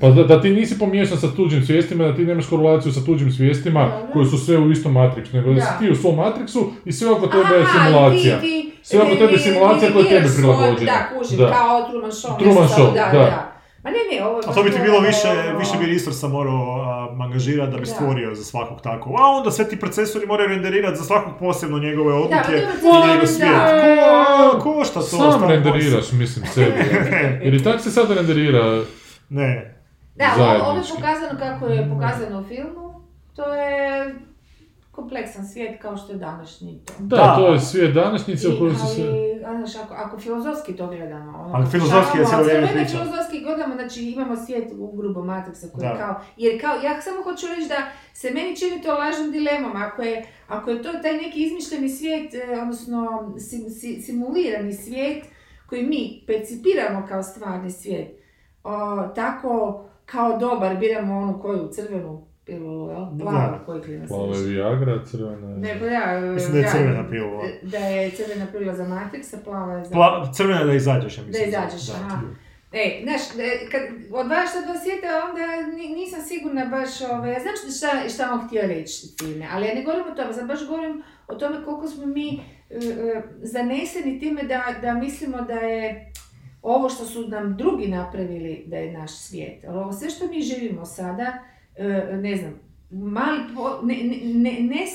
Pa 0.00 0.08
da, 0.08 0.22
da 0.24 0.40
ti 0.42 0.50
nisi 0.50 0.78
pomiješan 0.78 1.18
sa 1.18 1.28
tuđim 1.28 1.62
svijestima, 1.62 2.04
da 2.04 2.14
ti 2.14 2.24
nemaš 2.24 2.46
korelaciju 2.46 2.92
sa 2.92 3.04
tuđim 3.04 3.32
svijestima 3.32 3.80
Dobro. 3.82 4.12
koji 4.12 4.26
su 4.26 4.38
sve 4.38 4.58
u 4.58 4.70
istom 4.70 4.94
Matrixu, 4.94 5.34
nego 5.34 5.48
da 5.48 5.54
Da. 5.54 5.60
si 5.62 5.72
ti 5.78 5.90
u 5.90 5.96
svom 5.96 6.16
Matrixu 6.16 6.64
i 6.84 6.92
sve 6.92 7.10
oko 7.10 7.26
tebe 7.26 7.54
je 7.54 7.64
simulacija. 7.68 8.40
ti- 8.40 8.46
ti 8.46 8.70
Sve 8.82 9.00
oko 9.00 9.10
tebe 9.12 9.32
ne- 9.32 9.38
simulacija 9.38 9.92
koja 9.92 10.04
je 10.04 10.20
svoj- 10.22 10.36
prilagođena. 10.36 10.92
Da, 10.92 11.18
kužim, 11.18 11.38
Da. 11.38 11.50
kao 11.50 11.88
Truman 11.90 12.10
Show. 12.10 12.38
Truman 12.38 12.68
Show, 12.68 12.94
da. 12.94 13.49
Ma 13.82 13.90
ne, 13.90 13.96
ne, 14.12 14.24
ovo 14.24 14.36
je 14.36 14.42
A 14.46 14.52
to 14.52 14.62
bi 14.62 14.70
ti 14.70 14.78
bilo 14.80 15.00
više, 15.00 15.28
ono- 15.28 15.58
više 15.58 15.78
bi 15.78 15.86
resursa 15.86 16.28
morao 16.28 16.80
angažirati 17.20 17.70
da 17.70 17.76
bi 17.76 17.82
Da. 17.82 17.86
stvorio 17.86 18.34
za 18.34 18.44
svakog 18.44 18.80
tako. 18.80 19.10
A 19.10 19.26
onda 19.28 19.50
sve 19.50 19.68
ti 19.68 19.78
procesori 19.78 20.26
moraju 20.26 20.48
renderirati 20.48 20.96
za 20.96 21.04
svakog 21.04 21.32
posebno 21.38 21.78
njegove 21.78 22.14
odluke 22.14 22.52
i 22.52 23.06
njegov 23.06 23.20
da. 23.20 23.26
svijet. 23.26 23.52
Ko, 24.52 24.74
košta 24.74 24.94
to? 24.94 25.06
Sam 25.32 25.44
renderiraš, 25.44 26.12
mislim, 26.12 26.46
sebi. 26.46 26.72
Jer 27.44 27.54
i 27.54 27.64
tak 27.64 27.80
se 27.80 27.90
sad 27.90 28.10
renderira 28.10 28.82
Ne. 29.28 29.74
Da, 30.16 30.26
ovo, 30.36 30.70
ovo 30.70 30.78
je 30.78 30.84
pokazano 30.90 31.38
kako 31.38 31.66
je 31.66 31.88
pokazano 31.90 32.40
u 32.40 32.44
filmu. 32.44 33.00
To 33.36 33.54
je 33.54 34.14
kompleksan 34.92 35.46
svijet 35.46 35.82
kao 35.82 35.96
što 35.96 36.12
je 36.12 36.18
današnji 36.18 36.80
to. 36.86 36.92
Da, 36.98 37.16
Da. 37.16 37.34
to 37.36 37.52
je 37.52 37.60
svijet 37.60 37.94
današnjice 37.94 38.48
u 38.48 38.52
I, 38.52 38.58
kojoj 38.58 38.74
su 38.74 38.86
se... 38.86 39.02
znaš, 39.40 39.76
ako, 39.76 39.94
ako 39.94 40.18
filozofski 40.18 40.76
to 40.76 40.86
gledamo, 40.86 41.38
ono, 41.38 41.54
Ali 41.54 41.66
filozofski 41.66 42.18
je 42.18 42.24
cijelo 42.26 42.42
vrijeme 42.44 42.68
priča. 42.68 42.90
filozofski 42.90 43.40
gledamo, 43.40 43.74
znači 43.74 44.02
imamo 44.02 44.36
svijet 44.36 44.72
u 44.78 44.92
grubo 44.92 45.20
Matrixa 45.22 45.70
koji 45.70 45.84
je 45.84 45.88
Da. 45.88 45.96
kao, 45.96 46.14
jer 46.36 46.60
kao, 46.60 46.74
ja 46.76 47.00
samo 47.00 47.22
hoću 47.22 47.46
reći 47.48 47.68
da 47.68 47.76
se 48.14 48.30
meni 48.30 48.56
čini 48.56 48.82
to 48.82 48.94
lažnom 48.94 49.30
dilemom, 49.30 49.76
ako 49.76 50.02
je, 50.02 50.16
ako 50.48 50.70
je 50.70 50.82
to 50.82 50.92
taj 50.92 51.12
neki 51.14 51.42
izmišljeni 51.42 51.88
svijet, 51.88 52.34
e, 52.34 52.60
odnosno 52.60 53.08
sim- 53.40 53.70
si- 53.70 54.02
simulirani 54.02 54.72
svijet 54.74 55.24
koji 55.66 55.82
mi 55.82 56.24
percipiramo 56.26 57.06
kao 57.08 57.22
stvarni 57.22 57.70
svijet, 57.70 58.08
o, 58.64 58.70
tako 59.08 59.80
kao 60.06 60.38
dobar, 60.38 60.76
biramo 60.76 61.18
onu 61.18 61.40
koju 61.42 61.68
crvenu 61.68 62.26
pilu, 62.50 62.90
jel? 62.90 63.06
Plavu, 63.20 63.50
Da. 63.50 63.62
koji 63.66 63.82
klinac 63.82 64.08
Plava 64.08 64.36
je. 64.36 64.42
Viagra, 64.44 65.04
crvena 65.04 65.48
je... 65.50 65.56
Ne, 65.56 65.76
pa 65.80 65.86
ja, 65.86 66.20
Mislim 66.20 66.52
da 66.52 66.58
je 66.58 66.68
crvena 66.72 67.10
pilula. 67.10 67.42
Da 67.62 67.78
je 67.78 68.10
crvena 68.10 68.46
pilula 68.52 68.74
za 68.74 68.84
Matrixa, 68.84 69.36
plava 69.44 69.72
je 69.74 69.84
za... 69.84 69.90
Pla, 69.90 70.32
crvena 70.34 70.64
da 70.64 70.72
izađeš, 70.74 71.18
ja 71.18 71.24
mislim. 71.24 71.42
Da 71.44 71.48
izađeš, 71.48 71.86
Da. 71.86 71.94
aha. 71.96 72.18
E, 72.72 73.00
znaš, 73.02 73.20
e, 73.20 73.70
kad 73.70 73.80
odvajaš 74.12 74.52
ta 74.52 74.60
dva 74.60 74.78
svijeta, 74.78 75.06
onda 75.28 75.42
ni- 75.76 75.94
nisam 75.94 76.20
sigurna 76.22 76.64
baš, 76.66 77.00
ovaj, 77.02 77.32
ja 77.32 77.40
znam 77.40 77.54
šta, 77.76 78.08
šta 78.14 78.32
on 78.32 78.46
htio 78.46 78.62
reći 78.62 78.92
s 78.92 79.16
time, 79.16 79.46
ali 79.52 79.66
ja 79.66 79.74
ne 79.74 79.82
govorim 79.82 80.06
o 80.12 80.16
tome, 80.16 80.32
sad 80.32 80.48
baš 80.48 80.66
govorim 80.66 81.02
o 81.28 81.34
tome 81.34 81.64
koliko 81.64 81.88
smo 81.88 82.06
mi 82.06 82.40
e, 82.70 82.74
e, 82.76 83.22
zaneseni 83.42 84.20
time 84.20 84.42
da, 84.42 84.64
da 84.82 84.94
mislimo 84.94 85.40
da 85.40 85.52
je 85.54 86.12
ovo 86.62 86.88
što 86.88 87.04
su 87.04 87.28
nam 87.28 87.56
drugi 87.56 87.88
napravili 87.88 88.64
da 88.66 88.76
je 88.76 88.92
naš 88.92 89.10
svijet. 89.12 89.64
Ali 89.64 89.78
ovo 89.78 89.92
sve 89.92 90.10
što 90.10 90.26
mi 90.28 90.42
živimo 90.42 90.84
sada, 90.84 91.32
ne 92.20 92.36
znam, 92.36 92.60
mali, 92.90 93.40
po, 93.54 93.80
ne, 93.82 93.94
ne, 94.34 94.60
ne, 94.60 94.86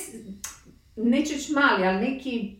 neću 0.96 1.32
reći 1.34 1.52
mali, 1.52 1.86
ali 1.86 2.10
neki 2.10 2.56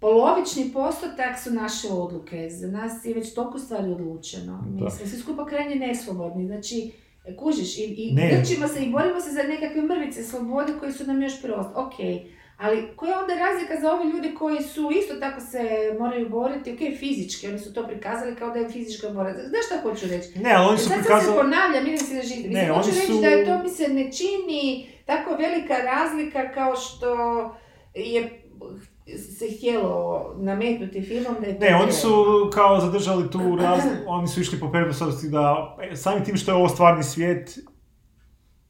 polovični 0.00 0.70
postotak 0.72 1.38
su 1.44 1.50
naše 1.50 1.88
odluke. 1.90 2.48
Za 2.50 2.66
nas 2.66 3.04
je 3.04 3.14
već 3.14 3.34
toliko 3.34 3.58
stvari 3.58 3.90
odlučeno. 3.90 4.64
Mi 4.70 4.90
smo 4.90 5.06
svi 5.06 5.18
skupa 5.18 5.46
krajnje 5.46 5.74
neslobodni. 5.74 6.46
Znači, 6.46 6.92
kužiš, 7.36 7.78
i, 7.78 7.82
i 7.82 8.14
se 8.68 8.84
i 8.84 8.92
borimo 8.92 9.20
se 9.20 9.30
za 9.30 9.42
nekakve 9.42 9.82
mrvice 9.82 10.24
slobode 10.24 10.72
koje 10.80 10.92
su 10.92 11.06
nam 11.06 11.22
još 11.22 11.42
prost. 11.42 11.70
Ok, 11.74 11.94
Ali 12.58 12.88
koja 12.96 13.10
je 13.10 13.18
onda 13.18 13.34
razlika 13.34 13.80
za 13.80 13.92
ove 13.92 14.04
ljude 14.12 14.34
koji 14.34 14.62
su 14.62 14.90
isto 15.00 15.14
tako 15.14 15.40
se 15.40 15.60
moraju 15.98 16.28
boriti, 16.28 16.72
ok, 16.72 16.98
fizički, 16.98 17.48
oni 17.48 17.58
su 17.58 17.74
to 17.74 17.86
prikazali 17.86 18.36
kao 18.36 18.50
da 18.50 18.58
je 18.58 18.68
fizička 18.68 19.08
borba. 19.08 19.32
Znaš 19.32 19.66
šta 19.66 19.80
hoću 19.82 20.06
reći? 20.06 20.38
Ne, 20.38 20.58
oni 20.58 20.78
su 20.78 20.84
Sad 20.84 20.92
sam 20.92 21.02
se 21.02 21.08
prikazali... 21.08 21.36
ponavljam, 21.36 21.86
idem 21.86 21.98
si 21.98 22.14
da 22.16 22.22
živim. 22.22 22.52
Ne, 22.52 22.68
hoću 22.68 22.88
reći 22.90 23.06
su- 23.06 23.20
da 23.20 23.26
je 23.28 23.44
to 23.44 23.62
mi 23.62 23.68
se 23.68 23.88
ne 23.88 24.12
čini 24.12 24.86
tako 25.06 25.30
velika 25.36 25.74
razlika 25.76 26.52
kao 26.52 26.76
što 26.76 27.10
je 27.94 28.42
se 29.38 29.46
htjelo 29.56 30.34
nametnuti 30.38 31.02
filmom 31.02 31.34
da 31.40 31.46
je 31.46 31.58
to 31.58 31.64
Ne, 31.64 31.74
oni 31.82 31.92
su 31.92 32.24
kao 32.54 32.80
zadržali 32.80 33.30
tu 33.30 33.56
raz... 33.60 33.80
oni 34.06 34.28
su 34.28 34.40
išli 34.40 34.60
po 34.60 34.70
pretpostavci 34.70 35.28
da 35.28 35.76
e, 35.90 35.96
samim 35.96 36.24
tim 36.24 36.36
što 36.36 36.50
je 36.50 36.54
ovo 36.54 36.68
stvarni 36.68 37.02
svijet 37.02 37.58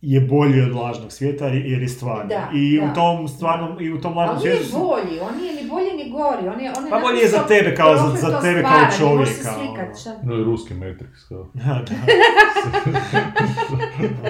je 0.03 0.20
bolji 0.23 0.61
od 0.62 0.73
lažnog 0.73 1.12
svijeta 1.12 1.47
jer 1.47 1.83
je 1.83 1.89
stvarni. 1.89 2.29
Da, 2.29 2.49
I 2.55 2.79
da. 2.79 2.85
u 2.85 2.95
tom 2.95 3.29
stvarnom, 3.29 3.81
i 3.81 3.93
u 3.93 4.01
tom 4.01 4.16
lažnom 4.16 4.37
Ali 4.37 4.45
nije 4.45 4.57
svijetu 4.57 4.70
su- 4.70 4.79
bolji, 4.79 5.20
on 5.20 5.37
nije 5.37 5.55
ni 5.55 5.69
bolji 5.69 5.93
ni 5.95 6.11
gori, 6.11 6.49
on 6.49 6.61
je, 6.61 6.73
on 6.73 6.85
je 6.85 6.91
Pa 6.91 6.99
bolji 6.99 7.19
je 7.19 7.29
za 7.29 7.39
tebe 7.39 7.75
kao- 7.75 7.97
za- 7.97 8.16
za 8.20 8.41
tebe 8.41 8.62
kao 8.62 8.91
stvara, 8.91 9.11
ne 9.11 9.16
može 9.16 9.33
se 9.33 9.43
čovjeka, 9.45 9.83
ono. 10.07 10.19
No, 10.25 10.35
je 10.35 10.45
ruski 10.45 10.75
Matrix, 10.75 11.29
kao. 11.29 11.49
Da, 11.55 11.85
da. 11.85 11.95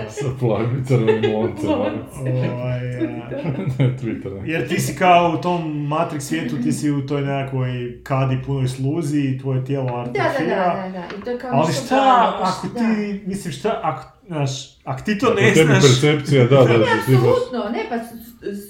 Sa 0.10 0.26
plavim 0.40 0.84
crvenim 0.84 1.34
loncem. 1.34 1.70
Ovaj, 1.70 2.78
a, 2.96 3.08
Ne, 3.78 3.96
Twitter. 3.96 4.42
Jer 4.44 4.68
ti 4.68 4.78
si 4.78 4.96
kao 4.96 5.34
u 5.34 5.42
tom 5.42 5.62
Matrix 5.88 6.20
svijetu, 6.20 6.56
ti 6.56 6.72
si 6.72 6.90
u 6.90 7.06
toj 7.06 7.22
nekakvoj 7.22 7.70
kadi 8.02 8.38
punoj 8.46 8.68
sluzi 8.68 9.20
i 9.20 9.38
tvoje 9.38 9.64
tijelo 9.64 9.86
Da, 9.86 10.12
da, 10.12 10.22
artefira. 10.22 10.56
da, 10.76 10.82
da, 10.82 10.88
da, 10.90 11.16
i 11.18 11.24
to 11.24 11.30
je 11.30 11.38
kao 11.38 11.50
Ali 11.52 11.72
šta, 11.74 12.32
ako 12.38 12.66
da. 12.68 12.78
ti, 12.80 13.22
mislim 13.26 13.52
šta, 13.52 13.80
ako, 13.82 14.17
znaš, 14.28 14.78
ako 14.84 15.02
ti 15.02 15.18
to 15.18 15.26
Ako 15.26 15.40
ne 15.40 15.54
tebi 15.54 15.66
znaš... 15.66 15.82
percepcija, 15.82 16.44
da, 16.44 16.56
da, 16.56 16.64
Ne, 16.64 16.78
da, 16.78 16.84
apsolutno, 16.98 17.70
ne, 17.72 17.86
pa 17.88 17.98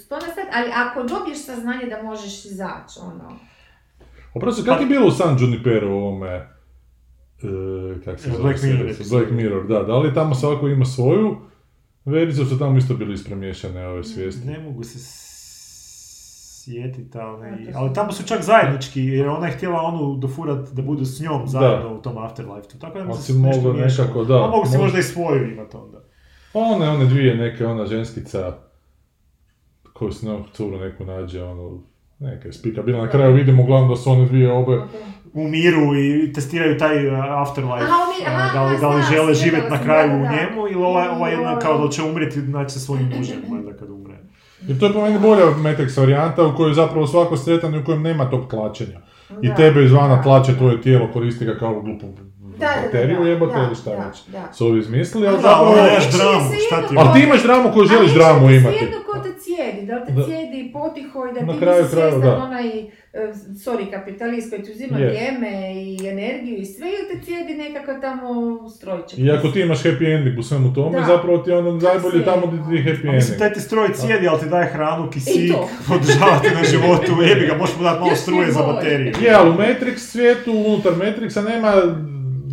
to 0.08 0.26
na 0.26 0.34
sad, 0.34 0.46
ali 0.52 0.70
ako 0.74 1.02
dobiješ 1.02 1.44
saznanje 1.44 1.86
da 1.86 2.02
možeš 2.02 2.44
izaći, 2.44 2.98
ono, 3.02 3.38
Oprosti, 4.34 4.64
kako 4.64 4.82
je 4.82 4.88
bilo 4.88 5.06
u 5.06 5.10
San 5.10 5.36
Junipero 5.40 5.90
u 5.90 5.96
ovome, 5.96 6.28
e, 6.28 6.48
kak 8.04 8.20
se 8.20 8.30
zove 8.30 8.42
Black 8.42 8.62
Mirror. 8.62 8.94
Black 9.10 9.30
Mirror, 9.30 9.66
da. 9.66 9.82
Da 9.82 9.98
li 9.98 10.14
tamo 10.14 10.34
svako 10.34 10.68
ima 10.68 10.84
svoju 10.84 11.36
verziju, 12.04 12.46
su 12.46 12.58
tamo 12.58 12.78
isto 12.78 12.94
bili 12.94 13.14
ispremiješane 13.14 13.86
ove 13.86 14.04
svijesti? 14.04 14.46
Ne 14.46 14.58
mogu 14.58 14.84
se 14.84 14.98
sjetiti, 16.68 17.18
ali, 17.18 17.46
ali 17.74 17.94
tamo 17.94 18.12
su 18.12 18.24
čak 18.24 18.42
zajednički, 18.42 19.00
jer 19.02 19.28
ona 19.28 19.46
je 19.46 19.52
htjela 19.52 19.80
onu 19.82 20.16
dofurat 20.16 20.68
da 20.68 20.82
budu 20.82 21.04
s 21.04 21.20
njom 21.20 21.46
zajedno 21.46 21.94
u 21.94 22.02
tom 22.02 22.18
Afterlife-u. 22.18 22.78
Tako 22.78 22.98
da 22.98 23.04
mi 23.04 23.14
se 23.14 23.32
nešto 23.32 23.72
nekako, 23.72 24.24
da, 24.24 24.34
A 24.36 24.48
mogu 24.48 24.66
si 24.66 24.70
možda- 24.70 24.82
možda 24.82 24.98
i 24.98 25.02
svoju 25.02 25.52
imati 25.52 25.76
onda. 25.76 25.98
Pa 26.52 26.58
one, 26.58 26.88
one 26.88 27.04
dvije 27.04 27.34
neke, 27.36 27.66
ona 27.66 27.86
ženskica 27.86 28.52
koju 29.92 30.12
se 30.12 30.26
neku 30.26 30.48
curu 30.48 30.78
neku 30.78 31.04
nađe, 31.04 31.42
ono, 31.42 31.80
neka 32.18 32.48
je 32.48 32.52
spika. 32.52 32.82
Bila 32.82 33.04
na 33.04 33.10
kraju 33.10 33.34
vidimo 33.34 33.62
uglavnom 33.62 33.90
da 33.90 33.96
su 33.96 34.10
one 34.10 34.24
dvije 34.26 34.52
obe. 34.52 34.78
U 35.32 35.48
miru 35.48 35.94
i 35.96 36.32
testiraju 36.32 36.78
taj 36.78 37.08
uh, 37.08 37.14
Afterlife, 37.18 37.74
Aha, 37.76 37.94
oni- 38.04 38.26
uh, 38.26 38.34
aha, 38.34 38.52
da 38.54 38.64
li, 38.64 38.80
da 38.80 38.88
li 38.88 39.02
žele 39.12 39.34
živjeti 39.34 39.70
na 39.70 39.82
kraju 39.82 40.08
da, 40.08 40.16
u 40.16 40.20
da. 40.20 40.30
njemu 40.30 40.68
ili 40.68 40.82
ova, 40.82 41.10
ova 41.12 41.28
jedna 41.28 41.58
kao 41.58 41.78
da 41.78 41.90
će 41.90 42.02
umreti 42.02 42.38
naći 42.38 42.74
sa 42.74 42.80
svojim 42.80 43.12
mužem, 43.16 43.36
valjda 43.50 43.72
kad 43.72 43.90
Jer 44.66 44.78
to 44.78 44.86
je 44.86 44.92
po 44.92 45.02
meni 45.02 45.18
bolja 45.18 45.44
Matrix 45.44 46.00
varijanta 46.00 46.46
u 46.46 46.56
kojoj 46.56 46.70
je 46.70 46.74
zapravo 46.74 47.06
svako 47.06 47.36
sretan 47.36 47.74
i 47.74 47.78
u 47.78 47.84
kojem 47.84 48.02
nema 48.02 48.30
tog 48.30 48.48
tlačenja. 48.50 49.00
I 49.42 49.54
tebe 49.56 49.84
izvana 49.84 50.22
tlače 50.22 50.56
tvoje 50.56 50.80
tijelo, 50.80 51.08
koristi 51.12 51.44
ga 51.44 51.58
kao 51.58 51.80
glupu 51.80 52.06
Da, 52.58 52.66
da, 52.66 52.74
da, 52.74 52.82
bakteriju, 52.82 53.22
da, 53.22 53.28
jebote 53.28 53.54
da, 53.54 53.62
ili 53.62 53.74
šta 53.76 53.90
da, 53.90 53.96
već. 53.98 54.18
da. 54.26 54.52
Su 54.52 54.66
ovi 54.66 54.78
izmislili, 54.80 55.26
ali 55.26 55.36
Da, 55.36 55.42
zapravo... 55.42 55.70
je- 55.70 55.82
nemaš 55.82 56.04
Neće 56.06 56.16
dramu, 56.18 56.46
šta 56.66 56.76
ti 56.82 56.94
Ali 56.98 57.08
ti 57.14 57.20
imaš 57.20 57.42
dramu 57.42 57.70
koju 57.72 57.86
želiš 57.86 58.10
Ali 58.10 58.14
dramu 58.14 58.50
imati. 58.50 58.76
jedno 58.76 58.96
ko 59.06 59.18
te 59.18 59.30
cijedi, 59.36 59.86
da 59.86 59.94
li 59.94 60.02
te 60.06 60.12
Da. 60.12 60.22
cijedi 60.24 60.70
potiho 60.72 61.18
i 61.26 61.34
da 61.34 61.40
Na 61.42 61.52
ti 61.52 61.58
kraju 61.58 61.82
nisi 61.82 61.94
svjestan 61.94 62.20
da. 62.22 62.36
onaj, 62.38 62.68
e, 62.78 62.86
sorry, 63.56 63.90
kapitalist 63.92 64.50
koji 64.50 64.62
ti 64.62 64.70
uzima 64.72 64.98
Je. 64.98 65.06
vrijeme 65.06 65.50
i 65.76 66.08
energiju 66.08 66.56
i 66.56 66.64
sve, 66.66 66.86
ili 66.88 67.08
te 67.10 67.24
cijedi 67.24 67.52
nekako 67.56 67.92
tamo 68.00 68.28
strojček. 68.70 69.18
I 69.18 69.30
ako 69.30 69.48
ti 69.48 69.60
imaš 69.60 69.82
happy 69.82 70.14
ending 70.14 70.38
u 70.38 70.42
svemu 70.42 70.74
tome, 70.74 70.98
Da. 70.98 71.06
zapravo 71.06 71.38
ti 71.38 71.50
je 71.50 71.56
ono 71.56 71.72
najbolje 71.72 72.24
tamo 72.24 72.46
gdje 72.46 72.60
ti 72.60 72.74
je 72.78 72.84
happy 72.86 73.08
A 73.08 73.12
mislim, 73.12 73.32
ending. 73.32 73.38
taj 73.38 73.52
ti 73.52 73.60
stroj 73.60 73.88
cijedi, 73.90 74.28
ali 74.28 74.40
ti 74.40 74.46
daje 74.46 74.66
hranu, 74.66 75.10
kisik, 75.10 75.52
to. 75.52 75.68
održava 75.94 76.38
te 76.40 76.50
na 76.52 76.64
životu, 76.64 77.12
jebi 77.28 77.46
ga, 77.46 77.54
možeš 77.54 77.76
mu 77.76 77.82
dati 77.82 78.00
malo 78.00 78.14
struje 78.16 78.52
za 78.52 78.62
bateriju. 78.62 79.12
Je, 79.22 79.32
ali 79.32 79.50
u 79.50 79.54
Matrix 79.54 79.96
svijetu, 79.98 80.52
unutar 80.54 80.92
Matrixa 80.94 81.40
nema 81.42 81.72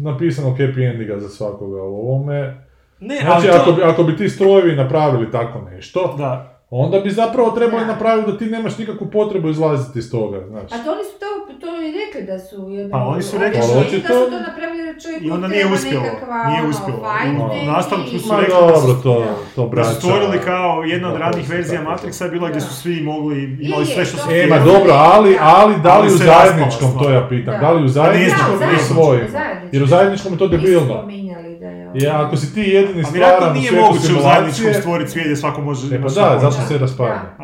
napisanog 0.06 0.57
happy 0.57 0.91
endinga 0.91 1.19
za 1.19 1.30
svakoga 1.30 1.84
u 1.84 1.95
ovome. 1.95 2.65
Ne, 2.99 3.19
Znači, 3.22 3.48
ali 3.49 3.60
ako, 3.60 3.72
to... 3.72 3.76
bi, 3.76 3.84
ako 3.84 4.03
bi 4.03 4.18
ti 4.18 4.30
strojevi 4.30 4.76
napravili 4.76 5.32
tako 5.32 5.61
nešto, 5.61 6.15
Da. 6.18 6.55
Onda 6.72 7.00
bi 7.00 7.12
zapravo 7.12 7.52
trebali 7.52 7.82
Da. 7.82 7.88
napraviti 7.88 8.32
da 8.32 8.38
ti 8.38 8.46
nemaš 8.48 8.78
nikakvu 8.78 9.08
potrebu 9.10 9.50
izlaziti 9.50 10.00
iz 10.00 10.12
toga, 10.12 10.48
znači. 10.48 10.76
A 10.76 10.78
to 10.78 10.92
oni 10.92 11.04
su 11.04 11.16
to, 11.20 11.26
to 11.58 11.82
i 11.82 11.92
rekli 11.96 12.22
da 12.24 12.40
su 12.40 12.70
jedno... 12.70 12.92
Pa 12.92 13.04
oni 13.04 13.22
su 13.24 13.38
rekli 13.38 13.58
da 13.58 13.64
su 13.64 13.78
očito- 13.80 14.08
to 14.26 14.40
napravili 14.42 14.84
da 14.86 15.00
čovjek 15.02 15.22
I 15.22 15.32
onda 15.32 15.48
nije 15.48 15.66
uspjelo, 15.68 16.04
nekakva, 16.04 16.44
nije 16.44 16.60
ono, 16.60 16.70
uspjelo. 16.70 17.00
fight 17.02 17.64
U 17.64 17.66
nastavku 17.68 18.10
su 18.18 18.28
Ma 18.28 18.40
rekli 18.40 18.54
da 18.62 18.76
su- 18.76 18.88
dobro, 18.88 19.02
to, 19.04 19.20
Da. 19.20 19.36
to 19.56 19.62
Da 19.64 19.68
braća... 19.68 19.90
su 19.90 19.96
stvorili 19.96 20.40
kao 20.42 20.84
jedna 20.84 21.08
od 21.08 21.20
Da, 21.20 21.32
to 21.32 21.40
verzija. 21.50 21.82
Matrixa 21.84 22.24
je 22.24 22.30
bila 22.30 22.50
gdje 22.50 22.62
su 22.62 22.68
Da. 22.68 22.74
svi 22.74 23.02
mogli, 23.04 23.58
imali 23.62 23.86
sve 23.86 24.06
što 24.06 24.18
to 24.18 24.24
su 24.24 24.32
je. 24.32 24.44
E, 24.44 24.48
ma 24.48 24.56
htjeli. 24.56 24.72
dobro, 24.74 24.94
ali, 24.94 25.38
ali 25.42 25.74
da 25.84 26.00
li 26.00 26.08
u 26.08 26.18
zajedničkom, 26.20 26.90
to 27.00 27.10
ja 27.10 27.28
pitam, 27.30 27.54
Da. 27.54 27.60
da 27.60 27.72
li 27.72 27.86
u 27.86 27.90
zajedničkom 27.90 28.40
Da, 28.40 28.48
ili 28.48 28.60
zajedničkom, 28.60 28.96
svojim? 28.96 29.28
zajedničkom. 29.30 29.70
Jer 29.72 29.84
u 29.84 29.88
zajedničkom 29.88 30.32
je 30.32 30.38
to 30.38 30.48
Nisu 30.48 30.58
debilno. 30.58 31.04
Ja, 31.96 32.26
ako 32.28 32.38
si 32.38 32.54
ti 32.54 32.62
jedini 32.62 33.04
A 33.04 33.10
vjerojatno 33.10 33.16
stvaran 33.38 33.52
u 33.52 33.54
nije 33.54 33.70
svijetu 33.70 33.86
moguće 33.86 34.06
u 34.10 34.22
zajedničkom 34.22 34.54
simulacije, 34.54 34.74
stvoriti 34.74 35.12
svijet 35.12 35.26
gdje 35.26 35.36
svako 35.36 35.62
može... 35.62 35.96
E 35.96 36.02
pa 36.02 36.08
da, 36.10 36.40
hoće. 36.42 36.68
se 36.68 36.78
raspadne. 36.78 37.36
Pa, 37.38 37.44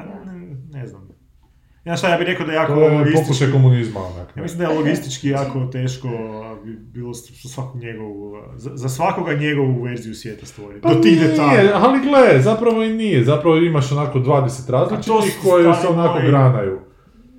ne, 0.71 0.87
znam. 0.87 1.01
Ja 1.85 1.97
šta, 1.97 2.09
ja 2.09 2.17
bih 2.17 2.27
rekao 2.27 2.45
da 2.45 2.51
je 2.51 2.55
jako 2.55 2.73
To 2.73 2.81
je 2.81 2.89
logistički... 2.89 3.21
pokušaj 3.21 3.51
komunizma, 3.51 3.99
onak. 4.01 4.27
Ja 4.35 4.41
mislim 4.43 4.59
da 4.59 4.65
je 4.65 4.77
logistički 4.77 5.29
jako 5.29 5.65
teško 5.65 6.07
bilo 6.85 7.13
s- 7.13 7.43
za 7.43 7.49
svakog 7.49 7.81
njegovu, 7.81 8.17
za, 8.55 8.71
za 8.73 8.89
svakoga 8.89 9.33
njegovu 9.33 9.83
verziju 9.83 10.15
svijeta 10.15 10.45
stvoriti. 10.45 10.81
Pa 10.81 10.89
Do 10.89 10.95
tih 10.95 11.17
nije, 11.17 11.27
detalja. 11.27 11.71
ali 11.75 11.99
gle, 11.99 12.41
zapravo 12.41 12.83
i 12.83 12.89
nije. 12.89 13.23
Zapravo 13.23 13.57
imaš 13.57 13.91
onako 13.91 14.19
20 14.19 14.25
A 14.63 14.65
to 14.65 14.71
različitih 14.73 15.33
su 15.33 15.49
koje 15.49 15.73
se 15.73 15.87
onako 15.87 16.19
granaju. 16.21 16.79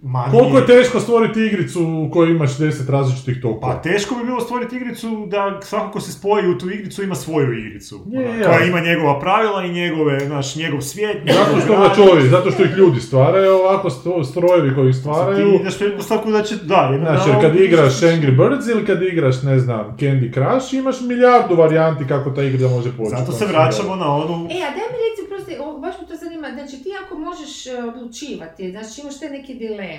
Ma 0.05 0.25
Koliko 0.31 0.59
je 0.59 0.67
teško 0.67 1.01
stvoriti 1.01 1.41
igricu 1.41 1.81
u 2.07 2.11
kojoj 2.11 2.31
imaš 2.31 2.57
10 2.59 2.91
različitih 2.91 3.43
tokova? 3.43 3.73
Pa 3.75 3.83
teško 3.83 4.15
bi 4.15 4.25
bilo 4.25 4.41
stvoriti 4.41 4.77
igricu 4.77 5.27
da 5.27 5.61
svako 5.63 5.91
ko 5.91 6.01
se 6.01 6.13
spoji 6.13 6.49
u 6.49 6.59
tu 6.59 6.71
igricu 6.71 7.03
ima 7.03 7.15
svoju 7.15 7.59
igricu. 7.59 8.01
Je, 8.07 8.29
Ona, 8.31 8.45
koja 8.45 8.65
ima 8.65 8.81
njegova 8.81 9.21
pravila 9.21 9.65
i 9.65 9.73
njegove, 9.73 10.21
znaš, 10.21 10.57
njegov 10.57 10.81
svijet. 10.81 11.17
Zato 11.27 11.61
što 11.61 11.73
ga 11.73 11.79
grad. 11.79 11.97
čovjek, 11.97 12.31
zato 12.31 12.51
što 12.51 12.63
ih 12.63 12.71
ljudi 12.71 13.01
stvaraju, 13.01 13.53
ovako 13.53 13.91
sto- 13.91 14.25
strojevi 14.25 14.75
koji 14.75 14.89
ih 14.89 14.95
Ti 14.95 15.01
stvaraju. 15.01 15.59
pretpostavku 15.79 16.31
da 16.31 16.43
će, 16.43 16.57
da, 16.57 16.89
jednog 16.93 17.09
Znači, 17.09 17.31
jer 17.31 17.41
kad 17.41 17.57
igraš 17.57 18.01
Angry 18.01 18.37
Birds 18.39 18.67
ili 18.67 18.87
kad 18.87 19.03
igraš, 19.03 19.43
ne 19.43 19.59
znam, 19.59 19.97
Candy 19.99 20.35
Crush, 20.35 20.75
imaš 20.75 21.01
milijardu 21.01 21.55
varijanti 21.57 22.05
kako 22.09 22.31
ta 22.31 22.43
igra 22.43 22.69
može 22.69 22.97
poći. 22.97 23.11
Zato 23.11 23.33
se 23.33 23.47
vraćamo 23.47 23.97
na 23.97 24.15
onu... 24.17 24.35
E, 24.51 24.57
a 24.57 24.71
daj 24.77 24.87
mi 24.93 24.99
reci, 25.05 25.23
prosti, 25.29 25.53
baš 25.81 25.95
me 26.01 26.07
to 26.09 26.17
zanima, 26.17 26.49
znači 26.55 26.83
ti 26.83 26.91
ako 27.05 27.19
možeš 27.19 27.67
e, 27.67 27.71
odlučivati, 27.89 28.71
znači 28.71 29.01
imaš 29.01 29.21
te 29.21 29.31
neke 29.31 29.55
dileme, 29.55 29.92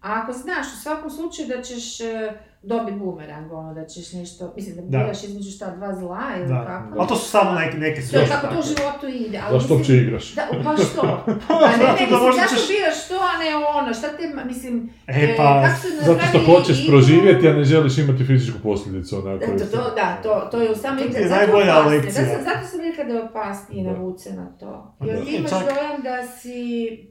a 0.00 0.12
ako 0.14 0.32
znaš 0.34 0.66
u 0.68 0.82
svakom 0.82 1.10
slučaju 1.10 1.48
da 1.48 1.62
ćeš 1.62 2.00
e, 2.02 2.32
dobiti 2.62 2.98
bumerang, 2.98 3.52
ono, 3.52 3.74
da 3.74 3.84
ćeš 3.84 4.12
nešto, 4.12 4.52
mislim 4.56 4.76
da 4.76 4.82
Da. 4.82 4.98
biraš 4.98 5.24
između 5.24 5.50
šta, 5.50 5.70
dva 5.70 5.94
zla 5.94 6.20
ili 6.36 6.48
Da. 6.48 6.64
kako? 6.64 6.98
Ali 6.98 7.08
to 7.08 7.16
su 7.16 7.28
samo 7.28 7.50
neke, 7.52 7.78
neke 7.78 8.00
To 8.00 8.06
sve. 8.06 8.26
kako 8.28 8.46
to 8.46 8.60
u 8.60 8.64
životu 8.64 9.06
ide, 9.08 9.40
ali 9.40 9.58
Zašto 9.58 9.74
uopće 9.74 9.96
igraš? 9.96 10.34
Da, 10.34 10.42
pa 10.64 10.76
što? 10.78 11.02
Pa 11.48 11.54
ne, 11.60 11.76
ne, 11.76 11.84
da 11.84 11.92
mislim, 11.92 12.20
možda 12.20 12.42
zašto 12.42 12.56
ćeš- 12.56 12.68
biraš 12.68 13.08
to, 13.08 13.14
a 13.14 13.38
ne 13.38 13.50
ono, 13.76 13.94
šta 13.94 14.08
te, 14.08 14.44
mislim, 14.46 14.90
E, 15.06 15.34
pa, 15.36 15.62
kako 15.62 15.80
su 15.80 15.88
Zato 16.02 16.20
što 16.22 16.38
hoćeš 16.46 16.78
igru- 16.78 16.88
proživjeti, 16.88 17.48
a 17.48 17.52
ne 17.52 17.64
želiš 17.64 17.98
imati 17.98 18.24
fizičku 18.24 18.58
posljedicu. 18.62 19.16
Onako, 19.18 19.46
Da, 19.48 19.58
to, 19.60 19.66
to, 19.68 19.94
da, 19.94 20.18
to, 20.22 20.48
to 20.50 20.56
je 20.58 20.70
u 20.70 20.76
samoj 20.76 20.98
To 20.98 21.04
ti 21.04 21.10
igri. 21.10 21.22
je 21.22 21.28
zato 21.28 21.40
najbolja 21.40 21.72
opasnije. 21.72 22.00
lekcija. 22.00 22.24
Zato, 22.24 22.42
zato 22.44 22.66
sam 22.66 22.80
rekla 22.80 23.04
da 23.04 23.12
je 23.12 23.22
opasnije 23.22 23.84
Da. 23.84 23.90
navući 23.90 24.22
se 24.22 24.32
na 24.32 24.46
to. 24.50 24.94
Pa 24.98 25.06
Jer 25.06 25.18
da. 25.18 25.24
ti 25.24 25.30
imaš 25.32 25.50
Čak- 25.50 25.64
dojam 25.64 26.02
da 26.02 26.26
si... 26.28 27.10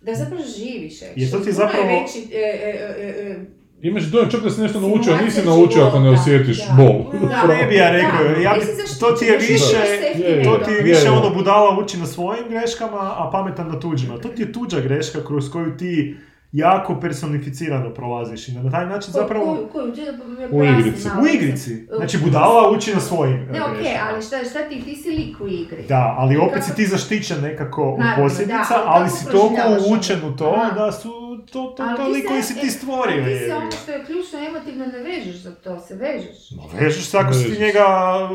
Da 0.00 0.14
zapravo 0.14 0.42
živiš, 0.58 0.94
Jer 1.16 1.30
to 1.30 1.38
ti 1.38 1.48
je 1.48 1.52
zapravo- 1.52 1.86
veći, 1.86 2.18
e, 2.32 2.38
e, 2.38 2.70
e, 2.98 3.30
e, 3.30 3.36
Imaš 3.82 4.02
dojam 4.04 4.30
čak 4.30 4.42
da 4.42 4.50
si 4.50 4.60
nešto 4.60 4.80
naučio, 4.80 5.12
a 5.12 5.22
nisi 5.22 5.42
naučio 5.42 5.82
ako 5.82 5.98
ne 5.98 6.10
osjetiš 6.10 6.58
da. 6.58 6.74
bol. 6.74 7.20
Da. 7.20 7.42
Ne 7.54 7.66
bi 7.66 7.74
ja 7.74 7.90
rekao, 7.90 8.24
Da, 8.24 8.40
ja 8.40 8.54
bi, 8.54 8.66
to 9.00 9.12
ti 9.12 9.24
je 9.24 9.36
više, 9.38 9.76
je, 10.16 10.44
to 10.44 10.56
ti 10.56 10.70
je 10.70 10.76
ono. 10.76 10.84
više 10.84 11.00
Je, 11.00 11.04
je. 11.04 11.10
ono 11.10 11.30
budala 11.30 11.78
uči 11.78 11.96
na 11.98 12.06
svojim 12.06 12.44
greškama, 12.48 12.98
a 12.98 13.30
pametan 13.32 13.68
na 13.68 13.80
tuđima. 13.80 14.18
To 14.18 14.28
ti 14.28 14.42
je 14.42 14.52
tuđa 14.52 14.80
greška 14.80 15.24
kroz 15.24 15.50
koju 15.50 15.76
ti 15.76 16.16
jako 16.52 16.94
personificirano 16.96 17.90
prolaziš 17.90 18.48
i 18.48 18.52
na 18.52 18.70
taj 18.70 18.86
način 18.86 19.12
zapravo 19.12 19.46
da 19.46 20.24
mi 20.26 20.46
U 20.46 20.50
pojasni 20.50 20.80
igrici. 20.80 21.08
u 21.08 21.22
mislim. 21.22 21.34
igrici. 21.36 21.86
Znači 21.96 22.18
budala 22.18 22.70
uči 22.70 22.94
na 22.94 23.00
svojim 23.00 23.36
Ne, 23.42 23.62
okej, 23.62 23.76
greškama. 23.76 24.10
ali 24.10 24.22
šta, 24.22 24.36
šta 24.40 24.58
ti, 24.60 24.82
ti 24.82 24.96
si 24.96 25.10
lik 25.10 25.40
u 25.40 25.48
igri. 25.48 25.82
Da, 25.88 26.14
ali 26.18 26.36
opet 26.36 26.52
Kako- 26.52 26.64
si 26.64 26.74
ti 26.74 26.86
zaštićen 26.86 27.40
nekako 27.40 27.96
Naravno, 27.98 28.24
posljedica, 28.24 28.58
da, 28.70 28.82
ali 28.86 29.10
si 29.10 29.26
toliko 29.26 29.60
uvučen 29.80 30.24
u 30.24 30.36
to 30.36 30.54
Aha. 30.56 30.70
da 30.76 30.92
su 30.92 31.12
to, 31.42 31.64
to, 31.66 31.82
Ali 31.82 31.96
to 31.96 32.04
lik 32.04 32.22
se- 32.22 32.28
koji 32.28 32.42
si 32.42 32.54
ti 32.54 32.66
e, 32.66 32.70
stvorio. 32.70 33.14
ali 33.16 33.32
Ti 33.32 33.40
se 33.40 33.54
ono 33.54 33.70
što 33.72 33.92
je 33.92 34.04
ključno 34.04 34.38
emotivno 34.40 34.86
ne 34.86 34.98
vežeš 35.00 35.36
za 35.36 35.50
to, 35.52 35.80
se 35.80 35.94
vežeš. 35.96 36.36
Ma 36.52 36.80
vežeš 36.80 37.04
se 37.04 37.18
ako 37.18 37.32
si 37.34 37.44
ti 37.46 37.60
njega 37.60 37.86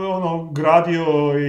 ono, 0.07 0.49
gradio 0.51 1.05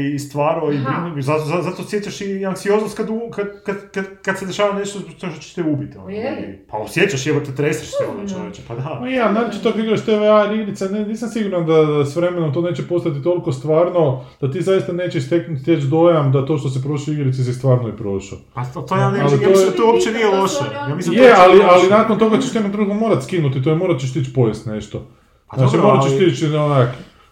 i 0.06 0.18
stvarao 0.18 0.72
i 0.72 0.76
Aha. 0.78 1.00
brinuo. 1.00 1.22
Zato, 1.22 1.44
zato, 1.44 1.62
zato 1.62 1.82
osjećaš 1.82 2.20
i 2.20 2.46
anksioznost 2.46 2.96
kad, 2.96 3.06
kad, 3.32 3.62
kad, 3.62 3.90
kad, 3.90 4.04
kad 4.22 4.38
se 4.38 4.46
dešava 4.46 4.72
nešto 4.74 4.98
što 5.10 5.30
što 5.30 5.40
će 5.40 5.54
te 5.54 5.62
ubiti. 5.62 5.98
Ono. 5.98 6.08
Je? 6.10 6.64
Pa 6.70 6.76
osjećaš, 6.78 7.26
jebote, 7.26 7.54
treseš 7.54 7.88
se 7.88 8.04
ono 8.10 8.28
čovječe, 8.30 8.62
pa 8.68 8.74
da. 8.74 8.98
Ma 9.00 9.08
ja, 9.08 9.32
znači 9.32 9.62
tako 9.62 9.78
igraš 9.78 10.00
te 10.00 10.12
VR 10.14 10.54
igrice, 10.54 10.84
ne, 10.86 11.00
nisam 11.02 11.28
siguran 11.28 11.66
da, 11.66 11.72
da 11.74 12.04
s 12.04 12.16
vremenom 12.16 12.54
to 12.54 12.60
neće 12.60 12.82
postati 12.84 13.22
toliko 13.22 13.52
stvarno, 13.52 14.24
da 14.40 14.50
ti 14.50 14.62
zaista 14.62 14.92
nećeš 14.92 15.26
steknuti 15.26 15.62
stječi 15.62 15.86
dojam 15.86 16.32
da 16.32 16.46
to 16.46 16.58
što 16.58 16.68
se 16.68 16.82
prošao 16.82 17.06
u 17.08 17.14
igrici 17.14 17.44
si 17.44 17.52
stvarno 17.52 17.88
i 17.88 17.92
prošao. 17.94 18.38
Pa 18.54 18.64
to, 18.64 18.80
to 18.82 18.96
ja 18.96 19.10
ne 19.10 19.18
to 19.18 19.18
ja 19.18 19.24
mislim 19.24 19.40
je- 19.42 19.66
da 19.66 19.76
to 19.76 19.86
uopće 19.86 20.12
nije 20.12 20.26
To 20.26 20.40
loše. 20.40 20.64
Ja 20.88 20.94
mislim 20.96 21.16
to 21.16 21.22
Je, 21.22 21.30
ali, 21.46 21.60
ali 21.64 21.90
nakon 21.90 22.18
toga 22.18 22.38
ćeš 22.38 22.54
jednom 22.54 22.72
drugom 22.72 22.96
morat 22.98 23.22
skinuti, 23.22 23.62
to 23.62 23.70
je 23.70 23.76
morat 23.76 24.00
ćeš 24.00 24.12
tići 24.12 24.32
pojest 24.32 24.66
nešto. 24.66 25.06
Pa 25.46 25.56
Znači 25.56 25.72
dobro, 25.72 25.88
morat 25.88 26.04
ćeš 26.04 26.18
tići 26.18 26.46
onak, 26.48 26.88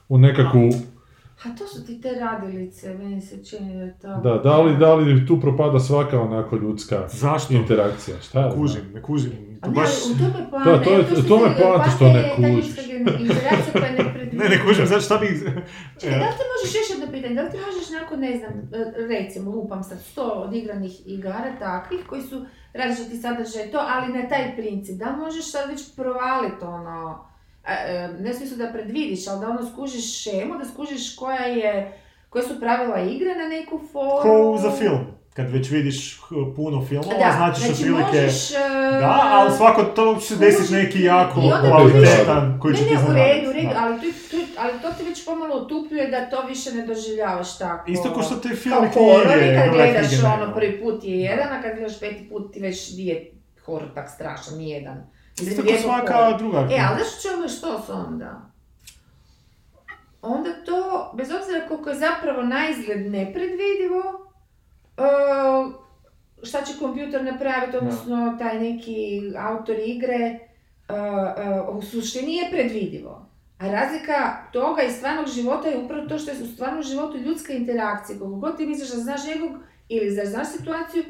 u 0.09 0.19
nekakvu, 0.19 0.69
A 1.45 1.49
to 1.51 1.66
su 1.66 1.86
ti 1.86 2.01
te 2.01 2.09
radilice, 2.11 2.95
meni 2.95 3.20
se 3.20 3.45
čini 3.47 3.74
da 3.74 3.81
je 3.81 3.99
to... 3.99 4.09
da, 4.09 4.39
da 4.39 4.59
li, 4.59 4.77
da 4.77 4.95
li 4.95 5.27
tu 5.27 5.41
propada 5.41 5.81
svaka 5.81 6.20
onako 6.20 6.57
ljudska 6.57 7.09
Zašto? 7.09 7.55
interakcija, 7.55 8.16
šta 8.19 8.31
znam. 8.43 8.53
Kužim, 8.53 8.81
ne 8.95 9.03
kužim. 9.03 9.31
To 9.62 9.69
ne, 9.69 9.74
baš... 9.74 9.89
ali 10.05 10.15
u 10.15 10.19
tome 10.19 10.39
je 10.39 10.51
poanta, 10.51 10.70
Da, 10.70 10.82
to 10.85 10.91
je- 10.91 11.01
u 11.01 11.28
tome 11.28 11.45
si- 11.45 11.51
je 11.53 11.62
poanta 11.62 11.91
što 11.91 12.05
ne 12.05 12.19
je 12.19 12.32
kužiš. 12.36 12.66
interakcija 13.20 13.73
koja 13.73 13.86
je 13.86 13.93
nepredvidiva. 13.95 14.23
Ne, 14.44 14.56
ne 14.56 14.64
kužim, 14.64 14.86
znači 14.86 15.04
šta 15.04 15.18
bi... 15.18 15.26
Čekaj, 16.00 16.18
da 16.18 16.24
li 16.24 16.32
ti 16.32 16.44
možeš 16.52 16.74
još 16.74 16.90
jedno 16.90 17.12
pitanje, 17.12 17.34
da 17.34 17.42
li 17.42 17.50
ti 17.50 17.58
možeš 17.66 17.90
nakon, 17.90 18.20
ne 18.20 18.36
znam, 18.38 18.52
e, 18.72 19.06
recimo, 19.08 19.50
lupam 19.50 19.84
sad, 19.84 19.98
sto 20.00 20.22
odigranih 20.22 21.06
igara 21.06 21.52
takvih 21.58 22.00
koji 22.08 22.22
su 22.22 22.46
različiti 22.72 23.16
sadržaj 23.16 23.70
to, 23.70 23.78
ali 23.78 24.12
na 24.12 24.28
taj 24.28 24.56
princip, 24.56 24.98
da 24.98 25.10
li 25.10 25.16
možeš 25.16 25.50
sad 25.50 25.70
već 25.70 25.96
provaliti 25.96 26.64
ono, 26.64 27.26
e, 27.66 27.72
e, 27.72 28.08
ne 28.20 28.30
u 28.30 28.34
smislu 28.34 28.56
da 28.56 28.72
predvidiš, 28.72 29.28
ali 29.28 29.40
da 29.40 29.48
ono 29.48 29.70
skužiš 29.70 30.22
šemu, 30.22 30.58
da 30.58 30.64
skužiš 30.64 31.16
koja 31.16 31.44
je, 31.44 31.98
koje 32.30 32.44
su 32.44 32.60
pravila 32.60 33.00
igre 33.00 33.34
na 33.34 33.48
neku 33.48 33.80
foru. 33.92 34.22
Ko 34.22 34.58
za 34.62 34.70
film. 34.70 35.06
Kad 35.35 35.51
već 35.51 35.70
vidiš 35.70 36.20
h, 36.20 36.35
puno 36.56 36.86
filmova, 36.86 37.19
Da, 37.19 37.32
znači 37.36 37.61
znači 37.61 37.73
otprilike... 37.73 38.23
možeš... 38.23 38.51
e, 38.51 38.55
Da, 39.01 39.20
ali 39.32 39.56
svako 39.56 39.82
to 39.85 40.16
će 40.20 40.27
se 40.27 40.36
desiti 40.36 40.73
Može 40.73 40.85
neki 40.85 41.02
jako 41.02 41.40
kvalitetan 41.69 42.59
koji 42.61 42.73
Ne, 42.73 42.78
će 42.78 42.85
ti 42.85 42.94
ne, 42.94 43.01
u 43.01 43.12
redu, 43.12 43.51
u 43.51 43.52
redu, 43.52 43.69
ali, 43.77 44.01
tu, 44.01 44.06
tu, 44.31 44.36
ali 44.59 44.73
to 44.82 44.93
ti 44.98 45.05
već 45.05 45.24
pomalo 45.24 45.62
utupljuje 45.65 46.11
da 46.11 46.31
to 46.31 46.47
više 46.47 46.73
ne 46.73 46.86
doživljavaš 46.86 47.59
tako. 47.59 47.90
Isto 47.90 48.15
kao 48.15 48.23
što 48.23 48.36
te 48.36 48.48
film 48.48 48.85
knjige, 48.93 49.59
kad 49.59 49.74
gledaš 49.74 50.09
knjige, 50.09 50.27
ono 50.27 50.55
prvi 50.55 50.81
put 50.82 51.05
je 51.05 51.20
jedan, 51.20 51.52
a 51.52 51.62
kad 51.62 51.77
gledaš 51.77 52.01
peti 52.01 52.28
put 52.28 52.52
ti 52.52 52.61
već 52.61 52.97
nije 52.97 53.32
horor 53.66 53.89
tak 53.94 54.11
strašan, 54.11 54.59
ni 54.59 54.70
jedan. 54.70 55.06
Isto 55.40 55.62
kao 55.62 55.65
rijetko 55.65 55.82
svaka 55.82 56.15
horor. 56.15 56.39
druga 56.39 56.59
E, 56.59 56.78
ali 56.89 57.01
znaš 57.01 57.23
čemu 57.23 57.48
što 57.48 57.82
s 57.86 57.89
onda? 57.90 58.51
Onda 60.23 60.51
to, 60.66 61.12
bez 61.16 61.28
obzira 61.31 61.69
koliko 61.69 61.90
je 61.90 61.97
zapravo 61.97 62.43
na 62.43 62.69
izgled 62.69 63.01
nepredvidivo, 63.01 64.23
e, 64.96 65.02
šta 66.42 66.62
će 66.64 66.78
kompjuter 66.78 67.24
napraviti, 67.24 67.76
odnosno 67.76 68.36
taj 68.38 68.60
neki 68.60 69.20
autor 69.38 69.76
igre, 69.86 70.14
e, 70.14 70.38
e, 70.88 71.60
u 71.70 71.82
suštini 71.82 72.36
je 72.36 72.50
predvidivo. 72.50 73.26
A 73.58 73.70
razlika 73.70 74.36
toga 74.52 74.82
i 74.82 74.90
stvarnog 74.90 75.26
života 75.26 75.68
je 75.68 75.78
upravo 75.78 76.08
to 76.08 76.18
što 76.18 76.30
je 76.30 76.42
u 76.42 76.46
stvarnom 76.46 76.82
životu 76.82 77.18
ljudska 77.18 77.52
interakcija. 77.52 78.18
Koliko 78.18 78.36
god 78.36 78.56
ti 78.56 78.66
misliš 78.66 78.90
da 78.90 78.96
znaš 78.96 79.20
nekog 79.26 79.50
ili 79.88 80.16
da 80.16 80.24
znaš 80.24 80.46
situaciju, 80.48 81.04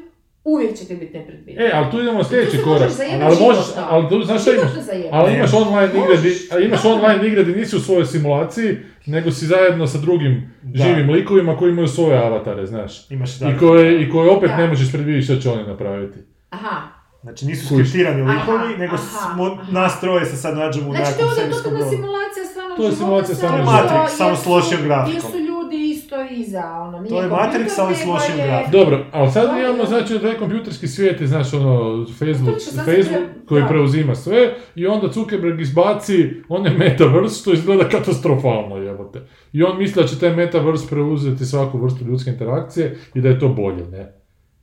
uvijek 0.45 0.77
će 0.77 0.85
ti 0.85 0.95
biti 0.95 1.17
nepredvidivo. 1.17 1.65
E, 1.65 1.71
ali 1.73 1.91
tu 1.91 1.99
idemo 1.99 2.17
na 2.17 2.23
sljedeći 2.23 2.57
se 2.57 2.63
korak. 2.63 2.91
Ali 3.23 3.37
možeš, 3.39 3.65
ali 3.89 4.09
tu, 4.09 4.23
znaš 4.23 4.41
šta 4.41 4.51
imaš? 4.51 4.71
Ali 5.11 5.35
imaš 5.35 5.53
online 5.53 5.91
igre, 6.03 6.17
di, 6.17 6.65
imaš 6.65 6.85
online 6.85 7.27
igre 7.27 7.43
gdje 7.43 7.55
nisi 7.55 7.75
u 7.75 7.79
svojoj 7.79 8.05
simulaciji, 8.05 8.77
nego 9.05 9.31
si 9.31 9.45
zajedno 9.45 9.87
sa 9.87 9.97
drugim 9.97 10.53
Da. 10.61 10.83
živim 10.83 11.09
likovima 11.09 11.57
koji 11.57 11.71
imaju 11.71 11.87
svoje 11.87 12.17
avatare, 12.17 12.65
znaš. 12.65 13.11
Imaš 13.11 13.41
I 13.41 13.57
koje, 13.59 14.01
I 14.01 14.09
koje 14.09 14.29
opet 14.29 14.49
Da. 14.49 14.57
ne 14.57 14.67
možeš 14.67 14.91
predvidjeti 14.91 15.25
što 15.25 15.35
će 15.35 15.49
oni 15.49 15.63
napraviti. 15.63 16.19
Aha. 16.49 16.81
Znači 17.23 17.45
nisu 17.45 17.65
skriptirani 17.65 18.21
likovi, 18.21 18.77
nego 18.77 18.95
aha, 18.95 19.33
smo, 19.33 19.45
aha. 19.45 19.71
nas 19.71 19.99
troje 19.99 20.25
se 20.25 20.37
sad 20.37 20.57
nađemo 20.57 20.89
u 20.89 20.93
Znači 20.95 21.11
to 21.17 21.41
je 21.41 21.45
onda 21.45 21.89
simulacija 21.89 22.45
stvarnog 22.51 22.77
To 22.77 22.85
je 22.85 22.91
simulacija 22.91 23.35
samo 23.35 23.57
što-. 23.57 23.71
Matrix, 23.71 24.07
samo 24.07 24.35
s 24.35 24.45
lošijom 24.45 24.83
grafikom. 24.83 25.31
Isto 26.05 26.15
iza, 26.31 26.63
ono, 26.79 26.99
nije 26.99 27.09
To 27.09 27.21
je 27.21 27.29
Matrix, 27.29 27.79
ali 27.79 27.95
s 27.95 28.05
lošijom 28.05 28.39
je- 28.39 28.47
grafikom. 28.47 28.71
Dobro, 28.73 29.05
ali 29.11 29.31
sad 29.31 29.49
Da, 29.49 29.59
imamo 29.59 29.77
da. 29.77 29.85
znači 29.85 30.19
taj 30.19 30.33
kompjuterski 30.33 30.87
svijet 30.87 31.21
i 31.21 31.27
znaš 31.27 31.53
ono 31.53 32.05
Facebook, 32.09 32.55
Facebook 32.75 32.85
pre- 33.17 33.47
koji 33.47 33.61
da. 33.61 33.67
preuzima 33.67 34.15
sve 34.15 34.37
i 34.75 34.87
onda 34.87 35.07
Zuckerberg 35.09 35.61
izbaci 35.61 36.29
onaj 36.49 36.73
metaverse 36.73 37.35
što 37.35 37.53
izgleda 37.53 37.89
katastrofalno 37.89 38.77
jebote. 38.77 39.19
I 39.53 39.63
on 39.63 39.77
misli 39.77 40.01
da 40.01 40.07
će 40.07 40.19
taj 40.19 40.31
metaverse 40.31 40.87
preuzeti 40.89 41.45
svaku 41.45 41.77
vrstu 41.77 42.05
ljudske 42.05 42.29
interakcije 42.29 42.97
i 43.13 43.21
da 43.21 43.29
je 43.29 43.39
to 43.39 43.49
bolje, 43.49 43.85
ne? 43.87 44.13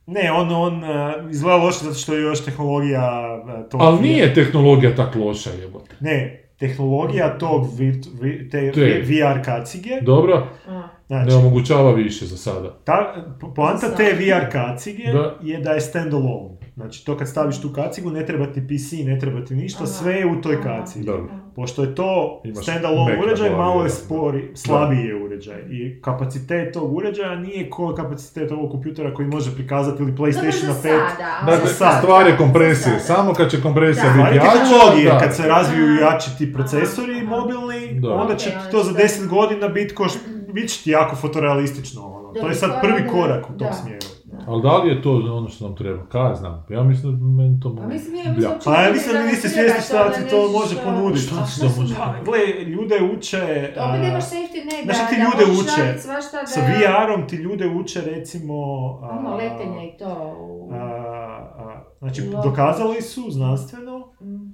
Ne, 0.05 0.31
on, 0.31 0.51
on 0.51 0.73
uh, 0.75 0.89
izgleda 1.31 1.57
loše 1.57 1.77
zato 1.81 1.95
što 1.95 2.13
je 2.13 2.21
još 2.21 2.45
tehnologija 2.45 3.11
uh, 3.37 3.69
tog... 3.69 3.81
Ali 3.81 4.01
nije 4.01 4.33
tehnologija 4.33 4.95
tak 4.95 5.15
loša 5.15 5.49
jebote. 5.51 5.95
Ne, 5.99 6.39
tehnologija 6.59 7.37
tog 7.37 7.67
virt, 7.77 8.07
vi- 8.21 8.49
te, 8.49 8.71
Te. 8.71 9.01
VR 9.01 9.45
kacige, 9.45 10.01
Dobro, 10.01 10.47
A. 10.67 10.83
znači, 11.07 11.29
ne 11.29 11.35
omogućava 11.35 11.91
više 11.93 12.25
za 12.25 12.37
sada. 12.37 12.73
ta, 12.75 13.15
po- 13.41 13.47
poanta 13.49 13.87
te 13.89 14.13
VR 14.13 14.51
kacige 14.51 15.03
Da. 15.03 15.35
je 15.41 15.57
da 15.59 15.71
je 15.71 15.81
standalone. 15.81 16.49
Znači, 16.75 17.05
to 17.05 17.17
kad 17.17 17.27
staviš 17.27 17.61
tu 17.61 17.69
kacigu, 17.69 18.09
ne 18.09 18.25
treba 18.25 18.45
ti 18.45 18.61
PC, 18.61 19.03
ne 19.03 19.19
treba 19.19 19.45
ti 19.45 19.55
ništa, 19.55 19.83
Aha. 19.83 19.87
sve 19.89 20.13
je 20.13 20.25
u 20.27 20.41
toj 20.41 20.61
kacigi. 20.61 21.05
Dobro. 21.05 21.29
Pošto 21.55 21.83
je 21.83 21.95
to 21.95 22.41
Mac 22.45 22.67
na 22.67 22.89
uređaj, 23.23 23.49
malo 23.49 23.79
je 23.79 23.83
da. 23.83 23.89
spori, 23.89 24.51
slabiji 24.55 24.99
je 24.99 25.15
uređaj. 25.15 25.61
I 25.61 26.01
kapacitet 26.01 26.73
tog 26.73 26.93
uređaja 26.93 27.35
nije 27.35 27.69
ko 27.69 27.93
kapacitet 27.93 28.51
ovog 28.51 28.71
kompjutera 28.71 29.13
koji 29.13 29.27
može 29.27 29.55
prikazati 29.55 30.03
ili 30.03 30.11
PlayStation 30.11 30.41
za 30.63 30.73
5. 30.73 30.81
sada, 30.81 30.97
ali 31.41 31.51
Dakle, 31.51 31.69
stvar 31.69 32.27
je 32.27 32.37
kompresije. 32.37 32.99
Samo 32.99 33.33
kad 33.33 33.51
će 33.51 33.61
kompresija 33.61 34.05
Da. 34.07 34.23
biti 34.23 34.35
jača, 34.35 35.03
da. 35.05 35.19
kad 35.19 35.35
se 35.35 35.47
razviju 35.47 35.95
jači 35.95 36.29
ti 36.37 36.53
procesori 36.53 37.23
mobilni, 37.23 37.99
Da. 37.99 38.09
onda 38.09 38.35
će 38.35 38.49
to 38.71 38.83
za 38.83 38.91
to- 38.91 38.97
10 38.97 39.27
godina 39.27 39.67
biti 39.67 39.95
ko, 39.95 40.07
bit 40.53 40.69
će 40.69 40.83
ti 40.83 40.89
jako 40.91 41.15
fotorealistično. 41.15 42.01
Ono. 42.05 42.33
To 42.33 42.47
je 42.47 42.55
sad 42.55 42.71
to 42.71 42.79
prvi 42.81 43.09
korak 43.09 43.45
u 43.49 43.57
tom 43.57 43.67
da. 43.67 43.73
smjeru. 43.73 44.05
Ali 44.47 44.61
da 44.61 44.77
li 44.77 44.89
je 44.89 45.01
to 45.01 45.11
ono 45.11 45.49
što 45.49 45.67
nam 45.67 45.75
treba? 45.75 46.05
Kaj 46.05 46.29
ja 46.29 46.35
znam? 46.35 46.65
Ja 46.69 46.83
mislim 46.83 47.19
da 47.19 47.25
meni 47.25 47.59
to 47.59 47.75
Pa 47.75 47.87
mislim, 47.87 48.15
ja 48.15 48.23
blja. 48.23 48.33
mislim, 48.33 48.59
Pa 48.65 48.81
ja 48.81 48.91
mislim 48.91 49.13
da 49.13 49.23
niste 49.23 49.49
svjesni 49.49 49.81
šta 49.81 50.11
ti 50.11 50.29
to 50.29 50.51
može 50.51 50.75
ponuditi. 50.83 51.21
Šta 51.25 51.45
ti 51.45 51.59
to 51.59 51.69
to 51.69 51.81
može 51.81 51.95
Pa, 51.95 52.13
gle, 52.25 52.63
ljude 52.65 52.95
uče... 53.17 53.37
Opet 53.37 53.77
a, 53.77 53.97
nemaš 53.97 54.23
safety 54.23 54.85
da, 54.87 54.93
šta 54.93 55.07
ti 55.07 55.15
da 55.15 55.23
ljude 55.23 55.59
uče? 55.61 55.93
da... 55.93 56.45
Sa 56.45 56.61
VR-om 56.61 57.27
ti 57.27 57.35
ljude 57.35 57.67
uče 57.67 58.01
recimo... 58.01 58.53
Ono, 59.01 59.35
letenje 59.35 59.93
i 59.93 59.97
to. 59.97 60.35
a, 60.71 61.83
znači, 61.99 62.21
dokazali 62.43 63.01
su 63.01 63.31
znanstveno 63.31 64.13
Mm. 64.21 64.53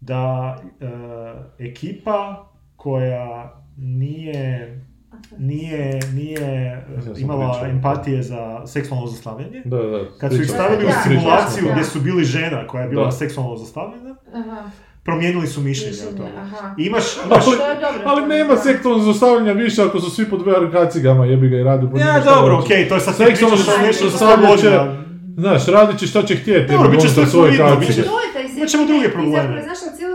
da 0.00 0.56
e, 0.80 1.64
ekipa 1.64 2.48
koja 2.76 3.62
nije 3.76 4.80
nije, 5.38 6.00
nije 6.12 6.82
imala 7.18 7.60
empatije 7.64 8.22
za 8.22 8.62
seksualno 8.66 9.06
zlostavljanje. 9.06 9.62
Da, 9.64 9.76
da. 9.78 10.00
Kad 10.18 10.32
su 10.32 10.42
ih 10.42 10.48
stavili 10.48 10.84
u 10.84 10.90
simulaciju 11.02 11.68
gdje 11.72 11.84
su 11.84 12.00
bili 12.00 12.24
žena 12.24 12.66
koja 12.66 12.82
je 12.82 12.88
bila 12.88 13.04
Da. 13.04 13.12
seksualno 13.12 13.56
zlostavljena, 13.56 14.14
Aha, 14.34 14.70
promijenili 15.04 15.46
su 15.46 15.60
mišljenje 15.60 15.96
o 16.04 16.16
tome. 16.16 16.30
imaš, 16.78 17.04
imaš 17.26 17.44
Ali- 17.46 17.56
je. 17.56 18.02
Ali 18.04 18.26
nema 18.28 18.56
seksualnog 18.58 19.02
zlostavljanja 19.02 19.52
više 19.54 19.82
ako 19.82 20.00
su 20.00 20.10
svi 20.10 20.24
pod 20.26 20.42
VR 20.42 20.72
kacigama, 20.72 21.26
jebi 21.26 21.48
ga 21.48 21.56
i 21.56 21.64
njima 21.88 22.00
Ja, 22.00 22.20
dobro, 22.20 22.58
okej, 22.58 22.88
to 22.88 22.94
je 22.94 23.00
sad 23.00 23.16
Seksualno 23.16 23.56
zlostavljanje. 23.56 25.02
Znaš, 25.36 25.66
radit 25.66 25.98
će 25.98 26.06
šta 26.06 26.22
će 26.22 26.36
htjeti, 26.36 26.72
Dobro, 26.72 26.84
jebi 26.84 26.90
bit 26.90 27.00
će 27.02 27.08
unutar 27.08 27.26
svoje 27.26 27.46
fluidno, 27.48 27.76
bit 27.78 27.94
će- 27.94 28.00
je 28.00 28.06
Imat 28.56 28.68
ćemo 28.68 28.84
druge 28.86 29.08
probleme. 29.08 29.36
zapravo, 29.38 29.62
znaš, 29.62 29.96
cijelo 29.96 30.11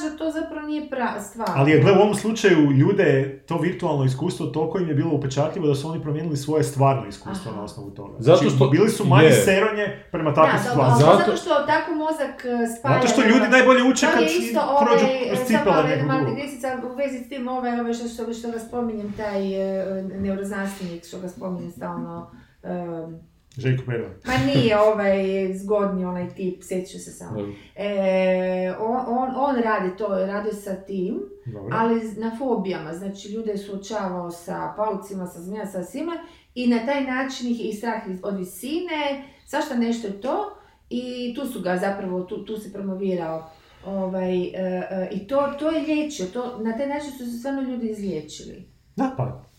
znaš 0.00 0.12
da 0.12 0.18
to 0.18 0.30
zapravo 0.30 0.66
nije 0.66 0.90
pra, 0.90 1.20
stvar. 1.22 1.48
Ali 1.50 1.70
je, 1.70 1.80
gle, 1.80 1.92
u 1.92 1.96
ovom 1.96 2.14
slučaju 2.14 2.70
ljude, 2.72 3.08
to 3.40 3.58
virtualno 3.58 4.04
iskustvo, 4.04 4.46
toliko 4.48 4.78
im 4.78 4.88
je 4.88 4.94
bilo 4.94 5.10
upečatljivo 5.12 5.66
da 5.66 5.74
su 5.74 5.88
oni 5.88 6.02
promijenili 6.02 6.36
svoje 6.36 6.64
stvarno 6.64 7.06
iskustvo 7.06 7.50
Aha. 7.50 7.58
na 7.58 7.64
osnovu 7.64 7.90
toga. 7.90 8.14
Zato 8.18 8.38
Znači, 8.38 8.56
što- 8.56 8.68
bili 8.68 8.88
su 8.88 9.04
manje 9.06 9.26
je. 9.26 9.32
seronje 9.34 9.86
prema 10.12 10.34
takvim 10.34 10.60
stvarima. 10.60 10.96
Zato- 10.96 11.18
zato 11.18 11.36
što 11.36 11.50
tako 11.66 11.94
mozak 11.94 12.44
spaja. 12.78 12.94
Zato 12.94 13.08
što 13.08 13.20
ljudi 13.22 13.48
najbolje 13.50 13.82
uče 13.84 14.06
kad 14.06 14.22
je 14.22 14.28
isto 14.28 14.60
prođu 14.80 15.04
ovaj, 15.04 15.26
kroz 15.26 15.66
ovaj, 15.66 15.96
nekog 15.96 16.10
drugog. 16.10 16.36
grisica, 16.36 16.68
u 16.84 16.94
vezi 16.94 17.18
s 17.18 17.28
tim 17.28 17.48
ovaj, 17.48 17.80
ovaj 17.80 17.94
što, 17.94 18.08
što, 18.08 18.32
što 18.32 18.50
ga 18.50 18.58
spominjem, 18.58 19.12
taj 19.12 19.42
e, 19.54 20.02
neuroznanstvenik 20.04 21.04
što 21.04 21.18
ga 21.18 21.28
spominjem 21.28 21.70
stalno, 21.70 22.30
em, 22.62 23.29
Željko 23.60 23.82
Pervan. 23.86 24.10
ma 24.26 24.52
nije 24.54 24.80
ovaj 24.80 25.18
zgodni 25.54 26.04
onaj 26.04 26.28
tip, 26.34 26.62
sjetit 26.62 26.90
ću 26.90 26.98
se 26.98 27.10
samo. 27.10 27.40
E, 27.76 28.74
on, 28.80 28.96
on, 29.06 29.30
on 29.36 29.56
radi 29.62 29.96
to, 29.98 30.08
radi 30.08 30.52
sa 30.52 30.74
tim, 30.74 31.20
Dobro. 31.46 31.76
ali 31.78 32.00
na 32.16 32.36
fobijama, 32.38 32.94
znači 32.94 33.28
ljude 33.28 33.50
je 33.50 33.58
suočavao 33.58 34.30
sa 34.30 34.74
paucima, 34.76 35.26
sa 35.26 35.40
zmija, 35.40 35.66
sa 35.66 35.84
svima 35.84 36.12
i 36.54 36.66
na 36.66 36.86
taj 36.86 37.04
način 37.04 37.50
ih 37.50 37.68
i 37.68 37.72
strah 37.72 38.02
od 38.22 38.38
visine, 38.38 39.24
svašta 39.46 39.74
nešto 39.74 40.06
je 40.06 40.20
to 40.20 40.56
i 40.90 41.34
tu 41.34 41.46
su 41.46 41.60
ga 41.60 41.76
zapravo, 41.76 42.20
tu, 42.20 42.44
tu 42.44 42.56
se 42.56 42.72
promovirao. 42.72 43.50
Ovaj, 43.86 44.42
e, 44.42 44.50
e, 44.54 45.08
I 45.12 45.26
to, 45.26 45.54
to 45.58 45.70
je 45.70 45.82
liječio, 45.82 46.26
to, 46.26 46.58
na 46.58 46.76
taj 46.76 46.86
način 46.86 47.10
su 47.10 47.18
se 47.18 47.38
stvarno 47.38 47.62
ljudi 47.62 47.88
izliječili. 47.90 48.68
Da, 48.96 49.14
pa. 49.16 49.49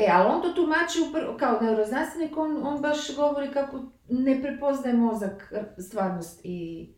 E, 0.00 0.08
ali 0.12 0.28
on 0.28 0.42
to 0.42 0.52
tumači 0.52 0.98
upr- 0.98 1.38
kao 1.38 1.60
neuroznanstvenik, 1.60 2.36
on, 2.36 2.66
on 2.66 2.82
baš 2.82 3.16
govori 3.16 3.52
kako 3.52 3.80
ne 4.08 4.42
prepoznaje 4.42 4.96
mozak 4.96 5.52
stvarnost 5.78 6.40
i, 6.44 6.90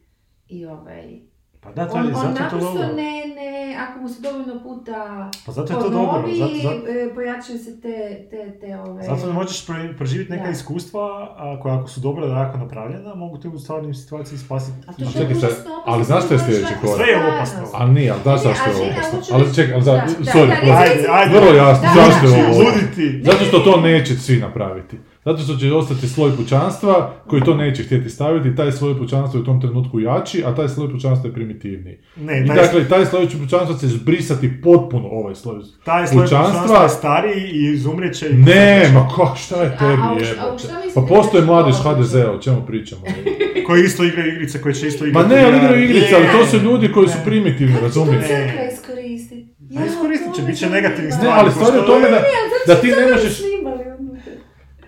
i 0.48 0.66
ovaj... 0.66 1.31
Pa 1.62 1.70
da, 1.72 1.88
to 1.88 1.94
On, 1.94 2.04
je, 2.04 2.08
on 2.08 2.14
zato 2.14 2.28
je 2.28 2.36
to 2.36 2.42
naprosto 2.42 2.72
dobro. 2.72 2.94
ne, 2.96 3.12
ne, 3.36 3.52
ako 3.78 4.00
mu 4.00 4.08
se 4.08 4.22
dovoljno 4.22 4.62
puta 4.62 5.30
Pa 5.46 5.52
zato 5.52 5.72
je 5.72 5.78
to 5.78 5.88
dobro. 5.90 6.12
ponovi, 6.12 6.36
Zato, 6.36 6.54
zato, 6.54 6.86
e, 6.88 7.14
pojačaju 7.14 7.58
se 7.58 7.80
te, 7.80 7.96
te, 8.30 8.58
te 8.60 8.78
ove... 8.78 9.02
zato 9.02 9.26
da 9.26 9.32
možeš 9.32 9.66
pre- 9.66 9.96
proživjeti 9.96 10.32
neka 10.32 10.44
Da. 10.44 10.50
iskustva 10.50 11.02
a, 11.36 11.58
koja 11.62 11.78
ako 11.78 11.88
su 11.88 12.00
dobro 12.00 12.26
da 12.26 12.36
jako 12.36 12.58
napravljena, 12.58 13.14
mogu 13.14 13.38
te 13.38 13.48
u 13.48 13.58
stvarnim 13.58 13.94
situaciji 13.94 14.38
spasiti. 14.38 14.78
A 14.86 14.92
to 14.92 15.02
je 15.02 15.26
opasno, 15.28 15.82
ali 15.86 16.04
znaš 16.04 16.24
što 16.24 16.34
je 16.34 16.40
sljedeći 16.40 16.74
korak? 16.80 16.96
Sve 16.96 17.06
je 17.06 17.34
opasno. 17.34 17.62
Ali 17.72 17.92
nije, 17.92 18.10
ali 18.10 18.20
znaš 18.22 18.42
zašto 18.42 18.70
je 18.70 18.90
opasno? 18.92 19.36
Ali 19.36 19.54
čekaj, 19.54 19.74
ali 19.74 19.84
sorry, 19.84 21.32
vrlo 21.32 21.54
jasno, 21.54 21.88
zašto 21.94 22.26
je 22.26 22.46
ovo? 22.46 22.58
Luditi. 22.58 23.22
Zato 23.24 23.44
što 23.44 23.58
to 23.58 23.80
neće 23.80 24.14
svi 24.16 24.36
napraviti. 24.36 24.98
Zato 25.24 25.38
što 25.38 25.56
će 25.56 25.72
ostati 25.72 26.08
sloj 26.08 26.30
pučanstva 26.32 27.14
koji 27.26 27.42
to 27.42 27.54
neće 27.54 27.82
htjeti 27.82 28.10
staviti, 28.10 28.56
taj 28.56 28.72
sloj 28.72 28.98
pučanstva 28.98 29.38
je 29.38 29.42
u 29.42 29.46
tom 29.46 29.60
trenutku 29.60 30.00
jači, 30.00 30.44
a 30.46 30.54
taj 30.54 30.68
sloj 30.68 30.90
pučanstva 30.90 31.28
je 31.28 31.34
primitivniji. 31.34 31.98
Ne, 32.16 32.40
I 32.40 32.46
taj, 32.46 32.56
dakle, 32.56 32.88
taj 32.88 33.06
sloj 33.06 33.26
pučanstva 33.38 33.78
će 33.78 33.86
zbrisati 33.88 34.60
potpuno 34.62 35.08
ovaj 35.10 35.34
sloj. 35.34 35.56
taj 35.84 36.06
sloj 36.06 36.24
pučanstva- 36.24 36.82
je 36.82 36.88
stariji 36.88 37.42
i 37.44 37.72
izumrijeće. 37.72 38.28
i- 38.28 38.34
Ne, 38.34 38.90
ma 38.94 39.08
ko, 39.08 39.34
šta 39.36 39.56
je 39.56 39.68
A- 39.68 39.78
tebi 39.78 40.02
a 40.02 40.10
a 40.42 40.54
u 40.54 40.58
šta 40.58 40.72
Pa 40.94 41.00
postoje 41.02 41.42
će 41.42 41.46
mladež 41.46 41.74
HDZ, 41.76 42.14
o 42.16 42.38
čemu 42.38 42.66
pričamo? 42.66 43.02
Koji 43.66 43.84
isto 43.84 44.04
igraju 44.04 44.32
igrice, 44.32 44.60
koje 44.62 44.74
će 44.74 44.86
isto 44.86 45.04
Ma 45.04 45.08
igrati. 45.10 45.28
ne, 45.28 45.40
ali 45.40 45.56
ja- 45.56 45.62
igraju 45.64 45.84
igrice, 45.84 46.14
ali 46.16 46.26
to 46.28 46.46
su 46.46 46.56
Ne. 46.56 46.62
ljudi 46.62 46.92
koji 46.92 47.08
su 47.08 47.18
Ne. 47.18 47.24
primitivni, 47.24 47.74
Kako 47.74 47.88
će 47.88 47.94
to 47.94 48.00
razumiješ? 48.00 48.26
crkva 48.26 48.62
iskoristiti? 48.72 49.48
Ma 49.70 49.86
iskoristit 49.86 50.34
će, 50.34 50.42
bit 50.42 50.58
će 50.58 50.70
negativnih 50.70 51.10
Ne, 51.10 51.16
stvari. 51.16 51.32
ali 51.36 51.50
stvar 51.50 51.74
je 51.74 51.80
u 51.80 51.84
tome 51.84 52.06
da, 52.10 52.20
da 52.66 52.80
ti 52.80 52.86
ne 52.88 53.12
možeš. 53.12 53.34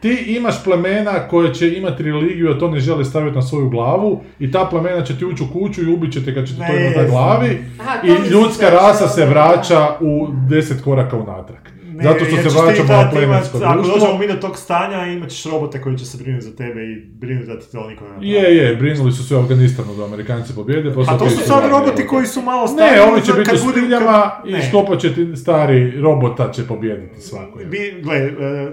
Ti 0.05 0.35
imaš 0.37 0.65
plemena 0.65 1.29
koje 1.29 1.55
će 1.55 1.79
imati 1.79 2.03
religiju, 2.03 2.51
a 2.51 2.59
to 2.59 2.71
ne 2.71 2.81
žele 2.81 3.05
staviti 3.05 3.37
na 3.37 3.43
svoju 3.43 3.69
glavu 3.69 4.23
i 4.39 4.51
ta 4.51 4.67
plemena 4.71 5.05
će 5.05 5.19
ti 5.19 5.25
ući 5.25 5.43
u 5.43 5.53
kuću 5.53 5.83
i 5.83 5.93
ubit 5.93 6.13
će 6.13 6.25
te 6.25 6.35
kad 6.35 6.47
će 6.47 6.53
ti 6.53 6.59
to 6.59 6.77
imati 6.77 6.99
na 6.99 7.05
glavi 7.05 7.59
Aha, 7.81 8.01
to 8.01 8.07
i 8.07 8.29
ljudska 8.31 8.71
rasa 8.71 9.09
se 9.09 9.27
vraća 9.27 9.97
u 10.01 10.29
deset 10.49 10.85
koraka 10.85 11.17
unatrag. 11.17 11.74
Ne, 11.95 12.05
Zato 12.05 12.25
što 12.25 12.37
se 12.39 12.61
vraćamo 12.61 12.93
na 12.95 13.11
plemensko 13.11 13.59
imat- 13.59 13.65
Ako 13.65 13.75
društvo. 13.75 13.95
dođemo 13.97 14.19
mi 14.19 14.27
do 14.27 14.35
tog 14.37 14.59
stanja, 14.59 15.07
imat 15.07 15.31
ćeš 15.31 15.45
robote 15.45 15.81
koji 15.81 15.99
će 15.99 16.07
se 16.07 16.19
brinuti 16.19 16.45
za 16.45 16.53
tebe 16.53 16.81
i 16.83 16.95
brinuti 17.13 17.47
da 17.47 17.59
ti 17.61 17.73
to 17.73 17.89
niko 17.89 18.05
ne. 18.11 18.29
Je, 18.29 18.57
je, 18.57 18.77
brinuli 18.77 19.13
su 19.13 19.25
se 19.25 19.37
u 19.37 19.41
Afganistanu 19.41 19.95
da 19.95 20.05
Amerikanci 20.05 20.55
pobjede. 20.55 20.95
pa 20.95 21.01
A 21.03 21.07
to 21.09 21.15
opet 21.17 21.31
su 21.31 21.45
sad 21.45 21.71
roboti 21.71 22.03
ovo. 22.03 22.09
koji 22.09 22.27
su 22.27 22.43
malo 22.43 22.69
stariji. 22.69 22.97
Ne, 22.97 23.03
ovi 23.03 23.21
će 23.23 23.27
kad 23.29 23.39
biti 23.39 23.55
u 23.57 23.71
spiljama 23.71 24.31
kad- 24.43 24.51
i 24.51 24.63
štopat 24.63 25.01
će 25.01 25.15
ti 25.15 25.37
stari 25.37 26.01
robota 26.01 26.51
će 26.51 26.63
pobijediti 26.65 27.21
svako. 27.21 27.61
je. 27.61 27.67
Bi, 27.67 27.79
gle, 28.03 28.17
e, 28.17 28.31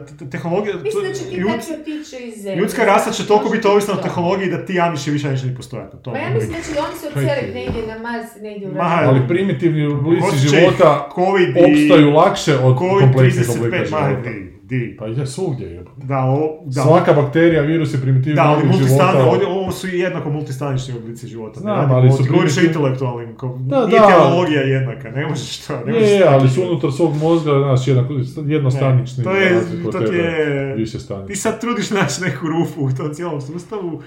te- 0.09 0.29
tehnologija... 0.29 0.75
Mislim 0.75 1.03
da 1.03 1.13
će 1.13 1.23
ti 1.25 1.35
tako 1.37 1.49
otići 1.73 1.93
iz 2.27 2.43
zemlje. 2.43 2.55
Ljudska 2.55 2.85
rasa 2.85 3.11
će 3.11 3.27
toliko 3.27 3.49
biti 3.49 3.67
ovisna 3.67 3.93
o 3.93 3.97
to. 3.97 4.03
tehnologiji 4.03 4.49
da 4.49 4.65
ti 4.65 4.79
Amiši 4.79 5.11
više 5.11 5.29
neće 5.29 5.45
ni 5.45 5.55
postojati. 5.55 5.97
To 5.97 6.11
Pa 6.11 6.17
ja 6.17 6.29
mislim 6.29 6.51
da 6.51 6.57
će 6.57 6.79
oni 6.79 6.97
se 6.97 7.07
odseliti 7.07 7.47
je? 7.49 7.53
negdje 7.55 7.87
na 7.87 7.99
Mars, 8.01 8.29
negdje 8.41 8.67
u 8.69 8.71
Ali 8.79 9.19
primitivni 9.27 9.85
oblici 9.87 10.37
života 10.39 11.09
Covid 11.15 11.49
i... 11.49 11.59
opstaju 11.61 12.11
lakše 12.11 12.55
od 12.57 12.77
Covid 12.79 13.10
kompleksnih 13.11 13.49
oblika 13.49 13.77
35, 13.77 13.91
ma, 13.91 14.01
života. 14.09 14.29
Di. 14.71 14.95
Pa 14.95 15.05
je 15.07 15.25
svugdje 15.27 15.67
je. 15.67 15.83
Da, 15.97 16.19
o, 16.19 16.39
da. 16.65 16.81
Svaka 16.81 17.13
bakterija, 17.13 17.61
virus 17.63 17.93
je 17.93 17.99
primitivni 17.99 18.35
Da, 18.35 18.49
oblik 18.51 18.73
života. 18.79 19.25
ovdje, 19.25 19.47
ovo 19.49 19.71
su 19.71 19.87
i 19.87 19.99
jednako 19.99 20.29
multistanični 20.29 20.93
oblici 20.95 21.27
života. 21.27 21.55
Ne 21.55 21.61
Znam, 21.61 21.75
radimo 21.75 21.95
ali 21.95 22.11
su 22.11 22.23
govoriš 22.25 22.53
primitiv- 22.53 22.67
intelektualnim, 22.67 23.35
ko, 23.35 23.57
Da, 23.59 23.85
nije 23.87 23.99
da. 23.99 24.07
tehnologija 24.07 24.61
jednaka, 24.61 25.09
ne 25.11 25.27
možeš 25.27 25.57
to. 25.57 25.73
Ne 25.85 25.93
Je, 25.93 26.09
je, 26.09 26.27
ali 26.27 26.49
su 26.49 26.61
unutar 26.61 26.91
svog 26.91 27.15
mozga, 27.17 27.51
znaš, 27.59 27.87
jednako, 27.87 28.13
jednostanični. 28.47 29.17
Ne, 29.19 29.23
to 29.25 29.31
je- 29.33 29.61
to 29.91 29.99
ti 30.01 30.15
je- 30.15 30.75
Više 30.75 30.97
Ti 31.27 31.35
sad 31.35 31.61
trudiš 31.61 31.89
naći 31.91 32.21
neku 32.21 32.47
rupu 32.47 32.81
u 32.81 32.91
tom 32.91 33.13
cijelom 33.13 33.41
sustavu, 33.43 34.01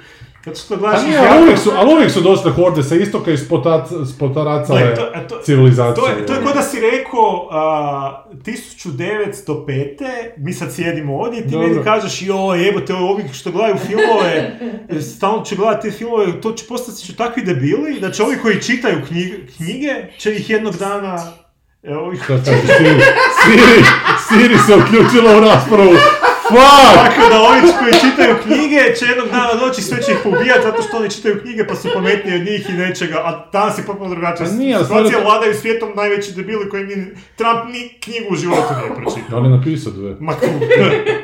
zato 0.45 0.57
što 0.57 0.77
gledaš... 0.77 1.03
nije, 1.03 1.15
ih 1.15 1.29
ali 1.31 1.43
uvijek 1.43 1.59
su, 1.59 1.71
ali 1.77 1.95
uvijek 1.95 2.11
su 2.11 2.21
došle 2.21 2.51
horde 2.53 2.83
sa 2.83 2.95
istoka 2.97 3.31
i 3.31 3.37
spotac, 3.39 3.89
spotaracale 4.09 4.81
Gle, 4.81 4.95
to- 4.95 5.11
a 5.15 5.21
to- 5.21 5.39
civilizacije. 5.39 5.95
To 5.97 6.09
je, 6.11 6.27
to 6.27 6.33
je 6.33 6.41
kao 6.41 6.55
da 6.55 6.63
si 6.63 6.77
rekao, 6.83 7.49
a, 7.51 8.25
1905. 8.45 9.99
mi 10.39 10.53
sad 10.55 10.75
sjedimo 10.75 11.17
ovdje 11.17 11.41
i 11.41 11.43
ti 11.43 11.51
Dobro. 11.51 11.69
meni 11.69 11.85
kažeš, 11.85 12.23
joj, 12.23 12.65
jebote, 12.67 12.95
ovi 12.95 13.25
što 13.33 13.51
gledaju 13.51 13.77
filmove, 13.87 14.59
stalno 15.17 15.45
će 15.45 15.57
gledati 15.57 15.91
te 15.91 15.97
filmove, 15.97 16.41
to 16.41 16.53
će 16.53 16.65
postati 16.69 17.07
će 17.07 17.17
takvi 17.17 17.43
debili, 17.43 18.01
da 18.01 18.11
će 18.11 18.23
ovi 18.23 18.37
koji 18.43 18.63
čitaju 18.63 19.03
knjige, 19.09 19.37
knjige 19.57 19.95
će 20.19 20.35
ih 20.37 20.51
jednog 20.51 20.77
dana, 20.77 21.33
e, 21.83 21.95
kažeš, 21.95 22.45
Siri? 22.77 23.01
Siri, 23.45 23.85
Siri 24.29 24.59
se 24.67 24.77
uključila 24.77 25.37
u 25.37 25.41
raspravu. 25.41 25.95
Fuck! 26.49 26.95
tako 26.97 27.29
da 27.31 27.41
ovi 27.41 27.61
koji 27.79 27.93
čitaju 27.93 28.35
knjige 28.45 28.81
će 28.99 29.05
jednog 29.05 29.29
dana 29.29 29.55
doći 29.55 29.83
sve 29.83 30.03
će 30.03 30.13
ih 30.13 30.19
pobijati 30.25 30.63
zato 30.63 30.83
što 30.83 30.97
oni 30.97 31.11
čitaju 31.11 31.41
knjige 31.43 31.67
pa 31.67 31.75
su 31.75 31.89
pametniji 31.95 32.35
od 32.35 32.47
njih 32.47 32.71
i 32.71 32.73
nečega, 32.73 33.19
a 33.25 33.49
danas 33.53 33.79
je 33.79 33.85
potpuno 33.87 34.11
drugačija 34.11 34.47
Pa 34.47 34.85
situacija, 34.85 35.19
vladaju 35.25 35.55
svijetom 35.55 35.89
najveći 35.97 36.33
debili 36.33 36.69
koji 36.69 36.85
ni, 36.85 36.95
Trump 37.37 37.61
ni 37.73 37.99
knjigu 38.01 38.27
u 38.31 38.37
životu 38.37 38.73
nije 38.81 38.95
pročitao. 38.95 39.31
Da 39.31 39.39
li 39.39 39.47
je 39.49 39.57
napisao 39.57 39.93
dve? 39.93 40.17
Ma. 40.21 40.33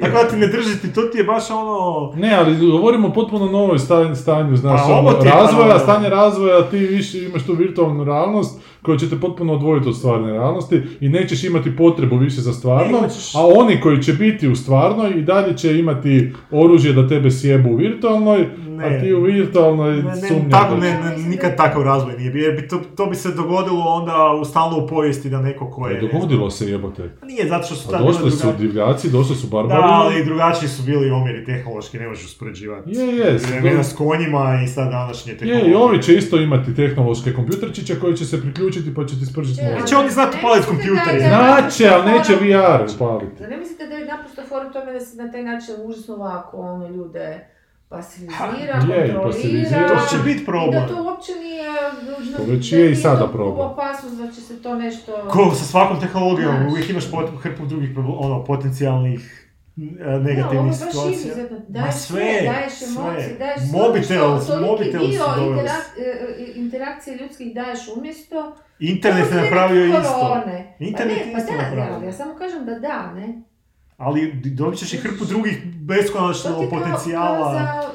Tako 0.00 0.12
da 0.12 0.28
ti 0.28 0.36
ne 0.36 0.46
držiti, 0.46 0.92
to 0.94 1.02
ti 1.02 1.18
je 1.18 1.24
baš 1.24 1.50
ono... 1.50 2.12
Ne, 2.16 2.34
ali 2.34 2.70
govorimo 2.70 3.08
o 3.08 3.12
potpuno 3.12 3.46
novoj 3.46 3.78
stanju, 3.78 4.16
stanju 4.16 4.56
znaš, 4.56 4.80
Pa 4.86 4.94
ono, 4.94 5.10
razvoja, 5.10 5.72
pa- 5.72 5.78
stanje 5.78 6.08
razvoja, 6.08 6.62
ti 6.70 6.78
više 6.78 7.24
imaš 7.24 7.42
tu 7.42 7.52
virtualnu 7.54 8.04
realnost 8.04 8.60
koja 8.82 8.98
će 8.98 9.10
te 9.10 9.20
potpuno 9.20 9.52
odvojiti 9.52 9.88
od 9.88 9.96
stvarne 9.96 10.32
realnosti 10.32 10.82
i 11.00 11.08
nećeš 11.08 11.44
imati 11.44 11.76
potrebu 11.76 12.16
više 12.16 12.40
za 12.40 12.52
stvarno, 12.52 13.00
Ne, 13.00 13.08
a 13.34 13.46
oni 13.46 13.80
koji 13.80 14.02
će 14.02 14.12
biti 14.12 14.48
u 14.48 14.56
stvarnoj 14.56 15.10
i 15.10 15.22
dalje 15.22 15.56
će 15.56 15.78
imati 15.78 16.32
oružje 16.50 16.92
da 16.92 17.08
tebe 17.08 17.30
sjebu 17.30 17.68
u 17.70 17.76
virtualnoj, 17.76 18.48
Ne. 18.68 18.84
a 18.86 19.00
ti 19.00 19.14
u 19.14 19.20
virtualnoj 19.22 19.96
Ne, 19.96 20.02
ne, 20.02 20.28
sumnjaš 20.28 20.50
tako, 20.50 20.76
ne, 20.76 21.00
ne, 21.00 21.16
nikad 21.28 21.56
takav 21.56 21.82
razvoj 21.82 22.14
nije 22.18 22.30
bio, 22.30 22.46
jer 22.46 22.60
bi 22.60 22.68
to, 22.68 22.80
to 22.96 23.06
bi 23.06 23.16
se 23.16 23.34
dogodilo 23.34 23.84
onda 23.84 24.38
u 24.40 24.44
stalno 24.44 24.84
u 24.84 24.86
povijesti 24.86 25.30
da 25.30 25.40
neko 25.40 25.70
ko 25.70 25.80
Pa 25.80 25.88
je... 25.88 26.00
dogodilo 26.00 26.50
se 26.50 26.70
jebote. 26.70 27.10
Nije, 27.26 27.48
zato 27.48 27.66
što 27.66 27.74
su 27.74 27.88
tad 27.90 28.06
došli 28.06 28.30
su 28.30 28.46
divljaci, 28.58 29.10
došli 29.10 29.36
su 29.40 29.46
Da, 29.46 29.50
barbari. 29.52 29.82
ali 29.84 30.24
drugačiji 30.24 30.68
su 30.68 30.82
bili 30.82 31.10
omjeri 31.10 31.44
tehnološki, 31.44 31.98
ne 31.98 32.08
možeš 32.08 32.24
uspoređivati. 32.26 32.90
Je, 32.90 33.06
je, 33.08 33.38
s- 33.38 33.50
Vremena 33.50 33.84
s 33.84 33.92
konjima 33.94 34.60
i 34.64 34.68
sad 34.68 34.90
današnje 34.90 35.32
Je, 35.32 35.38
tehnologije. 35.38 35.70
i 35.70 35.74
ovi 35.76 36.02
će 36.02 36.14
isto 36.14 36.36
imati 36.38 36.74
tehnološke 36.74 37.32
kompjuterčiće 37.32 37.94
koji 37.96 38.16
će 38.16 38.24
se 38.24 38.40
priključiti 38.40 38.94
pa 38.94 39.04
će 39.04 39.18
ti 39.18 39.26
spržiti 39.26 39.56
Će- 39.56 39.64
mozak. 39.64 39.88
Će 39.88 39.96
oni 39.96 40.10
znati 40.10 40.36
upaliti 40.38 40.66
da- 40.66 41.12
da- 41.12 41.28
Znaće, 41.60 41.88
ali 41.88 42.04
neće 42.08 42.32
VR 42.34 42.94
upaliti. 42.96 43.42
Ne 43.42 43.56
mislite 43.56 43.86
da 43.86 43.94
je 43.94 44.06
naprosto 44.06 44.42
fora 44.44 44.66
u 44.66 44.72
tome 44.72 44.92
da 44.92 45.00
se 45.00 45.16
na 45.16 45.32
taj 45.32 45.42
način 45.42 45.74
užasno 45.80 46.14
ovako 46.14 46.56
ono 46.58 46.88
ljude 46.88 47.46
pasivizira, 47.90 48.36
Ha, 48.36 48.44
je, 48.46 48.64
i 49.06 49.12
kontrolira? 49.12 49.88
To 49.88 50.06
će 50.08 50.22
biti 50.24 50.42
I 50.42 50.44
problem. 50.44 50.82
da 50.82 50.88
to 50.88 51.02
uopće 51.04 51.32
nije... 51.34 51.70
To 52.36 52.42
već 52.44 52.70
da 52.70 52.76
je 52.76 52.92
i 52.92 52.96
sada 52.96 53.28
problem. 53.28 53.66
opasnost 53.66 54.16
da 54.16 54.26
će 54.26 54.40
se 54.40 54.62
to 54.62 54.74
nešto... 54.74 55.28
Ko 55.28 55.54
sa 55.54 55.64
svakom 55.64 56.00
tehnologijom, 56.00 56.56
Znaš. 56.56 56.72
uvijek 56.72 56.90
imaš 56.90 57.10
pot, 57.10 57.30
hrpu 57.42 57.66
drugih 57.66 57.90
ono, 58.18 58.44
potencijalnih 58.44 59.46
e, 59.76 59.82
Da, 59.94 60.06
ovo 60.06 60.14
je 60.14 60.20
negativnih 60.20 60.70
baš 60.70 60.76
situacija. 60.78 61.12
izuzetno. 61.12 61.58
Daješ 61.68 61.94
sve, 61.94 62.22
sve, 62.22 62.42
daješ 62.44 62.72
emocije, 62.82 63.36
daješ 63.38 63.60
sve 63.60 63.78
Mobitel, 63.78 64.24
ono 64.24 64.40
što, 64.40 64.60
mobitel 64.60 65.00
su 65.00 65.06
dio 65.08 65.24
doveli. 65.36 65.56
interak- 65.58 65.98
e, 65.98 66.04
e, 66.38 66.52
interakcije 66.54 67.16
ljudskih 67.16 67.54
daješ 67.54 67.80
umjesto. 67.96 68.56
Internet 68.78 69.32
je 69.32 69.36
je 69.36 69.42
napravio 69.42 69.84
isto. 69.86 70.42
Internet 70.78 71.18
pa 71.18 71.26
ne, 71.26 71.32
isto 71.38 71.52
pa 71.52 71.56
da, 71.56 71.62
napravio. 71.70 72.06
ja 72.06 72.12
samo 72.12 72.34
kažem 72.34 72.64
da 72.66 72.74
da, 72.78 73.12
ne? 73.12 73.42
Ali 74.00 74.32
dobit 74.34 74.78
ćeš 74.78 74.92
i 74.92 74.96
hrpu 74.96 75.24
drugih 75.24 75.62
beskonačno 75.76 76.50
kao- 76.50 76.70
potencijala. 76.70 77.52
kao 77.52 77.52
za- 77.52 77.90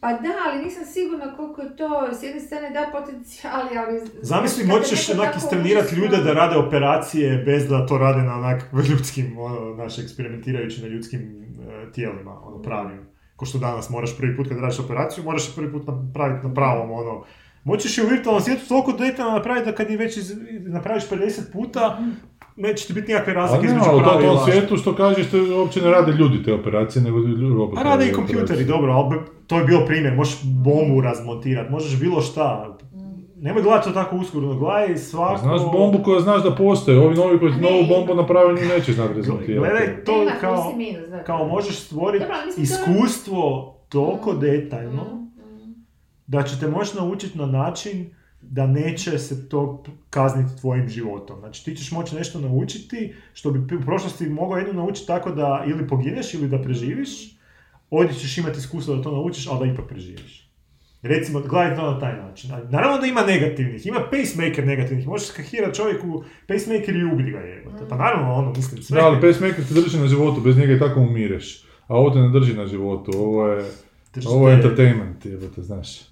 Pa 0.00 0.12
da, 0.12 0.32
ali 0.46 0.64
nisam 0.64 0.84
sigurna 0.84 1.36
koliko 1.36 1.62
je 1.62 1.76
to, 1.76 1.88
s 2.20 2.22
jedne 2.22 2.40
strane 2.40 2.70
da 2.70 2.88
potencijali, 2.92 3.78
ali... 3.78 4.00
Zamisli, 4.22 4.64
moćeš 4.64 5.10
onak 5.10 5.36
istrenirati 5.36 5.94
ljude 5.94 6.16
da 6.16 6.32
rade 6.32 6.56
operacije 6.56 7.36
bez 7.36 7.68
da 7.68 7.86
to 7.86 7.98
rade 7.98 8.22
na 8.22 8.34
onak 8.34 8.62
ljudskim, 8.90 9.38
ono, 9.38 9.74
znaš, 9.74 9.98
eksperimentirajući 9.98 10.82
na 10.82 10.88
ljudskim 10.88 11.20
e, 11.20 11.92
tijelima, 11.92 12.40
ono, 12.46 12.62
pravim. 12.62 13.00
Ko 13.36 13.44
što 13.44 13.58
danas 13.58 13.90
moraš 13.90 14.16
prvi 14.18 14.36
put 14.36 14.48
kad 14.48 14.58
radiš 14.58 14.78
operaciju, 14.78 15.24
moraš 15.24 15.54
prvi 15.54 15.72
put 15.72 15.86
napraviti 15.86 16.46
na 16.46 16.54
pravom, 16.54 16.90
ono, 16.90 17.24
Moćeš 17.64 17.98
je 17.98 18.04
u 18.04 18.08
virtualnom 18.08 18.42
svijetu 18.42 18.68
toliko 18.68 18.92
detaljno 18.92 19.32
napraviti 19.32 19.70
da 19.70 19.76
kad 19.76 19.90
je 19.90 19.96
već 19.96 20.16
iz, 20.16 20.32
napraviš 20.50 21.08
50 21.08 21.52
puta, 21.52 21.98
neće 22.56 22.86
ti 22.86 22.92
biti 22.92 23.12
nikakve 23.12 23.34
razlike 23.34 23.66
između 23.66 23.84
ali 23.88 23.96
u 24.00 24.02
prava 24.02 24.20
i 24.20 24.24
tom 24.24 24.36
laži. 24.36 24.50
svijetu 24.52 24.76
što 24.76 24.94
kažeš, 24.94 25.30
te 25.30 25.40
uopće 25.40 25.82
ne 25.82 25.90
rade 25.90 26.12
ljudi 26.12 26.42
te 26.42 26.52
operacije, 26.52 27.02
nego 27.02 27.18
ljudi 27.18 27.54
roboti. 27.54 27.80
A 27.80 27.82
rade 27.82 28.08
i 28.08 28.12
kompjuteri, 28.12 28.64
dobro, 28.64 28.92
ali 28.92 29.18
to 29.46 29.58
je 29.58 29.64
bio 29.64 29.80
primjer, 29.86 30.14
možeš 30.14 30.38
bombu 30.42 31.00
razmontirati, 31.00 31.72
možeš 31.72 32.00
bilo 32.00 32.20
šta. 32.20 32.76
nemoj 33.36 33.62
gledati 33.62 33.88
to 33.88 33.94
tako 33.94 34.16
uskoro, 34.16 34.54
gledaj 34.54 34.96
svako... 34.96 35.32
Pa 35.32 35.38
Znaš 35.38 35.60
bombu 35.72 35.98
koja 36.04 36.20
znaš 36.20 36.42
da 36.42 36.54
postoji, 36.54 36.98
ovi 36.98 37.14
novi 37.16 37.38
koji 37.38 37.52
novu 37.52 37.84
bombu 37.88 38.14
napravili 38.14 38.68
neće 38.68 38.92
znati 38.92 39.14
rezultirati. 39.14 39.58
Gledaj 39.58 40.04
to 40.04 40.12
kao, 40.40 40.72
kao 41.26 41.48
možeš 41.48 41.78
stvoriti 41.80 42.24
to 42.56 42.60
iskustvo 42.62 43.74
toliko 43.88 44.32
Mm. 44.32 44.40
detaljno 44.40 45.02
Mm, 45.04 45.84
da 46.26 46.42
će 46.42 46.60
te 46.60 46.68
moći 46.68 46.96
naučiti 46.96 47.38
na 47.38 47.46
način 47.46 48.14
da 48.42 48.66
neće 48.66 49.18
se 49.18 49.48
to 49.48 49.84
kazniti 50.10 50.60
tvojim 50.60 50.88
životom. 50.88 51.38
Znači 51.40 51.64
ti 51.64 51.76
ćeš 51.76 51.92
moći 51.92 52.14
nešto 52.16 52.40
naučiti 52.40 53.14
što 53.32 53.50
bi 53.50 53.76
u 53.76 53.80
prošlosti 53.80 54.28
mogao 54.28 54.58
jedno 54.58 54.72
naučiti 54.72 55.06
tako 55.06 55.30
da 55.30 55.64
ili 55.68 55.88
pogineš 55.88 56.34
ili 56.34 56.48
da 56.48 56.62
preživiš, 56.62 57.10
ovdje 57.90 58.14
ćeš 58.14 58.38
imati 58.38 58.58
iskustvo 58.58 58.96
da 58.96 59.02
to 59.02 59.12
naučiš, 59.12 59.46
ali 59.46 59.66
da 59.66 59.72
ipak 59.72 59.88
preživiš. 59.88 60.48
Recimo, 61.02 61.40
gledaj 61.40 61.76
to 61.76 61.90
na 61.90 61.98
taj 62.00 62.16
način. 62.16 62.50
Naravno 62.70 62.98
da 62.98 63.06
ima 63.06 63.22
negativnih, 63.22 63.86
ima 63.86 64.00
pacemaker 64.10 64.66
negativnih, 64.66 65.06
možeš 65.06 65.28
skahirati 65.28 65.76
čovjeku 65.76 66.24
pacemaker 66.48 66.96
i 66.96 67.04
ubiti 67.04 67.30
ga 67.30 67.38
jebote. 67.38 67.84
Pa 67.88 67.96
naravno 67.96 68.34
ono, 68.34 68.52
mislim, 68.56 68.82
sve. 68.82 69.00
Da, 69.00 69.06
ali 69.06 69.20
pacemaker 69.20 69.64
te 69.68 69.74
drži 69.74 69.98
na 69.98 70.06
životu, 70.06 70.40
bez 70.40 70.56
njega 70.58 70.72
i 70.72 70.78
tako 70.78 71.00
umireš. 71.00 71.64
A 71.86 71.96
ovo 71.96 72.10
te 72.10 72.18
ne 72.18 72.28
drži 72.28 72.54
na 72.54 72.66
životu, 72.66 73.12
ovo 73.14 73.48
je, 73.48 73.64
Držite- 74.14 74.32
ovo 74.34 74.48
je 74.48 74.54
entertainment, 74.54 75.26
jebote, 75.26 75.62
znaš. 75.62 76.11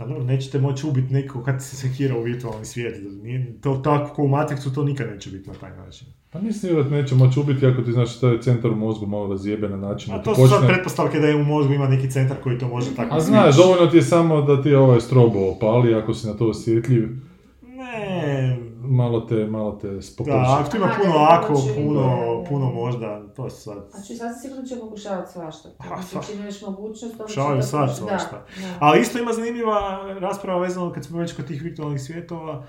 Pa 0.00 0.06
dobro, 0.06 0.24
nećete 0.24 0.58
moći 0.58 0.86
ubiti 0.86 1.12
nekog 1.12 1.44
kad 1.44 1.62
se 1.62 1.76
sekira 1.76 2.16
u 2.16 2.22
virtualni 2.22 2.64
svijet. 2.64 2.94
Nije, 3.22 3.60
to 3.60 3.76
tako 3.84 4.14
ko 4.14 4.22
u 4.22 4.28
Matrixu 4.28 4.74
to 4.74 4.84
nikad 4.84 5.08
neće 5.10 5.30
biti 5.30 5.48
na 5.48 5.54
taj 5.54 5.76
način. 5.76 6.06
Pa 6.30 6.40
mislim 6.40 6.74
da 6.74 6.90
neće 6.90 7.14
moći 7.14 7.40
ubiti 7.40 7.66
ako 7.66 7.82
ti 7.82 7.92
znaš 7.92 8.20
taj 8.20 8.40
centar 8.40 8.70
u 8.70 8.76
mozgu 8.76 9.06
malo 9.06 9.28
razjebe 9.28 9.68
na 9.68 9.76
način 9.76 10.14
A 10.14 10.22
to 10.22 10.34
su 10.34 10.48
sad 10.48 10.58
počne... 10.58 10.68
pretpostavke 10.68 11.18
da 11.18 11.26
je 11.26 11.36
u 11.36 11.44
mozgu 11.44 11.72
ima 11.72 11.88
neki 11.88 12.10
centar 12.10 12.36
koji 12.42 12.58
to 12.58 12.68
može 12.68 12.94
tako 12.96 13.14
A 13.14 13.20
znaš, 13.20 13.56
dovoljno 13.56 13.86
ti 13.86 13.96
je 13.96 14.02
samo 14.02 14.42
da 14.42 14.62
ti 14.62 14.74
ovaj 14.74 15.00
strobo 15.00 15.50
opali 15.50 15.94
ako 15.94 16.14
si 16.14 16.26
na 16.26 16.34
to 16.34 16.48
osjetljiv. 16.48 17.08
Ne, 17.92 18.56
Malo 18.82 19.20
te, 19.20 19.46
malo 19.46 19.72
te 19.72 20.02
spokoši. 20.02 20.36
da, 20.36 20.64
ako 20.66 20.76
ima 20.76 20.90
puno 21.02 21.14
ako, 21.18 21.54
puno, 21.74 22.44
puno 22.48 22.70
možda, 22.70 23.22
to 23.36 23.50
su 23.50 23.62
sad... 23.62 23.78
Znači, 23.90 24.14
sad 24.14 24.34
se 24.34 24.40
sigurno 24.40 24.66
će 24.66 24.80
pokušavati 24.80 25.32
svašta. 25.32 25.68
Čim 26.26 26.40
imaš 26.40 26.62
mogućnost, 26.62 27.14
će 27.14 27.18
to 27.18 27.28
sad 27.28 27.46
pokušati. 27.46 27.66
svašta. 27.66 28.06
Da, 28.06 28.62
da. 28.62 28.74
Ali 28.80 29.00
isto 29.00 29.18
ima 29.18 29.32
zanimljiva 29.32 30.00
rasprava 30.18 30.60
vezano 30.60 30.92
kad 30.92 31.04
smo 31.04 31.18
već 31.18 31.36
kod 31.36 31.46
tih 31.46 31.62
virtualnih 31.62 32.00
svjetova, 32.02 32.64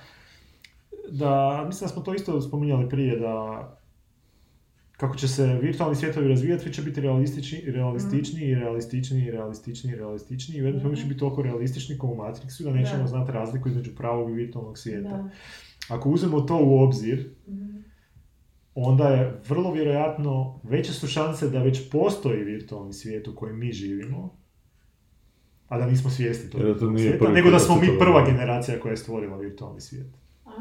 da, 1.11 1.63
mislim 1.67 1.87
da 1.87 1.93
smo 1.93 2.01
to 2.01 2.13
isto 2.13 2.41
spominjali 2.41 2.89
prije, 2.89 3.19
da 3.19 3.67
kako 5.01 5.15
će 5.15 5.27
se 5.27 5.59
virtualni 5.61 5.95
svjetovi 5.95 6.27
razvijati, 6.27 6.63
svi 6.63 6.73
će 6.73 6.81
biti 6.81 7.01
realistični, 7.01 7.61
realističniji, 7.65 8.55
realističniji, 8.55 9.31
realističniji, 9.31 9.95
realističniji 9.95 10.57
i 10.57 10.61
u 10.61 10.65
jednom 10.65 10.81
trenutku 10.81 11.01
će 11.01 11.07
biti 11.07 11.19
toliko 11.19 11.41
realistični 11.41 11.97
kao 11.99 12.09
u 12.09 12.15
Matrixu 12.15 12.63
da 12.63 12.71
nećemo 12.73 13.01
Da. 13.01 13.07
znati 13.07 13.31
razliku 13.31 13.69
između 13.69 13.95
pravog 13.95 14.29
i 14.29 14.33
virtualnog 14.33 14.77
svijeta. 14.77 15.09
Da. 15.09 15.29
Ako 15.89 16.09
uzmemo 16.09 16.41
to 16.41 16.59
u 16.63 16.79
obzir, 16.79 17.29
Mhm. 17.47 17.77
onda 18.75 19.07
je 19.09 19.41
vrlo 19.49 19.71
vjerojatno 19.71 20.59
veće 20.63 20.93
su 20.93 21.07
šanse 21.07 21.49
da 21.49 21.63
već 21.63 21.89
postoji 21.91 22.43
virtualni 22.43 22.93
svijet 22.93 23.27
u 23.27 23.35
kojem 23.35 23.59
mi 23.59 23.71
živimo, 23.71 24.35
a 25.67 25.77
da 25.77 25.85
nismo 25.85 26.09
svjesni 26.09 26.49
tog 26.49 26.61
Jer 26.61 26.73
da 26.73 26.79
to 26.79 26.97
svijeta, 26.97 27.29
nego 27.31 27.49
da 27.49 27.59
smo 27.59 27.75
mi 27.75 27.87
prva 27.99 28.25
generacija 28.25 28.79
koja 28.79 28.91
je 28.91 28.97
stvorila 28.97 29.37
virtualni 29.37 29.81
svijet. 29.81 30.07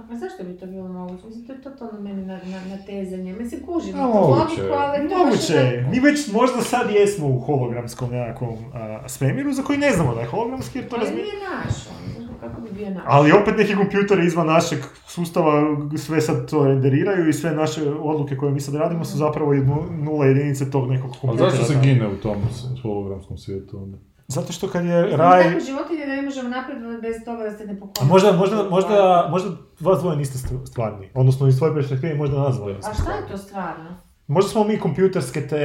A, 0.00 0.12
a 0.12 0.18
zašto 0.18 0.44
bi 0.44 0.56
to 0.56 0.66
bilo 0.66 0.88
moguće? 0.90 1.26
Mislim, 1.26 1.46
to 1.46 1.52
je 1.52 1.62
totalno 1.62 2.00
meni 2.00 2.22
na, 2.22 2.34
na, 2.36 2.60
na 2.66 2.76
tezanje. 2.78 3.32
Mislim, 3.34 3.60
kužim 3.62 3.94
A, 3.94 3.98
to 3.98 4.06
moguće. 4.06 4.40
logiku, 4.62 4.74
ali 4.74 5.08
to 5.08 5.18
Moguće 5.18 5.52
je. 5.54 5.78
onako- 5.78 5.90
Mi 5.90 6.00
već 6.00 6.32
možda 6.32 6.60
sad 6.62 6.90
jesmo 6.90 7.26
u 7.28 7.40
hologramskom 7.40 8.10
nekakvom 8.10 8.54
a, 8.74 9.08
svemiru 9.08 9.52
za 9.52 9.62
koji 9.62 9.78
ne 9.78 9.90
znamo 9.90 10.14
da 10.14 10.20
je 10.20 10.26
hologramski 10.26 10.78
jer 10.78 10.88
to 10.88 10.96
Ali 10.96 11.04
razmi... 11.04 11.16
nije 11.16 11.34
naš, 11.50 11.74
on, 12.18 12.38
kako 12.40 12.60
bi 12.60 12.68
bio 12.70 12.90
naš? 12.90 13.02
Ali 13.06 13.32
opet 13.32 13.56
neki 13.56 13.74
kompjuteri 13.74 14.26
izvan 14.26 14.46
našeg 14.46 14.78
sustava 15.06 15.62
sve 15.98 16.20
sad 16.20 16.50
to 16.50 16.64
renderiraju 16.64 17.28
i 17.28 17.32
sve 17.32 17.50
naše 17.52 17.80
odluke 17.92 18.36
koje 18.36 18.52
mi 18.52 18.60
sad 18.60 18.74
radimo 18.74 19.04
su 19.04 19.16
zapravo 19.18 19.52
jednu- 19.52 19.84
nula 19.92 20.26
jedinice 20.26 20.70
tog 20.70 20.90
nekog 20.90 21.10
A 21.10 21.20
kompjutera. 21.20 21.50
zašto 21.50 21.64
se 21.64 21.74
da. 21.74 21.80
gine 21.80 22.08
u 22.08 22.16
tom 22.16 22.36
hologramskom 22.82 23.38
svijetu 23.38 23.78
onda? 23.78 23.98
Zato 24.30 24.52
što 24.52 24.68
kad 24.68 24.84
je 24.84 25.02
Raj... 25.02 25.16
raj... 25.16 25.42
Tako 25.44 25.60
životinje 25.60 26.06
ne 26.06 26.22
možemo 26.22 26.48
napredovati 26.50 27.02
bez 27.02 27.16
toga 27.24 27.42
da 27.42 27.50
se 27.50 27.66
ne 27.66 27.72
A 27.72 27.76
pokonamo. 27.76 28.12
možda, 28.12 28.32
možda, 28.32 28.56
možda, 28.64 28.96
možda 29.30 29.48
vas 29.80 30.00
dvoje 30.00 30.16
niste 30.16 30.38
st- 30.38 30.66
stvarni. 30.66 31.08
Odnosno 31.14 31.48
iz 31.48 31.54
svoje 31.54 31.74
perspektive 31.74 32.14
možda 32.14 32.38
nas 32.38 32.56
dvoje 32.56 32.74
A 32.74 32.80
šta 32.80 32.94
stvarni. 32.94 33.22
je 33.22 33.28
to 33.28 33.38
stvarno? 33.38 33.96
Možda 34.26 34.50
smo 34.50 34.64
mi 34.64 34.78
kompjuterske 34.78 35.40
te 35.42 35.56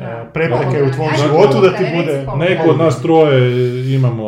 Da. 0.00 0.06
e, 0.06 0.30
prepreke 0.32 0.82
u 0.82 0.90
tvom 0.90 1.08
životu 1.18 1.60
da 1.60 1.70
ti 1.70 1.84
bude... 1.96 2.26
Neko 2.38 2.70
od 2.70 2.78
nas 2.78 3.02
troje 3.02 3.40
imamo 3.94 4.24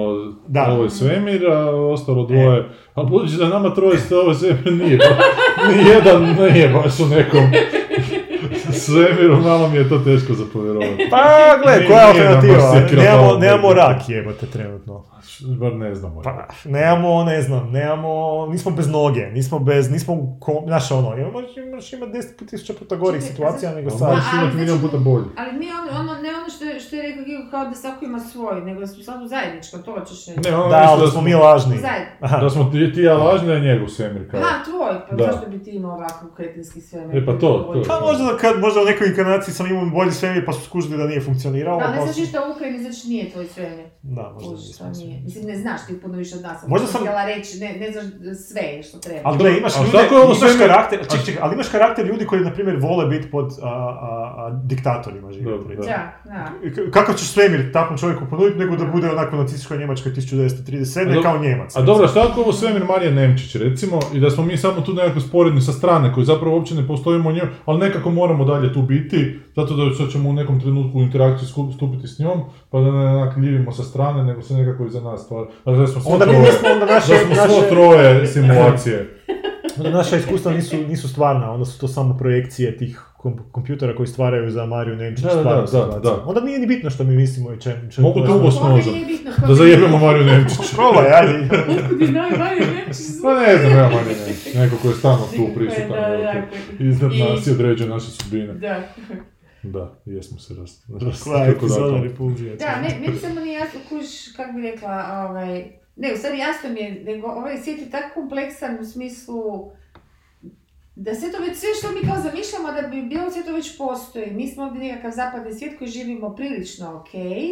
Da. 0.47 0.67
ovaj 0.67 0.91
svemir, 0.91 1.47
a 1.47 1.59
ostalo 1.71 2.27
dvoje... 2.27 2.65
A 2.95 3.03
budući 3.03 3.37
da 3.37 3.49
nama 3.49 3.71
troje 3.71 3.99
ste 3.99 4.17
ovaj 4.17 4.35
svemir 4.35 4.73
nije, 4.75 4.99
ba- 4.99 5.25
ni 5.69 5.89
jedan 5.89 6.23
nije 6.23 6.69
baš 6.71 7.01
u 7.01 7.07
nekom 7.07 7.41
svemiru, 8.77 9.37
malo 9.39 9.69
mi 9.69 9.77
je 9.77 9.89
to 9.89 9.99
teško 9.99 10.35
za 10.35 10.45
povjerovati. 10.53 11.09
Pa, 11.11 11.19
gle, 11.63 11.87
koja 11.87 12.01
je 12.01 12.07
alternativa? 12.09 12.75
Nemamo, 12.95 13.33
nemamo 13.35 13.73
rak 13.75 14.09
jebote 14.09 14.47
trenutno. 14.47 15.05
Bar 15.51 15.73
ne 15.75 15.95
znamo. 15.95 16.23
Pa, 16.23 16.33
nemamo, 16.65 17.25
ne 17.25 17.43
znam, 17.43 17.71
nemamo, 17.71 18.11
nismo 18.47 18.71
bez 18.71 18.89
noge, 18.89 19.21
nismo 19.23 19.59
bez, 19.61 19.91
nismo, 19.91 20.15
u 20.15 20.37
ko, 20.41 20.63
znaš 20.67 20.91
ono, 20.91 21.17
imaš, 21.17 21.33
imaš 21.59 21.93
ima 21.93 22.07
10 22.07 22.13
tisuća 22.47 22.73
puta 22.75 22.97
gorih 22.97 23.23
situacija 23.23 23.75
nego 23.75 23.91
Ali 23.91 23.99
sad. 23.99 24.09
možeš 24.09 24.25
ali 24.33 24.43
imati 24.43 24.57
milijon 24.57 24.79
znači- 24.79 24.91
puta 24.91 25.05
bolje. 25.05 25.25
Ali 25.37 25.53
nije 25.53 25.73
ono, 25.75 26.01
ono, 26.03 26.13
ne 26.15 26.29
ono 26.31 26.49
što, 26.49 26.65
je- 26.65 26.81
što 26.81 26.97
je 26.97 27.03
rekao 27.03 27.25
Gigo 27.25 27.51
kao 27.51 27.65
da 27.65 27.75
svako 27.75 28.05
ima 28.05 28.21
svoj, 28.21 28.61
nego 28.61 28.81
da 28.81 28.87
smo 28.87 29.03
sad 29.03 29.23
u 29.23 29.29
zajedničkom, 29.29 29.83
to 29.83 29.93
hoćeš 29.93 30.27
reći. 30.27 30.41
Ne, 30.43 30.57
ono 30.57 30.69
Da, 30.69 30.85
ali 30.89 31.11
smo 31.11 31.21
mi 31.23 31.35
lažni. 31.37 31.77
Zajedno. 31.79 32.41
Da 32.41 32.51
smo 32.51 32.65
ti, 32.65 32.93
ti 32.95 33.01
ja 33.03 33.15
lažni, 33.17 33.53
a 33.53 33.59
njegov 33.61 33.89
svemir 33.89 34.31
kao. 34.31 34.41
Aha, 34.41 34.65
tvoj, 34.65 34.95
pa 35.11 35.17
Da. 35.17 35.25
zašto 35.25 35.51
bi 35.51 35.59
ti 35.59 35.71
imao 35.71 35.93
ovakav 35.93 36.29
kretinski 36.37 36.81
svemir? 36.81 37.17
E, 37.17 37.27
pa 37.27 37.33
to, 37.33 37.39
to. 37.39 37.83
Pa 37.89 38.01
možda, 38.01 38.37
kad, 38.37 38.61
možda 38.67 38.79
u 38.81 38.85
nekoj 38.85 39.07
inkarnaciji 39.07 39.55
sam 39.55 39.67
imao 39.67 39.87
bolji 39.91 40.13
svemir 40.13 40.43
pa 40.47 40.53
su 40.53 40.61
skužili 40.63 40.97
da 40.99 41.07
nije 41.07 41.21
funkcionirao. 41.21 41.79
Da, 41.79 41.87
ne 41.87 41.97
pa 41.97 42.03
znaš 42.03 42.15
su- 42.15 42.21
ništa 42.21 42.39
o 42.41 42.53
Ukrajini, 42.53 42.79
znači 42.81 43.09
nije 43.09 43.31
tvoj 43.31 43.47
svemir. 43.47 43.87
Da, 44.03 44.31
možda 44.35 44.51
nisam 44.53 44.87
nije. 44.87 44.95
svemir. 44.97 45.19
Mislim, 45.25 45.45
ne 45.45 45.57
znaš 45.57 45.81
ti 45.87 46.01
puno 46.03 46.15
više 46.19 46.35
od 46.37 46.43
nas. 46.43 46.59
Možda 46.67 46.87
sam 46.87 46.93
sam- 46.93 47.01
htjela 47.03 47.25
reći, 47.27 47.59
ne, 47.59 47.69
ne 47.73 47.93
znaš 47.93 48.05
sve 48.49 48.83
što 48.83 48.99
treba. 48.99 49.21
Ali 49.25 49.39
gle, 49.39 49.59
imaš 49.59 49.77
A 49.77 49.81
ljude, 49.81 49.99
imaš 50.25 50.39
svemir- 50.39 50.59
karakter, 50.59 50.99
ček, 51.11 51.21
ček, 51.27 51.39
ali 51.41 51.55
imaš 51.55 51.69
karakter 51.69 52.07
ljudi 52.07 52.27
koji, 52.27 52.41
na 52.41 52.53
primjer, 52.53 52.77
vole 52.81 53.07
biti 53.07 53.31
pod 53.31 53.49
a, 53.63 53.69
a, 53.69 53.73
a, 54.37 54.61
diktatorima 54.65 55.33
živjeti. 55.33 55.77
Da, 55.77 56.13
da. 56.25 56.51
Kako 56.91 57.13
ćeš 57.13 57.29
svemir 57.29 57.73
takvom 57.73 57.99
čovjeku 57.99 58.25
ponuditi 58.31 58.59
nego 58.59 58.77
da 58.77 58.85
bude 58.85 59.11
onako 59.11 59.37
nacističkoj 59.37 59.79
Njemačkoj 59.79 60.13
A 60.13 60.15
1937. 60.15 61.05
dobro- 61.07 61.23
kao 61.23 61.39
Njemac. 61.39 61.77
A 61.77 61.83
dobro, 61.83 62.09
šta 62.09 62.27
ako 62.31 62.41
ovo 62.41 62.53
svemir 62.53 62.85
Marija 62.85 63.11
Nemčić, 63.11 63.55
recimo, 63.57 64.01
i 64.15 64.21
da 64.21 64.31
smo 64.31 64.45
mi 64.45 64.57
samo 64.57 64.81
tu 64.81 64.93
nekako 64.95 65.21
sporedni 65.21 65.61
sa 65.61 65.73
strane, 65.73 66.13
koji 66.15 66.27
zapravo 66.27 66.57
uopće 66.57 66.75
ne 66.75 66.87
postojimo 66.87 67.29
u 67.29 67.33
njoj, 67.33 67.47
ali 67.65 67.79
nekako 67.79 68.11
moramo 68.11 68.45
dalje 68.57 68.73
tu 68.73 68.83
biti, 68.83 69.39
zato 69.57 69.75
da 69.77 69.95
sad 69.95 70.13
ćemo 70.13 70.29
u 70.29 70.33
nekom 70.33 70.61
trenutku 70.61 70.99
u 70.99 71.03
interakciju 71.03 71.49
stupiti 71.75 72.09
s 72.09 72.19
njom, 72.19 72.41
pa 72.71 72.81
da 72.81 72.91
ne 72.91 73.07
onak 73.07 73.37
ljivimo 73.37 73.73
sa 73.73 73.83
strane, 73.83 74.25
nego 74.25 74.43
se 74.43 74.55
nekako 74.55 74.87
iza 74.87 75.01
nas 75.01 75.25
stvara. 75.25 75.47
Dakle, 75.65 75.81
da 75.81 75.87
smo 75.87 76.01
svo 76.01 76.13
Onda 76.13 76.27
mi 76.27 76.33
troje, 76.33 76.73
onda 76.73 76.87
da 76.87 76.95
naše, 76.95 77.07
smo 77.07 77.35
svo 77.35 77.47
naše, 77.47 77.69
troje 77.69 78.27
simulacije. 78.33 79.23
onda 79.79 79.91
naša 79.91 80.17
iskustva 80.17 80.53
nisu, 80.53 80.77
nisu 80.77 81.09
stvarna, 81.09 81.53
onda 81.53 81.65
su 81.65 81.81
to 81.81 81.89
samo 81.89 82.17
projekcije 82.19 82.77
tih 82.77 83.01
kompjutera 83.53 83.97
koji 83.97 84.07
stvaraju 84.07 84.51
za 84.51 84.67
Mariju 84.67 84.97
Nemčić 84.97 85.25
Da, 85.25 85.35
da, 85.35 85.65
da, 85.73 85.99
da. 86.03 86.23
Onda 86.27 86.41
nije 86.41 86.59
ni 86.59 86.67
bitno 86.67 86.91
što 86.91 87.05
mi 87.05 87.17
mislimo 87.17 87.53
i 87.53 87.61
čem... 87.61 87.91
čem 87.91 88.05
Mogu 88.05 88.21
to 88.21 88.51
Kome 88.61 88.75
nožem. 88.75 88.95
Da 89.47 89.55
zajebemo 89.55 89.99
Mariju 89.99 90.25
Nemčić. 90.25 90.75
Probaj, 90.77 91.07
ajde. 91.13 91.49
Otkud 91.55 92.09
znaju 92.09 92.39
Mariju 92.39 92.67
Nemčić? 92.75 93.07
Pa 93.23 93.41
ne 93.41 93.57
znam, 93.59 93.73
ja 93.73 93.83
Mariju 93.83 94.17
Nemčić. 94.27 94.55
Neko 94.55 94.77
ko 94.83 94.89
je 94.89 94.95
stalno 94.95 95.27
tu 95.37 95.49
prisutan. 95.55 95.89
Da, 95.89 96.09
da, 96.09 96.17
da. 96.79 96.85
Iznad 96.85 97.13
nas 97.13 97.47
i 97.47 97.51
određuje 97.51 97.89
naše 97.91 98.11
sudbine. 98.11 98.53
Da. 98.55 98.83
Da, 99.63 99.95
jesmo 100.05 100.39
se 100.39 100.55
je 100.55 101.55
kako. 101.61 102.03
Repulzije. 102.03 102.57
Da, 102.57 102.81
ne, 102.81 103.01
meni 103.01 103.19
samo 103.19 103.41
nije 103.41 103.59
jasno 103.59 103.81
kuš, 103.89 104.07
kako 104.37 104.53
bi 104.53 104.63
rekla, 104.63 105.27
ovaj, 105.29 105.65
ne, 105.97 106.13
u 106.15 106.17
stvari 106.17 106.39
jasno 106.39 106.71
mi 106.71 106.81
je, 106.81 107.05
nego 107.05 107.27
ovaj 107.27 107.59
svijet 107.59 107.81
je 107.81 107.91
tako 107.91 108.21
kompleksan 108.21 108.79
u 108.81 108.85
smislu 108.85 109.71
da 110.97 111.15
sve 111.15 111.33
to 111.33 111.39
već, 111.39 111.57
sve 111.59 111.69
što 111.79 111.89
mi 111.91 112.09
kao 112.09 112.23
zamišljamo 112.23 112.73
da 112.73 112.89
bi 112.89 113.03
bilo, 113.03 113.31
sve 113.31 113.43
to 113.45 113.53
već 113.53 113.79
postoji. 113.79 114.31
Mi 114.31 114.49
smo 114.49 114.65
ovdje 114.65 114.83
nekakav 114.83 115.11
zapadni 115.11 115.55
svijet 115.55 115.79
koji 115.79 115.91
živimo 115.91 116.35
prilično 116.35 116.97
ok, 116.97 117.09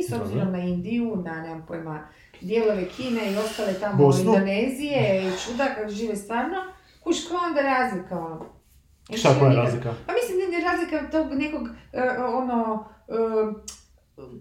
s 0.09 0.13
obzirom 0.13 0.53
na 0.53 0.59
Indiju, 0.59 1.17
na, 1.17 1.43
nemam 1.43 1.65
pojma, 1.69 2.09
dijelove 2.41 2.89
Kine 2.89 3.33
i 3.33 3.37
ostale 3.37 3.75
tamo 3.81 3.97
Bosnu. 3.97 4.33
Indonezije 4.33 5.29
i 5.29 5.31
čuda 5.47 5.65
kako 5.75 5.89
žive 5.91 6.17
stvarno. 6.17 6.57
Kuš, 7.03 7.29
koja 7.29 7.41
onda 7.41 7.61
razlika 7.61 8.19
ono? 8.19 8.45
Šta 9.17 9.39
koja 9.39 9.51
je 9.51 9.57
razlika? 9.57 9.95
pa 10.07 10.13
mislim 10.13 10.51
da 10.51 10.57
je 10.57 10.65
razlika 10.65 11.11
tog 11.11 11.33
nekog, 11.33 11.69
e, 11.93 12.03
ono, 12.19 12.89
e, 13.09 13.15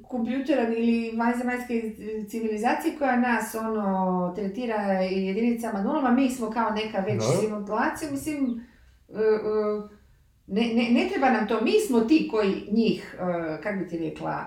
kompjutera 0.08 0.70
ili 0.70 1.18
vanzemaljske 1.18 1.94
civilizacije 2.30 2.98
koja 2.98 3.16
nas, 3.16 3.56
ono, 3.56 4.34
tretira 4.36 4.92
jedinicama 5.02 5.82
nulama, 5.82 6.12
mi 6.12 6.30
smo 6.30 6.50
kao 6.50 6.70
neka 6.70 7.00
već 7.00 7.18
Da. 7.18 7.38
simulacija, 7.42 8.12
mislim, 8.12 8.68
ne, 10.48 10.62
ne, 10.68 10.90
ne 10.92 11.10
treba 11.10 11.30
nam 11.30 11.48
to, 11.48 11.62
mi 11.62 11.72
smo 11.80 12.00
ti 12.02 12.28
koji 12.32 12.68
njih, 12.72 13.16
e, 13.16 13.62
kak 13.62 13.80
bi 13.80 13.88
ti 13.88 13.98
rekla, 14.00 14.46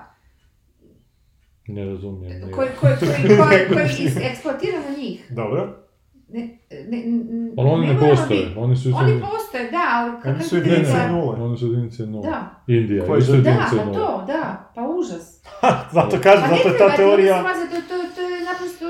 Ne 1.68 1.84
razumijem. 1.84 2.32
nije. 2.34 2.52
koji, 2.52 2.68
koji, 2.80 2.92
koji, 2.96 3.36
koji, 3.38 3.68
koji 4.08 4.24
eksploatiramo 4.24 4.84
njih. 4.98 5.32
Dobro. 5.32 5.82
ne, 6.28 6.58
ne, 6.88 6.98
n- 6.98 7.54
Ali 7.58 7.68
oni 7.70 7.86
ne 7.86 8.00
postoje, 8.00 8.40
biti- 8.40 8.58
oni 8.58 8.76
su 8.76 8.88
isto... 8.88 9.00
Oni 9.00 9.20
postoje, 9.22 9.70
da, 9.70 9.84
ali 9.90 10.10
Oni 10.10 10.20
kako 10.22 10.42
su 10.42 10.56
jedinice 10.56 11.08
nule. 11.10 11.36
Oni 11.38 11.58
su 11.58 11.66
jedinice 11.66 12.02
nula. 12.04 12.22
Da, 12.24 12.64
Indija, 12.68 13.06
Koji 13.06 13.18
isto 13.18 13.32
su- 13.32 13.38
da, 13.38 13.50
jedinice 13.50 13.76
pa 13.76 13.84
to, 13.84 14.24
da, 14.26 14.72
pa 14.74 14.82
užas. 14.82 15.42
Zato 15.92 16.16
kažem, 16.20 16.42
Pa 16.42 16.50
ne 16.50 16.56
zato 16.56 16.68
je 16.68 16.76
treba 16.76 16.90
ta 16.90 16.96
teorija... 16.96 17.40
ulaziti, 17.40 17.74
to, 17.74 17.80
to, 17.88 18.14
to 18.14 18.20
je 18.22 18.40
naprosto 18.42 18.86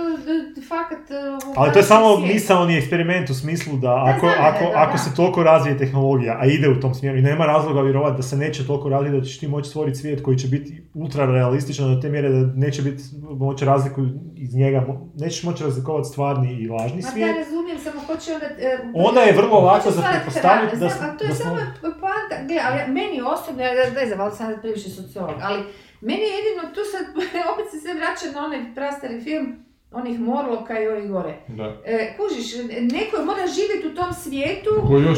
fakat... 0.69 0.99
uh, 1.47 1.53
Ali 1.57 1.73
to 1.73 1.79
je 1.79 1.83
samo 1.85 2.17
svijet. 2.17 2.35
misaoni 2.35 2.77
eksperiment 2.77 3.31
u 3.31 3.35
smislu 3.35 3.77
da 3.77 4.05
ako, 4.07 4.21
znam, 4.21 4.33
da, 4.33 4.49
ako, 4.49 4.65
da, 4.65 4.73
ako 4.77 4.93
da. 4.93 4.99
se 4.99 5.15
toliko 5.17 5.43
razvije 5.43 5.79
tehnologija, 5.79 6.39
a 6.41 6.47
ide 6.47 6.69
u 6.69 6.81
tom 6.81 6.95
smjeru 6.95 7.19
i 7.19 7.23
nema 7.23 7.47
razloga 7.47 7.81
vjerovati 7.81 8.17
da 8.17 8.23
se 8.23 8.37
neće 8.37 8.67
toliko 8.67 8.89
razviti 8.89 9.17
da 9.17 9.25
ćeš 9.25 9.39
ti 9.39 9.49
moći 9.49 9.69
stvoriti 9.69 9.99
svijet 9.99 10.23
koji 10.23 10.39
će 10.39 10.49
biti 10.49 10.83
ultra 10.95 11.27
realističan 11.27 11.95
do 11.95 12.01
te 12.01 12.09
mjere 12.09 12.29
da 12.29 12.53
neće 12.55 12.83
biti 12.83 13.03
moći 13.31 13.65
razliku 13.65 14.01
iz 14.37 14.55
njega, 14.55 14.87
nećeš 15.15 15.43
moći 15.43 15.65
razlikovati 15.65 16.09
stvarni 16.09 16.53
i 16.53 16.69
lažni 16.69 16.97
Ma 16.97 17.03
da, 17.03 17.09
svijet. 17.09 17.37
razumijem, 17.37 17.79
samo 17.79 18.01
hoće 18.01 18.33
onda... 18.35 18.47
e, 18.47 18.79
Onda 18.95 19.21
je 19.21 19.33
vrlo 19.33 19.61
lako 19.61 19.91
za 19.91 20.03
pretpostaviti 20.03 20.77
da 20.77 20.89
znam, 20.89 21.09
ali 21.09 21.19
to 21.19 21.25
je 21.25 21.29
da 21.29 21.35
samo 21.35 21.57
poanta, 22.01 22.37
gle, 22.49 22.59
ali 22.65 22.93
meni 22.93 23.23
osobno, 23.35 23.63
ja 23.63 23.75
da- 23.75 24.01
ne 24.01 24.07
znam, 24.07 24.19
valjda 24.19 24.37
sam 24.37 24.55
previše 24.61 24.89
sociolog, 24.91 25.35
ali 25.43 25.63
meni 26.01 26.21
je 26.23 26.33
jedino 26.39 26.63
tu 26.75 26.81
sad, 26.93 27.05
opet 27.53 27.67
se 27.71 27.81
sve 27.81 27.95
vraća 27.95 28.27
na 28.35 28.47
onaj 28.47 28.75
prastari 28.75 29.21
film, 29.21 29.47
onih 29.93 30.21
Morloka 30.21 30.81
i 30.81 30.89
ovih 30.89 31.11
gore. 31.11 31.35
Da. 31.49 31.73
E, 31.85 32.17
kužiš, 32.17 32.55
neko 32.93 33.25
mora 33.25 33.47
živjeti 33.47 33.89
u 33.93 33.95
tom 33.95 34.13
svijetu, 34.13 34.71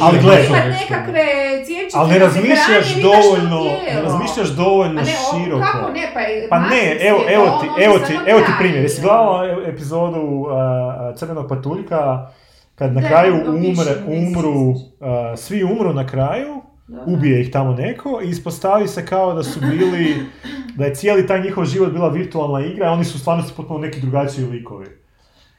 Ali 0.03 0.17
je 0.17 0.23
gle, 0.23 0.37
misaoni 0.37 0.61
imat 0.67 0.81
nekakve 0.81 1.25
cvijećice, 1.67 1.99
Ali 1.99 2.13
ne 2.13 2.19
razmišljaš 2.19 2.95
dovoljno, 3.03 3.61
ne 3.95 4.03
razmišljaš 4.03 4.49
dovoljno 4.49 4.93
ne, 4.95 5.01
o, 5.03 5.39
široko. 5.39 5.63
kako 5.73 5.93
ne, 5.93 6.11
pa, 6.15 6.21
Pa 6.51 6.59
ne, 6.61 6.99
evo, 7.01 7.21
evo 7.29 7.45
on 7.45 7.61
ti, 7.61 7.85
evo 7.85 7.99
ti, 7.99 8.13
evo 8.27 8.41
ti 8.41 8.53
primjer. 8.59 8.83
Jesi 8.83 9.01
gledala 9.01 9.47
epizodu 9.67 10.21
uh, 10.21 10.49
Crvenog 11.17 11.49
patuljka 11.49 12.31
kad 12.75 12.95
na 12.95 13.01
Da, 13.01 13.09
kraju 13.09 13.35
umre, 13.47 13.93
umru, 14.07 14.71
uh, 14.71 14.77
svi 15.37 15.65
umru 15.65 15.93
na 15.93 16.07
kraju. 16.07 16.63
Ubije 17.07 17.41
ih 17.41 17.51
tamo 17.51 17.73
neko 17.75 18.21
i 18.25 18.29
ispostavi 18.29 18.89
se 18.89 19.07
kao 19.07 19.35
da 19.35 19.43
su 19.43 19.61
bili, 19.61 20.17
da 20.77 20.85
je 20.85 20.95
cijeli 20.95 21.27
taj 21.27 21.43
njihov 21.43 21.65
život 21.65 21.93
bila 21.93 22.09
virtualna 22.09 22.67
igra, 22.67 22.89
a 22.89 22.93
oni 22.93 23.05
su 23.05 23.17
u 23.17 23.21
stvarnosti 23.21 23.53
potpuno 23.57 23.79
neki 23.79 24.01
drugačiji 24.01 24.45
likovi. 24.45 24.87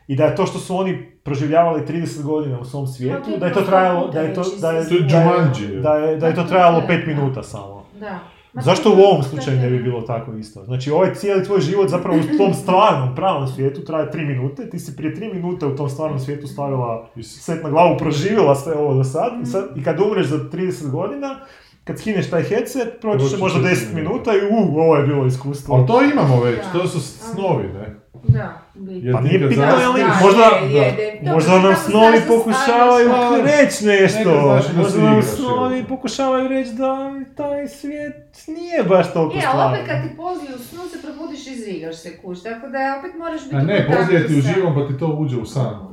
I 0.07 0.15
da 0.15 0.26
je 0.26 0.35
to 0.35 0.45
što 0.45 0.60
su 0.60 0.77
oni 0.77 1.11
proživljavali 1.23 1.81
30 1.81 2.23
godina 2.23 2.60
u 2.60 2.65
svom 2.65 2.88
svijetu, 2.88 3.23
to 3.26 3.31
je 3.31 3.38
da 3.38 3.45
je 3.45 3.53
to 3.53 3.61
trajalo, 3.61 4.07
da 4.07 4.22
je 4.22 4.34
to, 4.34 4.41
već 4.41 4.61
da 4.61 4.72
je, 4.72 4.88
To 4.88 4.95
je 4.95 5.01
da 5.01 5.18
je, 5.18 5.23
Jumanji. 5.23 5.81
da 5.81 5.93
je, 5.93 6.18
da 6.18 6.27
je 6.27 6.35
to 6.35 6.43
trajalo 6.43 6.84
5 6.89 7.07
minuta 7.07 7.43
samo. 7.43 7.85
Da. 7.99 8.19
Ma 8.53 8.61
Zašto 8.61 8.89
to 8.89 8.95
u 8.95 8.99
ovom 8.99 9.23
slučaju 9.23 9.59
ne 9.59 9.69
bi 9.69 9.84
bilo 9.84 10.01
tako 10.01 10.34
isto? 10.34 10.65
Znači, 10.65 10.91
ovaj 10.91 11.13
cijeli 11.15 11.45
tvoj 11.45 11.61
život 11.61 11.89
zapravo 11.89 12.17
u 12.17 12.38
tom 12.38 12.53
stvarnom, 12.53 13.15
pravom 13.15 13.47
svijetu 13.47 13.81
traje 13.81 14.11
3 14.11 14.27
minute, 14.27 14.69
ti 14.69 14.80
si 14.80 14.95
prije 14.95 15.15
3 15.15 15.34
minute 15.34 15.65
u 15.65 15.76
tom 15.76 15.89
stvarnom 15.89 16.19
svijetu 16.19 16.47
stavila 16.47 17.09
set 17.23 17.63
na 17.63 17.69
glavu, 17.69 17.97
proživjela 17.97 18.55
sve 18.55 18.73
ovo 18.73 18.93
do 18.93 19.03
sad, 19.03 19.31
i, 19.43 19.45
sad, 19.45 19.69
i 19.77 19.84
kad 19.84 19.99
umreš 19.99 20.27
za 20.27 20.38
30 20.38 20.89
godina, 20.89 21.39
kad 21.84 21.99
skineš 21.99 22.30
taj 22.30 22.43
headset, 22.43 23.01
proći 23.01 23.30
će 23.30 23.38
možda 23.38 23.59
će 23.59 23.76
10 23.76 23.93
minuta. 23.95 24.31
i 24.34 24.38
uh, 24.38 24.76
ovo 24.76 24.95
je 24.95 25.07
bilo 25.07 25.26
iskustvo. 25.26 25.76
Ali 25.76 25.88
to 25.88 26.01
imamo 26.03 26.43
već, 26.43 26.57
Da. 26.73 26.80
to 26.80 26.88
su 26.88 26.99
snovi, 27.01 27.63
ne? 27.63 27.98
Da, 28.23 28.61
biti. 28.76 29.11
Pa 29.14 29.22
nije 29.22 29.40
zasniš- 29.40 29.86
ali 29.86 30.02
Da, 30.02 30.19
možda, 30.23 30.44
je, 30.44 30.81
je, 30.81 31.19
da, 31.19 31.26
da. 31.26 31.34
možda 31.34 31.60
nam 31.60 31.76
snovi 31.77 32.18
pokušavaju 32.27 33.10
staviš- 33.10 33.44
reći 33.45 33.86
nešto. 33.86 34.31
Možda 34.77 35.02
nam 35.02 35.23
snovi 35.23 35.84
pokušavaju 35.84 36.48
reći 36.48 36.72
da 36.72 36.95
taj 37.38 37.68
svijet 37.69 38.15
nije 38.48 38.84
baš 38.84 39.14
toliko 39.14 39.36
Je, 39.36 39.44
ali 39.44 39.52
stvaran. 39.52 39.73
opet 39.73 39.88
kad 39.88 40.03
ti 40.03 40.18
pozli 40.18 40.56
u 40.56 40.60
snu 40.60 40.80
se 40.84 41.02
probudiš 41.02 41.48
i 41.48 41.56
zigaš 41.56 41.95
se 41.95 42.18
kuć, 42.18 42.41
tako 42.41 42.68
da 42.68 42.77
opet 42.99 43.11
moraš 43.18 43.44
biti 43.44 43.56
A 43.56 43.61
ne, 43.61 43.88
u 43.88 43.91
poslije 43.91 44.27
ti 44.27 44.36
uživam 44.36 44.76
pa 44.76 44.88
ti 44.88 44.99
to 44.99 45.07
uđe 45.10 45.38
u 45.38 45.45
san. 45.45 45.90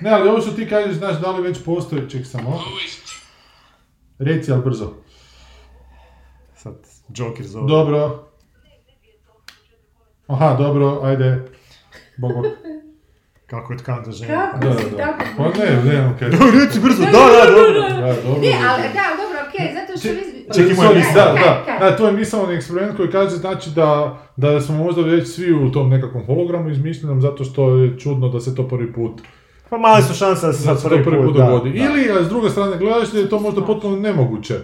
Ne, 0.00 0.10
ali 0.10 0.28
ovo 0.28 0.40
što 0.40 0.50
ti 0.50 0.68
kažeš, 0.68 0.92
znaš, 0.92 1.16
da 1.16 1.30
li 1.30 1.42
već 1.42 1.64
postoji, 1.64 2.10
ček 2.10 2.26
samo. 2.26 2.60
Reci, 4.18 4.52
ali 4.52 4.62
brzo. 4.62 4.92
Sad, 6.56 6.74
Joker 7.10 7.46
zove. 7.46 7.68
Dobro. 7.68 8.29
Aha, 10.30 10.56
dobro, 10.58 11.00
ajde. 11.02 11.44
Bog, 12.16 12.32
bog. 12.34 12.44
Kako 13.46 13.72
je 13.72 13.78
tkanta 13.78 14.10
žena. 14.12 14.50
Kako 14.52 14.66
Da, 14.66 14.78
si 14.78 14.90
da. 14.90 14.96
tako... 14.96 15.24
Pa 15.36 15.44
ne, 15.44 15.84
ne, 15.84 16.10
okej. 16.14 16.28
Reci 16.60 16.80
brzo, 16.80 17.02
da, 17.02 17.10
da, 17.10 17.50
dobro. 17.50 17.80
Da, 17.80 18.14
dobro. 18.24 18.40
Ne, 18.40 18.52
ali 18.70 18.82
da, 18.82 19.06
dobro, 19.22 19.38
okej, 19.48 19.74
zato 19.74 19.98
što 19.98 20.08
vi... 20.08 20.46
Čekaj, 20.54 20.74
Sorry, 20.74 20.96
misao. 20.96 21.14
da, 21.14 21.34
da, 21.66 21.90
da, 21.90 21.96
to 21.96 22.06
je 22.06 22.12
misaoni 22.12 22.54
eksperiment 22.54 22.96
koji 22.96 23.10
kaže 23.10 23.36
znači 23.36 23.70
da, 23.70 24.18
da 24.36 24.60
smo 24.60 24.76
možda 24.76 25.02
već 25.02 25.28
svi 25.34 25.52
u 25.52 25.72
tom 25.72 25.90
nekakvom 25.90 26.26
hologramu 26.26 26.70
izmišljenom 26.70 27.20
zato 27.20 27.44
što 27.44 27.76
je 27.76 27.98
čudno 27.98 28.28
da 28.28 28.40
se 28.40 28.54
to 28.54 28.68
prvi 28.68 28.92
put, 28.92 29.20
Pa 29.70 29.78
male 29.78 30.02
su 30.02 30.14
šanse 30.14 30.46
da 30.46 30.52
se 30.52 30.68
da 30.68 30.76
sad 30.76 30.90
to 30.90 31.04
prvi 31.04 31.26
put 31.26 31.36
da, 31.36 31.44
dogodi. 31.44 31.70
Ili, 31.70 32.10
a 32.10 32.24
s 32.24 32.28
druge 32.28 32.50
strane 32.50 32.76
gledaš 32.76 33.10
da 33.10 33.18
je 33.18 33.28
to 33.28 33.38
možda 33.40 33.64
potpuno 33.66 33.96
nemoguće 33.96 34.54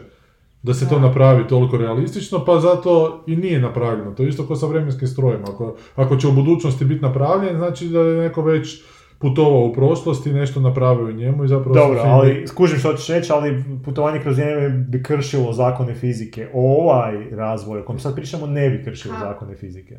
da 0.66 0.74
se 0.74 0.88
to 0.88 0.98
napravi 1.00 1.48
toliko 1.48 1.76
realistično, 1.76 2.44
pa 2.44 2.60
zato 2.60 3.24
i 3.26 3.36
nije 3.36 3.60
napravljeno. 3.60 4.14
To 4.14 4.22
je 4.22 4.28
isto 4.28 4.46
kao 4.46 4.56
sa 4.56 4.66
vremenskim 4.66 5.08
strojima. 5.08 5.44
Ako, 5.54 5.76
ako 5.96 6.16
će 6.16 6.28
u 6.28 6.32
budućnosti 6.32 6.84
biti 6.84 7.02
napravljen, 7.02 7.56
znači 7.56 7.88
da 7.88 8.00
je 8.00 8.20
neko 8.20 8.42
već 8.42 8.82
putovao 9.18 9.60
u 9.60 9.72
prošlosti, 9.72 10.32
nešto 10.32 10.60
napravio 10.60 11.04
u 11.04 11.12
njemu 11.12 11.44
i 11.44 11.48
zapravo... 11.48 11.74
Dobro, 11.74 12.02
film- 12.02 12.12
ali 12.12 12.46
skužim 12.46 12.78
što 12.78 12.94
ćeš 12.94 13.08
reći, 13.08 13.32
ali 13.32 13.64
putovanje 13.84 14.20
kroz 14.20 14.38
vrijeme 14.38 14.68
bi 14.68 15.02
kršilo 15.02 15.52
zakone 15.52 15.94
fizike. 15.94 16.48
Ovaj 16.54 17.30
razvoj 17.30 17.80
o 17.80 17.84
kojem 17.84 18.00
sad 18.00 18.14
pričamo 18.14 18.46
ne 18.46 18.70
bi 18.70 18.84
kršilo 18.84 19.14
Ha. 19.14 19.20
zakone 19.20 19.54
fizike. 19.54 19.98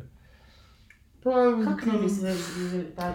Pa, 1.24 1.30
Kako 1.64 1.96
ne 1.96 2.02
bi 2.02 2.08
se... 2.08 2.34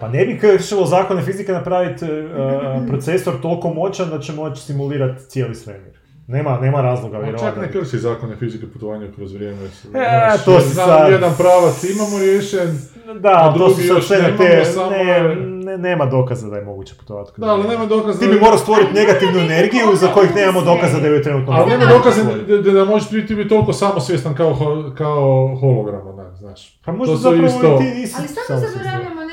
Pa 0.00 0.08
ne 0.08 0.26
bi 0.26 0.38
kršilo 0.38 0.86
zakone 0.86 1.22
fizike 1.22 1.52
napraviti 1.52 2.04
uh, 2.04 2.88
procesor 2.88 3.34
toliko 3.42 3.74
moćan 3.74 4.10
da 4.10 4.18
će 4.18 4.32
moći 4.32 4.62
simulirati 4.62 5.24
cijeli 5.28 5.54
svemir. 5.54 6.03
Nema, 6.28 6.58
nema 6.58 6.80
razloga 6.80 7.18
Ma 7.20 7.38
čak 7.38 7.56
ne 7.56 7.72
krši 7.72 7.98
zakone 7.98 8.36
fizike 8.36 8.66
putovanja 8.68 9.06
kroz 9.16 9.32
vrijeme. 9.32 9.64
E, 9.64 9.68
Znaš, 9.82 10.44
to 10.44 10.60
si 10.60 10.68
znam, 10.68 10.86
sad- 10.88 11.12
Jedan 11.12 11.32
pravac 11.38 11.84
imamo 11.86 12.18
riješen, 12.18 12.78
Da, 13.16 13.30
A 13.30 13.52
to 13.52 13.58
drugi 13.58 13.74
sad 13.74 13.86
još 13.88 14.10
nemamo, 14.10 14.36
te, 14.38 14.64
samo 14.64 14.90
ne, 14.90 15.34
ne- 15.36 15.78
nema 15.78 16.06
dokaza 16.06 16.48
da 16.48 16.56
je 16.56 16.64
moguće 16.64 16.94
putovati. 16.94 17.32
kroz 17.32 17.46
da, 17.46 17.52
ali 17.52 17.68
nema 17.68 17.86
dokaza... 17.86 18.18
Ti 18.20 18.26
bi 18.26 18.40
morao 18.40 18.58
stvoriti 18.58 18.92
negativnu 18.92 19.38
energiju 19.40 19.86
za 19.94 20.08
kojih 20.08 20.34
nemamo 20.34 20.62
dokaza 20.62 21.00
da 21.00 21.06
je 21.08 21.22
trenutno 21.22 21.52
Ali 21.52 21.70
nema 21.70 21.84
dokaza 21.86 22.22
da, 22.24 22.56
da, 22.58 22.70
da 22.70 22.84
možeš 22.84 23.10
biti, 23.10 23.34
biti 23.34 23.48
toliko 23.48 23.72
samosvjestan 23.74 24.34
kao, 24.34 24.56
kao 24.98 25.20
hologram, 25.56 26.06
onak, 26.08 26.34
znaš. 26.34 26.78
Pa 26.84 26.92
možda 26.92 27.14
To 27.14 27.18
zapravo 27.18 27.46
isto- 27.46 27.74
i 27.74 27.78
ti 27.80 28.00
nisi 28.00 28.14
Ali 28.18 28.28
samo 28.28 28.60
zaboravljamo 28.60 29.23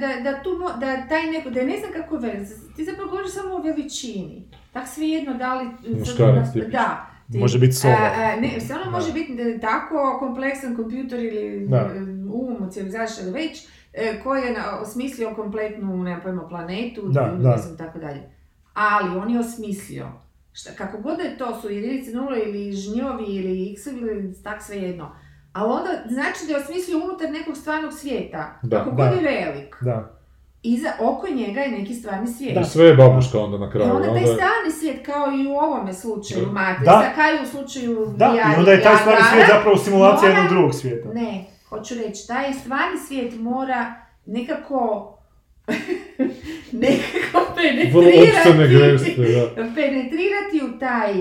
da, 0.00 0.06
da, 0.06 0.20
da 0.22 0.42
tu, 0.42 0.50
da 0.80 1.08
taj 1.08 1.26
neko, 1.26 1.50
da 1.50 1.62
ne 1.62 1.76
znam 1.78 1.92
kako 1.92 2.16
je 2.16 2.44
ti 2.76 2.84
zapravo 2.84 3.10
govoriš 3.10 3.30
samo 3.30 3.54
o 3.54 3.62
veličini. 3.62 4.42
Tak 4.72 4.88
svejedno 4.88 5.34
da 5.34 5.54
li... 5.54 5.66
Muškarac. 5.98 6.46
Da. 6.72 7.06
Ti- 7.32 7.38
Može 7.38 7.58
biti 7.58 7.76
a, 7.86 8.36
ne, 8.36 8.60
stvarno 8.60 8.84
Da. 8.84 8.90
može 8.90 9.12
biti 9.12 9.34
da- 9.34 9.58
tako 9.60 10.16
kompleksan 10.18 10.76
kompjuter 10.76 11.20
ili 11.20 11.66
Da. 11.68 11.90
um, 12.34 12.70
civilizacija 12.70 13.22
ili 13.24 13.32
već, 13.32 13.66
e, 13.92 14.20
koji 14.22 14.42
je 14.42 14.52
na- 14.52 14.78
osmislio 14.80 15.30
kompletnu, 15.30 15.96
nemam 15.96 16.20
pojma, 16.22 16.48
planetu, 16.48 17.02
Da, 17.04 17.26
ne 17.28 17.42
da. 17.42 17.56
znam, 17.56 17.76
tako 17.78 17.98
dalje. 17.98 18.20
Ali 18.74 19.18
on 19.18 19.30
je 19.30 19.40
osmislio. 19.40 20.06
Šta, 20.52 20.70
kako 20.72 20.98
god 20.98 21.18
je 21.18 21.38
to, 21.38 21.60
su 21.60 21.70
jedinice 21.70 22.10
nula 22.12 22.36
ili 22.38 22.72
žnjovi 22.72 23.24
ili 23.26 23.72
x 23.72 23.86
ili 23.86 24.34
tak 24.44 24.62
svejedno. 24.62 25.12
Ali 25.52 25.72
onda 25.72 25.90
znači 26.08 26.38
da 26.46 26.52
je 26.52 26.58
osmislio 26.58 26.98
unutar 26.98 27.30
nekog 27.30 27.56
stvarnog 27.56 27.92
svijeta. 27.92 28.58
Da, 28.62 28.78
kako 28.78 28.90
da. 28.90 28.96
god 29.04 29.22
je 29.22 29.22
velik. 29.22 29.76
Da. 29.80 30.16
Iza, 30.62 30.92
oko 31.00 31.28
njega 31.28 31.60
je 31.60 31.70
neki 31.70 31.94
stvarni 31.94 32.26
svijet. 32.28 32.58
I 32.60 32.64
sve 32.64 32.84
je 32.86 32.94
babuška 32.94 33.38
onda 33.38 33.58
na 33.58 33.66
I 33.66 33.70
kraju. 33.70 33.94
onda 33.96 34.08
taj 34.08 34.22
stvarni 34.24 34.70
svijet, 34.80 35.06
kao 35.06 35.26
i 35.34 35.46
u 35.46 35.52
ovome 35.52 35.92
slučaju 35.94 36.44
Da. 36.46 36.50
Matrixa, 36.52 36.84
Da. 36.84 37.12
kao 37.14 37.30
i 37.30 37.42
u 37.42 37.46
slučaju 37.46 38.06
Da, 38.16 38.34
i 38.56 38.58
onda 38.58 38.72
je 38.72 38.82
taj 38.82 38.96
stvarni 38.96 39.22
svijet 39.32 39.46
zapravo 39.48 39.76
simulacija 39.76 40.30
jednog 40.30 40.48
drugog 40.48 40.74
svijeta. 40.74 41.08
Ne, 41.14 41.44
hoću 41.68 41.94
reći, 41.94 42.26
taj 42.28 42.52
stvarni 42.52 42.98
svijet 43.08 43.34
mora 43.40 43.94
nekako 44.26 45.06
nekako 46.72 47.46
Vrlo 47.92 48.10
penetrirati, 48.36 48.68
geste, 48.68 49.22
da. 49.22 49.62
penetrirati 49.74 50.60
u 50.64 50.78
taj 50.78 51.14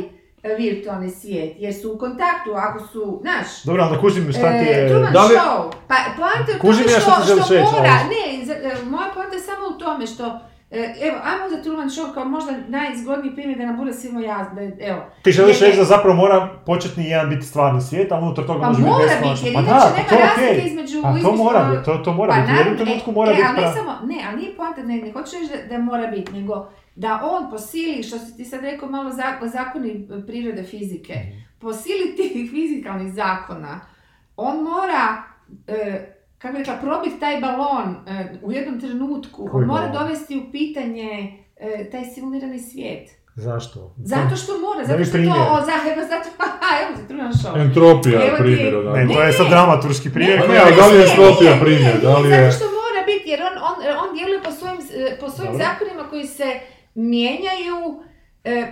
virtualni 0.43 1.09
svijet, 1.11 1.55
jer 1.57 1.73
su 1.73 1.91
u 1.91 1.97
kontaktu, 1.97 2.49
ako 2.53 2.79
su, 2.81 3.19
znaš, 3.21 3.63
Dobro, 3.63 3.83
ali 3.83 3.99
kužim 3.99 4.31
šta 4.31 4.49
ti 4.49 4.55
E, 4.57 4.71
je... 4.71 4.89
Truman 4.89 5.13
Da 5.13 5.23
li- 5.23 5.35
Show. 5.35 5.71
Pa 5.87 5.95
poanta 6.17 6.51
je 6.51 6.59
Kužim 6.59 6.83
tome 6.83 6.99
što, 6.99 7.11
što 7.35 7.53
reći, 7.53 7.63
mora, 7.73 7.89
ali- 7.95 8.09
ne, 8.09 8.45
za- 8.45 8.53
e, 8.55 8.75
moja 8.85 9.07
poanta 9.13 9.35
je 9.35 9.41
samo 9.41 9.67
u 9.67 9.79
tome 9.79 10.07
što 10.07 10.39
E, 10.71 10.77
evo, 11.01 11.17
ajmo 11.23 11.49
za 11.49 11.63
Truman 11.63 11.87
Show 11.87 12.13
kao 12.13 12.25
možda 12.25 12.51
najzgodniji 12.69 13.35
primjer 13.35 13.57
da 13.57 13.65
nam 13.65 13.77
bude 13.77 13.93
svima 13.93 14.21
jasno, 14.21 14.57
evo. 14.81 15.01
Ti 15.23 15.31
želiš 15.31 15.59
reći 15.59 15.77
da 15.77 15.83
zapravo 15.85 16.15
mora 16.15 16.49
početni 16.65 17.05
jedan 17.05 17.29
biti 17.29 17.41
stvarni 17.43 17.81
svijet, 17.81 18.11
a 18.11 18.17
unutar 18.17 18.45
toga 18.45 18.59
Pa 18.59 18.67
može 18.67 18.77
biti 18.77 18.89
mora 18.89 19.03
beskonačno. 19.05 19.33
biti, 19.35 19.45
jer 19.47 19.55
Pa 19.55 19.61
inače 19.61 19.85
da, 19.85 19.95
nema 19.95 20.09
to 20.09 20.15
razlike 20.17 20.67
između... 20.67 20.97
A 20.99 21.01
to 21.03 21.17
između- 21.19 21.37
mora 21.37 21.63
biti, 21.65 21.83
to, 21.85 21.97
to 21.97 22.13
mora 22.13 22.33
Pa 22.33 22.39
biti. 22.41 22.53
U 22.53 22.57
jednom 22.57 22.77
trenutku 22.77 23.09
e, 23.09 23.13
mora 23.13 23.31
e, 23.31 23.35
biti 23.35 23.47
ali 23.47 23.61
ne 23.61 23.73
samo, 23.73 23.91
ne, 24.03 24.17
ali 24.27 24.37
nije 24.37 24.55
poanta, 24.55 24.81
ne, 24.83 24.95
ne 24.97 25.11
hoću 25.11 25.31
reći 25.33 25.51
da, 25.61 25.77
da 25.77 25.83
mora 25.83 26.07
biti, 26.07 26.31
nego 26.33 26.53
da 26.99 27.21
on 27.25 27.49
po 27.49 27.57
sili, 27.59 28.03
što 28.03 28.17
si 28.19 28.37
ti 28.37 28.45
sad 28.45 28.61
rekao 28.61 28.89
malo 28.89 29.11
za- 29.11 29.47
zakoni 29.47 29.89
e, 29.89 30.25
prirode 30.27 30.63
fizike, 30.63 31.13
Mhm. 31.15 31.37
po 31.59 31.73
sili 31.73 32.15
tih 32.17 32.31
fizikalnih 32.51 33.13
zakona, 33.13 33.79
on 34.37 34.55
mora 34.63 35.23
e, 35.67 35.99
kako 36.37 36.51
bi 36.53 36.59
rekla, 36.59 36.75
probiti 36.75 37.19
taj 37.19 37.41
balon 37.41 37.95
e, 38.07 38.11
u 38.43 38.51
jednom 38.51 38.79
trenutku, 38.79 39.47
Koji 39.47 39.61
on 39.61 39.67
mora 39.67 39.81
balon? 39.83 39.97
dovesti 39.97 40.37
u 40.37 40.51
pitanje 40.51 41.09
e, 41.57 41.89
taj 41.91 42.03
simulirani 42.05 42.59
svijet. 42.61 43.09
Zašto? 43.37 43.93
Zato 44.03 44.35
što 44.35 44.51
mora, 44.59 44.81
zato 44.85 44.99
što 44.99 45.11
to, 45.11 45.11
primjer. 45.13 45.37
o, 45.51 45.65
za, 45.67 45.73
evo, 45.91 46.01
zato, 46.03 46.29
evo 46.81 46.91
ti 46.99 47.41
šov. 47.41 47.57
Entropija, 47.59 48.19
Evo 48.27 48.37
primjer. 48.39 48.73
Ne, 48.97 49.07
to 49.07 49.21
je 49.23 49.31
sad 49.33 49.43
ne. 49.43 49.49
dramaturški 49.49 50.09
primjer. 50.09 50.39
Ne, 50.49 50.57
ali 50.57 50.75
da 50.75 50.87
li 50.87 50.95
je 50.95 51.05
entropija 51.09 51.53
primjer, 51.61 51.93
da 52.01 52.17
li 52.17 52.29
je- 52.29 52.35
Zato 52.41 52.55
što 52.57 52.65
mora 52.73 53.01
biti, 53.05 53.29
jer 53.29 53.39
on, 53.41 53.55
on, 53.61 53.75
on 54.03 54.15
djeluje 54.15 54.39
po 54.43 54.51
svojim, 54.51 54.77
po 55.19 55.29
svojim 55.29 55.53
zakonima 55.55 56.03
koji 56.09 56.25
se 56.29 56.49
mijenjaju 56.95 58.03
e, 58.43 58.71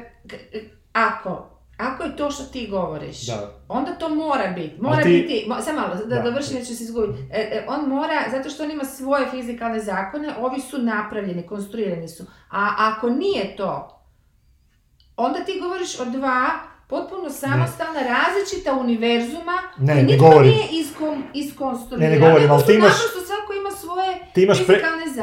ako, 0.94 1.46
ako 1.78 2.04
je 2.04 2.16
to 2.16 2.32
što 2.32 2.44
ti 2.44 2.68
govoriš, 2.68 3.22
Da. 3.22 3.52
onda 3.70 3.92
to 3.92 4.10
mora 4.10 4.48
biti. 4.48 4.76
Mora 4.80 5.04
ti- 5.04 5.10
biti, 5.12 5.46
mo, 5.48 5.56
samo 5.58 5.80
malo, 5.80 5.96
da, 5.98 6.16
Da. 6.16 6.22
dovršim 6.22 6.66
se 6.66 6.74
izgubiti. 6.74 7.20
E, 7.24 7.40
e, 7.42 7.66
on 7.70 7.90
mora, 7.90 8.24
zato 8.32 8.50
što 8.50 8.64
on 8.64 8.72
ima 8.72 8.84
svoje 8.86 9.26
fizikalne 9.28 9.80
zakone, 9.82 10.36
ovi 10.38 10.62
su 10.62 10.78
napravljeni, 10.80 11.44
konstruirani 11.44 12.08
su. 12.08 12.24
A 12.52 12.70
ako 12.78 13.10
nije 13.10 13.56
to, 13.56 13.94
onda 15.18 15.40
ti 15.40 15.60
govoriš 15.62 16.00
o 16.00 16.06
dva 16.06 16.50
potpuno 16.88 17.30
samostalna, 17.32 18.00
različita 18.02 18.74
univerzuma 18.74 19.58
Ne, 19.78 19.94
koji 19.94 19.98
ne 19.98 20.04
nitko 20.04 20.40
nije 20.42 20.68
iskon, 20.72 21.24
iskonstruirao. 21.34 22.10
Ne, 22.10 22.16
ne 22.16 22.20
govorim, 22.20 22.52
ali 22.52 22.64
ti 22.64 22.74
imaš- 22.74 22.82
naprosto 22.84 23.20
svako 23.28 23.54
ima 23.54 23.72
svoje 23.72 24.26
Ti 24.38 24.44
imaš, 24.44 24.58
pre- 24.60 24.80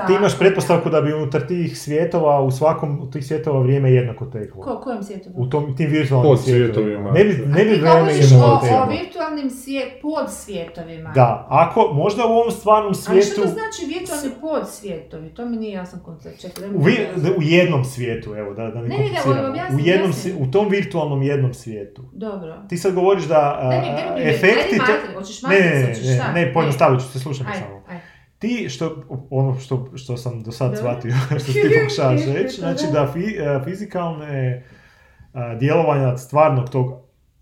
ti 0.07 0.13
imaš 0.13 0.39
pretpostavku 0.39 0.91
da 0.91 1.01
bi 1.01 1.13
unutar 1.13 1.41
tih 1.43 1.79
svjetova, 1.79 2.41
u 2.41 2.51
svakom 2.51 3.01
od 3.01 3.13
tih 3.13 3.27
svjetova 3.27 3.61
vrijeme 3.61 3.93
jednako 3.93 4.25
teklo. 4.27 4.63
Ko, 4.63 4.81
kojem 4.81 5.03
svijetu? 5.03 5.31
U 5.35 5.47
tom, 5.47 5.77
tim 5.77 5.91
virtualnim 5.91 6.31
Pod 6.31 6.41
svjetovima. 6.41 6.73
svjetovima. 6.75 7.11
Ne 7.13 7.25
bi, 7.25 7.31
ne 7.49 7.65
bi 7.65 7.71
Ti 7.71 7.81
vrijeme 7.81 8.13
jednako 8.13 8.45
o, 8.45 8.55
o 8.55 8.61
teklo. 8.61 8.87
virtualnim 8.93 9.51
svijet, 9.53 9.89
podsvjetovima. 10.03 11.11
Da, 11.11 11.47
ako 11.51 11.91
možda 11.95 12.25
u 12.25 12.33
ovom 12.33 12.51
stvarnom 12.51 12.87
Ali 12.87 12.95
što 12.95 13.03
svijetu, 13.05 13.35
to 13.37 13.47
znači 13.49 13.81
virtualni 13.91 14.31
podsvjetovi? 14.41 15.29
To 15.29 15.47
mi 15.47 15.57
nije 15.57 15.73
jasan 15.73 16.01
koncept. 16.01 16.41
Čekaj, 16.41 16.69
u, 16.69 16.79
vi- 16.79 17.07
u 17.37 17.43
jednom 17.43 17.85
svijetu, 17.85 18.35
evo, 18.35 18.55
da, 18.55 18.63
da 18.65 18.75
ne 18.75 18.89
Ne, 18.89 18.99
ne, 18.99 19.05
ne, 19.35 19.49
objasni, 19.49 19.77
u, 19.77 19.81
jednom, 19.81 20.11
objasni. 20.11 20.33
u 20.39 20.51
tom 20.51 20.69
virtualnom 20.69 21.23
jednom 21.23 21.55
svijetu. 21.55 22.03
Dobro. 22.15 22.55
Ti 22.69 22.77
sad 22.77 22.95
govoriš 22.95 23.25
da 23.25 23.59
a, 23.61 23.69
Daj 23.69 23.81
mi, 23.81 23.87
daj 23.87 23.95
mi 23.95 24.15
primjer. 24.15 24.35
efekti... 24.35 24.55
Ajde 24.73 24.85
te- 24.87 24.93
matri, 24.93 25.15
hoćeš 25.15 25.43
Ne, 25.43 25.49
matri, 25.49 25.65
ne, 25.65 25.75
ne, 25.77 25.87
hoćeš 25.87 26.05
ne, 26.05 26.15
šta? 26.15 26.33
ne, 26.33 26.53
pojednostavit 26.55 27.01
ću 27.01 27.09
se, 27.09 27.19
slušaj 27.19 27.47
me 27.47 27.53
Ajde, 27.53 27.65
samo. 27.65 27.83
ajde. 27.89 27.94
Ti, 28.45 28.69
što, 28.69 29.03
ono 29.31 29.59
što, 29.59 29.89
što 29.95 30.17
sam 30.17 30.43
do 30.43 30.53
sad 30.53 30.71
Da. 30.71 30.77
shvatio, 30.77 31.13
što 31.43 31.53
ti 31.53 31.63
pokušavaš 31.81 32.21
reći, 32.37 32.57
znači 32.61 32.85
da 32.93 33.13
fi, 33.13 33.41
a, 33.41 33.65
fizikalne 33.65 34.65
a, 35.33 35.55
djelovanja 35.55 36.17
stvarnog 36.17 36.71
tog 36.71 36.93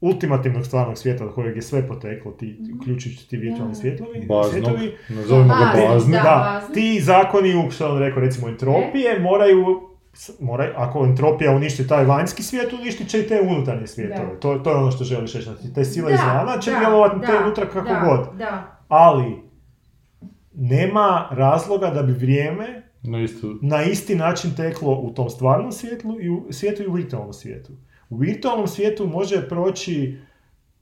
ultimativnog 0.01 0.67
stvarnog 0.67 0.99
svijeta 0.99 1.25
od 1.25 1.35
kojeg 1.35 1.57
je 1.57 1.63
sve 1.63 1.89
poteklo, 1.89 2.33
ti, 2.33 2.59
uključujući 2.81 3.29
ti 3.29 3.37
virtualni 3.37 3.75
svjetlovi, 3.75 4.27
Baznog, 4.27 4.51
svjetovi, 4.53 4.93
nazovimo 5.09 5.55
ga 5.55 5.89
Bazni, 5.89 6.13
da. 6.13 6.63
ti 6.75 7.01
zakoni, 7.01 7.71
što 7.71 7.93
on 7.93 7.99
rekao, 7.99 8.21
recimo 8.21 8.49
entropije, 8.49 9.21
moraju, 9.21 9.65
moraju, 10.41 10.73
ako 10.77 11.05
entropija 11.05 11.53
uništi 11.53 11.89
taj 11.89 12.05
vanjski 12.05 12.43
svijet, 12.43 12.73
uništit 12.73 13.09
će 13.09 13.21
i 13.21 13.29
te 13.29 13.41
unutarnje 13.41 13.87
svijetove. 13.87 14.41
To, 14.41 14.59
to 14.59 14.71
je 14.71 14.77
ono 14.77 14.91
što 14.91 15.05
želiš 15.05 15.35
reći. 15.35 15.45
Znači, 15.45 15.75
te 15.75 15.85
sile 15.85 16.15
izvana 16.15 16.59
će 16.59 16.71
djelovati 16.79 17.27
te 17.27 17.33
unutra 17.45 17.67
kako 17.67 17.89
da, 17.89 18.01
god. 18.07 18.39
Da, 18.39 18.79
Ali, 18.89 19.52
nema 20.55 21.29
razloga 21.31 21.87
da 21.89 22.03
bi 22.03 22.13
vrijeme 22.15 22.83
No 23.03 23.19
isto, 23.19 23.47
na 23.63 23.83
isti 23.83 24.15
način 24.15 24.51
teklo 24.53 24.93
u 24.93 25.11
tom 25.11 25.31
stvarnom 25.31 25.73
svijetu 25.73 26.19
i 26.21 26.31
u 26.31 26.47
svijetu 26.51 26.83
i 26.83 26.87
u 26.87 26.93
virtualnom 26.93 27.33
svijetu. 27.33 27.73
U 28.11 28.17
virtualnom 28.17 28.67
svijetu 28.69 29.07
može 29.09 29.49
proći 29.49 30.19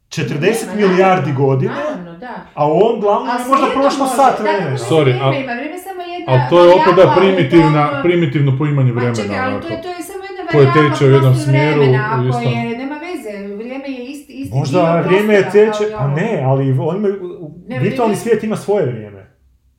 40 0.08 0.40
Nema, 0.66 0.74
milijardi 0.76 1.00
naravno, 1.22 1.46
godina, 1.46 1.72
Naravno, 1.74 2.18
da. 2.18 2.34
a 2.54 2.66
u 2.66 2.72
ovom 2.72 3.00
glavnom 3.00 3.28
A 3.28 3.32
je 3.32 3.48
možda 3.48 3.66
prošlo 3.72 4.04
može, 4.04 4.16
sat 4.16 4.40
vremena. 4.40 4.76
Sorry, 4.78 5.02
vrijeme 5.02 5.20
a- 5.20 5.34
ima, 5.36 5.52
vrijeme 5.52 5.72
je 5.72 5.78
samo 5.80 6.02
jedna 6.04 6.26
ali 6.28 6.40
to 6.50 6.64
je 6.64 6.70
opet 6.72 6.94
da 6.96 7.14
primitivna, 7.18 8.00
primitivno 8.02 8.58
poimanje 8.58 8.92
Ma 8.92 9.00
čekaj, 9.00 9.12
vremena. 9.14 9.44
ali 9.46 9.62
to 9.62 9.68
je, 9.68 9.82
to 9.82 9.88
je 9.88 10.02
samo 10.02 10.24
jedna 10.28 10.50
Koje 10.52 10.66
teče 10.90 11.04
u 11.04 11.10
jednom 11.10 11.34
smjeru, 11.36 11.80
vremena, 11.80 12.08
u 12.16 12.18
ako 12.18 12.28
istom- 12.28 12.52
je, 12.54 12.78
nema 12.78 12.96
veze, 12.98 13.32
vrijeme 13.54 13.88
je 13.88 14.04
isti, 14.04 14.32
isti 14.34 14.56
Možda 14.56 15.00
vrijeme 15.00 15.34
je 15.34 15.44
teče, 15.46 15.84
i 15.84 15.92
pa 15.92 16.06
ne, 16.08 16.42
ali 16.44 16.76
on 16.80 16.96
ima, 16.96 17.08
Ne, 17.68 17.78
virtualni 17.78 18.16
svijet 18.16 18.44
ima 18.44 18.56
svoje 18.56 18.86
vrijeme. 18.86 19.09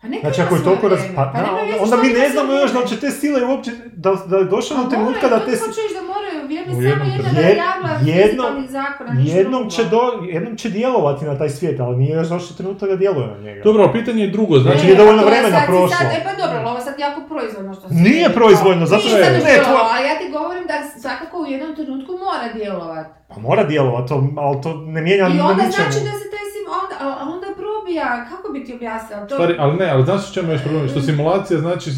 Pa 0.01 0.07
neka 0.07 0.21
Znači 0.23 0.41
ako 0.41 0.55
je 0.55 0.63
toliko 0.63 0.87
raz... 0.89 0.99
Pa, 1.15 1.23
Pa 1.25 1.39
onda 1.73 1.85
što 1.87 1.97
mi 1.97 2.09
ne 2.13 2.29
znamo 2.29 2.53
još 2.53 2.71
da 2.71 2.79
li 2.79 2.87
će 2.87 2.97
te 2.97 3.09
sile 3.11 3.45
uopće, 3.45 3.71
da, 3.95 4.11
da 4.27 4.37
je 4.37 4.45
došlo 4.45 4.77
Pa 4.77 4.83
do 4.83 4.89
trenutka 4.89 5.27
da 5.29 5.39
te... 5.39 5.51
to 5.53 5.65
reći 5.67 5.95
da 5.95 6.03
moraju, 6.03 6.37
vrijeme 6.45 6.67
je 6.67 6.91
samo 6.91 7.03
jednom 7.05 7.11
jedna 7.27 7.41
varijabla 7.41 7.89
Jednom- 8.13 8.47
fizikalnih 8.47 8.69
zakona, 8.71 9.11
Jednom 9.29 9.63
će, 9.69 9.81
do, 9.85 10.01
jednom 10.27 10.53
će 10.55 10.67
djelovati 10.71 11.25
na 11.25 11.37
taj 11.37 11.49
svijet, 11.49 11.79
ali 11.79 11.97
nije 11.97 12.13
još 12.13 12.27
došlo 12.29 12.55
trenutak 12.57 12.89
da 12.89 12.95
djeluje 12.95 13.27
na 13.27 13.37
njega. 13.37 13.61
Dobro, 13.63 13.91
pitanje 13.93 14.21
je 14.23 14.29
drugo, 14.29 14.55
znači... 14.55 14.67
Znači, 14.69 14.85
nije 14.85 14.97
dovoljno 14.97 15.21
to 15.21 15.27
je 15.27 15.31
vremena 15.31 15.57
sad- 15.59 15.67
prošlo. 15.67 15.97
Sad, 15.97 16.07
e 16.09 16.21
pa 16.25 16.31
dobro, 16.33 16.55
ali 16.59 16.67
ovo 16.69 16.77
je 16.77 16.83
sad 16.83 16.95
jako 16.99 17.19
proizvoljno 17.23 17.73
što 17.73 17.85
si 17.87 17.93
Nije 18.07 18.27
proizvoljno, 18.31 18.85
zato 18.85 19.01
što- 19.01 19.17
Nije 19.17 19.25
sad 19.25 19.33
Ne, 19.43 19.55
tvoja- 19.59 19.87
ali 19.91 20.03
ja 20.09 20.15
ti 20.19 20.25
govorim 20.31 20.65
da 20.67 20.75
svakako 20.99 21.35
u 21.39 21.45
jednom 21.45 21.71
trenutku 21.75 22.11
mora 22.19 22.47
djelovati. 22.55 23.09
Pa 23.29 23.37
mora 23.39 23.63
djelovati, 23.65 24.07
to, 24.09 24.15
ali 24.37 24.55
to 24.63 24.69
ne 24.87 25.01
mijenja 25.01 25.25
I 25.27 25.33
na 25.33 25.43
onda 25.43 25.63
ničemu. 25.63 25.71
znači 25.83 25.99
da 26.07 26.13
se 26.19 26.25
taj 26.33 26.45
sim, 26.53 26.65
onda, 26.79 26.95
onda 27.27 27.47
probija, 27.81 28.25
kako 28.29 28.53
bi 28.53 28.63
ti 28.65 28.73
objasnila 28.73 29.27
to? 29.27 29.35
Stvari, 29.35 29.55
ali 29.59 29.77
ne, 29.77 29.89
ali 29.89 30.03
znaš 30.03 30.29
u 30.29 30.33
čemu 30.33 30.47
je 30.47 30.53
još 30.53 30.63
problem? 30.63 30.89
Što 30.89 31.01
simulacija 31.01 31.59
znači 31.59 31.89
e, 31.89 31.93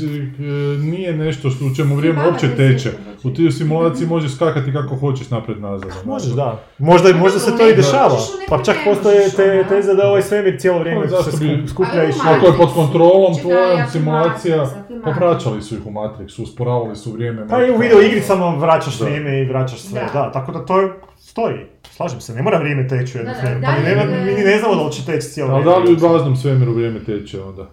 nije 0.80 1.14
nešto 1.14 1.50
što, 1.50 1.66
u 1.66 1.76
čemu 1.76 1.96
vrijeme 1.96 2.26
uopće 2.28 2.48
te 2.48 2.56
teče. 2.56 2.92
U 3.24 3.30
toj 3.30 3.52
simulaciji 3.52 4.08
možeš 4.08 4.36
skakati 4.36 4.74
kako 4.74 4.96
hoćeš 4.96 5.30
napred 5.30 5.62
nazad. 5.62 5.90
onako. 5.90 6.08
Možeš, 6.10 6.32
da. 6.32 6.64
Možda, 6.78 7.14
možda 7.14 7.40
se 7.40 7.58
to 7.58 7.70
i 7.70 7.76
dešava. 7.76 8.18
Pa 8.50 8.64
čak 8.64 8.76
postoje 8.86 9.30
te 9.30 9.52
ono. 9.52 9.70
teze 9.70 9.94
da 9.94 10.08
ovaj 10.08 10.22
svemir 10.22 10.60
cijelo 10.60 10.80
vrijeme 10.80 11.08
se 11.08 11.32
skuplja 11.68 12.04
i. 12.04 12.12
Ako 12.26 12.46
je 12.46 12.58
pod 12.58 12.74
kontrolom 12.74 13.34
tvojom 13.42 13.80
ja 13.80 13.86
ti 13.86 13.92
simulacija, 13.92 14.56
ja 14.58 14.66
ti 14.66 14.94
popraćali 15.04 15.62
su 15.62 15.76
ih 15.76 15.86
u 15.86 15.92
Matrixu, 15.92 16.44
usporavali 16.44 16.96
su 16.96 17.12
vrijeme. 17.12 17.48
Pa 17.48 17.66
i 17.66 17.72
u 17.72 17.78
video 17.78 18.02
igricama 18.02 18.56
vraćaš 18.56 19.00
vrijeme 19.02 19.42
i 19.42 19.46
vraćaš 19.46 19.82
sve, 19.82 20.02
Da. 20.14 20.20
da. 20.20 20.32
Tako 20.32 20.52
da 20.52 20.66
to 20.66 20.82
je, 20.82 20.94
stoji. 21.34 21.60
Slažem 21.92 22.22
se, 22.22 22.34
ne 22.34 22.42
mora 22.42 22.58
vrijeme 22.58 22.88
teći 22.88 23.12
u 23.14 23.20
jednom 23.20 23.36
Da, 23.36 23.42
da, 23.42 23.48
svemiru. 23.48 23.62
da 23.62 23.68
Pa 23.68 23.78
mi, 23.78 23.84
nema, 23.86 24.04
mi 24.26 24.32
ni 24.34 24.44
ne 24.44 24.58
znamo 24.60 24.76
da 24.76 24.84
li 24.84 24.92
će 24.92 25.06
teći 25.06 25.28
cijelo 25.28 25.54
Ali 25.54 25.64
da 25.64 25.76
li 25.78 25.84
u 25.84 25.96
vrijeme. 25.96 26.08
baznom 26.08 26.36
svemiru 26.36 26.72
vrijeme 26.74 27.00
teče 27.02 27.42
onda? 27.42 27.66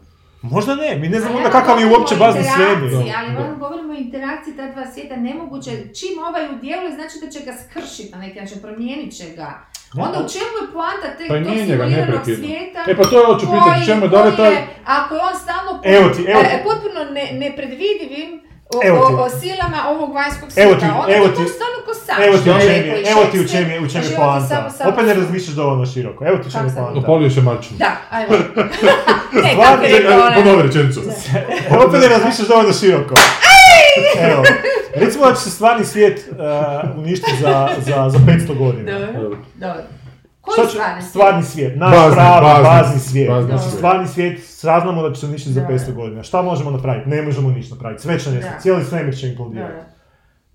Možda 0.44 0.74
ne, 0.74 0.98
mi 0.98 1.08
ne 1.08 1.20
znamo 1.20 1.36
onda 1.36 1.48
ja 1.48 1.52
kakav 1.52 1.80
je 1.80 1.86
uopće 1.86 2.14
bazni 2.16 2.44
svemir. 2.46 2.92
Ali 3.18 3.28
vam 3.34 3.58
govorimo 3.58 3.92
o 3.92 3.96
interakciji 3.96 4.56
ta 4.56 4.66
dva 4.68 4.84
svijeta, 4.92 5.16
nemoguće, 5.18 5.70
čim 5.98 6.14
ovaj 6.28 6.44
udjeluje, 6.54 6.90
znači 6.90 7.14
da 7.22 7.30
će 7.30 7.40
ga 7.46 7.52
skršiti 7.62 8.12
na 8.12 8.18
neki 8.18 8.40
način, 8.40 8.58
promijenit 8.62 9.10
će 9.18 9.24
ga. 9.36 9.48
Ne, 9.94 10.02
Onda 10.04 10.16
u 10.18 10.28
čemu 10.28 10.54
je 10.60 10.66
poanta 10.72 11.08
te, 11.18 11.24
Pa 11.28 11.34
tog 11.34 11.42
ga 11.44 11.50
simuliranog 11.50 12.24
svijeta? 12.24 12.80
E 12.88 12.96
pa 12.96 13.04
to 13.04 13.14
je 13.20 13.26
hoću 13.26 13.46
pitati, 13.54 13.86
čemu, 13.86 14.08
da 14.08 14.24
li 14.24 14.36
taj... 14.36 14.54
ako 14.98 15.10
je 15.14 15.20
on 15.22 15.36
stalno 15.44 15.70
Evo 15.96 16.08
ti, 16.14 16.22
evo 16.32 16.40
ti. 16.42 16.48
e, 16.54 16.62
potpuno 16.64 17.00
ne, 17.16 17.24
nepredvidivim 17.34 18.30
o, 18.72 18.80
Evo 18.84 18.98
ti. 18.98 19.14
o, 19.14 19.16
o 19.16 19.28
silama 19.30 19.78
ovog 19.88 20.14
vanjskog 20.14 20.48
Evo 20.56 20.70
svijeta, 20.70 20.78
ti, 20.78 20.92
onda 20.94 21.14
evo 21.14 21.24
je 21.26 21.34
to 21.34 21.44
ti. 21.44 21.50
ko 21.86 21.94
sam. 21.96 22.22
Evo 22.22 22.36
ti 22.36 22.50
u 22.50 22.54
čem 22.54 22.70
je, 22.86 23.04
evo 23.06 23.24
ti 23.24 23.40
u 23.40 23.48
čem 23.48 23.70
je, 23.70 23.80
u 23.80 23.88
čem 23.88 24.02
je 24.02 24.16
poanta. 24.16 24.46
samo- 24.48 24.70
samo- 24.70 24.90
Opet 24.90 25.06
ne 25.06 25.14
razmišljaš 25.14 25.54
dovoljno 25.54 25.86
široko. 25.86 26.24
Evo 26.24 26.36
ti 26.38 26.48
u 26.48 26.52
čem 26.52 26.66
je 26.66 26.74
poanta. 26.74 26.98
Opalio 27.00 27.30
se 27.30 27.40
mačem. 27.40 27.76
Da, 27.78 27.92
ajmo. 28.10 28.28
ne, 29.34 29.50
Stvarno, 29.52 29.76
kako 29.76 29.84
je 29.86 30.08
onaj- 30.10 30.34
Ponovi 30.34 30.62
rečenicu. 30.62 31.00
Evo 31.70 31.84
opet 31.84 32.00
ne 32.00 32.08
razmišljaš 32.08 32.48
dovoljno 32.48 32.72
široko. 32.72 33.14
Evo, 34.22 34.42
recimo 34.94 35.26
da 35.26 35.34
će 35.34 35.40
se 35.40 35.50
stvarni 35.50 35.84
svijet 35.84 36.28
uh, 36.30 36.36
uništiti 36.96 37.36
za, 37.40 37.68
za, 37.78 38.08
za 38.08 38.18
500 38.20 38.58
godina. 38.58 38.98
Dobro, 38.98 39.36
Dobro. 39.54 39.82
Koji 40.40 40.54
Šta 40.54 40.64
će- 40.64 40.70
stvarni 40.70 41.02
stvarni 41.02 41.42
svijet, 41.44 41.76
naš 41.76 41.90
Bazni, 41.92 42.14
pravi, 42.16 42.44
bazni, 42.44 42.64
bazni, 42.64 43.00
svijet. 43.00 43.28
bazni 43.28 43.46
Znači, 43.46 43.62
svijet. 43.62 43.76
stvarni 43.76 44.08
svijet, 44.08 44.40
saznamo 44.44 45.02
da 45.02 45.14
će 45.14 45.20
se 45.20 45.26
uništiti 45.26 45.52
za 45.52 45.60
Da. 45.60 45.66
500 45.68 45.92
godina. 45.92 46.22
Šta 46.22 46.42
možemo 46.42 46.70
napraviti? 46.70 47.08
Ne 47.08 47.22
možemo 47.22 47.50
ništa 47.50 47.74
napraviti. 47.74 48.02
Sve 48.02 48.18
će 48.18 48.30
nestati, 48.30 48.54
Da. 48.54 48.60
cijeli 48.60 48.84
svemir 48.84 49.16
će 49.16 49.28
implodirati. 49.28 49.84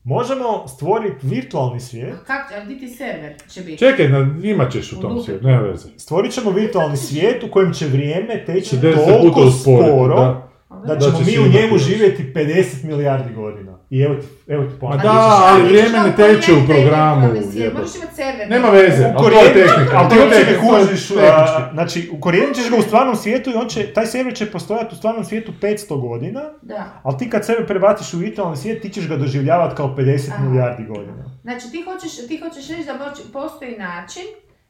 Možemo 0.03 0.67
stvoriti 0.67 1.27
virtualni 1.27 1.79
svijet, 1.79 2.13
A 2.13 2.17
Kako, 2.17 2.53
a 2.55 2.65
di 2.65 2.79
ti 2.79 2.87
server 2.89 3.33
će 3.47 3.61
biti? 3.61 3.77
Čekaj, 3.77 4.09
na, 4.09 4.19
imat 4.43 4.71
ćeš 4.71 4.93
u 4.93 5.01
tom 5.01 5.21
svijetu, 5.21 5.47
nema 5.47 5.61
veze. 5.61 5.87
stvorit 5.97 6.33
ćemo 6.33 6.51
virtualni 6.51 6.97
svijet 6.97 7.43
u 7.43 7.51
kojem 7.51 7.73
će 7.73 7.87
vrijeme 7.87 8.45
teći 8.45 8.69
Će 8.69 8.75
10 8.77 8.95
puta 8.95 9.05
toliko 9.11 9.51
sporo 9.51 10.15
da. 10.15 10.47
da 10.79 10.95
Da 10.95 10.99
ćemo 11.01 11.17
će 11.17 11.23
mi 11.25 11.39
u 11.39 11.51
njemu 11.51 11.77
živjeti 11.77 12.33
50 12.33 12.83
milijardi 12.83 13.33
godina. 13.33 13.74
I 13.89 14.01
evo 14.01 14.15
ti, 14.15 14.27
evo 14.47 14.63
ti 14.63 14.73
poanta. 14.79 15.03
da, 15.03 15.41
ali 15.43 15.63
vrijeme 15.63 15.99
ne 15.99 16.15
teče 16.15 16.53
u 16.53 16.65
programu. 16.67 17.27
Možeš 17.27 17.95
imati 17.95 18.15
server. 18.15 18.49
Nema 18.49 18.69
veze, 18.69 19.13
ali 19.15 19.31
to 19.31 19.41
je 19.41 19.53
tehnika. 19.53 19.97
ali 19.97 20.09
to 20.09 20.15
je 20.15 20.29
tehnika, 20.29 21.69
znači 21.73 22.09
ukorijenit 22.13 22.55
ćeš 22.55 22.69
ga 22.69 22.77
u 22.77 22.81
stvarnom 22.81 23.15
svijetu 23.15 23.49
i 23.49 23.53
on 23.53 23.67
će, 23.67 23.93
taj 23.93 24.05
server 24.05 24.35
će 24.35 24.51
postojati 24.51 24.95
u 24.95 24.97
stvarnom 24.97 25.25
svijetu 25.25 25.51
500 25.61 26.01
godina, 26.01 26.41
Da. 26.61 27.01
ali 27.03 27.17
ti 27.17 27.29
kad 27.29 27.45
sebe 27.45 27.65
prebaciš 27.67 28.13
u 28.13 28.17
virtualni 28.17 28.57
svijet, 28.57 28.81
ti 28.81 28.89
ćeš 28.89 29.07
ga 29.07 29.17
doživljavati 29.17 29.75
kao 29.75 29.95
50 29.97 30.31
Aha. 30.31 30.43
milijardi 30.43 30.85
godina. 30.85 31.39
Znači 31.43 31.71
ti 31.71 31.81
hoćeš, 31.81 32.27
ti 32.27 32.37
hoćeš 32.37 32.69
reći 32.69 32.83
da 32.85 33.13
postoji 33.33 33.77
način 33.77 34.23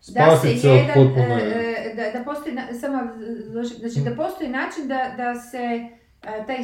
da 0.07 0.37
se 0.37 0.49
jedan, 0.49 1.07
e, 1.17 1.21
e, 1.21 1.93
da, 1.95 2.19
da 2.19 2.25
postoji, 2.25 2.55
samo, 2.81 2.99
znači 3.79 3.99
da 4.09 4.15
postoji 4.15 4.49
način 4.49 4.87
da, 4.87 5.13
da 5.17 5.35
se 5.35 5.57
e, 6.23 6.45
taj 6.47 6.57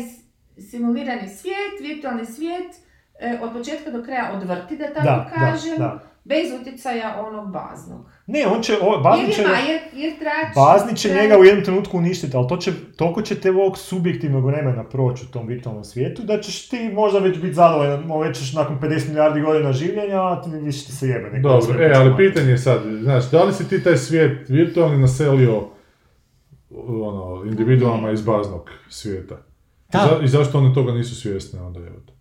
simulirani 0.58 1.28
svijet, 1.28 1.74
virtualni 1.82 2.26
svijet, 2.26 2.76
e, 3.20 3.40
od 3.42 3.54
početka 3.54 3.92
do 3.92 4.04
kraja 4.04 4.32
odvrti, 4.34 4.78
da 4.78 4.86
tako 4.94 5.06
Da, 5.06 5.32
kažem, 5.36 5.78
da. 5.78 6.00
bez 6.24 6.52
utjecaja 6.62 7.26
onog 7.28 7.52
baznog. 7.52 8.10
Ne, 8.28 8.48
on 8.48 8.62
će, 8.62 8.74
o, 8.82 9.00
bazni 9.00 9.26
Jer 9.26 9.36
će, 9.36 9.42
ima, 9.42 9.52
jer, 9.52 9.82
jer 9.94 10.20
trači... 10.20 10.52
bazni 10.56 10.98
će 10.98 11.14
njega 11.14 11.38
u 11.38 11.44
jednom 11.44 11.66
trenutku 11.66 11.98
uništiti, 11.98 12.38
ali 12.38 12.48
to 12.48 12.58
će, 12.58 12.72
toliko 12.98 13.22
će 13.22 13.36
te 13.36 13.52
ovog 13.52 13.78
subjektivnog 13.78 14.46
vremena 14.46 14.84
proći 14.84 15.26
u 15.26 15.32
tom 15.32 15.48
virtualnom 15.48 15.84
svijetu, 15.84 16.24
da 16.24 16.42
ćeš 16.42 16.70
ti 16.70 16.90
možda 16.94 17.20
već 17.20 17.38
biti 17.38 17.54
zadovoljan, 17.54 18.22
već 18.22 18.38
ćeš 18.38 18.54
nakon 18.54 18.80
50 18.80 19.08
milijardi 19.08 19.42
godina 19.42 19.74
življenja, 19.74 20.22
a 20.22 20.42
ti 20.42 20.50
više 20.50 20.86
ti 20.86 20.92
se 20.92 21.08
jebe. 21.08 21.40
Dobro, 21.40 21.84
e, 21.84 21.92
ali 21.96 22.18
pitanje 22.18 22.52
je 22.52 22.58
sad, 22.58 22.82
znaš, 23.02 23.32
da 23.32 23.44
li 23.44 23.54
si 23.54 23.70
ti 23.70 23.84
taj 23.84 23.98
svijet 23.98 24.50
virtualni 24.50 24.98
naselio 24.98 25.64
ono, 26.76 27.46
individualama 27.46 28.12
iz 28.12 28.22
baznog 28.22 28.70
svijeta? 28.90 29.51
I, 29.94 29.98
Da. 29.98 30.20
I 30.24 30.28
zašto 30.28 30.58
one 30.58 30.74
toga 30.74 30.94
nisu 30.94 31.16
svjesne 31.16 31.62
onda, 31.62 31.80
evo 31.80 32.00
te? 32.08 32.14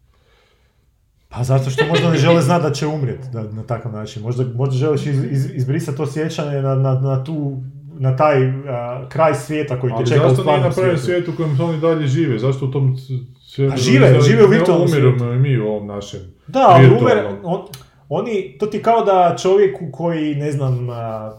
Pa 1.28 1.44
zato 1.44 1.70
što 1.70 1.86
možda 1.86 2.10
ne 2.10 2.18
žele 2.18 2.42
znati 2.42 2.62
da 2.62 2.72
će 2.72 2.86
umrijeti 2.86 3.28
da, 3.32 3.42
na 3.42 3.62
takav 3.62 3.92
način. 3.92 4.22
Možda, 4.22 4.44
možda 4.54 4.76
želiš 4.76 5.06
iz, 5.06 5.24
iz, 5.30 5.50
izbrisati 5.54 5.96
to 5.96 6.06
sjećanje 6.06 6.62
na, 6.62 6.74
na, 6.74 6.94
na, 6.94 7.24
tu, 7.24 7.56
na 7.98 8.16
taj 8.16 8.48
a, 8.48 9.08
kraj 9.08 9.34
svijeta 9.34 9.80
koji 9.80 9.90
te 9.90 9.96
Ali 9.96 10.06
čeka 10.06 10.26
u 10.26 10.28
zašto 10.28 10.42
nije 10.42 10.42
stvarnom 10.42 10.68
napravljen 10.68 10.98
svijetu. 10.98 11.24
svijet 11.24 11.28
u 11.28 11.36
kojem 11.36 11.70
oni 11.70 11.80
dalje 11.80 12.06
žive? 12.06 12.38
Zašto 12.38 12.66
u 12.66 12.70
tom 12.70 12.96
svijetu... 13.40 13.72
Pa 13.72 13.76
žive, 13.76 14.20
žive 14.20 14.44
u 14.44 14.48
virtualnom 14.48 14.88
svijetu. 14.88 15.24
i 15.24 15.38
mi 15.38 15.58
u 15.58 15.66
ovom 15.66 15.86
našem 15.86 16.20
Da, 16.46 16.66
ali 16.68 16.86
umer, 16.86 17.18
on, 17.42 17.62
oni, 18.08 18.56
to 18.58 18.66
ti 18.66 18.82
kao 18.82 19.04
da 19.04 19.36
čovjeku 19.42 19.88
koji, 19.92 20.34
ne 20.34 20.52
znam, 20.52 20.90
a, 20.90 21.32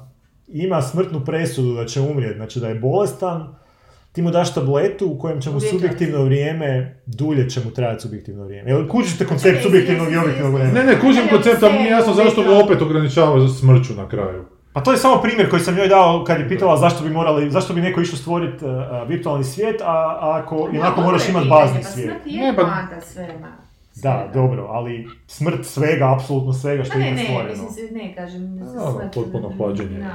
ima 0.47 0.81
smrtnu 0.81 1.25
presudu 1.25 1.73
da 1.73 1.85
će 1.85 2.01
umrijeti, 2.01 2.35
znači 2.35 2.59
da 2.59 2.67
je 2.67 2.79
bolestan, 2.79 3.55
ti 4.11 4.21
mu 4.21 4.31
daš 4.31 4.53
tabletu 4.53 5.07
u 5.07 5.19
kojem 5.19 5.41
će 5.41 5.49
mu 5.49 5.59
subjektivno 5.61 6.23
vrijeme, 6.23 6.95
dulje 7.07 7.49
će 7.49 7.59
mu 7.59 7.71
trajati 7.71 8.01
subjektivno 8.01 8.43
vrijeme. 8.43 8.69
Jel 8.69 8.87
kužite 8.87 9.25
koncept 9.25 9.47
Čekaj, 9.47 9.63
subjektivnog 9.63 10.13
i 10.13 10.17
objektivnog 10.17 10.53
vremena? 10.53 10.73
Ne, 10.75 10.85
ne, 10.85 10.99
kužim 10.99 11.23
Ne, 11.23 11.29
koncept, 11.29 11.63
ali 11.63 11.73
ne, 11.73 11.79
mi 11.79 11.85
je 11.85 11.91
jasno 11.91 12.09
ne, 12.09 12.15
zašto 12.15 12.41
ga 12.43 12.49
ne. 12.49 12.55
opet 12.55 12.81
ograničavaju 12.81 13.41
za 13.41 13.53
smrću 13.55 13.93
na 13.93 14.07
kraju. 14.07 14.45
Pa 14.73 14.81
to 14.81 14.91
je 14.91 14.97
samo 14.97 15.17
primjer 15.17 15.49
koji 15.49 15.61
sam 15.61 15.77
joj 15.77 15.87
dao 15.87 16.23
kad 16.23 16.39
je 16.39 16.49
pitala 16.49 16.77
zašto 16.77 17.03
bi 17.03 17.09
morali, 17.11 17.51
zašto 17.51 17.73
bi 17.73 17.81
neko 17.81 18.01
išao 18.01 18.17
stvoriti 18.17 18.65
uh, 18.65 18.71
uh, 18.71 19.09
virtualni 19.09 19.43
svijet, 19.43 19.81
a, 19.81 19.85
a 20.21 20.41
ako 20.43 20.55
No, 20.55 20.79
onako 20.79 21.01
moraš 21.01 21.29
imati 21.29 21.49
bazni 21.49 21.77
pa 21.77 21.83
svijet. 21.83 22.09
smrt 22.11 22.25
Ne, 22.27 22.31
je 22.37 22.55
pa-. 22.55 23.51
Da, 23.95 24.29
dobro, 24.33 24.63
ali 24.63 25.07
smrt 25.27 25.65
svega, 25.65 26.13
apsolutno 26.13 26.53
svega 26.53 26.83
što 26.83 26.93
Pa 26.93 26.99
ne, 26.99 27.05
je 27.05 27.13
ne, 27.13 27.23
stvoreno. 27.23 27.63
mislim, 27.63 27.87
se- 27.87 27.93
ne 27.93 28.13
kažem, 28.15 28.57
da 28.57 28.65
se 28.65 28.75
Da, 28.75 28.81
smrt- 28.81 29.13
potpuno 29.13 29.51
hlađenje. 29.57 30.05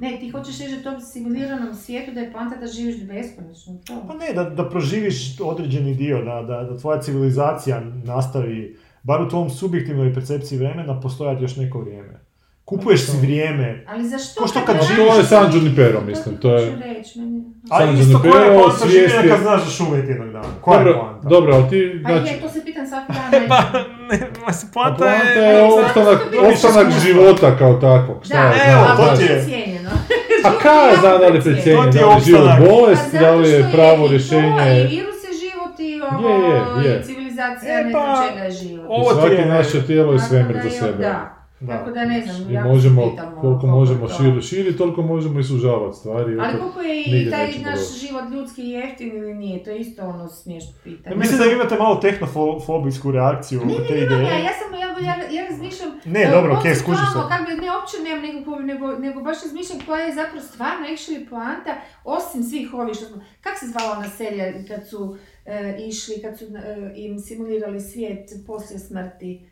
Ne, 0.00 0.16
ti 0.20 0.30
hoćeš 0.30 0.58
reći 0.58 0.72
da 0.72 0.80
u 0.80 0.92
tom 0.92 1.00
simuliranom 1.02 1.74
svijetu 1.74 2.12
da 2.12 2.20
je 2.20 2.32
poanta 2.32 2.56
da 2.56 2.66
živiš 2.66 2.96
beskonačno, 2.98 3.78
to. 3.86 4.04
Pa 4.08 4.14
ne, 4.14 4.32
da, 4.34 4.44
da 4.44 4.70
proživiš 4.70 5.16
određeni 5.40 5.94
dio, 5.94 6.18
da, 6.18 6.42
da, 6.44 6.62
da 6.64 6.78
tvoja 6.78 7.00
civilizacija 7.00 7.80
nastavi, 8.04 8.76
bar 9.02 9.22
u 9.22 9.28
tvom 9.28 9.50
subjektivnoj 9.50 10.14
percepciji 10.14 10.58
vremena, 10.58 11.00
postojati 11.00 11.42
još 11.42 11.56
neko 11.56 11.80
vrijeme. 11.80 12.20
Kupuješ 12.64 13.06
si 13.06 13.16
vrijeme, 13.16 13.84
Ali 13.88 14.08
zašto? 14.08 14.40
Ko 14.42 14.48
što 14.48 14.60
kad 14.60 14.76
živiš- 14.78 14.96
to 15.08 15.16
je 15.16 15.24
San 15.24 15.54
Junipero, 15.54 16.00
mislim, 16.00 16.36
to 16.36 16.54
je... 16.54 16.76
reći, 16.76 17.18
meni... 17.18 17.44
ali 17.70 17.86
San 17.86 17.98
isto 17.98 18.18
koja 18.20 18.44
je 18.44 18.58
poanta 18.58 18.86
življenja 18.86 19.08
svijesti- 19.10 19.28
kad 19.28 19.40
znaš 19.40 19.60
da 19.60 19.70
ćeš 19.70 19.80
umjeti 19.80 20.08
jednog 20.08 20.28
dana? 20.28 20.48
Koja 20.60 20.78
je 20.78 20.84
Dobro, 20.84 21.00
poanta? 21.00 21.28
dobro, 21.28 21.54
ali 21.54 21.68
ti, 21.70 22.00
Pa 22.04 22.12
znači, 22.12 22.34
je, 22.34 22.40
to 22.40 22.48
se 22.48 22.64
pitam 22.64 22.86
svaki 22.86 23.12
dan. 23.12 23.48
Pa, 23.48 23.78
ne. 24.10 24.27
Ne, 24.48 24.50
ma 24.50 24.52
se 24.52 24.66
a 24.66 24.70
poanta 24.74 24.96
poanta 24.96 25.40
je... 25.40 25.48
je 25.48 25.70
Zato 25.70 25.88
što 25.88 26.00
opstanak, 26.00 26.20
opstanak 26.44 26.92
života 26.98 27.56
kao 27.56 27.72
takvog. 27.74 28.24
Šta 28.24 28.34
Da, 28.34 28.40
ja 28.40 28.72
evo, 28.72 28.84
znam, 28.86 28.96
to 29.10 29.16
ti 29.16 29.22
je- 29.24 29.42
cijenjeno. 29.44 29.90
A 30.44 30.50
kaj 30.58 30.90
je 30.90 30.96
zna 30.96 31.10
da 31.10 31.28
li 31.28 31.38
To 31.38 31.44
precijenje, 31.44 31.90
ti 31.92 31.98
je 31.98 32.02
da 32.02 32.08
li 32.08 32.14
je 32.14 32.20
život 32.22 32.48
bolest, 32.60 33.02
Pa 33.12 33.18
da 33.18 33.30
li 33.32 33.50
je 33.50 33.68
pravo 33.72 33.96
i 33.96 34.00
to, 34.00 34.06
rješenje... 34.08 34.80
I 34.82 34.86
virus 34.86 35.18
je 35.22 35.32
život 35.34 35.74
i 35.80 36.00
ovo, 36.02 36.28
Je, 36.28 36.84
je, 36.84 36.90
je. 36.90 37.00
i 37.00 37.04
civilizacija, 37.04 37.80
E, 37.80 37.84
ne 37.84 37.92
pa, 37.92 37.98
znam 38.06 38.28
čega 38.28 38.44
je 38.44 38.50
život. 38.52 38.86
ovo 38.88 39.02
I 39.02 39.14
ti 39.14 39.20
svaki 39.20 39.34
je- 39.34 39.46
naše 39.48 39.86
tijelo 39.86 40.12
je 40.12 40.18
svemir 40.18 40.56
za 40.56 40.62
je- 40.64 40.70
sebe. 40.72 41.02
Da. 41.02 41.37
Da. 41.60 41.78
Tako 41.78 41.90
da 41.90 42.04
ne 42.04 42.20
znam, 42.26 42.50
I 42.50 42.54
jako 42.54 42.68
možemo, 42.68 43.10
pitamo 43.10 43.40
koliko 43.40 43.60
koliko 43.60 43.66
možemo 43.66 44.08
to- 44.08 44.14
širi, 44.14 44.42
širi, 44.42 44.76
toliko 44.76 45.02
možemo 45.02 45.40
i 45.40 45.44
sužavati 45.44 45.96
stvari. 45.96 46.38
Ali 46.40 46.58
koliko 46.58 46.80
je 46.80 47.02
i 47.02 47.30
taj 47.30 47.48
naš 47.58 48.00
život 48.00 48.24
ljudski 48.32 48.62
jeftin 48.62 49.16
ili 49.16 49.34
nije, 49.34 49.64
to 49.64 49.70
je 49.70 49.78
isto 49.78 50.02
ono 50.02 50.28
smiješno 50.28 50.72
pitanje. 50.84 51.14
Ja 51.14 51.18
mislim 51.18 51.38
da 51.38 51.44
imate 51.44 51.76
malo 51.78 51.94
tehnofobijsku 51.94 53.12
reakciju 53.12 53.60
Ne, 53.64 53.74
oko 53.74 53.82
ne, 53.82 53.88
te 53.88 53.94
ne, 53.94 54.00
ja, 54.00 54.04
ideje. 54.06 54.22
ja 54.22 54.50
sam, 54.58 54.78
ja, 54.80 54.88
ja, 55.08 55.40
ja 55.40 55.48
razmišljam... 55.50 55.90
Ne, 56.04 56.22
e, 56.22 56.30
dobro, 56.30 56.58
okej, 56.58 56.74
skužiš 56.74 57.00
se. 57.12 57.18
Kako 57.28 57.44
bi, 57.44 57.52
ne, 57.66 57.68
uopće 57.76 57.96
nemam 58.04 58.22
neku 58.22 58.44
fobiju, 58.44 58.66
nego, 58.66 58.86
nego 58.98 59.20
baš 59.22 59.42
razmišljam 59.42 59.78
koja 59.86 60.02
je 60.04 60.14
zapravo 60.14 60.40
stvarno 60.40 60.86
actually 60.86 61.28
poanta, 61.30 61.72
osim 62.04 62.42
svih 62.42 62.74
ovih 62.74 62.94
što 62.94 63.04
smo... 63.04 63.22
Kak 63.40 63.58
se 63.58 63.66
zvala 63.66 63.96
ona 63.98 64.08
serija 64.08 64.52
kad 64.68 64.88
su 64.88 65.16
e, 65.46 65.76
išli, 65.88 66.22
kad 66.22 66.38
su 66.38 66.44
e, 66.44 66.92
im 66.96 67.18
simulirali 67.18 67.80
svijet 67.80 68.30
poslije 68.46 68.78
smrti? 68.78 69.47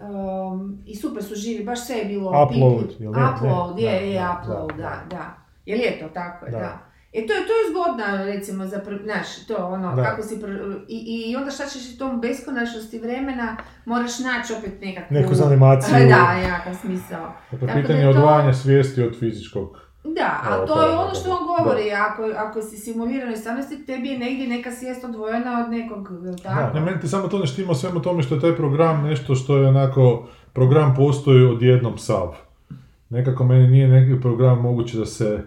Um, 0.00 0.82
I 0.86 0.96
super 0.96 1.24
su 1.24 1.34
živi, 1.34 1.64
baš 1.64 1.86
sve 1.86 1.96
je 1.96 2.04
bilo... 2.04 2.28
Upload, 2.44 2.90
jel? 2.98 3.12
Ne, 3.12 3.18
Upload, 3.30 3.78
je, 3.78 3.90
da, 3.90 3.96
je, 3.96 4.14
da, 4.14 4.40
upload, 4.42 4.68
da, 4.68 4.82
da, 4.82 5.02
da. 5.10 5.36
Jel 5.66 5.78
je 5.78 5.98
to 6.00 6.08
tako, 6.08 6.46
je, 6.46 6.52
Da. 6.52 6.58
da. 6.58 6.78
E 7.12 7.26
to 7.26 7.32
je, 7.32 7.40
to 7.40 7.52
je 7.52 7.64
zgodno, 7.70 8.04
recimo, 8.24 8.66
za, 8.66 8.80
znaš, 9.04 9.46
to 9.46 9.56
ono, 9.66 9.94
Da. 9.96 10.04
kako 10.04 10.22
si, 10.22 10.34
i, 10.88 11.24
i 11.30 11.36
onda 11.36 11.50
šta 11.50 11.66
ćeš 11.66 11.94
u 11.94 11.98
tom 11.98 12.20
beskonačnosti 12.20 12.98
vremena, 12.98 13.56
moraš 13.84 14.18
naći 14.18 14.52
opet 14.58 14.80
nekakvu... 14.80 15.14
Neku 15.14 15.34
zanimaciju. 15.34 15.94
Da, 16.08 16.34
nekakav 16.36 16.74
smisao. 16.74 17.32
Dakle, 17.50 17.66
da 17.66 17.72
pitanje 17.74 17.98
je 17.98 18.06
je 18.06 18.12
to- 18.12 18.18
odvajanja 18.18 18.52
svijesti 18.52 19.02
od 19.02 19.18
fizičkog. 19.18 19.87
Da, 20.14 20.40
a 20.44 20.66
to 20.66 20.74
to 20.74 20.82
je 20.82 20.96
ono 20.96 21.14
što 21.14 21.30
on 21.30 21.46
govori, 21.46 21.92
ako, 21.92 22.22
ako 22.36 22.62
si 22.62 22.76
simuliran 22.76 23.32
u 23.32 23.36
stvarnosti, 23.36 23.86
tebi 23.86 24.08
je 24.08 24.18
negdje 24.18 24.48
neka 24.48 24.70
svijest 24.70 25.04
odvojena 25.04 25.64
od 25.64 25.70
nekog, 25.70 26.08
tako? 26.42 26.74
Ne, 26.74 26.80
meni 26.80 27.00
ti 27.00 27.08
samo 27.08 27.28
to 27.28 27.38
ne 27.38 27.46
štima 27.46 27.74
svemu 27.74 28.02
tome 28.02 28.22
što 28.22 28.34
je 28.34 28.40
taj 28.40 28.56
program 28.56 29.02
nešto 29.02 29.34
što 29.34 29.56
je 29.56 29.68
onako, 29.68 30.26
program 30.52 30.94
postoji 30.96 31.44
odjednom 31.44 31.98
sav. 31.98 32.36
Nekako 33.10 33.44
meni 33.44 33.68
nije 33.68 33.88
neki 33.88 34.20
program 34.20 34.60
moguće 34.60 34.98
da 34.98 35.06
se, 35.06 35.42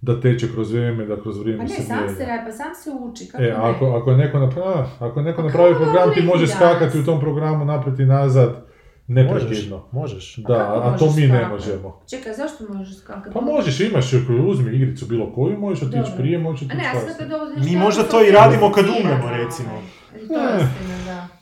da 0.00 0.20
teče 0.20 0.52
kroz 0.52 0.72
vrijeme, 0.72 1.06
da 1.06 1.20
kroz 1.20 1.38
vrijeme 1.38 1.58
Pa 1.58 1.62
ne, 1.62 1.68
se 1.68 1.82
sam 1.82 2.16
se 2.16 2.26
radi, 2.26 2.42
pa 2.46 2.52
sam 2.52 2.74
se 2.74 2.90
uči, 2.90 3.28
kako 3.32 3.42
E, 3.42 3.46
ne? 3.46 3.52
ako, 3.52 3.86
ako 3.86 4.10
je 4.10 4.16
neko 4.16 4.38
napravi, 4.38 4.86
ako 4.98 5.20
je 5.20 5.24
neko 5.24 5.42
Pa 5.42 5.46
napravi 5.46 5.74
program, 5.74 6.14
ti 6.14 6.22
možeš 6.22 6.50
skakati 6.50 6.98
u 6.98 7.04
tom 7.04 7.20
programu 7.20 7.64
naprijed 7.64 8.00
i 8.00 8.06
nazad 8.06 8.65
neprekidno. 9.06 9.84
možeš. 9.92 10.36
Da, 10.36 10.58
kako 10.58 10.88
a 10.88 10.98
to 10.98 11.04
možeš 11.04 11.16
mi 11.20 11.26
ne 11.26 11.48
možemo. 11.48 12.00
Čekaj, 12.10 12.32
zašto 12.34 12.64
možeš 12.74 12.96
skakati? 12.98 13.34
Pa 13.34 13.40
možeš, 13.40 13.80
imaš, 13.80 14.12
uzmi 14.48 14.76
igricu 14.76 15.06
bilo 15.06 15.32
koju, 15.34 15.58
možeš 15.58 15.82
otići 15.82 16.12
prije, 16.16 16.38
možeš 16.38 16.62
A 16.62 16.64
otići 16.64 16.80
kasnije. 16.92 17.64
Mi 17.64 17.76
možda 17.76 18.02
to 18.02 18.24
i 18.26 18.30
radimo 18.30 18.72
kad 18.72 18.84
umremo, 18.84 19.30
recimo. 19.30 19.82
To 20.28 20.38
je 20.40 20.56
Ne. 20.56 20.62
istina, 20.62 21.04
da. 21.06 21.35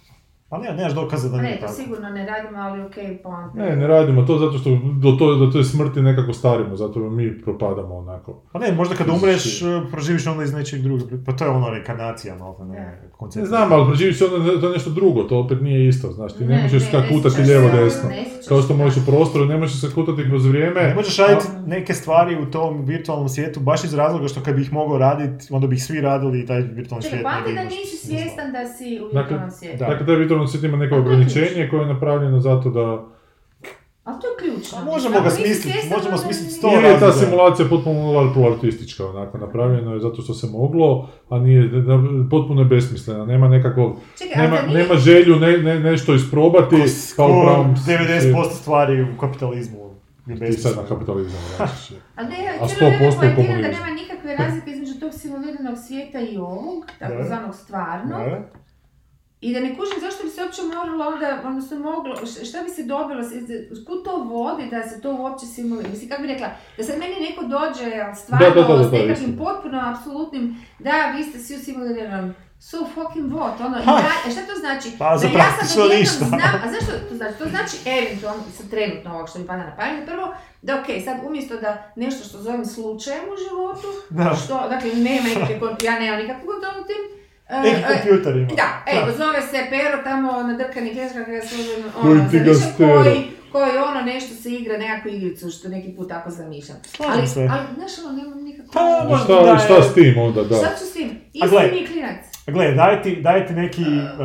Pa 0.55 0.61
ne, 0.61 0.73
nemaš 0.73 0.93
dokaza 0.95 1.29
da 1.29 1.37
A 1.37 1.41
nije 1.41 1.51
ne, 1.51 1.57
to 1.57 1.67
tako. 1.67 1.73
sigurno 1.75 2.11
ne 2.11 2.27
radimo, 2.27 2.59
ali 2.59 2.83
okej, 2.83 3.19
poanta. 3.19 3.59
Ne, 3.59 3.77
ne 3.77 3.87
radimo 3.87 4.23
to 4.23 4.39
zato 4.39 4.59
što 4.59 4.71
do, 4.95 5.13
to, 5.13 5.35
do 5.37 5.47
te 5.49 5.65
smrti 5.65 6.01
nekako 6.03 6.33
starimo, 6.33 6.77
zato 6.77 6.99
mi 7.01 7.43
propadamo 7.43 7.95
onako. 7.97 8.43
Pa 8.53 8.59
ne, 8.59 8.73
možda 8.73 8.95
kad 8.95 9.09
umreš, 9.09 9.63
eh, 9.63 9.67
proživiš 9.91 10.27
onda 10.27 10.45
iz 10.45 10.53
nečeg 10.55 10.81
drugog. 10.81 11.03
Pa 11.27 11.33
to 11.33 11.45
je 11.45 11.51
ono 11.51 11.71
reinkarnacija, 11.71 12.35
malo 12.35 12.57
ne, 12.61 13.01
koncept. 13.13 13.41
Ne 13.41 13.47
znam, 13.47 13.73
ali 13.73 13.87
preživiš 13.87 14.23
onda 14.23 14.61
to 14.61 14.67
je 14.67 14.73
nešto 14.73 14.91
drugo, 14.91 15.23
to 15.23 15.39
opet 15.39 15.61
nije 15.61 15.89
isto, 15.89 16.13
znaš, 16.13 16.33
ti 16.33 16.45
ne, 16.45 16.57
Ne, 16.57 16.63
možeš 16.63 16.83
ne, 16.83 16.89
skakutati 16.89 17.41
ne 17.41 17.47
lijevo 17.47 17.69
se, 17.71 17.77
desno. 17.77 18.09
ne 18.09 18.25
Kao 18.49 18.59
što 18.59 18.69
se. 18.69 18.75
možeš 18.75 18.97
u 18.99 19.07
prostoru, 19.07 19.45
ne 19.45 19.57
možeš 19.57 19.81
skakutati 19.81 20.23
kroz 20.23 20.47
vrijeme. 20.47 20.83
Ne 20.83 20.95
možeš 20.95 21.17
raditi 21.19 21.45
neke 21.67 21.95
stvari 21.95 22.37
u 22.39 22.47
tom 22.47 22.85
virtualnom 22.85 23.29
svijetu 23.29 23.61
baš 23.61 23.85
iz 23.85 23.95
razloga 23.95 24.29
što 24.29 24.41
kad 24.41 24.55
bi 24.55 24.63
ih 24.63 24.73
mogao 24.73 24.99
raditi, 24.99 25.47
onda 25.51 25.67
bi 25.67 25.77
ih 25.77 25.85
svi 25.85 26.01
radili 26.01 26.41
i 26.41 26.47
taj 26.47 26.61
virtualni 26.61 27.03
Čekaj, 27.03 27.19
svijet. 27.19 27.35
ne 27.37 27.43
bi 27.45 27.51
je 27.51 27.55
da 27.55 27.71
nisi 27.71 27.97
svjestan 27.99 28.53
da 28.53 28.67
si 28.69 29.01
u 29.01 29.05
Dakle, 29.05 29.21
virtualnom 29.21 29.51
svijetu. 29.51 29.79
da. 29.79 29.87
Dakle, 29.87 30.07
taj 30.07 30.17
virtualni 30.17 30.44
svijet 30.49 30.65
ima 30.65 30.77
neko 30.77 30.95
A 30.95 30.99
je 30.99 31.03
ograničenje 31.03 31.69
koje 31.71 31.81
je 31.81 31.87
napravljeno 31.87 32.41
zato 32.41 32.71
da... 32.71 33.05
Ali 34.05 34.21
to 34.21 34.27
je 34.27 34.35
ključno. 34.39 34.79
A 34.79 34.85
možemo 34.85 35.21
ga 35.21 35.31
smisliti, 35.31 35.79
možemo 35.97 36.19
smisliti 36.19 36.53
sto 36.53 36.71
Ili 36.75 36.89
je 36.89 37.01
ta 37.01 37.13
simulacija 37.13 37.69
potpuno 37.69 38.13
larpulartistička, 38.13 39.07
onako, 39.07 39.39
napravljeno 39.39 39.95
je 39.95 40.01
zato 40.01 40.23
što 40.23 40.35
se 40.35 40.47
moglo, 40.47 41.09
a 41.29 41.39
nije, 41.39 41.69
da- 41.69 42.29
potpuno 42.31 42.61
je 42.61 42.65
besmislena, 42.65 43.27
nema 43.27 43.49
nekakvog, 43.49 43.97
Čekaj, 44.19 44.43
nema, 44.43 44.63
nije... 44.63 44.79
nema 44.79 44.95
želju 44.95 45.37
ne, 45.37 45.59
ne, 45.59 45.81
nešto 45.81 46.15
isprobati, 46.15 46.77
kao 47.17 47.27
u 47.27 47.43
pravom... 47.43 47.77
90% 47.77 48.51
stvari 48.51 49.03
u 49.03 49.19
kapitalizmu 49.21 49.85
je 50.27 50.51
Ti 50.51 50.53
sad 50.53 50.77
na 50.77 50.83
kapitalizam. 50.89 51.41
Ali 52.17 52.29
ne, 52.29 52.59
A 52.61 52.69
100% 52.69 53.19
vrijeme 53.19 53.33
u 53.33 53.37
poentiram 53.37 53.63
da 53.63 53.69
nema 53.69 53.91
nikakve 53.91 54.37
razlike 54.37 54.71
između 54.71 55.01
tog 55.01 55.13
simuliranog 55.15 55.79
svijeta 55.87 56.21
i 56.21 56.37
ovog, 56.37 56.85
takozvanog 56.99 57.55
stvarnog. 57.55 58.21
I 59.45 59.53
da 59.55 59.61
ne 59.61 59.77
kužim 59.77 59.99
zašto 60.01 60.25
bi 60.25 60.31
se 60.31 60.43
uopće 60.43 60.63
moralo 60.63 61.05
onda, 61.13 61.41
odnosno 61.45 61.79
moglo, 61.79 62.13
šta 62.49 62.63
bi 62.63 62.71
se 62.71 62.83
dobilo, 62.83 63.21
kud 63.87 64.05
to 64.05 64.17
vodi 64.17 64.67
da 64.71 64.83
se 64.89 65.01
to 65.01 65.11
uopće 65.15 65.47
simulira, 65.47 65.89
mislim, 65.89 66.09
kako 66.11 66.23
bi 66.23 66.29
rekla, 66.29 66.49
da 66.77 66.85
sad 66.85 66.99
meni 66.99 67.15
neko 67.29 67.43
dođe, 67.45 67.87
stvarno, 68.23 68.47
Da, 68.47 68.55
da, 68.55 68.69
da, 68.69 68.77
da, 68.77 68.89
s 68.89 68.93
nekakvim 68.93 69.37
potpuno 69.39 69.79
apsolutnim, 69.93 70.45
da, 70.79 71.13
vi 71.17 71.23
ste 71.25 71.39
svi 71.39 71.57
u 71.57 71.59
simuliranom, 71.59 72.35
so 72.61 72.79
fucking 72.95 73.33
what, 73.33 73.57
ono, 73.67 73.77
Ha. 73.85 73.93
da, 74.03 74.13
e 74.29 74.33
šta 74.33 74.41
to 74.41 74.55
znači? 74.61 74.89
Pa, 74.99 75.17
za 75.19 75.29
da 75.29 75.39
ja 75.39 75.51
sad 75.59 75.85
odjednom 75.85 76.29
znam, 76.29 76.55
a 76.65 76.67
zašto 76.73 76.93
to 77.09 77.15
znači? 77.17 77.35
To 77.39 77.45
znači 77.49 77.77
eventualno, 77.99 78.43
sad 78.57 78.71
trenutno 78.71 79.15
ovog 79.15 79.29
što 79.29 79.39
mi 79.39 79.47
pada 79.47 79.65
na 79.65 79.77
pamet, 79.77 80.07
prvo, 80.07 80.35
da 80.63 80.73
ok, 80.81 80.87
sad 81.05 81.17
umjesto 81.29 81.57
da 81.57 81.93
nešto 81.97 82.25
što 82.29 82.39
zovem 82.39 82.65
slučajem 82.65 83.25
u 83.33 83.37
životu, 83.45 83.89
Da. 84.11 84.37
što, 84.45 84.55
dakle, 84.69 84.91
nema 85.09 85.29
nikakve, 85.29 85.57
ja 85.89 85.99
nemam 86.01 86.19
nikakvu 86.21 86.47
kontrolu 86.53 86.85
tim, 86.89 87.03
e, 87.49 87.69
e, 87.69 87.83
kompjuter 87.89 88.37
ima. 88.37 88.49
da, 88.57 88.83
evo, 88.87 89.13
zove 89.17 89.41
se 89.43 89.67
Pero 89.71 90.03
tamo 90.05 90.43
na 90.43 90.55
drkani 90.57 90.95
greška 90.95 91.25
kada 91.25 91.43
se 91.43 91.57
Koji 92.03 92.45
ga 92.45 92.45
koji, 92.45 92.55
stero. 92.55 93.05
koji 93.53 93.79
ono 93.91 94.03
nešto 94.03 94.35
se 94.35 94.51
igra, 94.51 94.79
nekakvu 94.79 95.11
igricu, 95.11 95.51
što 95.51 95.69
neki 95.69 95.97
put 95.97 96.09
tako 96.09 96.31
zamišljam. 96.31 96.79
Slažem 96.85 97.19
Ali, 97.19 97.29
se. 97.29 97.41
ali, 97.41 97.67
znaš, 97.75 97.93
ono, 98.05 98.17
nemam 98.17 98.45
nikako... 98.45 98.69
Pa, 98.73 99.07
možda 99.09 99.25
šta, 99.25 99.45
da 99.45 99.59
šta 99.59 99.83
s 99.83 99.95
tim 99.95 100.19
onda, 100.19 100.43
da? 100.43 100.57
Šta 100.57 100.75
ću 100.79 100.85
s 100.85 100.93
tim? 100.93 101.11
Isti 101.33 101.57
mi 101.73 101.79
je 101.81 101.87
klinac. 101.87 102.35
Gle, 102.47 102.73
daj 102.73 103.03
ti, 103.03 103.17
daj 103.17 103.47
ti 103.47 103.53
neki, 103.53 103.83
uh, 103.83 103.89
uh, 103.89 104.23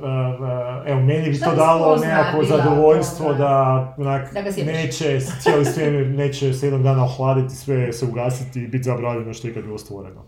uh, 0.00 0.90
evo, 0.90 1.00
meni 1.00 1.30
bi 1.30 1.40
to 1.40 1.54
dalo 1.54 1.96
nekako 1.96 2.44
zadovoljstvo 2.44 3.34
da? 3.34 3.94
onak, 3.98 4.32
Da 4.32 4.42
neće 4.64 5.20
cijeli 5.40 5.64
svemir, 5.64 6.06
neće 6.06 6.52
se 6.52 6.66
jednog 6.66 6.82
dana 6.82 7.04
ohladiti, 7.04 7.54
sve 7.54 7.92
se 7.92 8.04
ugasiti 8.04 8.62
i 8.62 8.66
biti 8.66 8.84
zabranjeno 8.84 9.34
što 9.34 9.46
je 9.46 9.50
ikad 9.50 9.64
bilo 9.64 9.78
stvoreno. 9.78 10.24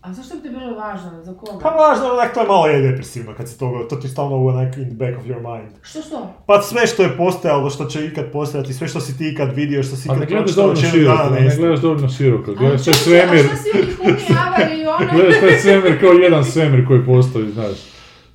A 0.00 0.12
zašto 0.12 0.36
bi 0.36 0.42
ti 0.42 0.48
bilo 0.48 0.74
važno? 0.74 1.10
Za 1.22 1.34
koga? 1.34 1.58
Pa 1.62 1.68
važno, 1.70 2.12
onak, 2.12 2.34
to 2.34 2.40
je 2.40 2.46
malo 2.46 2.66
je 2.66 2.82
depresivno 2.82 3.34
kad 3.36 3.48
se 3.48 3.58
toga, 3.58 3.88
to 3.88 3.96
ti 3.96 4.08
stalno 4.08 4.46
onak 4.46 4.76
in 4.76 4.84
the 4.86 4.94
back 4.94 5.18
of 5.18 5.24
your 5.24 5.40
mind. 5.52 5.72
Što 5.82 6.02
što? 6.02 6.32
Pa 6.46 6.62
sve 6.62 6.86
što 6.86 7.02
je 7.02 7.16
postojalo, 7.16 7.70
što 7.70 7.84
će 7.84 8.06
ikad 8.06 8.30
postojati, 8.32 8.74
sve 8.74 8.88
što 8.88 9.00
si 9.00 9.18
ti 9.18 9.28
ikad 9.28 9.54
vidio, 9.54 9.82
što 9.82 9.96
si 9.96 10.08
ikad 10.08 10.18
ne 10.18 10.26
gledaš 10.26 10.42
pročitao, 10.44 10.62
dovoljno 10.62 10.80
će 10.80 10.88
široko, 10.90 11.16
dana 11.16 11.40
ne 11.40 11.56
gledaš 11.56 11.80
dovoljno 11.80 12.08
široko, 12.08 12.50
A 12.50 12.54
gledaš 12.54 12.84
taj 12.84 12.94
čuči, 12.94 13.04
svemir, 13.04 13.40
A 13.40 13.46
šta 13.46 13.56
svi 13.56 13.70
oni 13.74 13.92
huni 13.96 14.38
avari 14.46 14.80
i 14.80 14.86
ono? 14.86 14.98
gledaš 15.14 15.40
taj 15.40 15.58
svemir 15.58 16.00
kao 16.00 16.10
jedan 16.12 16.44
svemir 16.44 16.86
koji 16.86 17.06
postoji, 17.06 17.50
znaš. 17.52 17.76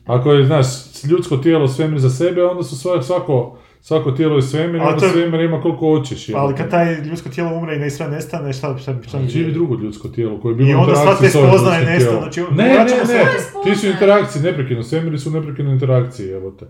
Ako 0.06 0.32
je, 0.32 0.46
znaš, 0.46 0.66
ljudsko 1.04 1.38
tijelo 1.38 1.68
svemir 1.68 2.00
za 2.00 2.10
sebe, 2.10 2.44
onda 2.44 2.64
su 2.64 2.76
sva- 2.76 3.04
svako, 3.04 3.58
svako 3.84 4.12
tijelo 4.12 4.36
je 4.36 4.42
svemir, 4.42 4.82
Ali 4.82 4.90
onda 4.90 5.00
to 5.00 5.10
svemir 5.10 5.42
ima 5.42 5.62
koliko 5.62 5.80
hoćeš. 5.90 6.28
Pa 6.28 6.38
Ali 6.38 6.56
kad 6.56 6.70
taj 6.70 6.96
ljudsko 6.96 7.30
tijelo 7.30 7.52
umre 7.52 7.76
i 7.76 7.80
ne 7.80 7.90
sve 7.90 8.08
nestane, 8.08 8.54
šta, 8.54 8.78
šta, 8.78 8.96
šta 9.08 9.20
mi 9.20 9.30
Živi 9.30 9.52
drugo 9.52 9.76
ljudsko 9.76 10.08
tijelo 10.08 10.42
koje 10.42 10.52
je 10.52 10.56
bilo 10.56 10.70
I 10.70 10.76
u 10.76 10.80
onda 10.80 10.96
sva 10.96 11.16
te 11.16 11.30
spoznaje 11.30 11.98
tijelom. 11.98 12.20
znači, 12.20 12.42
Ne, 12.42 12.64
ne, 12.64 12.86
ne, 13.08 13.26
ti 13.64 13.76
su 13.76 13.88
interakcije, 13.88 14.42
neprekidno, 14.44 14.84
svemiri 14.84 15.18
su 15.18 15.32
neprekidno 15.32 15.72
interakcije, 15.72 16.34
evo 16.34 16.52
te. 16.52 16.66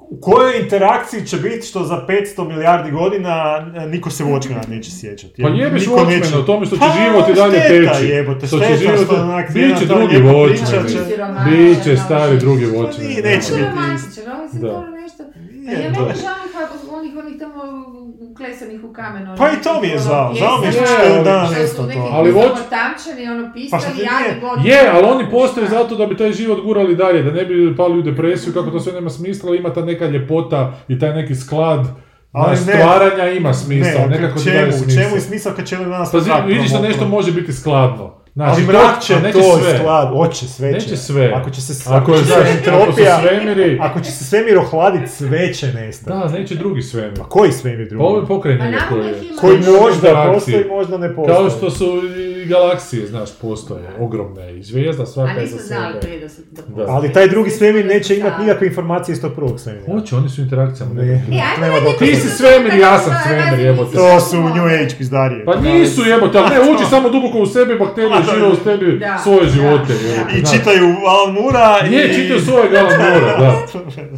U 0.00 0.20
kojoj 0.20 0.60
interakciji 0.60 1.22
će 1.22 1.36
biti 1.38 1.62
što 1.62 1.84
za 1.84 2.06
500 2.36 2.44
milijardi 2.46 2.90
godina 2.90 3.58
niko 3.86 4.10
se 4.10 4.24
Watchmena 4.24 4.68
neće 4.68 4.90
sjećati? 4.92 5.42
Pa 5.42 5.48
jebeš 5.48 5.82
niko 5.82 5.94
Watchmena 5.94 6.20
neće- 6.20 6.38
u 6.38 6.42
tome 6.42 6.66
što 6.66 6.76
će 6.76 6.80
Pa, 6.80 6.94
život 7.00 7.28
i 7.28 7.34
dalje 7.34 7.60
šteta 7.60 7.92
teći. 7.92 8.06
jebote, 8.06 8.46
Što 8.46 8.58
će 8.58 8.64
šteta 8.66 8.78
život- 8.82 9.04
što 9.04 9.14
onak 9.16 9.52
Biće 9.52 9.86
drugi 9.86 10.16
Watchmeni. 10.16 11.50
Biće 11.50 11.96
stari 11.96 12.38
drugi 12.38 12.64
Pa 12.64 12.70
Watchmeni. 12.72 13.22
da. 13.22 13.28
neće 13.28 13.52
biti. 13.52 14.12
se 14.52 14.60
Da. 14.60 14.97
Nešto... 15.68 15.82
Pa 15.82 15.88
ja 15.88 15.94
to 15.94 16.00
meni 16.00 16.18
je. 16.18 16.22
žao 16.22 16.34
onih, 16.92 16.92
onih, 16.92 17.16
onih 17.18 17.38
tamo 17.38 17.62
uklesanih 18.30 18.84
u 18.84 18.92
kamenu. 18.92 19.34
Pa 19.38 19.48
i 19.50 19.62
to 19.62 19.80
mi 19.80 19.88
je 19.88 19.98
žao, 19.98 20.34
žao 20.34 20.58
mi 20.60 20.66
je 20.66 20.72
što 20.72 21.22
dan 21.24 21.52
nestao 21.52 21.86
to. 21.86 21.92
Ali 21.92 22.10
Ali 22.12 22.32
Watch- 22.32 22.68
tamčani, 22.70 23.28
ono 23.28 23.46
Pa 23.46 23.52
pisali, 23.52 23.96
ti 23.96 24.02
jadni. 24.02 24.68
Je, 24.70 24.90
ali 24.92 25.04
oni 25.04 25.30
postoje 25.30 25.68
zato 25.68 25.96
da 25.96 26.06
bi 26.06 26.16
taj 26.16 26.32
život 26.32 26.64
gurali 26.64 26.96
dalje, 26.96 27.22
da 27.22 27.30
ne 27.30 27.44
bi 27.44 27.76
pali 27.76 27.98
u 27.98 28.02
depresiju, 28.02 28.52
kako 28.54 28.70
to 28.70 28.80
sve 28.80 28.92
nema 28.92 29.10
smisla, 29.10 29.48
ali 29.48 29.58
ima 29.58 29.72
ta 29.72 29.84
neka 29.84 30.06
ljepota 30.06 30.72
i 30.88 30.98
taj 30.98 31.14
neki 31.14 31.34
sklad 31.34 31.86
Ali 32.32 32.56
stvaranja 32.56 33.30
ima 33.30 33.54
smisla, 33.54 34.00
Ne, 34.00 34.06
nekako 34.06 34.38
ti 34.38 34.44
čemu, 34.44 34.54
daje 34.56 34.70
čemu 34.70 34.82
smisla. 34.84 35.02
je 35.14 35.20
smisao 35.20 35.52
kad 35.56 35.66
će 35.66 35.76
danas 35.76 36.12
Pa 36.12 36.38
vidiš 36.38 36.70
da 36.70 36.80
nešto 36.80 37.08
može 37.08 37.32
biti 37.32 37.52
skladno. 37.52 38.17
Znači, 38.38 38.52
Ali 38.54 38.66
mrak 38.66 39.00
će 39.00 39.16
neće 39.20 39.38
to 39.38 39.58
sve. 39.58 39.78
sklad, 39.78 40.08
hoće, 40.08 40.48
sve 40.48 40.72
će. 40.72 40.78
Neće 40.78 40.96
sve. 40.96 41.32
Ako 41.34 41.50
će 41.50 41.60
se, 41.60 41.90
Ako 41.90 42.12
je, 42.12 42.18
će 42.18 42.24
znaš, 42.24 42.38
se 42.38 42.42
ako 42.44 42.52
entropija, 42.58 43.20
svemiri... 43.20 43.78
ako 43.82 44.00
će 44.00 44.10
se 44.10 44.24
svemir 44.24 44.58
ohladiti, 44.58 45.08
sve 45.08 45.54
će 45.54 45.72
nestati. 45.72 46.10
Da, 46.32 46.38
neće 46.38 46.54
drugi 46.54 46.82
svemir. 46.82 47.18
Pa 47.18 47.24
koji 47.24 47.52
svemir 47.52 47.88
drugi? 47.88 47.98
Pa 47.98 48.04
ovo 48.04 48.20
je 48.20 48.26
pokrajni 48.26 48.58
Pa 48.58 48.88
koji 48.88 49.10
ih 49.10 49.16
je. 49.16 49.28
ima. 49.28 49.36
koji 49.40 49.58
možda 49.82 50.30
postoji, 50.34 50.64
možda 50.68 50.98
ne 50.98 51.14
postoji. 51.14 51.36
Kao 51.36 51.50
što 51.50 51.70
su 51.70 52.02
i 52.18 52.46
galaksije, 52.46 53.06
znaš, 53.06 53.30
postoje, 53.40 53.88
ogromne, 54.00 54.58
i 54.58 54.62
zvijezda 54.62 55.06
svaka 55.06 55.40
je 55.40 55.46
za 55.46 55.58
sebe. 55.58 56.00
prije 56.00 56.20
da 56.20 56.28
su 56.28 56.42
da. 56.76 56.84
Ali 56.88 57.12
taj 57.12 57.28
drugi 57.28 57.50
svemir 57.50 57.86
neće 57.86 58.16
imati 58.16 58.42
nikakve 58.42 58.66
informacije 58.66 59.12
iz 59.12 59.20
tog 59.20 59.34
prvog 59.34 59.60
svemira. 59.60 59.92
Hoće, 59.92 60.16
oni 60.16 60.28
su 60.28 60.40
interakcijama. 60.40 60.94
Ne. 60.94 61.12
E, 61.12 61.20
Ti 61.98 62.16
si 62.16 62.28
svemir, 62.28 62.74
ja 62.74 62.98
sam 62.98 63.12
svemir, 63.26 63.66
jebote. 63.66 63.96
To 63.96 64.20
su 64.20 64.36
New 64.36 64.64
Age 64.64 64.94
pizdarije. 64.98 65.44
Pa 65.44 65.60
nisu 65.60 66.02
jebote, 66.06 66.38
ali 66.38 66.50
ne, 66.50 66.60
uđi 66.72 66.84
samo 66.90 67.08
duboko 67.08 67.38
u 67.38 67.46
sebe, 67.46 67.74
bakterije 67.74 68.22
Pa 68.28 68.34
žive 68.34 68.48
u 68.48 68.56
tebi 68.56 68.98
Da, 68.98 69.18
svoje 69.18 69.48
živote. 69.48 69.92
da. 69.94 70.32
I 70.32 70.46
čitaju 70.46 70.96
Alan 71.06 71.34
Mura 71.34 71.78
i... 71.86 71.90
Nije, 71.90 72.14
čitaju 72.14 72.40
svoje 72.40 72.68
galamura, 72.70 73.36
da. 73.38 73.62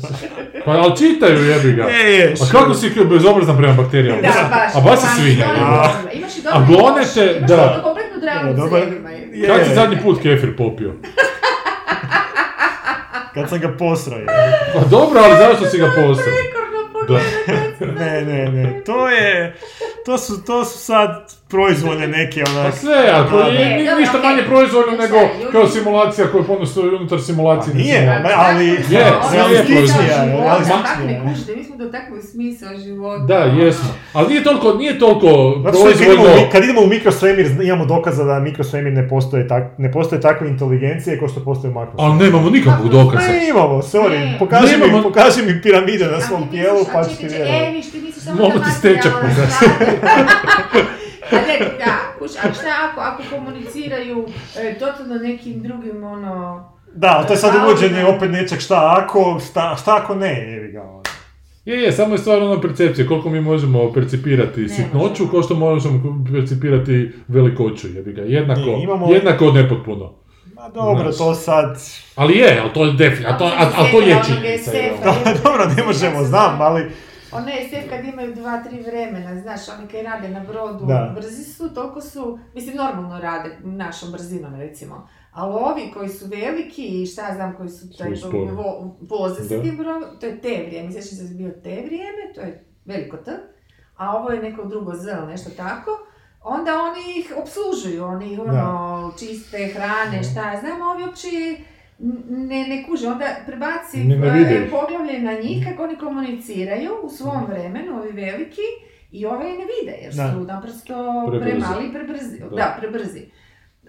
Pa, 0.64 0.70
ali 0.72 0.96
čitaju, 0.96 1.44
jebi 1.44 1.72
ga. 1.72 1.84
Je, 1.84 2.14
je, 2.14 2.34
A 2.34 2.52
kako 2.52 2.74
si 2.74 3.04
bezobrazan 3.04 3.56
prema 3.56 3.74
bakterijama? 3.74 4.22
Da, 4.22 4.28
baš. 4.50 4.74
A 4.74 4.80
baš 4.80 4.98
si 4.98 5.04
Imaš 5.04 5.16
svinja. 5.16 5.44
jebote. 5.44 5.58
dobre, 5.94 6.12
Imaš 6.12 6.32
i 6.32 6.42
dobre 6.42 6.52
A 6.52 6.60
i 6.60 6.66
glone 6.68 6.98
loše, 6.98 7.14
te- 7.14 7.34
imaš 7.38 7.48
da. 7.48 7.80
kompletnu 7.84 8.16
u 8.16 8.20
je. 9.10 9.28
je. 9.32 9.46
Kad 9.48 9.66
si 9.66 9.74
zadnji 9.74 9.98
put 9.98 10.22
kefir 10.22 10.56
popio? 10.56 10.92
Kad 13.34 13.48
sam 13.48 13.58
ga 13.58 13.68
posrao. 13.70 14.18
Pa 14.74 14.80
dobro, 14.80 15.20
ali 15.20 15.36
zašto 15.38 15.66
si 15.66 15.78
ga 15.78 15.86
posao? 15.86 16.24
Prekorno 16.24 16.80
Da. 17.08 17.20
Ne, 17.94 18.22
ne, 18.22 18.48
ne. 18.48 18.80
To 18.82 19.08
je... 19.08 19.56
To 20.06 20.18
su, 20.18 20.42
to 20.42 20.64
su 20.64 20.78
sad 20.78 21.32
proizvodne 21.50 22.08
neke 22.08 22.44
Pa 22.44 22.50
onak... 22.50 22.74
sve, 22.74 23.10
ali 23.14 23.28
to 23.30 23.40
je 23.40 23.52
da. 23.52 23.84
Dobro, 23.84 24.00
ništa 24.00 24.18
manje 24.18 24.42
proizvoljno 24.42 24.92
nego 24.92 25.16
kao 25.52 25.66
simulacija 25.66 26.26
koju 26.26 26.44
ponostoji 26.44 26.94
unutar 26.94 27.20
simulacije. 27.20 27.72
Pa 27.72 27.78
nije, 27.78 27.98
simulacije. 28.00 28.34
ali- 28.36 28.66
Je, 28.66 28.82
sve 28.84 28.98
je 28.98 29.04
realističnija, 29.32 30.24
realističnija. 30.24 31.24
Mi 31.56 31.64
smo 31.64 31.76
smisao 32.22 32.68
života. 32.84 33.24
Da, 33.24 33.34
jesmo. 33.34 33.88
Ali 34.12 34.28
nije 34.28 34.44
toliko, 34.44 34.74
nije 34.74 34.98
toliko 34.98 35.54
Zato 35.64 35.78
što 35.78 35.86
kad 35.86 35.96
idemo, 36.00 36.12
u, 36.12 36.16
proizvoljno... 36.24 36.50
kad 36.52 36.64
idemo 36.64 36.80
u 36.80 36.86
mikrosvemir, 36.86 37.50
imamo 37.62 37.86
dokaza 37.86 38.24
da 38.24 38.40
mikrosvemir 38.40 38.92
ne 38.92 39.08
postoje, 39.08 39.48
tak, 39.48 39.62
ne 39.78 39.92
postoje 39.92 40.20
takve 40.20 40.48
inteligencije 40.48 41.18
kao 41.18 41.28
što 41.28 41.44
postoje 41.44 41.70
u 41.70 41.74
makrosvemiru. 41.74 42.12
Ali 42.12 42.24
nemamo 42.24 42.50
nikakvog 42.50 42.88
dokaza. 42.88 43.28
Ne 43.28 43.48
imamo, 43.48 43.82
sorry, 43.82 44.38
pokaži, 44.38 44.76
mi, 44.76 45.02
pokaži 45.02 45.42
mi 45.42 45.62
piramide 45.62 46.06
na 46.06 46.20
svom 46.20 46.42
ti 46.42 46.50
tijelu 46.50 46.84
pa 46.92 47.04
ću 47.04 47.16
ti 47.16 47.26
vjerovati. 47.26 47.64
E, 47.64 47.70
viš, 47.70 47.90
ti 47.92 48.00
misliš 48.00 48.24
samo 48.24 48.42
Mogu 48.42 48.58
A 51.32 51.36
ne, 51.36 51.58
da, 51.78 51.96
kuš, 52.18 52.30
a 52.30 52.52
šta 52.52 52.90
ako, 52.90 53.00
ako 53.00 53.22
komuniciraju 53.30 54.26
e, 54.58 54.78
totalno 54.78 55.14
nekim 55.14 55.62
drugim, 55.62 56.04
ono... 56.04 56.64
Da, 56.94 57.14
ali 57.16 57.26
to 57.26 57.32
je 57.32 57.36
sad 57.36 57.54
uvođenje 57.64 58.04
opet 58.04 58.30
nečeg 58.30 58.60
šta 58.60 58.96
ako, 58.98 59.40
šta, 59.50 59.76
šta 59.82 59.96
ako 59.96 60.14
ne, 60.14 60.50
jevi 60.52 60.72
ga. 60.72 60.82
ono. 60.82 61.02
Je, 61.64 61.82
je, 61.82 61.92
samo 61.92 62.14
je 62.14 62.18
stvar 62.18 62.42
ono 62.42 62.60
percepcije, 62.60 63.06
koliko 63.06 63.30
mi 63.30 63.40
možemo 63.40 63.92
percipirati 63.92 64.68
sitnoću, 64.68 65.28
kao 65.30 65.42
što 65.42 65.54
možemo 65.54 66.24
percipirati 66.32 67.12
velikoću, 67.28 67.88
jebi 67.88 68.12
ga, 68.12 68.22
jednako, 68.22 68.60
Ne, 68.60 68.82
imamo- 68.82 69.12
jednako 69.12 69.52
nepotpuno. 69.52 70.12
Ma 70.54 70.68
dobro, 70.68 71.12
Znaš. 71.12 71.18
to 71.18 71.34
sad... 71.34 71.78
Ali 72.16 72.36
je, 72.38 72.60
ali 72.62 72.72
to 72.72 72.84
je 72.84 72.92
definitivno, 72.92 73.34
a 73.34 73.38
to, 73.38 73.44
a, 73.44 73.70
a 73.76 73.90
to 73.90 74.00
je 74.00 74.18
činjenica. 74.26 74.70
Dobro, 75.44 75.64
ne 75.76 75.82
možemo, 75.84 76.24
znam, 76.24 76.60
ali... 76.60 76.90
Je 77.50 77.68
sve 77.68 77.88
kad 77.88 78.04
imaju 78.04 78.34
dva, 78.34 78.62
tri 78.62 78.80
vremena, 78.80 79.40
znaš, 79.40 79.68
oni 79.70 79.88
koji 79.88 80.02
rade 80.02 80.28
na 80.28 80.40
brodu, 80.40 80.86
Da. 80.86 81.12
brzi 81.14 81.44
su, 81.44 81.68
toliko 81.70 82.00
su, 82.00 82.38
mislim, 82.54 82.76
normalno 82.76 83.20
rade 83.20 83.56
našom 83.60 84.12
brzinom, 84.12 84.54
recimo. 84.54 85.08
Ali 85.32 85.54
ovi 85.54 85.90
koji 85.94 86.08
su 86.08 86.26
veliki 86.26 87.02
i 87.02 87.06
šta 87.06 87.28
ja 87.28 87.34
znam, 87.34 87.56
koji 87.56 87.68
su 87.68 87.96
taj, 87.98 88.08
vo- 88.46 88.96
voze 89.02 89.42
se 89.42 89.62
tim 89.62 89.76
brodom, 89.76 90.04
to 90.20 90.26
je 90.26 90.40
te 90.40 90.64
vrijeme, 90.66 90.92
sjećam 90.92 91.18
se 91.18 91.34
bio 91.34 91.50
te 91.52 91.70
vrijeme, 91.76 92.32
to 92.34 92.40
je 92.40 92.64
veliko 92.84 93.16
T, 93.16 93.30
a 93.96 94.16
ovo 94.16 94.30
je 94.30 94.42
neko 94.42 94.64
drugo 94.64 94.94
Z 94.94 95.26
nešto 95.26 95.50
tako. 95.50 95.90
Onda 96.42 96.70
oni 96.72 97.18
ih 97.18 97.32
obslužuju, 97.36 98.04
oni 98.04 98.32
ih 98.32 98.40
ono, 98.40 98.52
čiste, 99.18 99.68
hrane, 99.68 100.22
šta 100.22 100.52
ja 100.52 100.60
znam, 100.60 100.82
ovi 100.82 101.02
uopće 101.04 101.28
ne, 102.28 102.68
ne 102.68 102.84
kuže, 102.84 103.08
onda 103.08 103.26
prebaci 103.46 103.98
Ne, 103.98 104.16
poglavlje 104.70 105.18
na 105.18 105.32
njih 105.32 105.66
kako 105.68 105.82
oni 105.82 105.96
komuniciraju 105.98 106.90
u 107.02 107.08
svom 107.08 107.46
vremenu, 107.46 107.98
ovi 107.98 108.12
veliki, 108.12 108.66
i 109.10 109.26
ove 109.26 109.44
ne 109.44 109.64
vide 109.72 109.98
jer 110.02 110.14
Da. 110.14 110.32
su 110.32 110.40
naprosto 110.40 110.94
Prebrzi. 111.30 111.50
premali 111.50 111.88
i 111.88 111.92
prebrzi. 111.92 112.38
Da. 112.40 112.46
Da, 112.48 112.76
prebrzi. 112.80 113.30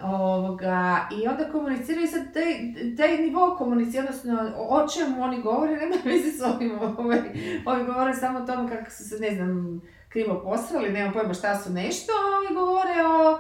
Ovoga, 0.04 0.98
I 1.14 1.28
onda 1.28 1.52
komuniciraju 1.52 2.08
sad 2.08 2.34
taj, 2.34 2.44
taj 2.98 3.18
nivo 3.18 3.56
komuniciranja, 3.58 4.10
odnosno 4.10 4.54
o 4.58 4.76
o 4.76 4.88
čemu 4.88 5.24
oni 5.24 5.42
govore, 5.42 5.72
nema 5.82 5.96
veze 6.06 6.32
s 6.32 6.42
ovim, 6.42 6.72
ovaj, 6.98 7.20
ovi 7.66 7.86
govore 7.86 8.14
samo 8.14 8.40
o 8.40 8.46
tome 8.46 8.70
kako 8.70 8.92
su 8.92 9.04
se, 9.04 9.18
ne 9.20 9.36
znam, 9.36 9.82
krivo 10.10 10.42
posrali, 10.44 10.90
nemam 10.90 11.14
pojma 11.14 11.34
šta 11.34 11.56
su 11.56 11.74
nešto, 11.74 12.12
a 12.14 12.38
ovi 12.38 12.56
govore 12.56 12.94
o 13.06 13.40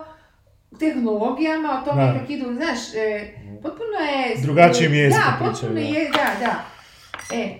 tehnologijama, 0.79 1.81
o 1.81 1.85
tome 1.85 2.05
Da. 2.05 2.19
kako 2.19 2.31
idu, 2.31 2.53
znaš, 2.53 2.79
e, 2.95 3.27
potpuno 3.55 3.97
je... 4.07 4.41
Drugačijim 4.41 4.93
jezikom 4.93 5.23
Da, 5.39 5.45
potpuno 5.45 5.73
da. 5.73 5.79
je, 5.79 6.09
da, 6.09 6.45
da. 6.45 6.63
E, 7.35 7.57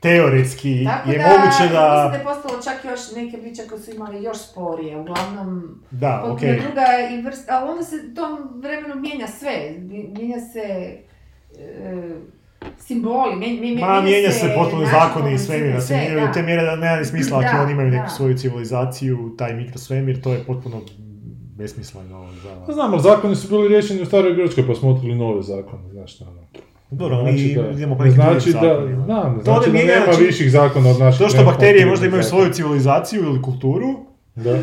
Teoretski 0.00 0.84
tako 0.86 1.10
je 1.10 1.18
da, 1.18 1.24
moguće 1.24 1.46
mislim 1.46 1.68
da 1.68 2.08
da... 2.10 2.16
je 2.18 2.24
postalo 2.24 2.62
čak 2.62 2.84
još 2.84 3.00
neke 3.16 3.38
priče 3.38 3.62
koje 3.68 3.80
su 3.80 3.90
imali 3.90 4.22
još 4.22 4.38
sporije, 4.40 4.96
uglavnom 4.96 5.80
Da, 5.90 6.10
potpuno 6.16 6.34
okej. 6.34 6.60
druga 6.60 6.84
i 7.12 7.22
vrsta, 7.22 7.52
ali 7.52 7.70
onda 7.70 7.82
se 7.84 7.96
u 8.12 8.14
tom 8.14 8.38
vremenu 8.54 8.94
mijenja 8.94 9.26
sve, 9.28 9.52
mi- 9.78 10.08
mijenja 10.08 10.40
se 10.42 10.96
e, 11.58 12.10
simboli, 12.78 13.36
mijenja, 13.36 13.86
Ma, 13.86 14.00
mijenja 14.00 14.30
se 14.30 14.52
potpuno 14.56 14.82
način 14.82 14.98
zakoni 15.00 15.34
i 15.34 15.38
svemira, 15.38 15.80
se 15.80 15.96
mijenjaju 15.96 16.20
da. 16.20 16.32
te 16.32 16.42
mjere 16.42 16.62
da 16.62 16.76
nema 16.76 16.96
ni 16.96 17.04
smisla 17.04 17.38
ako 17.38 17.56
Da, 17.56 17.62
oni 17.62 17.72
imaju 17.72 17.90
neku 17.90 18.04
da. 18.04 18.08
svoju 18.08 18.38
civilizaciju, 18.38 19.34
taj 19.38 19.54
mikrosvemir, 19.54 20.22
to 20.22 20.32
je 20.32 20.44
potpuno 20.44 20.80
besmisleno 21.60 22.28
Pa 22.58 22.66
za... 22.66 22.72
znam, 22.72 22.92
ali 22.92 23.02
zakoni 23.02 23.36
su 23.36 23.48
bili 23.48 23.68
riješeni 23.68 24.02
u 24.02 24.06
staroj 24.06 24.34
Grčkoj, 24.34 24.66
pa 24.66 24.74
smo 24.74 24.90
otkrili 24.90 25.14
nove 25.16 25.42
zakone, 25.42 25.82
znaš 25.90 26.14
šta 26.14 26.24
ono. 26.24 26.40
Dobro, 26.92 27.16
mi 27.16 27.32
Znači 27.32 27.54
da- 27.54 27.70
idemo 27.70 27.94
nekim 27.96 28.12
znači 28.12 28.50
drugim 28.50 28.60
da, 28.60 28.68
zakonima. 28.68 29.06
da, 29.06 29.28
ne 29.28 29.38
To 29.38 29.44
znači 29.44 29.66
da 29.66 29.78
nema 29.78 30.04
znači- 30.04 30.24
viših 30.24 30.50
zakona 30.50 30.90
od 30.90 30.98
naših. 30.98 31.18
To 31.18 31.28
što 31.28 31.44
bakterije 31.44 31.86
možda 31.86 32.06
imaju 32.06 32.22
svoju 32.22 32.52
civilizaciju 32.52 33.22
ili 33.22 33.42
kulturu, 33.42 33.86
Da. 34.36 34.58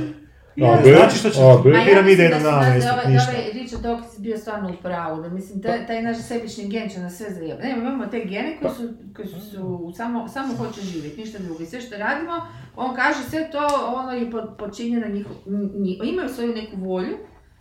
Ja, 0.57 0.67
znači 0.83 1.17
što 1.17 1.29
će- 1.29 1.39
A, 1.41 1.57
B. 1.57 1.69
Ma 1.71 1.77
ja 1.77 1.85
Piramide 1.85 2.27
da 2.29 2.39
su 2.39 2.45
na 2.45 2.51
mjesto, 2.63 2.91
ovaj, 2.93 3.05
ovaj 3.05 3.51
Richard 3.53 3.83
Dawkins 3.83 4.19
bio 4.19 4.37
stvarno 4.37 4.69
u 4.69 4.75
pravu, 4.75 5.21
da 5.21 5.29
mislim, 5.29 5.61
taj, 5.61 5.87
taj 5.87 6.01
naš 6.01 6.17
sebični 6.19 6.67
gen 6.67 6.89
će 6.89 6.99
nas 6.99 7.15
sve 7.15 7.29
zajebati. 7.29 7.63
Ne, 7.63 7.71
imamo 7.73 8.05
te 8.05 8.19
gene 8.21 8.57
koji 8.57 8.73
su, 8.73 8.83
koji 9.15 9.27
su, 9.27 9.41
su 9.41 9.59
samo, 9.97 10.27
samo 10.27 10.55
hoće 10.55 10.81
živjeti, 10.83 11.19
ništa 11.19 11.37
drugo. 11.39 11.63
I 11.63 11.67
sve 11.67 11.81
što 11.81 11.97
radimo, 11.97 12.31
on 12.75 12.95
kaže 12.95 13.19
sve 13.21 13.51
to, 13.51 13.67
ono 13.95 14.11
je 14.11 14.31
po- 14.31 14.55
počinjeno 14.55 15.07
njihov, 15.07 15.35
nji- 15.75 15.99
imaju 16.03 16.29
svoju 16.29 16.53
neku 16.53 16.75
volju. 16.77 17.17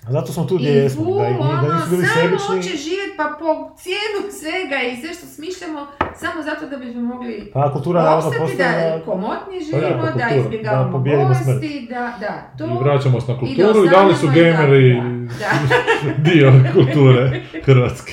Zato 0.08 0.32
smo 0.32 0.44
tu 0.44 0.56
gdje 0.56 0.68
jesmo, 0.70 1.04
da, 1.12 1.28
i- 1.28 1.34
da 1.62 1.74
nisu 1.74 1.90
bili 1.90 2.04
samo 2.04 2.14
sebični. 2.16 2.46
hoće 2.48 2.70
živjeti, 2.78 3.14
pa 3.16 3.36
po 3.38 3.46
cijenu 3.76 4.18
svega 4.32 4.78
i 4.82 4.96
sve 4.96 5.10
što 5.10 5.26
smišljamo, 5.28 5.80
samo 6.14 6.42
zato 6.42 6.66
da 6.68 6.76
bismo 6.76 7.02
mogli 7.04 7.50
Pa 7.54 7.72
kultura 7.72 8.14
opstati, 8.16 8.36
postaje 8.38 8.90
da 8.90 9.04
komotnije 9.04 9.60
Pa 9.62 9.78
da, 9.78 9.80
živimo, 9.80 10.00
po 10.02 10.06
da 10.08 10.24
da 10.24 10.36
izbjegavamo 10.36 10.98
bolesti, 11.00 11.86
da, 11.90 12.04
da, 12.20 12.32
to... 12.58 12.64
I 12.66 12.84
vraćamo 12.84 13.20
se 13.20 13.32
na 13.32 13.38
kulturu 13.38 13.84
i 13.84 13.88
da 13.88 14.02
li 14.02 14.14
su 14.14 14.26
gameri 14.28 14.94
da. 15.40 15.50
dio 16.24 16.52
kulture 16.74 17.42
Hrvatske. 17.62 18.12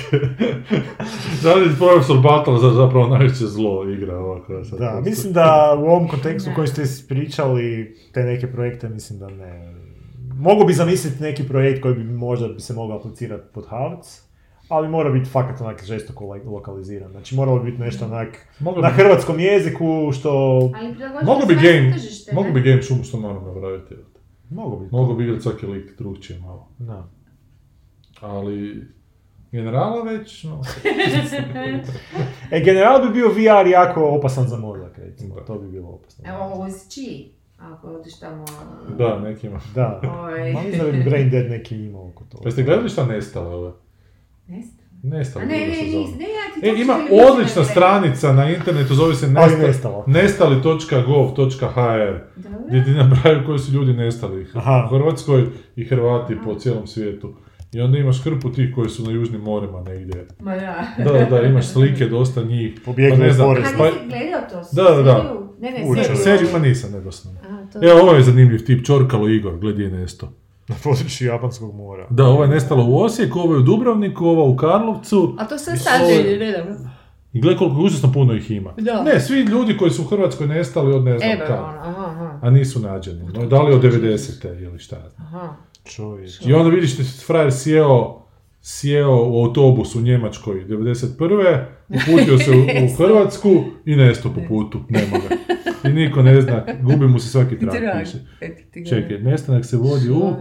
da 1.44 1.54
li 1.56 1.70
profesor 1.78 2.18
Batal 2.20 2.58
za- 2.58 2.70
zapravo 2.72 3.08
najveće 3.08 3.46
zlo 3.48 3.90
igra 3.90 4.18
ova 4.18 4.44
koja 4.44 4.64
sad 4.64 4.80
Da, 4.80 5.02
mislim 5.02 5.34
da 5.34 5.48
u 5.78 5.86
ovom 5.86 6.08
kontekstu 6.08 6.52
u 6.52 6.56
kojem 6.56 6.68
ste 6.68 6.82
ispričali 6.82 7.68
te 8.14 8.20
neke 8.22 8.48
projekte, 8.48 8.90
mislim 8.90 9.20
da 9.20 9.30
ne. 9.30 9.83
Mogu 10.44 10.66
bi 10.66 10.74
zamisliti 10.74 11.24
neki 11.24 11.44
projekt 11.44 11.82
koji 11.82 11.96
bi 11.96 12.04
možda 12.04 12.48
bi 12.48 12.60
se 12.60 12.74
mogao 12.74 12.98
aplicirati 12.98 13.44
pod 13.54 13.66
Havc, 13.68 14.22
ali 14.70 14.90
mora 14.90 15.10
biti 15.10 15.30
fakat 15.30 15.62
onak 15.62 15.84
žestoko 15.84 16.26
lo- 16.26 16.46
lokaliziran. 16.46 17.12
Znači 17.12 17.36
moralo 17.36 17.60
bi 17.60 17.72
biti 17.72 17.82
nešto 17.82 18.06
onak 18.06 18.28
na 18.60 18.90
bi- 18.90 18.94
hrvatskom 18.94 19.40
jeziku 19.40 19.86
što... 20.14 20.30
Ali 20.76 20.96
Mogu 21.26 21.48
bi 21.48 21.54
game, 21.56 21.92
tržište, 21.92 22.36
mogu 22.36 22.52
bi 22.52 22.62
game 22.62 22.82
šumu 22.82 23.04
što 23.04 23.18
moram 23.20 23.44
napraviti. 23.46 23.96
Mogu 24.50 24.80
biti. 24.80 24.96
Mogu 24.96 25.14
bi 25.14 25.24
igrati 25.24 25.42
svaki 25.42 25.66
lik 25.66 25.98
drugčije 25.98 26.40
malo. 26.40 26.68
Da. 26.80 27.08
Ali 28.22 28.88
generala 29.52 30.04
već, 30.04 30.44
no, 30.44 30.62
E, 32.52 32.60
general 32.60 33.02
bi 33.02 33.10
bio 33.10 33.30
VR 33.30 33.68
jako 33.68 34.06
opasan 34.06 34.48
za 34.48 34.58
mozak, 34.58 34.98
recimo. 34.98 35.36
Da. 35.36 35.46
To 35.46 35.56
bi 35.56 35.68
bilo 35.68 35.90
opasno. 35.90 36.24
Evo, 36.28 36.44
ovo 36.44 36.68
iz 36.68 36.90
čiji? 36.90 37.32
Ako 37.64 37.88
odiš 37.88 38.20
tamo... 38.20 38.46
da, 38.98 39.20
nekima. 39.20 39.60
Da. 39.76 40.02
Ovaj... 40.20 40.54
Ma 40.54 40.62
mislim 40.62 40.92
da 40.98 41.04
Brain 41.10 41.30
Dead 41.30 41.50
neki 41.50 41.76
imao 41.78 42.08
oko 42.08 42.24
toga. 42.24 42.42
Pa 42.44 42.48
jeste 42.48 42.64
gledali 42.64 42.90
šta 42.90 43.06
nestale 43.06 43.56
ove? 43.56 43.72
Nestalo. 44.48 44.84
Nestale 45.04 45.46
A 45.46 45.48
ne, 45.48 45.58
ne, 45.58 45.68
nis, 45.84 46.10
ne, 46.20 46.26
ja 46.26 46.54
ti 46.54 46.60
E, 46.70 46.82
ima 46.82 46.94
odlična 47.32 47.62
ne 47.62 47.68
stranica 47.68 48.34
na 48.34 48.50
internetu, 48.50 48.94
zove 48.96 49.16
se 49.16 49.26
Ali 49.26 49.34
nesta- 49.36 49.68
nestalo. 49.68 50.04
nestali.gov.hr 50.08 52.20
gdje 52.68 52.84
ti 52.86 52.92
nabraju 52.92 53.46
koji 53.46 53.60
su 53.60 53.72
ljudi 53.72 53.94
nestali 53.94 54.48
Aha. 54.54 54.84
u 54.86 54.98
Hrvatskoj 54.98 55.46
i 55.76 55.86
Hrvati 55.86 56.38
po 56.46 56.56
cijelom 56.56 56.88
svijetu. 56.88 57.34
I 57.74 57.82
onda 57.82 57.98
imaš 57.98 58.24
hrpu 58.24 58.52
tih 58.52 58.72
koji 58.76 58.90
su 58.90 59.04
na 59.04 59.12
južnim 59.12 59.42
morima 59.42 59.82
negdje. 59.82 60.28
Ma 60.40 60.54
ja. 60.54 60.76
Da, 60.98 61.26
da, 61.26 61.42
imaš 61.42 61.68
slike, 61.68 62.06
dosta 62.06 62.44
njih. 62.44 62.80
Pobjegli 62.86 63.18
Pa 63.18 63.24
ne 63.24 63.32
znam, 63.34 63.56
pa- 63.78 63.90
gledao 64.08 64.42
to? 64.52 64.62
Da, 64.72 64.84
da, 64.96 65.04
da. 65.04 65.43
Ne, 65.60 65.72
ne, 65.72 65.86
Uče. 65.86 66.04
seriju. 66.04 66.18
Seriju, 66.18 66.50
ma 66.54 66.60
nisam. 66.60 66.92
A, 66.96 67.72
to... 67.74 67.80
Evo, 67.82 68.02
ovo 68.02 68.14
je 68.14 68.24
zanimljiv 68.24 68.66
tip, 68.66 68.86
Čorkalo 68.86 69.28
Igor, 69.30 69.58
gledi 69.58 69.84
je 69.84 69.90
nesto. 69.90 70.30
Na 70.68 70.76
području 70.84 71.28
Japanskog 71.28 71.76
mora. 71.76 72.08
Da, 72.10 72.26
ovo 72.26 72.44
je 72.44 72.50
nestalo 72.50 72.86
u 72.86 72.98
Osijeku, 72.98 73.40
ovo 73.40 73.54
je 73.54 73.60
u 73.60 73.64
Dubrovniku, 73.64 74.26
ovo 74.26 74.50
u 74.50 74.56
Karlovcu. 74.56 75.36
A 75.40 75.46
to 75.46 75.58
sve 75.58 75.78
sad 75.78 76.02
je- 76.10 76.38
nedavno. 76.38 76.76
I 77.34 77.42
gledaj 77.42 77.58
koliko 77.58 77.82
užasno 77.82 78.12
puno 78.12 78.34
ih 78.34 78.52
ima. 78.52 78.74
Da. 78.78 79.04
Ne, 79.04 79.20
svi 79.20 79.40
ljudi 79.40 79.78
koji 79.78 79.92
su 79.92 80.02
u 80.02 80.06
Hrvatskoj 80.06 80.48
nestali 80.48 80.94
od 80.94 81.04
ne 81.04 81.18
znam 81.20 81.32
Evo, 81.32 81.42
kad. 81.48 81.60
ono, 81.60 81.68
aha, 81.68 82.06
aha. 82.06 82.40
A 82.42 82.50
nisu 82.50 82.80
nađeni. 82.80 83.24
No, 83.34 83.46
da 83.46 83.62
li 83.62 83.74
od 83.74 83.82
90. 83.84 84.64
ili 84.64 84.80
šta. 84.80 84.98
Aha. 85.18 85.56
Čovječ. 85.86 86.32
I 86.46 86.54
onda 86.54 86.70
vidiš 86.70 86.98
da 86.98 87.04
je 87.04 87.10
frajer 87.10 87.54
sjeo, 87.54 88.23
sjeo 88.66 89.30
u 89.30 89.44
autobus 89.44 89.96
u 89.96 90.02
Njemačkoj 90.02 90.66
91. 90.66 91.66
uputio 91.90 92.38
se 92.38 92.52
u, 92.52 92.86
u 92.86 92.94
Hrvatsku 92.98 93.64
i 93.86 93.96
nestao 93.96 94.34
po 94.34 94.42
putu, 94.48 94.80
nema 94.90 95.18
ga. 95.18 95.36
I 95.90 95.94
niko 95.94 96.22
ne 96.22 96.42
zna, 96.42 96.66
gubi 96.82 97.08
mu 97.08 97.20
se 97.20 97.30
svaki 97.30 97.60
trak. 97.60 97.74
Čekaj, 98.90 99.20
nestanak 99.20 99.66
se 99.66 99.78
vodi 99.78 100.10
u, 100.10 100.34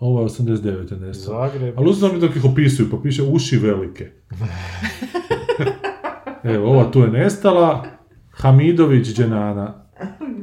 ovo 0.00 0.20
je 0.20 0.26
89. 0.26 0.92
je 0.92 1.00
nestao. 1.00 1.34
Zagreb. 1.34 1.74
Ali 1.78 1.90
uzmem 1.90 2.14
mi 2.14 2.20
dok 2.20 2.36
ih 2.36 2.44
opisuju, 2.44 2.90
pa 2.90 2.96
piše 3.02 3.22
uši 3.22 3.56
velike. 3.56 4.10
Evo, 6.54 6.70
ova 6.70 6.90
tu 6.90 7.00
je 7.00 7.08
nestala, 7.08 7.84
Hamidović 8.30 9.06
Dženana. 9.06 9.87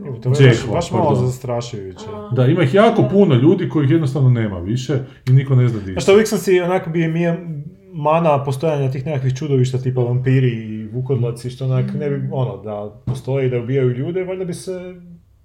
Evo, 0.06 0.18
To 0.18 0.44
je 0.44 0.54
baš, 0.72 0.92
malo 0.92 1.16
zastrašujuće. 1.16 2.06
Da, 2.32 2.46
ima 2.46 2.64
ih 2.64 2.74
jako 2.74 3.08
puno 3.12 3.36
ljudi 3.36 3.70
kojih 3.70 3.92
jednostavno 3.92 4.30
nema 4.30 4.60
više 4.60 5.00
i 5.30 5.32
niko 5.34 5.56
ne 5.56 5.68
zna 5.68 5.80
di 5.80 5.96
što 6.02 6.12
uvijek 6.14 6.28
sam 6.28 6.40
si 6.40 6.62
onako 6.62 6.90
bi 6.90 7.08
mi 7.08 7.22
je 7.22 7.48
mana 7.94 8.44
postojanja 8.44 8.92
tih 8.92 9.06
nekakvih 9.06 9.34
čudovišta 9.36 9.78
tipa 9.78 10.02
vampiri 10.02 10.50
i 10.50 10.88
vukodlaci 10.88 11.50
što 11.50 11.66
onak 11.66 11.86
ne 12.00 12.10
bi, 12.10 12.30
ono, 12.32 12.58
da 12.64 13.02
postoji 13.06 13.50
da 13.50 13.60
ubijaju 13.60 13.90
ljude, 13.90 14.24
valjda 14.24 14.46
bi 14.46 14.54
se, 14.54 14.96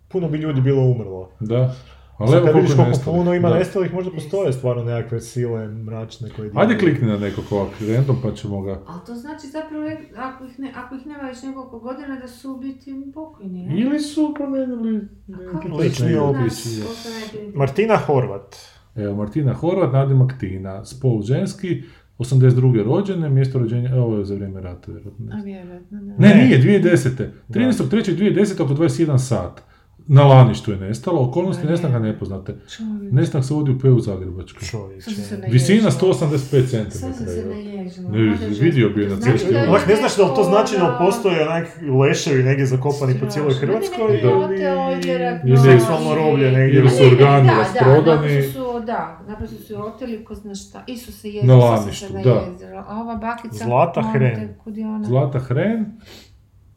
puno 0.08 0.28
bi 0.28 0.38
ljudi 0.38 0.60
bilo 0.60 0.82
umrlo. 0.82 1.30
Da. 1.40 1.74
Ali 2.20 2.36
evo 2.36 2.46
kad 2.46 2.54
vidiš 2.54 2.68
koliko 2.68 2.72
je 2.72 2.76
koliko 2.76 2.90
nestalih. 2.90 3.18
puno 3.18 3.34
ima 3.34 3.48
Da. 3.48 3.54
nestalih, 3.58 3.94
možda 3.94 4.10
postoje 4.10 4.52
stvarno 4.52 4.84
nekakve 4.84 5.20
sile 5.20 5.68
mračne 5.68 6.30
koje... 6.36 6.50
Ajde 6.54 6.74
djeluju. 6.74 6.78
klikni 6.78 7.08
na 7.08 7.18
nekog 7.18 7.44
ovak 7.50 7.70
random 7.88 8.16
pa 8.22 8.32
ćemo 8.32 8.62
ga... 8.62 8.80
Ali 8.86 9.00
to 9.06 9.14
znači 9.14 9.46
zapravo, 9.46 9.84
ako 10.16 10.44
ih, 10.44 10.58
ne, 10.58 10.72
ako 10.76 10.94
ih 10.94 11.06
nema 11.06 11.22
već 11.22 11.42
nekoliko 11.42 11.78
godina, 11.78 12.18
da 12.20 12.28
su 12.28 12.52
u 12.52 12.58
biti 12.58 13.12
pokojni, 13.14 13.66
ne? 13.66 13.80
Ili 13.80 14.00
su 14.00 14.34
promijenili 14.34 15.00
lični 15.82 16.16
opis. 16.16 16.64
Koliko 16.64 17.58
Martina 17.58 17.96
Horvat. 17.96 18.56
Evo, 18.96 19.14
Martina 19.16 19.52
Horvat, 19.54 19.92
nadimak 19.92 20.32
Tina, 20.40 20.84
spol 20.84 21.22
ženski, 21.22 21.82
82. 22.18 22.84
rođene, 22.84 23.28
mjesto 23.28 23.58
rođenja, 23.58 23.90
evo 23.90 24.18
je 24.18 24.24
za 24.24 24.34
vrijeme 24.34 24.60
rata, 24.60 24.92
vjerojatno. 24.92 25.26
A 25.32 25.42
vjerojatno. 25.44 26.00
Ne, 26.00 26.28
Ne. 26.28 26.34
nije, 26.34 26.58
2010. 26.82 27.28
13.3.2010. 27.48 28.62
oko 28.62 28.74
21 28.74 29.18
sat. 29.18 29.62
Na 30.12 30.24
laništu 30.24 30.72
je 30.72 30.78
nestalo, 30.78 31.22
okolnosti 31.28 31.66
nestanka 31.66 31.98
nepoznate. 31.98 32.56
Nestanak 33.10 33.46
se 33.46 33.54
vodi 33.54 33.70
u 33.96 34.00
Zagrebačkoj. 34.00 34.68
Sam 35.00 35.14
se 35.14 35.36
Visina 35.48 35.82
naježila. 35.82 36.12
185 36.12 36.66
cm. 36.70 37.16
Ne, 38.12 38.36
vidio 38.60 38.90
bi 38.90 39.02
je 39.02 39.08
na 39.08 39.16
znači 39.16 39.38
cesti. 39.38 39.52
da 39.52 39.58
je 39.58 39.68
Onak, 39.68 39.86
ne 39.86 39.96
znaš 39.96 40.16
da 40.16 40.24
li 40.24 40.34
to 40.36 40.44
znači 40.44 40.76
da 40.76 40.96
postoje 40.98 41.48
onak 41.48 41.66
leševi 42.00 42.42
negdje 42.42 42.66
zakopani 42.66 43.20
po 43.20 43.26
cijeloj 43.26 43.54
strašno. 43.54 43.74
Hrvatskoj 43.74 44.12
ne, 44.48 45.42
ili 45.46 45.58
seksualno 45.58 46.14
roblje 46.14 46.52
negdje. 46.52 46.80
ili 46.80 46.90
su 46.90 47.04
organi 47.04 47.46
da, 47.46 47.54
rasprodani. 47.54 48.42
Da, 48.86 49.24
naprosto 49.28 49.56
su, 49.56 49.74
da, 49.74 49.84
oteli, 49.84 50.24
ko 50.24 50.34
zna 50.34 50.54
šta. 50.54 50.84
Isu 50.86 51.12
se 51.12 51.28
jezila, 51.30 51.56
Na 51.56 51.64
laništu, 51.64 52.12
da. 52.24 52.50
A 52.88 53.00
ova 53.00 53.16
bakica... 53.16 53.64
Zlata 53.64 54.02
Hren. 54.12 54.54
Zlata 55.04 55.38
Hren. 55.38 55.86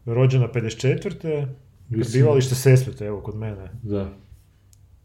rođena 0.06 0.48
54. 0.48 1.46
Prebivalište 1.90 2.54
Sesvete, 2.54 3.04
evo 3.06 3.20
kod 3.20 3.34
mene. 3.36 3.70
Da. 3.82 4.08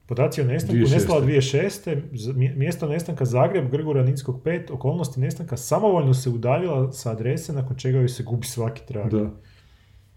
Podaci 0.06 0.41
o 0.41 0.45
nestanku 0.45 0.76
2006. 0.77 0.91
nestala 0.91 1.22
2006. 1.22 1.80
z- 2.14 2.27
mje- 2.30 2.56
Mjesto 2.56 2.88
nestanka 2.88 3.26
Zagreb, 3.26 3.72
Grgura 3.72 4.03
Ninskog 4.03 4.41
5, 4.41 4.72
okolnosti 4.72 5.19
nestanka 5.19 5.57
samovoljno 5.57 6.14
se 6.14 6.30
udaljila 6.30 6.91
sa 6.91 7.11
adrese 7.11 7.53
nakon 7.53 7.76
čega 7.76 7.97
joj 7.97 8.10
se 8.10 8.23
gubi 8.23 8.47
svaki 8.47 8.81
trag. 8.84 9.11
Da. 9.11 9.31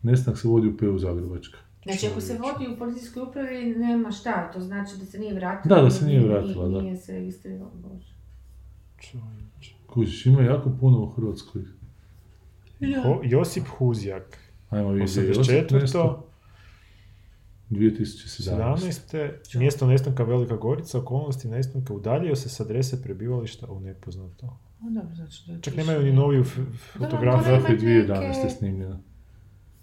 Nestanak 0.03 0.39
se 0.39 0.49
vodi 0.49 0.69
u 0.69 0.77
Peu 0.77 0.99
Zagrebačkoj. 0.99 1.61
Znači, 1.83 2.07
ako 2.07 2.21
se 2.21 2.33
vodi 2.35 2.67
u 2.67 2.79
policijskoj 2.79 3.23
upravi, 3.23 3.67
nema 3.69 4.11
šta, 4.11 4.51
to 4.51 4.61
znači 4.61 4.97
da 4.97 5.05
se 5.05 5.19
nije 5.19 5.35
vratila. 5.35 5.77
Da, 5.77 5.83
da 5.83 5.91
se 5.91 6.07
nije 6.07 6.21
vratila, 6.21 6.69
da. 6.69 6.81
Nije 6.81 6.97
se 6.97 7.13
registrirala, 7.13 7.71
bože. 7.75 8.13
Kužiš, 9.87 10.27
ima 10.27 10.43
jako 10.43 10.71
puno 10.71 10.99
u 10.99 11.07
Hrvatskoj. 11.07 11.63
Ho- 13.03 13.21
Josip 13.25 13.65
Huzjak, 13.69 14.39
Ajmo 14.71 14.91
vidjeti. 14.91 15.21
84. 15.31 16.17
2017. 17.73 18.77
17. 19.51 19.59
Mjesto 19.59 19.87
nestanka 19.87 20.25
Velika 20.25 20.57
Gorica, 20.57 20.99
okolnosti 20.99 21.49
nestanka 21.49 21.95
udaljio 21.95 22.37
se 22.37 22.49
s 22.49 22.61
adrese 22.61 23.03
prebivališta 23.03 23.67
u 23.67 23.81
nepoznato. 23.81 24.59
Dobro, 24.81 25.15
znači 25.15 25.43
da 25.47 25.53
je 25.53 25.61
Čak 25.61 25.77
nemaju 25.77 26.03
ni 26.03 26.13
noviju 26.13 26.41
f- 26.43 26.59
fotografiju. 26.93 27.45
Zato 27.51 27.67
je 27.67 27.73
imat 27.73 27.81
2011. 28.09 28.37
neke- 28.37 28.51
snimljena. 28.51 28.99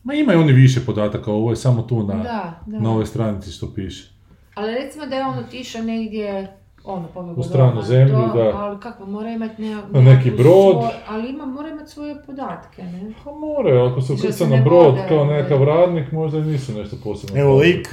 Ma 0.03 0.13
imaju 0.13 0.39
oni 0.39 0.53
više 0.53 0.79
podataka, 0.81 1.31
ovo 1.31 1.49
je 1.49 1.55
samo 1.55 1.81
tu 1.81 2.03
na, 2.03 2.13
Da, 2.15 2.63
da. 2.65 2.79
na 2.79 2.91
ovoj 2.91 3.05
stranici 3.05 3.51
što 3.51 3.73
piše. 3.73 4.11
Ali 4.55 4.73
recimo 4.73 5.05
da 5.05 5.15
je 5.15 5.25
on 5.25 5.37
otišao 5.39 5.81
negdje, 5.83 6.47
ono, 6.93 7.07
pobjegao 7.13 7.39
U 7.39 7.43
stranu 7.43 7.71
doma, 7.71 7.83
zemlju, 7.83 8.13
to, 8.15 8.37
da. 8.37 8.51
Ali 8.57 8.79
kako, 8.79 9.05
mora 9.05 9.29
imati 9.31 9.61
ne, 9.61 10.01
neki 10.01 10.31
brod. 10.31 10.75
svoj- 10.75 10.91
ali 11.07 11.29
ima, 11.29 11.45
mora 11.45 11.69
imati 11.69 11.89
svoje 11.91 12.15
podatke, 12.25 12.83
ne? 12.83 13.13
Pa 13.23 13.31
more, 13.31 13.81
ako 13.91 14.01
se 14.01 14.13
ukrca 14.13 14.31
se 14.31 14.47
na 14.47 14.63
brod 14.63 14.85
vode, 14.95 15.05
kao 15.09 15.25
ne. 15.25 15.33
nekakav 15.33 15.63
radnik, 15.63 16.11
možda 16.11 16.37
i 16.37 16.41
nisu 16.41 16.73
nešto 16.73 16.95
posebno. 17.03 17.41
Evo 17.41 17.57
lik. 17.57 17.87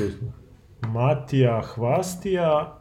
Matija 0.82 1.62
Hvastija, 1.62 2.78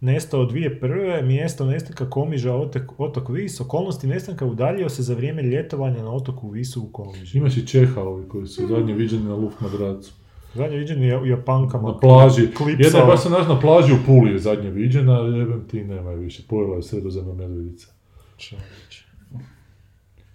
nestao 0.00 0.44
dvije 0.44 0.80
prve, 0.80 1.22
mjesto 1.22 1.64
nestanka 1.64 2.10
Komiža, 2.10 2.54
otok, 2.54 2.82
otok 2.98 3.28
Vis, 3.28 3.60
okolnosti 3.60 4.06
nestanka 4.06 4.46
udaljio 4.46 4.88
se 4.88 5.02
za 5.02 5.14
vrijeme 5.14 5.42
ljetovanja 5.42 6.02
na 6.02 6.12
otoku 6.12 6.48
Visu 6.50 6.82
u 6.82 6.92
Komiži. 6.92 7.38
Imaš 7.38 7.56
i 7.56 7.66
Čehaovi 7.66 8.28
koji 8.28 8.46
su 8.46 8.66
zadnje 8.66 8.94
viđeni 8.94 9.24
na 9.24 9.34
Luftmadracu. 9.34 10.12
Zadnje 10.54 10.76
viđenje 10.76 11.06
je 11.06 11.18
u 11.18 11.26
Japankama. 11.26 11.88
Na 11.88 11.96
plaži. 11.96 12.42
Klipsa. 12.48 12.82
Jedna 12.82 12.98
je 12.98 13.06
baš 13.06 13.20
sam 13.20 13.32
naš 13.32 13.48
na 13.48 13.60
plaži 13.60 13.92
u 13.92 14.06
Puli 14.06 14.32
je 14.32 14.38
zadnje 14.38 14.70
viđena, 14.70 15.12
ali 15.14 15.38
jebem 15.38 15.64
ti 15.64 15.84
nema 15.84 16.10
je 16.10 16.16
više. 16.16 16.42
Pojela 16.44 16.76
je 16.76 16.82
sredozemna 16.82 17.34
medvjedica. 17.34 17.86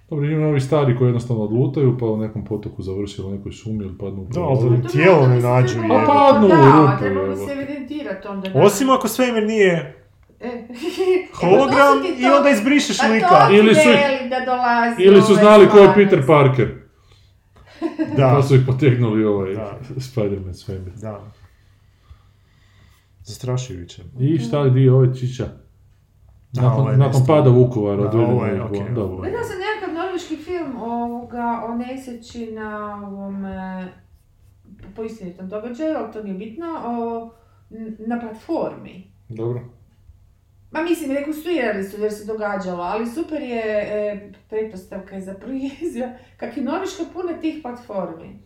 Dobro, 0.09 0.25
ima 0.27 0.47
ovi 0.47 0.61
stari 0.61 0.97
koji 0.97 1.07
jednostavno 1.07 1.43
odlutaju, 1.43 1.97
pa 1.97 2.05
u 2.05 2.17
nekom 2.17 2.45
potoku 2.45 2.81
završi 2.81 3.21
ili 3.21 3.27
u 3.27 3.37
nekoj 3.37 3.51
šumi 3.51 3.83
ili 3.83 3.97
padnu 3.97 4.21
u 4.21 4.25
Da, 4.25 4.41
ali 4.41 4.87
tijelo 4.87 5.27
ne 5.27 5.39
nađu. 5.39 5.75
Pa 5.79 5.93
je. 5.93 6.05
padnu 6.07 6.47
u 6.47 6.49
Da, 6.49 6.97
rupu, 6.97 7.03
bi 7.05 7.19
evo. 7.21 7.35
se 7.37 7.51
evidentirati 7.53 8.27
onda. 8.27 8.49
da. 8.49 8.61
Osim 8.61 8.89
ako 8.89 9.07
svemir 9.07 9.43
nije 9.43 9.99
E. 10.39 10.49
hologram 11.33 11.67
E, 11.97 12.01
pa 12.01 12.07
to 12.07 12.19
i 12.19 12.21
to- 12.21 12.37
onda 12.37 12.49
izbrišeš 12.49 12.97
Pa 12.97 13.07
lika. 13.07 13.27
to 13.29 13.47
ti 13.49 13.55
Ili 13.55 13.75
su- 13.75 13.81
veli 13.81 14.29
da 14.29 14.45
dolazi 14.45 15.01
Ili 15.01 15.21
su 15.21 15.31
ove 15.31 15.41
znali 15.41 15.69
ko 15.69 15.77
je. 15.77 15.93
Peter 15.95 16.25
Parker, 16.27 16.71
Da, 18.17 18.33
pa 18.35 18.43
su 18.43 18.55
ih 18.55 18.61
potegnuli 18.67 19.25
ovaj 19.25 19.53
Da. 19.53 19.79
Spider-Man 19.95 20.53
svemir. 20.53 20.93
da. 21.01 21.21
Zastrašujuće. 23.23 24.03
I 24.19 24.37
šta 24.37 24.59
je 24.59 24.69
dio 24.69 24.95
ove 24.95 25.15
čića? 25.15 25.47
Da, 26.51 26.61
Nakon, 26.61 26.79
ovo 26.79 26.89
je 26.89 26.97
nakon 26.97 27.21
pada 27.27 27.49
Vukovara 27.49 28.01
Da, 28.01 28.07
od 28.07 28.13
je, 28.13 28.23
ovo 28.27 28.45
je. 28.45 28.61
Gledala 28.93 29.43
sam 29.43 29.55
nekakav 29.59 30.03
norveški 30.03 30.35
film 30.35 30.81
ovoga, 30.81 31.61
o 31.67 31.75
nesreći 31.75 32.51
na 32.51 33.01
ovom, 33.07 33.45
e, 33.45 33.87
po 34.95 35.03
istinitom 35.03 35.49
događaju, 35.49 35.95
ali 35.97 36.13
to 36.13 36.23
nije 36.23 36.35
bitno, 36.35 36.65
o, 36.85 37.29
na 38.07 38.19
platformi. 38.19 39.11
Dobro. 39.29 39.61
Ma 40.73 40.81
mislim, 40.81 41.11
rekonstruirali 41.11 41.83
su 41.83 42.01
jer 42.01 42.11
se 42.11 42.25
događalo, 42.25 42.83
ali 42.83 43.07
super 43.07 43.41
je 43.41 43.63
e, 43.65 44.31
pretpostavka 44.49 45.15
je 45.15 45.21
za 45.21 45.33
projezija, 45.33 46.17
kak 46.37 46.57
je 46.57 46.63
Norveška 46.63 47.03
puna 47.13 47.33
tih 47.41 47.59
platformi. 47.61 48.39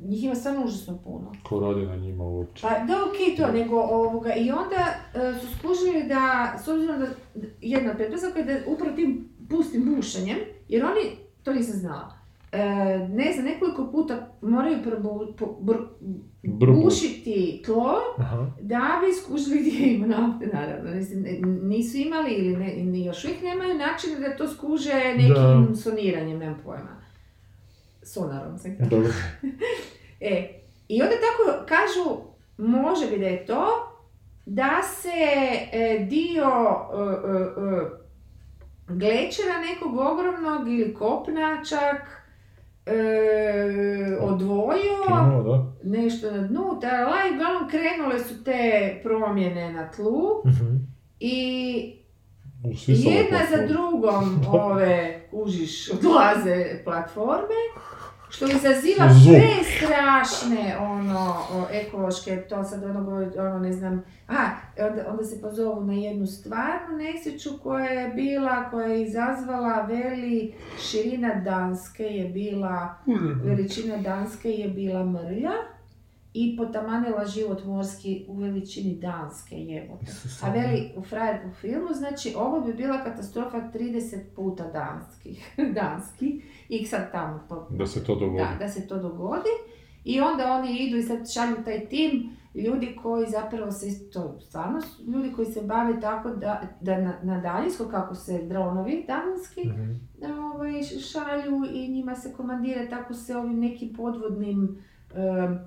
Njih 0.00 0.24
ima 0.24 0.34
stvarno 0.34 0.64
užasno 0.64 0.98
puno. 1.04 1.32
Ko 1.42 1.60
radi 1.60 1.86
na 1.86 1.96
njima 1.96 2.24
uopće? 2.24 2.62
Pa 2.62 2.68
da, 2.68 2.94
okej 3.08 3.36
to, 3.36 3.52
nego 3.52 3.80
ovoga, 3.80 4.34
i 4.34 4.50
onda 4.50 4.94
e, 5.14 5.34
su 5.40 5.46
skužili 5.58 6.08
da, 6.08 6.54
s 6.64 6.68
obzirom 6.68 7.00
da, 7.00 7.06
jedna 7.60 7.94
pretpostavka 7.94 8.38
je 8.38 8.44
da 8.44 8.70
upravo 8.70 8.96
tim 8.96 9.28
pustim 9.50 9.94
bušenjem, 9.96 10.38
jer 10.68 10.84
oni, 10.84 11.16
to 11.42 11.52
nisam 11.52 11.74
znala, 11.74 12.21
ne 13.08 13.32
znam, 13.32 13.44
nekoliko 13.44 13.88
puta 13.92 14.36
moraju 14.42 14.76
bušiti 16.84 17.62
tlo 17.64 17.94
Aha. 18.18 18.46
da 18.60 19.00
bi 19.00 19.12
skužili 19.14 19.58
gdje 19.60 19.86
ima 19.86 20.06
nafte, 20.06 20.46
naravno. 20.46 20.90
Mislim, 20.94 21.22
ne- 21.22 21.38
nisu 21.62 21.96
imali 21.96 22.30
ili 22.32 22.56
ne, 22.56 22.74
ni 22.76 23.04
još 23.04 23.24
uvijek 23.24 23.42
nemaju 23.42 23.78
načina 23.78 24.18
da 24.18 24.36
to 24.36 24.48
skuže 24.48 24.92
nekim 25.16 25.34
Da. 25.68 25.74
soniranjem, 25.74 26.38
nemam 26.38 26.60
pojma. 26.64 27.02
Sonarom 28.02 28.58
se 28.58 28.76
Dobro. 28.80 29.08
E, 30.20 30.60
i 30.88 31.02
onda 31.02 31.14
tako 31.14 31.66
kažu, 31.66 32.20
može 32.58 33.06
bi 33.06 33.18
da 33.18 33.26
je 33.26 33.46
to, 33.46 33.66
da 34.46 34.80
se 34.82 35.08
e, 35.72 36.06
dio 36.10 36.44
e, 36.44 36.98
e, 37.28 37.38
e, 37.38 37.90
glečera 38.88 39.58
nekog 39.70 39.96
ogromnog 39.96 40.68
ili 40.68 40.94
kopna 40.94 41.62
čak 41.68 42.21
e, 42.86 42.92
odvojio, 44.20 45.42
da. 45.44 45.72
nešto 45.84 46.30
na 46.30 46.38
dnu, 46.38 46.78
tarala, 46.80 47.16
i 47.26 47.34
uglavnom 47.34 47.68
krenule 47.70 48.18
su 48.18 48.44
te 48.44 48.60
promjene 49.02 49.72
na 49.72 49.90
tlu 49.90 50.42
Mhm. 50.46 50.76
i 51.20 51.96
jedna 52.86 53.38
za 53.50 53.66
drugom 53.66 54.40
ove, 54.62 55.28
kužiš, 55.30 55.90
odlaze 55.90 56.80
platforme, 56.84 57.54
što 58.32 58.46
izaziva 58.46 59.08
Zvuk. 59.12 59.36
prestrašne, 59.36 60.76
ono, 60.80 61.36
o, 61.52 61.66
ekološke, 61.72 62.36
to 62.48 62.64
sad 62.64 62.84
ono 62.84 63.04
govori, 63.04 63.38
ono, 63.38 63.58
ne 63.58 63.72
znam, 63.72 64.04
a, 64.28 64.34
onda, 64.78 65.04
onda 65.08 65.24
se 65.24 65.40
pozovu 65.40 65.84
na 65.84 65.92
jednu 65.92 66.26
stvarnu 66.26 66.96
nesreću 66.96 67.50
koja 67.62 67.84
je 67.84 68.08
bila, 68.08 68.70
koja 68.70 68.86
je 68.86 69.02
izazvala 69.02 69.82
veli, 69.82 70.54
širina 70.80 71.34
Danske 71.34 72.04
je 72.04 72.28
bila, 72.28 72.94
veličina 73.44 73.96
Danske 73.96 74.50
je 74.50 74.68
bila 74.68 75.04
mrlja, 75.04 75.52
i 76.34 76.56
potamanila 76.56 77.24
život 77.26 77.64
morski 77.64 78.24
u 78.28 78.34
veličini 78.34 78.94
Danske, 78.94 79.56
jebote. 79.56 80.06
A 80.42 80.50
veli 80.50 80.92
u 80.96 81.02
frajer 81.02 81.40
u 81.46 81.52
filmu, 81.52 81.88
znači 81.90 82.34
ovo 82.36 82.60
bi 82.60 82.72
bila 82.74 83.04
katastrofa 83.04 83.58
30 83.70 84.00
puta 84.36 84.64
danskih, 84.64 85.54
danski, 85.74 86.40
i 86.68 86.86
sad 86.86 87.12
tamo 87.12 87.40
to, 87.48 87.68
Da 87.70 87.86
se 87.86 88.04
to 88.04 88.14
dogodi. 88.14 88.38
da, 88.38 88.56
da 88.58 88.68
se 88.68 88.88
to 88.88 88.98
dogodi. 88.98 89.48
I 90.04 90.20
onda 90.20 90.52
oni 90.52 90.78
idu 90.78 90.96
i 90.96 91.02
sad 91.02 91.32
šalju 91.32 91.56
taj 91.64 91.80
tim 91.80 92.30
ljudi 92.56 92.96
koji 92.96 93.26
zapravo 93.28 93.70
se, 93.70 93.86
to 94.10 94.38
stvarno 94.40 94.80
ljudi 95.06 95.32
koji 95.32 95.46
se 95.46 95.62
bave 95.62 96.00
tako 96.00 96.30
da, 96.30 96.62
da 96.80 96.98
na, 96.98 97.14
na 97.22 97.40
daljinsko, 97.40 97.84
kako 97.84 98.14
se 98.14 98.38
dronovi 98.40 99.04
daljinski, 99.08 99.60
Mhm. 99.62 99.92
ovaj, 100.44 100.72
šalju 100.82 101.60
i 101.72 101.88
njima 101.88 102.14
se 102.14 102.32
komandira 102.32 102.88
tako 102.88 103.14
se 103.14 103.36
ovim 103.36 103.58
nekim 103.60 103.94
podvodnim 103.94 104.78
em, 105.14 105.58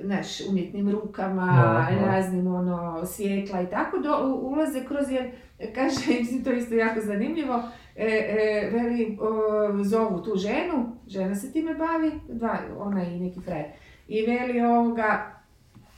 znaš, 0.00 0.40
umjetnim 0.48 0.90
rukama, 0.90 1.46
Da, 1.46 1.96
da. 2.00 2.06
raznim 2.06 2.54
ono, 2.54 3.06
svjetla 3.06 3.62
i 3.62 3.70
tako, 3.70 3.98
do, 3.98 4.40
ulaze 4.42 4.84
kroz, 4.84 5.10
jer, 5.10 5.30
kaže, 5.74 5.98
mislim, 6.20 6.44
to 6.44 6.50
je 6.50 6.58
isto 6.58 6.74
jako 6.74 7.00
zanimljivo, 7.00 7.62
e, 7.96 8.06
e, 8.06 8.70
veli, 8.72 9.18
o, 9.20 9.84
zovu 9.84 10.22
tu 10.22 10.36
ženu, 10.36 10.96
žena 11.06 11.34
se 11.34 11.52
time 11.52 11.74
bavi, 11.74 12.12
dva, 12.28 12.58
ona 12.78 13.04
i 13.04 13.20
neki 13.20 13.40
frajer, 13.40 13.66
i 14.08 14.26
veli 14.26 14.60
ovoga, 14.60 15.42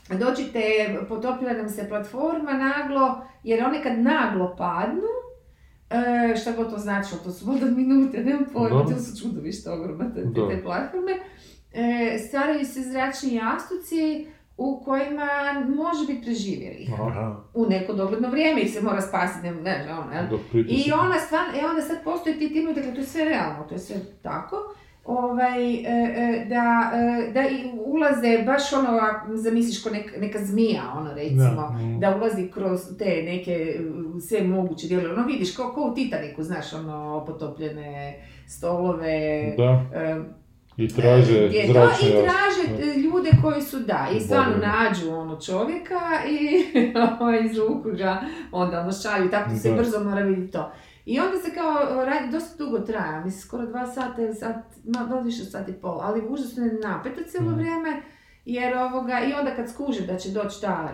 dođite, 0.09 0.61
potopila 1.09 1.53
nam 1.53 1.69
se 1.69 1.89
platforma 1.89 2.53
naglo, 2.53 3.21
jer 3.43 3.65
one 3.65 3.83
kad 3.83 3.99
naglo 3.99 4.55
padnu, 4.57 5.25
E, 5.89 6.35
šta 6.35 6.51
god 6.51 6.69
to 6.69 6.77
značilo, 6.77 7.19
to 7.23 7.31
su 7.31 7.47
možda 7.47 7.65
minute, 7.65 8.23
nemam 8.23 8.45
pojma, 8.53 8.85
to 8.85 8.99
su 8.99 9.21
čudovišta 9.21 9.73
ogromna 9.73 10.13
te, 10.13 10.21
te 10.49 10.63
platforme. 10.63 11.11
E, 11.75 12.17
stvaraju 12.19 12.65
se 12.65 12.81
zračni 12.81 13.33
jastuci 13.35 14.27
u 14.57 14.81
kojima 14.81 15.27
može 15.67 16.07
biti 16.07 16.21
preživjeli. 16.21 16.87
U 17.53 17.65
neko 17.65 17.93
dogledno 17.93 18.29
vrijeme 18.29 18.61
ih 18.61 18.71
se 18.71 18.81
mora 18.81 19.01
spasiti, 19.01 19.43
ne, 19.43 19.53
ne 19.53 19.83
znam, 19.83 19.99
ono, 19.99 20.11
pritisak- 20.43 20.87
I 20.87 20.91
ona 20.93 21.15
stvarno, 21.17 21.53
e 21.53 21.65
onda 21.65 21.81
sad 21.81 22.03
postoji 22.03 22.35
ti 22.35 22.49
timovi, 22.49 22.75
dakle 22.75 22.93
to 22.93 22.99
je 22.99 23.05
sve 23.05 23.25
realno, 23.25 23.63
to 23.63 23.75
je 23.75 23.79
sve 23.79 23.95
tako, 24.21 24.55
ovaj, 25.05 25.73
e, 25.73 25.81
e, 25.83 26.45
da, 26.45 26.91
e, 26.95 27.31
da 27.31 27.41
i 27.41 27.55
ulaze 27.77 28.43
baš 28.45 28.73
ono, 28.73 28.99
zamisliš 29.33 29.83
ko 29.83 29.89
nek- 29.89 30.19
neka 30.19 30.39
zmija, 30.39 30.81
ono 30.95 31.13
recimo, 31.13 31.69
Mm. 31.71 31.99
da 31.99 32.15
ulazi 32.15 32.47
kroz 32.47 32.97
te 32.99 33.23
neke 33.23 33.79
sve 34.21 34.43
moguće 34.43 34.87
dijelove, 34.87 35.13
ono 35.13 35.25
vidiš 35.25 35.55
kao, 35.55 35.71
kao 35.71 35.83
u 35.83 35.93
Titaniku, 35.93 36.43
znaš, 36.43 36.73
ono, 36.73 37.23
potopljene 37.25 38.15
stolove, 38.47 39.53
Da, 39.57 39.85
e, 39.93 40.15
i 40.77 40.87
traže 40.87 41.67
to, 41.67 41.73
zračne 41.73 42.09
i 42.09 42.13
jas- 42.13 42.23
traže 42.23 42.91
e, 42.91 42.99
ljude 42.99 43.29
koji 43.41 43.61
su 43.61 43.79
da, 43.79 44.07
i 44.17 44.19
stvarno 44.19 44.55
nađu 44.57 45.11
ono 45.11 45.41
čovjeka 45.41 45.99
i 46.29 46.65
ovaj, 47.19 47.45
izvuku 47.45 47.89
ga, 47.97 48.21
onda 48.51 48.79
ono 48.79 48.91
šalju, 48.91 49.29
tako 49.31 49.49
se 49.49 49.73
brzo 49.73 50.03
mora 50.03 50.21
vidjeti 50.21 50.51
to. 50.51 50.71
I 51.05 51.19
onda 51.19 51.37
se 51.37 51.53
kao 51.53 52.05
radi, 52.05 52.31
dosta 52.31 52.63
dugo 52.63 52.79
traja, 52.79 53.21
mislim 53.25 53.41
skoro 53.41 53.65
dva 53.65 53.87
sata 53.87 54.21
ili 54.21 54.35
sat, 54.35 54.55
ma, 54.85 55.05
malo 55.05 55.21
više 55.21 55.45
sat 55.45 55.69
i 55.69 55.73
pol, 55.73 55.99
ali 56.01 56.27
užasno 56.29 56.65
je 56.65 56.79
napeto 56.83 57.21
cijelo 57.27 57.51
vrijeme, 57.55 58.01
jer 58.45 58.77
ovoga, 58.77 59.19
i 59.19 59.33
onda 59.33 59.55
kad 59.55 59.69
skuže 59.69 60.05
da 60.05 60.17
će 60.17 60.29
doći 60.29 60.61
ta, 60.61 60.89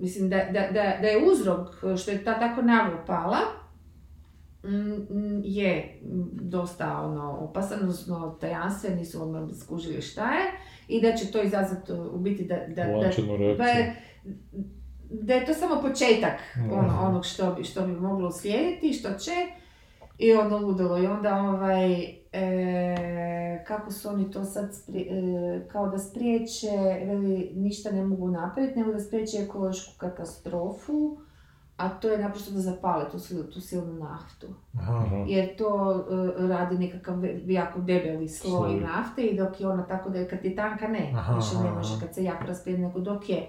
mislim 0.00 0.30
da, 0.30 0.36
da, 0.36 0.60
da, 0.60 0.82
da 1.00 1.08
je 1.08 1.24
uzrok 1.32 1.68
što 2.02 2.10
je 2.10 2.24
ta 2.24 2.38
tako 2.38 2.62
naglo 2.62 2.98
pala, 3.06 3.38
je 5.44 6.00
mm, 6.02 6.14
dosta 6.32 7.00
ono, 7.00 7.38
opasan, 7.40 7.78
odnosno 7.80 8.36
tajanstven, 8.40 8.96
nisu 8.96 9.22
odmah 9.22 9.42
skužili 9.56 10.02
šta 10.02 10.30
je 10.30 10.44
i 10.88 11.00
da 11.02 11.12
će 11.12 11.26
to 11.26 11.42
izazvati 11.42 11.92
u 11.92 12.18
biti 12.18 12.44
da, 12.44 12.56
da, 12.56 12.84
da, 12.84 13.10
da, 13.54 13.64
je, 13.64 13.96
da 15.02 15.34
je 15.34 15.46
to 15.46 15.54
samo 15.54 15.80
početak 15.82 16.32
Mhm. 16.56 16.72
ono, 16.72 17.00
onog 17.02 17.24
što 17.24 17.54
bi, 17.54 17.64
što 17.64 17.86
bi 17.86 17.92
moglo 17.92 18.28
uslijediti, 18.28 18.92
što 18.92 19.08
će 19.10 19.32
i 20.18 20.32
onda 20.32 20.56
ludilo 20.56 20.98
i 20.98 21.06
onda 21.06 21.34
ovaj, 21.34 22.02
e, 22.32 23.64
kako 23.64 23.92
su 23.92 24.08
oni 24.08 24.30
to 24.30 24.44
sad, 24.44 24.70
spri- 24.70 25.08
e, 25.10 25.68
kao 25.68 25.88
da 25.88 25.98
spriječe, 25.98 26.70
veli, 27.06 27.52
ništa 27.54 27.90
ne 27.90 28.04
mogu 28.04 28.28
napraviti, 28.28 28.78
nego 28.78 28.92
da 28.92 29.00
spriječe 29.00 29.36
ekološku 29.38 29.92
katastrofu, 29.98 31.18
a 31.78 31.88
to 31.90 32.08
je 32.08 32.18
naprosto 32.18 32.50
da 32.50 32.60
zapale 32.60 33.10
tu, 33.10 33.16
sil- 33.18 33.50
tu 33.52 33.60
silnu 33.60 33.92
naftu 33.94 34.46
Aha. 34.74 35.24
Jer 35.28 35.56
to 35.56 35.94
e, 36.38 36.48
radi 36.48 36.78
nekakav 36.78 37.16
jako 37.46 37.80
debeli 37.80 38.28
sloj 38.28 38.70
Sloj. 38.70 38.80
nafte 38.80 39.22
i 39.22 39.36
dok 39.36 39.60
je 39.60 39.68
ona 39.68 39.82
tako 39.82 40.10
da 40.10 40.18
je 40.18 40.28
kad 40.28 40.44
je 40.44 40.56
tanka 40.56 40.88
ne, 40.88 41.12
Aha, 41.14 41.34
više 41.34 41.56
ne 41.64 41.70
može 41.70 42.00
kad 42.00 42.14
se 42.14 42.24
jako 42.24 42.44
raspije, 42.46 42.78
nego 42.78 43.00
dok 43.00 43.28
je, 43.28 43.46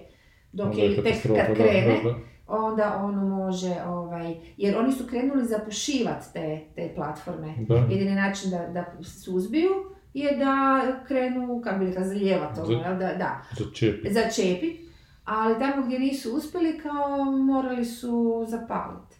dok 0.52 0.66
Onda 0.66 0.82
je 0.82 1.02
tek 1.02 1.22
kad 1.22 1.56
krene, 1.56 2.00
da, 2.04 2.10
da. 2.10 2.16
onda 2.48 2.96
ono 2.96 3.24
može, 3.26 3.74
ovaj, 3.86 4.34
jer 4.56 4.78
oni 4.78 4.92
su 4.92 5.06
krenuli 5.06 5.44
zapušivati 5.44 6.26
te, 6.32 6.60
te 6.74 6.92
platforme. 6.94 7.54
Da. 7.58 7.74
Jedini 7.74 8.14
način 8.14 8.50
da, 8.50 8.66
da 8.66 9.02
suzbiju 9.02 9.70
je 10.14 10.36
da 10.36 10.80
krenu, 11.06 11.60
kako 11.64 11.78
bi 11.78 11.86
rekla, 11.86 12.04
zalijevati, 12.04 12.60
ono, 12.60 12.82
da, 12.82 13.14
da, 13.14 13.42
Začepi. 13.58 14.12
začepit, 14.12 14.89
ali 15.30 15.58
tamo 15.58 15.82
gdje 15.86 15.98
nisu 15.98 16.36
uspjeli, 16.36 16.80
kao 16.82 17.24
morali 17.24 17.84
su 17.84 18.44
zapaliti. 18.48 19.16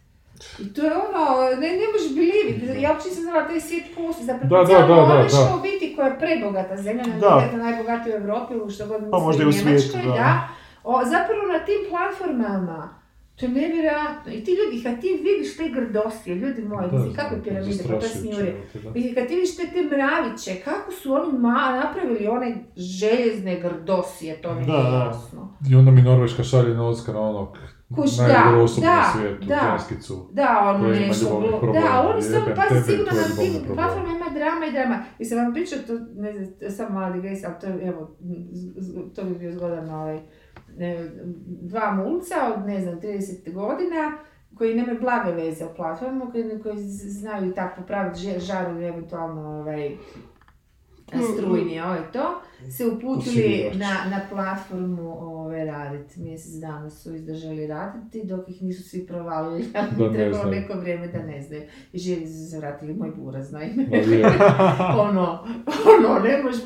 I 0.59 0.73
to 0.73 0.81
je 0.85 0.91
ono, 0.93 1.25
ne, 1.61 1.67
ne 1.67 1.85
možeš 1.93 2.15
believit, 2.15 2.81
ja 2.83 2.91
uopće 2.91 3.09
nisam 3.09 3.23
znala 3.23 3.47
taj 3.47 3.61
svijet 3.61 3.85
postoji, 3.95 4.25
zapravo 4.25 4.49
Da, 4.49 4.73
da, 4.73 4.79
da, 4.87 4.95
da, 4.95 5.27
da. 5.47 5.55
u 5.57 5.61
biti 5.61 5.93
koja 5.95 6.07
je 6.07 6.19
prebogata 6.19 6.77
zemlja, 6.77 7.03
Da. 7.03 7.49
da. 7.51 7.57
najbogatija 7.57 8.15
u 8.17 8.19
Europi 8.19 8.53
ili 8.53 8.71
što 8.71 8.87
god 8.87 9.01
Pa 9.11 9.19
možda 9.19 9.43
i 9.43 9.47
u 9.47 9.51
svijetu, 9.51 9.97
Njemačkoj, 9.97 10.17
da. 10.17 10.47
O, 10.83 11.05
zapravo 11.05 11.41
na 11.53 11.59
tim 11.65 11.81
platformama, 11.89 13.00
to 13.35 13.45
je 13.45 13.51
nevjerojatno. 13.51 14.33
I 14.33 14.43
ti 14.43 14.51
ljudi, 14.51 14.83
kad 14.83 15.01
ti 15.01 15.07
vidiš 15.07 15.57
te 15.57 15.69
grdosije, 15.69 16.35
ljudi 16.35 16.61
moji, 16.61 16.89
Da, 16.91 16.97
mislim, 16.97 17.13
kakve 17.15 17.43
piramide, 17.43 17.83
kako 17.83 17.99
to 17.99 18.07
kad 19.15 19.27
ti 19.27 19.35
vidiš 19.35 19.57
te, 19.57 19.63
te 19.73 19.83
mraviće, 19.83 20.61
kako 20.65 20.91
su 20.91 21.13
oni 21.13 21.39
ma, 21.39 21.81
napravili 21.83 22.27
one 22.27 22.63
željezne 22.75 23.59
grdosije, 23.59 24.41
to 24.41 24.55
mi 24.55 24.65
Da, 24.65 24.71
da. 24.71 25.05
jasno. 25.07 25.57
I 25.69 25.75
onda 25.75 25.91
mi 25.91 26.01
Norveška 26.01 26.43
šalje 26.43 26.73
na 26.73 26.87
Oscar 26.87 27.15
onog 27.15 27.57
Kuš, 27.95 28.17
da, 28.17 28.61
osobu 28.63 28.85
da, 28.85 28.95
na 28.95 29.11
svijetu, 29.13 29.45
da. 29.45 29.77
Da, 30.31 30.73
ono 30.75 30.87
nešto, 30.87 31.57
problema, 31.59 31.87
da, 31.87 32.09
oni 32.09 32.21
samo, 32.21 32.45
pazi, 32.45 32.69
tebe, 32.69 32.81
sigurno 32.81 33.11
na 33.11 33.35
tim 33.35 33.75
platformama 33.75 34.15
ima 34.15 34.29
drama 34.29 34.65
i 34.65 34.71
drama. 34.71 35.03
Mislim, 35.19 35.39
vam 35.39 35.53
pričao 35.53 35.79
to, 35.87 35.93
ne 36.15 36.33
znam, 36.33 36.45
to 36.59 36.65
je 36.65 36.71
samo 36.71 36.99
mala 36.99 37.11
digresija, 37.11 37.49
ali 37.49 37.59
to 37.61 37.67
je, 37.67 37.87
evo, 37.87 38.11
to 39.15 39.23
bi 39.23 39.35
bio 39.35 39.51
zgodan 39.51 39.89
ovaj, 39.89 40.19
dva 41.61 41.91
mulca 41.91 42.35
od, 42.55 42.65
ne 42.65 42.81
znam, 42.81 43.01
30 43.01 43.53
godina, 43.53 44.17
koji 44.55 44.75
nemaju 44.75 44.99
blage 45.01 45.31
veze 45.31 45.65
o 45.65 45.73
platformu, 45.75 46.31
koji, 46.31 46.61
koji 46.63 46.77
znaju 46.79 47.53
tako 47.53 47.81
popraviti 47.81 48.39
žaru 48.39 48.81
i 48.81 48.85
eventualno 48.85 49.41
ovaj, 49.41 49.97
strujni, 51.37 51.81
ovaj 51.81 52.11
to, 52.13 52.41
se 52.71 52.85
uputili 52.85 53.71
na, 53.73 54.05
na 54.09 54.21
platformu 54.29 55.17
ove, 55.19 55.65
raditi. 55.65 56.19
Mjesec 56.19 56.53
dana 56.53 56.89
su 56.89 57.15
izdržali 57.15 57.67
raditi, 57.67 58.23
dok 58.23 58.49
ih 58.49 58.61
nisu 58.61 58.89
svi 58.89 59.05
provalili, 59.07 59.65
ali 59.79 60.09
ne 60.09 60.13
trebalo 60.13 60.51
neko 60.51 60.73
vrijeme 60.73 61.07
da 61.07 61.23
ne 61.23 61.41
znaju. 61.41 61.63
I 61.93 61.97
živi 61.97 62.27
su 62.27 62.51
se 62.51 62.57
vratili 62.57 62.93
moj 62.93 63.11
buraz, 63.17 63.53
je, 63.53 64.25
ono, 65.07 65.45
ono, 65.99 66.19
ne 66.19 66.43
možeš. 66.43 66.63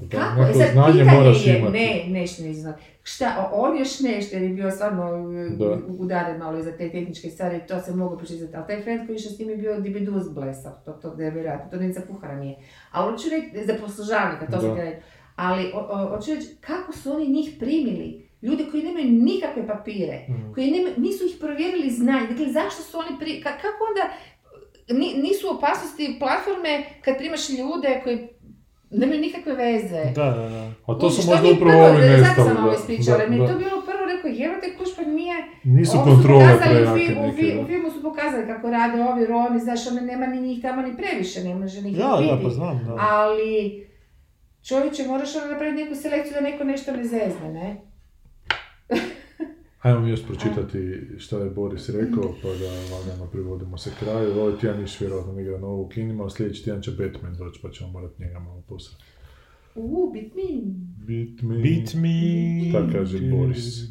Da, 0.00 0.08
Kako? 0.10 0.40
E 0.40 0.44
neko 0.44 0.58
sad, 0.58 0.68
znanje 0.68 0.92
pitanje 0.94 1.10
moraš 1.12 1.46
je, 1.46 1.58
imati. 1.58 1.72
ne, 1.72 2.04
nešto 2.10 2.42
ne 2.42 2.52
znam. 2.52 2.74
Šta, 3.02 3.50
on 3.52 3.78
još 3.78 4.00
nešto, 4.00 4.36
jer 4.36 4.42
je 4.42 4.48
bio 4.50 4.70
stvarno 4.70 5.10
Da. 5.50 5.66
da. 5.66 5.78
udaren 5.90 6.38
malo 6.38 6.58
i 6.58 6.62
za 6.62 6.72
te 6.72 6.90
tehničke 6.90 7.30
stvari, 7.30 7.60
to 7.68 7.80
se 7.80 7.92
mogu 7.92 8.16
pročitati, 8.16 8.56
ali 8.56 8.66
taj 8.66 8.82
friend 8.82 9.06
koji 9.06 9.14
je 9.14 9.20
s 9.20 9.36
tim 9.36 9.50
je 9.50 9.56
bio 9.56 9.80
dibiduz 9.80 10.28
blesav, 10.28 10.72
to, 10.84 10.92
to 10.92 11.22
je 11.22 11.30
vjerojatno, 11.30 11.70
to 11.70 11.76
ni 11.76 11.92
za 11.92 12.00
kuhara 12.02 12.34
nije. 12.34 12.56
Ali 12.90 13.12
hoću 13.12 13.28
reći, 13.30 13.66
za 13.66 13.74
poslužavnika, 13.76 14.46
to 14.48 14.60
sam 14.60 14.76
reći. 14.76 14.96
Ali, 15.36 15.72
hoću 16.10 16.34
reći, 16.34 16.48
kako 16.60 16.92
su 16.92 17.12
oni 17.12 17.28
njih 17.28 17.56
primili? 17.58 18.28
Ljudi 18.42 18.66
koji 18.70 18.82
nemaju 18.82 19.06
nikakve 19.06 19.66
papire, 19.66 20.26
Mm. 20.28 20.54
koji 20.54 20.70
nema, 20.70 20.90
nisu 20.98 21.24
ih 21.24 21.36
provjerili 21.40 21.90
znanje. 21.90 22.26
Dakle, 22.26 22.46
zašto 22.48 22.82
su 22.82 22.98
oni 22.98 23.18
pri... 23.18 23.30
ka- 23.32 23.60
kako 23.62 23.78
onda 23.88 24.04
ni- 24.90 25.22
nisu 25.22 25.50
opasnosti 25.50 26.16
platforme 26.18 26.72
kad 27.04 27.18
primaš 27.18 27.48
ljude 27.50 28.00
koji 28.04 28.28
nemaju 28.94 29.20
nikakve 29.20 29.52
veze? 29.54 30.02
Da, 30.14 30.24
da, 30.30 30.48
da. 30.48 30.70
A 30.86 30.98
to 30.98 31.10
su 31.10 31.30
možda 31.30 31.48
upravo 31.50 31.84
ovi 31.84 32.02
Zato 32.02 32.16
nestali. 32.18 32.48
sam 32.48 32.64
ovo 32.64 32.74
ispričala, 32.74 33.18
jer 33.18 33.30
mi 33.30 33.36
je 33.36 33.46
to 33.46 33.58
bilo 33.58 33.82
prvo 33.82 34.02
rekao, 34.06 34.30
jebate 34.30 34.76
kuš, 34.78 34.96
pa 34.96 35.02
nije... 35.02 35.34
Nisu 35.64 35.96
Ovo 35.96 36.06
su 36.06 36.10
kontrole 36.12 36.48
pokazali 36.48 36.82
u, 36.82 36.92
prejake 36.94 37.20
u, 37.20 37.24
u 37.54 37.60
da. 37.60 37.66
filmu 37.66 37.90
su 37.90 38.02
pokazali 38.02 38.46
kako 38.46 38.70
rade 38.70 39.02
ovi 39.02 39.26
Romi, 39.26 39.60
znaš, 39.60 39.86
ono 39.86 40.00
nema 40.02 40.26
ni 40.26 40.40
njih 40.40 40.62
tamo 40.62 40.82
ni 40.82 40.96
previše, 40.96 41.40
ne 41.40 41.54
može 41.54 41.82
ni 41.82 41.90
Da, 41.92 42.16
biti. 42.18 42.30
da, 42.30 42.38
pa 42.42 42.48
znam, 42.50 42.84
da. 42.86 42.96
Ali, 43.00 43.86
čovječe, 44.62 45.02
moraš 45.04 45.36
ono 45.36 45.46
napraviti 45.46 45.82
neku 45.82 45.94
selekciju 45.94 46.32
da 46.34 46.40
neko 46.40 46.64
nešto 46.64 46.92
ne 46.92 47.04
zezne, 47.04 47.48
ne? 47.52 47.76
Ajmo 49.84 50.00
mi 50.00 50.10
još 50.10 50.26
pročitati 50.26 51.00
šta 51.18 51.38
je 51.38 51.50
Boris 51.50 51.88
rekao, 51.88 52.34
pa 52.42 52.48
da 52.48 52.96
valjano 52.96 53.26
privodimo 53.32 53.78
se 53.78 53.90
kraju. 54.00 54.40
Ovaj 54.40 54.58
tjedan 54.60 54.84
iš 54.84 55.00
vjerojatno 55.00 55.40
igra 55.40 55.58
novo 55.58 55.82
u 55.82 55.88
kinima, 55.88 56.26
a 56.26 56.30
sljedeći 56.30 56.64
tjedan 56.64 56.82
će 56.82 56.90
Batman 56.90 57.36
doći, 57.36 57.60
pa 57.62 57.70
ćemo 57.70 57.90
morati 57.90 58.22
njega 58.22 58.38
malo 58.38 58.62
posrati. 58.68 59.04
U, 59.74 60.10
bit 60.12 60.34
mi. 60.34 60.62
Batman. 60.98 61.62
Beat 61.62 61.94
me. 61.94 62.72
Tako 62.72 62.92
kaže 62.92 63.18
Boris. 63.30 63.82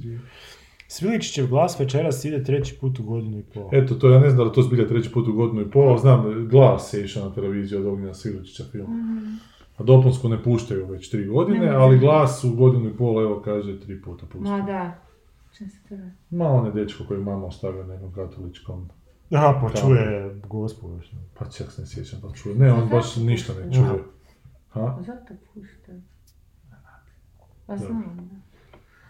Sviličićev 0.88 1.48
glas 1.48 1.80
večeras 1.80 2.26
ide 2.26 2.44
treći 2.44 2.76
put 2.80 3.00
u 3.00 3.04
godinu 3.04 3.40
i 3.40 3.44
pol. 3.54 3.70
Eto, 3.72 3.96
to 3.96 4.10
ja 4.10 4.20
ne 4.20 4.30
znam 4.30 4.48
da 4.48 4.54
to 4.54 4.62
zbilja 4.62 4.88
treći 4.88 5.12
put 5.12 5.28
u 5.28 5.34
godinu 5.34 5.62
i 5.62 5.72
pol, 5.72 5.90
ali 5.90 6.00
znam, 6.00 6.48
glas 6.50 6.94
je 6.94 7.04
išao 7.04 7.30
na 7.30 7.36
televiziju 7.36 7.80
od 7.80 7.86
Ognjena 7.86 8.14
Siličića 8.14 8.64
film. 8.72 8.88
A 9.78 9.84
dopunsku 9.84 10.30
ne 10.30 10.44
puštaju 10.44 10.88
već 10.88 11.10
tri 11.10 11.26
godine, 11.26 11.60
Ne, 11.60 11.66
ne. 11.66 11.72
ali 11.72 12.00
glas 12.00 12.44
u 12.44 12.56
godinu 12.56 12.90
i 12.90 12.98
pol, 12.98 13.22
evo 13.22 13.42
kaže, 13.46 13.80
tri 13.80 14.02
puta 14.02 14.26
puštaju. 14.26 14.58
Ma 14.58 14.66
da. 14.66 15.03
Šta 15.54 15.66
se 15.70 15.78
to 15.90 15.96
radi? 15.96 16.12
Ma 16.30 16.46
on 16.46 16.66
je 16.66 16.72
dečko 16.72 17.04
koji 17.08 17.20
mama 17.20 17.46
ostavio 17.46 17.84
na 17.84 17.94
nekom 17.94 18.14
katoličkom, 18.14 18.90
Aha, 19.32 19.60
pa 19.62 19.80
čuje 19.80 20.36
gospodu. 20.48 21.02
što. 21.02 21.16
pa 21.40 21.46
čak 21.46 21.72
se 21.72 21.82
ne 21.82 21.88
sjećam 21.88 22.20
da 22.22 22.34
čuje. 22.34 22.56
Ne, 22.56 22.72
on 22.72 22.90
baš 22.90 23.16
ništa 23.16 23.54
ne 23.54 23.74
čuje. 23.74 24.04
Ha? 24.70 24.96
Pa 24.98 25.04
zato 25.04 25.34
pušta. 25.54 25.92
Pa 27.66 27.78
znam. 27.78 28.44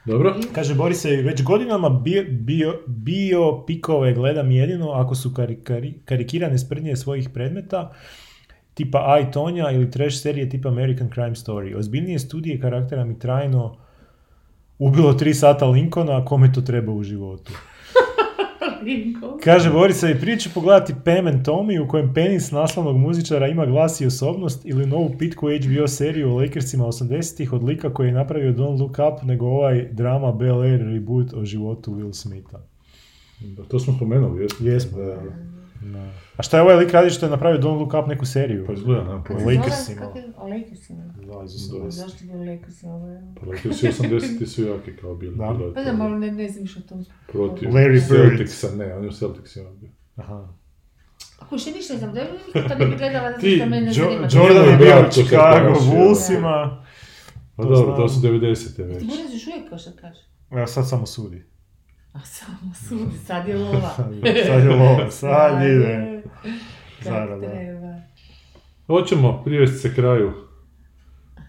Dobro? 0.06 0.36
Kaže 0.56 0.76
Borise, 0.76 1.10
već 1.10 1.44
godinama 1.44 1.90
bio, 1.90 2.26
bio, 2.30 2.80
bio 2.88 3.64
pikove 3.68 4.14
gledam 4.14 4.52
jedino 4.52 4.92
ako 4.92 5.16
su 5.16 5.34
karikari, 5.34 5.94
karikirane 6.06 6.58
sprednje 6.58 6.96
svojih 6.96 7.30
predmeta, 7.30 7.94
tipa 8.74 9.20
I, 9.22 9.32
Tonja 9.32 9.72
ili 9.72 9.92
trash 9.92 10.22
serije 10.22 10.50
tipa 10.50 10.70
American 10.70 11.10
Crime 11.14 11.36
Story. 11.36 11.78
Ozbiljnije 11.78 12.20
studije 12.20 12.60
karaktera 12.60 13.06
mi 13.06 13.20
trajno 13.20 13.83
ubilo 14.80 15.14
tri 15.14 15.34
sata 15.34 15.66
Lincolna, 15.66 16.18
a 16.18 16.26
kome 16.26 16.54
to 16.54 16.62
treba 16.62 16.92
u 16.92 17.04
životu. 17.04 17.54
Lincoln. 18.86 19.40
Kaže 19.44 19.70
Borisa, 19.70 20.10
i 20.10 20.20
prije 20.20 20.40
ću 20.40 20.50
pogledati 20.54 20.94
Pam 21.06 21.28
and 21.28 21.46
Tommy 21.46 21.86
u 21.86 21.88
kojem 21.88 22.14
penis 22.14 22.52
naslovnog 22.52 22.98
muzičara 22.98 23.48
ima 23.48 23.66
glas 23.66 24.02
i 24.02 24.06
osobnost 24.06 24.62
ili 24.66 24.86
novu 24.86 25.16
pitku 25.20 25.48
HBO 25.48 25.88
seriju 25.88 26.30
o 26.30 26.36
Lakersima 26.36 26.86
80-ih 26.86 27.54
od 27.54 27.64
lika 27.64 27.94
koji 27.94 28.08
je 28.08 28.14
napravio 28.14 28.54
Don't 28.54 28.80
Look 28.80 28.92
Up 28.92 29.24
nego 29.24 29.46
ovaj 29.46 29.88
drama 29.92 30.32
Bel 30.32 30.62
Air 30.62 30.80
reboot 30.80 31.34
o 31.34 31.46
životu 31.46 31.92
Will 31.92 32.14
Smitha. 32.14 32.60
Da, 33.40 33.64
to 33.64 33.80
smo 33.80 33.94
spomenuli, 33.94 34.42
jesmo? 34.42 34.68
Jesmo. 34.68 34.98
Da, 34.98 35.16
A 36.38 36.44
šta 36.44 36.58
je 36.58 36.64
ovaj 36.64 36.76
lik 36.76 36.92
radi 36.92 37.10
što 37.10 37.26
je 37.26 37.30
napravio 37.30 37.60
Don't 37.60 37.80
Look 37.80 37.94
Up 37.96 38.08
neku 38.08 38.26
seriju? 38.26 38.66
Pa 38.68 38.74
izgleda, 38.74 39.04
nemam 39.04 39.24
pojma. 39.24 39.42
O 39.42 39.46
Lakersima. 39.48 40.02
Je- 40.06 40.34
O 40.38 40.48
Lakersima. 40.50 41.04
Da, 41.04 41.44
iz 41.46 41.70
Da. 41.70 41.78
80. 41.78 41.90
Zašto 41.92 42.18
bi 42.24 42.52
Lakersima? 42.52 42.94
je- 42.94 43.34
Pa 43.36 43.46
Lakersi 43.46 43.88
80 43.88 44.46
su 44.46 44.64
jaki 44.64 44.96
kao 44.96 45.16
bili. 45.16 45.36
Da. 45.36 45.48
bilo 45.48 45.68
je 45.68 45.74
Pa 45.74 45.84
da, 45.84 45.94
malo 45.94 46.18
ne, 46.18 46.32
ne 46.32 46.50
znam 46.50 46.68
što 46.68 46.82
to... 46.82 46.96
Protiv 47.28 47.70
Larry 47.70 48.10
Bird. 48.10 48.30
Celticsa, 48.30 48.68
ne, 48.70 48.96
on 48.96 49.04
je 49.04 49.10
u 49.10 49.14
Celticsima 49.14 49.70
bio. 49.72 49.90
Aha. 50.16 50.48
Ako 51.40 51.58
še 51.58 51.72
ništa 51.72 51.94
ne 51.94 52.00
znam, 52.00 52.14
da 52.14 52.22
li 52.22 52.28
nikad 52.48 52.70
to 52.70 52.78
ne 52.78 52.86
bi 52.86 52.96
gledala, 52.98 53.32
zato 53.32 53.48
što 53.48 53.66
mene 53.66 53.82
ne 53.82 53.94
zanima. 53.94 54.28
Jordan 54.34 54.70
je 54.72 54.78
bio 54.78 55.00
u 55.00 55.12
Chicago 55.12 55.70
kažeš, 55.70 55.88
Bullsima. 55.88 56.84
Pa 57.56 57.64
dobro, 57.66 57.96
to 57.96 58.10
su 58.10 58.20
90. 58.20 58.42
već. 58.80 59.00
Ti 59.00 59.06
budeš 59.06 59.34
još 59.34 59.48
uvijek 59.48 59.70
kao 59.70 59.78
što 59.78 59.92
kažeš. 59.94 60.24
Ja 60.52 60.68
sad 60.68 60.90
samo 60.90 61.06
sudi. 61.06 61.46
A 62.14 62.20
samo 62.22 62.58
sudi, 62.80 63.18
sad 63.18 63.48
je 63.48 63.58
lova. 63.58 63.90
sad 64.48 64.64
je 64.64 64.70
lova, 64.72 65.12
sad 65.12 65.54
Ajde. 65.54 65.72
ide. 65.72 66.22
Kak 66.96 67.04
Zarada. 67.04 67.50
treba. 67.50 67.94
Hoćemo 68.88 69.42
privesti 69.46 69.78
se 69.80 69.96
kraju. 69.96 70.32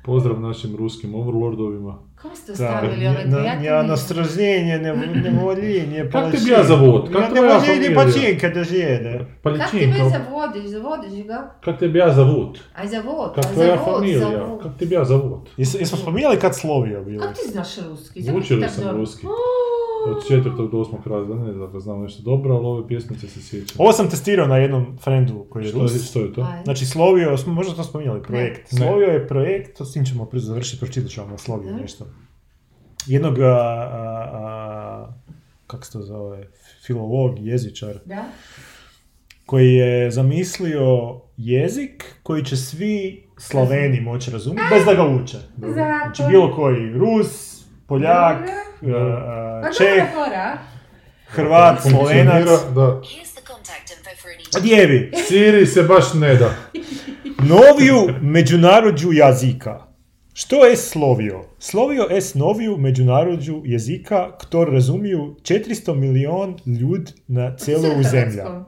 Pozdrav 0.05 0.41
našim 0.41 0.77
ruskim 0.77 1.15
overlordovima. 1.15 1.99
Kako 2.15 2.37
ste 2.37 2.47
Da, 2.49 2.53
ostavili 2.55 3.07
ove 3.07 3.25
na, 3.25 3.39
dvije? 3.39 3.65
ja 3.65 3.83
nastražnjenje, 3.83 4.79
ne, 4.79 4.95
nevoljenje, 5.23 6.09
Kak 6.13 6.33
te 6.33 6.39
bi 6.39 6.51
ja 6.51 6.65
zavod? 6.65 7.05
Kak 7.05 7.15
Ja 7.15 7.29
tvoja 7.29 7.43
nevoljenje 7.43 7.95
familija? 7.95 8.05
pačinka 8.05 8.49
da 8.51 8.65
žijede. 8.65 9.13
Kak 9.13 9.27
ti 9.27 9.35
Paličin, 9.43 9.91
već 9.91 9.99
kao- 9.99 10.11
zavodiš, 10.11 10.65
zavodiš 10.67 11.27
ga? 11.27 11.55
kak 11.61 11.79
te 11.79 11.89
bi 11.89 11.99
ja 11.99 12.13
zavut? 12.13 12.59
Aj 12.75 12.89
zavod, 12.89 13.35
Kak 13.35 13.45
aj 13.45 13.53
tvoja 13.53 13.69
zavod, 13.69 13.95
familija? 13.95 14.19
zavod. 14.21 14.63
Kak 14.63 14.73
Od 20.07 20.29
četvrtog 20.29 20.71
do 20.71 20.79
osmog 20.79 21.07
razreda, 21.07 21.41
ne 21.41 21.53
znam 21.53 21.73
da 21.73 21.81
znam 21.81 22.03
nešto 22.03 22.23
dobro, 22.23 22.55
ali 22.55 22.67
ove 22.67 22.89
pjesmice 22.89 23.29
se 23.29 23.43
sjećam. 23.43 23.77
Ovo 23.81 23.93
sam 23.93 24.11
testirao 24.11 24.47
na 24.47 24.57
jednom 24.57 24.99
frendu 24.99 25.47
koji 25.51 25.65
je 25.65 25.69
Što 25.69 25.79
Rus. 25.79 26.11
što 26.11 26.21
je 26.21 26.33
to? 26.33 26.47
Znači 26.65 26.87
Slovio, 26.87 27.37
smo 27.37 27.53
možda 27.55 27.75
to 27.75 27.85
spominjali, 27.85 28.23
projekt. 28.23 28.73
Ne. 28.73 28.79
Slovio 28.79 29.07
je 29.09 29.29
projekt, 29.29 29.79
to 29.79 29.85
s 29.85 29.93
tim 29.93 30.05
ćemo 30.05 30.25
prije 30.25 30.41
završiti, 30.43 30.81
pročitat 30.81 31.11
ću 31.11 31.21
vam 31.21 31.31
na 31.31 31.39
Sloviju 31.39 31.73
Da. 31.73 31.81
nešto. 31.81 32.05
Jednog, 33.07 33.39
a, 33.39 33.47
a, 33.47 34.31
a, 34.33 35.13
kako 35.67 35.85
se 35.85 35.93
to 35.93 36.03
zove, 36.03 36.49
filolog, 36.87 37.39
jezičar, 37.39 37.95
Da? 38.05 38.25
koji 39.47 39.75
je 39.75 40.11
zamislio 40.11 41.15
jezik 41.37 42.05
koji 42.23 42.45
će 42.45 42.57
svi 42.57 43.25
Slaveni 43.39 44.01
moći 44.01 44.31
razumjeti 44.31 44.67
bez 44.71 44.85
da 44.85 44.95
ga 44.95 45.07
uče. 45.07 45.39
Znači 45.59 46.23
bilo 46.31 46.57
koji 46.57 46.93
Rus, 46.93 47.55
Poljak. 47.87 48.49
Uh, 48.83 49.77
Čeh, 49.79 50.05
fora. 50.15 50.59
Hrvat, 51.27 51.83
Slovenac. 51.83 52.45
Da. 52.75 53.01
Here's 53.03 53.33
the 53.35 53.43
contact 53.47 53.91
info 53.91 54.11
for 54.23 54.31
an 54.57 54.63
Djevi, 54.63 55.13
Siri 55.29 55.67
se 55.67 55.83
baš 55.83 56.15
ne 56.15 56.35
da. 56.35 56.55
noviju 57.39 58.15
međunarodđu 58.21 59.13
jazika. 59.13 59.87
Što 60.33 60.65
je 60.65 60.77
slovio? 60.77 61.45
Slovio 61.59 62.07
es 62.11 62.35
noviju 62.35 62.77
međunarodđu 62.77 63.63
jezika, 63.65 64.39
ktor 64.39 64.73
razumiju 64.73 65.37
400 65.43 65.95
milion 65.95 66.57
ljud 66.67 67.13
na 67.27 67.57
zemlja. 68.03 68.43
Hrvatskom. 68.45 68.65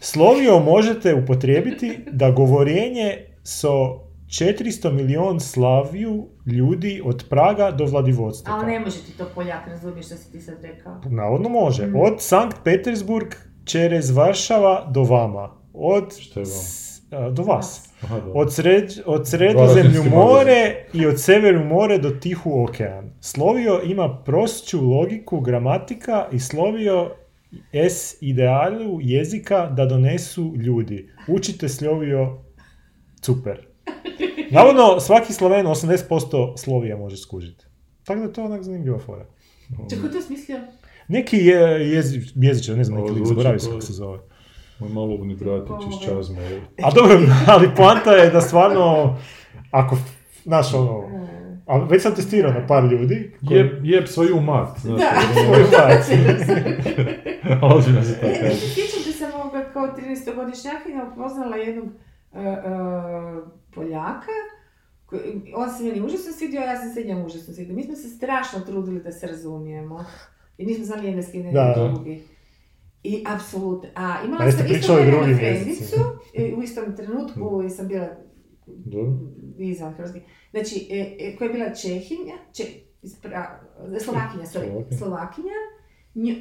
Slovio 0.00 0.58
možete 0.58 1.14
upotrijebiti 1.14 1.98
da 2.06 2.30
govorenje 2.30 3.26
so 3.42 4.00
400 4.30 4.92
milion 4.92 5.40
slaviju 5.40 6.26
ljudi 6.46 7.02
od 7.04 7.24
Praga 7.30 7.70
do 7.70 7.84
Vladivostoka. 7.84 8.52
Ali 8.52 8.72
ne 8.72 8.80
može 8.80 8.96
ti 8.96 9.18
to 9.18 9.26
Poljak 9.34 9.66
razumiješ 9.68 10.06
što 10.06 10.16
si 10.16 10.32
ti 10.32 10.40
sad 10.40 10.54
rekao. 10.62 11.00
Navodno 11.04 11.48
može. 11.48 11.84
Od 11.96 12.14
Sankt 12.18 12.56
Petersburg 12.64 13.26
čerez 13.64 14.10
Varšava 14.10 14.90
do 14.90 15.02
vama. 15.02 15.50
Od... 15.74 16.16
Što 16.18 16.40
je 16.40 16.44
vam? 16.44 16.52
s- 16.52 16.90
a, 17.12 17.30
do 17.30 17.42
vas. 17.42 17.90
Aha, 18.02 18.20
da. 18.20 18.32
Od, 18.34 18.54
sred, 18.54 18.92
od 19.06 19.28
sredozemlju 19.28 20.04
more 20.04 20.86
i 20.92 21.06
od 21.06 21.20
severu 21.20 21.64
more 21.64 21.98
do 21.98 22.10
Tihu 22.10 22.62
okean. 22.62 23.10
Slovio 23.20 23.80
ima 23.84 24.22
prosču 24.24 24.80
logiku 24.80 25.40
gramatika 25.40 26.28
i 26.32 26.38
slovio 26.38 27.10
es 27.72 28.16
idealu 28.20 28.98
jezika 29.02 29.66
da 29.66 29.86
donesu 29.86 30.52
ljudi. 30.56 31.08
Učite 31.28 31.68
slovio 31.68 32.38
super. 33.22 33.69
Navodno, 34.50 35.00
svaki 35.00 35.32
Sloven 35.32 35.66
80% 35.66 35.96
Slovija 36.56 36.96
može 36.96 37.16
skužiti. 37.16 37.64
Tako 38.04 38.20
da 38.20 38.26
je 38.26 38.32
to 38.32 38.44
onak 38.44 38.62
zanimljiva 38.62 38.98
fora. 38.98 39.26
Čekaj, 39.90 40.02
ko 40.02 40.08
to 40.08 40.22
smislio? 40.22 40.58
Neki 41.08 41.36
je 41.36 41.58
jezi, 41.88 42.20
jezičar, 42.36 42.76
ne 42.76 42.84
znam, 42.84 43.00
neki 43.00 43.12
lik, 43.12 43.26
zaboravio 43.26 43.58
kao- 43.60 43.68
kako 43.68 43.80
se 43.80 43.92
zove. 43.92 44.18
Moj 44.78 44.88
malovni 44.88 45.34
bratić 45.34 45.70
iz 45.90 46.06
Čazme. 46.06 46.60
A 46.78 46.90
dobro, 46.90 47.18
ali 47.46 47.68
poanta 47.76 48.12
je 48.12 48.30
da 48.30 48.40
stvarno, 48.40 49.16
ako, 49.70 49.96
znaš 50.44 50.74
ono, 50.74 51.02
a 51.66 51.78
već 51.80 52.02
sam 52.02 52.14
testirao 52.14 52.52
na 52.52 52.66
par 52.66 52.84
ljudi. 52.84 53.32
koji- 53.40 53.58
Jeb, 53.58 53.84
jeb 53.84 54.06
svoju 54.06 54.40
mat. 54.40 54.78
Znači, 54.78 55.02
Da. 55.02 55.20
Svoju 55.44 55.66
mat. 55.68 56.04
Ozbiljno 57.64 58.02
se 58.02 58.14
tako 58.14 58.26
E, 58.26 58.38
kaže. 58.40 58.56
sjećam 58.56 59.02
se 59.02 59.12
sam 59.12 59.30
ovoga 59.34 59.70
kao 59.72 59.86
13-godišnjakinja 59.88 61.12
upoznala 61.12 61.56
jednog 61.56 61.88
Poljaka, 63.70 64.32
koji- 65.06 65.20
on 65.56 65.70
se 65.70 65.84
meni 65.84 66.00
užasno 66.00 66.32
svidio, 66.32 66.60
a 66.60 66.64
ja 66.64 66.76
sam 66.76 66.90
se 66.90 67.04
njemu 67.04 67.26
užasno 67.26 67.54
svidio. 67.54 67.74
Mi 67.74 67.82
smo 67.82 67.96
se 67.96 68.08
strašno 68.08 68.60
trudili 68.60 69.02
da 69.02 69.12
se 69.12 69.26
razumijemo. 69.26 70.04
I 70.58 70.66
nismo 70.66 70.84
znali 70.84 71.08
engleski 71.08 71.42
da. 71.44 71.74
drugi. 71.76 72.22
I 73.02 73.24
apsolutno. 73.28 73.88
A 73.94 74.22
imala 74.24 74.52
sam 74.52 74.66
isto 74.66 74.94
vremena 74.94 75.36
frendicu, 75.36 75.96
e, 76.34 76.54
u 76.54 76.62
istom 76.62 76.96
trenutku 76.96 77.40
sam 77.70 77.88
bila 77.88 78.08
Dobro. 78.66 79.12
izvan 79.58 79.92
Hrvatske. 79.92 80.20
Znači, 80.50 80.88
e, 80.90 81.16
e, 81.20 81.36
koja 81.36 81.48
je 81.48 81.54
bila 81.54 81.74
Čehinja, 81.74 82.34
Če, 82.52 82.62
ispra- 83.02 83.58
Slovakinja, 84.00 84.44
sorry, 84.44 84.68
Slovakinja. 84.68 84.98
Slovakinja, 84.98 85.54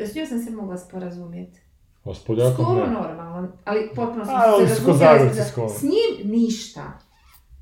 s 0.01 0.15
njom 0.15 0.25
sam 0.25 0.39
se 0.39 0.51
mogla 0.51 0.77
sporazumjeti. 0.77 1.59
A 2.05 2.13
s 2.13 2.19
Poljakom 2.19 2.65
Skoro 2.65 2.85
ne. 2.85 2.91
normalno, 2.91 3.47
ali 3.65 3.89
potpuno 3.95 4.25
smo 4.25 4.33
A, 4.35 4.67
se 4.67 4.75
su 4.75 4.87
razumjeli. 4.87 5.29
Skoro. 5.47 5.69
S 5.69 5.81
njim 5.83 6.31
ništa. 6.31 6.81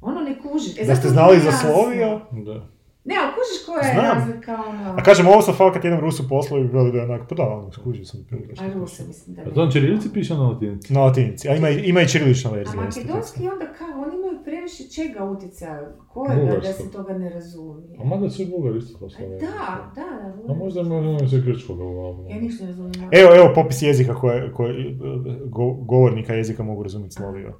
Ono 0.01 0.21
ne 0.21 0.39
kuži. 0.39 0.71
E, 0.71 0.79
Da 0.79 0.85
zato 0.85 0.99
ste 0.99 1.09
znali 1.09 1.35
je 1.35 1.41
za. 1.41 1.51
Slovio, 1.51 2.21
Da. 2.31 2.76
Ne, 3.07 3.15
ali 3.17 3.31
kužiš 3.31 3.65
koja 3.65 3.79
je 3.79 3.93
Znam. 3.93 4.05
razlika, 4.07 4.53
ono... 4.69 4.83
a 4.91 5.03
kažem, 5.03 5.27
ovo 5.27 5.41
sam 5.41 5.53
fakat 5.55 5.83
jednom 5.83 6.01
Rusu 6.01 6.29
poslao 6.29 6.59
i 6.59 6.67
veli 6.67 6.91
da 6.91 6.97
je 6.97 7.03
onak, 7.05 7.29
pa 7.29 7.35
da, 7.35 7.43
ono, 7.45 7.71
skužio 7.71 8.05
sam. 8.05 8.19
A 8.59 8.73
Ruse, 8.73 9.03
mislim 9.07 9.35
da 9.35 9.41
A 9.41 9.45
ne. 9.45 9.51
to 9.51 9.65
na 9.65 9.71
čirilici 9.71 10.13
piše 10.13 10.33
na 10.33 10.43
latinici? 10.43 10.93
Na 10.93 11.01
latinici, 11.01 11.49
a 11.49 11.55
ima, 11.55 11.69
i- 11.69 11.81
ima 11.81 12.01
i 12.01 12.07
čirilična 12.07 12.49
A 12.49 12.53
verzija. 12.53 12.73
tako. 12.75 12.85
makedonski 12.99 13.39
onda 13.43 13.65
kao, 13.73 13.87
oni 13.97 14.15
imaju 14.15 14.43
previše 14.43 14.83
čega 14.85 15.23
utjecaja, 15.25 15.79
kojega 16.07 16.55
da 16.57 16.73
se 16.73 16.91
toga 16.91 17.13
ne 17.13 17.29
razumije. 17.29 17.97
A 17.99 18.05
mada 18.05 18.29
su 18.29 18.41
i 18.41 18.47
Bugari 18.47 18.77
isto 18.77 18.99
to 18.99 19.05
A. 19.05 19.29
Da, 19.29 19.47
da, 19.95 20.07
da. 20.37 20.53
A 20.53 20.55
možda 20.55 20.81
imaju 20.81 21.29
se 21.29 21.39
grčkoga 21.39 21.83
u 21.83 21.93
glavu. 21.93 22.25
Ja 22.29 22.39
ništa 22.39 22.63
ne 22.63 22.69
razumijem. 22.69 23.09
Evo, 23.13 23.35
evo 23.35 23.51
popis 23.55 23.81
jezika 23.81 24.15
koje, 24.15 24.51
koje 24.53 24.97
go- 25.45 25.73
govornika 25.75 26.33
jezika 26.33 26.63
mogu 26.63 26.83
razumjeti 26.83 27.15
slovio. 27.15 27.53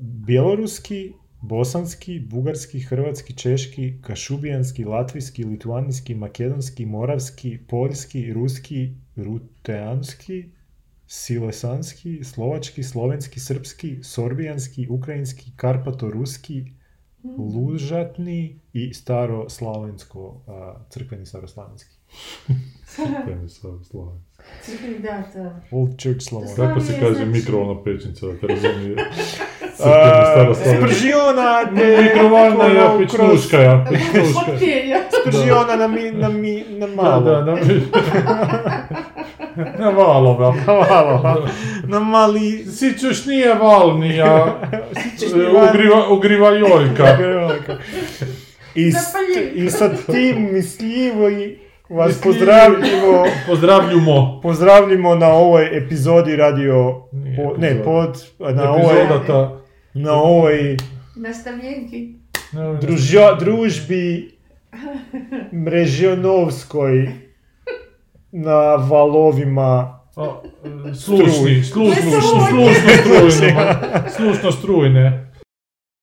Bjeloruski, 0.00 1.12
bosanski, 1.42 2.20
bugarski, 2.20 2.80
hrvatski, 2.80 3.34
češki, 3.36 3.98
kašubijanski, 4.02 4.84
latvijski, 4.84 5.44
litvanijski, 5.44 6.14
makedonski, 6.14 6.86
moravski, 6.86 7.58
poljski, 7.68 8.32
ruski, 8.32 8.94
ruteanski, 9.16 10.44
silesanski, 11.06 12.24
slovački, 12.24 12.82
slovenski, 12.82 13.40
srpski, 13.40 13.98
sorbijanski, 14.02 14.86
ukrajinski, 14.90 15.52
karpato-ruski, 15.56 16.64
lužatni 17.24 18.60
i 18.72 18.94
staroslavensko, 18.94 20.42
crkveni 20.90 21.26
staroslavenski. 21.26 21.96
Да, 25.02 25.24
да. 25.34 25.52
Old 25.72 25.96
Czech 25.96 26.22
Slovak. 26.22 26.56
Как 26.56 26.74
па 26.74 26.80
се 26.80 27.00
каже 27.00 27.24
микронапечница, 27.24 28.26
да 28.26 28.38
те 28.38 28.48
разумije? 28.48 28.96
Spržiona 30.54 31.62
mikrovalna 31.72 32.64
ja 32.64 32.98
pičnuška 32.98 33.56
ja. 33.56 33.86
Spržiona 35.22 35.76
na 35.76 35.88
mi 35.88 36.10
na 36.10 36.28
mi 36.28 36.64
na 36.68 36.86
malo. 36.86 37.20
Da, 37.20 37.30
da, 37.30 37.44
na 37.44 37.54
mi. 37.54 37.82
Na 39.78 39.90
malo, 39.90 40.34
bra, 40.34 40.54
na 40.66 40.74
malo. 40.74 41.20
Ja. 41.24 41.36
Na 41.84 42.00
mali... 42.00 42.64
Si 42.64 42.98
čuš 42.98 43.26
nije 43.26 43.54
valnija. 43.54 44.60
Si 45.02 45.20
čuš 45.20 45.32
nije 45.32 45.46
valnija. 45.46 45.70
Ugriva, 45.70 46.08
ugriva 46.10 46.50
jojka. 46.50 47.18
I, 48.74 48.92
i 49.54 49.70
sa 49.70 49.90
tim 50.06 50.52
misljivo 50.52 51.28
i 51.28 51.58
vas 51.90 52.20
pozdravljamo, 52.24 53.24
Pozdravljamo. 53.46 54.40
pozdravljamo 54.42 55.14
na 55.14 55.28
ovoj 55.28 55.78
epizodi 55.78 56.36
radio, 56.36 57.02
po, 57.36 57.56
ne, 57.58 57.82
pod, 57.84 58.24
na 58.38 58.70
ovoj, 58.70 59.00
Epizodata. 59.00 59.58
na 59.94 60.12
ovoj 60.14 60.76
Nastavljenki. 61.16 62.14
družja, 62.80 63.34
družbi 63.34 64.30
mrežionovskoj 65.54 67.10
na 68.32 68.54
valovima 68.76 69.96
A, 70.16 70.40
Slušni, 70.96 71.62
slušno, 71.64 72.02
slušno 72.12 72.68
strujne. 72.94 73.56
Slušno 74.16 74.52
strujne. 74.52 75.29